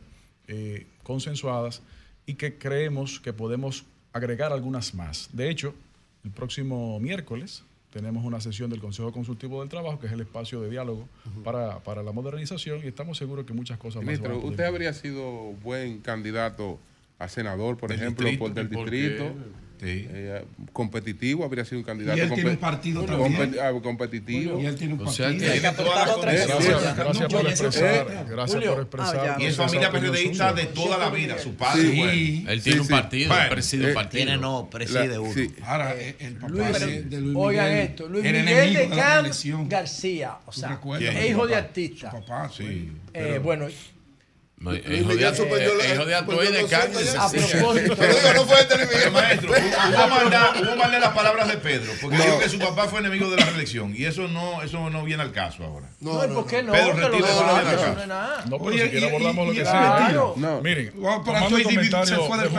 eh, 0.48 0.88
consensuadas 1.04 1.82
y 2.28 2.36
que 2.36 2.60
creemos 2.60 3.20
que 3.20 3.34
podemos 3.34 3.86
agregar 4.14 4.54
algunas 4.54 4.94
más. 4.94 5.30
De 5.34 5.50
hecho, 5.50 5.74
el 6.24 6.30
próximo 6.30 7.00
miércoles 7.00 7.64
tenemos 7.90 8.26
una 8.26 8.40
sesión 8.42 8.70
del 8.70 8.82
Consejo 8.82 9.12
Consultivo 9.12 9.62
del 9.62 9.70
Trabajo, 9.70 10.00
que 10.00 10.08
es 10.08 10.14
el 10.14 10.22
espacio 10.22 10.62
de 10.62 10.70
diálogo 10.70 11.08
para, 11.44 11.80
para 11.80 12.04
la 12.04 12.12
modernización, 12.12 12.82
y 12.84 12.88
estamos 12.88 13.18
seguros 13.18 13.46
que 13.46 13.54
muchas 13.54 13.80
cosas 13.80 14.04
más. 14.04 14.06
Ministro, 14.06 14.30
van 14.30 14.38
a 14.38 14.42
poder 14.42 14.52
¿usted 14.52 14.64
habría 14.66 14.94
sido 14.94 15.54
buen 15.64 16.00
candidato 16.02 16.80
a 17.18 17.30
senador, 17.30 17.78
por 17.78 17.90
Del 17.90 18.00
ejemplo, 18.00 18.28
distrito, 18.28 18.46
por 18.46 18.54
del 18.54 18.66
¿y 18.66 18.76
por 18.76 19.58
distrito? 19.86 20.10
qué? 20.14 20.38
Eh, 20.38 20.46
competitivo, 20.74 21.44
habría 21.46 21.66
sido 21.66 21.80
un 21.80 21.84
candidato 21.86 22.18
Y 22.18 22.22
él 22.22 22.32
tiene 22.34 22.50
un 22.52 22.58
partido 22.58 23.04
también. 23.04 23.56
ah, 23.62 23.72
competitivo. 23.82 24.60
Y 24.60 24.66
él 24.66 24.76
tiene 24.76 24.94
un 24.96 25.08
O 25.08 25.12
sea, 25.12 25.28
partido. 25.28 25.54
que 25.54 25.60
tiene 25.60 25.76
todas 25.76 26.08
las 26.08 26.18
Gracias, 26.22 26.96
gracias 26.98 27.34
por 27.34 27.48
expresar, 27.48 28.26
gracias 28.30 28.56
Julio. 28.56 28.74
por 28.74 28.82
expresar. 28.84 29.42
Y 29.42 29.46
es 29.46 29.56
familia 29.56 29.92
periodista 29.92 30.54
de 30.54 30.66
toda 30.68 30.98
la 30.98 31.10
vida, 31.10 31.38
su 31.40 31.54
padre. 31.56 31.82
Sí. 31.84 31.98
bueno. 31.98 32.52
Él 32.52 32.62
tiene 32.64 32.82
un 32.82 32.88
partido, 32.88 33.30
Bueno, 33.30 33.50
preside 33.50 33.84
un 33.86 33.92
eh, 33.92 33.94
partido. 33.94 34.24
Tiene 34.26 34.38
no, 34.42 34.70
preside 34.70 35.08
La- 35.08 35.22
uno. 35.22 35.34
sí. 35.34 35.54
Ahora, 35.64 35.96
eh, 35.96 36.16
el 36.20 36.34
papá 36.36 36.48
Luis, 36.50 37.10
de, 37.10 37.22
Luis 37.22 37.36
oigan 37.36 37.66
Miguel 37.70 37.88
esto, 37.88 38.08
Luis 38.08 38.24
Miguel 38.24 38.46
de 38.74 38.88
reelección. 38.88 39.70
García, 39.70 40.38
o 40.46 40.52
sea, 40.52 40.80
es 41.00 41.30
hijo 41.30 41.48
de 41.48 41.54
Papá. 41.54 41.66
artista. 41.66 42.12
Sí. 42.56 42.92
Eh, 43.14 43.40
bueno, 43.44 43.68
No, 44.60 44.72
Luis 44.72 44.82
hijo 44.86 44.94
de 45.10 45.16
Miguel 45.16 45.26
Arto- 45.28 45.36
suspendió 45.38 45.76
la- 45.76 45.86
eh, 45.86 45.94
hijo 45.94 46.06
de 46.06 46.16
Artois 46.16 46.52
de 46.52 46.60
suspendió 46.62 46.80
Cáceres. 46.80 47.14
los 47.14 47.24
A 47.24 47.30
propósito. 47.30 47.96
Pero 48.00 48.16
digo, 48.16 48.34
no 48.34 48.46
fue 48.46 48.60
este 48.62 48.78
Luis 48.78 48.90
Miguel. 48.90 49.12
Maestro, 49.12 49.52
hubo 49.52 50.08
maldad, 50.08 50.50
hubo 50.64 50.76
maldad 50.76 50.96
en 50.96 51.02
las 51.02 51.14
palabras 51.14 51.48
de 51.48 51.58
Pedro, 51.58 51.92
porque 52.02 52.18
dijo 52.18 52.40
que 52.40 52.50
su 52.50 52.58
papá 52.60 52.88
fue 52.88 53.00
enemigo 53.02 53.30
de 53.30 53.38
la 53.38 53.46
reelección 53.46 53.94
y 53.96 54.06
eso 54.06 54.28
no, 54.28 54.64
eso 54.64 54.90
no 54.90 55.04
viene 55.04 55.22
al 55.22 55.32
caso 55.32 55.64
ahora. 55.64 55.86
No, 56.00 56.26
¿y 56.26 56.28
por 56.30 56.48
qué 56.48 56.64
no? 56.64 56.72
Pedro 56.72 56.96
debate, 56.96 57.18
eso, 57.18 57.46
no 57.94 58.02
es 58.02 58.08
nada. 58.08 58.44
No, 58.50 58.58
pero 58.58 58.70
Oye, 58.72 58.84
si 58.86 58.90
quiere 58.90 59.06
y- 59.06 59.10
abordamos 59.10 59.48
lo 59.48 59.54
que 59.54 59.64
sea. 59.64 60.12
No. 60.36 60.62
Miren, 60.62 60.92
tomando 61.24 61.58
el 61.58 61.64
comentario 61.64 62.06
se 62.08 62.16
fue 62.16 62.38
del 62.40 62.50
de 62.50 62.56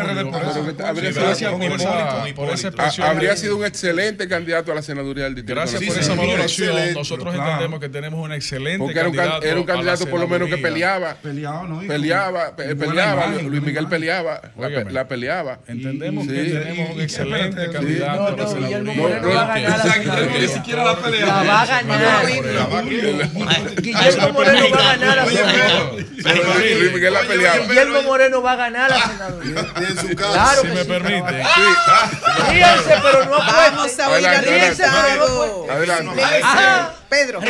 habría 3.03 3.37
sido- 3.37 3.57
un 3.57 3.65
excelente 3.65 4.29
candidato 4.29 4.71
a 4.71 4.75
la 4.77 4.83
senaduría 4.83 5.25
del 5.25 5.35
distrito. 5.35 5.61
Gracias 5.61 5.83
por 5.83 5.99
esa 5.99 6.15
valoración. 6.15 6.95
Nosotros 6.95 7.35
entendemos 7.35 7.81
que 7.81 7.89
tenemos 7.89 8.21
un 8.25 8.33
excelente 8.33 8.79
Porque 8.79 9.01
era 9.01 9.09
un, 9.09 9.17
can- 9.17 9.31
candidato. 9.31 9.67
candidato 9.67 10.07
por 10.07 10.21
lo 10.21 10.29
menos 10.29 10.49
que 10.49 10.59
peleaba. 10.59 11.15
Peleaba, 11.15 11.67
¿no? 11.67 11.88
Peleaba, 11.89 12.55
pe- 12.57 12.77
peleaba. 12.77 13.27
imagen, 13.27 13.51
Luis 13.51 13.63
Miguel 13.63 13.89
peleaba. 13.89 14.41
La, 14.59 14.69
la 14.69 15.09
peleaba. 15.09 15.59
Entendemos 15.67 16.25
Sí. 16.27 16.31
que 16.33 16.43
tenemos 16.45 16.91
un 16.95 17.01
excelente 17.01 17.49
espérate, 17.65 17.73
candidato 17.73 18.17
No, 18.21 18.27
a 18.27 18.31
la 18.31 18.37
no. 18.45 18.55
Guillermo 18.59 18.95
Moreno 18.95 19.29
va 19.29 19.43
a 19.55 19.59
ganar 19.59 20.39
ni 20.41 20.49
siquiera 20.49 20.85
la 20.85 20.97
pelea. 20.97 21.27
La 21.27 21.43
va 21.43 21.63
a 21.63 21.67
ganar. 21.67 22.27
Guillermo 23.81 24.33
Moreno 24.33 24.71
va 24.71 24.79
a 24.79 24.97
ganar 24.97 25.17
la 25.17 25.27
senaduría. 25.27 26.77
Luis 26.79 26.93
Miguel 26.93 27.13
la 27.15 27.21
peleaba. 27.23 27.57
Guillermo 27.67 28.03
Moreno 28.03 28.43
va 28.43 28.53
a 28.53 28.57
ganar 28.57 28.91
la 28.91 29.01
senaduría. 29.09 29.67
Claro 30.17 30.63
Si 30.63 30.69
me 30.69 30.83
sí. 30.83 30.89
permite. 30.89 31.43
Ríanse, 32.51 32.95
pero 33.03 33.25
no 33.25 33.39
Vamos 33.39 33.99
a 33.99 34.11
oír 34.11 34.27
a 34.27 34.39
apuesten. 34.39 34.91
Adelante. 35.71 36.23
Pedro. 37.09 37.41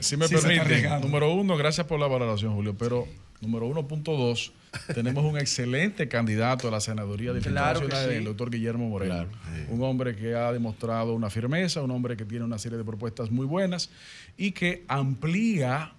Si 0.00 0.16
me 0.16 0.28
Sí, 0.28 0.34
permite, 0.34 0.88
número 1.00 1.32
uno, 1.32 1.56
gracias 1.56 1.86
por 1.86 1.98
la 2.00 2.06
valoración, 2.06 2.54
Julio, 2.54 2.76
pero 2.78 3.06
número 3.40 3.68
1.2, 3.68 4.52
tenemos 4.94 5.24
un 5.24 5.38
excelente 5.38 6.08
candidato 6.08 6.68
a 6.68 6.70
la 6.70 6.80
senaduría 6.80 7.32
del 7.32 7.42
Claro 7.42 7.80
Nacional, 7.80 8.10
sí. 8.10 8.16
el 8.16 8.24
doctor 8.24 8.50
Guillermo 8.50 8.88
Moreno. 8.88 9.26
Un 9.68 9.82
hombre 9.82 10.16
que 10.16 10.34
ha 10.34 10.52
demostrado 10.52 11.14
una 11.14 11.30
firmeza, 11.30 11.82
un 11.82 11.90
hombre 11.90 12.16
que 12.16 12.24
tiene 12.24 12.44
una 12.44 12.58
serie 12.58 12.78
de 12.78 12.84
propuestas 12.84 13.30
muy 13.30 13.46
buenas 13.46 13.90
y 14.36 14.52
que 14.52 14.84
amplía 14.88 15.92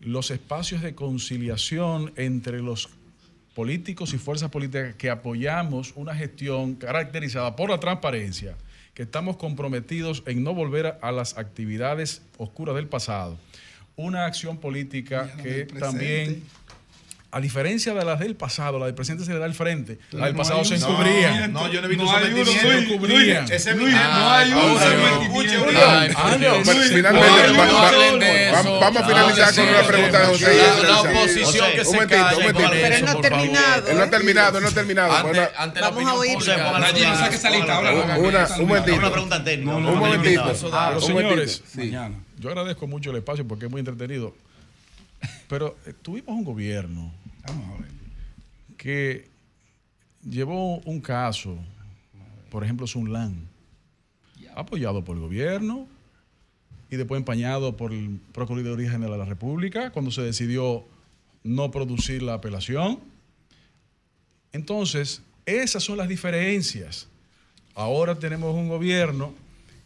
los 0.00 0.30
espacios 0.30 0.82
de 0.82 0.94
conciliación 0.94 2.12
entre 2.16 2.60
los 2.60 2.88
políticos 3.54 4.12
y 4.12 4.18
fuerzas 4.18 4.50
políticas 4.50 4.94
que 4.96 5.08
apoyamos 5.08 5.92
una 5.96 6.14
gestión 6.14 6.74
caracterizada 6.74 7.56
por 7.56 7.70
la 7.70 7.80
transparencia, 7.80 8.54
que 8.96 9.02
estamos 9.02 9.36
comprometidos 9.36 10.22
en 10.26 10.42
no 10.42 10.54
volver 10.54 10.98
a- 11.02 11.12
las 11.12 11.36
actividades 11.36 12.22
oscuras 12.38 12.74
del 12.74 12.88
pasado. 12.88 13.36
Una 13.94 14.24
acción 14.24 14.56
política 14.56 15.30
que 15.42 15.66
también, 15.66 16.42
a 17.36 17.40
diferencia 17.40 17.92
de 17.92 18.02
las 18.02 18.18
del 18.18 18.34
pasado, 18.34 18.78
la 18.78 18.86
del 18.86 18.94
presente 18.94 19.24
se 19.26 19.32
le 19.34 19.38
da 19.38 19.44
el 19.44 19.52
frente, 19.52 19.98
la 20.12 20.24
del 20.26 20.34
no 20.34 20.38
pasado 20.38 20.64
se 20.64 20.76
encubría. 20.76 21.48
No, 21.48 21.70
yo 21.70 21.80
no 21.82 21.86
he 21.86 21.90
visto 21.90 22.04
No 22.04 22.16
hay 22.16 22.32
uno, 22.32 22.44
sometimiento. 22.46 22.68
Luis, 22.72 22.88
Encubría. 22.88 23.40
Luis, 23.40 23.50
Ese 23.50 23.70
es 23.72 23.76
mi- 23.76 23.84
no 23.84 24.30
hay 24.30 24.52
un 24.52 24.78
sometimiento. 24.78 25.36
Finalmente, 26.94 28.50
vamos 28.80 29.02
a 29.02 29.06
finalizar 29.06 29.54
con 29.54 29.68
una 29.68 29.82
pregunta 29.82 30.18
de 30.20 30.26
José. 30.26 30.58
la 30.82 31.00
oposición 31.02 31.66
que 31.72 31.80
Un 31.80 31.84
se 31.86 31.92
momentito. 31.92 32.18
Pero 32.56 32.72
él 32.72 33.04
no 33.04 33.10
ha 33.10 33.20
terminado. 33.20 33.88
Él 33.88 33.96
no 33.96 34.02
ha 34.02 34.10
terminado, 34.10 34.58
él 34.58 34.64
no 34.64 34.70
ha 34.70 34.72
terminado. 34.72 35.12
Vamos 35.80 36.06
a 36.06 36.14
oír. 36.14 36.38
un 38.58 38.66
momentito. 38.66 39.06
Un 39.76 39.98
momentito. 39.98 40.54
señores, 41.00 41.62
yo 42.38 42.48
agradezco 42.48 42.86
mucho 42.86 43.10
el 43.10 43.16
espacio 43.16 43.46
porque 43.46 43.66
es 43.66 43.70
muy 43.70 43.80
entretenido, 43.80 44.34
pero 45.48 45.76
tuvimos 46.02 46.28
un 46.30 46.44
gobierno 46.44 47.12
Que 48.76 49.28
llevó 50.28 50.78
un 50.78 51.00
caso, 51.00 51.58
por 52.50 52.64
ejemplo, 52.64 52.86
Sunlan, 52.86 53.48
apoyado 54.54 55.04
por 55.04 55.16
el 55.16 55.22
gobierno 55.22 55.86
y 56.90 56.96
después 56.96 57.18
empañado 57.18 57.76
por 57.76 57.92
el 57.92 58.20
Procuraduría 58.32 58.90
General 58.90 59.12
de 59.12 59.18
la 59.18 59.24
República 59.24 59.90
cuando 59.90 60.10
se 60.10 60.22
decidió 60.22 60.84
no 61.42 61.70
producir 61.70 62.22
la 62.22 62.34
apelación. 62.34 63.00
Entonces, 64.52 65.22
esas 65.44 65.84
son 65.84 65.98
las 65.98 66.08
diferencias. 66.08 67.08
Ahora 67.74 68.18
tenemos 68.18 68.54
un 68.54 68.68
gobierno 68.68 69.34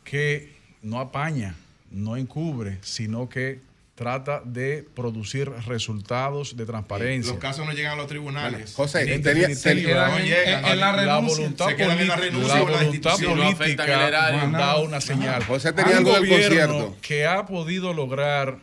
que 0.04 0.52
no 0.82 1.00
apaña, 1.00 1.56
no 1.90 2.16
encubre, 2.16 2.78
sino 2.82 3.28
que 3.28 3.60
trata 4.04 4.40
de 4.46 4.82
producir 4.94 5.50
resultados 5.66 6.56
de 6.56 6.64
transparencia. 6.64 7.32
Los 7.32 7.38
casos 7.38 7.66
no 7.66 7.72
llegan 7.72 7.92
a 7.92 7.96
los 7.96 8.06
tribunales. 8.06 8.72
José, 8.74 9.12
En 9.12 9.22
tenía- 9.22 9.46
definitiva, 9.48 10.08
no 10.08 10.16
en- 10.18 10.24
llegan. 10.24 10.64
en 10.64 10.80
la 10.80 10.92
la 10.92 10.92
renuncia. 10.92 11.36
voluntad 11.36 11.66
Se 11.68 11.76
quedan 11.76 11.98
en 11.98 12.08
la 12.08 12.14
política, 12.16 12.30
renuncia 12.38 12.54
la 12.54 12.60
voluntad. 12.62 13.18
No 13.20 13.56
política 13.58 14.08
erario. 14.08 14.50
da 14.58 14.78
una 14.78 15.02
señal. 15.02 15.44
José 15.44 15.74
tenía 15.74 15.98
Hay 15.98 16.02
un 16.02 16.08
algo 16.08 16.12
del 16.18 16.30
gobierno 16.30 16.72
concierto. 16.78 16.96
que 17.02 17.26
ha 17.26 17.44
podido 17.44 17.92
lograr 17.92 18.56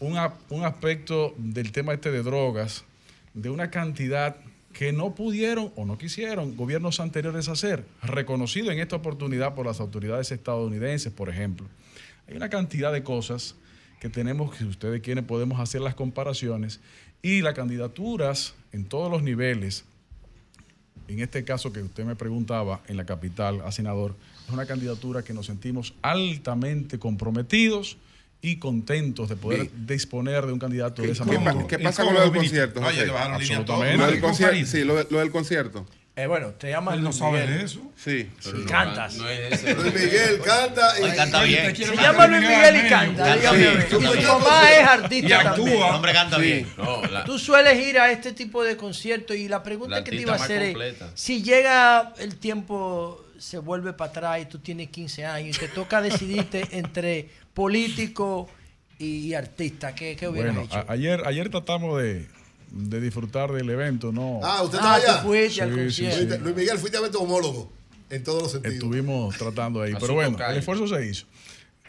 un, 0.00 0.32
un 0.50 0.64
aspecto 0.64 1.32
del 1.38 1.70
tema 1.70 1.94
este 1.94 2.10
de 2.10 2.24
drogas 2.24 2.82
de 3.34 3.50
una 3.50 3.70
cantidad 3.70 4.34
que 4.72 4.92
no 4.92 5.14
pudieron 5.14 5.72
o 5.76 5.84
no 5.84 5.96
quisieron 5.96 6.56
gobiernos 6.56 6.98
anteriores 6.98 7.48
hacer, 7.48 7.84
reconocido 8.02 8.72
en 8.72 8.80
esta 8.80 8.96
oportunidad 8.96 9.54
por 9.54 9.64
las 9.64 9.78
autoridades 9.78 10.32
estadounidenses, 10.32 11.12
por 11.12 11.28
ejemplo. 11.30 11.68
Hay 12.28 12.36
una 12.36 12.48
cantidad 12.50 12.92
de 12.92 13.04
cosas 13.04 13.54
que 14.00 14.08
tenemos, 14.08 14.52
que 14.52 14.58
si 14.58 14.64
ustedes 14.64 15.00
quieren 15.00 15.24
podemos 15.26 15.60
hacer 15.60 15.80
las 15.80 15.94
comparaciones, 15.94 16.80
y 17.22 17.40
las 17.40 17.54
candidaturas 17.54 18.54
en 18.72 18.84
todos 18.84 19.10
los 19.10 19.22
niveles, 19.22 19.84
en 21.08 21.20
este 21.20 21.44
caso 21.44 21.72
que 21.72 21.82
usted 21.82 22.04
me 22.04 22.14
preguntaba 22.16 22.82
en 22.88 22.96
la 22.96 23.06
capital 23.06 23.62
a 23.64 23.72
senador, 23.72 24.14
es 24.46 24.52
una 24.52 24.66
candidatura 24.66 25.22
que 25.22 25.32
nos 25.34 25.46
sentimos 25.46 25.94
altamente 26.02 26.98
comprometidos 26.98 27.96
y 28.42 28.56
contentos 28.56 29.28
de 29.28 29.36
poder 29.36 29.62
Bien. 29.70 29.86
disponer 29.86 30.46
de 30.46 30.52
un 30.52 30.58
candidato 30.58 31.02
de 31.02 31.10
esa 31.12 31.24
¿Qué, 31.24 31.36
pa- 31.36 31.40
magnitud. 31.40 31.68
qué 31.68 31.78
pasa 31.78 32.04
con 32.04 32.14
lo 32.14 32.20
del 32.20 32.32
concierto? 32.32 32.80
Oye, 32.80 32.88
José? 32.90 33.06
le 33.06 33.12
bajaron 33.12 33.40
línea 33.40 33.58
a 33.58 33.64
todo. 33.64 33.76
Absolutamente. 33.82 34.06
Lo 34.06 34.12
del 34.12 34.20
concierto, 34.20 34.66
sí, 34.66 34.84
lo, 34.84 34.94
de- 34.96 35.06
lo 35.10 35.18
del 35.18 35.30
concierto. 35.30 35.86
Eh, 36.18 36.26
bueno, 36.26 36.48
te 36.52 36.70
llama 36.70 36.94
Él 36.94 37.00
no 37.00 37.10
Luis 37.10 37.18
sabe 37.18 37.42
Miguel. 37.42 37.58
de 37.58 37.64
eso. 37.66 37.80
Sí. 37.94 38.30
Y 38.42 38.64
cantas. 38.64 39.16
No 39.16 39.28
es 39.28 39.52
ese. 39.52 39.74
Luis 39.74 39.92
Miguel 39.94 40.40
canta 40.42 40.98
y, 40.98 41.04
Ay, 41.04 41.16
canta 41.16 41.42
bien. 41.42 41.76
Se 41.76 41.94
llama 41.96 42.26
Luis 42.26 42.40
Miguel 42.40 42.86
y 42.86 42.88
canta. 42.88 43.36
dígame 43.36 43.66
tu 43.84 44.00
mamá 44.00 44.72
es 44.72 44.86
artista 44.88 45.26
Y 45.26 45.28
también. 45.30 45.46
actúa. 45.48 45.88
El 45.90 45.94
hombre 45.94 46.12
canta 46.14 46.38
bien. 46.38 46.68
No, 46.78 47.02
la- 47.04 47.24
Tú 47.24 47.38
sueles 47.38 47.86
ir 47.86 47.98
a 47.98 48.10
este 48.10 48.32
tipo 48.32 48.64
de 48.64 48.78
conciertos 48.78 49.36
y 49.36 49.46
la 49.46 49.62
pregunta 49.62 49.96
La 49.96 50.04
que 50.04 50.10
te 50.12 50.16
iba 50.22 50.32
a 50.32 50.36
hacer 50.36 50.62
es, 50.62 50.96
si 51.14 51.42
llega 51.42 52.14
el 52.18 52.36
tiempo, 52.36 53.22
se 53.38 53.58
vuelve 53.58 53.92
para 53.92 54.10
atrás 54.10 54.40
y 54.40 54.46
tú 54.46 54.58
tienes 54.60 54.88
15 54.88 55.26
años 55.26 55.54
y 55.56 55.60
te 55.60 55.68
toca 55.68 56.00
decidirte 56.00 56.66
entre 56.70 57.28
político 57.52 58.48
y 58.98 59.34
artista, 59.34 59.94
¿qué, 59.94 60.16
qué 60.16 60.28
hubieras 60.28 60.54
Bueno, 60.54 60.66
hecho? 60.66 60.78
a- 60.78 60.90
ayer, 60.90 61.22
ayer 61.26 61.50
tratamos 61.50 62.00
de, 62.00 62.26
de 62.76 63.00
disfrutar 63.00 63.52
del 63.52 63.68
evento, 63.70 64.12
¿no? 64.12 64.40
Ah, 64.42 64.62
¿usted 64.62 64.78
Ah, 64.80 64.98
estaba 64.98 65.00
tú 65.00 65.04
allá? 65.12 65.22
fuiste 65.22 65.62
al 65.62 65.70
Sí, 65.70 65.76
concierto. 65.76 66.16
sí. 66.18 66.26
Luis, 66.26 66.40
Luis 66.42 66.56
Miguel, 66.56 66.78
fuiste 66.78 66.98
a 66.98 67.00
ver 67.00 67.10
tu 67.10 67.18
homólogo 67.18 67.70
en 68.10 68.22
todos 68.24 68.42
los 68.42 68.52
sentidos. 68.52 68.74
Estuvimos 68.74 69.36
tratando 69.36 69.82
ahí. 69.82 69.94
Pero 70.00 70.14
bueno, 70.14 70.36
el 70.48 70.56
esfuerzo 70.58 70.86
se 70.86 71.06
hizo. 71.06 71.26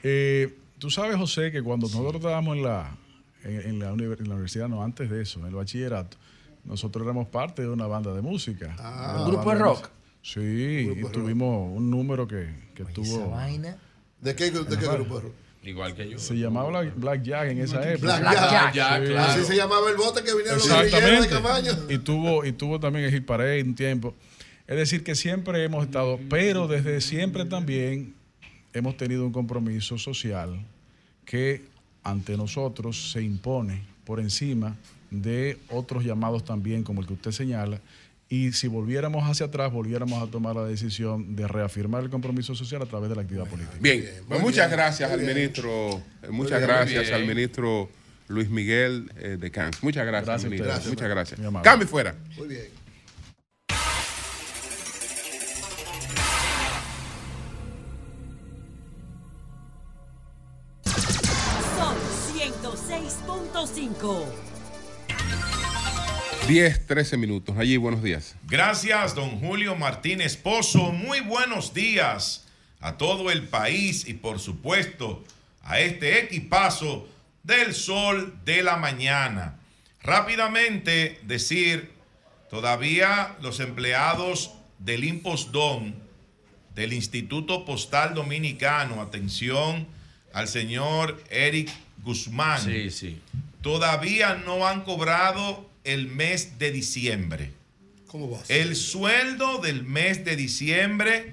Eh, 0.04 0.56
Tú 0.80 0.92
sabes, 0.92 1.16
José, 1.18 1.52
que 1.52 1.64
cuando 1.64 1.88
nosotros 1.88 2.18
estábamos 2.18 2.56
en 2.56 2.62
la, 2.64 2.96
en, 3.44 3.62
en 3.62 3.80
la, 3.80 3.92
univer- 3.92 4.20
en 4.20 4.30
la 4.30 4.36
universidad, 4.36 4.68
no, 4.70 4.84
antes 4.84 5.10
de 5.10 5.24
eso, 5.24 5.40
en 5.40 5.48
el 5.48 5.56
bachillerato, 5.56 6.18
nosotros 6.66 7.04
éramos 7.04 7.28
parte 7.30 7.64
de 7.64 7.70
una 7.70 7.88
banda 7.88 8.14
de 8.14 8.22
música. 8.22 8.76
Ah. 8.78 9.16
¿Un 9.26 9.32
grupo 9.32 9.50
de 9.50 9.58
rock? 9.58 9.90
Sí, 10.22 10.40
y 10.40 11.02
tuvimos 11.12 11.76
un 11.76 11.90
número 11.90 12.28
que, 12.28 12.48
que 12.76 12.84
tuvo. 12.86 13.32
vaina. 13.32 13.76
¿De 14.22 14.36
qué, 14.36 14.52
de 14.52 14.78
qué 14.78 14.86
grupo? 14.88 15.24
Igual 15.68 15.94
que 15.94 16.10
yo. 16.10 16.18
Se 16.18 16.34
llamaba 16.34 16.70
Black, 16.70 16.94
Black 16.96 17.24
Jack 17.24 17.50
en 17.50 17.60
esa 17.60 17.92
época. 17.92 18.20
Black 18.20 18.34
Jack. 18.50 18.68
Sí. 18.68 19.12
claro. 19.12 19.20
Así 19.20 19.44
se 19.44 19.56
llamaba 19.58 19.90
el 19.90 19.98
bote 19.98 20.24
que 20.24 20.34
vinieron 20.34 20.58
los 20.60 20.70
guerrilleros 20.70 21.24
de. 21.24 21.30
Camaño. 21.30 21.72
Y 21.90 21.98
tuvo, 21.98 22.46
y 22.46 22.54
tuvo 22.54 22.80
también 22.80 23.06
el 23.06 23.12
Hit 23.12 23.26
Parade 23.26 23.64
un 23.64 23.76
tiempo. 23.76 24.16
Es 24.66 24.78
decir, 24.78 25.04
que 25.04 25.14
siempre 25.14 25.62
hemos 25.66 25.86
estado, 25.86 26.20
pero 26.30 26.70
desde 26.70 27.02
siempre 27.02 27.44
también 27.44 28.16
hemos 28.74 28.96
tenido 28.96 29.26
un 29.26 29.34
compromiso 29.34 29.98
social 29.98 30.58
que 31.26 31.66
ante 32.02 32.38
nosotros 32.38 33.12
se 33.12 33.22
impone 33.22 33.84
por 34.06 34.22
encima 34.22 34.78
de 35.12 35.58
otros 35.70 36.06
llamados 36.06 36.46
también, 36.46 36.84
como 36.84 37.02
el 37.02 37.08
que 37.08 37.14
usted 37.14 37.32
señala, 37.32 37.82
y 38.30 38.52
si 38.52 38.68
volviéramos 38.68 39.24
hacia 39.30 39.46
atrás, 39.46 39.72
volviéramos 39.72 40.22
a 40.22 40.30
tomar 40.30 40.56
la 40.56 40.66
decisión 40.66 41.36
de 41.36 41.48
reafirmar 41.48 42.04
el 42.04 42.10
compromiso 42.10 42.56
social 42.56 42.82
a 42.82 42.86
través 42.86 43.10
de 43.10 43.16
la 43.16 43.22
actividad 43.22 43.46
política. 43.48 43.78
Bien, 43.80 44.06
pues 44.28 44.42
muchas 44.42 44.68
bien, 44.68 44.80
gracias 44.80 45.12
al 45.12 45.20
bien. 45.22 45.34
ministro, 45.36 46.02
eh, 46.24 46.28
muchas 46.30 46.60
bien, 46.60 46.70
gracias 46.70 47.12
al 47.12 47.26
ministro 47.26 47.90
Luis 48.28 48.50
Miguel 48.50 49.10
eh, 49.18 49.38
de 49.40 49.52
Cans. 49.52 49.82
Muchas 49.82 50.06
gracias, 50.06 50.26
Gracias 50.28 50.52
ministro. 50.52 50.74
ustedes. 50.74 50.90
muchas 50.90 51.10
gracias. 51.10 51.40
Cambio 51.64 51.88
fuera. 51.88 52.16
Muy 52.38 52.48
bien. 52.50 52.64
Son 61.78 61.96
106.5. 62.34 64.47
10, 66.48 66.88
13 66.88 67.18
minutos. 67.18 67.58
Allí, 67.58 67.78
buenos 67.78 68.02
días. 68.02 68.36
Gracias, 68.48 69.16
don 69.16 69.40
Julio 69.40 69.76
Martínez 69.76 70.38
Pozo. 70.38 70.92
Muy 70.92 71.20
buenos 71.20 71.74
días 71.74 72.46
a 72.80 72.98
todo 72.98 73.32
el 73.32 73.44
país 73.48 74.08
y 74.08 74.14
por 74.14 74.40
supuesto 74.40 75.24
a 75.64 75.80
este 75.80 76.20
equipazo 76.24 77.08
del 77.44 77.74
sol 77.74 78.38
de 78.46 78.64
la 78.64 78.78
mañana. 78.78 79.56
Rápidamente 80.02 81.20
decir, 81.24 81.92
todavía 82.50 83.36
los 83.42 83.60
empleados 83.60 84.52
del 84.80 85.04
Impostón, 85.04 85.96
del 86.76 86.94
Instituto 86.94 87.66
Postal 87.66 88.14
Dominicano, 88.14 89.02
atención 89.02 89.88
al 90.34 90.48
señor 90.48 91.22
Eric 91.30 91.70
Guzmán, 92.04 92.62
Sí, 92.62 92.92
sí. 92.92 93.20
todavía 93.62 94.36
no 94.46 94.68
han 94.68 94.84
cobrado 94.84 95.68
el 95.88 96.08
mes 96.08 96.60
de 96.60 96.72
diciembre. 96.72 97.52
¿Cómo 98.08 98.30
va? 98.30 98.40
El 98.48 98.76
sueldo 98.76 99.58
del 99.60 99.84
mes 99.84 100.24
de 100.24 100.36
diciembre 100.36 101.32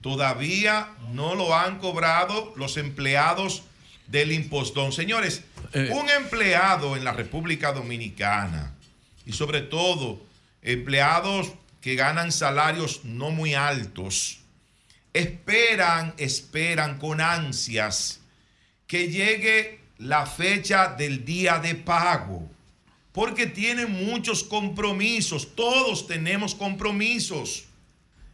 todavía 0.00 0.88
no 1.12 1.34
lo 1.34 1.54
han 1.56 1.78
cobrado 1.78 2.52
los 2.56 2.76
empleados 2.76 3.62
del 4.06 4.32
impostón. 4.32 4.92
Señores, 4.92 5.42
Eh. 5.72 5.90
un 5.92 6.08
empleado 6.10 6.96
en 6.96 7.02
la 7.04 7.12
República 7.12 7.72
Dominicana 7.72 8.74
y 9.26 9.32
sobre 9.32 9.60
todo 9.62 10.22
empleados 10.62 11.52
que 11.80 11.96
ganan 11.96 12.30
salarios 12.30 13.04
no 13.04 13.30
muy 13.30 13.54
altos, 13.54 14.38
esperan, 15.12 16.14
esperan 16.18 16.98
con 16.98 17.20
ansias 17.20 18.20
que 18.86 19.08
llegue 19.08 19.80
la 19.98 20.26
fecha 20.26 20.94
del 20.96 21.24
día 21.24 21.58
de 21.58 21.74
pago 21.74 22.50
porque 23.14 23.46
tienen 23.46 23.92
muchos 23.92 24.42
compromisos, 24.42 25.54
todos 25.54 26.08
tenemos 26.08 26.52
compromisos. 26.56 27.66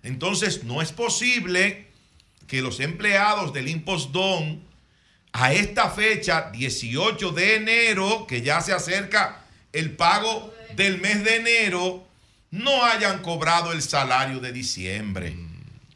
Entonces 0.02 0.64
no 0.64 0.80
es 0.80 0.90
posible 0.90 1.86
que 2.46 2.62
los 2.62 2.80
empleados 2.80 3.52
del 3.52 3.68
Impostón 3.68 4.62
a 5.32 5.52
esta 5.52 5.90
fecha, 5.90 6.50
18 6.50 7.30
de 7.32 7.56
enero, 7.56 8.26
que 8.26 8.40
ya 8.40 8.62
se 8.62 8.72
acerca 8.72 9.44
el 9.74 9.96
pago 9.96 10.54
del 10.76 10.98
mes 10.98 11.24
de 11.24 11.36
enero, 11.36 12.02
no 12.50 12.82
hayan 12.82 13.20
cobrado 13.20 13.72
el 13.72 13.82
salario 13.82 14.40
de 14.40 14.50
diciembre. 14.50 15.36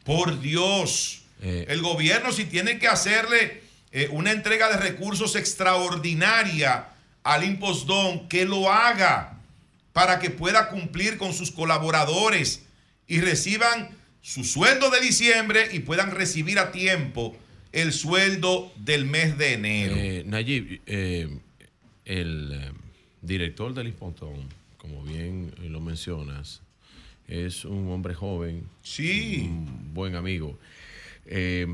Por 0.03 0.39
Dios, 0.41 1.23
el 1.41 1.81
gobierno 1.81 2.31
si 2.31 2.45
tiene 2.45 2.77
que 2.77 2.87
hacerle 2.87 3.63
eh, 3.91 4.09
una 4.11 4.31
entrega 4.31 4.69
de 4.69 4.77
recursos 4.77 5.35
extraordinaria 5.35 6.89
al 7.25 7.43
Impostón, 7.43 8.29
que 8.29 8.45
lo 8.45 8.71
haga 8.71 9.41
para 9.91 10.19
que 10.19 10.29
pueda 10.29 10.69
cumplir 10.69 11.17
con 11.17 11.33
sus 11.33 11.51
colaboradores 11.51 12.63
y 13.07 13.19
reciban 13.19 13.89
su 14.21 14.43
sueldo 14.43 14.89
de 14.91 15.01
diciembre 15.01 15.67
y 15.73 15.79
puedan 15.79 16.11
recibir 16.11 16.59
a 16.59 16.71
tiempo 16.71 17.35
el 17.71 17.91
sueldo 17.91 18.71
del 18.77 19.05
mes 19.05 19.37
de 19.37 19.53
enero. 19.53 19.95
Eh, 19.97 20.23
Nayib, 20.25 20.81
eh, 20.85 21.39
el 22.05 22.51
eh, 22.53 22.71
director 23.21 23.73
del 23.73 23.87
Impostón, 23.87 24.47
como 24.77 25.03
bien 25.03 25.53
lo 25.67 25.81
mencionas, 25.81 26.61
es 27.27 27.65
un 27.65 27.91
hombre 27.91 28.13
joven. 28.13 28.67
Sí. 28.83 29.47
Un 29.49 29.93
buen 29.93 30.15
amigo. 30.15 30.59
Eh, 31.25 31.67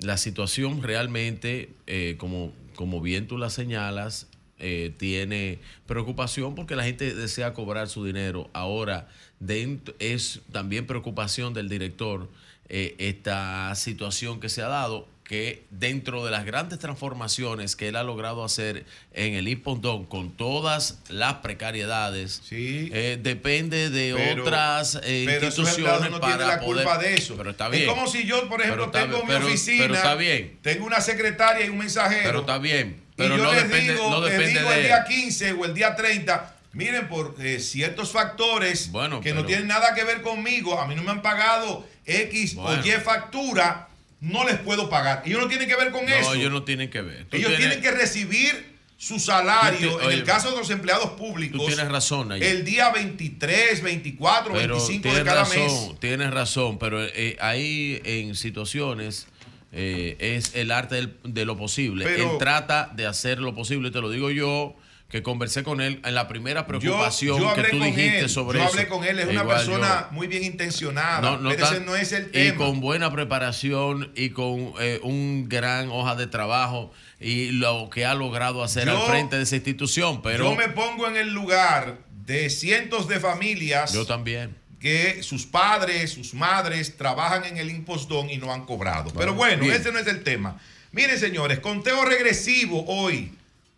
la 0.00 0.18
situación 0.18 0.82
realmente, 0.82 1.70
eh, 1.86 2.16
como, 2.18 2.52
como 2.74 3.00
bien 3.00 3.26
tú 3.26 3.38
la 3.38 3.48
señalas, 3.50 4.26
eh, 4.60 4.92
tiene 4.96 5.58
preocupación 5.86 6.54
porque 6.54 6.76
la 6.76 6.84
gente 6.84 7.14
desea 7.14 7.52
cobrar 7.54 7.88
su 7.88 8.04
dinero. 8.04 8.50
Ahora, 8.52 9.08
dentro- 9.40 9.94
es 9.98 10.40
también 10.52 10.86
preocupación 10.86 11.54
del 11.54 11.68
director 11.68 12.28
eh, 12.68 12.94
esta 12.98 13.74
situación 13.74 14.40
que 14.40 14.48
se 14.48 14.60
ha 14.62 14.68
dado 14.68 15.08
que 15.24 15.64
dentro 15.70 16.24
de 16.24 16.30
las 16.30 16.46
grandes 16.46 16.78
transformaciones 16.78 17.76
que 17.76 17.88
él 17.88 17.96
ha 17.96 18.02
logrado 18.02 18.42
hacer 18.44 18.86
en 19.12 19.34
el 19.34 19.46
Impondón 19.48 20.06
con 20.06 20.30
todas 20.30 21.00
las 21.10 21.34
precariedades, 21.34 22.42
eh, 22.50 23.18
depende 23.22 23.90
de 23.90 24.14
Pero- 24.16 24.42
otras 24.42 24.94
eh, 25.04 25.24
pero 25.26 25.46
instituciones 25.46 26.10
no 26.10 26.18
para 26.18 26.36
tienen 26.38 26.48
la 26.48 26.60
poder- 26.60 26.84
culpa 26.86 26.98
de 26.98 27.14
eso. 27.14 27.36
Pero 27.36 27.50
está 27.50 27.66
Es 27.66 27.72
bien. 27.72 27.86
como 27.86 28.06
si 28.06 28.24
yo, 28.26 28.48
por 28.48 28.62
ejemplo, 28.62 28.90
Pero 28.90 29.06
tengo 29.06 29.24
mi 29.26 29.34
oficina, 29.34 29.82
pero 29.82 29.94
está 29.96 30.14
bien. 30.14 30.58
tengo 30.62 30.86
una 30.86 31.00
secretaria 31.02 31.66
y 31.66 31.68
un 31.68 31.76
mensajero. 31.78 32.22
Pero 32.24 32.40
está 32.40 32.56
bien. 32.58 33.02
Pero 33.18 33.34
y 33.34 33.38
yo 33.38 33.44
no 33.44 33.52
les 33.52 33.64
depende, 33.64 33.92
digo, 33.92 34.10
no 34.10 34.20
les 34.26 34.54
digo 34.54 34.72
el 34.72 34.82
día 34.84 35.04
15 35.04 35.52
o 35.52 35.64
el 35.64 35.74
día 35.74 35.94
30, 35.96 36.54
miren, 36.72 37.08
por 37.08 37.34
eh, 37.40 37.58
ciertos 37.58 38.12
factores 38.12 38.86
que 38.88 38.92
no 38.92 39.20
pero- 39.20 39.44
tienen 39.44 39.66
nada 39.66 39.92
que 39.94 40.04
ver 40.04 40.22
conmigo, 40.22 40.80
a 40.80 40.86
mí 40.86 40.94
no 40.94 41.02
me 41.02 41.10
han 41.10 41.20
pagado 41.20 41.84
X 42.06 42.54
Bueno. 42.54 42.80
o 42.80 42.86
Y 42.86 42.92
factura, 42.92 43.88
no 44.20 44.44
les 44.46 44.56
puedo 44.60 44.88
pagar. 44.88 45.22
Ellos 45.26 45.40
no 45.40 45.48
tienen 45.48 45.68
que 45.68 45.76
ver 45.76 45.90
con 45.90 46.06
No, 46.06 46.14
eso. 46.14 46.34
ellos 46.34 46.50
no 46.52 46.62
tienen 46.62 46.88
que 46.90 47.02
ver. 47.02 47.26
Tú 47.28 47.36
Ellos 47.36 47.48
tienes- 47.50 47.58
tienen 47.68 47.82
que 47.82 47.90
recibir 47.90 48.78
su 48.96 49.18
salario, 49.20 49.96
ti- 49.98 50.04
en 50.06 50.10
el 50.12 50.18
oye, 50.18 50.24
caso 50.24 50.50
de 50.50 50.56
los 50.56 50.70
empleados 50.70 51.10
públicos, 51.10 51.60
Tú 51.60 51.66
tienes 51.66 51.88
razón 51.88 52.32
ahí. 52.32 52.42
el 52.42 52.64
día 52.64 52.90
23, 52.90 53.80
24, 53.82 54.52
pero 54.54 54.74
25 54.76 55.14
de 55.14 55.22
cada 55.24 55.40
razón, 55.42 55.56
mes. 55.88 56.00
Tienes 56.00 56.30
razón, 56.32 56.78
pero 56.78 57.04
eh, 57.04 57.36
ahí 57.40 58.00
en 58.04 58.34
situaciones 58.34 59.26
eh, 59.72 60.16
es 60.18 60.54
el 60.54 60.70
arte 60.70 60.94
del- 60.96 61.16
de 61.24 61.44
lo 61.44 61.56
posible. 61.56 62.04
Pero- 62.04 62.32
Él 62.32 62.38
trata 62.38 62.90
de 62.94 63.06
hacer 63.06 63.38
lo 63.40 63.54
posible, 63.54 63.90
te 63.90 64.00
lo 64.00 64.10
digo 64.10 64.30
yo, 64.30 64.74
que 65.10 65.22
conversé 65.22 65.62
con 65.62 65.80
él 65.80 66.02
en 66.04 66.14
la 66.14 66.28
primera 66.28 66.66
preocupación 66.66 67.40
yo 67.40 67.54
que 67.54 67.62
tú 67.70 67.80
dijiste 67.82 68.18
él, 68.20 68.28
sobre 68.28 68.58
yo 68.58 68.66
eso. 68.66 68.74
hablé 68.74 68.88
con 68.88 69.04
él, 69.04 69.18
es 69.18 69.28
una 69.28 69.46
persona 69.46 70.08
yo. 70.10 70.14
muy 70.14 70.26
bien 70.26 70.44
intencionada, 70.44 71.22
No, 71.22 71.38
no 71.38 71.48
pero 71.48 71.64
ese 71.64 71.80
no 71.80 71.96
es 71.96 72.12
el 72.12 72.24
y 72.28 72.30
tema. 72.32 72.58
con 72.58 72.80
buena 72.80 73.10
preparación 73.10 74.12
y 74.14 74.30
con 74.30 74.74
eh, 74.80 75.00
un 75.02 75.48
gran 75.48 75.88
hoja 75.88 76.14
de 76.14 76.26
trabajo 76.26 76.92
y 77.20 77.52
lo 77.52 77.88
que 77.88 78.04
ha 78.04 78.14
logrado 78.14 78.62
hacer 78.62 78.86
Yo- 78.86 79.00
al 79.02 79.08
frente 79.10 79.36
de 79.38 79.44
esa 79.44 79.56
institución, 79.56 80.20
pero 80.20 80.44
yo 80.50 80.54
me 80.56 80.68
pongo 80.68 81.08
en 81.08 81.16
el 81.16 81.32
lugar 81.32 82.00
de 82.26 82.50
cientos 82.50 83.08
de 83.08 83.18
familias 83.18 83.94
yo 83.94 84.04
también. 84.04 84.57
Que 84.80 85.22
sus 85.22 85.46
padres, 85.46 86.12
sus 86.12 86.34
madres 86.34 86.96
trabajan 86.96 87.44
en 87.44 87.56
el 87.56 87.70
impostón 87.70 88.30
y 88.30 88.36
no 88.36 88.52
han 88.52 88.64
cobrado. 88.64 89.10
Pero 89.12 89.34
bueno, 89.34 89.64
bien. 89.64 89.74
ese 89.74 89.92
no 89.92 89.98
es 89.98 90.06
el 90.06 90.22
tema. 90.22 90.60
Miren, 90.92 91.18
señores, 91.18 91.58
conteo 91.58 92.04
regresivo 92.04 92.84
hoy, 92.86 93.34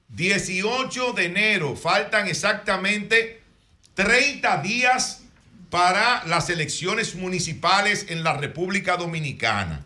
18 0.08 1.12
de 1.12 1.24
enero. 1.24 1.76
Faltan 1.76 2.28
exactamente 2.28 3.40
30 3.94 4.62
días 4.62 5.22
para 5.70 6.24
las 6.26 6.50
elecciones 6.50 7.14
municipales 7.14 8.06
en 8.08 8.22
la 8.22 8.34
República 8.34 8.96
Dominicana. 8.96 9.84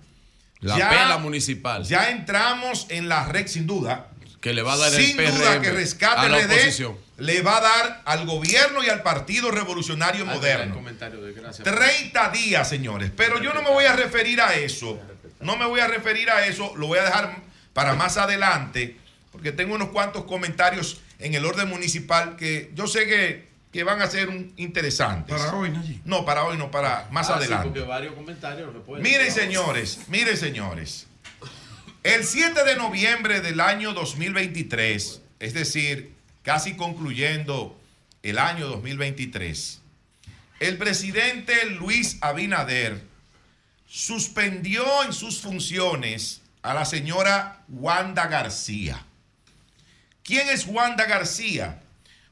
La 0.61 0.89
pela 0.89 1.19
municipal. 1.19 1.85
Ya 1.85 2.11
entramos 2.11 2.87
en 2.89 3.09
la 3.09 3.27
red, 3.27 3.47
sin 3.47 3.67
duda. 3.67 4.09
Que 4.41 4.55
le 4.55 4.63
va 4.63 4.75
a 4.75 4.77
dar 4.79 4.95
el 4.95 5.07
sin 5.07 5.17
duda 5.17 5.53
PRM 5.53 5.63
que 5.63 5.73
Rescate 5.73 6.21
a 6.21 6.29
la 6.29 6.39
oposición. 6.39 6.97
Le 7.17 7.43
va 7.43 7.59
a 7.59 7.61
dar 7.61 8.03
al 8.05 8.27
gobierno 8.27 8.83
y 8.83 8.89
al 8.89 9.03
Partido 9.03 9.51
Revolucionario 9.51 10.27
Moderno. 10.27 10.75
30 11.63 12.29
días, 12.31 12.69
señores. 12.69 13.11
Pero 13.17 13.41
yo 13.43 13.53
no 13.55 13.63
me 13.63 13.71
voy 13.71 13.85
a 13.85 13.95
referir 13.95 14.41
a 14.41 14.55
eso. 14.55 15.01
No 15.41 15.57
me 15.57 15.67
voy 15.67 15.81
a 15.81 15.87
referir 15.87 16.31
a 16.31 16.47
eso. 16.47 16.75
Lo 16.77 16.87
voy 16.89 16.99
a 16.99 17.05
dejar 17.05 17.37
para 17.73 17.95
más 17.95 18.17
adelante. 18.17 18.97
Porque 19.31 19.53
tengo 19.53 19.75
unos 19.75 19.89
cuantos 19.91 20.25
comentarios 20.25 21.01
en 21.19 21.35
el 21.35 21.45
orden 21.45 21.69
municipal 21.69 22.37
que 22.37 22.71
yo 22.75 22.87
sé 22.87 23.07
que, 23.07 23.49
que 23.73 23.85
van 23.85 24.01
a 24.03 24.09
ser 24.09 24.29
un- 24.29 24.53
interesantes. 24.57 25.37
Para 25.37 25.55
hoy. 25.55 26.01
No, 26.05 26.25
para 26.25 26.45
hoy 26.45 26.57
no, 26.57 26.71
para 26.71 27.09
más 27.11 27.29
Ah, 27.31 27.35
sí, 27.39 27.39
adelante. 27.45 27.69
porque 27.69 27.81
varios 27.89 28.15
comentarios 28.15 28.73
no 28.73 28.81
pueden- 28.83 29.03
Miren, 29.03 29.31
señores, 29.33 30.01
miren, 30.09 30.37
señores. 30.37 31.07
El 32.05 32.25
7 32.25 32.65
de 32.65 32.77
noviembre 32.77 33.41
del 33.41 33.61
año 33.61 33.93
2023, 33.93 35.21
es 35.41 35.55
decir, 35.55 36.13
casi 36.45 36.77
concluyendo 36.77 37.81
el 38.23 38.39
año 38.39 38.69
2023, 38.69 39.81
el 40.61 40.79
presidente 40.79 41.67
Luis 41.71 42.19
Abinader 42.21 43.03
suspendió 43.89 45.03
en 45.05 45.13
sus 45.13 45.41
funciones 45.41 46.43
a 46.63 46.75
la 46.75 46.85
señora 46.85 47.63
Wanda 47.69 48.27
García. 48.27 49.05
¿Quién 50.23 50.49
es 50.49 50.67
Wanda 50.67 51.07
García? 51.07 51.81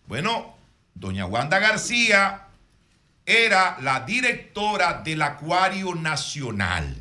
Bueno, 0.07 0.57
doña 0.95 1.27
Wanda 1.27 1.59
García 1.59 2.49
era 3.25 3.79
la 3.81 4.01
directora 4.01 5.03
del 5.03 5.23
Acuario 5.23 5.95
Nacional. 5.95 6.97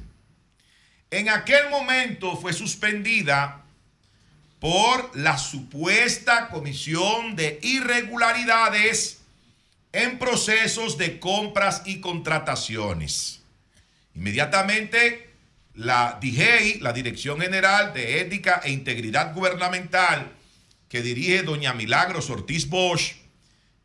En 1.10 1.30
aquel 1.30 1.70
momento 1.70 2.38
fue 2.38 2.54
suspendida 2.54 3.61
por 4.62 5.18
la 5.18 5.40
supuesta 5.40 6.50
comisión 6.50 7.36
de 7.36 7.60
irregularidades 7.64 9.22
en 9.92 10.20
procesos 10.20 11.00
de 11.00 11.20
compras 11.20 11.82
y 11.86 12.00
contrataciones. 12.00 13.42
Inmediatamente 14.14 15.32
la 15.74 16.20
DIGEI, 16.22 16.80
la 16.80 16.94
Dirección 16.94 17.42
General 17.42 17.92
de 17.96 18.22
Ética 18.22 18.62
e 18.64 18.70
Integridad 18.70 19.34
Gubernamental, 19.34 20.32
que 20.90 21.02
dirige 21.02 21.42
doña 21.42 21.74
Milagros 21.74 22.30
Ortiz 22.30 22.70
Bosch, 22.70 23.16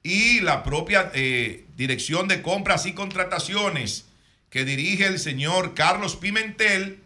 y 0.03 0.41
la 0.41 0.63
propia 0.63 1.11
eh, 1.15 1.65
Dirección 1.75 2.29
de 2.29 2.43
Compras 2.43 2.85
y 2.85 2.93
Contrataciones, 2.93 4.05
que 4.51 4.67
dirige 4.67 5.07
el 5.07 5.19
señor 5.19 5.75
Carlos 5.75 6.17
Pimentel, 6.17 7.01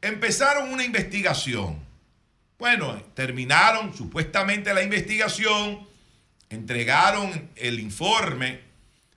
empezaron 0.00 0.72
una 0.72 0.84
investigación. 0.84 1.91
Bueno, 2.62 2.94
terminaron 3.14 3.92
supuestamente 3.92 4.72
la 4.72 4.84
investigación, 4.84 5.84
entregaron 6.48 7.50
el 7.56 7.80
informe 7.80 8.60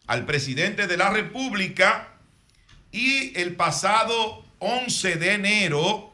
al 0.07 0.25
presidente 0.25 0.87
de 0.87 0.97
la 0.97 1.11
República 1.11 2.07
y 2.91 3.39
el 3.39 3.55
pasado 3.55 4.43
11 4.57 5.17
de 5.17 5.33
enero 5.33 6.11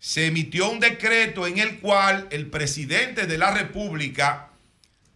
se 0.00 0.26
emitió 0.26 0.68
un 0.68 0.80
decreto 0.80 1.46
en 1.46 1.58
el 1.58 1.78
cual 1.78 2.26
el 2.32 2.50
presidente 2.50 3.28
de 3.28 3.38
la 3.38 3.52
República 3.52 4.48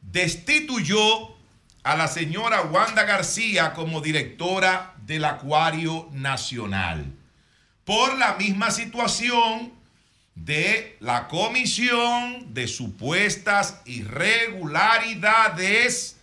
destituyó 0.03 1.35
a 1.83 1.97
la 1.97 2.07
señora 2.07 2.63
Wanda 2.63 3.03
García 3.03 3.73
como 3.73 4.01
directora 4.01 4.95
del 5.05 5.25
Acuario 5.25 6.09
Nacional 6.13 7.07
por 7.85 8.17
la 8.19 8.35
misma 8.35 8.71
situación 8.71 9.74
de 10.35 10.97
la 11.01 11.29
comisión 11.29 12.55
de 12.55 12.67
supuestas 12.67 13.83
irregularidades 13.85 16.17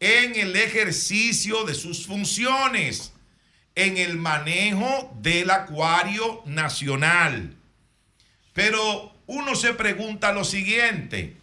en 0.00 0.36
el 0.36 0.56
ejercicio 0.56 1.64
de 1.64 1.74
sus 1.74 2.06
funciones, 2.06 3.12
en 3.74 3.98
el 3.98 4.16
manejo 4.16 5.14
del 5.20 5.50
acuario 5.50 6.42
nacional. 6.44 7.56
Pero 8.52 9.14
uno 9.26 9.54
se 9.54 9.74
pregunta 9.74 10.32
lo 10.32 10.44
siguiente, 10.44 11.36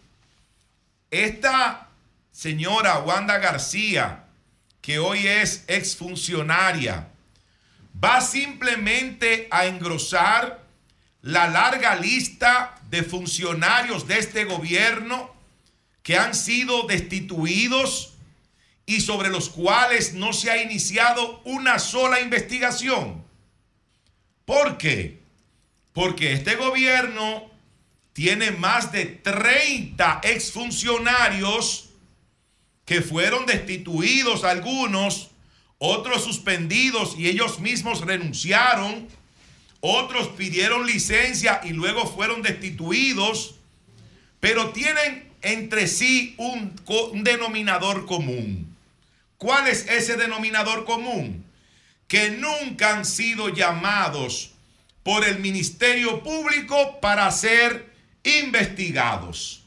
esta 1.10 1.88
señora 2.30 3.00
Wanda 3.00 3.38
García, 3.38 4.24
que 4.80 4.98
hoy 4.98 5.26
es 5.26 5.64
exfuncionaria, 5.66 7.08
va 8.02 8.20
simplemente 8.20 9.48
a 9.50 9.66
engrosar 9.66 10.59
la 11.22 11.48
larga 11.48 11.96
lista 11.96 12.80
de 12.88 13.02
funcionarios 13.02 14.06
de 14.06 14.18
este 14.18 14.44
gobierno 14.44 15.34
que 16.02 16.16
han 16.16 16.34
sido 16.34 16.86
destituidos 16.86 18.14
y 18.86 19.00
sobre 19.00 19.28
los 19.28 19.50
cuales 19.50 20.14
no 20.14 20.32
se 20.32 20.50
ha 20.50 20.62
iniciado 20.62 21.40
una 21.44 21.78
sola 21.78 22.20
investigación. 22.20 23.22
¿Por 24.44 24.78
qué? 24.78 25.20
Porque 25.92 26.32
este 26.32 26.56
gobierno 26.56 27.50
tiene 28.12 28.50
más 28.50 28.90
de 28.90 29.04
30 29.06 30.20
exfuncionarios 30.24 31.90
que 32.84 33.02
fueron 33.02 33.46
destituidos 33.46 34.42
algunos, 34.42 35.30
otros 35.78 36.24
suspendidos 36.24 37.16
y 37.16 37.28
ellos 37.28 37.60
mismos 37.60 38.00
renunciaron 38.00 39.06
otros 39.80 40.28
pidieron 40.28 40.86
licencia 40.86 41.60
y 41.64 41.70
luego 41.70 42.06
fueron 42.06 42.42
destituidos, 42.42 43.56
pero 44.38 44.70
tienen 44.70 45.30
entre 45.42 45.86
sí 45.86 46.34
un, 46.36 46.78
un, 47.12 47.24
denominador 47.24 48.06
común. 48.06 48.76
¿Cuál 49.38 49.68
es 49.68 49.86
ese 49.88 50.16
denominador 50.16 50.84
común? 50.84 51.44
Que 52.08 52.30
nunca 52.30 52.94
han 52.94 53.06
sido 53.06 53.48
llamados 53.48 54.52
por 55.02 55.24
el 55.24 55.38
Ministerio 55.38 56.22
Público 56.22 57.00
para 57.00 57.30
ser 57.30 57.90
investigados. 58.22 59.62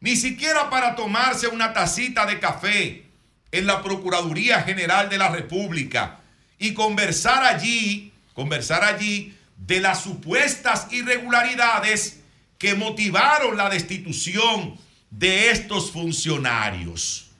Ni 0.00 0.16
siquiera 0.16 0.68
para 0.70 0.96
tomarse 0.96 1.46
una 1.46 1.72
tacita 1.72 2.26
de 2.26 2.40
café 2.40 3.04
en 3.52 3.66
la 3.66 3.82
Procuraduría 3.82 4.62
General 4.62 5.08
de 5.08 5.18
la 5.18 5.28
República 5.28 6.18
y 6.58 6.74
conversar 6.74 7.44
allí, 7.44 8.12
conversar 8.34 8.82
allí 8.82 9.36
de 9.66 9.80
las 9.80 10.02
supuestas 10.02 10.88
irregularidades 10.90 12.20
que 12.58 12.74
motivaron 12.74 13.56
la 13.56 13.68
destitución 13.68 14.76
de 15.10 15.50
estos 15.50 15.92
funcionarios. 15.92 17.30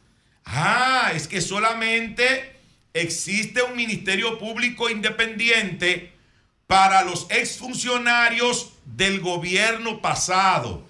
Ah, 0.44 1.12
es 1.15 1.26
que 1.26 1.41
solamente 1.41 2.57
existe 2.94 3.62
un 3.62 3.76
ministerio 3.76 4.39
público 4.39 4.91
independiente 4.91 6.12
para 6.67 7.02
los 7.02 7.26
exfuncionarios 7.31 8.73
del 8.84 9.20
gobierno 9.20 10.01
pasado, 10.01 10.86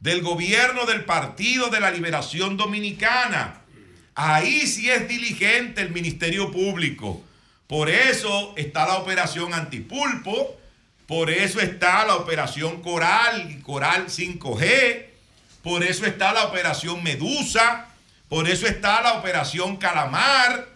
del 0.00 0.22
gobierno 0.22 0.86
del 0.86 1.04
Partido 1.04 1.68
de 1.68 1.80
la 1.80 1.90
Liberación 1.90 2.56
Dominicana. 2.56 3.62
Ahí 4.14 4.66
sí 4.66 4.90
es 4.90 5.08
diligente 5.08 5.82
el 5.82 5.90
ministerio 5.90 6.50
público. 6.50 7.22
Por 7.66 7.88
eso 7.88 8.54
está 8.56 8.86
la 8.86 8.98
operación 8.98 9.54
antipulpo, 9.54 10.56
por 11.06 11.30
eso 11.30 11.60
está 11.60 12.04
la 12.06 12.16
operación 12.16 12.80
Coral 12.80 13.50
y 13.50 13.60
Coral 13.60 14.06
5G. 14.06 15.06
Por 15.62 15.82
eso 15.82 16.06
está 16.06 16.32
la 16.32 16.44
operación 16.44 17.02
Medusa. 17.02 17.88
Por 18.28 18.48
eso 18.48 18.66
está 18.66 19.02
la 19.02 19.14
operación 19.14 19.76
Calamar. 19.76 20.68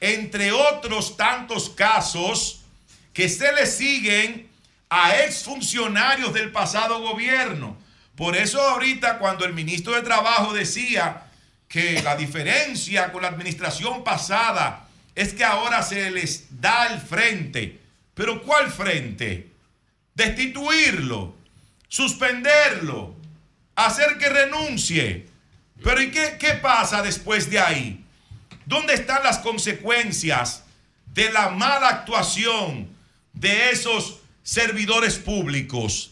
Entre 0.00 0.52
otros 0.52 1.16
tantos 1.16 1.70
casos 1.70 2.62
que 3.12 3.28
se 3.28 3.52
le 3.52 3.66
siguen 3.66 4.48
a 4.90 5.16
exfuncionarios 5.18 6.32
del 6.32 6.50
pasado 6.50 7.00
gobierno. 7.00 7.76
Por 8.16 8.36
eso 8.36 8.60
ahorita 8.60 9.18
cuando 9.18 9.44
el 9.44 9.52
ministro 9.52 9.94
de 9.94 10.02
Trabajo 10.02 10.52
decía 10.54 11.24
que 11.68 12.02
la 12.02 12.16
diferencia 12.16 13.12
con 13.12 13.22
la 13.22 13.28
administración 13.28 14.02
pasada 14.02 14.88
es 15.14 15.34
que 15.34 15.44
ahora 15.44 15.82
se 15.82 16.10
les 16.10 16.60
da 16.60 16.86
el 16.88 17.00
frente. 17.00 17.80
Pero 18.14 18.42
¿cuál 18.42 18.70
frente? 18.72 19.47
Destituirlo, 20.18 21.36
suspenderlo, 21.88 23.14
hacer 23.76 24.18
que 24.18 24.28
renuncie. 24.28 25.28
Pero 25.82 26.02
¿y 26.02 26.10
qué, 26.10 26.36
qué 26.40 26.54
pasa 26.54 27.02
después 27.02 27.48
de 27.48 27.60
ahí? 27.60 28.04
¿Dónde 28.66 28.94
están 28.94 29.22
las 29.22 29.38
consecuencias 29.38 30.64
de 31.14 31.30
la 31.30 31.50
mala 31.50 31.88
actuación 31.88 32.88
de 33.32 33.70
esos 33.70 34.18
servidores 34.42 35.18
públicos? 35.18 36.10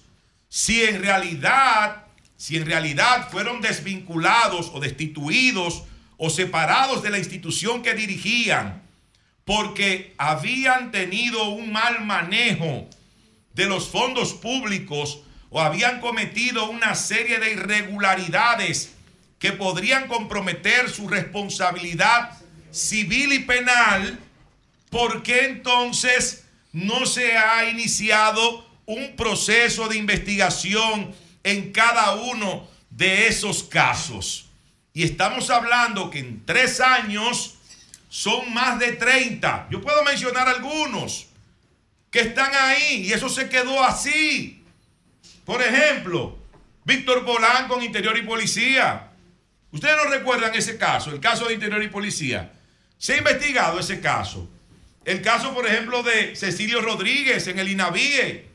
Si 0.48 0.84
en 0.84 1.02
realidad, 1.02 2.04
si 2.36 2.56
en 2.56 2.64
realidad 2.64 3.28
fueron 3.28 3.60
desvinculados 3.60 4.70
o 4.72 4.78
destituidos 4.78 5.82
o 6.16 6.30
separados 6.30 7.02
de 7.02 7.10
la 7.10 7.18
institución 7.18 7.82
que 7.82 7.94
dirigían 7.94 8.82
porque 9.44 10.14
habían 10.16 10.92
tenido 10.92 11.48
un 11.48 11.72
mal 11.72 12.04
manejo 12.04 12.88
de 13.56 13.64
los 13.64 13.88
fondos 13.88 14.34
públicos 14.34 15.22
o 15.48 15.60
habían 15.60 16.00
cometido 16.00 16.68
una 16.68 16.94
serie 16.94 17.38
de 17.40 17.52
irregularidades 17.52 18.92
que 19.38 19.52
podrían 19.52 20.08
comprometer 20.08 20.90
su 20.90 21.08
responsabilidad 21.08 22.32
civil 22.70 23.32
y 23.32 23.38
penal, 23.40 24.20
¿por 24.90 25.22
qué 25.22 25.46
entonces 25.46 26.44
no 26.72 27.06
se 27.06 27.36
ha 27.38 27.68
iniciado 27.70 28.66
un 28.84 29.16
proceso 29.16 29.88
de 29.88 29.96
investigación 29.96 31.14
en 31.42 31.72
cada 31.72 32.14
uno 32.14 32.68
de 32.90 33.26
esos 33.26 33.62
casos? 33.62 34.50
Y 34.92 35.02
estamos 35.02 35.48
hablando 35.48 36.10
que 36.10 36.18
en 36.18 36.44
tres 36.44 36.80
años 36.80 37.54
son 38.10 38.52
más 38.52 38.78
de 38.78 38.92
30. 38.92 39.68
Yo 39.70 39.80
puedo 39.80 40.02
mencionar 40.04 40.46
algunos 40.46 41.28
que 42.16 42.22
están 42.22 42.50
ahí 42.54 43.02
y 43.06 43.12
eso 43.12 43.28
se 43.28 43.46
quedó 43.50 43.84
así. 43.84 44.64
Por 45.44 45.60
ejemplo, 45.60 46.38
Víctor 46.84 47.26
Bolán 47.26 47.68
con 47.68 47.82
Interior 47.82 48.16
y 48.16 48.22
Policía. 48.22 49.08
Ustedes 49.70 49.96
no 50.02 50.08
recuerdan 50.08 50.54
ese 50.54 50.78
caso, 50.78 51.10
el 51.10 51.20
caso 51.20 51.44
de 51.44 51.52
Interior 51.52 51.82
y 51.82 51.88
Policía. 51.88 52.52
Se 52.96 53.12
ha 53.12 53.18
investigado 53.18 53.78
ese 53.78 54.00
caso. 54.00 54.48
El 55.04 55.20
caso, 55.20 55.52
por 55.52 55.66
ejemplo, 55.66 56.02
de 56.02 56.34
Cecilio 56.34 56.80
Rodríguez 56.80 57.48
en 57.48 57.58
el 57.58 57.68
INAVIE. 57.68 58.46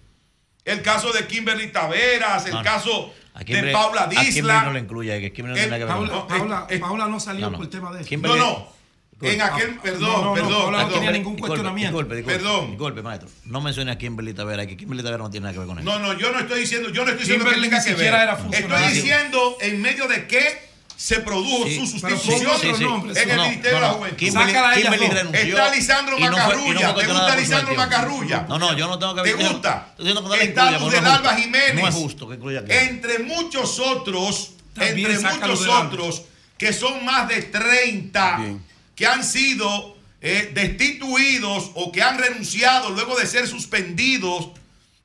El 0.65 0.81
caso 0.81 1.13
de 1.13 1.27
Kimberly 1.27 1.71
Taveras, 1.71 2.47
el 2.47 2.63
caso 2.63 3.13
de 3.45 3.71
Paula 3.71 4.07
Disla. 4.07 4.63
no 4.63 4.73
lo 4.73 4.79
incluye, 4.79 5.21
que 5.21 5.31
Kimberly 5.31 5.69
no 5.69 5.87
Paula, 5.87 6.27
Paula, 6.27 6.67
Paula, 6.79 7.07
no 7.07 7.19
salió 7.19 7.51
por 7.51 7.61
el 7.61 7.69
tema 7.69 7.93
de 7.93 8.01
eso. 8.01 8.17
no, 8.17 8.35
no. 8.35 8.80
En 9.21 9.41
aquel, 9.41 9.75
perdón, 9.79 10.01
No, 10.11 10.21
no, 10.25 10.33
perdón, 10.33 10.71
no 10.71 10.77
perdón. 10.77 10.93
tenía 10.93 11.11
ningún 11.11 11.37
cuestionamiento. 11.37 11.97
Disculpe, 11.97 12.15
disculpe, 12.15 12.39
Perdón. 12.39 12.69
Disculpe, 12.71 13.01
maestro. 13.01 13.29
No 13.45 13.61
mencione 13.61 13.91
a 13.91 13.97
Kimberly 13.97 14.33
Tavera, 14.33 14.65
que 14.65 14.75
Kimberly 14.77 15.03
Tavera 15.03 15.23
no 15.23 15.29
tiene 15.29 15.43
nada 15.45 15.53
que 15.53 15.59
ver 15.59 15.67
con 15.67 15.79
eso. 15.79 15.85
No, 15.89 15.99
no, 15.99 16.13
yo 16.17 16.31
no 16.31 16.39
estoy 16.39 16.61
diciendo, 16.61 16.89
yo 16.89 17.03
no 17.05 17.11
estoy 17.11 17.19
diciendo 17.25 17.45
Kimberly 17.45 17.69
que 17.69 17.75
tenga 17.75 17.83
que 17.83 17.89
siquiera 17.91 18.17
ver. 18.17 18.27
era 18.27 18.37
funcionario. 18.37 18.77
Estoy 18.87 18.93
diciendo 19.01 19.57
en 19.61 19.81
medio 19.81 20.07
de 20.07 20.27
qué 20.27 20.71
se 20.97 21.19
produjo 21.19 21.65
Sí, 21.65 21.75
su 21.79 21.87
sustitución 21.87 22.51
en 22.61 22.75
el 22.75 22.81
no, 22.81 22.97
Ministerio 22.99 23.35
no, 23.35 23.43
de 23.49 23.71
la 23.71 23.79
no. 23.87 23.93
Juventud. 23.95 24.17
Kimberly- 24.17 24.81
Kimberly 24.83 25.07
renunció. 25.07 25.41
Está 25.57 25.75
Lisandro 25.75 26.19
y 26.19 26.21
no 26.23 26.27
fue- 26.37 26.37
y 26.37 26.37
no 26.37 26.45
fue 26.45 26.73
Macarrulla. 26.73 26.95
¿Te 26.95 27.07
gusta 27.07 27.35
Lisandro. 27.37 27.75
Macarrulla? 27.75 28.45
No, 28.47 28.59
no, 28.59 28.77
yo 28.77 28.87
no 28.87 28.99
tengo 28.99 29.15
que 29.15 29.23
¿Te 29.23 29.29
yo- 29.31 29.49
gusta? 29.49 29.93
Está 29.97 30.71
Luz 30.79 30.93
Alba. 30.95 31.35
Jiménez. 31.37 31.75
No 31.81 31.87
es 31.87 31.95
justo 31.95 32.27
que 32.29 32.35
incluya 32.35 32.59
aquí. 32.59 32.71
Entre 32.71 33.17
muchos 33.19 33.79
otros, 33.79 34.53
entre 34.79 35.17
muchos 35.19 35.67
otros, 35.67 36.21
que 36.57 36.71
son 36.71 37.03
más 37.03 37.27
de 37.27 37.41
30 37.41 38.39
que 39.01 39.07
han 39.07 39.23
sido 39.23 39.97
eh, 40.21 40.51
destituidos 40.53 41.71
o 41.73 41.91
que 41.91 42.03
han 42.03 42.19
renunciado 42.19 42.91
luego 42.91 43.17
de 43.17 43.25
ser 43.25 43.47
suspendidos 43.47 44.49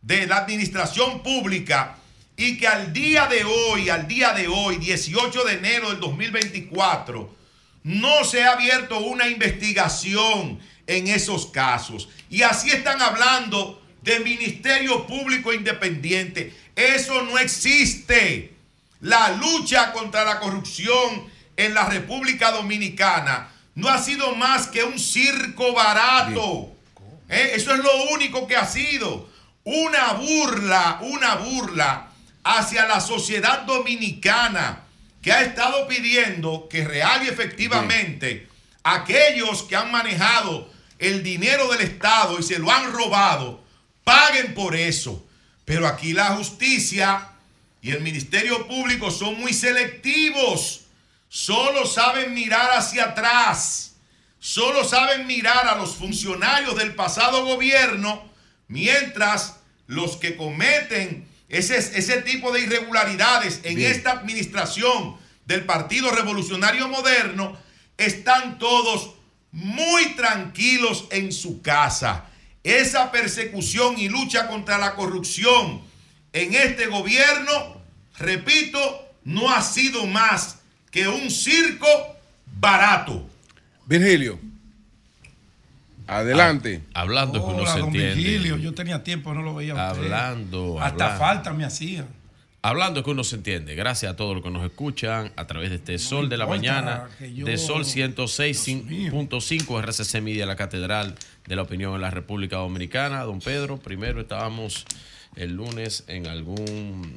de 0.03 0.27
la 0.27 0.37
administración 0.37 1.23
pública 1.23 1.97
y 2.37 2.59
que 2.59 2.69
al 2.69 2.93
día 2.93 3.27
de 3.27 3.45
hoy, 3.45 3.89
al 3.89 4.07
día 4.07 4.35
de 4.35 4.49
hoy, 4.49 4.77
18 4.77 5.45
de 5.45 5.55
enero 5.55 5.89
del 5.89 6.01
2024, 6.01 7.35
no 7.85 8.25
se 8.25 8.45
ha 8.45 8.53
abierto 8.53 8.99
una 8.99 9.29
investigación 9.29 10.59
en 10.87 11.09
esos 11.09 11.47
casos. 11.47 12.11
Y 12.29 12.43
así 12.43 12.69
están 12.69 13.01
hablando 13.01 13.83
de 14.03 14.21
Ministerio 14.21 15.07
Público 15.07 15.55
Independiente. 15.55 16.53
Eso 16.77 17.23
no 17.23 17.39
existe. 17.39 18.53
La 19.01 19.31
lucha 19.31 19.93
contra 19.93 20.23
la 20.23 20.39
corrupción 20.39 21.31
en 21.57 21.73
la 21.73 21.89
República 21.89 22.51
Dominicana 22.51 23.56
no 23.77 23.89
ha 23.89 24.03
sido 24.03 24.35
más 24.35 24.67
que 24.67 24.83
un 24.83 24.99
circo 24.99 25.73
barato. 25.73 26.75
¿Eh? 27.29 27.53
Eso 27.55 27.73
es 27.73 27.79
lo 27.79 28.05
único 28.13 28.47
que 28.47 28.57
ha 28.57 28.67
sido. 28.67 29.29
Una 29.65 30.15
burla, 30.15 30.99
una 31.03 31.37
burla 31.37 32.09
hacia 32.43 32.87
la 32.87 33.01
sociedad 33.01 33.63
dominicana 33.63 34.81
que 35.23 35.31
ha 35.33 35.43
estado 35.43 35.87
pidiendo 35.89 36.69
que 36.69 36.85
real 36.85 37.25
y 37.25 37.29
efectivamente 37.29 38.49
aquellos 38.83 39.65
que 39.65 39.77
han 39.77 39.91
manejado 39.91 40.71
el 40.99 41.23
dinero 41.23 41.69
del 41.69 41.83
Estado 41.83 42.39
y 42.39 42.43
se 42.43 42.59
lo 42.59 42.71
han 42.71 42.93
robado, 42.93 43.63
paguen 44.05 44.55
por 44.55 44.75
eso. 44.75 45.27
Pero 45.67 45.87
aquí 45.87 46.13
la 46.15 46.37
justicia 46.37 47.29
y 47.83 47.91
el 47.91 48.01
Ministerio 48.01 48.67
Público 48.67 49.11
son 49.11 49.39
muy 49.39 49.53
selectivos. 49.53 50.86
Solo 51.29 51.87
saben 51.87 52.35
mirar 52.35 52.71
hacia 52.73 53.05
atrás. 53.05 53.97
Solo 54.39 54.85
saben 54.85 55.27
mirar 55.27 55.67
a 55.67 55.77
los 55.77 55.97
funcionarios 55.97 56.77
del 56.77 56.95
pasado 56.95 57.45
gobierno, 57.45 58.31
mientras 58.69 59.57
los 59.87 60.17
que 60.17 60.37
cometen 60.37 61.27
ese, 61.49 61.77
ese 61.77 62.23
tipo 62.23 62.53
de 62.53 62.61
irregularidades 62.61 63.61
en 63.65 63.77
Bien. 63.77 63.93
esta 63.93 64.13
administración 64.13 65.17
del 65.47 65.65
Partido 65.65 66.11
Revolucionario 66.11 66.89
Moderno 66.89 67.57
están 67.97 68.59
todos 68.59 69.15
muy 69.53 70.15
tranquilos 70.17 71.07
en 71.11 71.33
su 71.33 71.63
casa. 71.63 72.27
Esa 72.63 73.11
persecución 73.13 73.99
y 73.99 74.09
lucha 74.09 74.49
contra 74.49 74.77
la 74.77 74.95
corrupción 74.95 75.83
en 76.33 76.55
este 76.55 76.87
gobierno, 76.87 77.81
repito, 78.19 79.09
no 79.25 79.51
ha 79.51 79.63
sido 79.63 80.07
más 80.07 80.56
que 80.97 81.07
un 81.09 81.31
circo 81.31 81.87
barato. 82.59 83.29
Virgilio, 83.85 84.39
adelante. 86.07 86.83
Hablando 86.95 87.35
que 87.45 87.53
uno 87.53 87.63
Hola, 87.63 87.73
se 87.73 87.79
don 87.81 87.89
entiende. 87.89 88.15
Virgilio, 88.15 88.57
yo 88.57 88.73
tenía 88.75 89.03
tiempo, 89.05 89.35
no 89.35 89.43
lo 89.43 89.55
veía 89.55 89.73
a 89.75 89.93
usted. 89.93 90.05
Hablando, 90.05 90.81
Hasta 90.81 91.05
hablando. 91.05 91.19
falta 91.25 91.53
me 91.53 91.65
hacía. 91.65 92.07
Hablando 92.63 93.05
que 93.05 93.11
uno 93.11 93.23
se 93.25 93.37
entiende. 93.37 93.75
Gracias 93.77 94.11
a 94.13 94.17
todos 94.17 94.35
los 94.35 94.43
que 94.43 94.51
nos 94.51 94.65
escuchan 94.65 95.31
a 95.37 95.47
través 95.47 95.69
de 95.71 95.77
este 95.77 95.99
Sol 95.99 96.29
de 96.29 96.37
la 96.37 96.47
Mañana, 96.47 97.09
yo- 97.35 97.45
de 97.47 97.59
Sol 97.59 97.85
106.5 97.85 99.79
RCC 99.79 100.21
Media, 100.21 100.47
la 100.47 100.57
Catedral 100.57 101.15
de 101.47 101.57
la 101.57 101.63
Opinión 101.63 101.95
en 101.95 102.01
la 102.01 102.11
República 102.11 102.57
Dominicana. 102.57 103.23
Don 103.23 103.39
Pedro, 103.41 103.77
primero 103.77 104.21
estábamos 104.21 104.85
el 105.37 105.53
lunes 105.53 106.03
en 106.09 106.27
algún, 106.27 107.17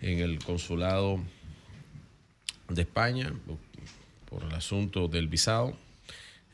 en 0.00 0.20
el 0.20 0.38
consulado 0.38 1.20
de 2.68 2.82
España 2.82 3.32
por 4.28 4.44
el 4.44 4.54
asunto 4.54 5.08
del 5.08 5.28
visado. 5.28 5.76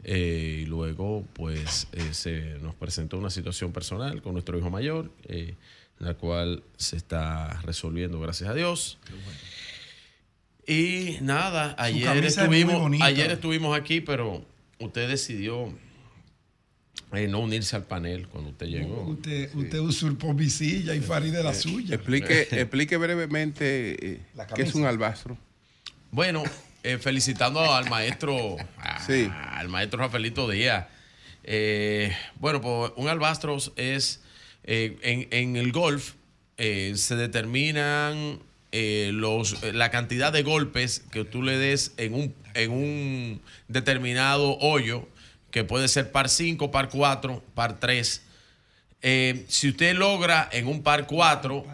Eh, 0.03 0.61
y 0.63 0.67
luego, 0.67 1.27
pues, 1.35 1.87
eh, 1.93 2.15
se 2.15 2.59
nos 2.61 2.75
presentó 2.75 3.19
una 3.19 3.31
situación 3.31 3.73
personal 3.73 4.23
con 4.23 4.33
nuestro 4.33 4.59
hijo 4.59 4.71
mayor, 4.71 5.11
eh, 5.25 5.55
la 5.99 6.15
cual 6.15 6.63
se 6.77 6.97
está 6.97 7.61
resolviendo, 7.63 8.19
gracias 8.19 8.49
a 8.49 8.55
Dios. 8.55 8.99
Y 10.67 11.19
nada, 11.21 11.75
ayer 11.79 12.25
es 12.25 12.39
estuvimos, 12.39 12.91
ayer 13.03 13.31
estuvimos 13.31 13.77
aquí, 13.77 14.01
pero 14.01 14.45
usted 14.79 15.09
decidió 15.09 15.75
eh, 17.13 17.27
no 17.27 17.41
unirse 17.41 17.75
al 17.75 17.85
panel 17.85 18.29
cuando 18.29 18.51
usted 18.51 18.67
llegó. 18.67 19.03
Usted, 19.03 19.53
usted 19.55 19.79
usurpó 19.81 20.33
mi 20.33 20.49
silla 20.49 20.95
y 20.95 21.01
Farid 21.01 21.35
la 21.35 21.55
suya. 21.55 21.97
Explique, 21.97 22.43
explique 22.53 22.97
brevemente 22.97 24.13
eh, 24.13 24.21
La 24.37 24.47
qué 24.47 24.63
es 24.63 24.75
un 24.75 24.85
albastro. 24.85 25.37
Bueno, 26.11 26.43
eh, 26.83 26.99
felicitando 26.99 27.61
al 27.73 27.89
maestro, 27.89 28.57
a- 28.79 29.01
al 29.59 29.69
maestro 29.69 29.99
Rafaelito 30.01 30.49
Díaz. 30.49 30.87
Eh, 31.45 32.15
bueno, 32.37 32.61
pues 32.61 32.93
un 32.97 33.09
albastros 33.09 33.73
es, 33.77 34.21
eh, 34.65 34.99
en, 35.03 35.29
en 35.31 35.57
el 35.57 35.73
golf 35.73 36.15
eh, 36.59 36.93
se 36.97 37.17
determinan 37.17 38.41
eh, 38.73 39.11
los, 39.13 39.63
la 39.73 39.91
cantidad 39.91 40.33
de 40.33 40.43
golpes 40.43 41.03
que 41.11 41.25
tú 41.25 41.43
le 41.43 41.57
des 41.59 41.93
en 41.97 42.15
un, 42.15 42.35
en 42.55 42.71
un 42.71 43.43
determinado 43.69 44.59
hoyo, 44.59 45.09
que 45.51 45.65
puede 45.65 45.89
ser 45.89 46.13
par 46.13 46.29
5, 46.29 46.71
par 46.71 46.89
4, 46.89 47.43
par 47.55 47.81
3. 47.81 48.23
Eh, 49.03 49.45
si 49.49 49.71
usted 49.71 49.95
logra 49.97 50.49
en 50.53 50.67
un 50.67 50.83
par 50.83 51.07
4 51.07 51.65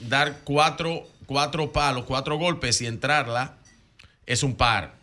dar 0.00 0.38
cuatro, 0.44 1.06
cuatro 1.26 1.72
palos, 1.72 2.04
cuatro 2.04 2.36
golpes 2.38 2.80
y 2.80 2.86
entrarla, 2.86 3.56
es 4.26 4.42
un 4.42 4.56
par. 4.56 4.96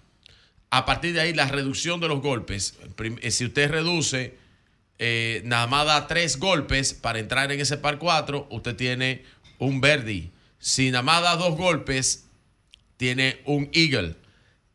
A 0.69 0.85
partir 0.85 1.13
de 1.13 1.21
ahí, 1.21 1.33
la 1.33 1.47
reducción 1.47 1.99
de 1.99 2.07
los 2.07 2.21
golpes, 2.21 2.77
eh, 3.21 3.31
si 3.31 3.45
usted 3.45 3.69
reduce, 3.69 4.37
eh, 4.99 5.41
nada 5.45 5.67
más 5.67 5.85
da 5.85 6.07
tres 6.07 6.37
golpes 6.37 6.93
para 6.93 7.19
entrar 7.19 7.51
en 7.51 7.59
ese 7.59 7.77
par 7.77 7.97
4, 7.97 8.47
usted 8.51 8.75
tiene 8.75 9.23
un 9.57 9.81
birdie. 9.81 10.29
Si 10.59 10.91
nada 10.91 11.03
más 11.03 11.23
da 11.23 11.35
dos 11.35 11.57
golpes, 11.57 12.25
tiene 12.97 13.41
un 13.45 13.69
eagle. 13.73 14.15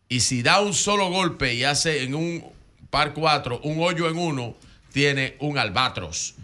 Y 0.09 0.21
si 0.21 0.43
da 0.43 0.61
un 0.61 0.75
solo 0.75 1.11
golpe 1.11 1.55
y 1.55 1.65
hace 1.65 2.03
en 2.03 2.15
un 2.15 2.45
par 2.91 3.15
4 3.15 3.61
un 3.65 3.81
hoyo 3.81 4.09
en 4.09 4.19
uno, 4.19 4.57
tiene 4.93 5.37
un 5.41 5.59
albatros, 5.59 6.35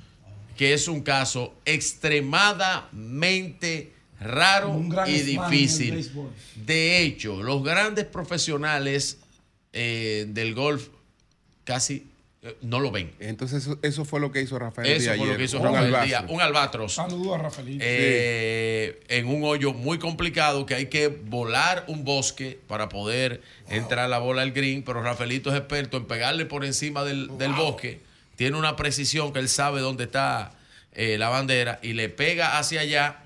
que 0.56 0.74
es 0.74 0.88
un 0.88 1.02
caso 1.02 1.54
extremadamente 1.64 3.92
raro 4.22 4.82
y 5.06 5.20
difícil. 5.20 6.10
De 6.56 7.02
hecho, 7.02 7.42
los 7.42 7.62
grandes 7.62 8.04
profesionales 8.06 9.18
eh, 9.72 10.26
del 10.28 10.54
golf 10.54 10.88
casi 11.64 12.06
eh, 12.42 12.56
no 12.62 12.80
lo 12.80 12.90
ven. 12.90 13.12
Entonces, 13.20 13.62
eso, 13.62 13.78
eso 13.82 14.04
fue 14.04 14.18
lo 14.20 14.32
que 14.32 14.42
hizo 14.42 14.58
Rafael 14.58 14.88
Eso 14.90 15.02
Díaz 15.02 15.16
fue 15.16 15.26
lo 15.26 15.32
ayer, 15.32 15.36
que 15.38 15.44
hizo 15.44 15.58
un 15.58 15.64
Rafael 15.64 15.84
albastro. 15.86 16.06
Díaz, 16.06 16.24
un 16.28 16.40
albatros. 16.40 16.94
Saludos 16.94 17.34
a 17.34 17.38
Rafaelito. 17.38 17.84
eh, 17.86 19.00
en 19.08 19.28
un 19.28 19.44
hoyo 19.44 19.72
muy 19.72 19.98
complicado 19.98 20.66
que 20.66 20.74
hay 20.74 20.86
que 20.86 21.08
volar 21.08 21.84
un 21.86 22.04
bosque 22.04 22.58
para 22.66 22.88
poder 22.88 23.40
entrar 23.68 24.08
la 24.10 24.18
bola 24.18 24.42
al 24.42 24.52
green, 24.52 24.82
pero 24.82 25.02
Rafaelito 25.02 25.50
es 25.50 25.56
experto 25.58 25.96
en 25.96 26.06
pegarle 26.06 26.44
por 26.44 26.64
encima 26.64 27.04
del, 27.04 27.30
del 27.38 27.52
bosque, 27.52 28.00
tiene 28.36 28.58
una 28.58 28.74
precisión 28.76 29.32
que 29.32 29.38
él 29.38 29.48
sabe 29.48 29.80
dónde 29.80 30.04
está 30.04 30.52
eh, 30.94 31.16
la 31.18 31.28
bandera 31.28 31.78
y 31.82 31.92
le 31.92 32.08
pega 32.08 32.58
hacia 32.58 32.80
allá 32.80 33.22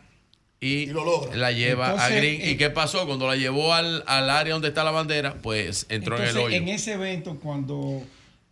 y, 0.60 0.86
la 1.34 1.52
lleva 1.52 1.90
a 2.02 2.08
green. 2.08 2.40
eh, 2.40 2.50
¿Y 2.50 2.56
qué 2.56 2.70
pasó? 2.70 3.06
Cuando 3.06 3.26
la 3.26 3.36
llevó 3.36 3.74
al, 3.74 4.02
al 4.06 4.30
área 4.30 4.54
donde 4.54 4.68
está 4.68 4.84
la 4.84 4.90
bandera, 4.90 5.34
pues 5.42 5.86
entró 5.90 6.16
Entonces, 6.16 6.34
en 6.34 6.40
el 6.40 6.44
hoyo. 6.46 6.56
en 6.56 6.68
ese 6.68 6.92
evento, 6.94 7.38
cuando. 7.42 8.02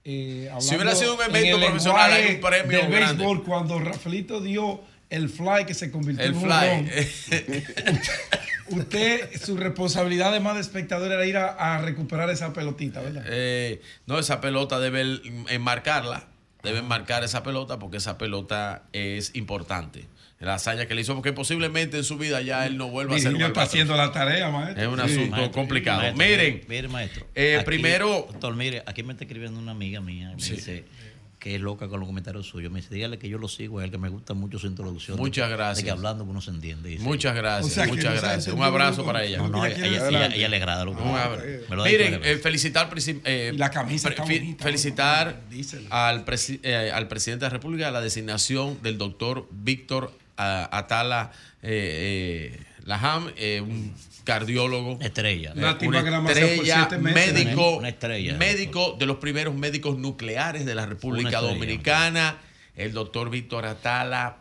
eh, 0.04 0.48
Si 0.60 0.74
hablando 0.74 0.76
hubiera 0.76 0.94
sido 0.96 1.14
un 1.14 1.22
en 1.22 1.30
evento 1.30 1.56
el 1.56 1.64
profesional, 1.64 2.12
hay 2.12 2.34
un 2.34 2.40
premio 2.40 2.78
del 2.78 2.90
grande. 2.90 3.14
béisbol, 3.24 3.44
cuando 3.44 3.78
Rafaelito 3.80 4.40
dio 4.40 4.82
el 5.10 5.28
fly 5.28 5.64
que 5.66 5.74
se 5.74 5.90
convirtió 5.90 6.24
El 6.24 6.32
en 6.32 6.36
un 6.36 6.42
fly. 6.42 7.98
usted, 8.70 9.30
su 9.42 9.56
responsabilidad 9.56 10.28
además 10.28 10.54
de 10.54 10.60
espectador 10.62 11.12
era 11.12 11.24
ir 11.26 11.36
a, 11.36 11.74
a 11.74 11.78
recuperar 11.82 12.30
esa 12.30 12.52
pelotita, 12.52 13.00
¿verdad? 13.00 13.24
Eh, 13.28 13.80
no, 14.06 14.18
esa 14.18 14.40
pelota 14.40 14.78
debe 14.80 15.20
enmarcarla 15.48 16.28
deben 16.62 16.86
marcar 16.88 17.22
esa 17.22 17.42
pelota 17.42 17.78
porque 17.78 17.98
esa 17.98 18.16
pelota 18.16 18.84
es 18.94 19.32
importante. 19.34 20.06
La 20.44 20.54
hazaña 20.54 20.86
que 20.86 20.94
le 20.94 21.00
hizo, 21.00 21.14
porque 21.14 21.32
posiblemente 21.32 21.96
en 21.96 22.04
su 22.04 22.16
vida 22.18 22.40
ya 22.42 22.66
él 22.66 22.76
no 22.76 22.88
vuelva 22.88 23.16
a 23.16 23.18
ser 23.18 23.34
un 23.34 23.42
está 23.42 23.62
haciendo 23.62 23.96
la 23.96 24.12
tarea, 24.12 24.50
maestro. 24.50 24.82
Es 24.82 24.88
un 24.88 24.96
Sí. 24.96 25.12
asunto 25.14 25.30
Maestro, 25.36 25.52
complicado. 25.52 26.00
maestro, 26.02 26.24
Miren, 26.24 26.60
mire, 26.68 26.88
maestro. 26.88 27.26
eh, 27.34 27.56
aquí, 27.56 27.64
primero- 27.66 28.26
Doctor, 28.30 28.54
mire, 28.54 28.82
aquí 28.86 29.02
me 29.02 29.12
está 29.12 29.24
escribiendo 29.24 29.58
una 29.58 29.72
amiga 29.72 30.00
mía. 30.00 30.34
y 30.36 30.40
Me 30.42 30.48
dice 30.56 30.84
que 31.38 31.56
es 31.56 31.60
loca 31.60 31.88
con 31.88 32.00
los 32.00 32.06
comentarios 32.08 32.46
suyos. 32.46 32.72
Me 32.72 32.80
dice, 32.80 32.94
dígale 32.94 33.18
que 33.18 33.28
yo 33.28 33.36
lo 33.36 33.48
sigo, 33.48 33.78
es 33.80 33.84
el 33.84 33.90
que 33.90 33.98
me 33.98 34.08
gusta 34.08 34.32
mucho 34.32 34.58
su 34.58 34.66
introducción. 34.66 35.18
Muchas 35.18 35.50
de- 35.50 35.54
gracias. 35.56 35.76
De 35.76 35.84
que 35.84 35.90
hablando 35.90 36.24
uno 36.24 36.40
se 36.40 36.50
entiende. 36.50 36.88
dice. 36.88 37.02
Muchas 37.04 37.34
gracias, 37.34 37.70
O 37.70 37.74
sea, 37.74 37.84
que 37.84 37.92
muchas 37.92 38.18
gracias. 38.22 38.54
Un 38.54 38.62
abrazo 38.62 39.04
para 39.04 39.24
ella. 39.24 39.38
No, 39.38 39.48
no, 39.48 39.66
ella, 39.66 39.76
ella, 39.86 40.08
ella- 40.08 40.26
ella 40.34 40.48
le 40.48 40.56
agrada 40.56 40.86
lo 40.86 40.96
que 40.96 41.02
de 41.02 41.76
Miren, 41.84 42.20
eh, 42.24 42.36
felicitar, 42.38 42.88
eh, 43.26 43.52
la 43.56 43.70
camisa 43.70 44.08
está 44.08 44.24
fe- 44.24 44.38
bonita, 44.40 44.64
felicitar 44.64 45.42
al, 45.90 46.24
presi- 46.24 46.60
eh, 46.62 46.90
al 46.90 47.08
presidente 47.08 47.44
de 47.44 47.50
la 47.50 47.52
República 47.54 47.90
la 47.90 48.00
designación 48.00 48.78
del 48.82 48.96
doctor 48.96 49.46
Víctor 49.50 50.12
Atala 50.36 51.32
eh, 51.62 52.52
eh, 52.52 52.66
Laham, 52.84 53.30
eh, 53.36 53.60
un 53.60 53.94
cardiólogo. 54.24 54.98
Estrella. 55.00 55.52
Una 55.56 55.78
por 55.78 55.94
estrella, 55.96 56.88
médico, 57.00 57.76
Una 57.76 57.88
estrella. 57.88 58.34
médico 58.36 58.96
de 58.98 59.06
los 59.06 59.16
primeros 59.16 59.54
médicos 59.54 59.98
nucleares 59.98 60.66
de 60.66 60.74
la 60.74 60.86
República. 60.86 61.40
Dominicana. 61.40 62.38
El 62.76 62.92
doctor 62.92 63.30
Víctor 63.30 63.66
Atala 63.66 64.38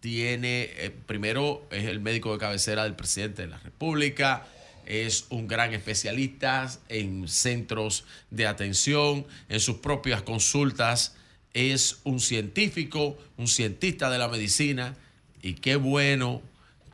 tiene, 0.00 0.70
eh, 0.76 0.94
primero, 1.06 1.66
es 1.70 1.84
el 1.84 2.00
médico 2.00 2.32
de 2.32 2.38
cabecera 2.38 2.84
del 2.84 2.94
presidente 2.94 3.42
de 3.42 3.48
la 3.48 3.58
República, 3.58 4.46
es 4.86 5.26
un 5.30 5.48
gran 5.48 5.74
especialista 5.74 6.70
en 6.88 7.28
centros 7.28 8.04
de 8.30 8.46
atención, 8.46 9.26
en 9.48 9.60
sus 9.60 9.78
propias 9.78 10.22
consultas, 10.22 11.16
es 11.54 11.98
un 12.04 12.20
científico, 12.20 13.18
un 13.36 13.48
cientista 13.48 14.08
de 14.08 14.18
la 14.18 14.28
medicina, 14.28 14.94
y 15.46 15.54
qué 15.54 15.76
bueno 15.76 16.42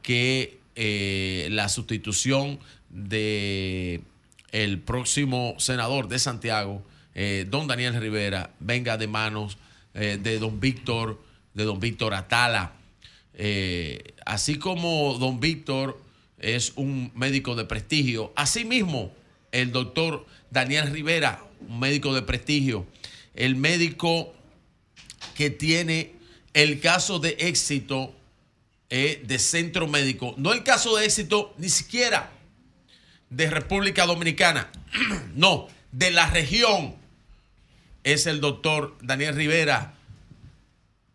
que 0.03 0.59
eh, 0.77 1.49
la 1.53 1.71
sustitución 1.71 2.59
de 2.91 4.03
el 4.51 4.79
próximo 4.79 5.55
senador 5.59 6.09
de 6.09 6.19
Santiago, 6.19 6.83
eh, 7.15 7.47
don 7.49 7.67
Daniel 7.67 7.99
Rivera, 7.99 8.51
venga 8.61 8.99
de 8.99 9.07
manos 9.07 9.57
eh, 9.95 10.19
de 10.23 10.39
don 10.39 10.61
Víctor, 10.61 11.19
de 11.55 11.65
don 11.65 11.81
Víctor 11.81 12.13
Atala. 12.13 12.75
Así 14.27 14.57
como 14.57 15.17
don 15.19 15.41
Víctor 15.41 15.99
es 16.39 16.75
un 16.77 17.11
médico 17.15 17.55
de 17.55 17.65
prestigio, 17.65 18.35
asimismo 18.37 19.15
el 19.51 19.73
doctor 19.73 20.27
Daniel 20.51 20.91
Rivera, 20.93 21.43
un 21.67 21.81
médico 21.81 22.15
de 22.15 22.21
prestigio, 22.21 22.87
el 23.35 23.57
médico 23.57 24.35
que 25.35 25.49
tiene 25.49 26.13
el 26.53 26.81
caso 26.81 27.19
de 27.19 27.37
éxito 27.39 28.15
eh, 28.95 29.23
de 29.25 29.39
centro 29.39 29.89
médico, 29.89 30.35
no 30.37 30.53
el 30.53 30.65
caso 30.65 30.95
de 30.99 31.07
éxito 31.07 31.55
ni 31.57 31.71
siquiera 31.71 32.31
de 33.31 33.49
República 33.49 34.05
Dominicana, 34.05 34.71
no, 35.35 35.67
de 35.93 36.11
la 36.11 36.29
región, 36.29 36.95
es 38.05 38.27
el 38.27 38.43
doctor 38.43 38.99
Daniel 39.01 39.35
Rivera, 39.35 39.95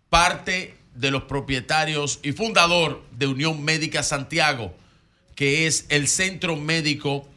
parte 0.10 0.76
de 0.96 1.12
los 1.12 1.26
propietarios 1.26 2.20
y 2.24 2.32
fundador 2.32 3.06
de 3.12 3.28
Unión 3.28 3.64
Médica 3.64 4.02
Santiago, 4.02 4.76
que 5.36 5.68
es 5.68 5.86
el 5.90 6.08
centro 6.08 6.56
médico 6.56 7.30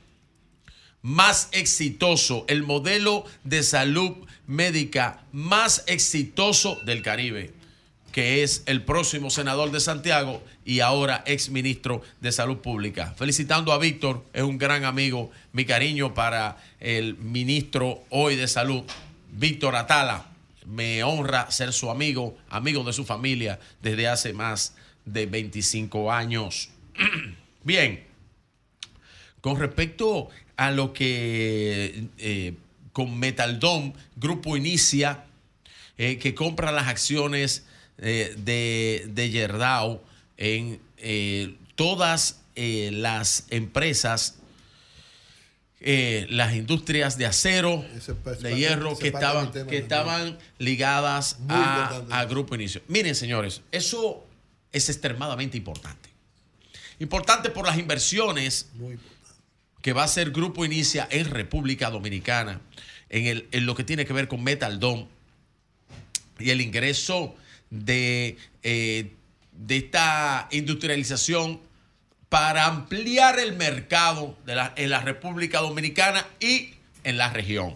más 1.02 1.51
exitoso, 1.52 2.47
el 2.49 2.62
modelo 2.62 3.27
de 3.44 3.62
salud 3.62 4.17
médica 4.47 5.23
más 5.33 5.85
exitoso 5.86 6.81
del 6.86 7.02
Caribe, 7.02 7.59
que 8.12 8.42
es 8.42 8.62
el 8.66 8.82
próximo 8.82 9.30
senador 9.30 9.70
de 9.70 9.80
Santiago 9.80 10.42
y 10.64 10.80
ahora 10.80 11.22
ex 11.26 11.50
ministro 11.50 12.02
de 12.20 12.32
Salud 12.32 12.58
Pública. 12.58 13.14
Felicitando 13.16 13.72
a 13.72 13.78
Víctor, 13.78 14.24
es 14.32 14.42
un 14.42 14.58
gran 14.58 14.84
amigo. 14.84 15.30
Mi 15.52 15.64
cariño 15.64 16.14
para 16.14 16.58
el 16.80 17.16
ministro 17.16 18.02
hoy 18.10 18.36
de 18.36 18.48
Salud, 18.48 18.82
Víctor 19.32 19.76
Atala. 19.76 20.26
Me 20.66 21.02
honra 21.02 21.50
ser 21.50 21.72
su 21.72 21.90
amigo, 21.90 22.36
amigo 22.48 22.84
de 22.84 22.92
su 22.92 23.05
familia 23.05 23.58
desde 23.82 24.08
hace 24.08 24.32
más 24.32 24.74
de 25.05 25.26
25 25.26 26.12
años. 26.12 26.70
Bien, 27.64 28.05
con 29.40 29.58
respecto 29.58 30.28
a 30.56 30.70
lo 30.70 30.92
que 30.92 32.05
eh, 32.18 32.55
con 32.92 33.18
Metaldom, 33.18 33.92
Grupo 34.16 34.56
Inicia, 34.56 35.24
eh, 35.97 36.18
que 36.18 36.34
compra 36.34 36.72
las 36.72 36.89
acciones 36.89 37.66
eh, 38.01 38.35
de, 38.37 39.07
de 39.09 39.31
Yerdao 39.31 40.03
en 40.37 40.81
eh, 40.99 41.55
todas 41.75 42.41
eh, 42.57 42.91
las 42.93 43.45
empresas, 43.51 44.37
las 45.81 46.55
industrias 46.55 47.17
de 47.17 47.25
acero, 47.27 47.83
de 48.43 48.55
hierro, 48.57 48.99
que 48.99 49.09
estaban, 49.09 49.51
que 49.67 49.79
estaban 49.79 50.39
ligadas 50.59 51.39
a, 51.49 52.03
Grupo 52.27 52.55
Inicio. 52.55 52.83
Miren, 52.89 53.15
señores, 53.15 53.62
eso 53.73 54.27
es 54.73 54.89
extremadamente 54.91 55.57
importante. 55.57 56.11
Importante 56.99 57.49
por 57.49 57.65
las 57.67 57.79
inversiones 57.79 58.69
que 59.81 59.95
va 59.95 60.03
a 60.03 60.05
hacer 60.05 60.33
Grupo 60.33 60.67
Inicia 60.67 61.09
en 61.11 61.25
República 61.31 61.89
Dominicana, 61.89 62.61
en, 63.09 63.27
el- 63.27 63.49
en 63.51 63.65
lo 63.65 63.75
que 63.75 63.83
tiene 63.85 64.05
que 64.05 64.12
ver 64.12 64.29
con 64.29 64.43
Metaldom 64.45 65.07
y 66.39 66.51
el 66.51 66.61
ingreso 66.61 67.35
de, 67.70 68.36
eh, 68.62 69.12
de 69.52 69.76
esta 69.76 70.49
industrialización 70.50 71.60
para 72.28 72.66
ampliar 72.66 73.39
el 73.39 73.55
mercado 73.57 74.36
en 74.76 74.90
la 74.90 75.00
República 75.00 75.60
Dominicana 75.60 76.26
y 76.39 76.74
en 77.02 77.18
la 77.18 77.32
región. 77.32 77.74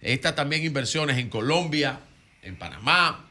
Estas 0.00 0.34
también 0.34 0.64
inversiones 0.64 1.18
en 1.18 1.30
Colombia, 1.30 2.00
en 2.42 2.56
Panamá 2.56 3.24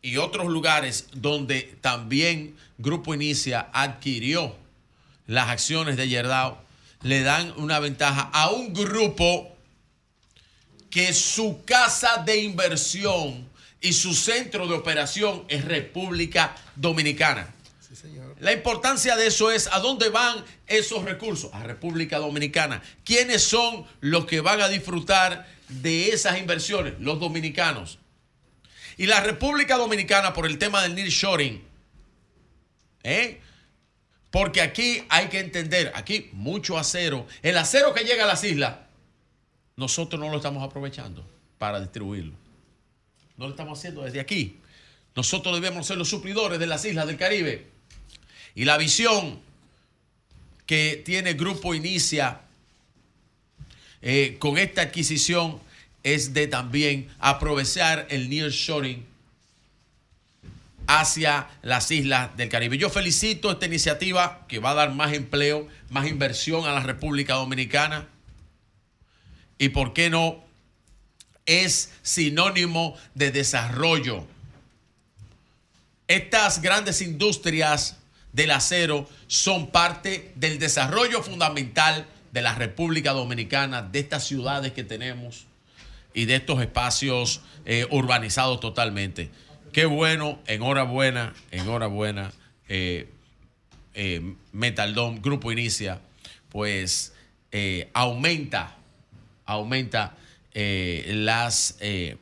y 0.00 0.16
otros 0.16 0.48
lugares 0.48 1.08
donde 1.12 1.76
también 1.80 2.56
Grupo 2.78 3.14
Inicia 3.14 3.68
adquirió 3.72 4.56
las 5.26 5.48
acciones 5.48 5.96
de 5.96 6.08
Yerdao, 6.08 6.62
le 7.02 7.22
dan 7.22 7.52
una 7.56 7.78
ventaja 7.78 8.30
a 8.32 8.50
un 8.50 8.72
grupo 8.72 9.54
que 10.90 11.12
su 11.12 11.64
casa 11.64 12.22
de 12.24 12.42
inversión 12.42 13.48
y 13.84 13.92
su 13.92 14.14
centro 14.14 14.66
de 14.66 14.74
operación 14.74 15.44
es 15.46 15.62
República 15.62 16.56
Dominicana. 16.74 17.54
La 18.40 18.52
importancia 18.52 19.14
de 19.14 19.26
eso 19.26 19.50
es 19.50 19.66
a 19.66 19.78
dónde 19.78 20.08
van 20.08 20.42
esos 20.66 21.04
recursos, 21.04 21.52
a 21.52 21.62
República 21.62 22.18
Dominicana. 22.18 22.82
¿Quiénes 23.04 23.42
son 23.42 23.84
los 24.00 24.24
que 24.24 24.40
van 24.40 24.62
a 24.62 24.68
disfrutar 24.68 25.46
de 25.68 26.08
esas 26.08 26.38
inversiones? 26.38 26.94
Los 26.98 27.20
dominicanos. 27.20 27.98
Y 28.96 29.04
la 29.04 29.20
República 29.20 29.76
Dominicana 29.76 30.32
por 30.32 30.46
el 30.46 30.56
tema 30.56 30.82
del 30.82 30.94
nearshoring, 30.94 31.62
¿eh? 33.02 33.40
Porque 34.30 34.62
aquí 34.62 35.04
hay 35.10 35.28
que 35.28 35.40
entender, 35.40 35.92
aquí 35.94 36.30
mucho 36.32 36.78
acero, 36.78 37.26
el 37.42 37.58
acero 37.58 37.92
que 37.92 38.04
llega 38.04 38.24
a 38.24 38.26
las 38.26 38.44
islas, 38.44 38.76
nosotros 39.76 40.18
no 40.18 40.30
lo 40.30 40.38
estamos 40.38 40.64
aprovechando 40.64 41.24
para 41.58 41.80
distribuirlo. 41.80 42.43
No 43.36 43.46
lo 43.46 43.50
estamos 43.50 43.78
haciendo 43.78 44.02
desde 44.02 44.20
aquí. 44.20 44.58
Nosotros 45.16 45.54
debemos 45.54 45.86
ser 45.86 45.96
los 45.96 46.08
suplidores 46.08 46.58
de 46.58 46.66
las 46.66 46.84
islas 46.84 47.06
del 47.06 47.16
Caribe. 47.16 47.66
Y 48.54 48.64
la 48.64 48.76
visión 48.76 49.40
que 50.66 51.02
tiene 51.04 51.34
Grupo 51.34 51.74
Inicia 51.74 52.40
eh, 54.02 54.36
con 54.38 54.58
esta 54.58 54.82
adquisición 54.82 55.60
es 56.02 56.34
de 56.34 56.46
también 56.46 57.08
aprovechar 57.18 58.06
el 58.10 58.28
nearshoring 58.28 59.04
hacia 60.86 61.48
las 61.62 61.90
islas 61.90 62.36
del 62.36 62.48
Caribe. 62.48 62.76
Yo 62.76 62.90
felicito 62.90 63.50
esta 63.50 63.66
iniciativa 63.66 64.44
que 64.48 64.58
va 64.58 64.70
a 64.70 64.74
dar 64.74 64.92
más 64.92 65.12
empleo, 65.12 65.66
más 65.90 66.06
inversión 66.06 66.66
a 66.66 66.72
la 66.72 66.80
República 66.80 67.34
Dominicana. 67.34 68.06
Y 69.58 69.70
por 69.70 69.94
qué 69.94 70.10
no, 70.10 70.43
es 71.46 71.92
sinónimo 72.02 72.96
de 73.14 73.30
desarrollo. 73.30 74.26
Estas 76.08 76.60
grandes 76.60 77.00
industrias 77.00 77.96
del 78.32 78.50
acero 78.50 79.08
son 79.26 79.68
parte 79.68 80.32
del 80.34 80.58
desarrollo 80.58 81.22
fundamental 81.22 82.06
de 82.32 82.42
la 82.42 82.54
República 82.54 83.12
Dominicana, 83.12 83.82
de 83.82 84.00
estas 84.00 84.24
ciudades 84.26 84.72
que 84.72 84.84
tenemos 84.84 85.46
y 86.12 86.24
de 86.26 86.36
estos 86.36 86.60
espacios 86.60 87.40
eh, 87.64 87.86
urbanizados 87.90 88.60
totalmente. 88.60 89.30
Qué 89.72 89.86
bueno, 89.86 90.38
enhorabuena, 90.46 91.34
enhorabuena, 91.50 92.32
eh, 92.68 93.08
eh, 93.94 94.34
Grupo 95.20 95.52
Inicia, 95.52 96.00
pues 96.48 97.12
eh, 97.50 97.90
aumenta, 97.92 98.76
aumenta 99.46 100.16
eh, 100.54 101.10
las 101.14 101.76
eh, 101.80 102.16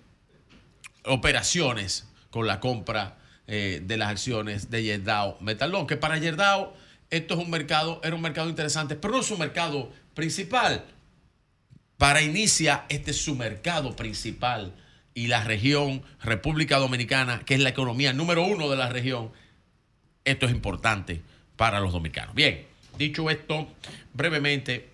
operaciones 1.05 2.07
con 2.31 2.47
la 2.47 2.61
compra 2.61 3.19
eh, 3.47 3.83
de 3.85 3.97
las 3.99 4.09
acciones 4.09 4.71
de 4.71 4.83
Yerdao 4.83 5.37
Metalón, 5.41 5.87
que 5.87 5.99
para 5.99 6.17
Yerdao 6.17 6.75
esto 7.11 7.35
es 7.35 7.41
un 7.41 7.51
mercado, 7.51 8.01
era 8.03 8.17
un 8.17 8.23
mercado 8.23 8.49
interesante, 8.49 8.97
pero 8.97 9.13
no 9.13 9.21
es 9.21 9.27
su 9.27 9.37
mercado 9.37 9.93
principal. 10.15 10.87
Para 11.99 12.23
Inicia, 12.23 12.87
este 12.89 13.11
es 13.11 13.19
su 13.19 13.37
mercado 13.37 13.95
principal 13.95 14.73
y 15.13 15.27
la 15.27 15.45
región 15.45 16.03
República 16.23 16.79
Dominicana, 16.79 17.43
que 17.45 17.55
es 17.55 17.61
la 17.61 17.69
economía 17.69 18.15
número 18.15 18.45
uno 18.45 18.71
de 18.71 18.77
la 18.77 18.89
región, 18.89 19.31
esto 20.25 20.47
es 20.47 20.53
importante 20.53 21.21
para 21.57 21.81
los 21.81 21.93
dominicanos. 21.93 22.35
Bien, 22.35 22.65
dicho 22.97 23.29
esto, 23.29 23.69
brevemente, 24.15 24.89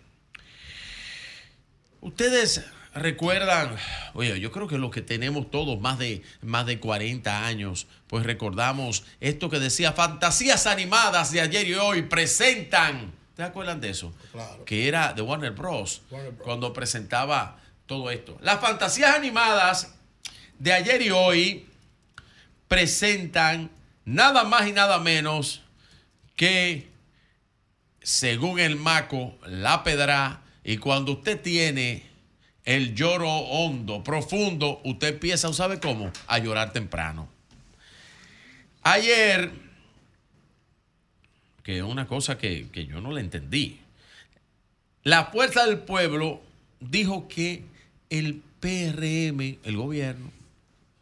ustedes 2.00 2.64
recuerdan, 2.98 3.76
oye, 4.14 4.38
yo 4.40 4.52
creo 4.52 4.68
que 4.68 4.78
los 4.78 4.90
que 4.90 5.02
tenemos 5.02 5.50
todos 5.50 5.80
más 5.80 5.98
de, 5.98 6.22
más 6.42 6.66
de 6.66 6.78
40 6.78 7.46
años, 7.46 7.86
pues 8.06 8.24
recordamos 8.24 9.04
esto 9.20 9.50
que 9.50 9.58
decía, 9.58 9.92
fantasías 9.92 10.66
animadas 10.66 11.32
de 11.32 11.40
ayer 11.40 11.66
y 11.68 11.74
hoy 11.74 12.02
presentan, 12.02 13.12
¿te 13.36 13.42
acuerdan 13.42 13.80
de 13.80 13.90
eso? 13.90 14.12
Claro. 14.32 14.64
Que 14.64 14.88
era 14.88 15.12
de 15.12 15.22
Warner 15.22 15.52
Bros. 15.52 16.02
Warner 16.10 16.32
Bros. 16.32 16.44
Cuando 16.44 16.72
presentaba 16.72 17.58
todo 17.86 18.10
esto. 18.10 18.38
Las 18.42 18.60
fantasías 18.60 19.16
animadas 19.16 19.94
de 20.58 20.72
ayer 20.72 21.02
y 21.02 21.10
hoy 21.10 21.66
presentan 22.68 23.70
nada 24.04 24.44
más 24.44 24.66
y 24.68 24.72
nada 24.72 24.98
menos 24.98 25.62
que, 26.36 26.88
según 28.02 28.60
el 28.60 28.76
Maco, 28.76 29.38
la 29.46 29.82
pedra, 29.82 30.42
y 30.62 30.76
cuando 30.76 31.12
usted 31.12 31.40
tiene 31.40 32.07
el 32.68 32.94
lloro 32.94 33.30
hondo, 33.30 34.04
profundo, 34.04 34.82
usted 34.84 35.14
empieza, 35.14 35.50
¿sabe 35.54 35.80
cómo? 35.80 36.12
A 36.26 36.38
llorar 36.38 36.70
temprano. 36.74 37.26
Ayer, 38.82 39.50
que 41.62 41.78
es 41.78 41.82
una 41.82 42.06
cosa 42.06 42.36
que, 42.36 42.68
que 42.70 42.84
yo 42.84 43.00
no 43.00 43.12
le 43.12 43.22
entendí, 43.22 43.78
la 45.02 45.24
Fuerza 45.24 45.64
del 45.64 45.78
Pueblo 45.78 46.42
dijo 46.78 47.26
que 47.26 47.64
el 48.10 48.42
PRM, 48.60 49.40
el 49.64 49.76
gobierno, 49.78 50.30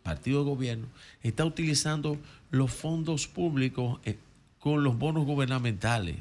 partido 0.05 0.45
de 0.45 0.51
gobierno, 0.51 0.87
está 1.25 1.45
utilizando 1.45 2.17
los 2.53 2.71
fondos 2.71 3.27
públicos 3.27 3.99
eh, 4.05 4.17
con 4.61 4.85
los 4.85 4.97
bonos 4.97 5.27
gubernamentales. 5.27 6.15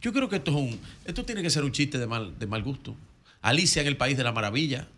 Yo 0.00 0.12
creo 0.12 0.28
que 0.28 0.36
esto 0.36 0.50
es 0.50 0.56
un, 0.56 0.80
esto 1.04 1.24
tiene 1.24 1.42
que 1.42 1.50
ser 1.50 1.62
un 1.62 1.70
chiste 1.70 1.98
de 1.98 2.08
mal, 2.08 2.36
de 2.36 2.46
mal 2.48 2.64
gusto. 2.64 2.96
Alicia 3.46 3.80
en 3.80 3.86
el 3.86 3.96
País 3.96 4.16
de 4.16 4.24
la 4.24 4.32
Maravilla. 4.32 4.88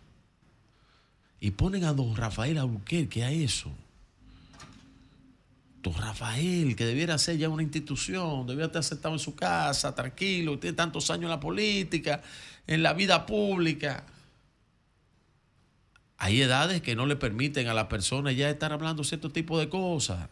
Y 1.39 1.51
ponen 1.51 1.83
a 1.83 1.93
don 1.93 2.15
Rafael 2.15 2.57
Albuquerque 2.57 3.23
a 3.23 3.31
eso. 3.31 3.71
Don 5.83 5.93
Rafael, 5.93 6.75
que 6.75 6.83
debiera 6.83 7.19
ser 7.19 7.37
ya 7.37 7.47
una 7.47 7.61
institución, 7.61 8.47
debiera 8.47 8.65
estar 8.65 8.83
sentado 8.83 9.13
en 9.13 9.19
su 9.19 9.35
casa, 9.35 9.93
tranquilo, 9.93 10.57
tiene 10.57 10.75
tantos 10.75 11.11
años 11.11 11.25
en 11.25 11.29
la 11.29 11.39
política, 11.39 12.23
en 12.65 12.81
la 12.81 12.93
vida 12.93 13.27
pública. 13.27 14.03
Hay 16.17 16.41
edades 16.41 16.81
que 16.81 16.95
no 16.95 17.05
le 17.05 17.17
permiten 17.17 17.67
a 17.67 17.75
las 17.75 17.85
personas 17.85 18.35
ya 18.35 18.49
estar 18.49 18.73
hablando 18.73 19.03
cierto 19.03 19.29
tipo 19.29 19.59
de 19.59 19.69
cosas. 19.69 20.27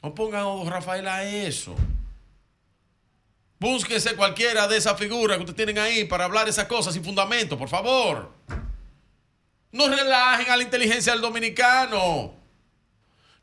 No 0.00 0.14
pongan 0.14 0.42
a 0.42 0.44
don 0.44 0.68
Rafael 0.68 1.08
a 1.08 1.24
eso. 1.24 1.74
Búsquese 3.64 4.14
cualquiera 4.14 4.68
de 4.68 4.76
esas 4.76 4.98
figuras 4.98 5.38
que 5.38 5.44
ustedes 5.44 5.56
tienen 5.56 5.78
ahí 5.78 6.04
para 6.04 6.26
hablar 6.26 6.46
esas 6.46 6.66
cosas 6.66 6.92
sin 6.92 7.02
fundamento, 7.02 7.56
por 7.56 7.70
favor. 7.70 8.30
No 9.72 9.88
relajen 9.88 10.50
a 10.50 10.56
la 10.58 10.62
inteligencia 10.62 11.14
del 11.14 11.22
dominicano. 11.22 12.34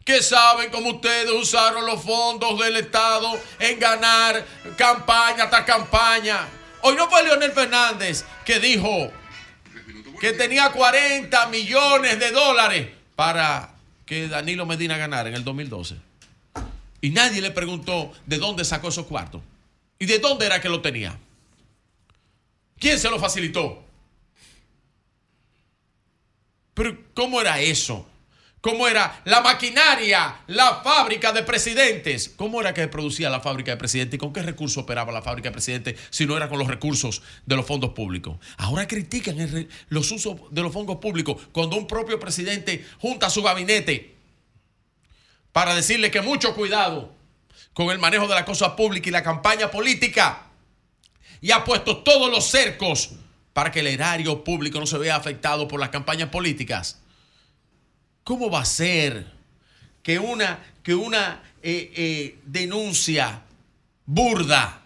Que 0.05 0.21
saben 0.21 0.69
cómo 0.69 0.91
ustedes 0.91 1.31
usaron 1.31 1.87
los 1.87 2.03
fondos 2.03 2.59
del 2.59 2.77
Estado 2.77 3.31
en 3.57 3.79
ganar 3.79 4.45
campaña 4.77 5.49
tras 5.49 5.63
campaña. 5.63 6.47
Hoy 6.83 6.93
no 6.93 7.09
fue 7.09 7.23
Leonel 7.23 7.51
Fernández 7.51 8.23
que 8.45 8.59
dijo 8.59 9.11
que 10.19 10.33
tenía 10.33 10.71
40 10.71 11.47
millones 11.47 12.19
de 12.19 12.29
dólares 12.29 12.89
para 13.15 13.73
que 14.05 14.27
Danilo 14.27 14.67
Medina 14.67 14.97
ganara 14.97 15.29
en 15.29 15.35
el 15.35 15.43
2012. 15.43 15.95
Y 17.01 17.09
nadie 17.09 17.41
le 17.41 17.49
preguntó 17.49 18.13
de 18.27 18.37
dónde 18.37 18.63
sacó 18.65 18.89
esos 18.89 19.07
cuartos. 19.07 19.41
¿Y 20.01 20.07
de 20.07 20.17
dónde 20.17 20.47
era 20.47 20.59
que 20.59 20.67
lo 20.67 20.81
tenía? 20.81 21.15
¿Quién 22.79 22.97
se 22.97 23.07
lo 23.07 23.19
facilitó? 23.19 23.85
Pero 26.73 26.97
¿cómo 27.13 27.39
era 27.39 27.59
eso? 27.61 28.09
¿Cómo 28.61 28.87
era 28.87 29.21
la 29.25 29.41
maquinaria, 29.41 30.41
la 30.47 30.81
fábrica 30.81 31.31
de 31.31 31.43
presidentes? 31.43 32.33
¿Cómo 32.35 32.61
era 32.61 32.73
que 32.73 32.87
producía 32.87 33.29
la 33.29 33.41
fábrica 33.41 33.69
de 33.69 33.77
presidentes 33.77 34.15
y 34.15 34.17
con 34.17 34.33
qué 34.33 34.41
recursos 34.41 34.81
operaba 34.81 35.11
la 35.11 35.21
fábrica 35.21 35.49
de 35.49 35.53
presidentes 35.53 35.99
si 36.09 36.25
no 36.25 36.35
era 36.35 36.49
con 36.49 36.57
los 36.57 36.67
recursos 36.67 37.21
de 37.45 37.55
los 37.55 37.67
fondos 37.67 37.91
públicos? 37.91 38.39
Ahora 38.57 38.87
critican 38.87 39.67
los 39.89 40.11
usos 40.11 40.35
de 40.49 40.63
los 40.63 40.73
fondos 40.73 40.97
públicos 40.97 41.39
cuando 41.51 41.75
un 41.75 41.85
propio 41.85 42.19
presidente 42.19 42.83
junta 42.99 43.29
su 43.29 43.43
gabinete 43.43 44.15
para 45.51 45.75
decirle 45.75 46.09
que 46.09 46.21
mucho 46.21 46.55
cuidado 46.55 47.20
con 47.73 47.89
el 47.89 47.99
manejo 47.99 48.27
de 48.27 48.35
la 48.35 48.45
cosa 48.45 48.75
pública 48.75 49.09
y 49.09 49.11
la 49.11 49.23
campaña 49.23 49.71
política 49.71 50.43
y 51.41 51.51
ha 51.51 51.63
puesto 51.63 51.97
todos 51.97 52.29
los 52.29 52.45
cercos 52.45 53.11
para 53.53 53.71
que 53.71 53.79
el 53.79 53.87
erario 53.87 54.43
público 54.43 54.79
no 54.79 54.85
se 54.85 54.97
vea 54.97 55.15
afectado 55.15 55.67
por 55.67 55.79
las 55.79 55.89
campañas 55.89 56.29
políticas. 56.29 56.99
¿Cómo 58.23 58.49
va 58.49 58.61
a 58.61 58.65
ser 58.65 59.25
que 60.03 60.19
una, 60.19 60.59
que 60.83 60.95
una 60.95 61.41
eh, 61.63 61.91
eh, 61.95 62.39
denuncia 62.45 63.41
burda 64.05 64.81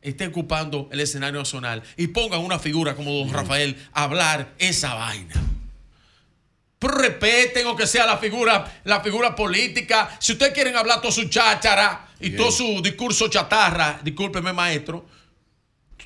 esté 0.00 0.28
ocupando 0.28 0.88
el 0.92 1.00
escenario 1.00 1.40
nacional 1.40 1.82
y 1.96 2.06
pongan 2.08 2.40
una 2.40 2.58
figura 2.58 2.94
como 2.94 3.12
don 3.12 3.32
Rafael 3.32 3.76
a 3.92 4.04
hablar 4.04 4.54
esa 4.58 4.94
vaina? 4.94 5.47
Pero 6.78 6.94
respeten 6.94 7.66
o 7.66 7.74
que 7.74 7.86
sea 7.86 8.06
la 8.06 8.18
figura, 8.18 8.80
la 8.84 9.00
figura 9.00 9.34
política. 9.34 10.16
Si 10.20 10.32
ustedes 10.32 10.52
quieren 10.52 10.76
hablar 10.76 11.00
todo 11.00 11.10
su 11.10 11.28
cháchara 11.28 12.08
y 12.20 12.30
todo 12.30 12.52
su 12.52 12.80
discurso 12.82 13.28
chatarra, 13.28 13.98
discúlpeme 14.02 14.52
maestro, 14.52 15.06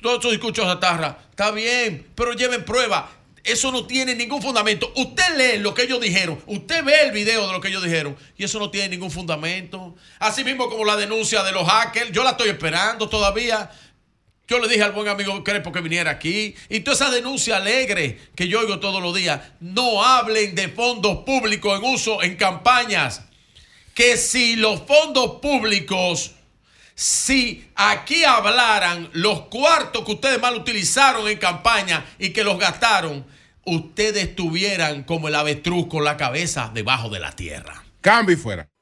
todo 0.01 0.21
su 0.21 0.31
discurso 0.31 0.63
chatarra, 0.63 1.17
está 1.29 1.51
bien, 1.51 2.07
pero 2.15 2.33
lleven 2.33 2.65
prueba. 2.65 3.09
Eso 3.43 3.73
no 3.73 3.85
tiene 3.85 4.15
ningún 4.15 4.41
fundamento. 4.41 4.91
Usted 4.95 5.35
lee 5.37 5.59
lo 5.59 5.73
que 5.73 5.83
ellos 5.83 5.99
dijeron, 5.99 6.41
usted 6.47 6.83
ve 6.83 7.01
el 7.01 7.11
video 7.11 7.45
de 7.45 7.51
lo 7.51 7.59
que 7.59 7.67
ellos 7.67 7.83
dijeron 7.83 8.15
y 8.37 8.45
eso 8.45 8.57
no 8.57 8.69
tiene 8.71 8.89
ningún 8.89 9.11
fundamento. 9.11 9.95
Así 10.19 10.45
mismo 10.45 10.69
como 10.69 10.85
la 10.85 10.95
denuncia 10.95 11.43
de 11.43 11.51
los 11.51 11.67
hackers, 11.67 12.11
yo 12.11 12.23
la 12.23 12.31
estoy 12.31 12.49
esperando 12.49 13.09
todavía. 13.09 13.69
Yo 14.47 14.59
le 14.59 14.67
dije 14.67 14.83
al 14.83 14.91
buen 14.91 15.07
amigo 15.07 15.43
Crepo 15.43 15.71
que 15.71 15.81
viniera 15.81 16.11
aquí. 16.11 16.55
Y 16.69 16.81
toda 16.81 16.95
esa 16.95 17.09
denuncia 17.09 17.57
alegre 17.57 18.19
que 18.35 18.47
yo 18.47 18.59
oigo 18.59 18.79
todos 18.79 19.01
los 19.01 19.15
días. 19.15 19.39
No 19.59 20.03
hablen 20.03 20.53
de 20.55 20.67
fondos 20.69 21.19
públicos 21.19 21.79
en 21.79 21.85
uso 21.85 22.21
en 22.21 22.35
campañas. 22.35 23.21
Que 23.93 24.17
si 24.17 24.55
los 24.55 24.81
fondos 24.81 25.39
públicos, 25.41 26.31
si 26.95 27.65
aquí 27.75 28.23
hablaran 28.23 29.09
los 29.13 29.43
cuartos 29.43 30.03
que 30.03 30.13
ustedes 30.13 30.41
mal 30.41 30.55
utilizaron 30.55 31.27
en 31.27 31.37
campaña 31.37 32.05
y 32.19 32.31
que 32.31 32.43
los 32.43 32.59
gastaron, 32.59 33.25
ustedes 33.65 34.23
estuvieran 34.29 35.03
como 35.03 35.29
el 35.29 35.35
avestruz 35.35 35.87
con 35.87 36.03
la 36.03 36.17
cabeza 36.17 36.71
debajo 36.73 37.09
de 37.09 37.19
la 37.19 37.31
tierra. 37.31 37.83
Cambio 38.01 38.35
y 38.35 38.39
fuera. 38.39 38.72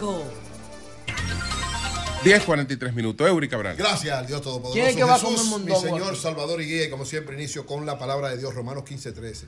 106.5. 0.00 0.22
10.43 2.24 2.92
minutos. 2.92 3.26
Eury 3.26 3.48
Cabral. 3.48 3.76
Gracias 3.76 4.16
al 4.16 4.26
Dios 4.26 4.42
Todopoderoso. 4.42 4.74
¿Quién 4.74 4.86
es 4.86 4.96
que 4.96 5.04
va 5.04 5.14
a 5.14 5.18
Jesús, 5.18 5.60
mi 5.64 5.74
Señor? 5.76 6.16
Salvador 6.16 6.60
y 6.60 6.66
Guía, 6.66 6.84
y 6.84 6.90
como 6.90 7.04
siempre 7.04 7.34
inicio 7.34 7.66
con 7.66 7.86
la 7.86 7.98
palabra 7.98 8.30
de 8.30 8.38
Dios, 8.38 8.54
Romanos 8.54 8.84
15, 8.84 9.12
13. 9.12 9.46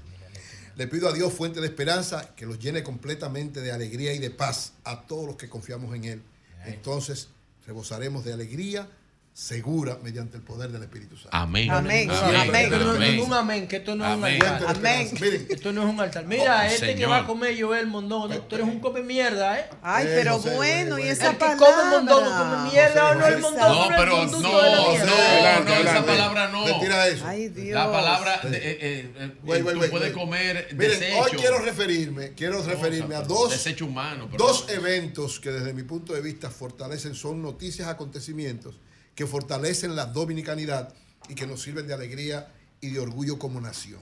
Le 0.76 0.86
pido 0.86 1.08
a 1.08 1.12
Dios, 1.12 1.32
fuente 1.32 1.60
de 1.60 1.66
esperanza, 1.66 2.34
que 2.34 2.46
los 2.46 2.58
llene 2.58 2.82
completamente 2.82 3.60
de 3.60 3.72
alegría 3.72 4.14
y 4.14 4.18
de 4.18 4.30
paz 4.30 4.72
a 4.84 5.02
todos 5.02 5.26
los 5.26 5.36
que 5.36 5.50
confiamos 5.50 5.94
en 5.94 6.04
Él. 6.04 6.22
Entonces, 6.64 7.28
rebosaremos 7.66 8.24
de 8.24 8.32
alegría 8.32 8.88
segura 9.34 9.98
mediante 10.02 10.36
el 10.36 10.42
poder 10.42 10.70
del 10.70 10.82
Espíritu 10.82 11.16
Santo. 11.16 11.30
Amén. 11.32 11.70
Amén. 11.70 12.10
Amén. 12.10 12.36
Amén. 12.50 12.70
No- 12.70 12.90
Amén. 12.90 13.16
ningún 13.16 13.32
amén, 13.32 13.66
que 13.66 13.76
esto 13.76 13.94
no 13.96 14.04
es 14.06 14.16
un 14.18 14.24
altar. 14.24 14.64
Amén. 14.68 15.08
Miren, 15.18 15.46
Esto 15.48 15.72
no 15.72 15.82
es 15.82 15.88
un 15.88 16.00
altar. 16.00 16.26
Mira, 16.26 16.60
Oh, 16.60 16.70
este 16.70 16.94
que 16.94 17.06
va 17.06 17.18
a 17.20 17.26
comer 17.26 17.56
Joel 17.58 17.86
Mondongo, 17.86 18.28
tú 18.42 18.56
eres 18.56 18.66
un 18.68 18.78
come 18.80 19.02
mierda, 19.02 19.58
¿eh? 19.58 19.70
Ay, 19.82 20.06
Eh, 20.06 20.10
pero 20.22 20.38
bueno, 20.38 20.56
bueno, 20.56 20.98
y 20.98 21.08
esa 21.08 21.28
El 21.30 21.32
que 21.32 21.38
palabra. 21.38 21.66
come 21.66 21.90
mondongo 21.90 22.30
come 22.30 22.70
mierda 22.72 23.10
o 23.10 23.14
no 23.14 23.26
el 23.26 23.38
mondongo 23.38 23.68
No, 23.68 23.90
no, 23.90 23.96
pero 23.96 24.22
el 24.22 24.30
no, 24.30 24.40
no, 24.40 24.88
mierda. 24.90 25.60
no, 25.60 25.74
esa 25.76 26.04
palabra 26.06 26.48
no. 26.48 26.66
Retira 26.66 27.08
eso. 27.08 27.26
Ay, 27.26 27.48
Dios. 27.48 27.74
La 27.74 27.90
palabra, 27.90 28.40
de- 28.42 28.56
eh, 28.58 28.60
eh, 28.80 29.12
eh, 29.16 29.32
Güey, 29.42 29.62
güey, 29.62 29.72
tú 29.74 29.78
güey, 29.80 29.90
puedes 29.90 30.12
comer 30.12 30.68
desecho. 30.76 31.18
hoy 31.22 31.30
quiero 31.38 31.58
referirme, 31.60 32.34
quiero 32.34 32.62
referirme 32.62 33.14
a 33.14 33.22
dos, 33.22 33.50
Desecho 33.52 33.86
humano. 33.86 34.28
dos 34.36 34.66
eventos 34.68 35.40
que 35.40 35.50
desde 35.50 35.72
mi 35.72 35.84
punto 35.84 36.12
de 36.12 36.20
vista 36.20 36.50
fortalecen, 36.50 37.14
son 37.14 37.40
noticias, 37.40 37.88
acontecimientos 37.88 38.74
que 39.14 39.26
fortalecen 39.26 39.94
la 39.96 40.06
dominicanidad 40.06 40.92
y 41.28 41.34
que 41.34 41.46
nos 41.46 41.62
sirven 41.62 41.86
de 41.86 41.94
alegría 41.94 42.52
y 42.80 42.90
de 42.90 43.00
orgullo 43.00 43.38
como 43.38 43.60
nación. 43.60 44.00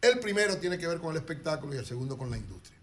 El 0.00 0.18
primero 0.20 0.58
tiene 0.58 0.78
que 0.78 0.86
ver 0.86 0.98
con 0.98 1.10
el 1.12 1.16
espectáculo 1.16 1.74
y 1.74 1.78
el 1.78 1.86
segundo 1.86 2.16
con 2.16 2.30
la 2.30 2.36
industria. 2.36 2.76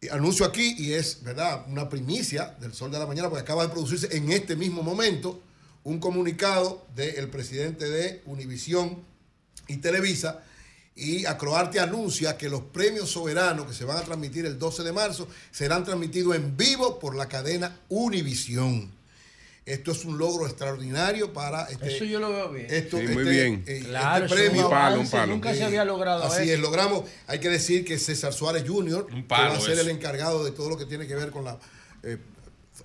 Y 0.00 0.08
anuncio 0.08 0.46
aquí, 0.46 0.74
y 0.78 0.94
es 0.94 1.22
verdad, 1.22 1.66
una 1.68 1.88
primicia 1.88 2.56
del 2.58 2.72
Sol 2.72 2.90
de 2.90 2.98
la 2.98 3.06
Mañana, 3.06 3.28
porque 3.28 3.42
acaba 3.42 3.64
de 3.64 3.68
producirse 3.68 4.16
en 4.16 4.32
este 4.32 4.56
mismo 4.56 4.82
momento 4.82 5.42
un 5.84 5.98
comunicado 5.98 6.86
del 6.94 7.28
presidente 7.28 7.88
de 7.88 8.22
Univisión 8.24 9.04
y 9.68 9.76
Televisa. 9.76 10.42
Y 10.96 11.26
Acroarte 11.26 11.80
anuncia 11.80 12.36
que 12.36 12.48
los 12.48 12.62
premios 12.62 13.10
soberanos 13.10 13.66
que 13.66 13.74
se 13.74 13.84
van 13.84 13.98
a 13.98 14.02
transmitir 14.02 14.46
el 14.46 14.58
12 14.58 14.82
de 14.82 14.92
marzo 14.92 15.28
serán 15.50 15.84
transmitidos 15.84 16.34
en 16.34 16.56
vivo 16.56 16.98
por 16.98 17.14
la 17.14 17.28
cadena 17.28 17.78
Univisión. 17.88 18.99
Esto 19.72 19.92
es 19.92 20.04
un 20.04 20.18
logro 20.18 20.46
extraordinario 20.46 21.32
para 21.32 21.64
este, 21.64 21.94
Eso 21.96 22.04
yo 22.04 22.18
lo 22.20 22.30
veo 22.30 22.50
bien. 22.50 22.66
esto, 22.70 22.98
Sí, 22.98 23.04
muy 23.08 23.22
este, 23.22 23.30
bien. 23.30 23.64
eh, 23.66 23.82
Claro, 23.86 24.24
este 24.24 24.34
eso 24.34 24.42
es 24.44 24.48
un 24.48 24.54
premio. 24.54 24.64
Un 24.66 24.70
palo, 24.70 25.00
un 25.00 25.10
palo. 25.10 25.32
Nunca 25.32 25.54
se 25.54 25.64
había 25.64 25.84
logrado 25.84 26.24
Así 26.24 26.42
eso. 26.44 26.52
es, 26.54 26.60
logramos, 26.60 27.04
hay 27.26 27.38
que 27.38 27.48
decir 27.48 27.84
que 27.84 27.98
César 27.98 28.32
Suárez 28.32 28.64
Jr., 28.66 29.06
palo 29.28 29.50
va 29.52 29.56
a 29.58 29.60
ser 29.60 29.72
eso. 29.72 29.82
el 29.82 29.88
encargado 29.90 30.44
de 30.44 30.50
todo 30.52 30.68
lo 30.70 30.76
que 30.76 30.86
tiene 30.86 31.06
que 31.06 31.14
ver 31.14 31.30
con 31.30 31.44
la 31.44 31.58
eh, 32.02 32.18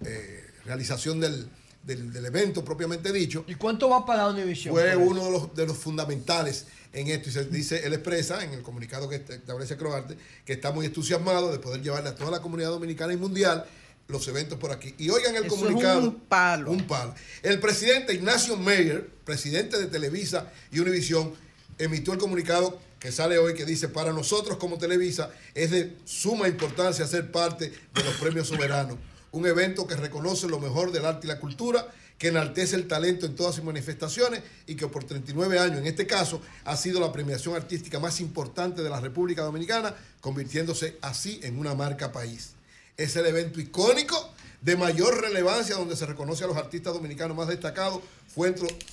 eh, 0.06 0.44
realización 0.66 1.20
del, 1.20 1.48
del- 1.84 2.12
del 2.12 2.26
evento 2.26 2.64
propiamente 2.66 3.12
dicho, 3.12 3.44
¿Y 3.48 3.56
cuánto 3.56 3.90
va 3.90 3.98
a 3.98 4.06
pagar 4.06 4.32
Univision? 4.32 4.74
fue 4.74 4.96
uno 4.96 5.26
de 5.26 5.32
los, 5.32 5.56
de 5.56 5.66
los 5.68 5.78
fundamentales 5.78 6.66
en 6.94 7.08
esto. 7.08 7.30
Y 7.30 7.32
se 7.32 7.46
dice, 7.46 7.86
él 7.86 7.94
expresa 7.94 8.44
en 8.44 8.54
el 8.54 8.62
comunicado 8.62 9.08
que 9.10 9.16
establece 9.16 9.78
Croarte, 9.78 10.18
que 10.46 10.54
está 10.54 10.72
muy 10.72 10.86
entusiasmado 10.86 11.52
de 11.52 11.60
poder 11.60 11.82
llevarle 11.82 12.10
a 12.10 12.16
toda 12.16 12.32
la 12.32 12.42
comunidad 12.42 12.70
dominicana 12.70 13.14
y 13.14 13.18
mundial 13.18 13.66
los 14.08 14.28
eventos 14.28 14.58
por 14.60 14.72
aquí. 14.72 14.94
Y 14.98 15.10
oigan 15.10 15.36
el 15.36 15.46
Eso 15.46 15.56
es 15.56 15.62
comunicado. 15.62 16.00
un 16.02 16.16
palo. 16.22 16.72
Un 16.72 16.88
palo. 16.88 17.16
El 17.42 17.60
presidente 17.60 18.14
Ignacio 18.14 18.58
Meyer, 18.58 19.08
presidente 19.26 19.78
de 19.78 19.88
Televisa 19.88 20.52
y 20.72 20.80
Univisión, 20.80 21.34
emitió 21.78 22.14
el 22.14 22.20
comunicado 22.20 22.80
que 23.00 23.12
sale 23.12 23.38
hoy 23.38 23.54
que 23.54 23.66
dice, 23.66 23.88
para 23.88 24.14
nosotros 24.14 24.58
como 24.58 24.78
Televisa 24.78 25.30
es 25.54 25.72
de 25.72 25.96
suma 26.06 26.48
importancia 26.48 27.06
ser 27.06 27.32
parte 27.32 27.72
de 27.94 28.04
los 28.04 28.16
premios 28.16 28.48
soberanos, 28.48 28.98
un 29.32 29.46
evento 29.46 29.86
que 29.86 29.96
reconoce 29.96 30.48
lo 30.48 30.60
mejor 30.60 30.92
del 30.92 31.06
arte 31.06 31.28
y 31.28 31.30
la 31.30 31.40
cultura, 31.40 31.88
que 32.18 32.30
enaltece 32.30 32.76
el 32.78 32.88
talento 32.88 33.26
en 33.26 33.36
todas 33.36 33.56
sus 33.56 33.64
manifestaciones 33.64 34.42
y 34.66 34.76
que 34.76 34.88
por 34.88 35.04
39 35.04 35.60
años, 35.60 35.80
en 35.80 35.86
este 35.86 36.08
caso, 36.08 36.42
ha 36.64 36.78
sido 36.78 37.00
la 37.00 37.12
premiación 37.12 37.56
artística 37.56 38.00
más 38.00 38.22
importante 38.22 38.82
de 38.82 38.90
la 38.90 39.02
República 39.02 39.44
Dominicana, 39.44 39.94
convirtiéndose 40.22 40.98
así 41.02 41.40
en 41.44 41.60
una 41.60 41.76
marca 41.76 42.12
país. 42.12 42.55
Es 42.98 43.16
el 43.16 43.26
evento 43.26 43.60
icónico 43.60 44.34
de 44.62 44.76
mayor 44.76 45.22
relevancia 45.22 45.76
donde 45.76 45.96
se 45.96 46.06
reconoce 46.06 46.44
a 46.44 46.48
los 46.48 46.58
artistas 46.58 46.94
dominicanos 46.94 47.38
más 47.38 47.48
destacados 47.48 48.02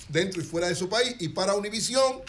dentro 0.09 0.41
y 0.41 0.45
fuera 0.45 0.67
de 0.67 0.75
su 0.75 0.89
país. 0.89 1.15
Y 1.19 1.29
para 1.29 1.55
Univisión, 1.55 2.21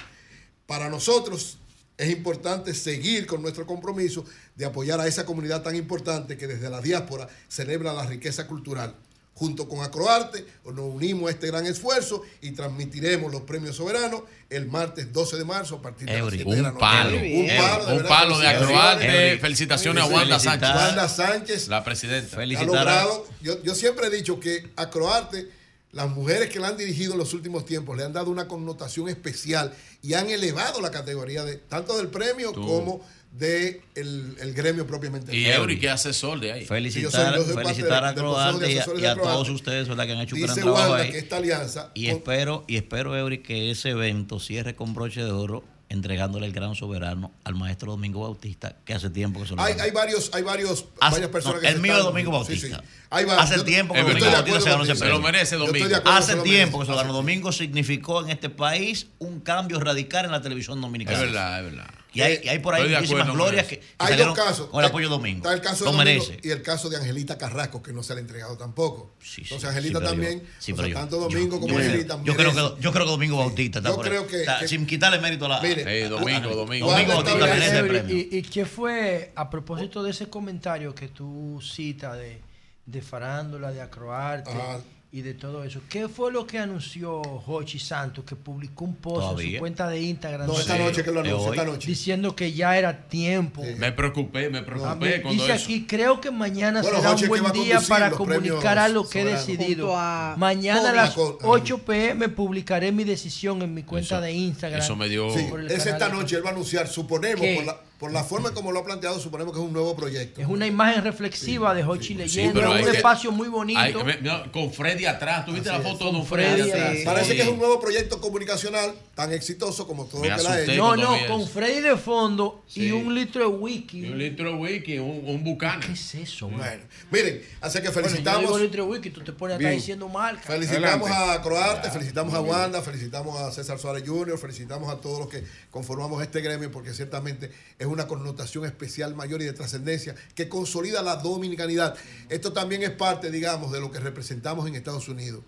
para 0.66 0.88
nosotros 0.88 1.58
es 1.96 2.10
importante 2.10 2.74
seguir 2.74 3.26
con 3.26 3.42
nuestro 3.42 3.66
compromiso 3.66 4.24
de 4.56 4.64
apoyar 4.64 5.00
a 5.00 5.06
esa 5.06 5.24
comunidad 5.24 5.62
tan 5.62 5.76
importante 5.76 6.36
que 6.36 6.46
desde 6.46 6.70
la 6.70 6.80
diáspora 6.80 7.28
celebra 7.48 7.92
la 7.92 8.06
riqueza 8.06 8.46
cultural. 8.46 8.94
Junto 9.34 9.68
con 9.68 9.82
Acroarte 9.82 10.46
nos 10.64 10.78
unimos 10.94 11.28
a 11.28 11.32
este 11.32 11.48
gran 11.48 11.66
esfuerzo 11.66 12.22
y 12.40 12.52
transmitiremos 12.52 13.32
los 13.32 13.42
premios 13.42 13.74
soberanos 13.76 14.22
el 14.48 14.66
martes 14.66 15.12
12 15.12 15.36
de 15.38 15.44
marzo 15.44 15.74
a 15.76 15.82
partir 15.82 16.06
de 16.06 16.12
las 16.12 16.22
Eury, 16.22 16.36
7 16.38 16.50
de 16.54 16.62
la 16.62 16.68
un 16.68 16.74
noche. 16.74 16.80
palo. 16.80 17.16
Un 17.16 17.48
palo, 17.56 17.86
de 17.86 17.96
Un 18.02 18.08
palo 18.08 18.38
de. 18.38 18.46
Acroarte. 18.48 19.28
Eury. 19.30 19.40
Felicitaciones 19.40 20.04
a 20.04 20.06
Wanda. 20.06 20.38
Sánchez. 20.38 20.68
Wanda 20.74 21.08
Sánchez 21.08 21.68
La 21.68 21.82
presidenta. 21.82 22.36
ha 22.40 22.64
logrado, 22.64 23.26
yo, 23.42 23.60
yo 23.62 23.74
siempre 23.74 24.06
he 24.06 24.10
dicho 24.10 24.38
que 24.38 24.70
a 24.76 24.88
Croarte, 24.90 25.48
las 25.90 26.08
mujeres 26.10 26.48
que 26.50 26.60
la 26.60 26.68
han 26.68 26.76
dirigido 26.76 27.12
en 27.12 27.18
los 27.18 27.34
últimos 27.34 27.66
tiempos 27.66 27.96
le 27.96 28.04
han 28.04 28.12
dado 28.12 28.30
una 28.30 28.46
connotación 28.48 29.08
especial 29.08 29.72
y 30.02 30.14
han 30.14 30.28
elevado 30.30 30.80
la 30.80 30.90
categoría 30.92 31.44
de 31.44 31.56
tanto 31.56 31.96
del 31.96 32.08
premio 32.08 32.52
Tú. 32.52 32.66
como 32.66 33.04
del 33.38 33.80
el, 33.96 34.36
el 34.40 34.54
gremio 34.54 34.86
propiamente. 34.86 35.36
Y. 35.36 35.46
Eury, 35.46 35.78
que 35.78 35.90
asesor 35.90 36.38
de 36.40 36.52
ahí. 36.52 36.64
Felicitar, 36.66 37.10
Sí, 37.10 37.16
yo 37.16 37.24
soy- 37.24 37.34
yo 37.36 37.44
soy 37.44 37.54
parte 37.54 37.68
felicitar 37.74 38.04
a 38.04 38.08
de 38.12 38.14
Croarte 38.20 38.72
y, 38.72 38.78
a- 38.78 38.84
y 38.96 39.00
de 39.00 39.08
a 39.08 39.14
todos 39.16 39.48
ustedes 39.50 39.88
¿verdad? 39.88 40.06
que 40.06 40.12
han 40.12 40.20
hecho 40.20 40.36
un 40.36 40.42
gran 40.42 40.54
trabajo 40.54 40.90
Wanda 40.90 41.04
ahí. 41.04 41.10
que 41.10 41.18
esta 41.18 41.36
alianza 41.38 41.90
Y 41.94 42.06
con- 42.08 42.16
espero, 42.18 42.64
y 42.68 42.76
espero, 42.76 43.16
Eury, 43.16 43.38
que 43.38 43.70
ese 43.72 43.90
evento 43.90 44.38
cierre 44.38 44.76
con 44.76 44.94
broche 44.94 45.24
de 45.24 45.32
oro 45.32 45.64
entregándole 45.90 46.46
el 46.46 46.52
gran 46.52 46.74
soberano 46.74 47.30
al 47.44 47.54
maestro 47.54 47.92
Domingo 47.92 48.20
Bautista, 48.22 48.76
que 48.84 48.94
hace 48.94 49.10
tiempo 49.10 49.40
que 49.42 49.46
se 49.48 49.54
lo 49.54 49.62
hay, 49.62 49.74
hay 49.78 49.90
varios, 49.90 50.30
hay 50.32 50.42
varios, 50.42 50.86
Hace- 51.00 51.12
varias 51.16 51.30
personas 51.30 51.56
no, 51.56 51.60
que 51.60 51.68
el 51.68 51.74
se 51.74 51.80
mío 51.80 51.96
es 51.98 52.02
Domingo 52.04 52.30
Bautista. 52.32 52.66
sí. 52.78 52.84
Hay 53.10 53.24
varios. 53.26 53.44
Hace 53.44 53.56
Yo- 53.56 53.64
tiempo 53.64 53.94
que 53.94 54.00
Domingo 54.02 54.24
de 54.24 54.30
Bautista 54.32 54.60
se 54.60 54.70
ganó 54.70 54.82
ese 54.84 54.92
contigo. 54.92 55.10
premio. 55.10 55.32
merece, 55.32 55.56
Domingo. 55.56 55.88
de 55.88 56.02
Hace 56.04 56.30
se 56.32 56.36
lo 56.36 56.42
tiempo 56.44 56.78
que 56.80 56.86
se 56.86 56.90
lo 56.92 56.96
ganó. 56.98 57.12
Domingo 57.12 57.52
significó 57.52 58.22
en 58.22 58.30
este 58.30 58.48
país 58.48 59.08
un 59.18 59.40
cambio 59.40 59.78
radical 59.78 60.24
en 60.24 60.30
la 60.32 60.40
televisión 60.40 60.80
dominicana. 60.80 61.18
Es 61.18 61.24
verdad, 61.24 61.58
es 61.64 61.72
verdad. 61.72 61.90
Y 62.14 62.20
hay, 62.22 62.40
y 62.44 62.48
hay 62.48 62.58
por 62.60 62.74
ahí 62.74 62.82
muchísimas 62.88 63.22
acuerdo, 63.22 63.32
glorias 63.44 63.66
que, 63.66 63.78
que 63.80 63.84
Hay 63.98 64.16
dos 64.16 64.34
casos. 64.36 64.68
con 64.68 64.80
el 64.84 64.86
apoyo 64.88 65.08
Domingo. 65.08 65.38
Está 65.38 65.52
el 65.54 65.60
caso 65.60 65.84
de 65.84 65.90
Lo 65.90 65.96
Domingo 65.98 66.24
merece. 66.26 66.46
y 66.46 66.50
el 66.52 66.62
caso 66.62 66.88
de 66.88 66.96
Angelita 66.96 67.36
Carrasco, 67.36 67.82
que 67.82 67.92
no 67.92 68.02
se 68.02 68.14
le 68.14 68.18
ha 68.18 68.22
entregado 68.22 68.56
tampoco. 68.56 69.14
Entonces, 69.20 69.60
sí, 69.60 69.66
Angelita 69.66 69.98
pero 69.98 70.10
yo- 70.10 70.16
también, 70.16 70.42
sí, 70.58 70.72
o 70.72 70.76
sea, 70.76 70.86
yo- 70.86 70.94
tanto 70.94 71.18
Domingo 71.20 71.60
como 71.60 71.74
yo, 71.74 71.84
Angelita. 71.84 72.20
yo 72.22 72.36
creo 72.36 72.50
que, 72.52 72.82
yo 72.82 72.92
creo 72.92 73.04
que 73.04 73.10
Domingo 73.10 73.36
Bautista 73.38 73.78
está 73.80 73.90
Yo 73.90 73.96
por 73.96 74.06
creo 74.08 74.26
que- 74.26 74.40
Está- 74.40 74.60
que- 74.60 74.68
sin 74.68 74.86
quitarle 74.86 75.18
mérito 75.18 75.46
a 75.46 75.48
la. 75.48 75.60
Mire, 75.60 75.82
Eh, 76.04 76.08
Domingo, 76.08 76.50
a- 76.50 76.54
Domingo. 76.54 76.90
Domingo 76.90 77.12
Bautista 77.14 77.46
merece 77.46 77.78
el 77.78 77.86
premio. 77.88 78.16
¿Y, 78.16 78.28
y 78.30 78.42
qué 78.42 78.64
fue 78.64 79.32
a 79.34 79.50
propósito 79.50 80.02
de 80.02 80.10
ese 80.12 80.28
comentario 80.28 80.94
que 80.94 81.08
tú 81.08 81.60
citas 81.62 82.16
de, 82.16 82.40
de 82.86 83.02
farándula, 83.02 83.72
de 83.72 83.82
acroarte 83.82 84.50
Ajá. 84.50 84.78
Y 85.14 85.22
de 85.22 85.32
todo 85.34 85.62
eso? 85.62 85.80
¿Qué 85.88 86.08
fue 86.08 86.32
lo 86.32 86.44
que 86.44 86.58
anunció 86.58 87.20
Hochi 87.22 87.78
Santos, 87.78 88.24
que 88.24 88.34
publicó 88.34 88.84
un 88.84 88.96
post 88.96 89.38
en 89.40 89.52
su 89.52 89.58
cuenta 89.60 89.88
de 89.88 90.00
Instagram 90.02 90.48
No, 90.48 90.58
esta 90.58 90.76
Sí, 90.76 90.82
noche 90.82 91.04
que 91.04 91.12
lo 91.12 91.20
anunció, 91.20 91.52
esta 91.52 91.64
noche. 91.64 91.86
diciendo 91.86 92.34
que 92.34 92.52
ya 92.52 92.76
era 92.76 93.06
tiempo? 93.06 93.62
Me 93.78 93.92
preocupé, 93.92 94.50
me 94.50 94.58
Ah, 94.58 94.64
preocupé 94.66 95.22
Dice 95.30 95.52
eso. 95.52 95.64
aquí, 95.64 95.86
creo 95.86 96.20
que 96.20 96.32
mañana 96.32 96.82
Bueno, 96.82 96.96
será 96.98 97.10
Jochi 97.10 97.22
un 97.24 97.28
buen 97.28 97.46
a 97.46 97.52
día 97.52 97.80
para 97.88 98.10
comunicar 98.10 98.58
premios 98.60 98.78
algo 98.84 99.08
que 99.08 99.20
he 99.20 99.24
decidido. 99.24 99.96
A 99.96 100.34
Mañana 100.36 100.90
a 100.90 100.92
las 100.92 101.14
Con- 101.14 101.36
8 101.44 101.78
pm 101.84 102.28
publicaré 102.30 102.90
mi 102.90 103.04
decisión 103.04 103.62
en 103.62 103.72
mi 103.72 103.84
cuenta 103.84 104.16
Eso- 104.16 104.20
de 104.20 104.32
Instagram. 104.32 104.80
eso 104.80 104.96
me 104.96 105.08
dio- 105.08 105.32
Sí, 105.32 105.46
es 105.68 105.86
esta 105.86 106.08
noche, 106.08 106.34
él 106.38 106.44
va 106.44 106.48
a 106.48 106.52
anunciar, 106.54 106.88
suponemos, 106.88 107.46
por 107.54 107.64
la, 107.66 107.76
por 107.98 108.12
la 108.12 108.24
forma 108.24 108.52
como 108.52 108.72
lo 108.72 108.80
ha 108.80 108.84
planteado, 108.84 109.18
suponemos 109.20 109.52
que 109.54 109.60
es 109.60 109.66
un 109.66 109.72
nuevo 109.72 109.94
proyecto. 109.96 110.40
Es 110.40 110.46
una 110.48 110.66
imagen 110.66 111.02
reflexiva 111.04 111.72
de 111.74 111.84
Hochi 111.84 112.16
Sí, 112.28 112.40
hay 112.40 112.48
un 112.48 112.54
que- 112.84 112.90
espacio 112.96 113.30
muy 113.32 113.48
bonito. 113.48 113.78
Hay- 113.80 113.94
me- 114.04 114.16
no, 114.20 114.50
con 114.52 114.72
Freddy 114.72 115.06
atrás. 115.06 115.46
¿Tuviste 115.46 115.68
la 115.70 115.80
foto 115.80 116.06
de 116.06 116.10
Con 116.12 116.26
Freddy, 116.26 116.70
Freddy. 116.70 117.04
Parece 117.04 117.30
Sí. 117.30 117.36
que 117.36 117.42
es 117.42 117.48
un 117.48 117.58
nuevo 117.58 117.80
proyecto 117.80 118.20
comunicacional 118.20 118.94
tan 119.14 119.32
exitoso 119.32 119.86
como 119.86 120.06
todo 120.06 120.24
lo 120.24 120.36
que 120.36 120.42
la 120.42 120.60
hecho. 120.62 120.74
no, 120.76 120.96
no, 120.96 121.16
con. 121.28 121.46
Freddy 121.48 121.80
de 121.80 121.96
fondo 121.96 122.64
Sí. 122.66 122.86
y 122.86 122.92
un 122.92 123.14
litro 123.14 123.42
de 123.42 123.46
wiki. 123.56 124.00
Y 124.06 124.10
un 124.10 124.18
litro 124.18 124.48
de 124.50 124.54
wiki, 124.56 124.98
un, 124.98 125.22
un 125.26 125.44
bucana. 125.44 125.80
¿Qué 125.86 125.92
es 125.92 126.14
eso? 126.16 126.48
man? 126.48 126.58
Bueno, 126.58 126.82
miren, 127.10 127.42
así 127.60 127.78
que 127.80 127.88
Bueno, 127.88 128.00
yo 128.02 128.08
felicitamos. 128.08 128.40
digo 128.42 128.58
litro 128.58 128.84
de 128.84 128.90
wiki, 128.90 129.10
tú 129.10 129.20
te 129.22 129.32
pones 129.32 129.54
a 129.54 129.56
estar 129.56 129.70
Bien. 129.70 129.80
diciendo 129.80 130.08
marca. 130.08 130.42
Felicitamos 130.42 131.08
Adelante. 131.10 131.38
a 131.38 131.42
Croarte, 131.42 131.90
felicitamos 131.90 132.34
a 132.34 132.40
Wanda, 132.40 132.82
felicitamos 132.82 133.40
a 133.40 133.52
César 133.52 133.78
Suárez 133.78 134.02
Jr., 134.06 134.36
felicitamos 134.38 134.90
a 134.92 134.96
todos 135.00 135.20
los 135.20 135.28
que 135.28 135.44
conformamos 135.70 136.20
este 136.22 136.40
gremio, 136.40 136.70
porque 136.72 136.92
ciertamente 136.92 137.50
es 137.84 137.92
una 137.92 138.06
connotación 138.06 138.64
especial 138.64 139.14
mayor 139.14 139.42
y 139.42 139.44
de 139.44 139.52
trascendencia 139.52 140.14
que 140.34 140.48
consolida 140.48 141.02
la 141.02 141.16
dominicanidad. 141.16 141.96
Esto 142.28 142.52
también 142.52 142.82
es 142.82 142.90
parte, 142.90 143.30
digamos, 143.30 143.72
de 143.72 143.80
lo 143.80 143.90
que 143.90 144.00
representamos 144.00 144.66
en 144.66 144.74
Estados 144.74 145.08
Unidos. 145.08 145.42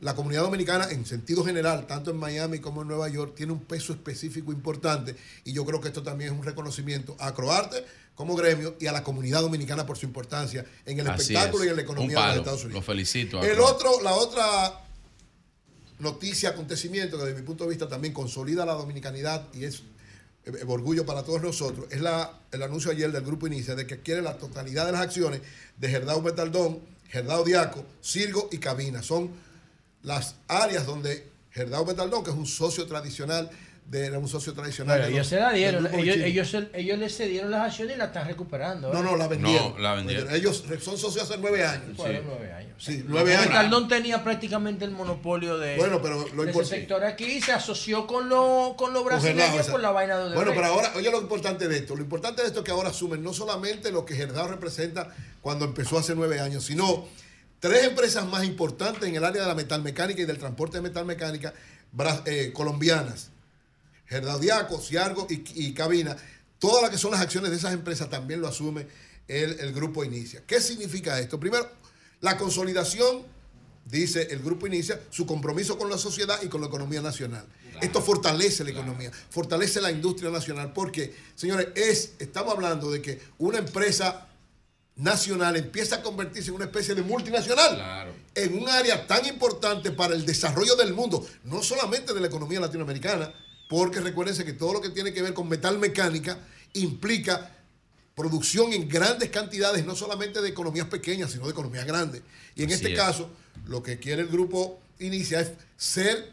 La 0.00 0.14
comunidad 0.14 0.42
dominicana, 0.42 0.88
en 0.90 1.04
sentido 1.04 1.44
general, 1.44 1.86
tanto 1.86 2.10
en 2.10 2.16
Miami 2.16 2.58
como 2.58 2.82
en 2.82 2.88
Nueva 2.88 3.08
York, 3.08 3.34
tiene 3.36 3.52
un 3.52 3.60
peso 3.60 3.92
específico 3.92 4.50
importante 4.50 5.14
y 5.44 5.52
yo 5.52 5.64
creo 5.66 5.80
que 5.80 5.88
esto 5.88 6.02
también 6.02 6.32
es 6.32 6.38
un 6.38 6.44
reconocimiento 6.44 7.16
a 7.18 7.34
Croarte 7.34 7.84
como 8.14 8.34
gremio 8.34 8.76
y 8.80 8.86
a 8.86 8.92
la 8.92 9.02
comunidad 9.02 9.42
dominicana 9.42 9.86
por 9.86 9.98
su 9.98 10.06
importancia 10.06 10.64
en 10.86 11.00
el 11.00 11.08
Así 11.08 11.34
espectáculo 11.34 11.62
es. 11.64 11.68
y 11.68 11.70
en 11.70 11.76
la 11.76 11.82
economía 11.82 12.20
de 12.20 12.26
los. 12.28 12.36
Estados 12.38 12.64
Unidos. 12.64 12.80
Lo 12.80 12.86
felicito. 12.86 13.42
El 13.42 13.60
otro, 13.60 14.00
la 14.02 14.12
otra 14.12 14.84
noticia, 15.98 16.50
acontecimiento 16.50 17.18
que 17.18 17.24
desde 17.24 17.38
mi 17.38 17.46
punto 17.46 17.64
de 17.64 17.70
vista 17.70 17.88
también 17.88 18.14
consolida 18.14 18.64
la 18.64 18.72
dominicanidad 18.72 19.46
y 19.52 19.64
es 19.64 19.82
orgullo 20.66 21.04
para 21.04 21.22
todos 21.22 21.42
nosotros, 21.42 21.86
es 21.90 22.00
la, 22.00 22.40
el 22.50 22.62
anuncio 22.62 22.90
ayer 22.90 23.12
del 23.12 23.24
Grupo 23.24 23.46
Inicia 23.46 23.74
de 23.74 23.86
que 23.86 24.00
quiere 24.00 24.22
la 24.22 24.38
totalidad 24.38 24.86
de 24.86 24.92
las 24.92 25.02
acciones 25.02 25.40
de 25.76 25.88
Gerdao 25.88 26.22
Metaldón, 26.22 26.80
Gerdao 27.08 27.44
Diaco, 27.44 27.84
Sirgo 28.00 28.48
y 28.52 28.58
Cabina. 28.58 29.02
Son 29.02 29.30
las 30.02 30.36
áreas 30.48 30.86
donde 30.86 31.28
Gerdau 31.50 31.84
Metaldón, 31.84 32.24
que 32.24 32.30
es 32.30 32.36
un 32.36 32.46
socio 32.46 32.86
tradicional, 32.86 33.50
de, 33.90 34.06
era 34.06 34.20
un 34.20 34.28
socio 34.28 34.52
tradicional. 34.54 34.98
Pero 34.98 35.08
ellos 35.08 35.18
los- 35.18 35.26
se 35.26 35.36
la 35.40 35.52
dieron, 35.52 35.86
ellos, 35.94 36.16
ellos, 36.16 36.48
se- 36.48 36.70
ellos 36.74 36.96
le 36.96 37.10
cedieron 37.10 37.50
las 37.50 37.66
acciones 37.66 37.96
y 37.96 37.98
la 37.98 38.04
están 38.04 38.24
recuperando. 38.28 38.92
No, 38.92 39.00
¿eh? 39.00 39.02
no, 39.02 39.16
la 39.16 39.26
vendieron. 39.26 39.72
No, 39.72 39.78
la 39.80 39.94
vendieron. 39.94 40.32
Ellos 40.32 40.62
son 40.80 40.96
socios 40.96 41.24
hace 41.24 41.38
nueve 41.38 41.66
años. 41.66 41.96
Bueno, 41.96 42.20
nueve 42.24 42.52
años. 42.52 42.74
Sí, 42.78 43.04
nueve 43.08 43.34
años. 43.34 43.88
Tenía 43.88 44.22
prácticamente 44.22 44.84
el 44.84 44.92
monopolio 44.92 45.58
de, 45.58 45.76
Bueno, 45.76 46.00
pero 46.00 46.24
lo 46.34 46.44
de 46.44 46.52
ese 46.52 46.64
sector 46.64 47.02
aquí 47.02 47.24
y 47.24 47.40
se 47.42 47.50
asoció 47.52 48.06
con 48.06 48.28
los 48.28 48.74
con 48.74 48.90
Gerdau, 48.90 49.04
brasileños 49.04 49.48
exacto. 49.48 49.72
por 49.72 49.80
la 49.80 49.90
vaina 49.90 50.18
de 50.18 50.34
Bueno, 50.36 50.52
pero 50.54 50.66
ahora, 50.66 50.92
oye 50.94 51.10
lo 51.10 51.20
importante 51.20 51.66
de 51.66 51.78
esto. 51.78 51.96
Lo 51.96 52.02
importante 52.02 52.42
de 52.42 52.48
esto 52.48 52.60
es 52.60 52.64
que 52.64 52.70
ahora 52.70 52.90
asumen 52.90 53.24
no 53.24 53.32
solamente 53.32 53.90
lo 53.90 54.04
que 54.04 54.14
Gerdau 54.14 54.46
representa 54.48 55.12
cuando 55.40 55.64
empezó 55.64 55.98
hace 55.98 56.14
nueve 56.14 56.38
años, 56.38 56.64
sino 56.64 57.08
tres 57.58 57.84
empresas 57.84 58.24
más 58.26 58.44
importantes 58.44 59.08
en 59.08 59.16
el 59.16 59.24
área 59.24 59.42
de 59.42 59.48
la 59.48 59.54
metalmecánica 59.56 60.22
y 60.22 60.26
del 60.26 60.38
transporte 60.38 60.76
de 60.76 60.82
metalmecánica 60.82 61.52
eh, 62.26 62.52
colombianas. 62.54 63.29
Gerdau 64.10 64.40
Diaco, 64.40 64.80
Ciargo 64.80 65.26
y, 65.30 65.42
y 65.54 65.72
Cabina. 65.72 66.16
Todas 66.58 66.82
las 66.82 66.90
que 66.90 66.98
son 66.98 67.12
las 67.12 67.20
acciones 67.20 67.50
de 67.50 67.56
esas 67.56 67.72
empresas 67.72 68.10
también 68.10 68.40
lo 68.40 68.48
asume 68.48 68.86
el, 69.28 69.58
el 69.60 69.72
grupo 69.72 70.04
Inicia. 70.04 70.42
¿Qué 70.46 70.60
significa 70.60 71.18
esto? 71.20 71.38
Primero, 71.38 71.70
la 72.20 72.36
consolidación, 72.36 73.22
dice 73.84 74.26
el 74.32 74.40
grupo 74.40 74.66
Inicia, 74.66 75.00
su 75.10 75.24
compromiso 75.24 75.78
con 75.78 75.88
la 75.88 75.96
sociedad 75.96 76.42
y 76.42 76.48
con 76.48 76.60
la 76.60 76.66
economía 76.66 77.00
nacional. 77.00 77.46
Esto 77.80 78.02
fortalece 78.02 78.64
la 78.64 78.70
economía, 78.70 79.10
fortalece 79.30 79.80
la 79.80 79.90
industria 79.90 80.28
nacional, 80.30 80.72
porque, 80.74 81.14
señores, 81.34 81.68
es, 81.76 82.12
estamos 82.18 82.52
hablando 82.52 82.90
de 82.90 83.00
que 83.00 83.20
una 83.38 83.58
empresa 83.58 84.26
nacional 84.96 85.56
empieza 85.56 85.96
a 85.96 86.02
convertirse 86.02 86.50
en 86.50 86.56
una 86.56 86.66
especie 86.66 86.94
de 86.94 87.02
multinacional 87.02 88.12
en 88.34 88.58
un 88.58 88.68
área 88.68 89.06
tan 89.06 89.24
importante 89.24 89.92
para 89.92 90.14
el 90.14 90.26
desarrollo 90.26 90.76
del 90.76 90.92
mundo, 90.92 91.26
no 91.44 91.62
solamente 91.62 92.12
de 92.12 92.20
la 92.20 92.26
economía 92.26 92.60
latinoamericana, 92.60 93.32
porque 93.70 94.00
recuérdense 94.00 94.44
que 94.44 94.52
todo 94.52 94.72
lo 94.72 94.80
que 94.80 94.88
tiene 94.88 95.12
que 95.12 95.22
ver 95.22 95.32
con 95.32 95.48
metal 95.48 95.78
mecánica 95.78 96.40
implica 96.72 97.56
producción 98.16 98.72
en 98.72 98.88
grandes 98.88 99.30
cantidades, 99.30 99.86
no 99.86 99.94
solamente 99.94 100.42
de 100.42 100.48
economías 100.48 100.88
pequeñas, 100.88 101.30
sino 101.30 101.44
de 101.44 101.52
economías 101.52 101.86
grandes. 101.86 102.22
Y 102.56 102.64
en 102.64 102.66
Así 102.66 102.74
este 102.74 102.92
es. 102.94 102.98
caso, 102.98 103.30
lo 103.66 103.80
que 103.80 104.00
quiere 104.00 104.22
el 104.22 104.28
grupo 104.28 104.80
Inicia 104.98 105.40
es 105.40 105.52
ser 105.76 106.32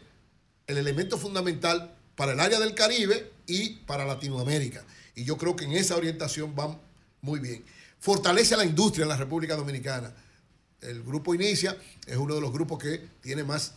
el 0.66 0.78
elemento 0.78 1.16
fundamental 1.16 1.94
para 2.16 2.32
el 2.32 2.40
área 2.40 2.58
del 2.58 2.74
Caribe 2.74 3.30
y 3.46 3.76
para 3.86 4.04
Latinoamérica. 4.04 4.84
Y 5.14 5.22
yo 5.22 5.36
creo 5.38 5.54
que 5.54 5.64
en 5.64 5.72
esa 5.74 5.94
orientación 5.94 6.56
van 6.56 6.76
muy 7.20 7.38
bien. 7.38 7.64
Fortalece 8.00 8.54
a 8.54 8.56
la 8.56 8.64
industria 8.64 9.04
en 9.04 9.10
la 9.10 9.16
República 9.16 9.54
Dominicana. 9.54 10.12
El 10.80 11.04
grupo 11.04 11.36
Inicia 11.36 11.76
es 12.04 12.16
uno 12.16 12.34
de 12.34 12.40
los 12.40 12.52
grupos 12.52 12.80
que 12.82 13.00
tiene 13.20 13.44
más 13.44 13.74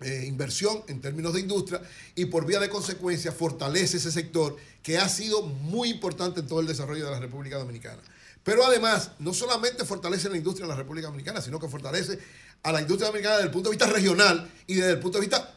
eh, 0.00 0.24
inversión 0.26 0.82
en 0.86 1.00
términos 1.00 1.34
de 1.34 1.40
industria 1.40 1.82
y 2.14 2.26
por 2.26 2.46
vía 2.46 2.60
de 2.60 2.68
consecuencia 2.68 3.32
fortalece 3.32 3.96
ese 3.96 4.12
sector 4.12 4.56
que 4.82 4.98
ha 4.98 5.08
sido 5.08 5.42
muy 5.42 5.90
importante 5.90 6.40
en 6.40 6.46
todo 6.46 6.60
el 6.60 6.66
desarrollo 6.66 7.04
de 7.04 7.10
la 7.10 7.20
República 7.20 7.58
Dominicana. 7.58 8.00
Pero 8.44 8.64
además, 8.64 9.10
no 9.18 9.34
solamente 9.34 9.84
fortalece 9.84 10.28
la 10.30 10.36
industria 10.36 10.64
en 10.64 10.70
la 10.70 10.76
República 10.76 11.08
Dominicana, 11.08 11.40
sino 11.40 11.58
que 11.58 11.68
fortalece 11.68 12.18
a 12.62 12.72
la 12.72 12.80
industria 12.80 13.08
dominicana 13.08 13.36
desde 13.36 13.48
el 13.48 13.52
punto 13.52 13.70
de 13.70 13.76
vista 13.76 13.92
regional 13.92 14.50
y 14.66 14.74
desde 14.74 14.92
el 14.92 15.00
punto 15.00 15.18
de 15.18 15.26
vista 15.26 15.54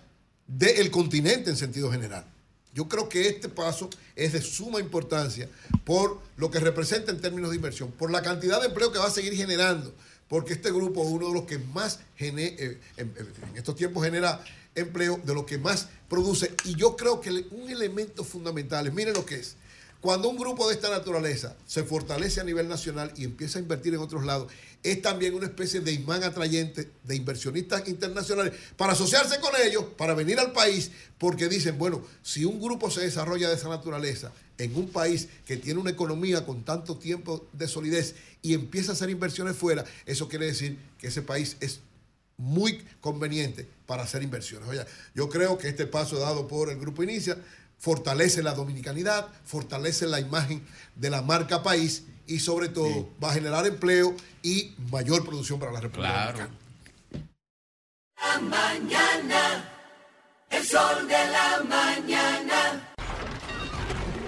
del 0.48 0.92
continente 0.92 1.50
en 1.50 1.58
sentido 1.58 1.92
general. 1.92 2.26
Yo 2.74 2.88
creo 2.88 3.10
que 3.10 3.28
este 3.28 3.50
paso 3.50 3.90
es 4.16 4.34
de 4.34 4.42
suma 4.42 4.80
importancia 4.80 5.50
por 5.84 6.20
lo 6.38 6.50
que 6.50 6.60
representa 6.60 7.12
en 7.12 7.20
términos 7.20 7.50
de 7.52 7.58
inversión, 7.58 7.92
por 7.92 8.12
la 8.12 8.22
cantidad 8.22 8.60
de 8.62 8.68
empleo 8.68 8.92
que 8.92 9.00
va 9.00 9.08
a 9.08 9.12
seguir 9.12 9.36
generando, 9.36 9.94
porque 10.32 10.54
este 10.54 10.72
grupo 10.72 11.04
es 11.04 11.10
uno 11.10 11.28
de 11.28 11.34
los 11.34 11.44
que 11.44 11.60
más 11.60 12.00
gene- 12.18 12.56
eh, 12.58 12.80
en, 12.96 13.14
en 13.18 13.58
estos 13.58 13.76
tiempos 13.76 14.02
genera 14.02 14.42
empleo, 14.76 15.20
de 15.26 15.34
los 15.34 15.44
que 15.46 15.58
más 15.58 15.90
produce. 16.10 16.54
Y 16.64 16.76
yo 16.76 16.96
creo 16.96 17.20
que 17.20 17.30
un 17.52 17.70
elemento 17.70 18.24
fundamental 18.24 18.88
es, 18.88 18.94
miren 18.94 19.14
lo 19.14 19.26
que 19.26 19.36
es, 19.36 19.58
cuando 20.00 20.30
un 20.30 20.38
grupo 20.38 20.70
de 20.70 20.74
esta 20.76 20.90
naturaleza 20.90 21.56
se 21.68 21.84
fortalece 21.84 22.40
a 22.40 22.46
nivel 22.46 22.70
nacional 22.70 23.12
y 23.18 23.26
empieza 23.26 23.60
a 23.60 23.62
invertir 23.62 23.94
en 23.94 24.00
otros 24.00 24.26
lados, 24.26 24.50
es 24.84 25.02
también 25.02 25.34
una 25.34 25.46
especie 25.48 25.82
de 25.82 25.92
imán 25.92 26.24
atrayente 26.24 26.90
de 27.04 27.16
inversionistas 27.18 27.88
internacionales 27.90 28.54
para 28.78 28.94
asociarse 28.94 29.40
con 29.42 29.52
ellos, 29.64 29.84
para 29.98 30.14
venir 30.14 30.40
al 30.40 30.54
país, 30.54 30.92
porque 31.20 31.50
dicen, 31.50 31.78
bueno, 31.78 32.02
si 32.24 32.46
un 32.46 32.60
grupo 32.62 32.90
se 32.90 33.02
desarrolla 33.02 33.50
de 33.50 33.56
esa 33.56 33.68
naturaleza 33.68 34.32
en 34.64 34.76
un 34.76 34.90
país 34.90 35.28
que 35.46 35.58
tiene 35.58 35.80
una 35.80 35.90
economía 35.90 36.46
con 36.46 36.64
tanto 36.64 36.98
tiempo 36.98 37.48
de 37.54 37.68
solidez 37.68 38.16
y 38.42 38.54
empieza 38.54 38.92
a 38.92 38.94
hacer 38.94 39.10
inversiones 39.10 39.56
fuera, 39.56 39.86
eso 40.06 40.28
quiere 40.28 40.46
decir 40.46 40.78
que 41.00 41.08
ese 41.08 41.22
país 41.22 41.58
es 41.60 41.80
muy 42.38 42.84
conveniente 43.00 43.68
para 43.86 44.04
hacer 44.04 44.24
inversiones. 44.24 44.70
Oye, 44.70 44.86
yo 45.16 45.30
creo 45.30 45.58
que 45.58 45.68
este 45.68 45.86
paso 45.88 46.20
dado 46.20 46.48
por 46.48 46.70
el 46.70 46.80
Grupo 46.80 47.04
Inicia 47.04 47.38
fortalece 47.78 48.44
la 48.44 48.54
dominicanidad, 48.54 49.28
fortalece 49.46 50.06
la 50.06 50.20
imagen 50.20 50.64
de 50.96 51.10
la 51.10 51.22
marca 51.22 51.64
país 51.64 52.04
y 52.28 52.40
sobre 52.40 52.70
todo 52.70 53.10
va 53.24 53.32
a 53.32 53.34
generar 53.34 53.66
empleo 53.66 54.16
y 54.44 54.76
mayor 54.92 55.26
producción 55.26 55.60
para 55.60 55.72
la 55.72 55.82
República 55.82 56.34
Dominicana. 56.34 56.58
La 58.16 58.40
mañana, 58.40 59.70
el 60.52 60.64
sol 60.64 61.08
de 61.08 61.26
la 61.32 61.64
mañana. 61.68 62.91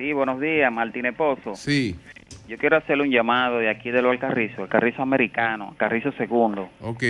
Sí, 0.00 0.14
buenos 0.14 0.40
días, 0.40 0.72
Martínez 0.72 1.14
Pozo. 1.14 1.54
Sí, 1.54 1.94
Yo 2.48 2.56
quiero 2.56 2.78
hacerle 2.78 3.02
un 3.02 3.10
llamado 3.10 3.58
de 3.58 3.68
aquí 3.68 3.90
de 3.90 4.00
lo 4.00 4.08
del 4.08 4.18
Carrizo, 4.18 4.62
el 4.62 4.68
Carrizo 4.70 5.02
americano, 5.02 5.74
Carrizo 5.76 6.10
segundo, 6.12 6.70
ok. 6.80 7.02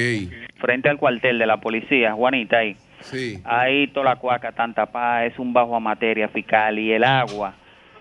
frente 0.59 0.89
al 0.89 0.99
cuartel 0.99 1.39
de 1.39 1.47
la 1.47 1.59
policía, 1.59 2.15
Juanita, 2.15 2.59
ahí. 2.59 2.75
Sí. 2.99 3.39
Ahí 3.45 3.87
toda 3.87 4.07
la 4.07 4.17
cuaca 4.17 4.51
tan 4.51 4.75
tapada, 4.75 5.25
es 5.25 5.39
un 5.39 5.53
bajo 5.53 5.77
a 5.77 5.79
materia 5.79 6.27
fiscal 6.31 6.81
y 6.81 6.91
el 6.91 7.05
agua, 7.05 7.55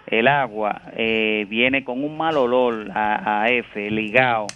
el 0.08 0.28
agua 0.28 0.82
eh, 0.96 1.46
viene 1.48 1.84
con 1.84 2.04
un 2.04 2.18
mal 2.18 2.36
olor 2.38 2.90
a, 2.92 3.44
a 3.44 3.50
F, 3.52 3.92
ligado. 3.92 4.48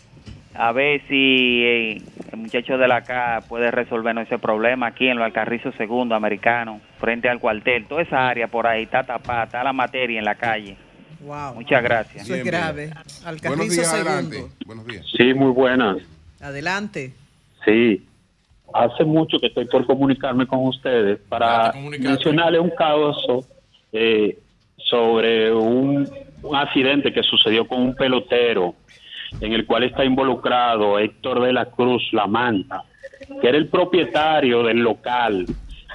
A 0.56 0.72
ver 0.72 1.02
si 1.08 1.64
eh, 1.64 2.02
el 2.32 2.40
muchacho 2.40 2.78
de 2.78 2.88
la 2.88 3.04
CA 3.04 3.42
puede 3.48 3.72
resolvernos 3.72 4.28
ese 4.28 4.38
problema 4.38 4.88
aquí 4.88 5.08
en 5.08 5.18
lo 5.18 5.24
Alcarrizo 5.24 5.72
Segundo 5.74 6.14
Americano, 6.16 6.80
frente 7.00 7.28
al 7.28 7.40
cuartel. 7.40 7.86
Toda 7.88 8.04
esa 8.04 8.28
área 8.28 8.48
por 8.48 8.68
ahí 8.68 8.84
está 8.84 9.04
tapada, 9.04 9.46
está 9.46 9.64
la 9.64 9.74
materia 9.74 10.20
en 10.20 10.26
la 10.26 10.36
calle. 10.36 10.78
Wow. 11.22 11.56
Muchas 11.56 11.82
gracias. 11.82 12.24
Eso 12.24 12.36
es 12.36 12.44
grave. 12.44 12.92
Al 13.26 13.38
Buenos 13.38 13.70
días, 13.70 13.90
segundo. 13.90 14.12
adelante. 14.12 14.44
Buenos 14.66 14.86
días. 14.86 15.06
Sí, 15.18 15.34
muy 15.34 15.52
buenas. 15.52 15.98
Adelante. 16.42 17.14
Sí. 17.66 18.06
Hace 18.74 19.06
mucho 19.06 19.40
que 19.40 19.48
estoy 19.48 19.66
por 19.66 19.86
comunicarme 19.86 20.46
con 20.46 20.68
ustedes 20.68 21.20
para 21.30 21.74
mencionarle 22.00 22.60
un 22.60 22.72
caso 22.72 23.46
eh, 23.92 24.38
sobre 24.78 25.54
un, 25.54 26.10
un 26.42 26.56
accidente 26.56 27.14
que 27.14 27.24
sucedió 27.24 27.68
con 27.68 27.82
un 27.82 27.96
pelotero 27.96 28.76
en 29.42 29.54
el 29.54 29.66
cual 29.66 29.84
está 29.84 30.06
involucrado 30.06 31.00
Héctor 31.00 31.42
de 31.44 31.54
la 31.54 31.66
Cruz 31.66 32.02
La 32.12 32.28
Manta, 32.28 32.84
que 33.42 33.48
era 33.50 33.58
el 33.58 33.68
propietario 33.68 34.64
del 34.64 34.80
local. 34.80 35.46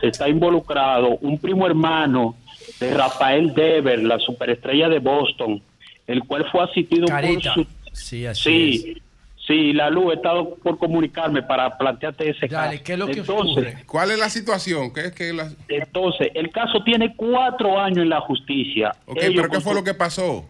Está 0.03 0.29
involucrado 0.29 1.19
un 1.21 1.39
primo 1.39 1.67
hermano 1.67 2.37
de 2.79 2.95
Rafael 2.95 3.55
Dever, 3.55 4.03
la 4.03 4.19
superestrella 4.19 4.89
de 4.89 4.99
Boston, 5.01 5.61
el 6.07 6.23
cual 6.25 6.47
fue 6.51 6.63
asistido 6.65 7.07
Carita. 7.07 7.55
por 7.55 7.65
su... 7.65 7.71
Sí, 7.93 8.27
así 8.27 8.43
Sí, 8.43 9.03
sí, 9.47 9.73
la 9.73 9.91
luz, 9.91 10.13
he 10.13 10.17
estado 10.17 10.55
por 10.57 10.79
comunicarme 10.79 11.43
para 11.43 11.77
plantearte 11.77 12.31
ese 12.31 12.47
Dale, 12.47 12.73
caso. 12.77 12.85
¿qué 12.85 12.93
es 12.93 12.99
lo 12.99 13.07
que 13.07 13.21
entonces, 13.21 13.57
ocurre? 13.57 13.85
¿Cuál 13.87 14.11
es 14.13 14.19
la 14.19 14.31
situación? 14.31 14.93
¿Qué 14.93 15.07
es 15.07 15.13
que 15.13 15.33
la... 15.33 15.51
entonces, 15.69 16.31
el 16.35 16.51
caso 16.51 16.83
tiene 16.85 17.15
cuatro 17.17 17.79
años 17.81 17.99
en 17.99 18.11
la 18.11 18.21
justicia. 18.21 18.93
Ok, 19.07 19.19
Ellos 19.21 19.33
pero 19.37 19.49
¿qué 19.51 19.61
fue 19.61 19.75
lo 19.75 19.83
que 19.83 19.95
pasó? 19.95 20.45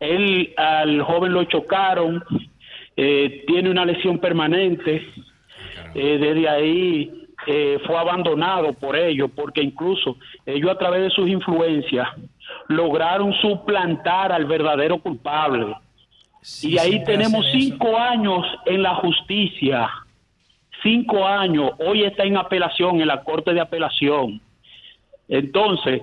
Él, 0.00 0.54
al 0.56 1.02
joven 1.02 1.34
lo 1.34 1.44
chocaron, 1.44 2.24
eh, 2.96 3.44
tiene 3.46 3.70
una 3.70 3.84
lesión 3.84 4.18
permanente. 4.18 5.06
Eh, 5.94 6.18
desde 6.18 6.48
ahí 6.48 7.10
eh, 7.46 7.78
fue 7.86 7.98
abandonado 7.98 8.72
por 8.72 8.96
ellos, 8.96 9.30
porque 9.34 9.62
incluso 9.62 10.16
ellos 10.46 10.70
a 10.70 10.78
través 10.78 11.02
de 11.02 11.10
sus 11.10 11.28
influencias 11.28 12.08
lograron 12.68 13.32
suplantar 13.34 14.32
al 14.32 14.46
verdadero 14.46 14.98
culpable. 14.98 15.74
y 16.62 16.78
ahí 16.78 17.04
tenemos 17.04 17.44
cinco 17.52 17.96
años 17.98 18.44
en 18.66 18.82
la 18.82 18.94
justicia. 18.96 19.88
cinco 20.82 21.26
años, 21.26 21.72
hoy 21.78 22.04
está 22.04 22.24
en 22.24 22.38
apelación, 22.38 23.02
en 23.02 23.08
la 23.08 23.22
Corte 23.22 23.52
de 23.52 23.60
Apelación. 23.60 24.40
Entonces, 25.28 26.00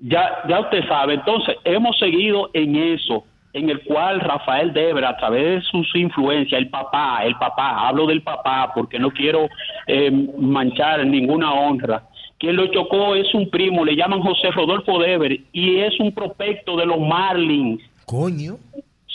ya, 0.00 0.42
ya 0.48 0.60
usted 0.60 0.86
sabe, 0.88 1.14
entonces 1.14 1.56
hemos 1.64 1.98
seguido 1.98 2.50
en 2.52 2.76
eso, 2.76 3.24
en 3.52 3.70
el 3.70 3.82
cual 3.82 4.20
Rafael 4.20 4.72
Debra, 4.72 5.10
a 5.10 5.16
través 5.16 5.44
de 5.44 5.60
sus 5.70 5.94
influencias, 5.94 6.60
el 6.60 6.68
papá, 6.68 7.24
el 7.24 7.36
papá, 7.36 7.88
hablo 7.88 8.06
del 8.06 8.22
papá 8.22 8.72
porque 8.74 8.98
no 8.98 9.10
quiero 9.10 9.48
eh, 9.86 10.10
manchar 10.38 11.06
ninguna 11.06 11.52
honra. 11.52 12.02
Quien 12.38 12.56
lo 12.56 12.66
chocó 12.66 13.14
es 13.14 13.32
un 13.32 13.48
primo, 13.48 13.84
le 13.84 13.94
llaman 13.94 14.20
José 14.20 14.50
Rodolfo 14.50 14.98
Deber, 14.98 15.38
y 15.52 15.78
es 15.78 15.98
un 16.00 16.12
prospecto 16.12 16.76
de 16.76 16.84
los 16.84 16.98
Marlins. 16.98 17.80
Coño. 18.06 18.56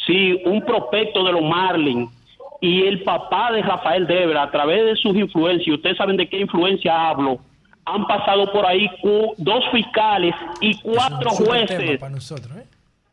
Sí, 0.07 0.41
un 0.45 0.61
prospecto 0.61 1.23
de 1.23 1.33
los 1.33 1.43
Marlins. 1.43 2.09
Y 2.61 2.83
el 2.83 3.03
papá 3.03 3.51
de 3.51 3.61
Rafael 3.61 4.07
Debra, 4.07 4.43
a 4.43 4.51
través 4.51 4.85
de 4.85 4.95
sus 4.95 5.15
influencias, 5.15 5.75
ustedes 5.75 5.97
saben 5.97 6.17
de 6.17 6.27
qué 6.27 6.39
influencia 6.39 7.09
hablo, 7.09 7.39
han 7.85 8.05
pasado 8.07 8.51
por 8.51 8.65
ahí 8.65 8.87
dos 9.37 9.63
fiscales 9.71 10.35
y 10.61 10.79
cuatro 10.81 11.29
jueces. 11.31 11.99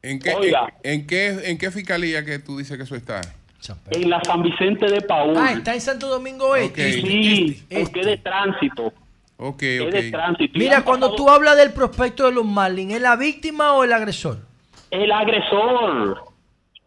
¿En 0.02 0.18
qué, 0.20 0.34
Oiga. 0.34 0.72
en, 0.82 1.00
en 1.00 1.06
qué, 1.06 1.28
¿En 1.50 1.58
qué 1.58 1.70
fiscalía 1.70 2.24
que 2.24 2.38
tú 2.38 2.58
dices 2.58 2.76
que 2.76 2.84
eso 2.84 2.94
está? 2.94 3.20
En 3.90 4.08
la 4.10 4.20
San 4.22 4.42
Vicente 4.42 4.86
de 4.86 5.00
Paúl. 5.00 5.34
Ah, 5.36 5.52
está 5.52 5.74
en 5.74 5.80
Santo 5.80 6.06
Domingo 6.06 6.54
Este. 6.54 6.92
Sí, 6.92 7.64
porque 7.68 8.00
es 8.00 8.06
de 8.06 8.16
tránsito. 8.18 8.92
Ok, 9.38 9.62
Es 9.62 9.92
de 9.92 10.10
tránsito. 10.10 10.56
Y 10.56 10.60
Mira, 10.60 10.82
cuando 10.84 11.08
pasado- 11.10 11.24
tú 11.24 11.30
hablas 11.30 11.56
del 11.56 11.72
prospecto 11.72 12.26
de 12.26 12.32
los 12.32 12.44
Marlins, 12.44 12.94
¿es 12.94 13.00
la 13.00 13.16
víctima 13.16 13.72
o 13.72 13.82
el 13.84 13.92
agresor? 13.92 14.38
El 14.90 15.10
agresor 15.10 16.22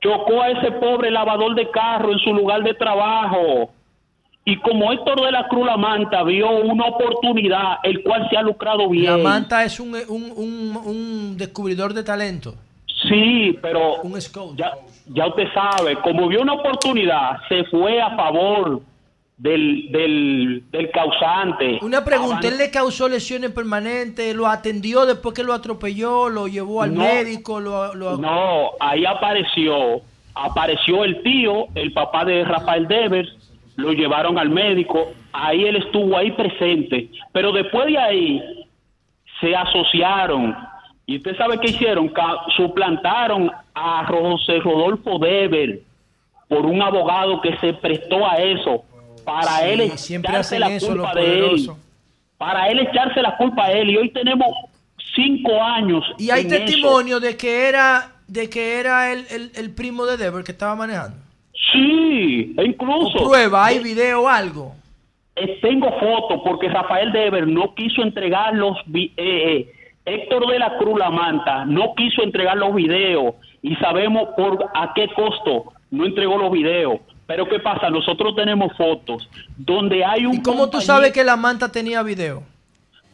chocó 0.01 0.41
a 0.41 0.51
ese 0.51 0.71
pobre 0.73 1.11
lavador 1.11 1.53
de 1.55 1.69
carro 1.69 2.13
en 2.13 2.19
su 2.19 2.33
lugar 2.33 2.63
de 2.63 2.73
trabajo. 2.73 3.71
Y 4.49 4.57
como 4.61 4.91
Héctor 4.91 5.21
de 5.23 5.31
la 5.31 5.47
Cruz 5.47 5.65
La 5.67 5.77
Manta 5.77 6.23
vio 6.23 6.49
una 6.49 6.85
oportunidad, 6.85 7.77
el 7.83 8.01
cual 8.01 8.27
se 8.31 8.37
ha 8.37 8.41
lucrado 8.41 8.89
bien. 8.89 9.05
La 9.05 9.17
Manta 9.17 9.63
es 9.63 9.79
un, 9.79 9.95
un, 10.07 10.33
un, 10.35 10.77
un 10.85 11.37
descubridor 11.37 11.93
de 11.93 12.03
talento. 12.03 12.55
Sí, 13.07 13.57
pero 13.61 14.01
ya, 14.55 14.71
ya 15.13 15.27
usted 15.27 15.45
sabe, 15.53 15.95
como 15.97 16.27
vio 16.27 16.41
una 16.41 16.53
oportunidad, 16.53 17.37
se 17.47 17.63
fue 17.65 18.01
a 18.01 18.15
favor 18.15 18.81
del, 19.37 19.89
del, 19.91 20.63
del 20.71 20.91
causante. 20.91 21.77
Una 21.83 22.03
pregunta, 22.03 22.47
¿él 22.47 22.57
le 22.57 22.71
causó 22.71 23.07
lesiones 23.07 23.51
permanentes? 23.51 24.35
¿Lo 24.35 24.47
atendió 24.47 25.05
después 25.05 25.33
que 25.35 25.43
lo 25.43 25.53
atropelló? 25.53 26.27
¿Lo 26.27 26.47
llevó 26.47 26.81
al 26.81 26.95
No. 26.95 27.01
médico? 27.01 27.59
Lo, 27.59 27.93
lo- 27.93 28.17
No, 28.17 28.71
ahí 28.79 29.05
apareció, 29.05 30.01
apareció 30.33 31.03
el 31.05 31.21
tío, 31.21 31.67
el 31.75 31.93
papá 31.93 32.25
de 32.25 32.43
Rafael 32.43 32.87
Devers, 32.87 33.29
lo 33.79 33.91
llevaron 33.93 34.37
al 34.37 34.49
médico, 34.49 35.11
ahí 35.33 35.63
él 35.65 35.77
estuvo 35.77 36.17
ahí 36.17 36.31
presente, 36.31 37.09
pero 37.31 37.51
después 37.51 37.87
de 37.87 37.97
ahí 37.97 38.65
se 39.39 39.55
asociaron 39.55 40.55
y 41.05 41.17
usted 41.17 41.35
sabe 41.37 41.59
qué 41.59 41.69
hicieron, 41.71 42.11
suplantaron 42.55 43.51
a 43.73 44.05
José 44.05 44.59
Rodolfo 44.59 45.17
Dever 45.19 45.79
por 46.47 46.65
un 46.65 46.81
abogado 46.81 47.41
que 47.41 47.55
se 47.57 47.73
prestó 47.73 48.27
a 48.27 48.37
eso 48.37 48.83
para 49.25 49.43
Sí, 49.59 49.63
él 49.69 49.91
siempre 49.97 50.31
echarse 50.31 50.59
la 50.59 50.69
eso 50.71 50.87
culpa 50.87 51.13
de 51.15 51.39
él, 51.49 51.69
para 52.37 52.67
él 52.69 52.79
echarse 52.79 53.21
la 53.21 53.37
culpa 53.37 53.65
a 53.65 53.71
él 53.71 53.89
y 53.91 53.97
hoy 53.97 54.09
tenemos 54.11 54.47
cinco 55.15 55.61
años 55.61 56.03
Y 56.17 56.29
hay 56.31 56.41
eso. 56.41 56.49
testimonio 56.49 57.19
de 57.19 57.37
que 57.37 57.67
era 57.69 58.11
de 58.27 58.47
que 58.49 58.79
era 58.79 59.11
el, 59.11 59.25
el- 59.31 59.51
el 59.55 59.73
primo 59.73 60.05
de 60.05 60.15
Dever 60.17 60.43
que 60.43 60.51
estaba 60.51 60.75
manejando. 60.75 61.17
Sí, 61.71 62.55
e 62.57 62.65
incluso. 62.65 63.17
O 63.17 63.29
prueba, 63.29 63.65
hay 63.65 63.79
video 63.79 64.23
o 64.23 64.29
algo. 64.29 64.75
Eh, 65.35 65.59
tengo 65.61 65.91
fotos 65.99 66.41
porque 66.43 66.69
Rafael 66.69 67.11
Dever 67.11 67.47
no 67.47 67.73
quiso 67.75 68.01
entregar 68.01 68.53
los 68.55 68.77
eh, 68.93 69.11
eh, 69.17 69.73
Héctor 70.05 70.47
de 70.47 70.59
la 70.59 70.77
Cruz 70.77 70.99
La 70.99 71.09
Manta 71.09 71.65
no 71.65 71.93
quiso 71.95 72.23
entregar 72.23 72.57
los 72.57 72.73
videos 72.73 73.35
y 73.61 73.75
sabemos 73.75 74.29
por 74.35 74.69
a 74.73 74.93
qué 74.93 75.07
costo 75.15 75.73
no 75.91 76.05
entregó 76.05 76.37
los 76.37 76.51
videos. 76.51 76.99
Pero 77.27 77.47
qué 77.47 77.59
pasa, 77.59 77.89
nosotros 77.89 78.35
tenemos 78.35 78.75
fotos 78.75 79.29
donde 79.55 80.03
hay 80.03 80.25
un 80.25 80.35
¿Y 80.35 80.41
cómo 80.41 80.69
tú 80.69 80.81
sabes 80.81 81.11
que 81.11 81.23
la 81.23 81.35
manta 81.35 81.71
tenía 81.71 82.01
video? 82.01 82.43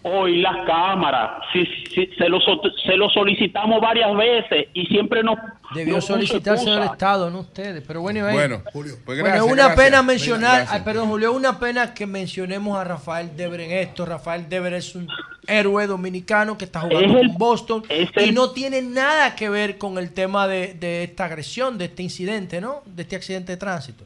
Hoy 0.08 0.40
las 0.40 0.66
cámaras, 0.68 1.42
sí, 1.52 1.66
se 2.18 2.30
lo 2.30 2.40
se 2.40 2.96
lo 2.96 3.10
solicitamos 3.10 3.82
varias 3.82 4.16
veces 4.16 4.68
y 4.74 4.86
siempre 4.86 5.24
nos 5.24 5.36
Debió 5.74 5.96
nos 5.96 6.06
solicitarse 6.06 6.70
al. 6.70 6.84
Estado, 6.84 7.32
no 7.32 7.40
ustedes. 7.40 7.84
Pero 7.88 8.02
bueno, 8.02 8.26
ahí- 8.28 8.36
Bueno, 8.36 8.62
Julio, 8.72 8.94
pues 9.04 9.18
Bueno, 9.20 9.24
gracias, 9.24 9.46
es 9.48 9.52
una 9.52 9.64
gracias. 9.66 9.86
pena 9.86 10.04
mencionar, 10.04 10.56
Gracias. 10.58 10.72
ay, 10.74 10.82
perdón, 10.86 11.10
Julio, 11.10 11.32
es 11.32 11.36
una 11.36 11.60
pena 11.60 11.94
que 11.96 12.06
mencionemos 12.06 12.78
a 12.78 12.84
Rafael 12.84 13.36
Dever 13.36 13.62
en 13.62 13.72
esto. 13.72 14.06
Rafael 14.06 14.48
Dever 14.48 14.74
es 14.74 14.94
un 14.94 15.08
héroe 15.48 15.88
dominicano 15.88 16.56
que 16.58 16.66
está 16.66 16.82
jugando 16.82 17.00
Es 17.18 17.22
el- 17.24 17.28
con 17.30 17.38
Boston 17.40 17.84
es 17.90 18.10
y 18.16 18.30
el- 18.30 18.36
no 18.36 18.52
tiene 18.52 18.84
nada 18.84 19.36
que 19.36 19.50
ver 19.50 19.78
con 19.80 19.98
el 19.98 20.12
tema 20.14 20.48
de, 20.48 20.76
de 20.76 21.04
esta 21.04 21.26
agresión, 21.26 21.78
de 21.80 21.86
este 21.86 22.04
incidente, 22.04 22.62
¿no? 22.62 22.84
De 22.86 23.02
este 23.02 23.16
accidente 23.16 23.54
de 23.54 23.58
tránsito. 23.58 24.06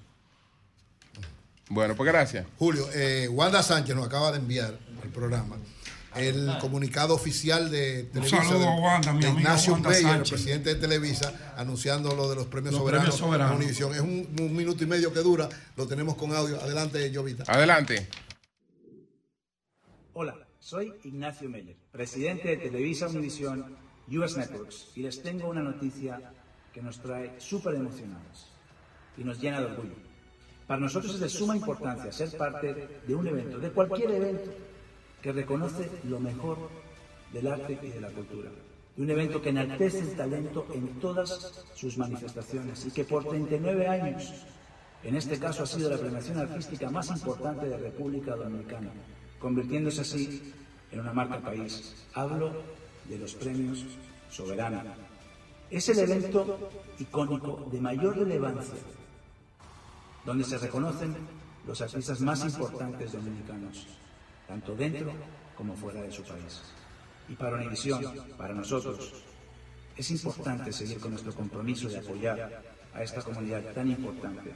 Bueno, 1.69 1.93
pues 1.95 2.11
gracias. 2.11 2.45
Julio, 2.57 2.85
eh, 2.95 3.27
Wanda 3.29 3.61
Sánchez 3.61 3.95
nos 3.95 4.07
acaba 4.07 4.31
de 4.31 4.37
enviar 4.39 4.73
al 5.03 5.09
programa 5.09 5.55
el 6.15 6.57
comunicado 6.59 7.13
oficial 7.13 7.69
de 7.69 8.03
Televisa. 8.05 8.37
saludo 8.43 8.59
de- 8.59 8.65
a 8.67 8.71
Wanda, 8.71 9.13
mi 9.13 9.19
de 9.21 9.27
amiga 9.27 9.41
Ignacio 9.41 9.73
Wanda 9.73 9.89
Meyer, 9.89 10.15
el 10.17 10.23
presidente 10.23 10.73
de 10.73 10.75
Televisa, 10.81 11.53
anunciando 11.57 12.15
lo 12.15 12.29
de 12.29 12.35
los 12.35 12.45
premios 12.47 12.73
Los 12.73 12.81
soberanos. 12.81 13.05
premios 13.05 13.19
soberanos. 13.19 13.51
a 13.53 13.55
Univisión. 13.55 13.93
Es 13.93 14.01
un, 14.01 14.27
un 14.39 14.55
minuto 14.55 14.83
y 14.83 14.87
medio 14.87 15.13
que 15.13 15.19
dura, 15.19 15.47
lo 15.75 15.87
tenemos 15.87 16.15
con 16.15 16.33
audio. 16.35 16.59
Adelante, 16.61 17.11
Jovita. 17.13 17.43
Adelante. 17.47 18.07
Hola, 20.13 20.35
soy 20.59 20.93
Ignacio 21.03 21.49
Meyer, 21.49 21.75
presidente 21.91 22.49
de 22.49 22.57
Televisa 22.57 23.07
Univisión 23.07 23.77
US 24.11 24.35
Networks, 24.37 24.87
y 24.95 25.03
les 25.03 25.21
tengo 25.21 25.49
una 25.49 25.61
noticia 25.61 26.19
que 26.73 26.81
nos 26.81 26.99
trae 27.01 27.35
súper 27.39 27.75
emocionados 27.75 28.47
y 29.17 29.23
nos 29.23 29.39
llena 29.39 29.59
de 29.59 29.67
orgullo. 29.67 29.95
Para 30.67 30.81
nosotros 30.81 31.15
es 31.15 31.19
de 31.19 31.29
suma 31.29 31.55
importancia 31.55 32.11
ser 32.11 32.35
parte 32.37 32.99
de 33.07 33.15
un 33.15 33.27
evento, 33.27 33.57
de 33.59 33.69
cualquier 33.71 34.11
evento, 34.11 34.51
que 35.21 35.31
reconoce 35.31 35.89
lo 36.03 36.19
mejor 36.19 36.57
del 37.33 37.47
arte 37.47 37.79
y 37.81 37.87
de 37.87 38.01
la 38.01 38.09
cultura. 38.09 38.49
Un 38.97 39.09
evento 39.09 39.41
que 39.41 39.49
enaltece 39.49 39.99
el 39.99 40.15
talento 40.15 40.67
en 40.73 40.99
todas 40.99 41.63
sus 41.73 41.97
manifestaciones 41.97 42.85
y 42.85 42.91
que 42.91 43.05
por 43.05 43.23
39 43.25 43.87
años, 43.87 44.45
en 45.03 45.15
este 45.15 45.39
caso 45.39 45.63
ha 45.63 45.67
sido 45.67 45.89
la 45.89 45.97
premiación 45.97 46.37
artística 46.37 46.89
más 46.89 47.09
importante 47.09 47.67
de 47.67 47.77
República 47.77 48.35
Dominicana, 48.35 48.89
convirtiéndose 49.39 50.01
así 50.01 50.53
en 50.91 50.99
una 50.99 51.13
marca 51.13 51.39
país. 51.39 51.95
Hablo 52.13 52.51
de 53.07 53.17
los 53.17 53.35
premios 53.35 53.85
Soberana. 54.29 54.83
Es 55.69 55.87
el 55.89 55.99
evento 55.99 56.69
icónico 56.99 57.67
de 57.71 57.79
mayor 57.79 58.17
relevancia 58.17 58.75
donde 60.25 60.43
se 60.43 60.57
reconocen 60.57 61.15
los 61.65 61.81
artistas 61.81 62.21
más 62.21 62.43
importantes 62.43 63.13
dominicanos, 63.13 63.87
tanto 64.49 64.75
dentro 64.75 65.13
como 65.55 65.75
fuera 65.75 66.01
de 66.01 66.11
su 66.11 66.23
país. 66.23 66.61
Y 67.29 67.35
para 67.35 67.55
Univisión, 67.57 68.01
para 68.35 68.55
nosotros, 68.55 69.23
es 69.95 70.09
importante 70.09 70.73
seguir 70.73 70.99
con 70.99 71.11
nuestro 71.11 71.33
compromiso 71.35 71.87
de 71.87 71.99
apoyar 71.99 72.63
a 72.95 73.03
esta 73.03 73.21
comunidad 73.21 73.61
tan 73.73 73.91
importante 73.91 74.51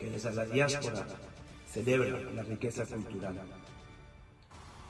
que 0.00 0.08
desde 0.08 0.32
la 0.32 0.46
diáspora 0.46 1.06
celebra 1.70 2.18
la 2.32 2.42
riqueza 2.44 2.86
cultural. 2.86 3.36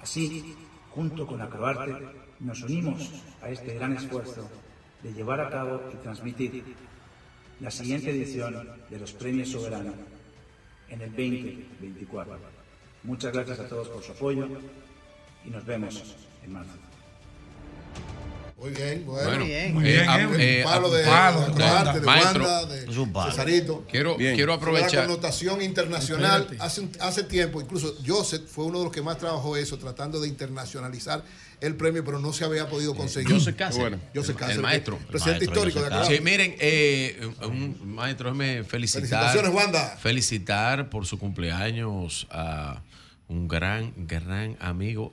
Así, 0.01 0.55
junto 0.91 1.27
con 1.27 1.43
Acroarte, 1.43 2.07
nos 2.39 2.63
unimos 2.63 3.11
a 3.43 3.49
este 3.49 3.75
gran 3.75 3.97
esfuerzo 3.97 4.49
de 5.03 5.13
llevar 5.13 5.41
a 5.41 5.51
cabo 5.51 5.83
y 5.93 5.97
transmitir 5.97 6.63
la 7.59 7.73
siguiente 7.73 8.11
edición 8.11 8.69
de 8.89 8.99
los 9.01 9.13
Premios 9.13 9.49
Soberano 9.49 9.95
en 10.89 11.01
el 11.01 11.11
2024. 11.11 12.66
Muchas 13.07 13.33
gracias 13.33 13.59
a 13.61 13.69
todos 13.69 13.89
por 13.89 14.03
su 14.03 14.13
apoyo 14.13 14.49
y 15.45 15.51
nos 15.51 15.65
vemos 15.65 16.03
en 16.45 16.53
marzo. 16.53 16.73
Muy 18.59 18.71
bien, 18.71 19.05
bueno. 19.05 19.29
Bueno, 19.29 19.45
Muy 19.45 19.53
eh, 19.87 19.93
bien, 19.93 20.09
a- 20.09 20.19
eh, 20.23 20.61
eh, 20.61 20.65
palo 20.65 20.89
a- 20.91 20.97
de, 20.97 21.05
palo, 21.05 21.41
de 21.41 21.47
Acroarte, 21.65 22.01
de 22.01 22.07
maestro, 22.07 22.67
de. 22.67 23.31
Cesarito. 23.31 23.85
Quiero- 23.91 24.17
Bien. 24.17 24.35
quiero 24.35 24.55
aprovechar- 24.55 24.95
La 25.03 25.07
connotación 25.07 25.61
internacional 25.61 26.49
hace, 26.59 26.89
hace 27.01 27.23
tiempo, 27.25 27.61
incluso 27.61 27.95
Joseph 28.07 28.43
fue 28.49 28.65
uno 28.65 28.79
de 28.79 28.85
los 28.87 28.93
que 28.95 29.03
más 29.03 29.19
trabajó 29.19 29.59
eso, 29.59 29.77
tratando 29.79 30.21
de 30.21 30.29
internacionalizar 30.29 31.23
el 31.61 31.75
premio, 31.77 32.03
pero 32.03 32.19
no 32.19 32.33
se 32.33 32.47
había 32.47 32.67
podido 32.67 32.95
conseguir. 32.95 33.31
Joseph 33.35 33.57
Cáceres. 33.57 33.79
Bueno, 33.91 33.99
Joseph 34.15 34.31
el, 34.31 34.37
Cáceres, 34.37 34.63
maestro. 34.63 34.99
presidente 35.07 35.45
El 35.45 35.51
maestro 35.51 35.69
histórico 35.69 35.83
de. 35.83 35.89
Cáceres. 35.91 36.19
Sí, 36.19 36.25
miren, 36.25 36.57
eh, 36.59 37.31
un 37.43 37.95
maestro, 37.95 38.31
déjeme 38.33 38.65
felicitar. 38.65 39.03
Felicitaciones, 39.03 39.53
Wanda. 39.55 39.97
Felicitar 39.99 40.89
por 40.89 41.05
su 41.05 41.19
cumpleaños 41.19 42.27
a 42.31 42.81
un 43.29 43.49
gran, 43.49 43.93
gran 43.97 44.57
amigo, 44.61 45.13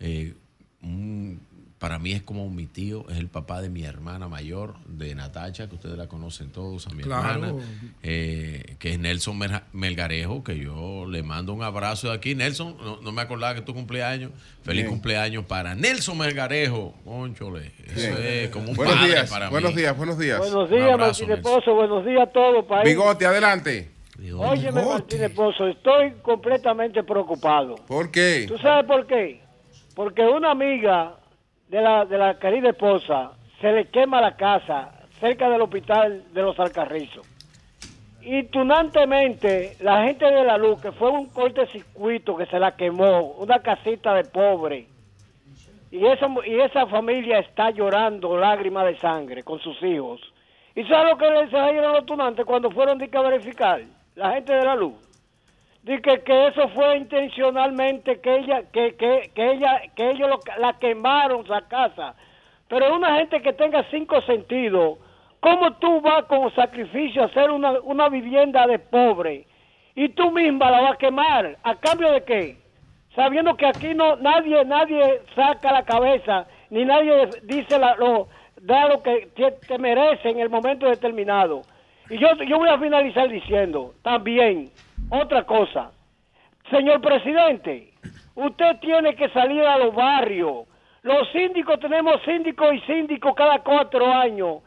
eh, 0.00 0.34
un 0.82 1.40
para 1.78 1.98
mí 1.98 2.12
es 2.12 2.22
como 2.22 2.50
mi 2.50 2.66
tío, 2.66 3.06
es 3.08 3.16
el 3.16 3.28
papá 3.28 3.62
de 3.62 3.70
mi 3.70 3.84
hermana 3.84 4.28
mayor, 4.28 4.74
de 4.86 5.14
Natacha, 5.14 5.66
que 5.66 5.76
ustedes 5.76 5.96
la 5.96 6.08
conocen 6.08 6.50
todos, 6.50 6.86
a 6.86 6.90
mi 6.90 7.02
Claro. 7.02 7.30
hermana, 7.46 7.64
eh, 8.02 8.76
que 8.78 8.92
es 8.92 8.98
Nelson 8.98 9.38
Melgarejo, 9.72 10.44
que 10.44 10.58
yo 10.58 11.06
le 11.08 11.22
mando 11.22 11.54
un 11.54 11.62
abrazo 11.62 12.08
de 12.10 12.14
aquí. 12.16 12.34
Nelson, 12.34 12.76
no, 12.84 13.00
no 13.00 13.12
me 13.12 13.22
acordaba 13.22 13.54
que 13.54 13.62
tu 13.62 13.72
cumpleaños. 13.72 14.30
Feliz 14.62 14.82
Bien. 14.82 14.90
cumpleaños 14.90 15.46
para 15.46 15.74
Nelson 15.74 16.18
Melgarejo. 16.18 16.92
Conchole, 17.02 17.72
eso 17.86 17.94
Bien. 17.96 18.16
es 18.20 18.50
como 18.50 18.72
un 18.72 18.76
Buenos 18.76 18.96
padre 18.96 19.08
días, 19.12 19.30
para 19.30 19.46
mí. 19.46 19.50
buenos 19.52 19.74
días, 19.74 19.96
buenos 19.96 20.18
días. 20.18 20.38
Buenos 20.38 20.68
días, 20.70 20.98
Martínez 20.98 21.40
Pozo. 21.40 21.74
Buenos 21.74 22.04
días 22.04 22.28
a 22.28 22.30
todo 22.30 22.66
país. 22.66 22.84
Bigote, 22.84 23.24
adelante. 23.24 23.90
Óyeme, 24.38 24.84
Martínez 24.84 25.34
Pozo, 25.34 25.66
estoy 25.66 26.12
completamente 26.22 27.02
preocupado. 27.02 27.76
¿Por 27.86 28.10
qué? 28.10 28.44
¿Tú 28.46 28.58
sabes 28.58 28.84
por 28.86 29.06
qué? 29.06 29.40
Porque 29.94 30.22
una 30.22 30.50
amiga 30.50 31.14
de 31.68 31.80
la, 31.80 32.04
de 32.04 32.18
la 32.18 32.38
querida 32.38 32.70
esposa 32.70 33.32
se 33.60 33.72
le 33.72 33.88
quema 33.88 34.20
la 34.20 34.36
casa 34.36 34.92
cerca 35.20 35.48
del 35.48 35.62
hospital 35.62 36.24
de 36.32 36.42
los 36.42 36.58
Alcarrizos. 36.58 37.26
Y 38.22 38.42
tunantemente, 38.44 39.76
la 39.80 40.04
gente 40.04 40.26
de 40.26 40.44
la 40.44 40.58
luz, 40.58 40.80
que 40.82 40.92
fue 40.92 41.10
un 41.10 41.26
cortocircuito 41.26 42.36
que 42.36 42.44
se 42.46 42.58
la 42.58 42.76
quemó, 42.76 43.32
una 43.38 43.60
casita 43.60 44.14
de 44.14 44.24
pobre, 44.24 44.86
y 45.90 46.04
esa, 46.06 46.26
y 46.46 46.60
esa 46.60 46.86
familia 46.86 47.38
está 47.38 47.70
llorando 47.70 48.36
lágrimas 48.36 48.84
de 48.86 48.98
sangre 48.98 49.42
con 49.42 49.58
sus 49.60 49.82
hijos. 49.82 50.20
¿Y 50.74 50.84
sabes 50.84 51.12
lo 51.12 51.18
que 51.18 51.30
les 51.30 51.46
dijeron 51.46 51.92
los 51.92 52.06
tunantes 52.06 52.44
cuando 52.44 52.70
fueron 52.70 53.00
a 53.02 53.22
verificar? 53.22 53.80
La 54.20 54.32
gente 54.34 54.52
de 54.52 54.62
la 54.62 54.76
luz. 54.76 54.92
Dice 55.82 56.02
que, 56.02 56.20
que 56.20 56.48
eso 56.48 56.68
fue 56.74 56.98
intencionalmente 56.98 58.20
que 58.20 58.36
ella 58.36 58.64
que, 58.70 58.94
que, 58.96 59.30
que 59.34 59.52
ella 59.52 59.80
que 59.96 60.10
ellos 60.10 60.28
lo- 60.28 60.40
la 60.58 60.74
quemaron 60.74 61.42
la 61.48 61.62
casa. 61.62 62.14
Pero 62.68 62.94
una 62.94 63.16
gente 63.16 63.40
que 63.40 63.54
tenga 63.54 63.82
cinco 63.90 64.20
sentidos 64.20 64.98
cómo 65.40 65.72
tú 65.78 66.02
vas 66.02 66.24
con 66.26 66.54
sacrificio 66.54 67.22
a 67.22 67.26
hacer 67.26 67.50
una, 67.50 67.80
una 67.80 68.10
vivienda 68.10 68.66
de 68.66 68.78
pobre 68.78 69.46
y 69.94 70.10
tú 70.10 70.30
misma 70.30 70.70
la 70.70 70.82
vas 70.82 70.92
a 70.92 70.98
quemar. 70.98 71.56
A 71.62 71.76
cambio 71.76 72.12
de 72.12 72.22
qué 72.24 72.58
sabiendo 73.16 73.56
que 73.56 73.64
aquí 73.64 73.94
no 73.94 74.16
nadie 74.16 74.62
nadie 74.66 75.22
saca 75.34 75.72
la 75.72 75.82
cabeza 75.84 76.46
ni 76.68 76.84
nadie 76.84 77.26
dice 77.44 77.78
la, 77.78 77.94
lo 77.94 78.28
da 78.60 78.86
lo 78.86 79.02
que 79.02 79.30
te, 79.34 79.52
te 79.66 79.78
merece 79.78 80.28
en 80.28 80.40
el 80.40 80.50
momento 80.50 80.84
determinado 80.86 81.62
y 82.10 82.18
yo 82.18 82.28
yo 82.46 82.58
voy 82.58 82.68
a 82.68 82.78
finalizar 82.78 83.28
diciendo 83.28 83.94
también 84.02 84.70
otra 85.08 85.44
cosa 85.44 85.92
señor 86.70 87.00
presidente 87.00 87.92
usted 88.34 88.78
tiene 88.80 89.14
que 89.14 89.28
salir 89.30 89.62
a 89.62 89.78
los 89.78 89.94
barrios 89.94 90.66
los 91.02 91.28
síndicos 91.32 91.80
tenemos 91.80 92.20
síndicos 92.24 92.74
y 92.74 92.80
síndicos 92.80 93.34
cada 93.34 93.60
cuatro 93.60 94.12
años 94.12 94.58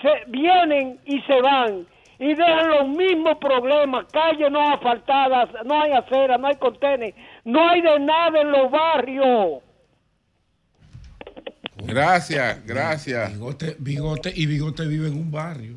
se 0.00 0.30
vienen 0.30 0.98
y 1.04 1.20
se 1.22 1.40
van 1.40 1.86
y 2.18 2.28
dejan 2.28 2.68
los 2.68 2.88
mismos 2.88 3.38
problemas, 3.38 4.06
calles 4.12 4.50
no 4.50 4.72
asfaltadas, 4.72 5.48
no 5.64 5.82
hay 5.82 5.92
acera, 5.92 6.38
no 6.38 6.46
hay 6.46 6.56
contenes, 6.56 7.14
no 7.44 7.68
hay 7.68 7.80
de 7.80 7.98
nada 7.98 8.40
en 8.40 8.50
los 8.52 8.70
barrios. 8.70 9.62
Gracias, 11.84 12.64
gracias. 12.64 13.32
Bigote, 13.32 13.76
bigote 13.78 14.32
y 14.34 14.46
bigote 14.46 14.86
vive 14.86 15.08
en 15.08 15.14
un 15.14 15.30
barrio. 15.30 15.76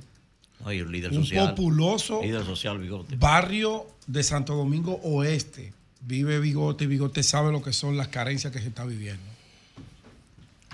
Un 0.68 0.92
líder 0.92 1.12
Un 1.12 1.24
social. 1.24 1.50
populoso 1.50 2.22
Líder 2.22 2.44
social, 2.46 2.78
bigote. 2.80 3.16
barrio 3.18 3.86
de 4.08 4.24
Santo 4.24 4.56
Domingo 4.56 5.00
Oeste. 5.04 5.74
Vive 6.02 6.40
Bigote 6.40 6.84
y 6.86 6.88
Bigote 6.88 7.24
sabe 7.24 7.52
lo 7.52 7.62
que 7.62 7.74
son 7.74 7.98
las 7.98 8.08
carencias 8.10 8.54
que 8.54 8.60
se 8.60 8.68
está 8.68 8.86
viviendo. 8.86 9.22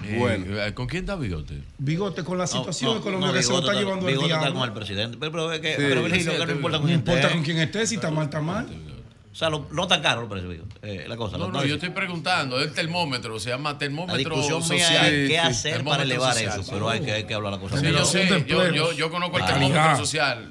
Eh, 0.04 0.18
Bueno. 0.20 0.60
eh, 0.62 0.74
¿Con 0.74 0.88
quién 0.88 1.04
está 1.04 1.16
Bigote? 1.16 1.62
Bigote 1.78 2.24
con 2.24 2.38
la 2.38 2.48
situación 2.48 2.94
No, 2.96 3.00
económica 3.00 3.28
no, 3.28 3.34
que 3.34 3.44
se 3.44 3.50
lo 3.50 3.56
Bigote 3.62 3.72
está 3.72 3.80
llevando 3.84 4.08
el 4.10 4.14
Bigote 4.16 4.34
está 4.34 4.54
con 4.54 4.64
el 4.64 4.74
presidente. 4.74 5.18
Pero, 5.20 5.32
pero 5.32 5.52
es 5.54 5.60
que, 5.60 5.70
Sí. 5.70 5.76
pero 5.78 6.04
Virgilio, 6.04 6.32
que 6.40 6.46
no 6.46 6.52
importa 6.52 6.78
con 6.78 6.82
No 6.86 6.88
quién 6.88 7.00
importa 7.00 7.22
esté. 7.22 7.34
con 7.34 7.44
quién 7.44 7.58
esté, 7.60 7.88
si 7.88 7.96
está 7.96 8.12
mal, 8.12 8.26
está 8.26 8.42
mal. 8.42 8.68
O 9.34 9.36
sea, 9.36 9.50
lo- 9.50 9.68
no 9.72 9.88
tan 9.88 10.02
caro 10.04 10.22
el 10.22 10.28
precio, 10.28 10.48
Bigote, 10.48 10.76
eh, 10.84 11.08
la 11.08 11.18
cosa. 11.18 11.38
No, 11.40 11.48
no, 11.50 11.66
yo 11.66 11.74
estoy 11.76 11.90
preguntando, 11.90 12.60
el 12.62 12.72
termómetro, 12.72 13.40
se 13.40 13.50
llama 13.50 13.72
La 13.72 13.78
termómetro 13.80 14.36
mía 14.38 14.48
social. 14.48 15.12
es 15.12 15.28
qué 15.30 15.40
hacer 15.40 15.84
para 15.84 16.04
elevar 16.04 16.34
social. 16.34 16.60
eso, 16.62 16.72
pero 16.72 16.88
hay 16.90 17.00
que, 17.02 17.12
hay 17.14 17.24
que 17.24 17.34
hablar 17.34 17.52
la 17.54 17.60
cosa. 17.60 17.80
Sí, 17.80 17.88
yo 17.92 18.06
sé, 18.06 18.46
yo, 18.48 18.70
yo, 18.72 18.92
yo 18.94 19.10
conozco 19.10 19.38
el 19.38 19.44
Ah. 19.44 19.48
termómetro 19.48 19.98
social. 19.98 20.50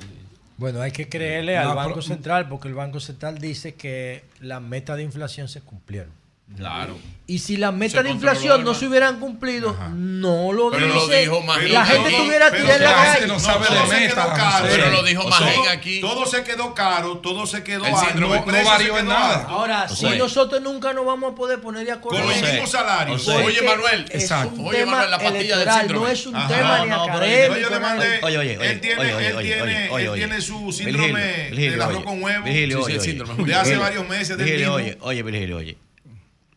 Bueno, 0.57 0.81
hay 0.81 0.91
que 0.91 1.09
creerle 1.09 1.55
No, 1.57 1.71
al 1.71 1.77
Banco 1.77 1.91
pero- 1.95 2.03
Central 2.03 2.49
porque 2.49 2.67
el 2.69 2.75
Banco 2.75 2.99
Central 3.01 3.39
dice 3.39 3.75
que 3.75 4.25
las 4.41 4.61
metas 4.61 4.97
de 4.97 5.05
inflación 5.05 5.49
se 5.49 5.61
cumplieron. 5.61 6.11
Claro. 6.57 6.99
Y 7.25 7.39
si 7.39 7.57
las 7.57 7.73
metas 7.73 8.03
de 8.03 8.11
inflación 8.11 8.65
no 8.65 8.75
se 8.75 8.87
hubieran 8.89 9.19
cumplido, 9.21 9.75
no 9.95 10.53
lo 10.53 10.71
Pero 10.71 10.89
lo 10.89 11.07
dice. 11.07 11.21
dijo 11.21 11.41
Magín 11.41 11.73
la 11.73 11.87
gente 11.87 12.11
tirada 12.11 12.25
en 12.59 12.83
la 12.83 12.91
la 12.91 12.99
gente 13.05 13.15
calle. 13.21 13.27
no 13.29 13.39
sabe 13.39 13.67
todo 13.69 13.81
de 13.81 13.87
se 13.87 14.01
meta, 14.01 14.15
quedó 14.25 14.35
caro. 14.35 14.67
Pero 14.69 14.91
lo 14.91 15.03
dijo 15.05 15.29
Magín 15.29 15.69
aquí. 15.71 16.01
Todo 16.01 16.27
se 16.27 16.43
quedó 16.43 16.75
caro, 16.75 17.19
todo 17.19 17.47
se 17.47 17.63
quedó 17.63 17.87
El 17.87 17.95
alto, 17.95 18.19
no 18.21 18.65
varió 18.65 18.99
en 18.99 19.07
nada. 19.07 19.35
alto. 19.37 19.49
Ahora, 19.49 19.87
O 19.89 19.95
si 19.95 20.07
sea, 20.09 20.17
nosotros 20.17 20.61
nunca 20.61 20.93
nos 20.93 21.07
vamos 21.07 21.33
a 21.33 21.35
poder 21.37 21.61
poner 21.61 21.87
de 21.87 21.93
acuerdo 21.93 22.21
Con 22.23 22.29
los 22.29 22.43
mismos 22.43 22.71
salarios. 22.71 23.27
Oye, 23.29 23.63
Manuel, 23.63 24.05
es 24.11 24.23
exacto. 24.23 24.61
Oye, 24.63 24.85
Manuel, 24.85 25.11
la 25.11 25.19
pastilla 25.19 25.59
del 25.59 25.71
síndrome. 25.71 26.07
no 26.07 26.13
es 26.13 26.27
un 26.27 26.37
Ajá. 26.37 26.49
tema 26.49 26.85
ni 26.85 26.93
académico. 26.93 27.61
yo 27.61 27.71
le 27.71 27.81
mandé- 27.81 28.19
Oye, 28.25 28.39
oye, 28.39 28.59
oye, 28.59 28.71
él 28.73 28.81
tiene, 28.81 29.01
oye, 29.01 29.15
oye, 29.15 29.27
él 29.29 29.37
oye, 29.37 29.47
tiene, 29.55 29.63
oye, 29.63 29.89
oye, 29.91 30.03
él 30.05 30.09
oye. 30.11 30.19
tiene 30.27 30.41
su 30.43 30.73
síndrome 30.73 31.51
del 31.51 31.81
arroz 31.81 31.97
oye. 31.97 32.05
con 32.05 32.23
huevo. 32.23 32.45
De 32.45 33.55
hace 33.55 33.77
varios 33.77 34.07
meses 34.09 34.37
oye, 34.37 34.99
oye, 35.01 35.23
Virgilio, 35.23 35.57
oye. 35.57 35.79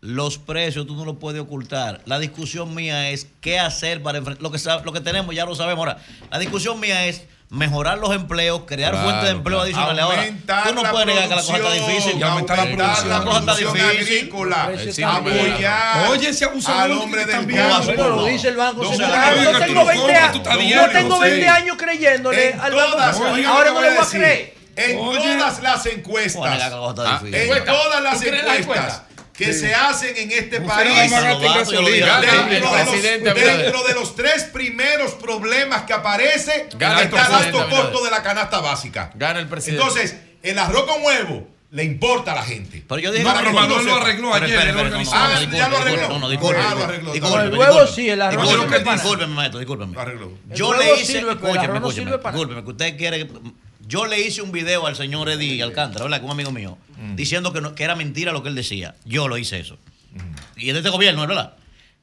Los 0.06 0.38
precios 0.38 0.86
tú 0.86 0.96
no 0.96 1.04
los 1.04 1.18
puedes 1.18 1.42
ocultar. 1.42 2.02
La 2.06 2.20
discusión 2.20 2.76
mía 2.76 3.10
es 3.10 3.28
qué 3.42 3.58
hacer 3.60 4.04
para 4.04 4.20
enfrentar. 4.20 4.44
Lo 4.44 4.52
que, 4.52 4.60
lo 4.84 4.94
que 4.94 5.02
tenemos 5.02 5.34
ya 5.34 5.46
lo 5.46 5.56
sabemos. 5.56 5.80
Ahora, 5.80 5.98
la 6.32 6.38
discusión 6.38 6.80
mía 6.80 7.06
es 7.08 7.24
mejorar 7.50 7.98
los 7.98 8.14
empleos, 8.14 8.62
crear 8.68 8.92
Claro, 8.92 9.04
fuentes 9.08 9.24
de 9.26 9.32
empleo 9.32 9.58
claro. 9.64 9.90
adicionales. 9.92 10.04
Ahora, 10.04 10.64
tú 10.64 10.74
no 10.76 10.92
puedes 10.92 11.08
negar 11.08 11.24
que 11.30 11.36
la 11.36 11.42
cosa 11.42 11.58
está 11.58 11.74
difícil. 11.74 12.24
aumentar 12.24 12.58
la 12.58 12.64
producción, 12.76 13.10
La 13.10 13.24
cosa 13.24 13.40
está 13.40 13.56
difícil. 13.56 13.82
agrícola, 13.82 14.72
apoyar 15.16 16.10
Oye, 16.10 16.30
ese 16.30 16.46
abusador 16.46 16.82
al 16.82 16.92
hombre 16.92 17.26
del 17.26 17.36
campo. 17.36 17.86
Bueno, 17.86 18.10
lo 18.10 18.26
dice 18.26 18.48
el 18.50 18.58
Banco 18.58 18.86
Central. 18.86 19.44
Yo 19.44 19.60
tengo 19.60 19.82
tú 19.82 19.88
20 19.88 20.02
cobras, 20.04 20.22
años, 20.22 20.32
tú 20.32 20.50
estás 20.50 20.70
yo 20.70 20.90
tengo 20.90 21.16
sí. 21.16 21.22
20 21.22 21.48
años 21.48 21.78
creyéndole 21.80 22.50
En 22.52 22.60
al 22.60 22.74
Banco 22.74 23.14
Central. 23.14 23.46
Ahora 23.46 23.72
no 23.72 23.82
le 23.82 23.90
voy 23.90 23.98
a 23.98 24.06
creer. 24.08 24.56
En 24.78 24.98
todas 24.98 25.62
las 25.64 25.86
encuestas, 25.86 26.62
en 26.62 27.66
todas 27.66 28.04
las 28.04 28.20
¿Tú 28.20 28.26
crees 28.28 28.44
la 28.46 28.56
encuestas 28.58 28.60
encuesta? 28.60 29.15
Que 29.38 29.54
Sí. 29.54 29.60
se 29.62 29.76
hacen 29.76 30.16
en 30.16 30.32
este 30.32 30.58
Usted 30.60 30.66
país, 30.68 31.12
no 31.12 31.22
dentro, 31.22 31.40
de 31.40 31.48
los, 31.48 31.68
presidente 31.68 33.30
Abinader. 33.30 33.58
dentro 33.64 33.84
de 33.84 33.94
los 33.94 34.16
tres 34.16 34.44
primeros 34.46 35.12
problemas 35.14 35.84
que 35.84 35.94
aparece, 35.94 36.68
Gana 36.78 37.00
el 37.00 37.06
está 37.06 37.22
el 37.22 37.26
presidente 37.28 37.58
gasto 37.58 37.76
corto 37.76 38.04
de 38.06 38.12
la 38.12 38.24
canasta 38.24 38.60
básica. 38.62 39.12
Gana 39.16 39.40
el 39.40 39.48
presidente. 39.48 39.82
Entonces, 39.84 40.16
el 40.42 40.58
arroz 40.58 40.86
con 40.86 41.04
huevo 41.04 41.48
le 41.72 41.84
importa 41.84 42.32
a 42.32 42.36
la 42.36 42.44
gente. 42.44 42.86
Pero 42.88 43.00
yo 43.02 43.12
dije 43.12 43.26
Para 43.26 43.40
que 43.42 43.48
que 43.50 43.54
todo 43.54 43.82
lo 43.82 43.96
arregló 43.96 44.34
ayer. 44.34 44.58
Ah, 44.58 44.72
No, 44.72 45.52
ya 45.58 45.68
lo 45.68 45.78
arregló. 45.78 46.08
no, 46.08 46.20
no, 46.20 46.30
disculpe. 46.30 46.62
Ah, 46.62 46.76
lo 46.76 46.84
arregló. 46.86 47.12
Disculpe, 47.12 47.44
El 47.44 47.58
huevo 47.58 47.88
sí, 47.88 48.10
el 48.10 48.22
arroz 48.22 48.46
no. 48.54 48.66
Discúlpeme, 48.94 49.34
maestro, 49.34 49.60
discúlpeme. 49.60 49.98
Yo 50.54 50.74
le 50.74 50.94
hice, 51.02 51.20
escúcheme, 51.20 51.68
no 51.68 51.76
escúcheme, 51.90 52.12
discúlpeme, 52.12 52.64
que 52.64 52.70
usted 52.70 52.98
quiere 52.98 53.28
yo 53.88 54.06
le 54.06 54.20
hice 54.22 54.42
un 54.42 54.52
video 54.52 54.86
al 54.88 54.96
señor 54.96 55.30
Eddie 55.30 55.62
Alcántara, 55.64 56.06
¿verdad? 56.06 56.20
Que 56.20 56.26
un 56.26 56.32
amigo 56.32 56.52
mío, 56.52 56.78
diciendo 57.16 57.54
que, 57.54 57.62
no- 57.62 57.76
que 57.76 57.84
era 57.84 57.96
mentira 57.96 58.32
lo 58.32 58.42
que 58.44 58.50
él 58.50 58.56
decía. 58.56 58.96
Yo 59.06 59.28
lo 59.28 59.38
hice 59.38 59.60
eso. 59.60 59.78
Y 60.58 60.68
es 60.70 60.74
de 60.74 60.80
este 60.80 60.90
gobierno, 60.90 61.22
¿es 61.24 61.28
¿verdad? 61.28 61.54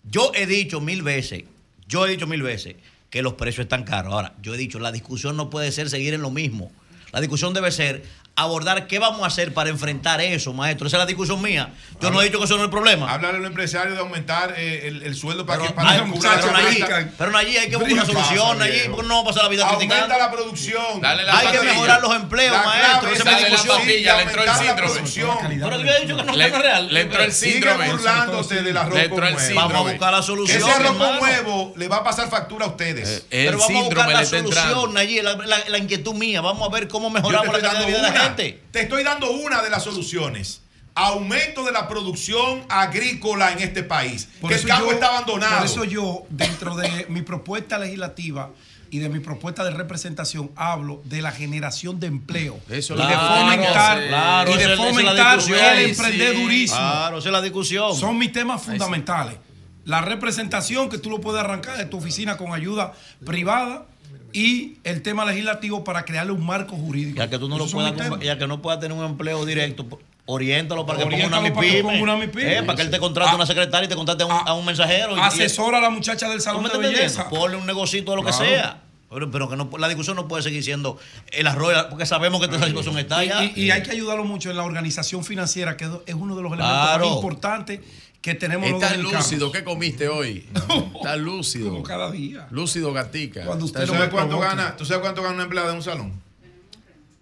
Yo 0.04 0.32
he 0.34 0.46
dicho 0.46 0.80
mil 0.80 1.02
veces, 1.02 1.44
yo 1.88 2.06
he 2.06 2.10
dicho 2.10 2.26
mil 2.26 2.42
veces 2.42 2.76
que 3.10 3.22
los 3.22 3.34
precios 3.34 3.64
están 3.64 3.84
caros. 3.84 4.12
Ahora, 4.12 4.34
yo 4.42 4.54
he 4.54 4.58
dicho, 4.58 4.78
la 4.78 4.92
discusión 4.92 5.36
no 5.36 5.48
puede 5.50 5.70
ser 5.72 5.88
seguir 5.90 6.14
en 6.14 6.22
lo 6.22 6.30
mismo. 6.30 6.70
La 7.12 7.20
discusión 7.20 7.52
debe 7.54 7.70
ser 7.70 8.04
abordar 8.34 8.86
qué 8.86 8.98
vamos 8.98 9.22
a 9.22 9.26
hacer 9.26 9.52
para 9.52 9.68
enfrentar 9.68 10.20
eso, 10.22 10.52
maestro. 10.54 10.86
Esa 10.86 10.96
es 10.96 11.00
la 11.02 11.06
discusión 11.06 11.40
mía. 11.42 11.70
Yo 12.00 12.10
no 12.10 12.20
he 12.20 12.24
dicho 12.24 12.38
que 12.38 12.46
eso 12.46 12.54
no 12.54 12.60
es 12.60 12.64
el 12.64 12.70
problema. 12.70 13.12
Hablarle 13.12 13.36
a 13.38 13.40
los 13.42 13.48
empresarios 13.50 13.94
de 13.94 14.00
aumentar 14.00 14.54
eh, 14.56 14.88
el, 14.88 15.02
el 15.02 15.14
sueldo 15.14 15.44
para 15.44 15.58
Pero, 15.60 15.70
que 15.70 15.76
para 15.76 15.90
ay, 15.90 15.98
que 16.00 16.04
muchacho, 16.06 16.48
cubran 16.48 16.64
pero 16.64 16.68
allí- 16.96 17.06
pero 17.18 17.36
allí 17.38 17.56
hay 17.58 17.68
que 17.68 17.76
buscar 17.76 17.92
una 17.92 18.06
solución, 18.06 18.58
pasa, 18.58 18.64
allí, 18.64 18.78
porque 18.88 19.06
no 19.06 19.14
vamos 19.16 19.22
a 19.22 19.26
pasar 19.28 19.42
la 19.44 19.48
vida 19.50 19.68
Aumenta 19.68 19.94
criticando. 19.96 20.18
la 20.18 20.30
producción. 20.32 21.00
Dale 21.02 21.22
la 21.24 21.38
Hay 21.38 21.46
que 21.48 21.60
mejorar 21.60 22.00
los 22.00 22.14
empleos, 22.16 22.56
La 22.56 22.62
maestro, 22.64 23.10
esa 23.10 23.30
es 23.30 23.36
mi 23.36 23.44
discusión. 23.50 23.76
pastilla, 23.76 24.16
Le 24.16 24.22
entró 24.22 24.42
el 24.42 24.50
síndrome. 24.50 25.58
Pero 25.62 25.80
yo 25.80 25.90
he 25.92 26.00
dicho 26.00 26.16
que 26.16 26.22
no, 26.24 26.32
Le- 26.32 26.46
es 26.46 26.58
real. 26.58 26.94
le 26.94 27.00
entró 27.02 27.22
el 27.22 27.32
Sigue 27.32 27.52
síndrome. 27.52 27.90
burlándote 27.92 28.62
del 28.62 28.76
arroz 28.76 28.98
con 29.08 29.22
huevo. 29.22 29.54
Vamos 29.54 29.74
a 29.74 29.80
buscar 29.92 30.12
la 30.14 30.22
solución, 30.22 30.58
Ese 30.58 30.70
arroz 30.72 30.96
con 30.96 31.18
huevo 31.22 31.74
le 31.76 31.88
va 31.88 31.96
a 31.98 32.04
pasar 32.04 32.30
factura 32.30 32.64
a 32.64 32.68
ustedes. 32.70 33.24
Pero 33.28 33.58
vamos 33.58 33.76
a 33.76 33.84
buscar 33.84 34.08
la 34.10 34.24
solución 34.24 34.96
allí, 34.96 35.20
la, 35.20 35.78
inquietud 35.78 36.14
mía. 36.14 36.40
Vamos 36.40 36.66
a 36.66 36.72
ver 36.72 36.88
cómo 36.88 37.10
mejoramos 37.10 37.46
la 37.46 37.60
calidad 37.60 37.78
de 37.80 37.86
vida 37.86 38.21
una. 38.26 38.36
Te 38.36 38.80
estoy 38.82 39.02
dando 39.04 39.30
una 39.30 39.62
de 39.62 39.70
las 39.70 39.84
soluciones. 39.84 40.60
Aumento 40.94 41.64
de 41.64 41.72
la 41.72 41.88
producción 41.88 42.64
agrícola 42.68 43.52
en 43.52 43.60
este 43.60 43.82
país. 43.82 44.28
Por 44.40 44.50
que 44.50 44.56
el 44.56 44.66
campo 44.66 44.86
yo- 44.88 44.92
está 44.92 45.08
abandonado. 45.08 45.56
Por 45.58 45.66
eso 45.66 45.84
yo, 45.84 46.24
dentro 46.28 46.76
de 46.76 47.06
mi 47.08 47.22
propuesta 47.22 47.78
legislativa 47.78 48.50
y 48.90 48.98
de 48.98 49.08
mi 49.08 49.20
propuesta 49.20 49.64
de 49.64 49.70
representación, 49.70 50.50
hablo 50.54 51.00
de 51.06 51.22
la 51.22 51.32
generación 51.32 51.98
de 51.98 52.08
empleo. 52.08 52.60
Eso 52.68 52.92
y 52.92 52.96
Claro, 52.96 53.10
de 53.10 53.40
fomentar, 53.40 54.06
claro, 54.06 54.50
y 54.50 54.56
de 54.58 54.64
es- 54.64 54.70
es 54.70 54.76
fomentar 54.76 55.36
discusión. 55.38 55.64
el 55.76 55.90
emprendedurismo. 55.90 56.76
Claro, 56.76 57.18
esa 57.18 57.28
es 57.28 57.32
la 57.32 57.40
discusión. 57.40 57.96
Son 57.96 58.18
mis 58.18 58.30
temas 58.32 58.62
fundamentales. 58.62 59.36
la 59.84 60.00
representación 60.00 60.88
que 60.88 60.96
tú 60.98 61.10
lo 61.10 61.20
puedes 61.20 61.42
arrancar 61.42 61.76
de 61.76 61.86
tu 61.86 61.96
oficina 61.96 62.36
con 62.36 62.52
ayuda 62.52 62.92
privada 63.26 63.86
y 64.32 64.78
el 64.84 65.02
tema 65.02 65.24
legislativo 65.24 65.84
para 65.84 66.04
crearle 66.04 66.32
un 66.32 66.44
marco 66.44 66.76
jurídico. 66.76 67.18
Ya 67.18 67.28
que 67.30 67.38
tú 67.38 67.48
no 67.48 67.58
lo 67.58 67.64
Esos 67.66 67.74
puedas, 67.74 68.20
ya 68.20 68.38
que 68.38 68.46
no 68.46 68.62
pueda 68.62 68.78
tener 68.80 68.96
un 68.96 69.04
empleo 69.04 69.44
directo, 69.44 69.86
oriéntalo 70.26 70.86
para 70.86 70.98
que 71.00 71.04
ponga 71.04 71.16
una 71.26 71.38
Oriéntalo 71.38 71.54
para 71.54 71.66
que 71.66 71.72
MIPYME. 71.72 71.82
ponga 71.82 72.02
una 72.02 72.16
MIPYME. 72.16 72.58
Eh, 72.58 72.62
para 72.62 72.76
que 72.76 72.82
él 72.82 72.90
te 72.90 72.98
contrate 72.98 73.30
a 73.32 73.34
una 73.34 73.46
secretaria 73.46 73.86
y 73.86 73.88
te 73.88 73.96
contrate 73.96 74.22
a 74.22 74.26
un, 74.26 74.32
a 74.32 74.54
un 74.54 74.64
mensajero. 74.64 75.16
y- 75.16 75.18
y- 75.18 75.22
Asesora 75.22 75.78
a 75.78 75.80
la 75.80 75.90
muchacha 75.90 76.28
del 76.28 76.38
¿Tú 76.38 76.44
salón 76.44 76.64
de 76.64 76.78
belleza. 76.78 77.28
Ponle 77.28 77.56
un 77.56 77.66
negocito 77.66 78.12
o 78.12 78.16
lo 78.16 78.24
que 78.24 78.32
sea. 78.32 78.82
Pero, 79.10 79.30
pero 79.30 79.46
que 79.50 79.56
no, 79.56 79.68
la 79.78 79.88
discusión 79.88 80.16
no 80.16 80.26
puede 80.26 80.42
seguir 80.42 80.64
siendo 80.64 80.98
el 81.32 81.46
arroyo, 81.46 81.76
porque 81.90 82.06
sabemos 82.06 82.40
que 82.40 82.46
esta 82.50 82.66
situación 82.66 82.98
está 82.98 83.22
ya. 83.22 83.44
Y, 83.44 83.52
y 83.64 83.70
hay 83.70 83.82
que 83.82 83.90
ayudarlo 83.90 84.24
mucho 84.24 84.50
en 84.50 84.56
la 84.56 84.62
organización 84.64 85.22
financiera, 85.22 85.76
que 85.76 85.84
es 86.06 86.14
uno 86.14 86.34
de 86.34 86.40
los 86.42 86.50
elementos 86.52 86.78
Claro. 86.82 87.04
más 87.06 87.14
importantes 87.16 87.80
que 88.22 88.34
tenemos 88.34 88.70
los 88.70 88.80
Estás 88.82 88.98
lúcido, 88.98 89.50
¿qué 89.52 89.64
comiste 89.64 90.08
hoy? 90.08 90.46
Estás 90.94 91.18
lúcido. 91.18 91.70
Como 91.70 91.82
cada 91.82 92.10
día. 92.10 92.46
Lúcido 92.50 92.92
gatica. 92.92 93.44
Cuando 93.44 93.64
usted 93.66 93.80
¿Tú 93.84 93.88
no 93.88 93.98
sabes 93.98 94.10
cuánto 94.10 94.38
gana? 94.38 94.76
¿Tú 94.76 94.84
sabes 94.86 95.02
cuánto 95.02 95.22
gana 95.22 95.34
una 95.34 95.42
empleada 95.42 95.70
de 95.70 95.76
un 95.76 95.82
salón? 95.82 96.12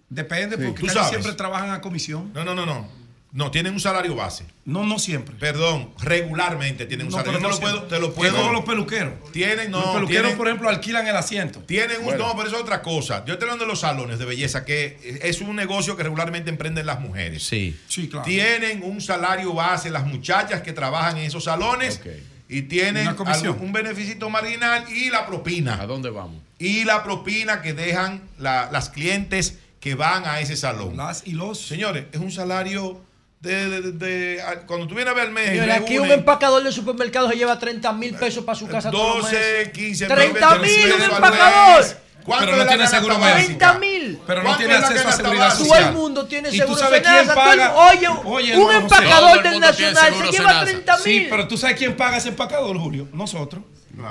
Depende, 0.09 0.57
Sí. 0.57 0.63
porque 0.65 0.79
¿Tú 0.81 0.85
casi 0.87 0.97
sabes? 0.99 1.09
siempre 1.09 1.33
trabajan 1.33 1.71
a 1.71 1.81
comisión. 1.81 2.31
No, 2.33 2.45
no, 2.45 2.53
no, 2.53 2.65
no. 2.65 2.87
No, 3.33 3.49
tienen 3.49 3.73
un 3.73 3.79
salario 3.79 4.13
base. 4.13 4.43
No, 4.65 4.83
no 4.83 4.99
siempre. 4.99 5.35
Perdón, 5.37 5.91
regularmente 6.01 6.85
tienen 6.85 7.07
un 7.07 7.11
No, 7.13 7.17
salario. 7.19 7.39
Yo 7.39 7.47
no 7.47 7.55
te 7.55 7.55
lo 7.55 7.61
puedo, 7.61 7.83
te 7.83 7.99
lo 7.99 8.07
Es 8.07 8.13
puedo. 8.13 8.35
como 8.37 8.51
los 8.51 8.65
peluqueros. 8.65 9.13
Tienen, 9.31 9.71
no, 9.71 9.79
los 9.79 9.93
peluqueros, 9.95 10.21
tienen- 10.23 10.37
por 10.37 10.47
ejemplo, 10.47 10.67
alquilan 10.69 11.07
el 11.07 11.15
asiento. 11.15 11.59
Tienen 11.61 11.99
un, 11.99 12.05
Bueno. 12.05 12.27
no, 12.27 12.35
pero 12.35 12.47
eso 12.49 12.57
es 12.57 12.61
otra 12.63 12.81
cosa. 12.81 13.23
Yo 13.25 13.33
estoy 13.33 13.45
hablando 13.45 13.63
de 13.65 13.69
los 13.69 13.79
salones 13.79 14.19
de 14.19 14.25
belleza, 14.25 14.65
que 14.65 15.19
es 15.23 15.39
un 15.39 15.55
negocio 15.55 15.95
que 15.95 16.03
regularmente 16.03 16.49
emprenden 16.49 16.85
las 16.85 16.99
mujeres. 16.99 17.43
Sí. 17.43 17.79
Sí, 17.87 18.09
claro. 18.09 18.25
Tienen 18.25 18.83
un 18.83 18.99
salario 18.99 19.53
base 19.53 19.89
las 19.89 20.05
muchachas 20.05 20.61
que 20.61 20.73
trabajan 20.73 21.17
en 21.17 21.25
esos 21.25 21.45
salones 21.45 22.01
y 22.49 22.63
tienen 22.63 23.07
Una 23.07 23.15
comisión. 23.15 23.47
algún- 23.53 23.67
un 23.67 23.71
beneficio 23.73 24.29
marginal 24.29 24.85
y 24.93 25.09
la 25.09 25.25
propina. 25.25 25.81
¿A 25.81 25.85
dónde 25.87 26.09
vamos? 26.09 26.41
Y 26.59 26.83
la 26.83 27.01
propina 27.03 27.61
que 27.61 27.73
dejan 27.73 28.23
la- 28.37 28.69
las 28.73 28.89
clientes 28.89 29.57
que 29.79 29.95
van 29.95 30.25
a 30.25 30.41
ese 30.41 30.57
salón. 30.57 30.97
Las 30.97 31.25
y 31.25 31.31
los. 31.31 31.59
Señores, 31.65 32.05
es 32.11 32.19
un 32.19 32.31
salario 32.31 33.01
de, 33.41 33.69
de- 33.69 33.81
de- 33.81 33.91
de- 33.93 34.41
a- 34.41 34.65
cuando 34.67 34.87
tú 34.87 34.93
vienes 34.95 35.11
a 35.11 35.15
ver 35.15 35.25
el 35.25 35.31
mes. 35.31 35.49
Señores, 35.49 35.75
aquí 35.77 35.97
un 35.97 36.11
empacador 36.11 36.63
de 36.63 36.71
supermercado 36.71 37.27
se 37.29 37.35
lleva 37.35 37.57
30 37.57 37.91
mil 37.93 38.13
pesos 38.15 38.43
para 38.43 38.57
su 38.57 38.67
casa 38.67 38.91
todos 38.91 39.15
los 39.17 39.23
12, 39.31 39.35
meses. 39.35 39.69
15 39.73 40.07
30 40.07 40.55
mil 40.59 40.85
un 40.85 40.91
al 41.01 41.11
empacador. 41.11 41.79
mes. 41.79 41.97
¿Cuánto 42.23 42.45
Pero 42.45 42.57
no 42.57 42.67
tiene 42.67 42.87
seguro 42.87 43.17
básica? 43.17 43.33
médico. 43.35 43.57
30 43.57 43.79
mil. 43.79 44.19
Pero 44.27 44.39
no 44.41 44.45
¿Cuánto 44.45 44.57
tiene 44.59 44.75
acceso 44.75 45.07
a 45.07 45.11
seguridad 45.11 45.45
básica? 45.47 45.63
Todo 45.63 45.73
el 45.75 45.79
social. 45.81 45.93
mundo 45.95 46.25
tiene 46.27 46.49
¿Y 46.49 46.51
tú 46.51 46.57
seguro 46.59 46.77
sabes 46.79 47.01
quién 47.01 47.27
paga? 47.35 47.73
Oye, 47.75 48.07
Oye, 48.25 48.57
un 48.57 48.71
empacador 48.75 49.41
del 49.43 49.59
Nacional 49.59 49.95
se 49.95 50.09
seguro 50.11 50.29
lleva 50.31 50.49
Senasa. 50.49 50.65
30 50.65 50.97
Sí, 50.99 51.09
mil. 51.09 51.29
pero 51.29 51.47
tú 51.47 51.57
sabes 51.57 51.77
quién 51.77 51.97
paga 51.97 52.17
ese 52.17 52.29
empacador, 52.29 52.77
Julio. 52.77 53.07
Nosotros. 53.11 53.63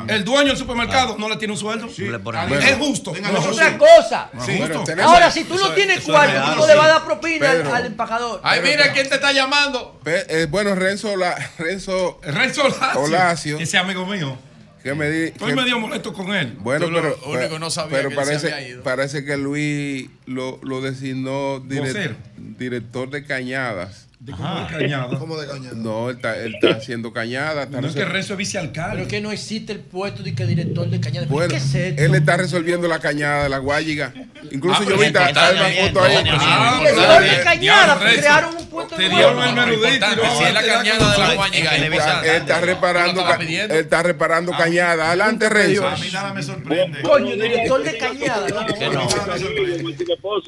El 0.08 0.24
dueño 0.24 0.48
del 0.48 0.56
supermercado 0.56 1.16
no 1.18 1.28
le 1.28 1.36
tiene 1.36 1.52
un 1.52 1.58
sueldo. 1.58 1.86
Es 1.88 2.76
justo. 2.78 3.12
Venga, 3.12 3.30
no 3.30 3.38
Es 3.38 3.46
otra 3.46 3.78
cosa. 3.78 4.30
Sí, 4.44 4.58
justo. 4.58 4.84
Ahora, 5.02 5.30
si 5.30 5.44
tú 5.44 5.56
no 5.56 5.70
tienes 5.72 6.00
cuarto, 6.04 6.52
tú 6.54 6.60
no 6.60 6.66
le 6.66 6.74
vas 6.76 6.86
a 6.86 6.88
dar 6.88 7.04
propina 7.04 7.50
al- 7.50 7.56
Pedro. 7.58 7.74
al 7.74 7.86
empacador. 7.86 8.40
Ay, 8.44 8.60
mira, 8.62 8.92
¿quién 8.92 9.08
te 9.08 9.14
está 9.16 9.32
llamando? 9.32 9.98
Pe- 10.04 10.26
eh, 10.28 10.46
bueno, 10.46 10.74
Renzo, 10.74 11.16
la, 11.16 11.34
Renzo 11.58 12.20
Renzo 12.22 12.64
Olacio. 12.64 13.00
Olacio. 13.00 13.58
Ese 13.58 13.78
amigo 13.78 14.06
mío. 14.06 14.36
que 14.82 14.94
me 14.94 15.10
di, 15.10 15.24
Estoy 15.26 15.50
que- 15.50 15.56
medio 15.56 15.78
molesto 15.78 16.12
con 16.14 16.32
él. 16.34 16.56
Bueno, 16.60 16.86
lo 16.88 17.02
pero, 17.02 17.14
único 17.26 17.32
pero- 17.38 17.58
no 17.58 17.68
sabía 17.70 17.98
pero 17.98 18.08
que 18.08 18.14
él 18.14 18.20
se 18.20 18.26
parece, 18.26 18.52
había 18.54 18.68
ido. 18.68 18.82
parece 18.82 19.24
que 19.26 19.36
Luis 19.36 20.08
lo, 20.24 20.58
lo 20.62 20.80
designó 20.80 21.60
direct- 21.60 22.16
director 22.36 23.10
de 23.10 23.24
cañadas. 23.26 24.06
De 24.20 24.32
cómo 24.32 24.54
de 24.60 24.66
cañada. 24.66 25.18
¿Cómo 25.18 25.36
de 25.38 25.46
cañada? 25.48 25.74
No, 25.76 26.10
él 26.10 26.16
está, 26.16 26.36
él 26.36 26.54
está 26.60 26.76
haciendo 26.76 27.10
cañadas. 27.10 27.64
está 27.64 27.80
No 27.80 27.86
es 27.88 27.94
que 27.94 28.04
Renzo 28.04 28.34
es 28.34 28.38
vicealcalde. 28.38 28.96
Pero 28.96 29.08
que 29.08 29.20
no 29.22 29.32
existe 29.32 29.72
el 29.72 29.80
puesto 29.80 30.22
de 30.22 30.34
que 30.34 30.44
director 30.44 30.86
de 30.90 31.00
cañada. 31.00 31.26
bueno, 31.26 31.48
¿Qué 31.48 31.56
es 31.56 31.74
esto? 31.74 32.02
él 32.02 32.14
está 32.14 32.36
resolviendo 32.36 32.86
la 32.86 32.98
cañada 32.98 33.44
de 33.44 33.48
la 33.48 33.56
Guayiga. 33.56 34.12
Incluso 34.50 34.76
Ah, 34.76 34.80
yo 34.82 34.84
pero 34.88 34.98
vi 34.98 35.04
es 35.06 35.10
una 35.12 35.86
foto 35.88 36.02
ahí. 36.04 36.14
Ah, 36.38 36.76
Director 36.80 37.04
claro. 37.04 37.24
de 37.24 37.42
cañada, 37.44 37.98
pues, 37.98 38.18
crearon 38.18 38.56
un 38.58 38.66
puesto 38.66 38.96
Te 38.96 39.08
nuevo. 39.08 39.16
dieron 39.16 39.42
el 39.48 39.54
menudito. 39.54 40.06
si 40.36 40.44
es 40.44 40.52
la 40.54 40.60
te 40.60 40.66
da 40.66 40.74
cañada 40.74 41.12
de 41.12 41.18
la 41.18 41.28
Es 41.30 41.36
Guayiga, 41.36 41.76
es. 41.76 41.82
Él 41.82 42.32
está 42.36 42.60
reparando, 42.60 43.24
él 43.40 43.70
está 43.70 44.02
reparando 44.02 44.52
cañada. 44.52 45.08
Adelante, 45.08 45.48
Renzo. 45.48 45.88
A 45.88 45.96
mí 45.96 46.08
nada 46.12 46.34
me 46.34 46.42
sorprende. 46.42 47.00
Coño, 47.00 47.32
director 47.36 47.82
de 47.84 47.96
cañada. 47.96 48.46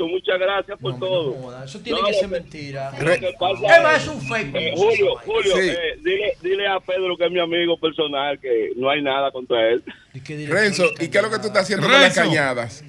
muchas 0.07 0.39
gracias 0.39 0.79
por 0.79 0.99
todo. 0.99 1.65
Eso 1.65 1.81
tiene 1.81 2.01
que 2.07 2.13
ser 2.13 2.29
mentira. 2.29 2.93
Pasa 3.63 3.97
Es 3.97 4.09
un 4.09 4.21
fake. 4.21 4.55
Eh, 4.55 4.73
Julio, 4.77 5.17
Julio, 5.25 5.57
Sí. 5.57 5.69
eh, 5.71 5.97
dile, 6.03 6.33
dile 6.43 6.67
a 6.67 6.81
Pedro 6.81 7.17
que 7.17 7.25
es 7.27 7.31
mi 7.31 7.41
amigo 7.41 7.79
personal, 7.79 8.39
que 8.39 8.71
no 8.77 8.91
hay 8.91 9.03
nada 9.03 9.31
contra 9.31 9.71
él. 9.71 9.83
¿Y 10.15 10.47
Renzo, 10.47 10.85
¿y 11.01 11.09
qué 11.09 11.19
es 11.19 11.23
lo 11.25 11.31
que 11.31 11.39
tú 11.39 11.47
estás 11.47 11.63
haciendo 11.63 11.87
con 11.87 11.93
las 11.93 12.15
Renzo. 12.15 12.21
cañadas? 12.31 12.85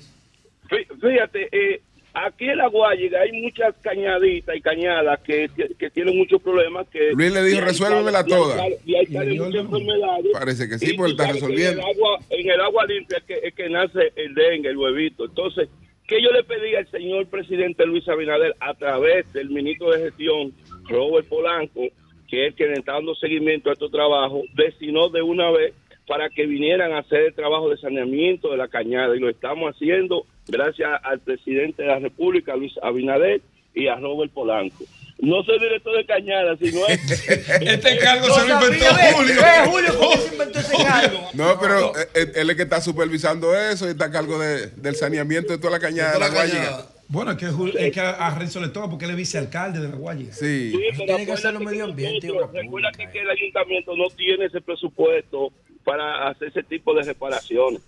Fí- 0.70 0.88
Fíjate, 1.02 1.50
eh, 1.52 1.82
aquí 2.14 2.46
en 2.50 2.58
La 2.58 2.68
Guayiga 2.68 3.22
hay 3.22 3.32
muchas 3.42 3.74
cañaditas 3.82 4.56
y 4.56 4.62
cañadas 4.62 5.20
que, 5.22 5.50
que, 5.56 5.70
que 5.78 5.90
tienen 5.90 6.18
muchos 6.18 6.42
problemas. 6.42 6.88
Que, 6.90 7.12
Luis 7.14 7.32
le 7.32 7.44
dijo, 7.44 7.62
resuélvemela 7.62 8.22
sale- 8.24 8.30
y 8.30 8.34
ahí 8.34 8.40
toda. 8.40 8.68
Y 8.86 8.96
ahí 8.96 9.04
Y 9.04 9.06
le 9.12 9.14
salen 9.14 9.30
dio 9.34 9.44
el 9.44 9.50
muchas 9.50 9.64
nombre. 9.64 9.82
enfermedades. 9.82 10.26
Parece 10.34 10.70
que 10.70 10.80
sí, 10.80 10.94
porque 10.94 11.12
está 11.12 11.32
resolviendo. 11.32 11.82
En 11.82 11.88
el, 11.88 11.96
agua, 11.96 12.20
en 12.30 12.50
el 12.50 12.62
agua 12.62 12.86
limpia 12.88 13.18
es 13.18 13.24
que, 13.26 13.40
es 13.48 13.54
que 13.54 13.70
nace 13.70 14.12
el 14.16 14.34
dengue, 14.34 14.70
el 14.70 14.78
huevito. 14.78 15.26
Entonces, 15.26 15.70
que 16.08 16.22
yo 16.22 16.32
le 16.32 16.44
pedí 16.44 16.76
al 16.76 16.90
señor 16.90 17.28
presidente 17.28 17.86
Luis 17.86 18.08
Abinader 18.08 18.56
a 18.60 18.74
través 18.74 19.32
del 19.34 19.50
ministro 19.50 19.92
de 19.92 20.04
gestión, 20.04 20.54
Robert 20.90 21.28
Polanco, 21.28 21.82
que 22.28 22.48
es 22.48 22.48
el 22.50 22.56
que 22.56 22.68
le 22.68 22.74
está 22.74 22.94
dando 22.94 23.16
seguimiento 23.16 23.70
a 23.70 23.74
estos 23.74 23.92
trabajos, 23.92 24.44
destinó 24.54 25.10
de 25.10 25.22
una 25.22 25.52
vez 25.52 25.74
para 26.08 26.30
que 26.30 26.46
vinieran 26.46 26.92
a 26.92 27.00
hacer 27.00 27.22
el 27.22 27.34
trabajo 27.34 27.70
de 27.70 27.78
saneamiento 27.78 28.50
de 28.52 28.58
la 28.58 28.68
cañada. 28.68 29.16
Y 29.16 29.20
lo 29.20 29.30
estamos 29.30 29.74
haciendo 29.74 30.26
gracias 30.48 30.90
al 31.04 31.20
presidente 31.20 31.84
de 31.84 31.88
la 31.88 32.00
República, 32.00 32.56
Luis 32.56 32.74
Abinader, 32.82 33.42
y 33.74 33.88
a 33.88 33.96
Robert 33.96 34.32
Polanco. 34.32 34.84
No 35.20 35.42
soy 35.44 35.58
director 35.60 35.96
de 35.96 36.06
cañada, 36.06 36.58
sino 36.58 36.86
es... 36.88 37.00
Este 37.62 37.98
cargo 38.00 38.26
se 38.34 38.48
lo 38.48 38.56
inventó 38.62 38.86
sabía, 38.86 39.14
Julio. 39.14 39.36
Julio, 39.68 40.00
¿por 40.00 40.12
qué 40.12 40.18
se 40.18 40.34
inventó 40.34 40.60
ese 40.60 40.76
cargo? 40.84 41.20
No, 41.34 41.60
pero 41.62 41.98
eh, 41.98 42.08
eh, 42.14 42.32
él 42.36 42.50
es 42.50 42.56
que 42.58 42.64
está 42.64 42.82
supervisando 42.82 43.56
eso 43.58 43.88
y 43.88 43.92
está 43.92 44.06
a 44.06 44.12
cargo 44.12 44.38
de- 44.38 44.68
del 44.68 44.96
saneamiento 44.96 45.54
de 45.54 45.60
toda 45.60 45.72
la 45.72 45.80
cañada 45.80 46.14
de 46.14 46.20
la 46.20 46.30
Guayiga. 46.30 46.86
Bueno, 47.08 47.32
es 47.32 47.38
que, 47.38 47.46
es 47.78 47.94
que 47.94 48.00
a 48.02 48.36
Renzo 48.38 48.60
le 48.60 48.70
toca 48.70 48.90
porque 48.90 49.06
él 49.06 49.12
es 49.12 49.18
vicealcalde 49.18 49.80
de 49.80 49.90
la 49.90 49.96
Guayiga. 49.96 50.34
Sí. 50.34 50.72
Sí, 50.72 50.78
Eso 50.88 51.04
pero 51.06 51.06
tiene 51.06 51.26
que 51.26 51.32
hacerlo 51.32 51.60
medio 51.62 51.86
ambiente 51.86 52.28
Recuerda 52.28 52.62
pública, 52.70 52.92
que 53.12 53.22
el 53.22 53.30
ayuntamiento 53.30 53.96
no 53.96 54.10
tiene 54.10 54.46
ese 54.46 54.60
presupuesto 54.62 55.54
para 55.86 56.28
hacer 56.30 56.50
ese 56.50 56.64
tipo 56.64 56.94
de 56.96 57.04
reparaciones. 57.04 57.82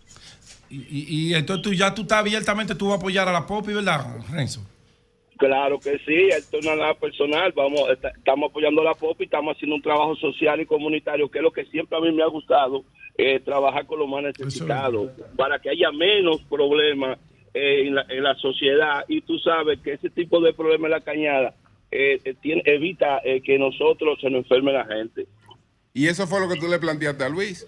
Y, 0.69 0.77
y- 0.77 1.05
y 1.31 1.33
entonces 1.33 1.63
tú 1.63 1.73
ya 1.73 1.93
tú 1.93 2.03
estás 2.03 2.19
abiertamente, 2.19 2.75
tú 2.75 2.85
vas 2.87 2.95
a 2.95 2.97
apoyar 2.97 3.27
a 3.27 3.33
la 3.33 3.45
Popi, 3.45 3.73
¿verdad, 3.73 4.05
Renzo? 4.31 4.61
Claro 5.37 5.79
que 5.79 5.97
sí, 6.05 6.29
esto 6.29 6.59
no 6.63 6.71
es 6.71 6.77
nada 6.79 6.93
personal, 6.93 7.51
vamos, 7.53 7.89
está- 7.89 8.09
estamos 8.09 8.49
apoyando 8.49 8.81
a 8.81 8.85
la 8.85 8.93
POP 8.93 9.19
y 9.21 9.23
estamos 9.25 9.55
haciendo 9.55 9.75
un 9.75 9.81
trabajo 9.81 10.15
social 10.15 10.61
y 10.61 10.65
comunitario, 10.65 11.29
que 11.29 11.39
es 11.39 11.43
lo 11.43 11.51
que 11.51 11.65
siempre 11.65 11.97
a 11.97 12.01
mí 12.01 12.11
me 12.13 12.23
ha 12.23 12.27
gustado, 12.27 12.83
eh, 13.17 13.39
trabajar 13.41 13.85
con 13.85 13.99
los 13.99 14.07
más 14.07 14.23
necesitados, 14.23 15.11
para 15.35 15.59
que 15.59 15.69
haya 15.69 15.91
menos 15.91 16.41
problemas 16.49 17.17
eh, 17.53 17.87
en, 17.87 17.95
la, 17.95 18.05
en 18.09 18.23
la 18.23 18.35
sociedad. 18.35 19.03
Y 19.07 19.21
tú 19.21 19.37
sabes 19.39 19.79
que 19.81 19.93
ese 19.93 20.09
tipo 20.09 20.39
de 20.41 20.53
problemas 20.53 20.85
en 20.85 20.91
la 20.91 21.01
cañada 21.01 21.53
eh, 21.91 22.19
eh, 22.25 22.33
tiene- 22.41 22.63
evita 22.65 23.21
que 23.43 23.57
nosotros 23.59 24.17
se 24.19 24.29
nos 24.29 24.39
enferme 24.43 24.73
la 24.73 24.85
gente. 24.85 25.25
Y 25.93 26.07
eso 26.07 26.27
fue 26.27 26.39
lo 26.41 26.49
que 26.49 26.59
tú 26.59 26.67
le 26.67 26.79
planteaste 26.79 27.23
a 27.23 27.29
Luis. 27.29 27.65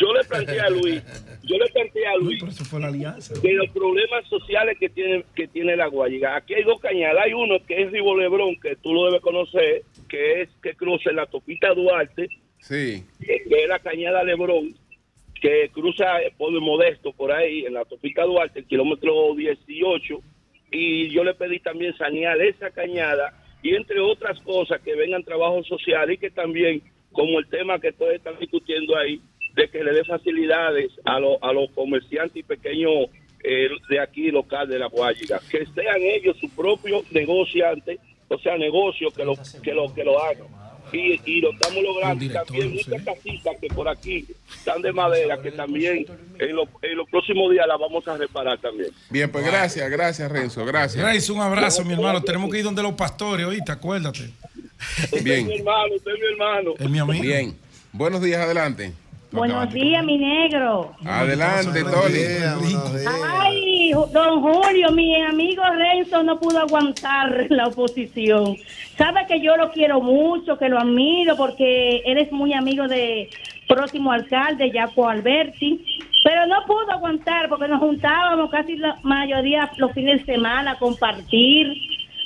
Yo 0.00 0.12
le 0.12 0.22
planteé 0.24 0.60
a 0.60 0.70
Luis, 0.70 1.02
yo 1.48 1.56
le 1.58 1.68
planteé 1.72 2.06
a 2.06 2.16
Luis 2.16 2.38
Pero 2.40 2.52
eso 2.52 2.64
fue 2.64 2.80
la 2.80 2.88
alianza. 2.88 3.34
de 3.40 3.52
los 3.54 3.68
problemas 3.70 4.26
sociales 4.28 4.76
que 4.78 4.88
tiene 4.88 5.24
que 5.34 5.48
tiene 5.48 5.76
la 5.76 5.86
Guayiga. 5.86 6.36
Aquí 6.36 6.54
hay 6.54 6.62
dos 6.64 6.80
cañadas. 6.80 7.24
Hay 7.24 7.32
uno 7.32 7.56
que 7.66 7.82
es 7.82 7.90
Rivo 7.90 8.16
Lebrón, 8.16 8.56
que 8.60 8.76
tú 8.76 8.92
lo 8.94 9.06
debes 9.06 9.20
conocer, 9.20 9.82
que 10.08 10.42
es 10.42 10.48
que 10.62 10.74
cruza 10.74 11.10
en 11.10 11.16
la 11.16 11.26
Topita 11.26 11.72
Duarte, 11.74 12.28
Sí. 12.60 13.04
que 13.20 13.42
que 13.48 13.62
es 13.64 13.68
la 13.68 13.78
cañada 13.78 14.22
Lebrón, 14.24 14.74
que 15.40 15.70
cruza 15.72 16.06
por 16.36 16.52
el 16.52 16.60
Modesto, 16.60 17.12
por 17.12 17.30
ahí, 17.32 17.64
en 17.64 17.74
la 17.74 17.84
Topita 17.84 18.24
Duarte, 18.24 18.58
el 18.60 18.66
kilómetro 18.66 19.34
18. 19.34 20.20
Y 20.70 21.08
yo 21.10 21.24
le 21.24 21.34
pedí 21.34 21.60
también 21.60 21.96
sanear 21.96 22.40
esa 22.42 22.70
cañada 22.70 23.32
y 23.62 23.74
entre 23.74 24.00
otras 24.00 24.38
cosas 24.40 24.80
que 24.82 24.94
vengan 24.94 25.22
trabajos 25.24 25.66
sociales 25.66 26.16
y 26.16 26.18
que 26.18 26.30
también, 26.30 26.82
como 27.12 27.38
el 27.38 27.46
tema 27.48 27.80
que 27.80 27.92
todos 27.92 28.12
están 28.12 28.38
discutiendo 28.38 28.96
ahí, 28.96 29.20
de 29.54 29.68
que 29.68 29.82
le 29.84 29.92
dé 29.92 30.04
facilidades 30.04 30.90
a, 31.04 31.18
los 31.18 31.36
a 31.42 31.52
los 31.52 31.70
comerciantes 31.72 32.36
y 32.36 32.42
pequeños 32.42 33.08
eh, 33.44 33.68
de 33.88 34.00
aquí 34.00 34.30
local 34.30 34.68
de 34.68 34.78
la 34.78 34.86
Guayiga, 34.86 35.40
que 35.50 35.64
sean 35.74 36.00
ellos 36.00 36.36
su 36.40 36.48
propio 36.50 37.02
negociante, 37.10 37.98
o 38.28 38.38
sea, 38.38 38.56
negocio 38.58 39.10
que 39.10 39.24
lo 39.24 39.34
que 39.62 39.72
lo 39.72 39.92
que 39.94 40.04
lo 40.04 40.22
hagan. 40.22 40.46
Y, 40.90 41.20
y 41.26 41.42
lo 41.42 41.52
estamos 41.52 41.82
logrando. 41.82 42.24
Y 42.24 42.30
también 42.30 42.72
muchas 42.72 43.02
casitas 43.02 43.56
que 43.60 43.68
por 43.68 43.86
aquí 43.86 44.24
están 44.56 44.80
de 44.80 44.90
madera, 44.90 45.38
que 45.42 45.50
también 45.52 46.06
en, 46.38 46.56
lo- 46.56 46.66
en 46.80 46.96
los 46.96 47.06
próximos 47.10 47.50
días 47.52 47.66
las 47.68 47.78
vamos 47.78 48.08
a 48.08 48.16
reparar 48.16 48.56
también. 48.58 48.88
Bien, 49.10 49.30
pues 49.30 49.44
gracias, 49.44 49.90
gracias 49.90 50.32
Renzo, 50.32 50.64
gracias. 50.64 51.04
Renzo, 51.04 51.34
un 51.34 51.40
abrazo, 51.42 51.84
mi 51.84 51.92
hermano. 51.92 52.22
Tenemos 52.22 52.50
que 52.50 52.58
ir 52.60 52.64
donde 52.64 52.82
los 52.82 52.94
pastores, 52.94 53.44
oíste, 53.44 53.70
acuérdate. 53.70 54.30
Usted 55.02 55.18
es 55.18 55.24
Bien. 55.24 55.46
mi 55.46 55.56
hermano, 55.58 55.94
usted 55.94 56.10
es 56.12 56.20
mi 56.20 56.26
hermano. 56.26 56.74
Es 56.78 56.88
mi 56.90 56.98
amigo. 57.00 57.22
Bien. 57.22 57.58
Buenos 57.92 58.22
días, 58.22 58.40
adelante. 58.40 58.92
Buenos 59.30 59.70
días, 59.74 60.02
mi 60.04 60.16
negro. 60.16 60.94
Adelante, 61.04 61.84
Tony. 61.84 62.18
Ay, 63.06 63.92
don 64.12 64.40
Julio, 64.40 64.90
mi 64.92 65.22
amigo 65.22 65.62
Renzo 65.76 66.22
no 66.22 66.40
pudo 66.40 66.60
aguantar 66.60 67.46
la 67.50 67.66
oposición. 67.66 68.56
Sabe 68.96 69.26
que 69.28 69.40
yo 69.42 69.56
lo 69.56 69.70
quiero 69.70 70.00
mucho, 70.00 70.56
que 70.58 70.70
lo 70.70 70.78
admiro, 70.78 71.36
porque 71.36 72.02
él 72.06 72.18
es 72.18 72.32
muy 72.32 72.54
amigo 72.54 72.88
de 72.88 73.28
próximo 73.68 74.12
alcalde, 74.12 74.70
Jaco 74.72 75.08
Alberti. 75.08 75.84
Pero 76.24 76.46
no 76.46 76.64
pudo 76.66 76.90
aguantar 76.90 77.50
porque 77.50 77.68
nos 77.68 77.80
juntábamos 77.80 78.50
casi 78.50 78.76
la 78.76 78.98
mayoría 79.02 79.70
los 79.76 79.92
fines 79.92 80.24
de 80.24 80.32
semana 80.32 80.72
a 80.72 80.78
compartir. 80.78 81.74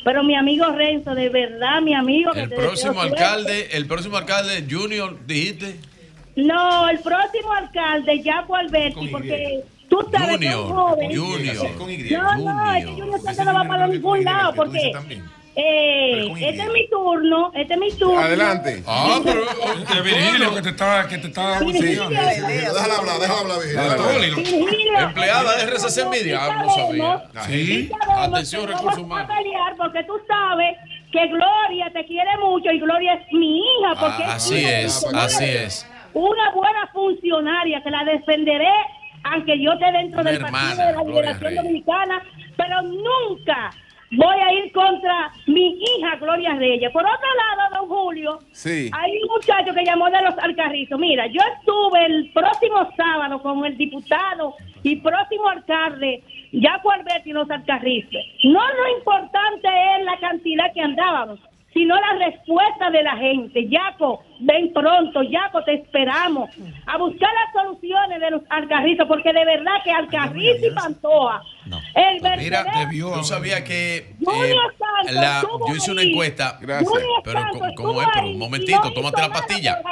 Pero 0.05 0.23
mi 0.23 0.37
amigo 0.37 0.67
Renzo, 0.67 1.15
de 1.15 1.29
verdad, 1.29 1.81
mi 1.83 1.95
amigo. 1.95 2.33
que 2.33 2.43
El 2.43 2.49
te 2.49 2.57
próximo 2.57 3.01
alcalde, 3.01 3.69
el 3.73 3.87
próximo 3.87 4.17
alcalde 4.17 4.65
Junior, 4.71 5.19
dijiste. 5.27 5.77
No, 6.37 6.89
el 6.89 6.99
próximo 7.01 7.53
alcalde, 7.53 8.23
Jaco 8.25 8.57
Alberti, 8.57 9.09
porque 9.09 9.61
tú 9.89 9.99
sabes 10.11 10.39
que 10.39 10.49
es 10.49 10.55
un 10.55 10.63
Junior, 10.69 10.75
joven. 10.75 11.17
Junior. 11.17 11.57
No, 12.11 12.37
no, 12.55 12.73
es 12.75 12.85
que 12.87 12.91
Junior 12.93 13.21
Santos 13.21 13.45
no 13.45 13.55
va 13.55 13.65
para 13.65 13.87
ningún 13.87 14.25
lado, 14.25 14.55
porque 14.55 14.93
eh, 15.55 16.33
este 16.41 16.63
es 16.63 16.73
mi 16.73 16.89
turno, 16.89 17.53
este 17.55 17.75
es 17.75 17.81
mi 17.81 17.93
turno. 17.93 18.19
Adelante. 18.19 18.83
Ah, 18.87 19.21
pero 19.23 19.43
de 19.45 20.01
Virgilio 20.01 20.55
que 20.55 20.63
te 20.63 20.69
está, 20.71 21.07
que 21.07 21.19
te 21.19 21.27
está 21.27 21.59
Virgilio. 21.61 22.09
Déjala 22.09 22.95
hablar, 22.97 23.19
déjala 23.21 23.41
hablar, 23.41 23.59
Virgilio. 23.61 24.37
Virgilio, 24.37 24.99
Empleada 24.99 25.57
de 25.57 25.63
eh, 25.65 25.67
RCC 25.67 26.09
Media. 26.09 26.41
sí 26.41 26.53
no 26.65 26.75
sabía. 26.75 27.23
Sí. 27.47 27.91
Atención, 28.17 28.67
recursos 28.69 28.87
vamos 28.87 28.99
a 28.99 29.03
humanos. 29.03 29.31
pelear 29.37 29.77
porque 29.77 30.03
tú 30.05 30.15
sabes 30.27 30.77
que 31.13 31.27
Gloria 31.29 31.91
te 31.93 32.07
quiere 32.07 32.31
mucho 32.43 32.71
y 32.71 32.81
Gloria 32.81 33.13
es 33.13 33.33
mi 33.35 33.59
hija. 33.59 33.95
Porque 34.01 34.25
Ah, 34.25 34.35
así 34.37 34.65
es, 34.65 35.05
así 35.15 35.45
es. 35.45 35.87
Una 36.15 36.51
buena 36.51 36.87
funcionaria 36.93 37.83
que 37.83 37.91
la 37.91 38.05
defenderé 38.05 38.69
aunque 39.25 39.59
yo 39.63 39.73
esté 39.73 39.93
dentro 39.93 40.23
del 40.25 40.35
hermana, 40.37 40.59
Partido 40.59 40.87
de 40.87 40.93
la 40.93 41.03
Liberación. 41.05 41.55
Dominicana, 41.55 42.23
pero 42.57 42.83
nunca 42.83 43.71
voy 44.11 44.37
a 44.37 44.53
ir 44.53 44.73
contra 44.73 45.31
mi 45.47 45.79
hija 45.81 46.17
Gloria 46.17 46.55
Reyes. 46.57 46.91
Por 46.93 47.05
otro 47.05 47.29
lado, 47.37 47.77
don 47.79 47.89
Julio, 47.89 48.39
Sí. 48.51 48.91
hay 48.93 49.13
un 49.23 49.29
muchacho 49.29 49.73
que 49.73 49.85
llamó 49.85 50.11
de 50.11 50.23
los 50.23 50.37
Alcarrizos. 50.39 50.99
Mira, 50.99 51.27
yo 51.29 51.41
estuve 51.57 52.05
el 52.07 52.31
próximo 52.33 52.89
sábado 52.97 53.41
con 53.43 53.65
el 53.65 53.77
diputado 53.79 54.55
y 54.83 54.97
próximo 54.97 55.49
alcalde, 55.49 56.23
Jaco 56.61 56.91
Alberti 56.91 57.31
los 57.33 57.49
Alcarrizos. 57.49 58.21
No 58.43 58.61
lo 58.61 58.99
importante 58.99 59.69
es 59.99 60.05
la 60.05 60.19
cantidad 60.19 60.73
que 60.75 60.81
andábamos, 60.81 61.39
sino 61.75 61.95
la 61.95 62.27
respuesta 62.27 62.91
de 62.91 63.03
la 63.03 63.17
gente. 63.17 63.67
Jaco, 63.71 64.23
ven 64.41 64.73
pronto, 64.73 65.21
Jaco, 65.31 65.65
te 65.65 65.75
esperamos 65.75 66.51
a 66.87 66.99
buscar 66.99 67.31
las 67.33 67.65
soluciones 67.65 68.21
de 68.21 68.31
los 68.31 68.43
Alcarrizos, 68.51 69.07
porque 69.09 69.33
de 69.33 69.45
verdad 69.45 69.73
que 69.85 69.91
Alcarrizo 69.91 70.67
y 70.67 70.71
Pantoja, 70.71 71.43
el 71.95 72.21
Mira, 72.39 72.65
vertedero- 72.65 73.15
tú 73.15 73.25
sabías 73.25 73.63
que 73.63 73.97
eh, 73.97 74.55
la- 75.13 75.43
yo 75.69 75.75
hice 75.77 75.91
una 75.93 76.03
ahí. 76.03 76.11
encuesta, 76.11 76.59
Junior 76.61 76.85
pero 77.25 77.41
Santos 77.41 77.61
co- 77.61 77.75
¿cómo 77.77 77.91
estuvo 77.91 78.03
es? 78.03 78.09
Pero 78.13 78.27
un 78.27 78.39
momentito, 78.39 78.81
no 78.85 78.93
tómate 78.93 79.21
la 79.23 79.29
pastilla. 79.31 79.83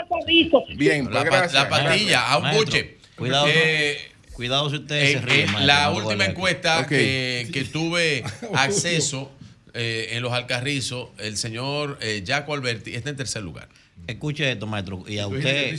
Bien, 0.77 1.05
La, 1.07 1.11
pues 1.21 1.25
gracias. 1.25 1.53
la 1.55 1.69
pastilla, 1.69 2.31
a 2.33 2.39
un 2.39 2.51
buche. 2.57 2.99
cuidado, 3.17 3.47
Eh, 3.49 4.07
Cuidado 4.35 4.71
si 4.71 4.77
ustedes 4.77 5.13
se 5.13 5.19
en- 5.19 5.27
ríen. 5.27 5.67
la 5.67 5.91
no 5.91 5.97
última 5.99 6.25
encuesta 6.25 6.87
que, 6.87 7.47
que 7.53 7.65
tuve 7.65 8.23
acceso 8.55 9.31
eh, 9.75 10.09
en 10.13 10.23
los 10.23 10.33
Alcarrizos, 10.33 11.11
el 11.19 11.37
señor 11.37 11.99
eh, 12.01 12.25
Jaco 12.27 12.55
Alberti 12.55 12.95
está 12.95 13.11
en 13.11 13.17
tercer 13.17 13.43
lugar. 13.43 13.69
Escuche 14.07 14.51
esto, 14.51 14.67
maestro. 14.67 15.05
Y 15.07 15.19
a 15.19 15.27
usted, 15.27 15.79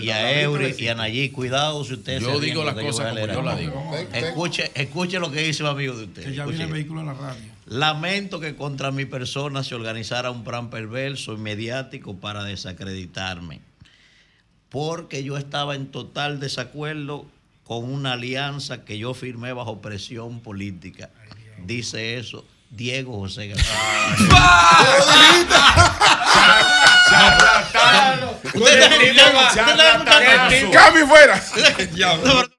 y 0.00 0.10
a 0.10 0.42
Eury, 0.42 0.74
y 0.78 0.88
a 0.88 0.94
Nayib, 0.94 1.32
cuidado 1.32 1.84
si 1.84 1.94
ustedes 1.94 2.22
Yo 2.22 2.38
se 2.38 2.46
digo 2.46 2.64
las 2.64 2.74
cosas 2.74 3.12
como 3.12 3.26
yo 3.26 3.42
las 3.42 3.54
aquí. 3.54 3.64
digo. 3.64 3.96
Escuche, 4.12 4.70
escuche 4.74 5.18
lo 5.18 5.32
que 5.32 5.42
dice 5.42 5.62
un 5.62 5.70
amigo 5.70 5.96
de 5.96 6.04
usted. 6.04 6.24
Que 6.24 6.34
ya 6.34 6.46
viene 6.46 6.64
el 6.64 6.72
vehículo 6.72 7.00
en 7.00 7.06
la 7.06 7.14
radio. 7.14 7.42
Lamento 7.66 8.40
que 8.40 8.54
contra 8.54 8.90
mi 8.90 9.04
persona 9.04 9.64
se 9.64 9.74
organizara 9.74 10.30
un 10.30 10.44
plan 10.44 10.70
perverso 10.70 11.32
y 11.32 11.38
mediático 11.38 12.16
para 12.16 12.44
desacreditarme, 12.44 13.60
porque 14.68 15.24
yo 15.24 15.36
estaba 15.36 15.74
en 15.74 15.86
total 15.86 16.40
desacuerdo 16.40 17.26
con 17.64 17.90
una 17.90 18.12
alianza 18.12 18.84
que 18.84 18.98
yo 18.98 19.14
firmé 19.14 19.52
bajo 19.52 19.80
presión 19.80 20.40
política. 20.40 21.10
Dice 21.64 22.18
eso 22.18 22.44
Diego 22.72 23.12
José. 23.12 23.52
Cambio 30.72 31.06
fuera. 31.06 31.42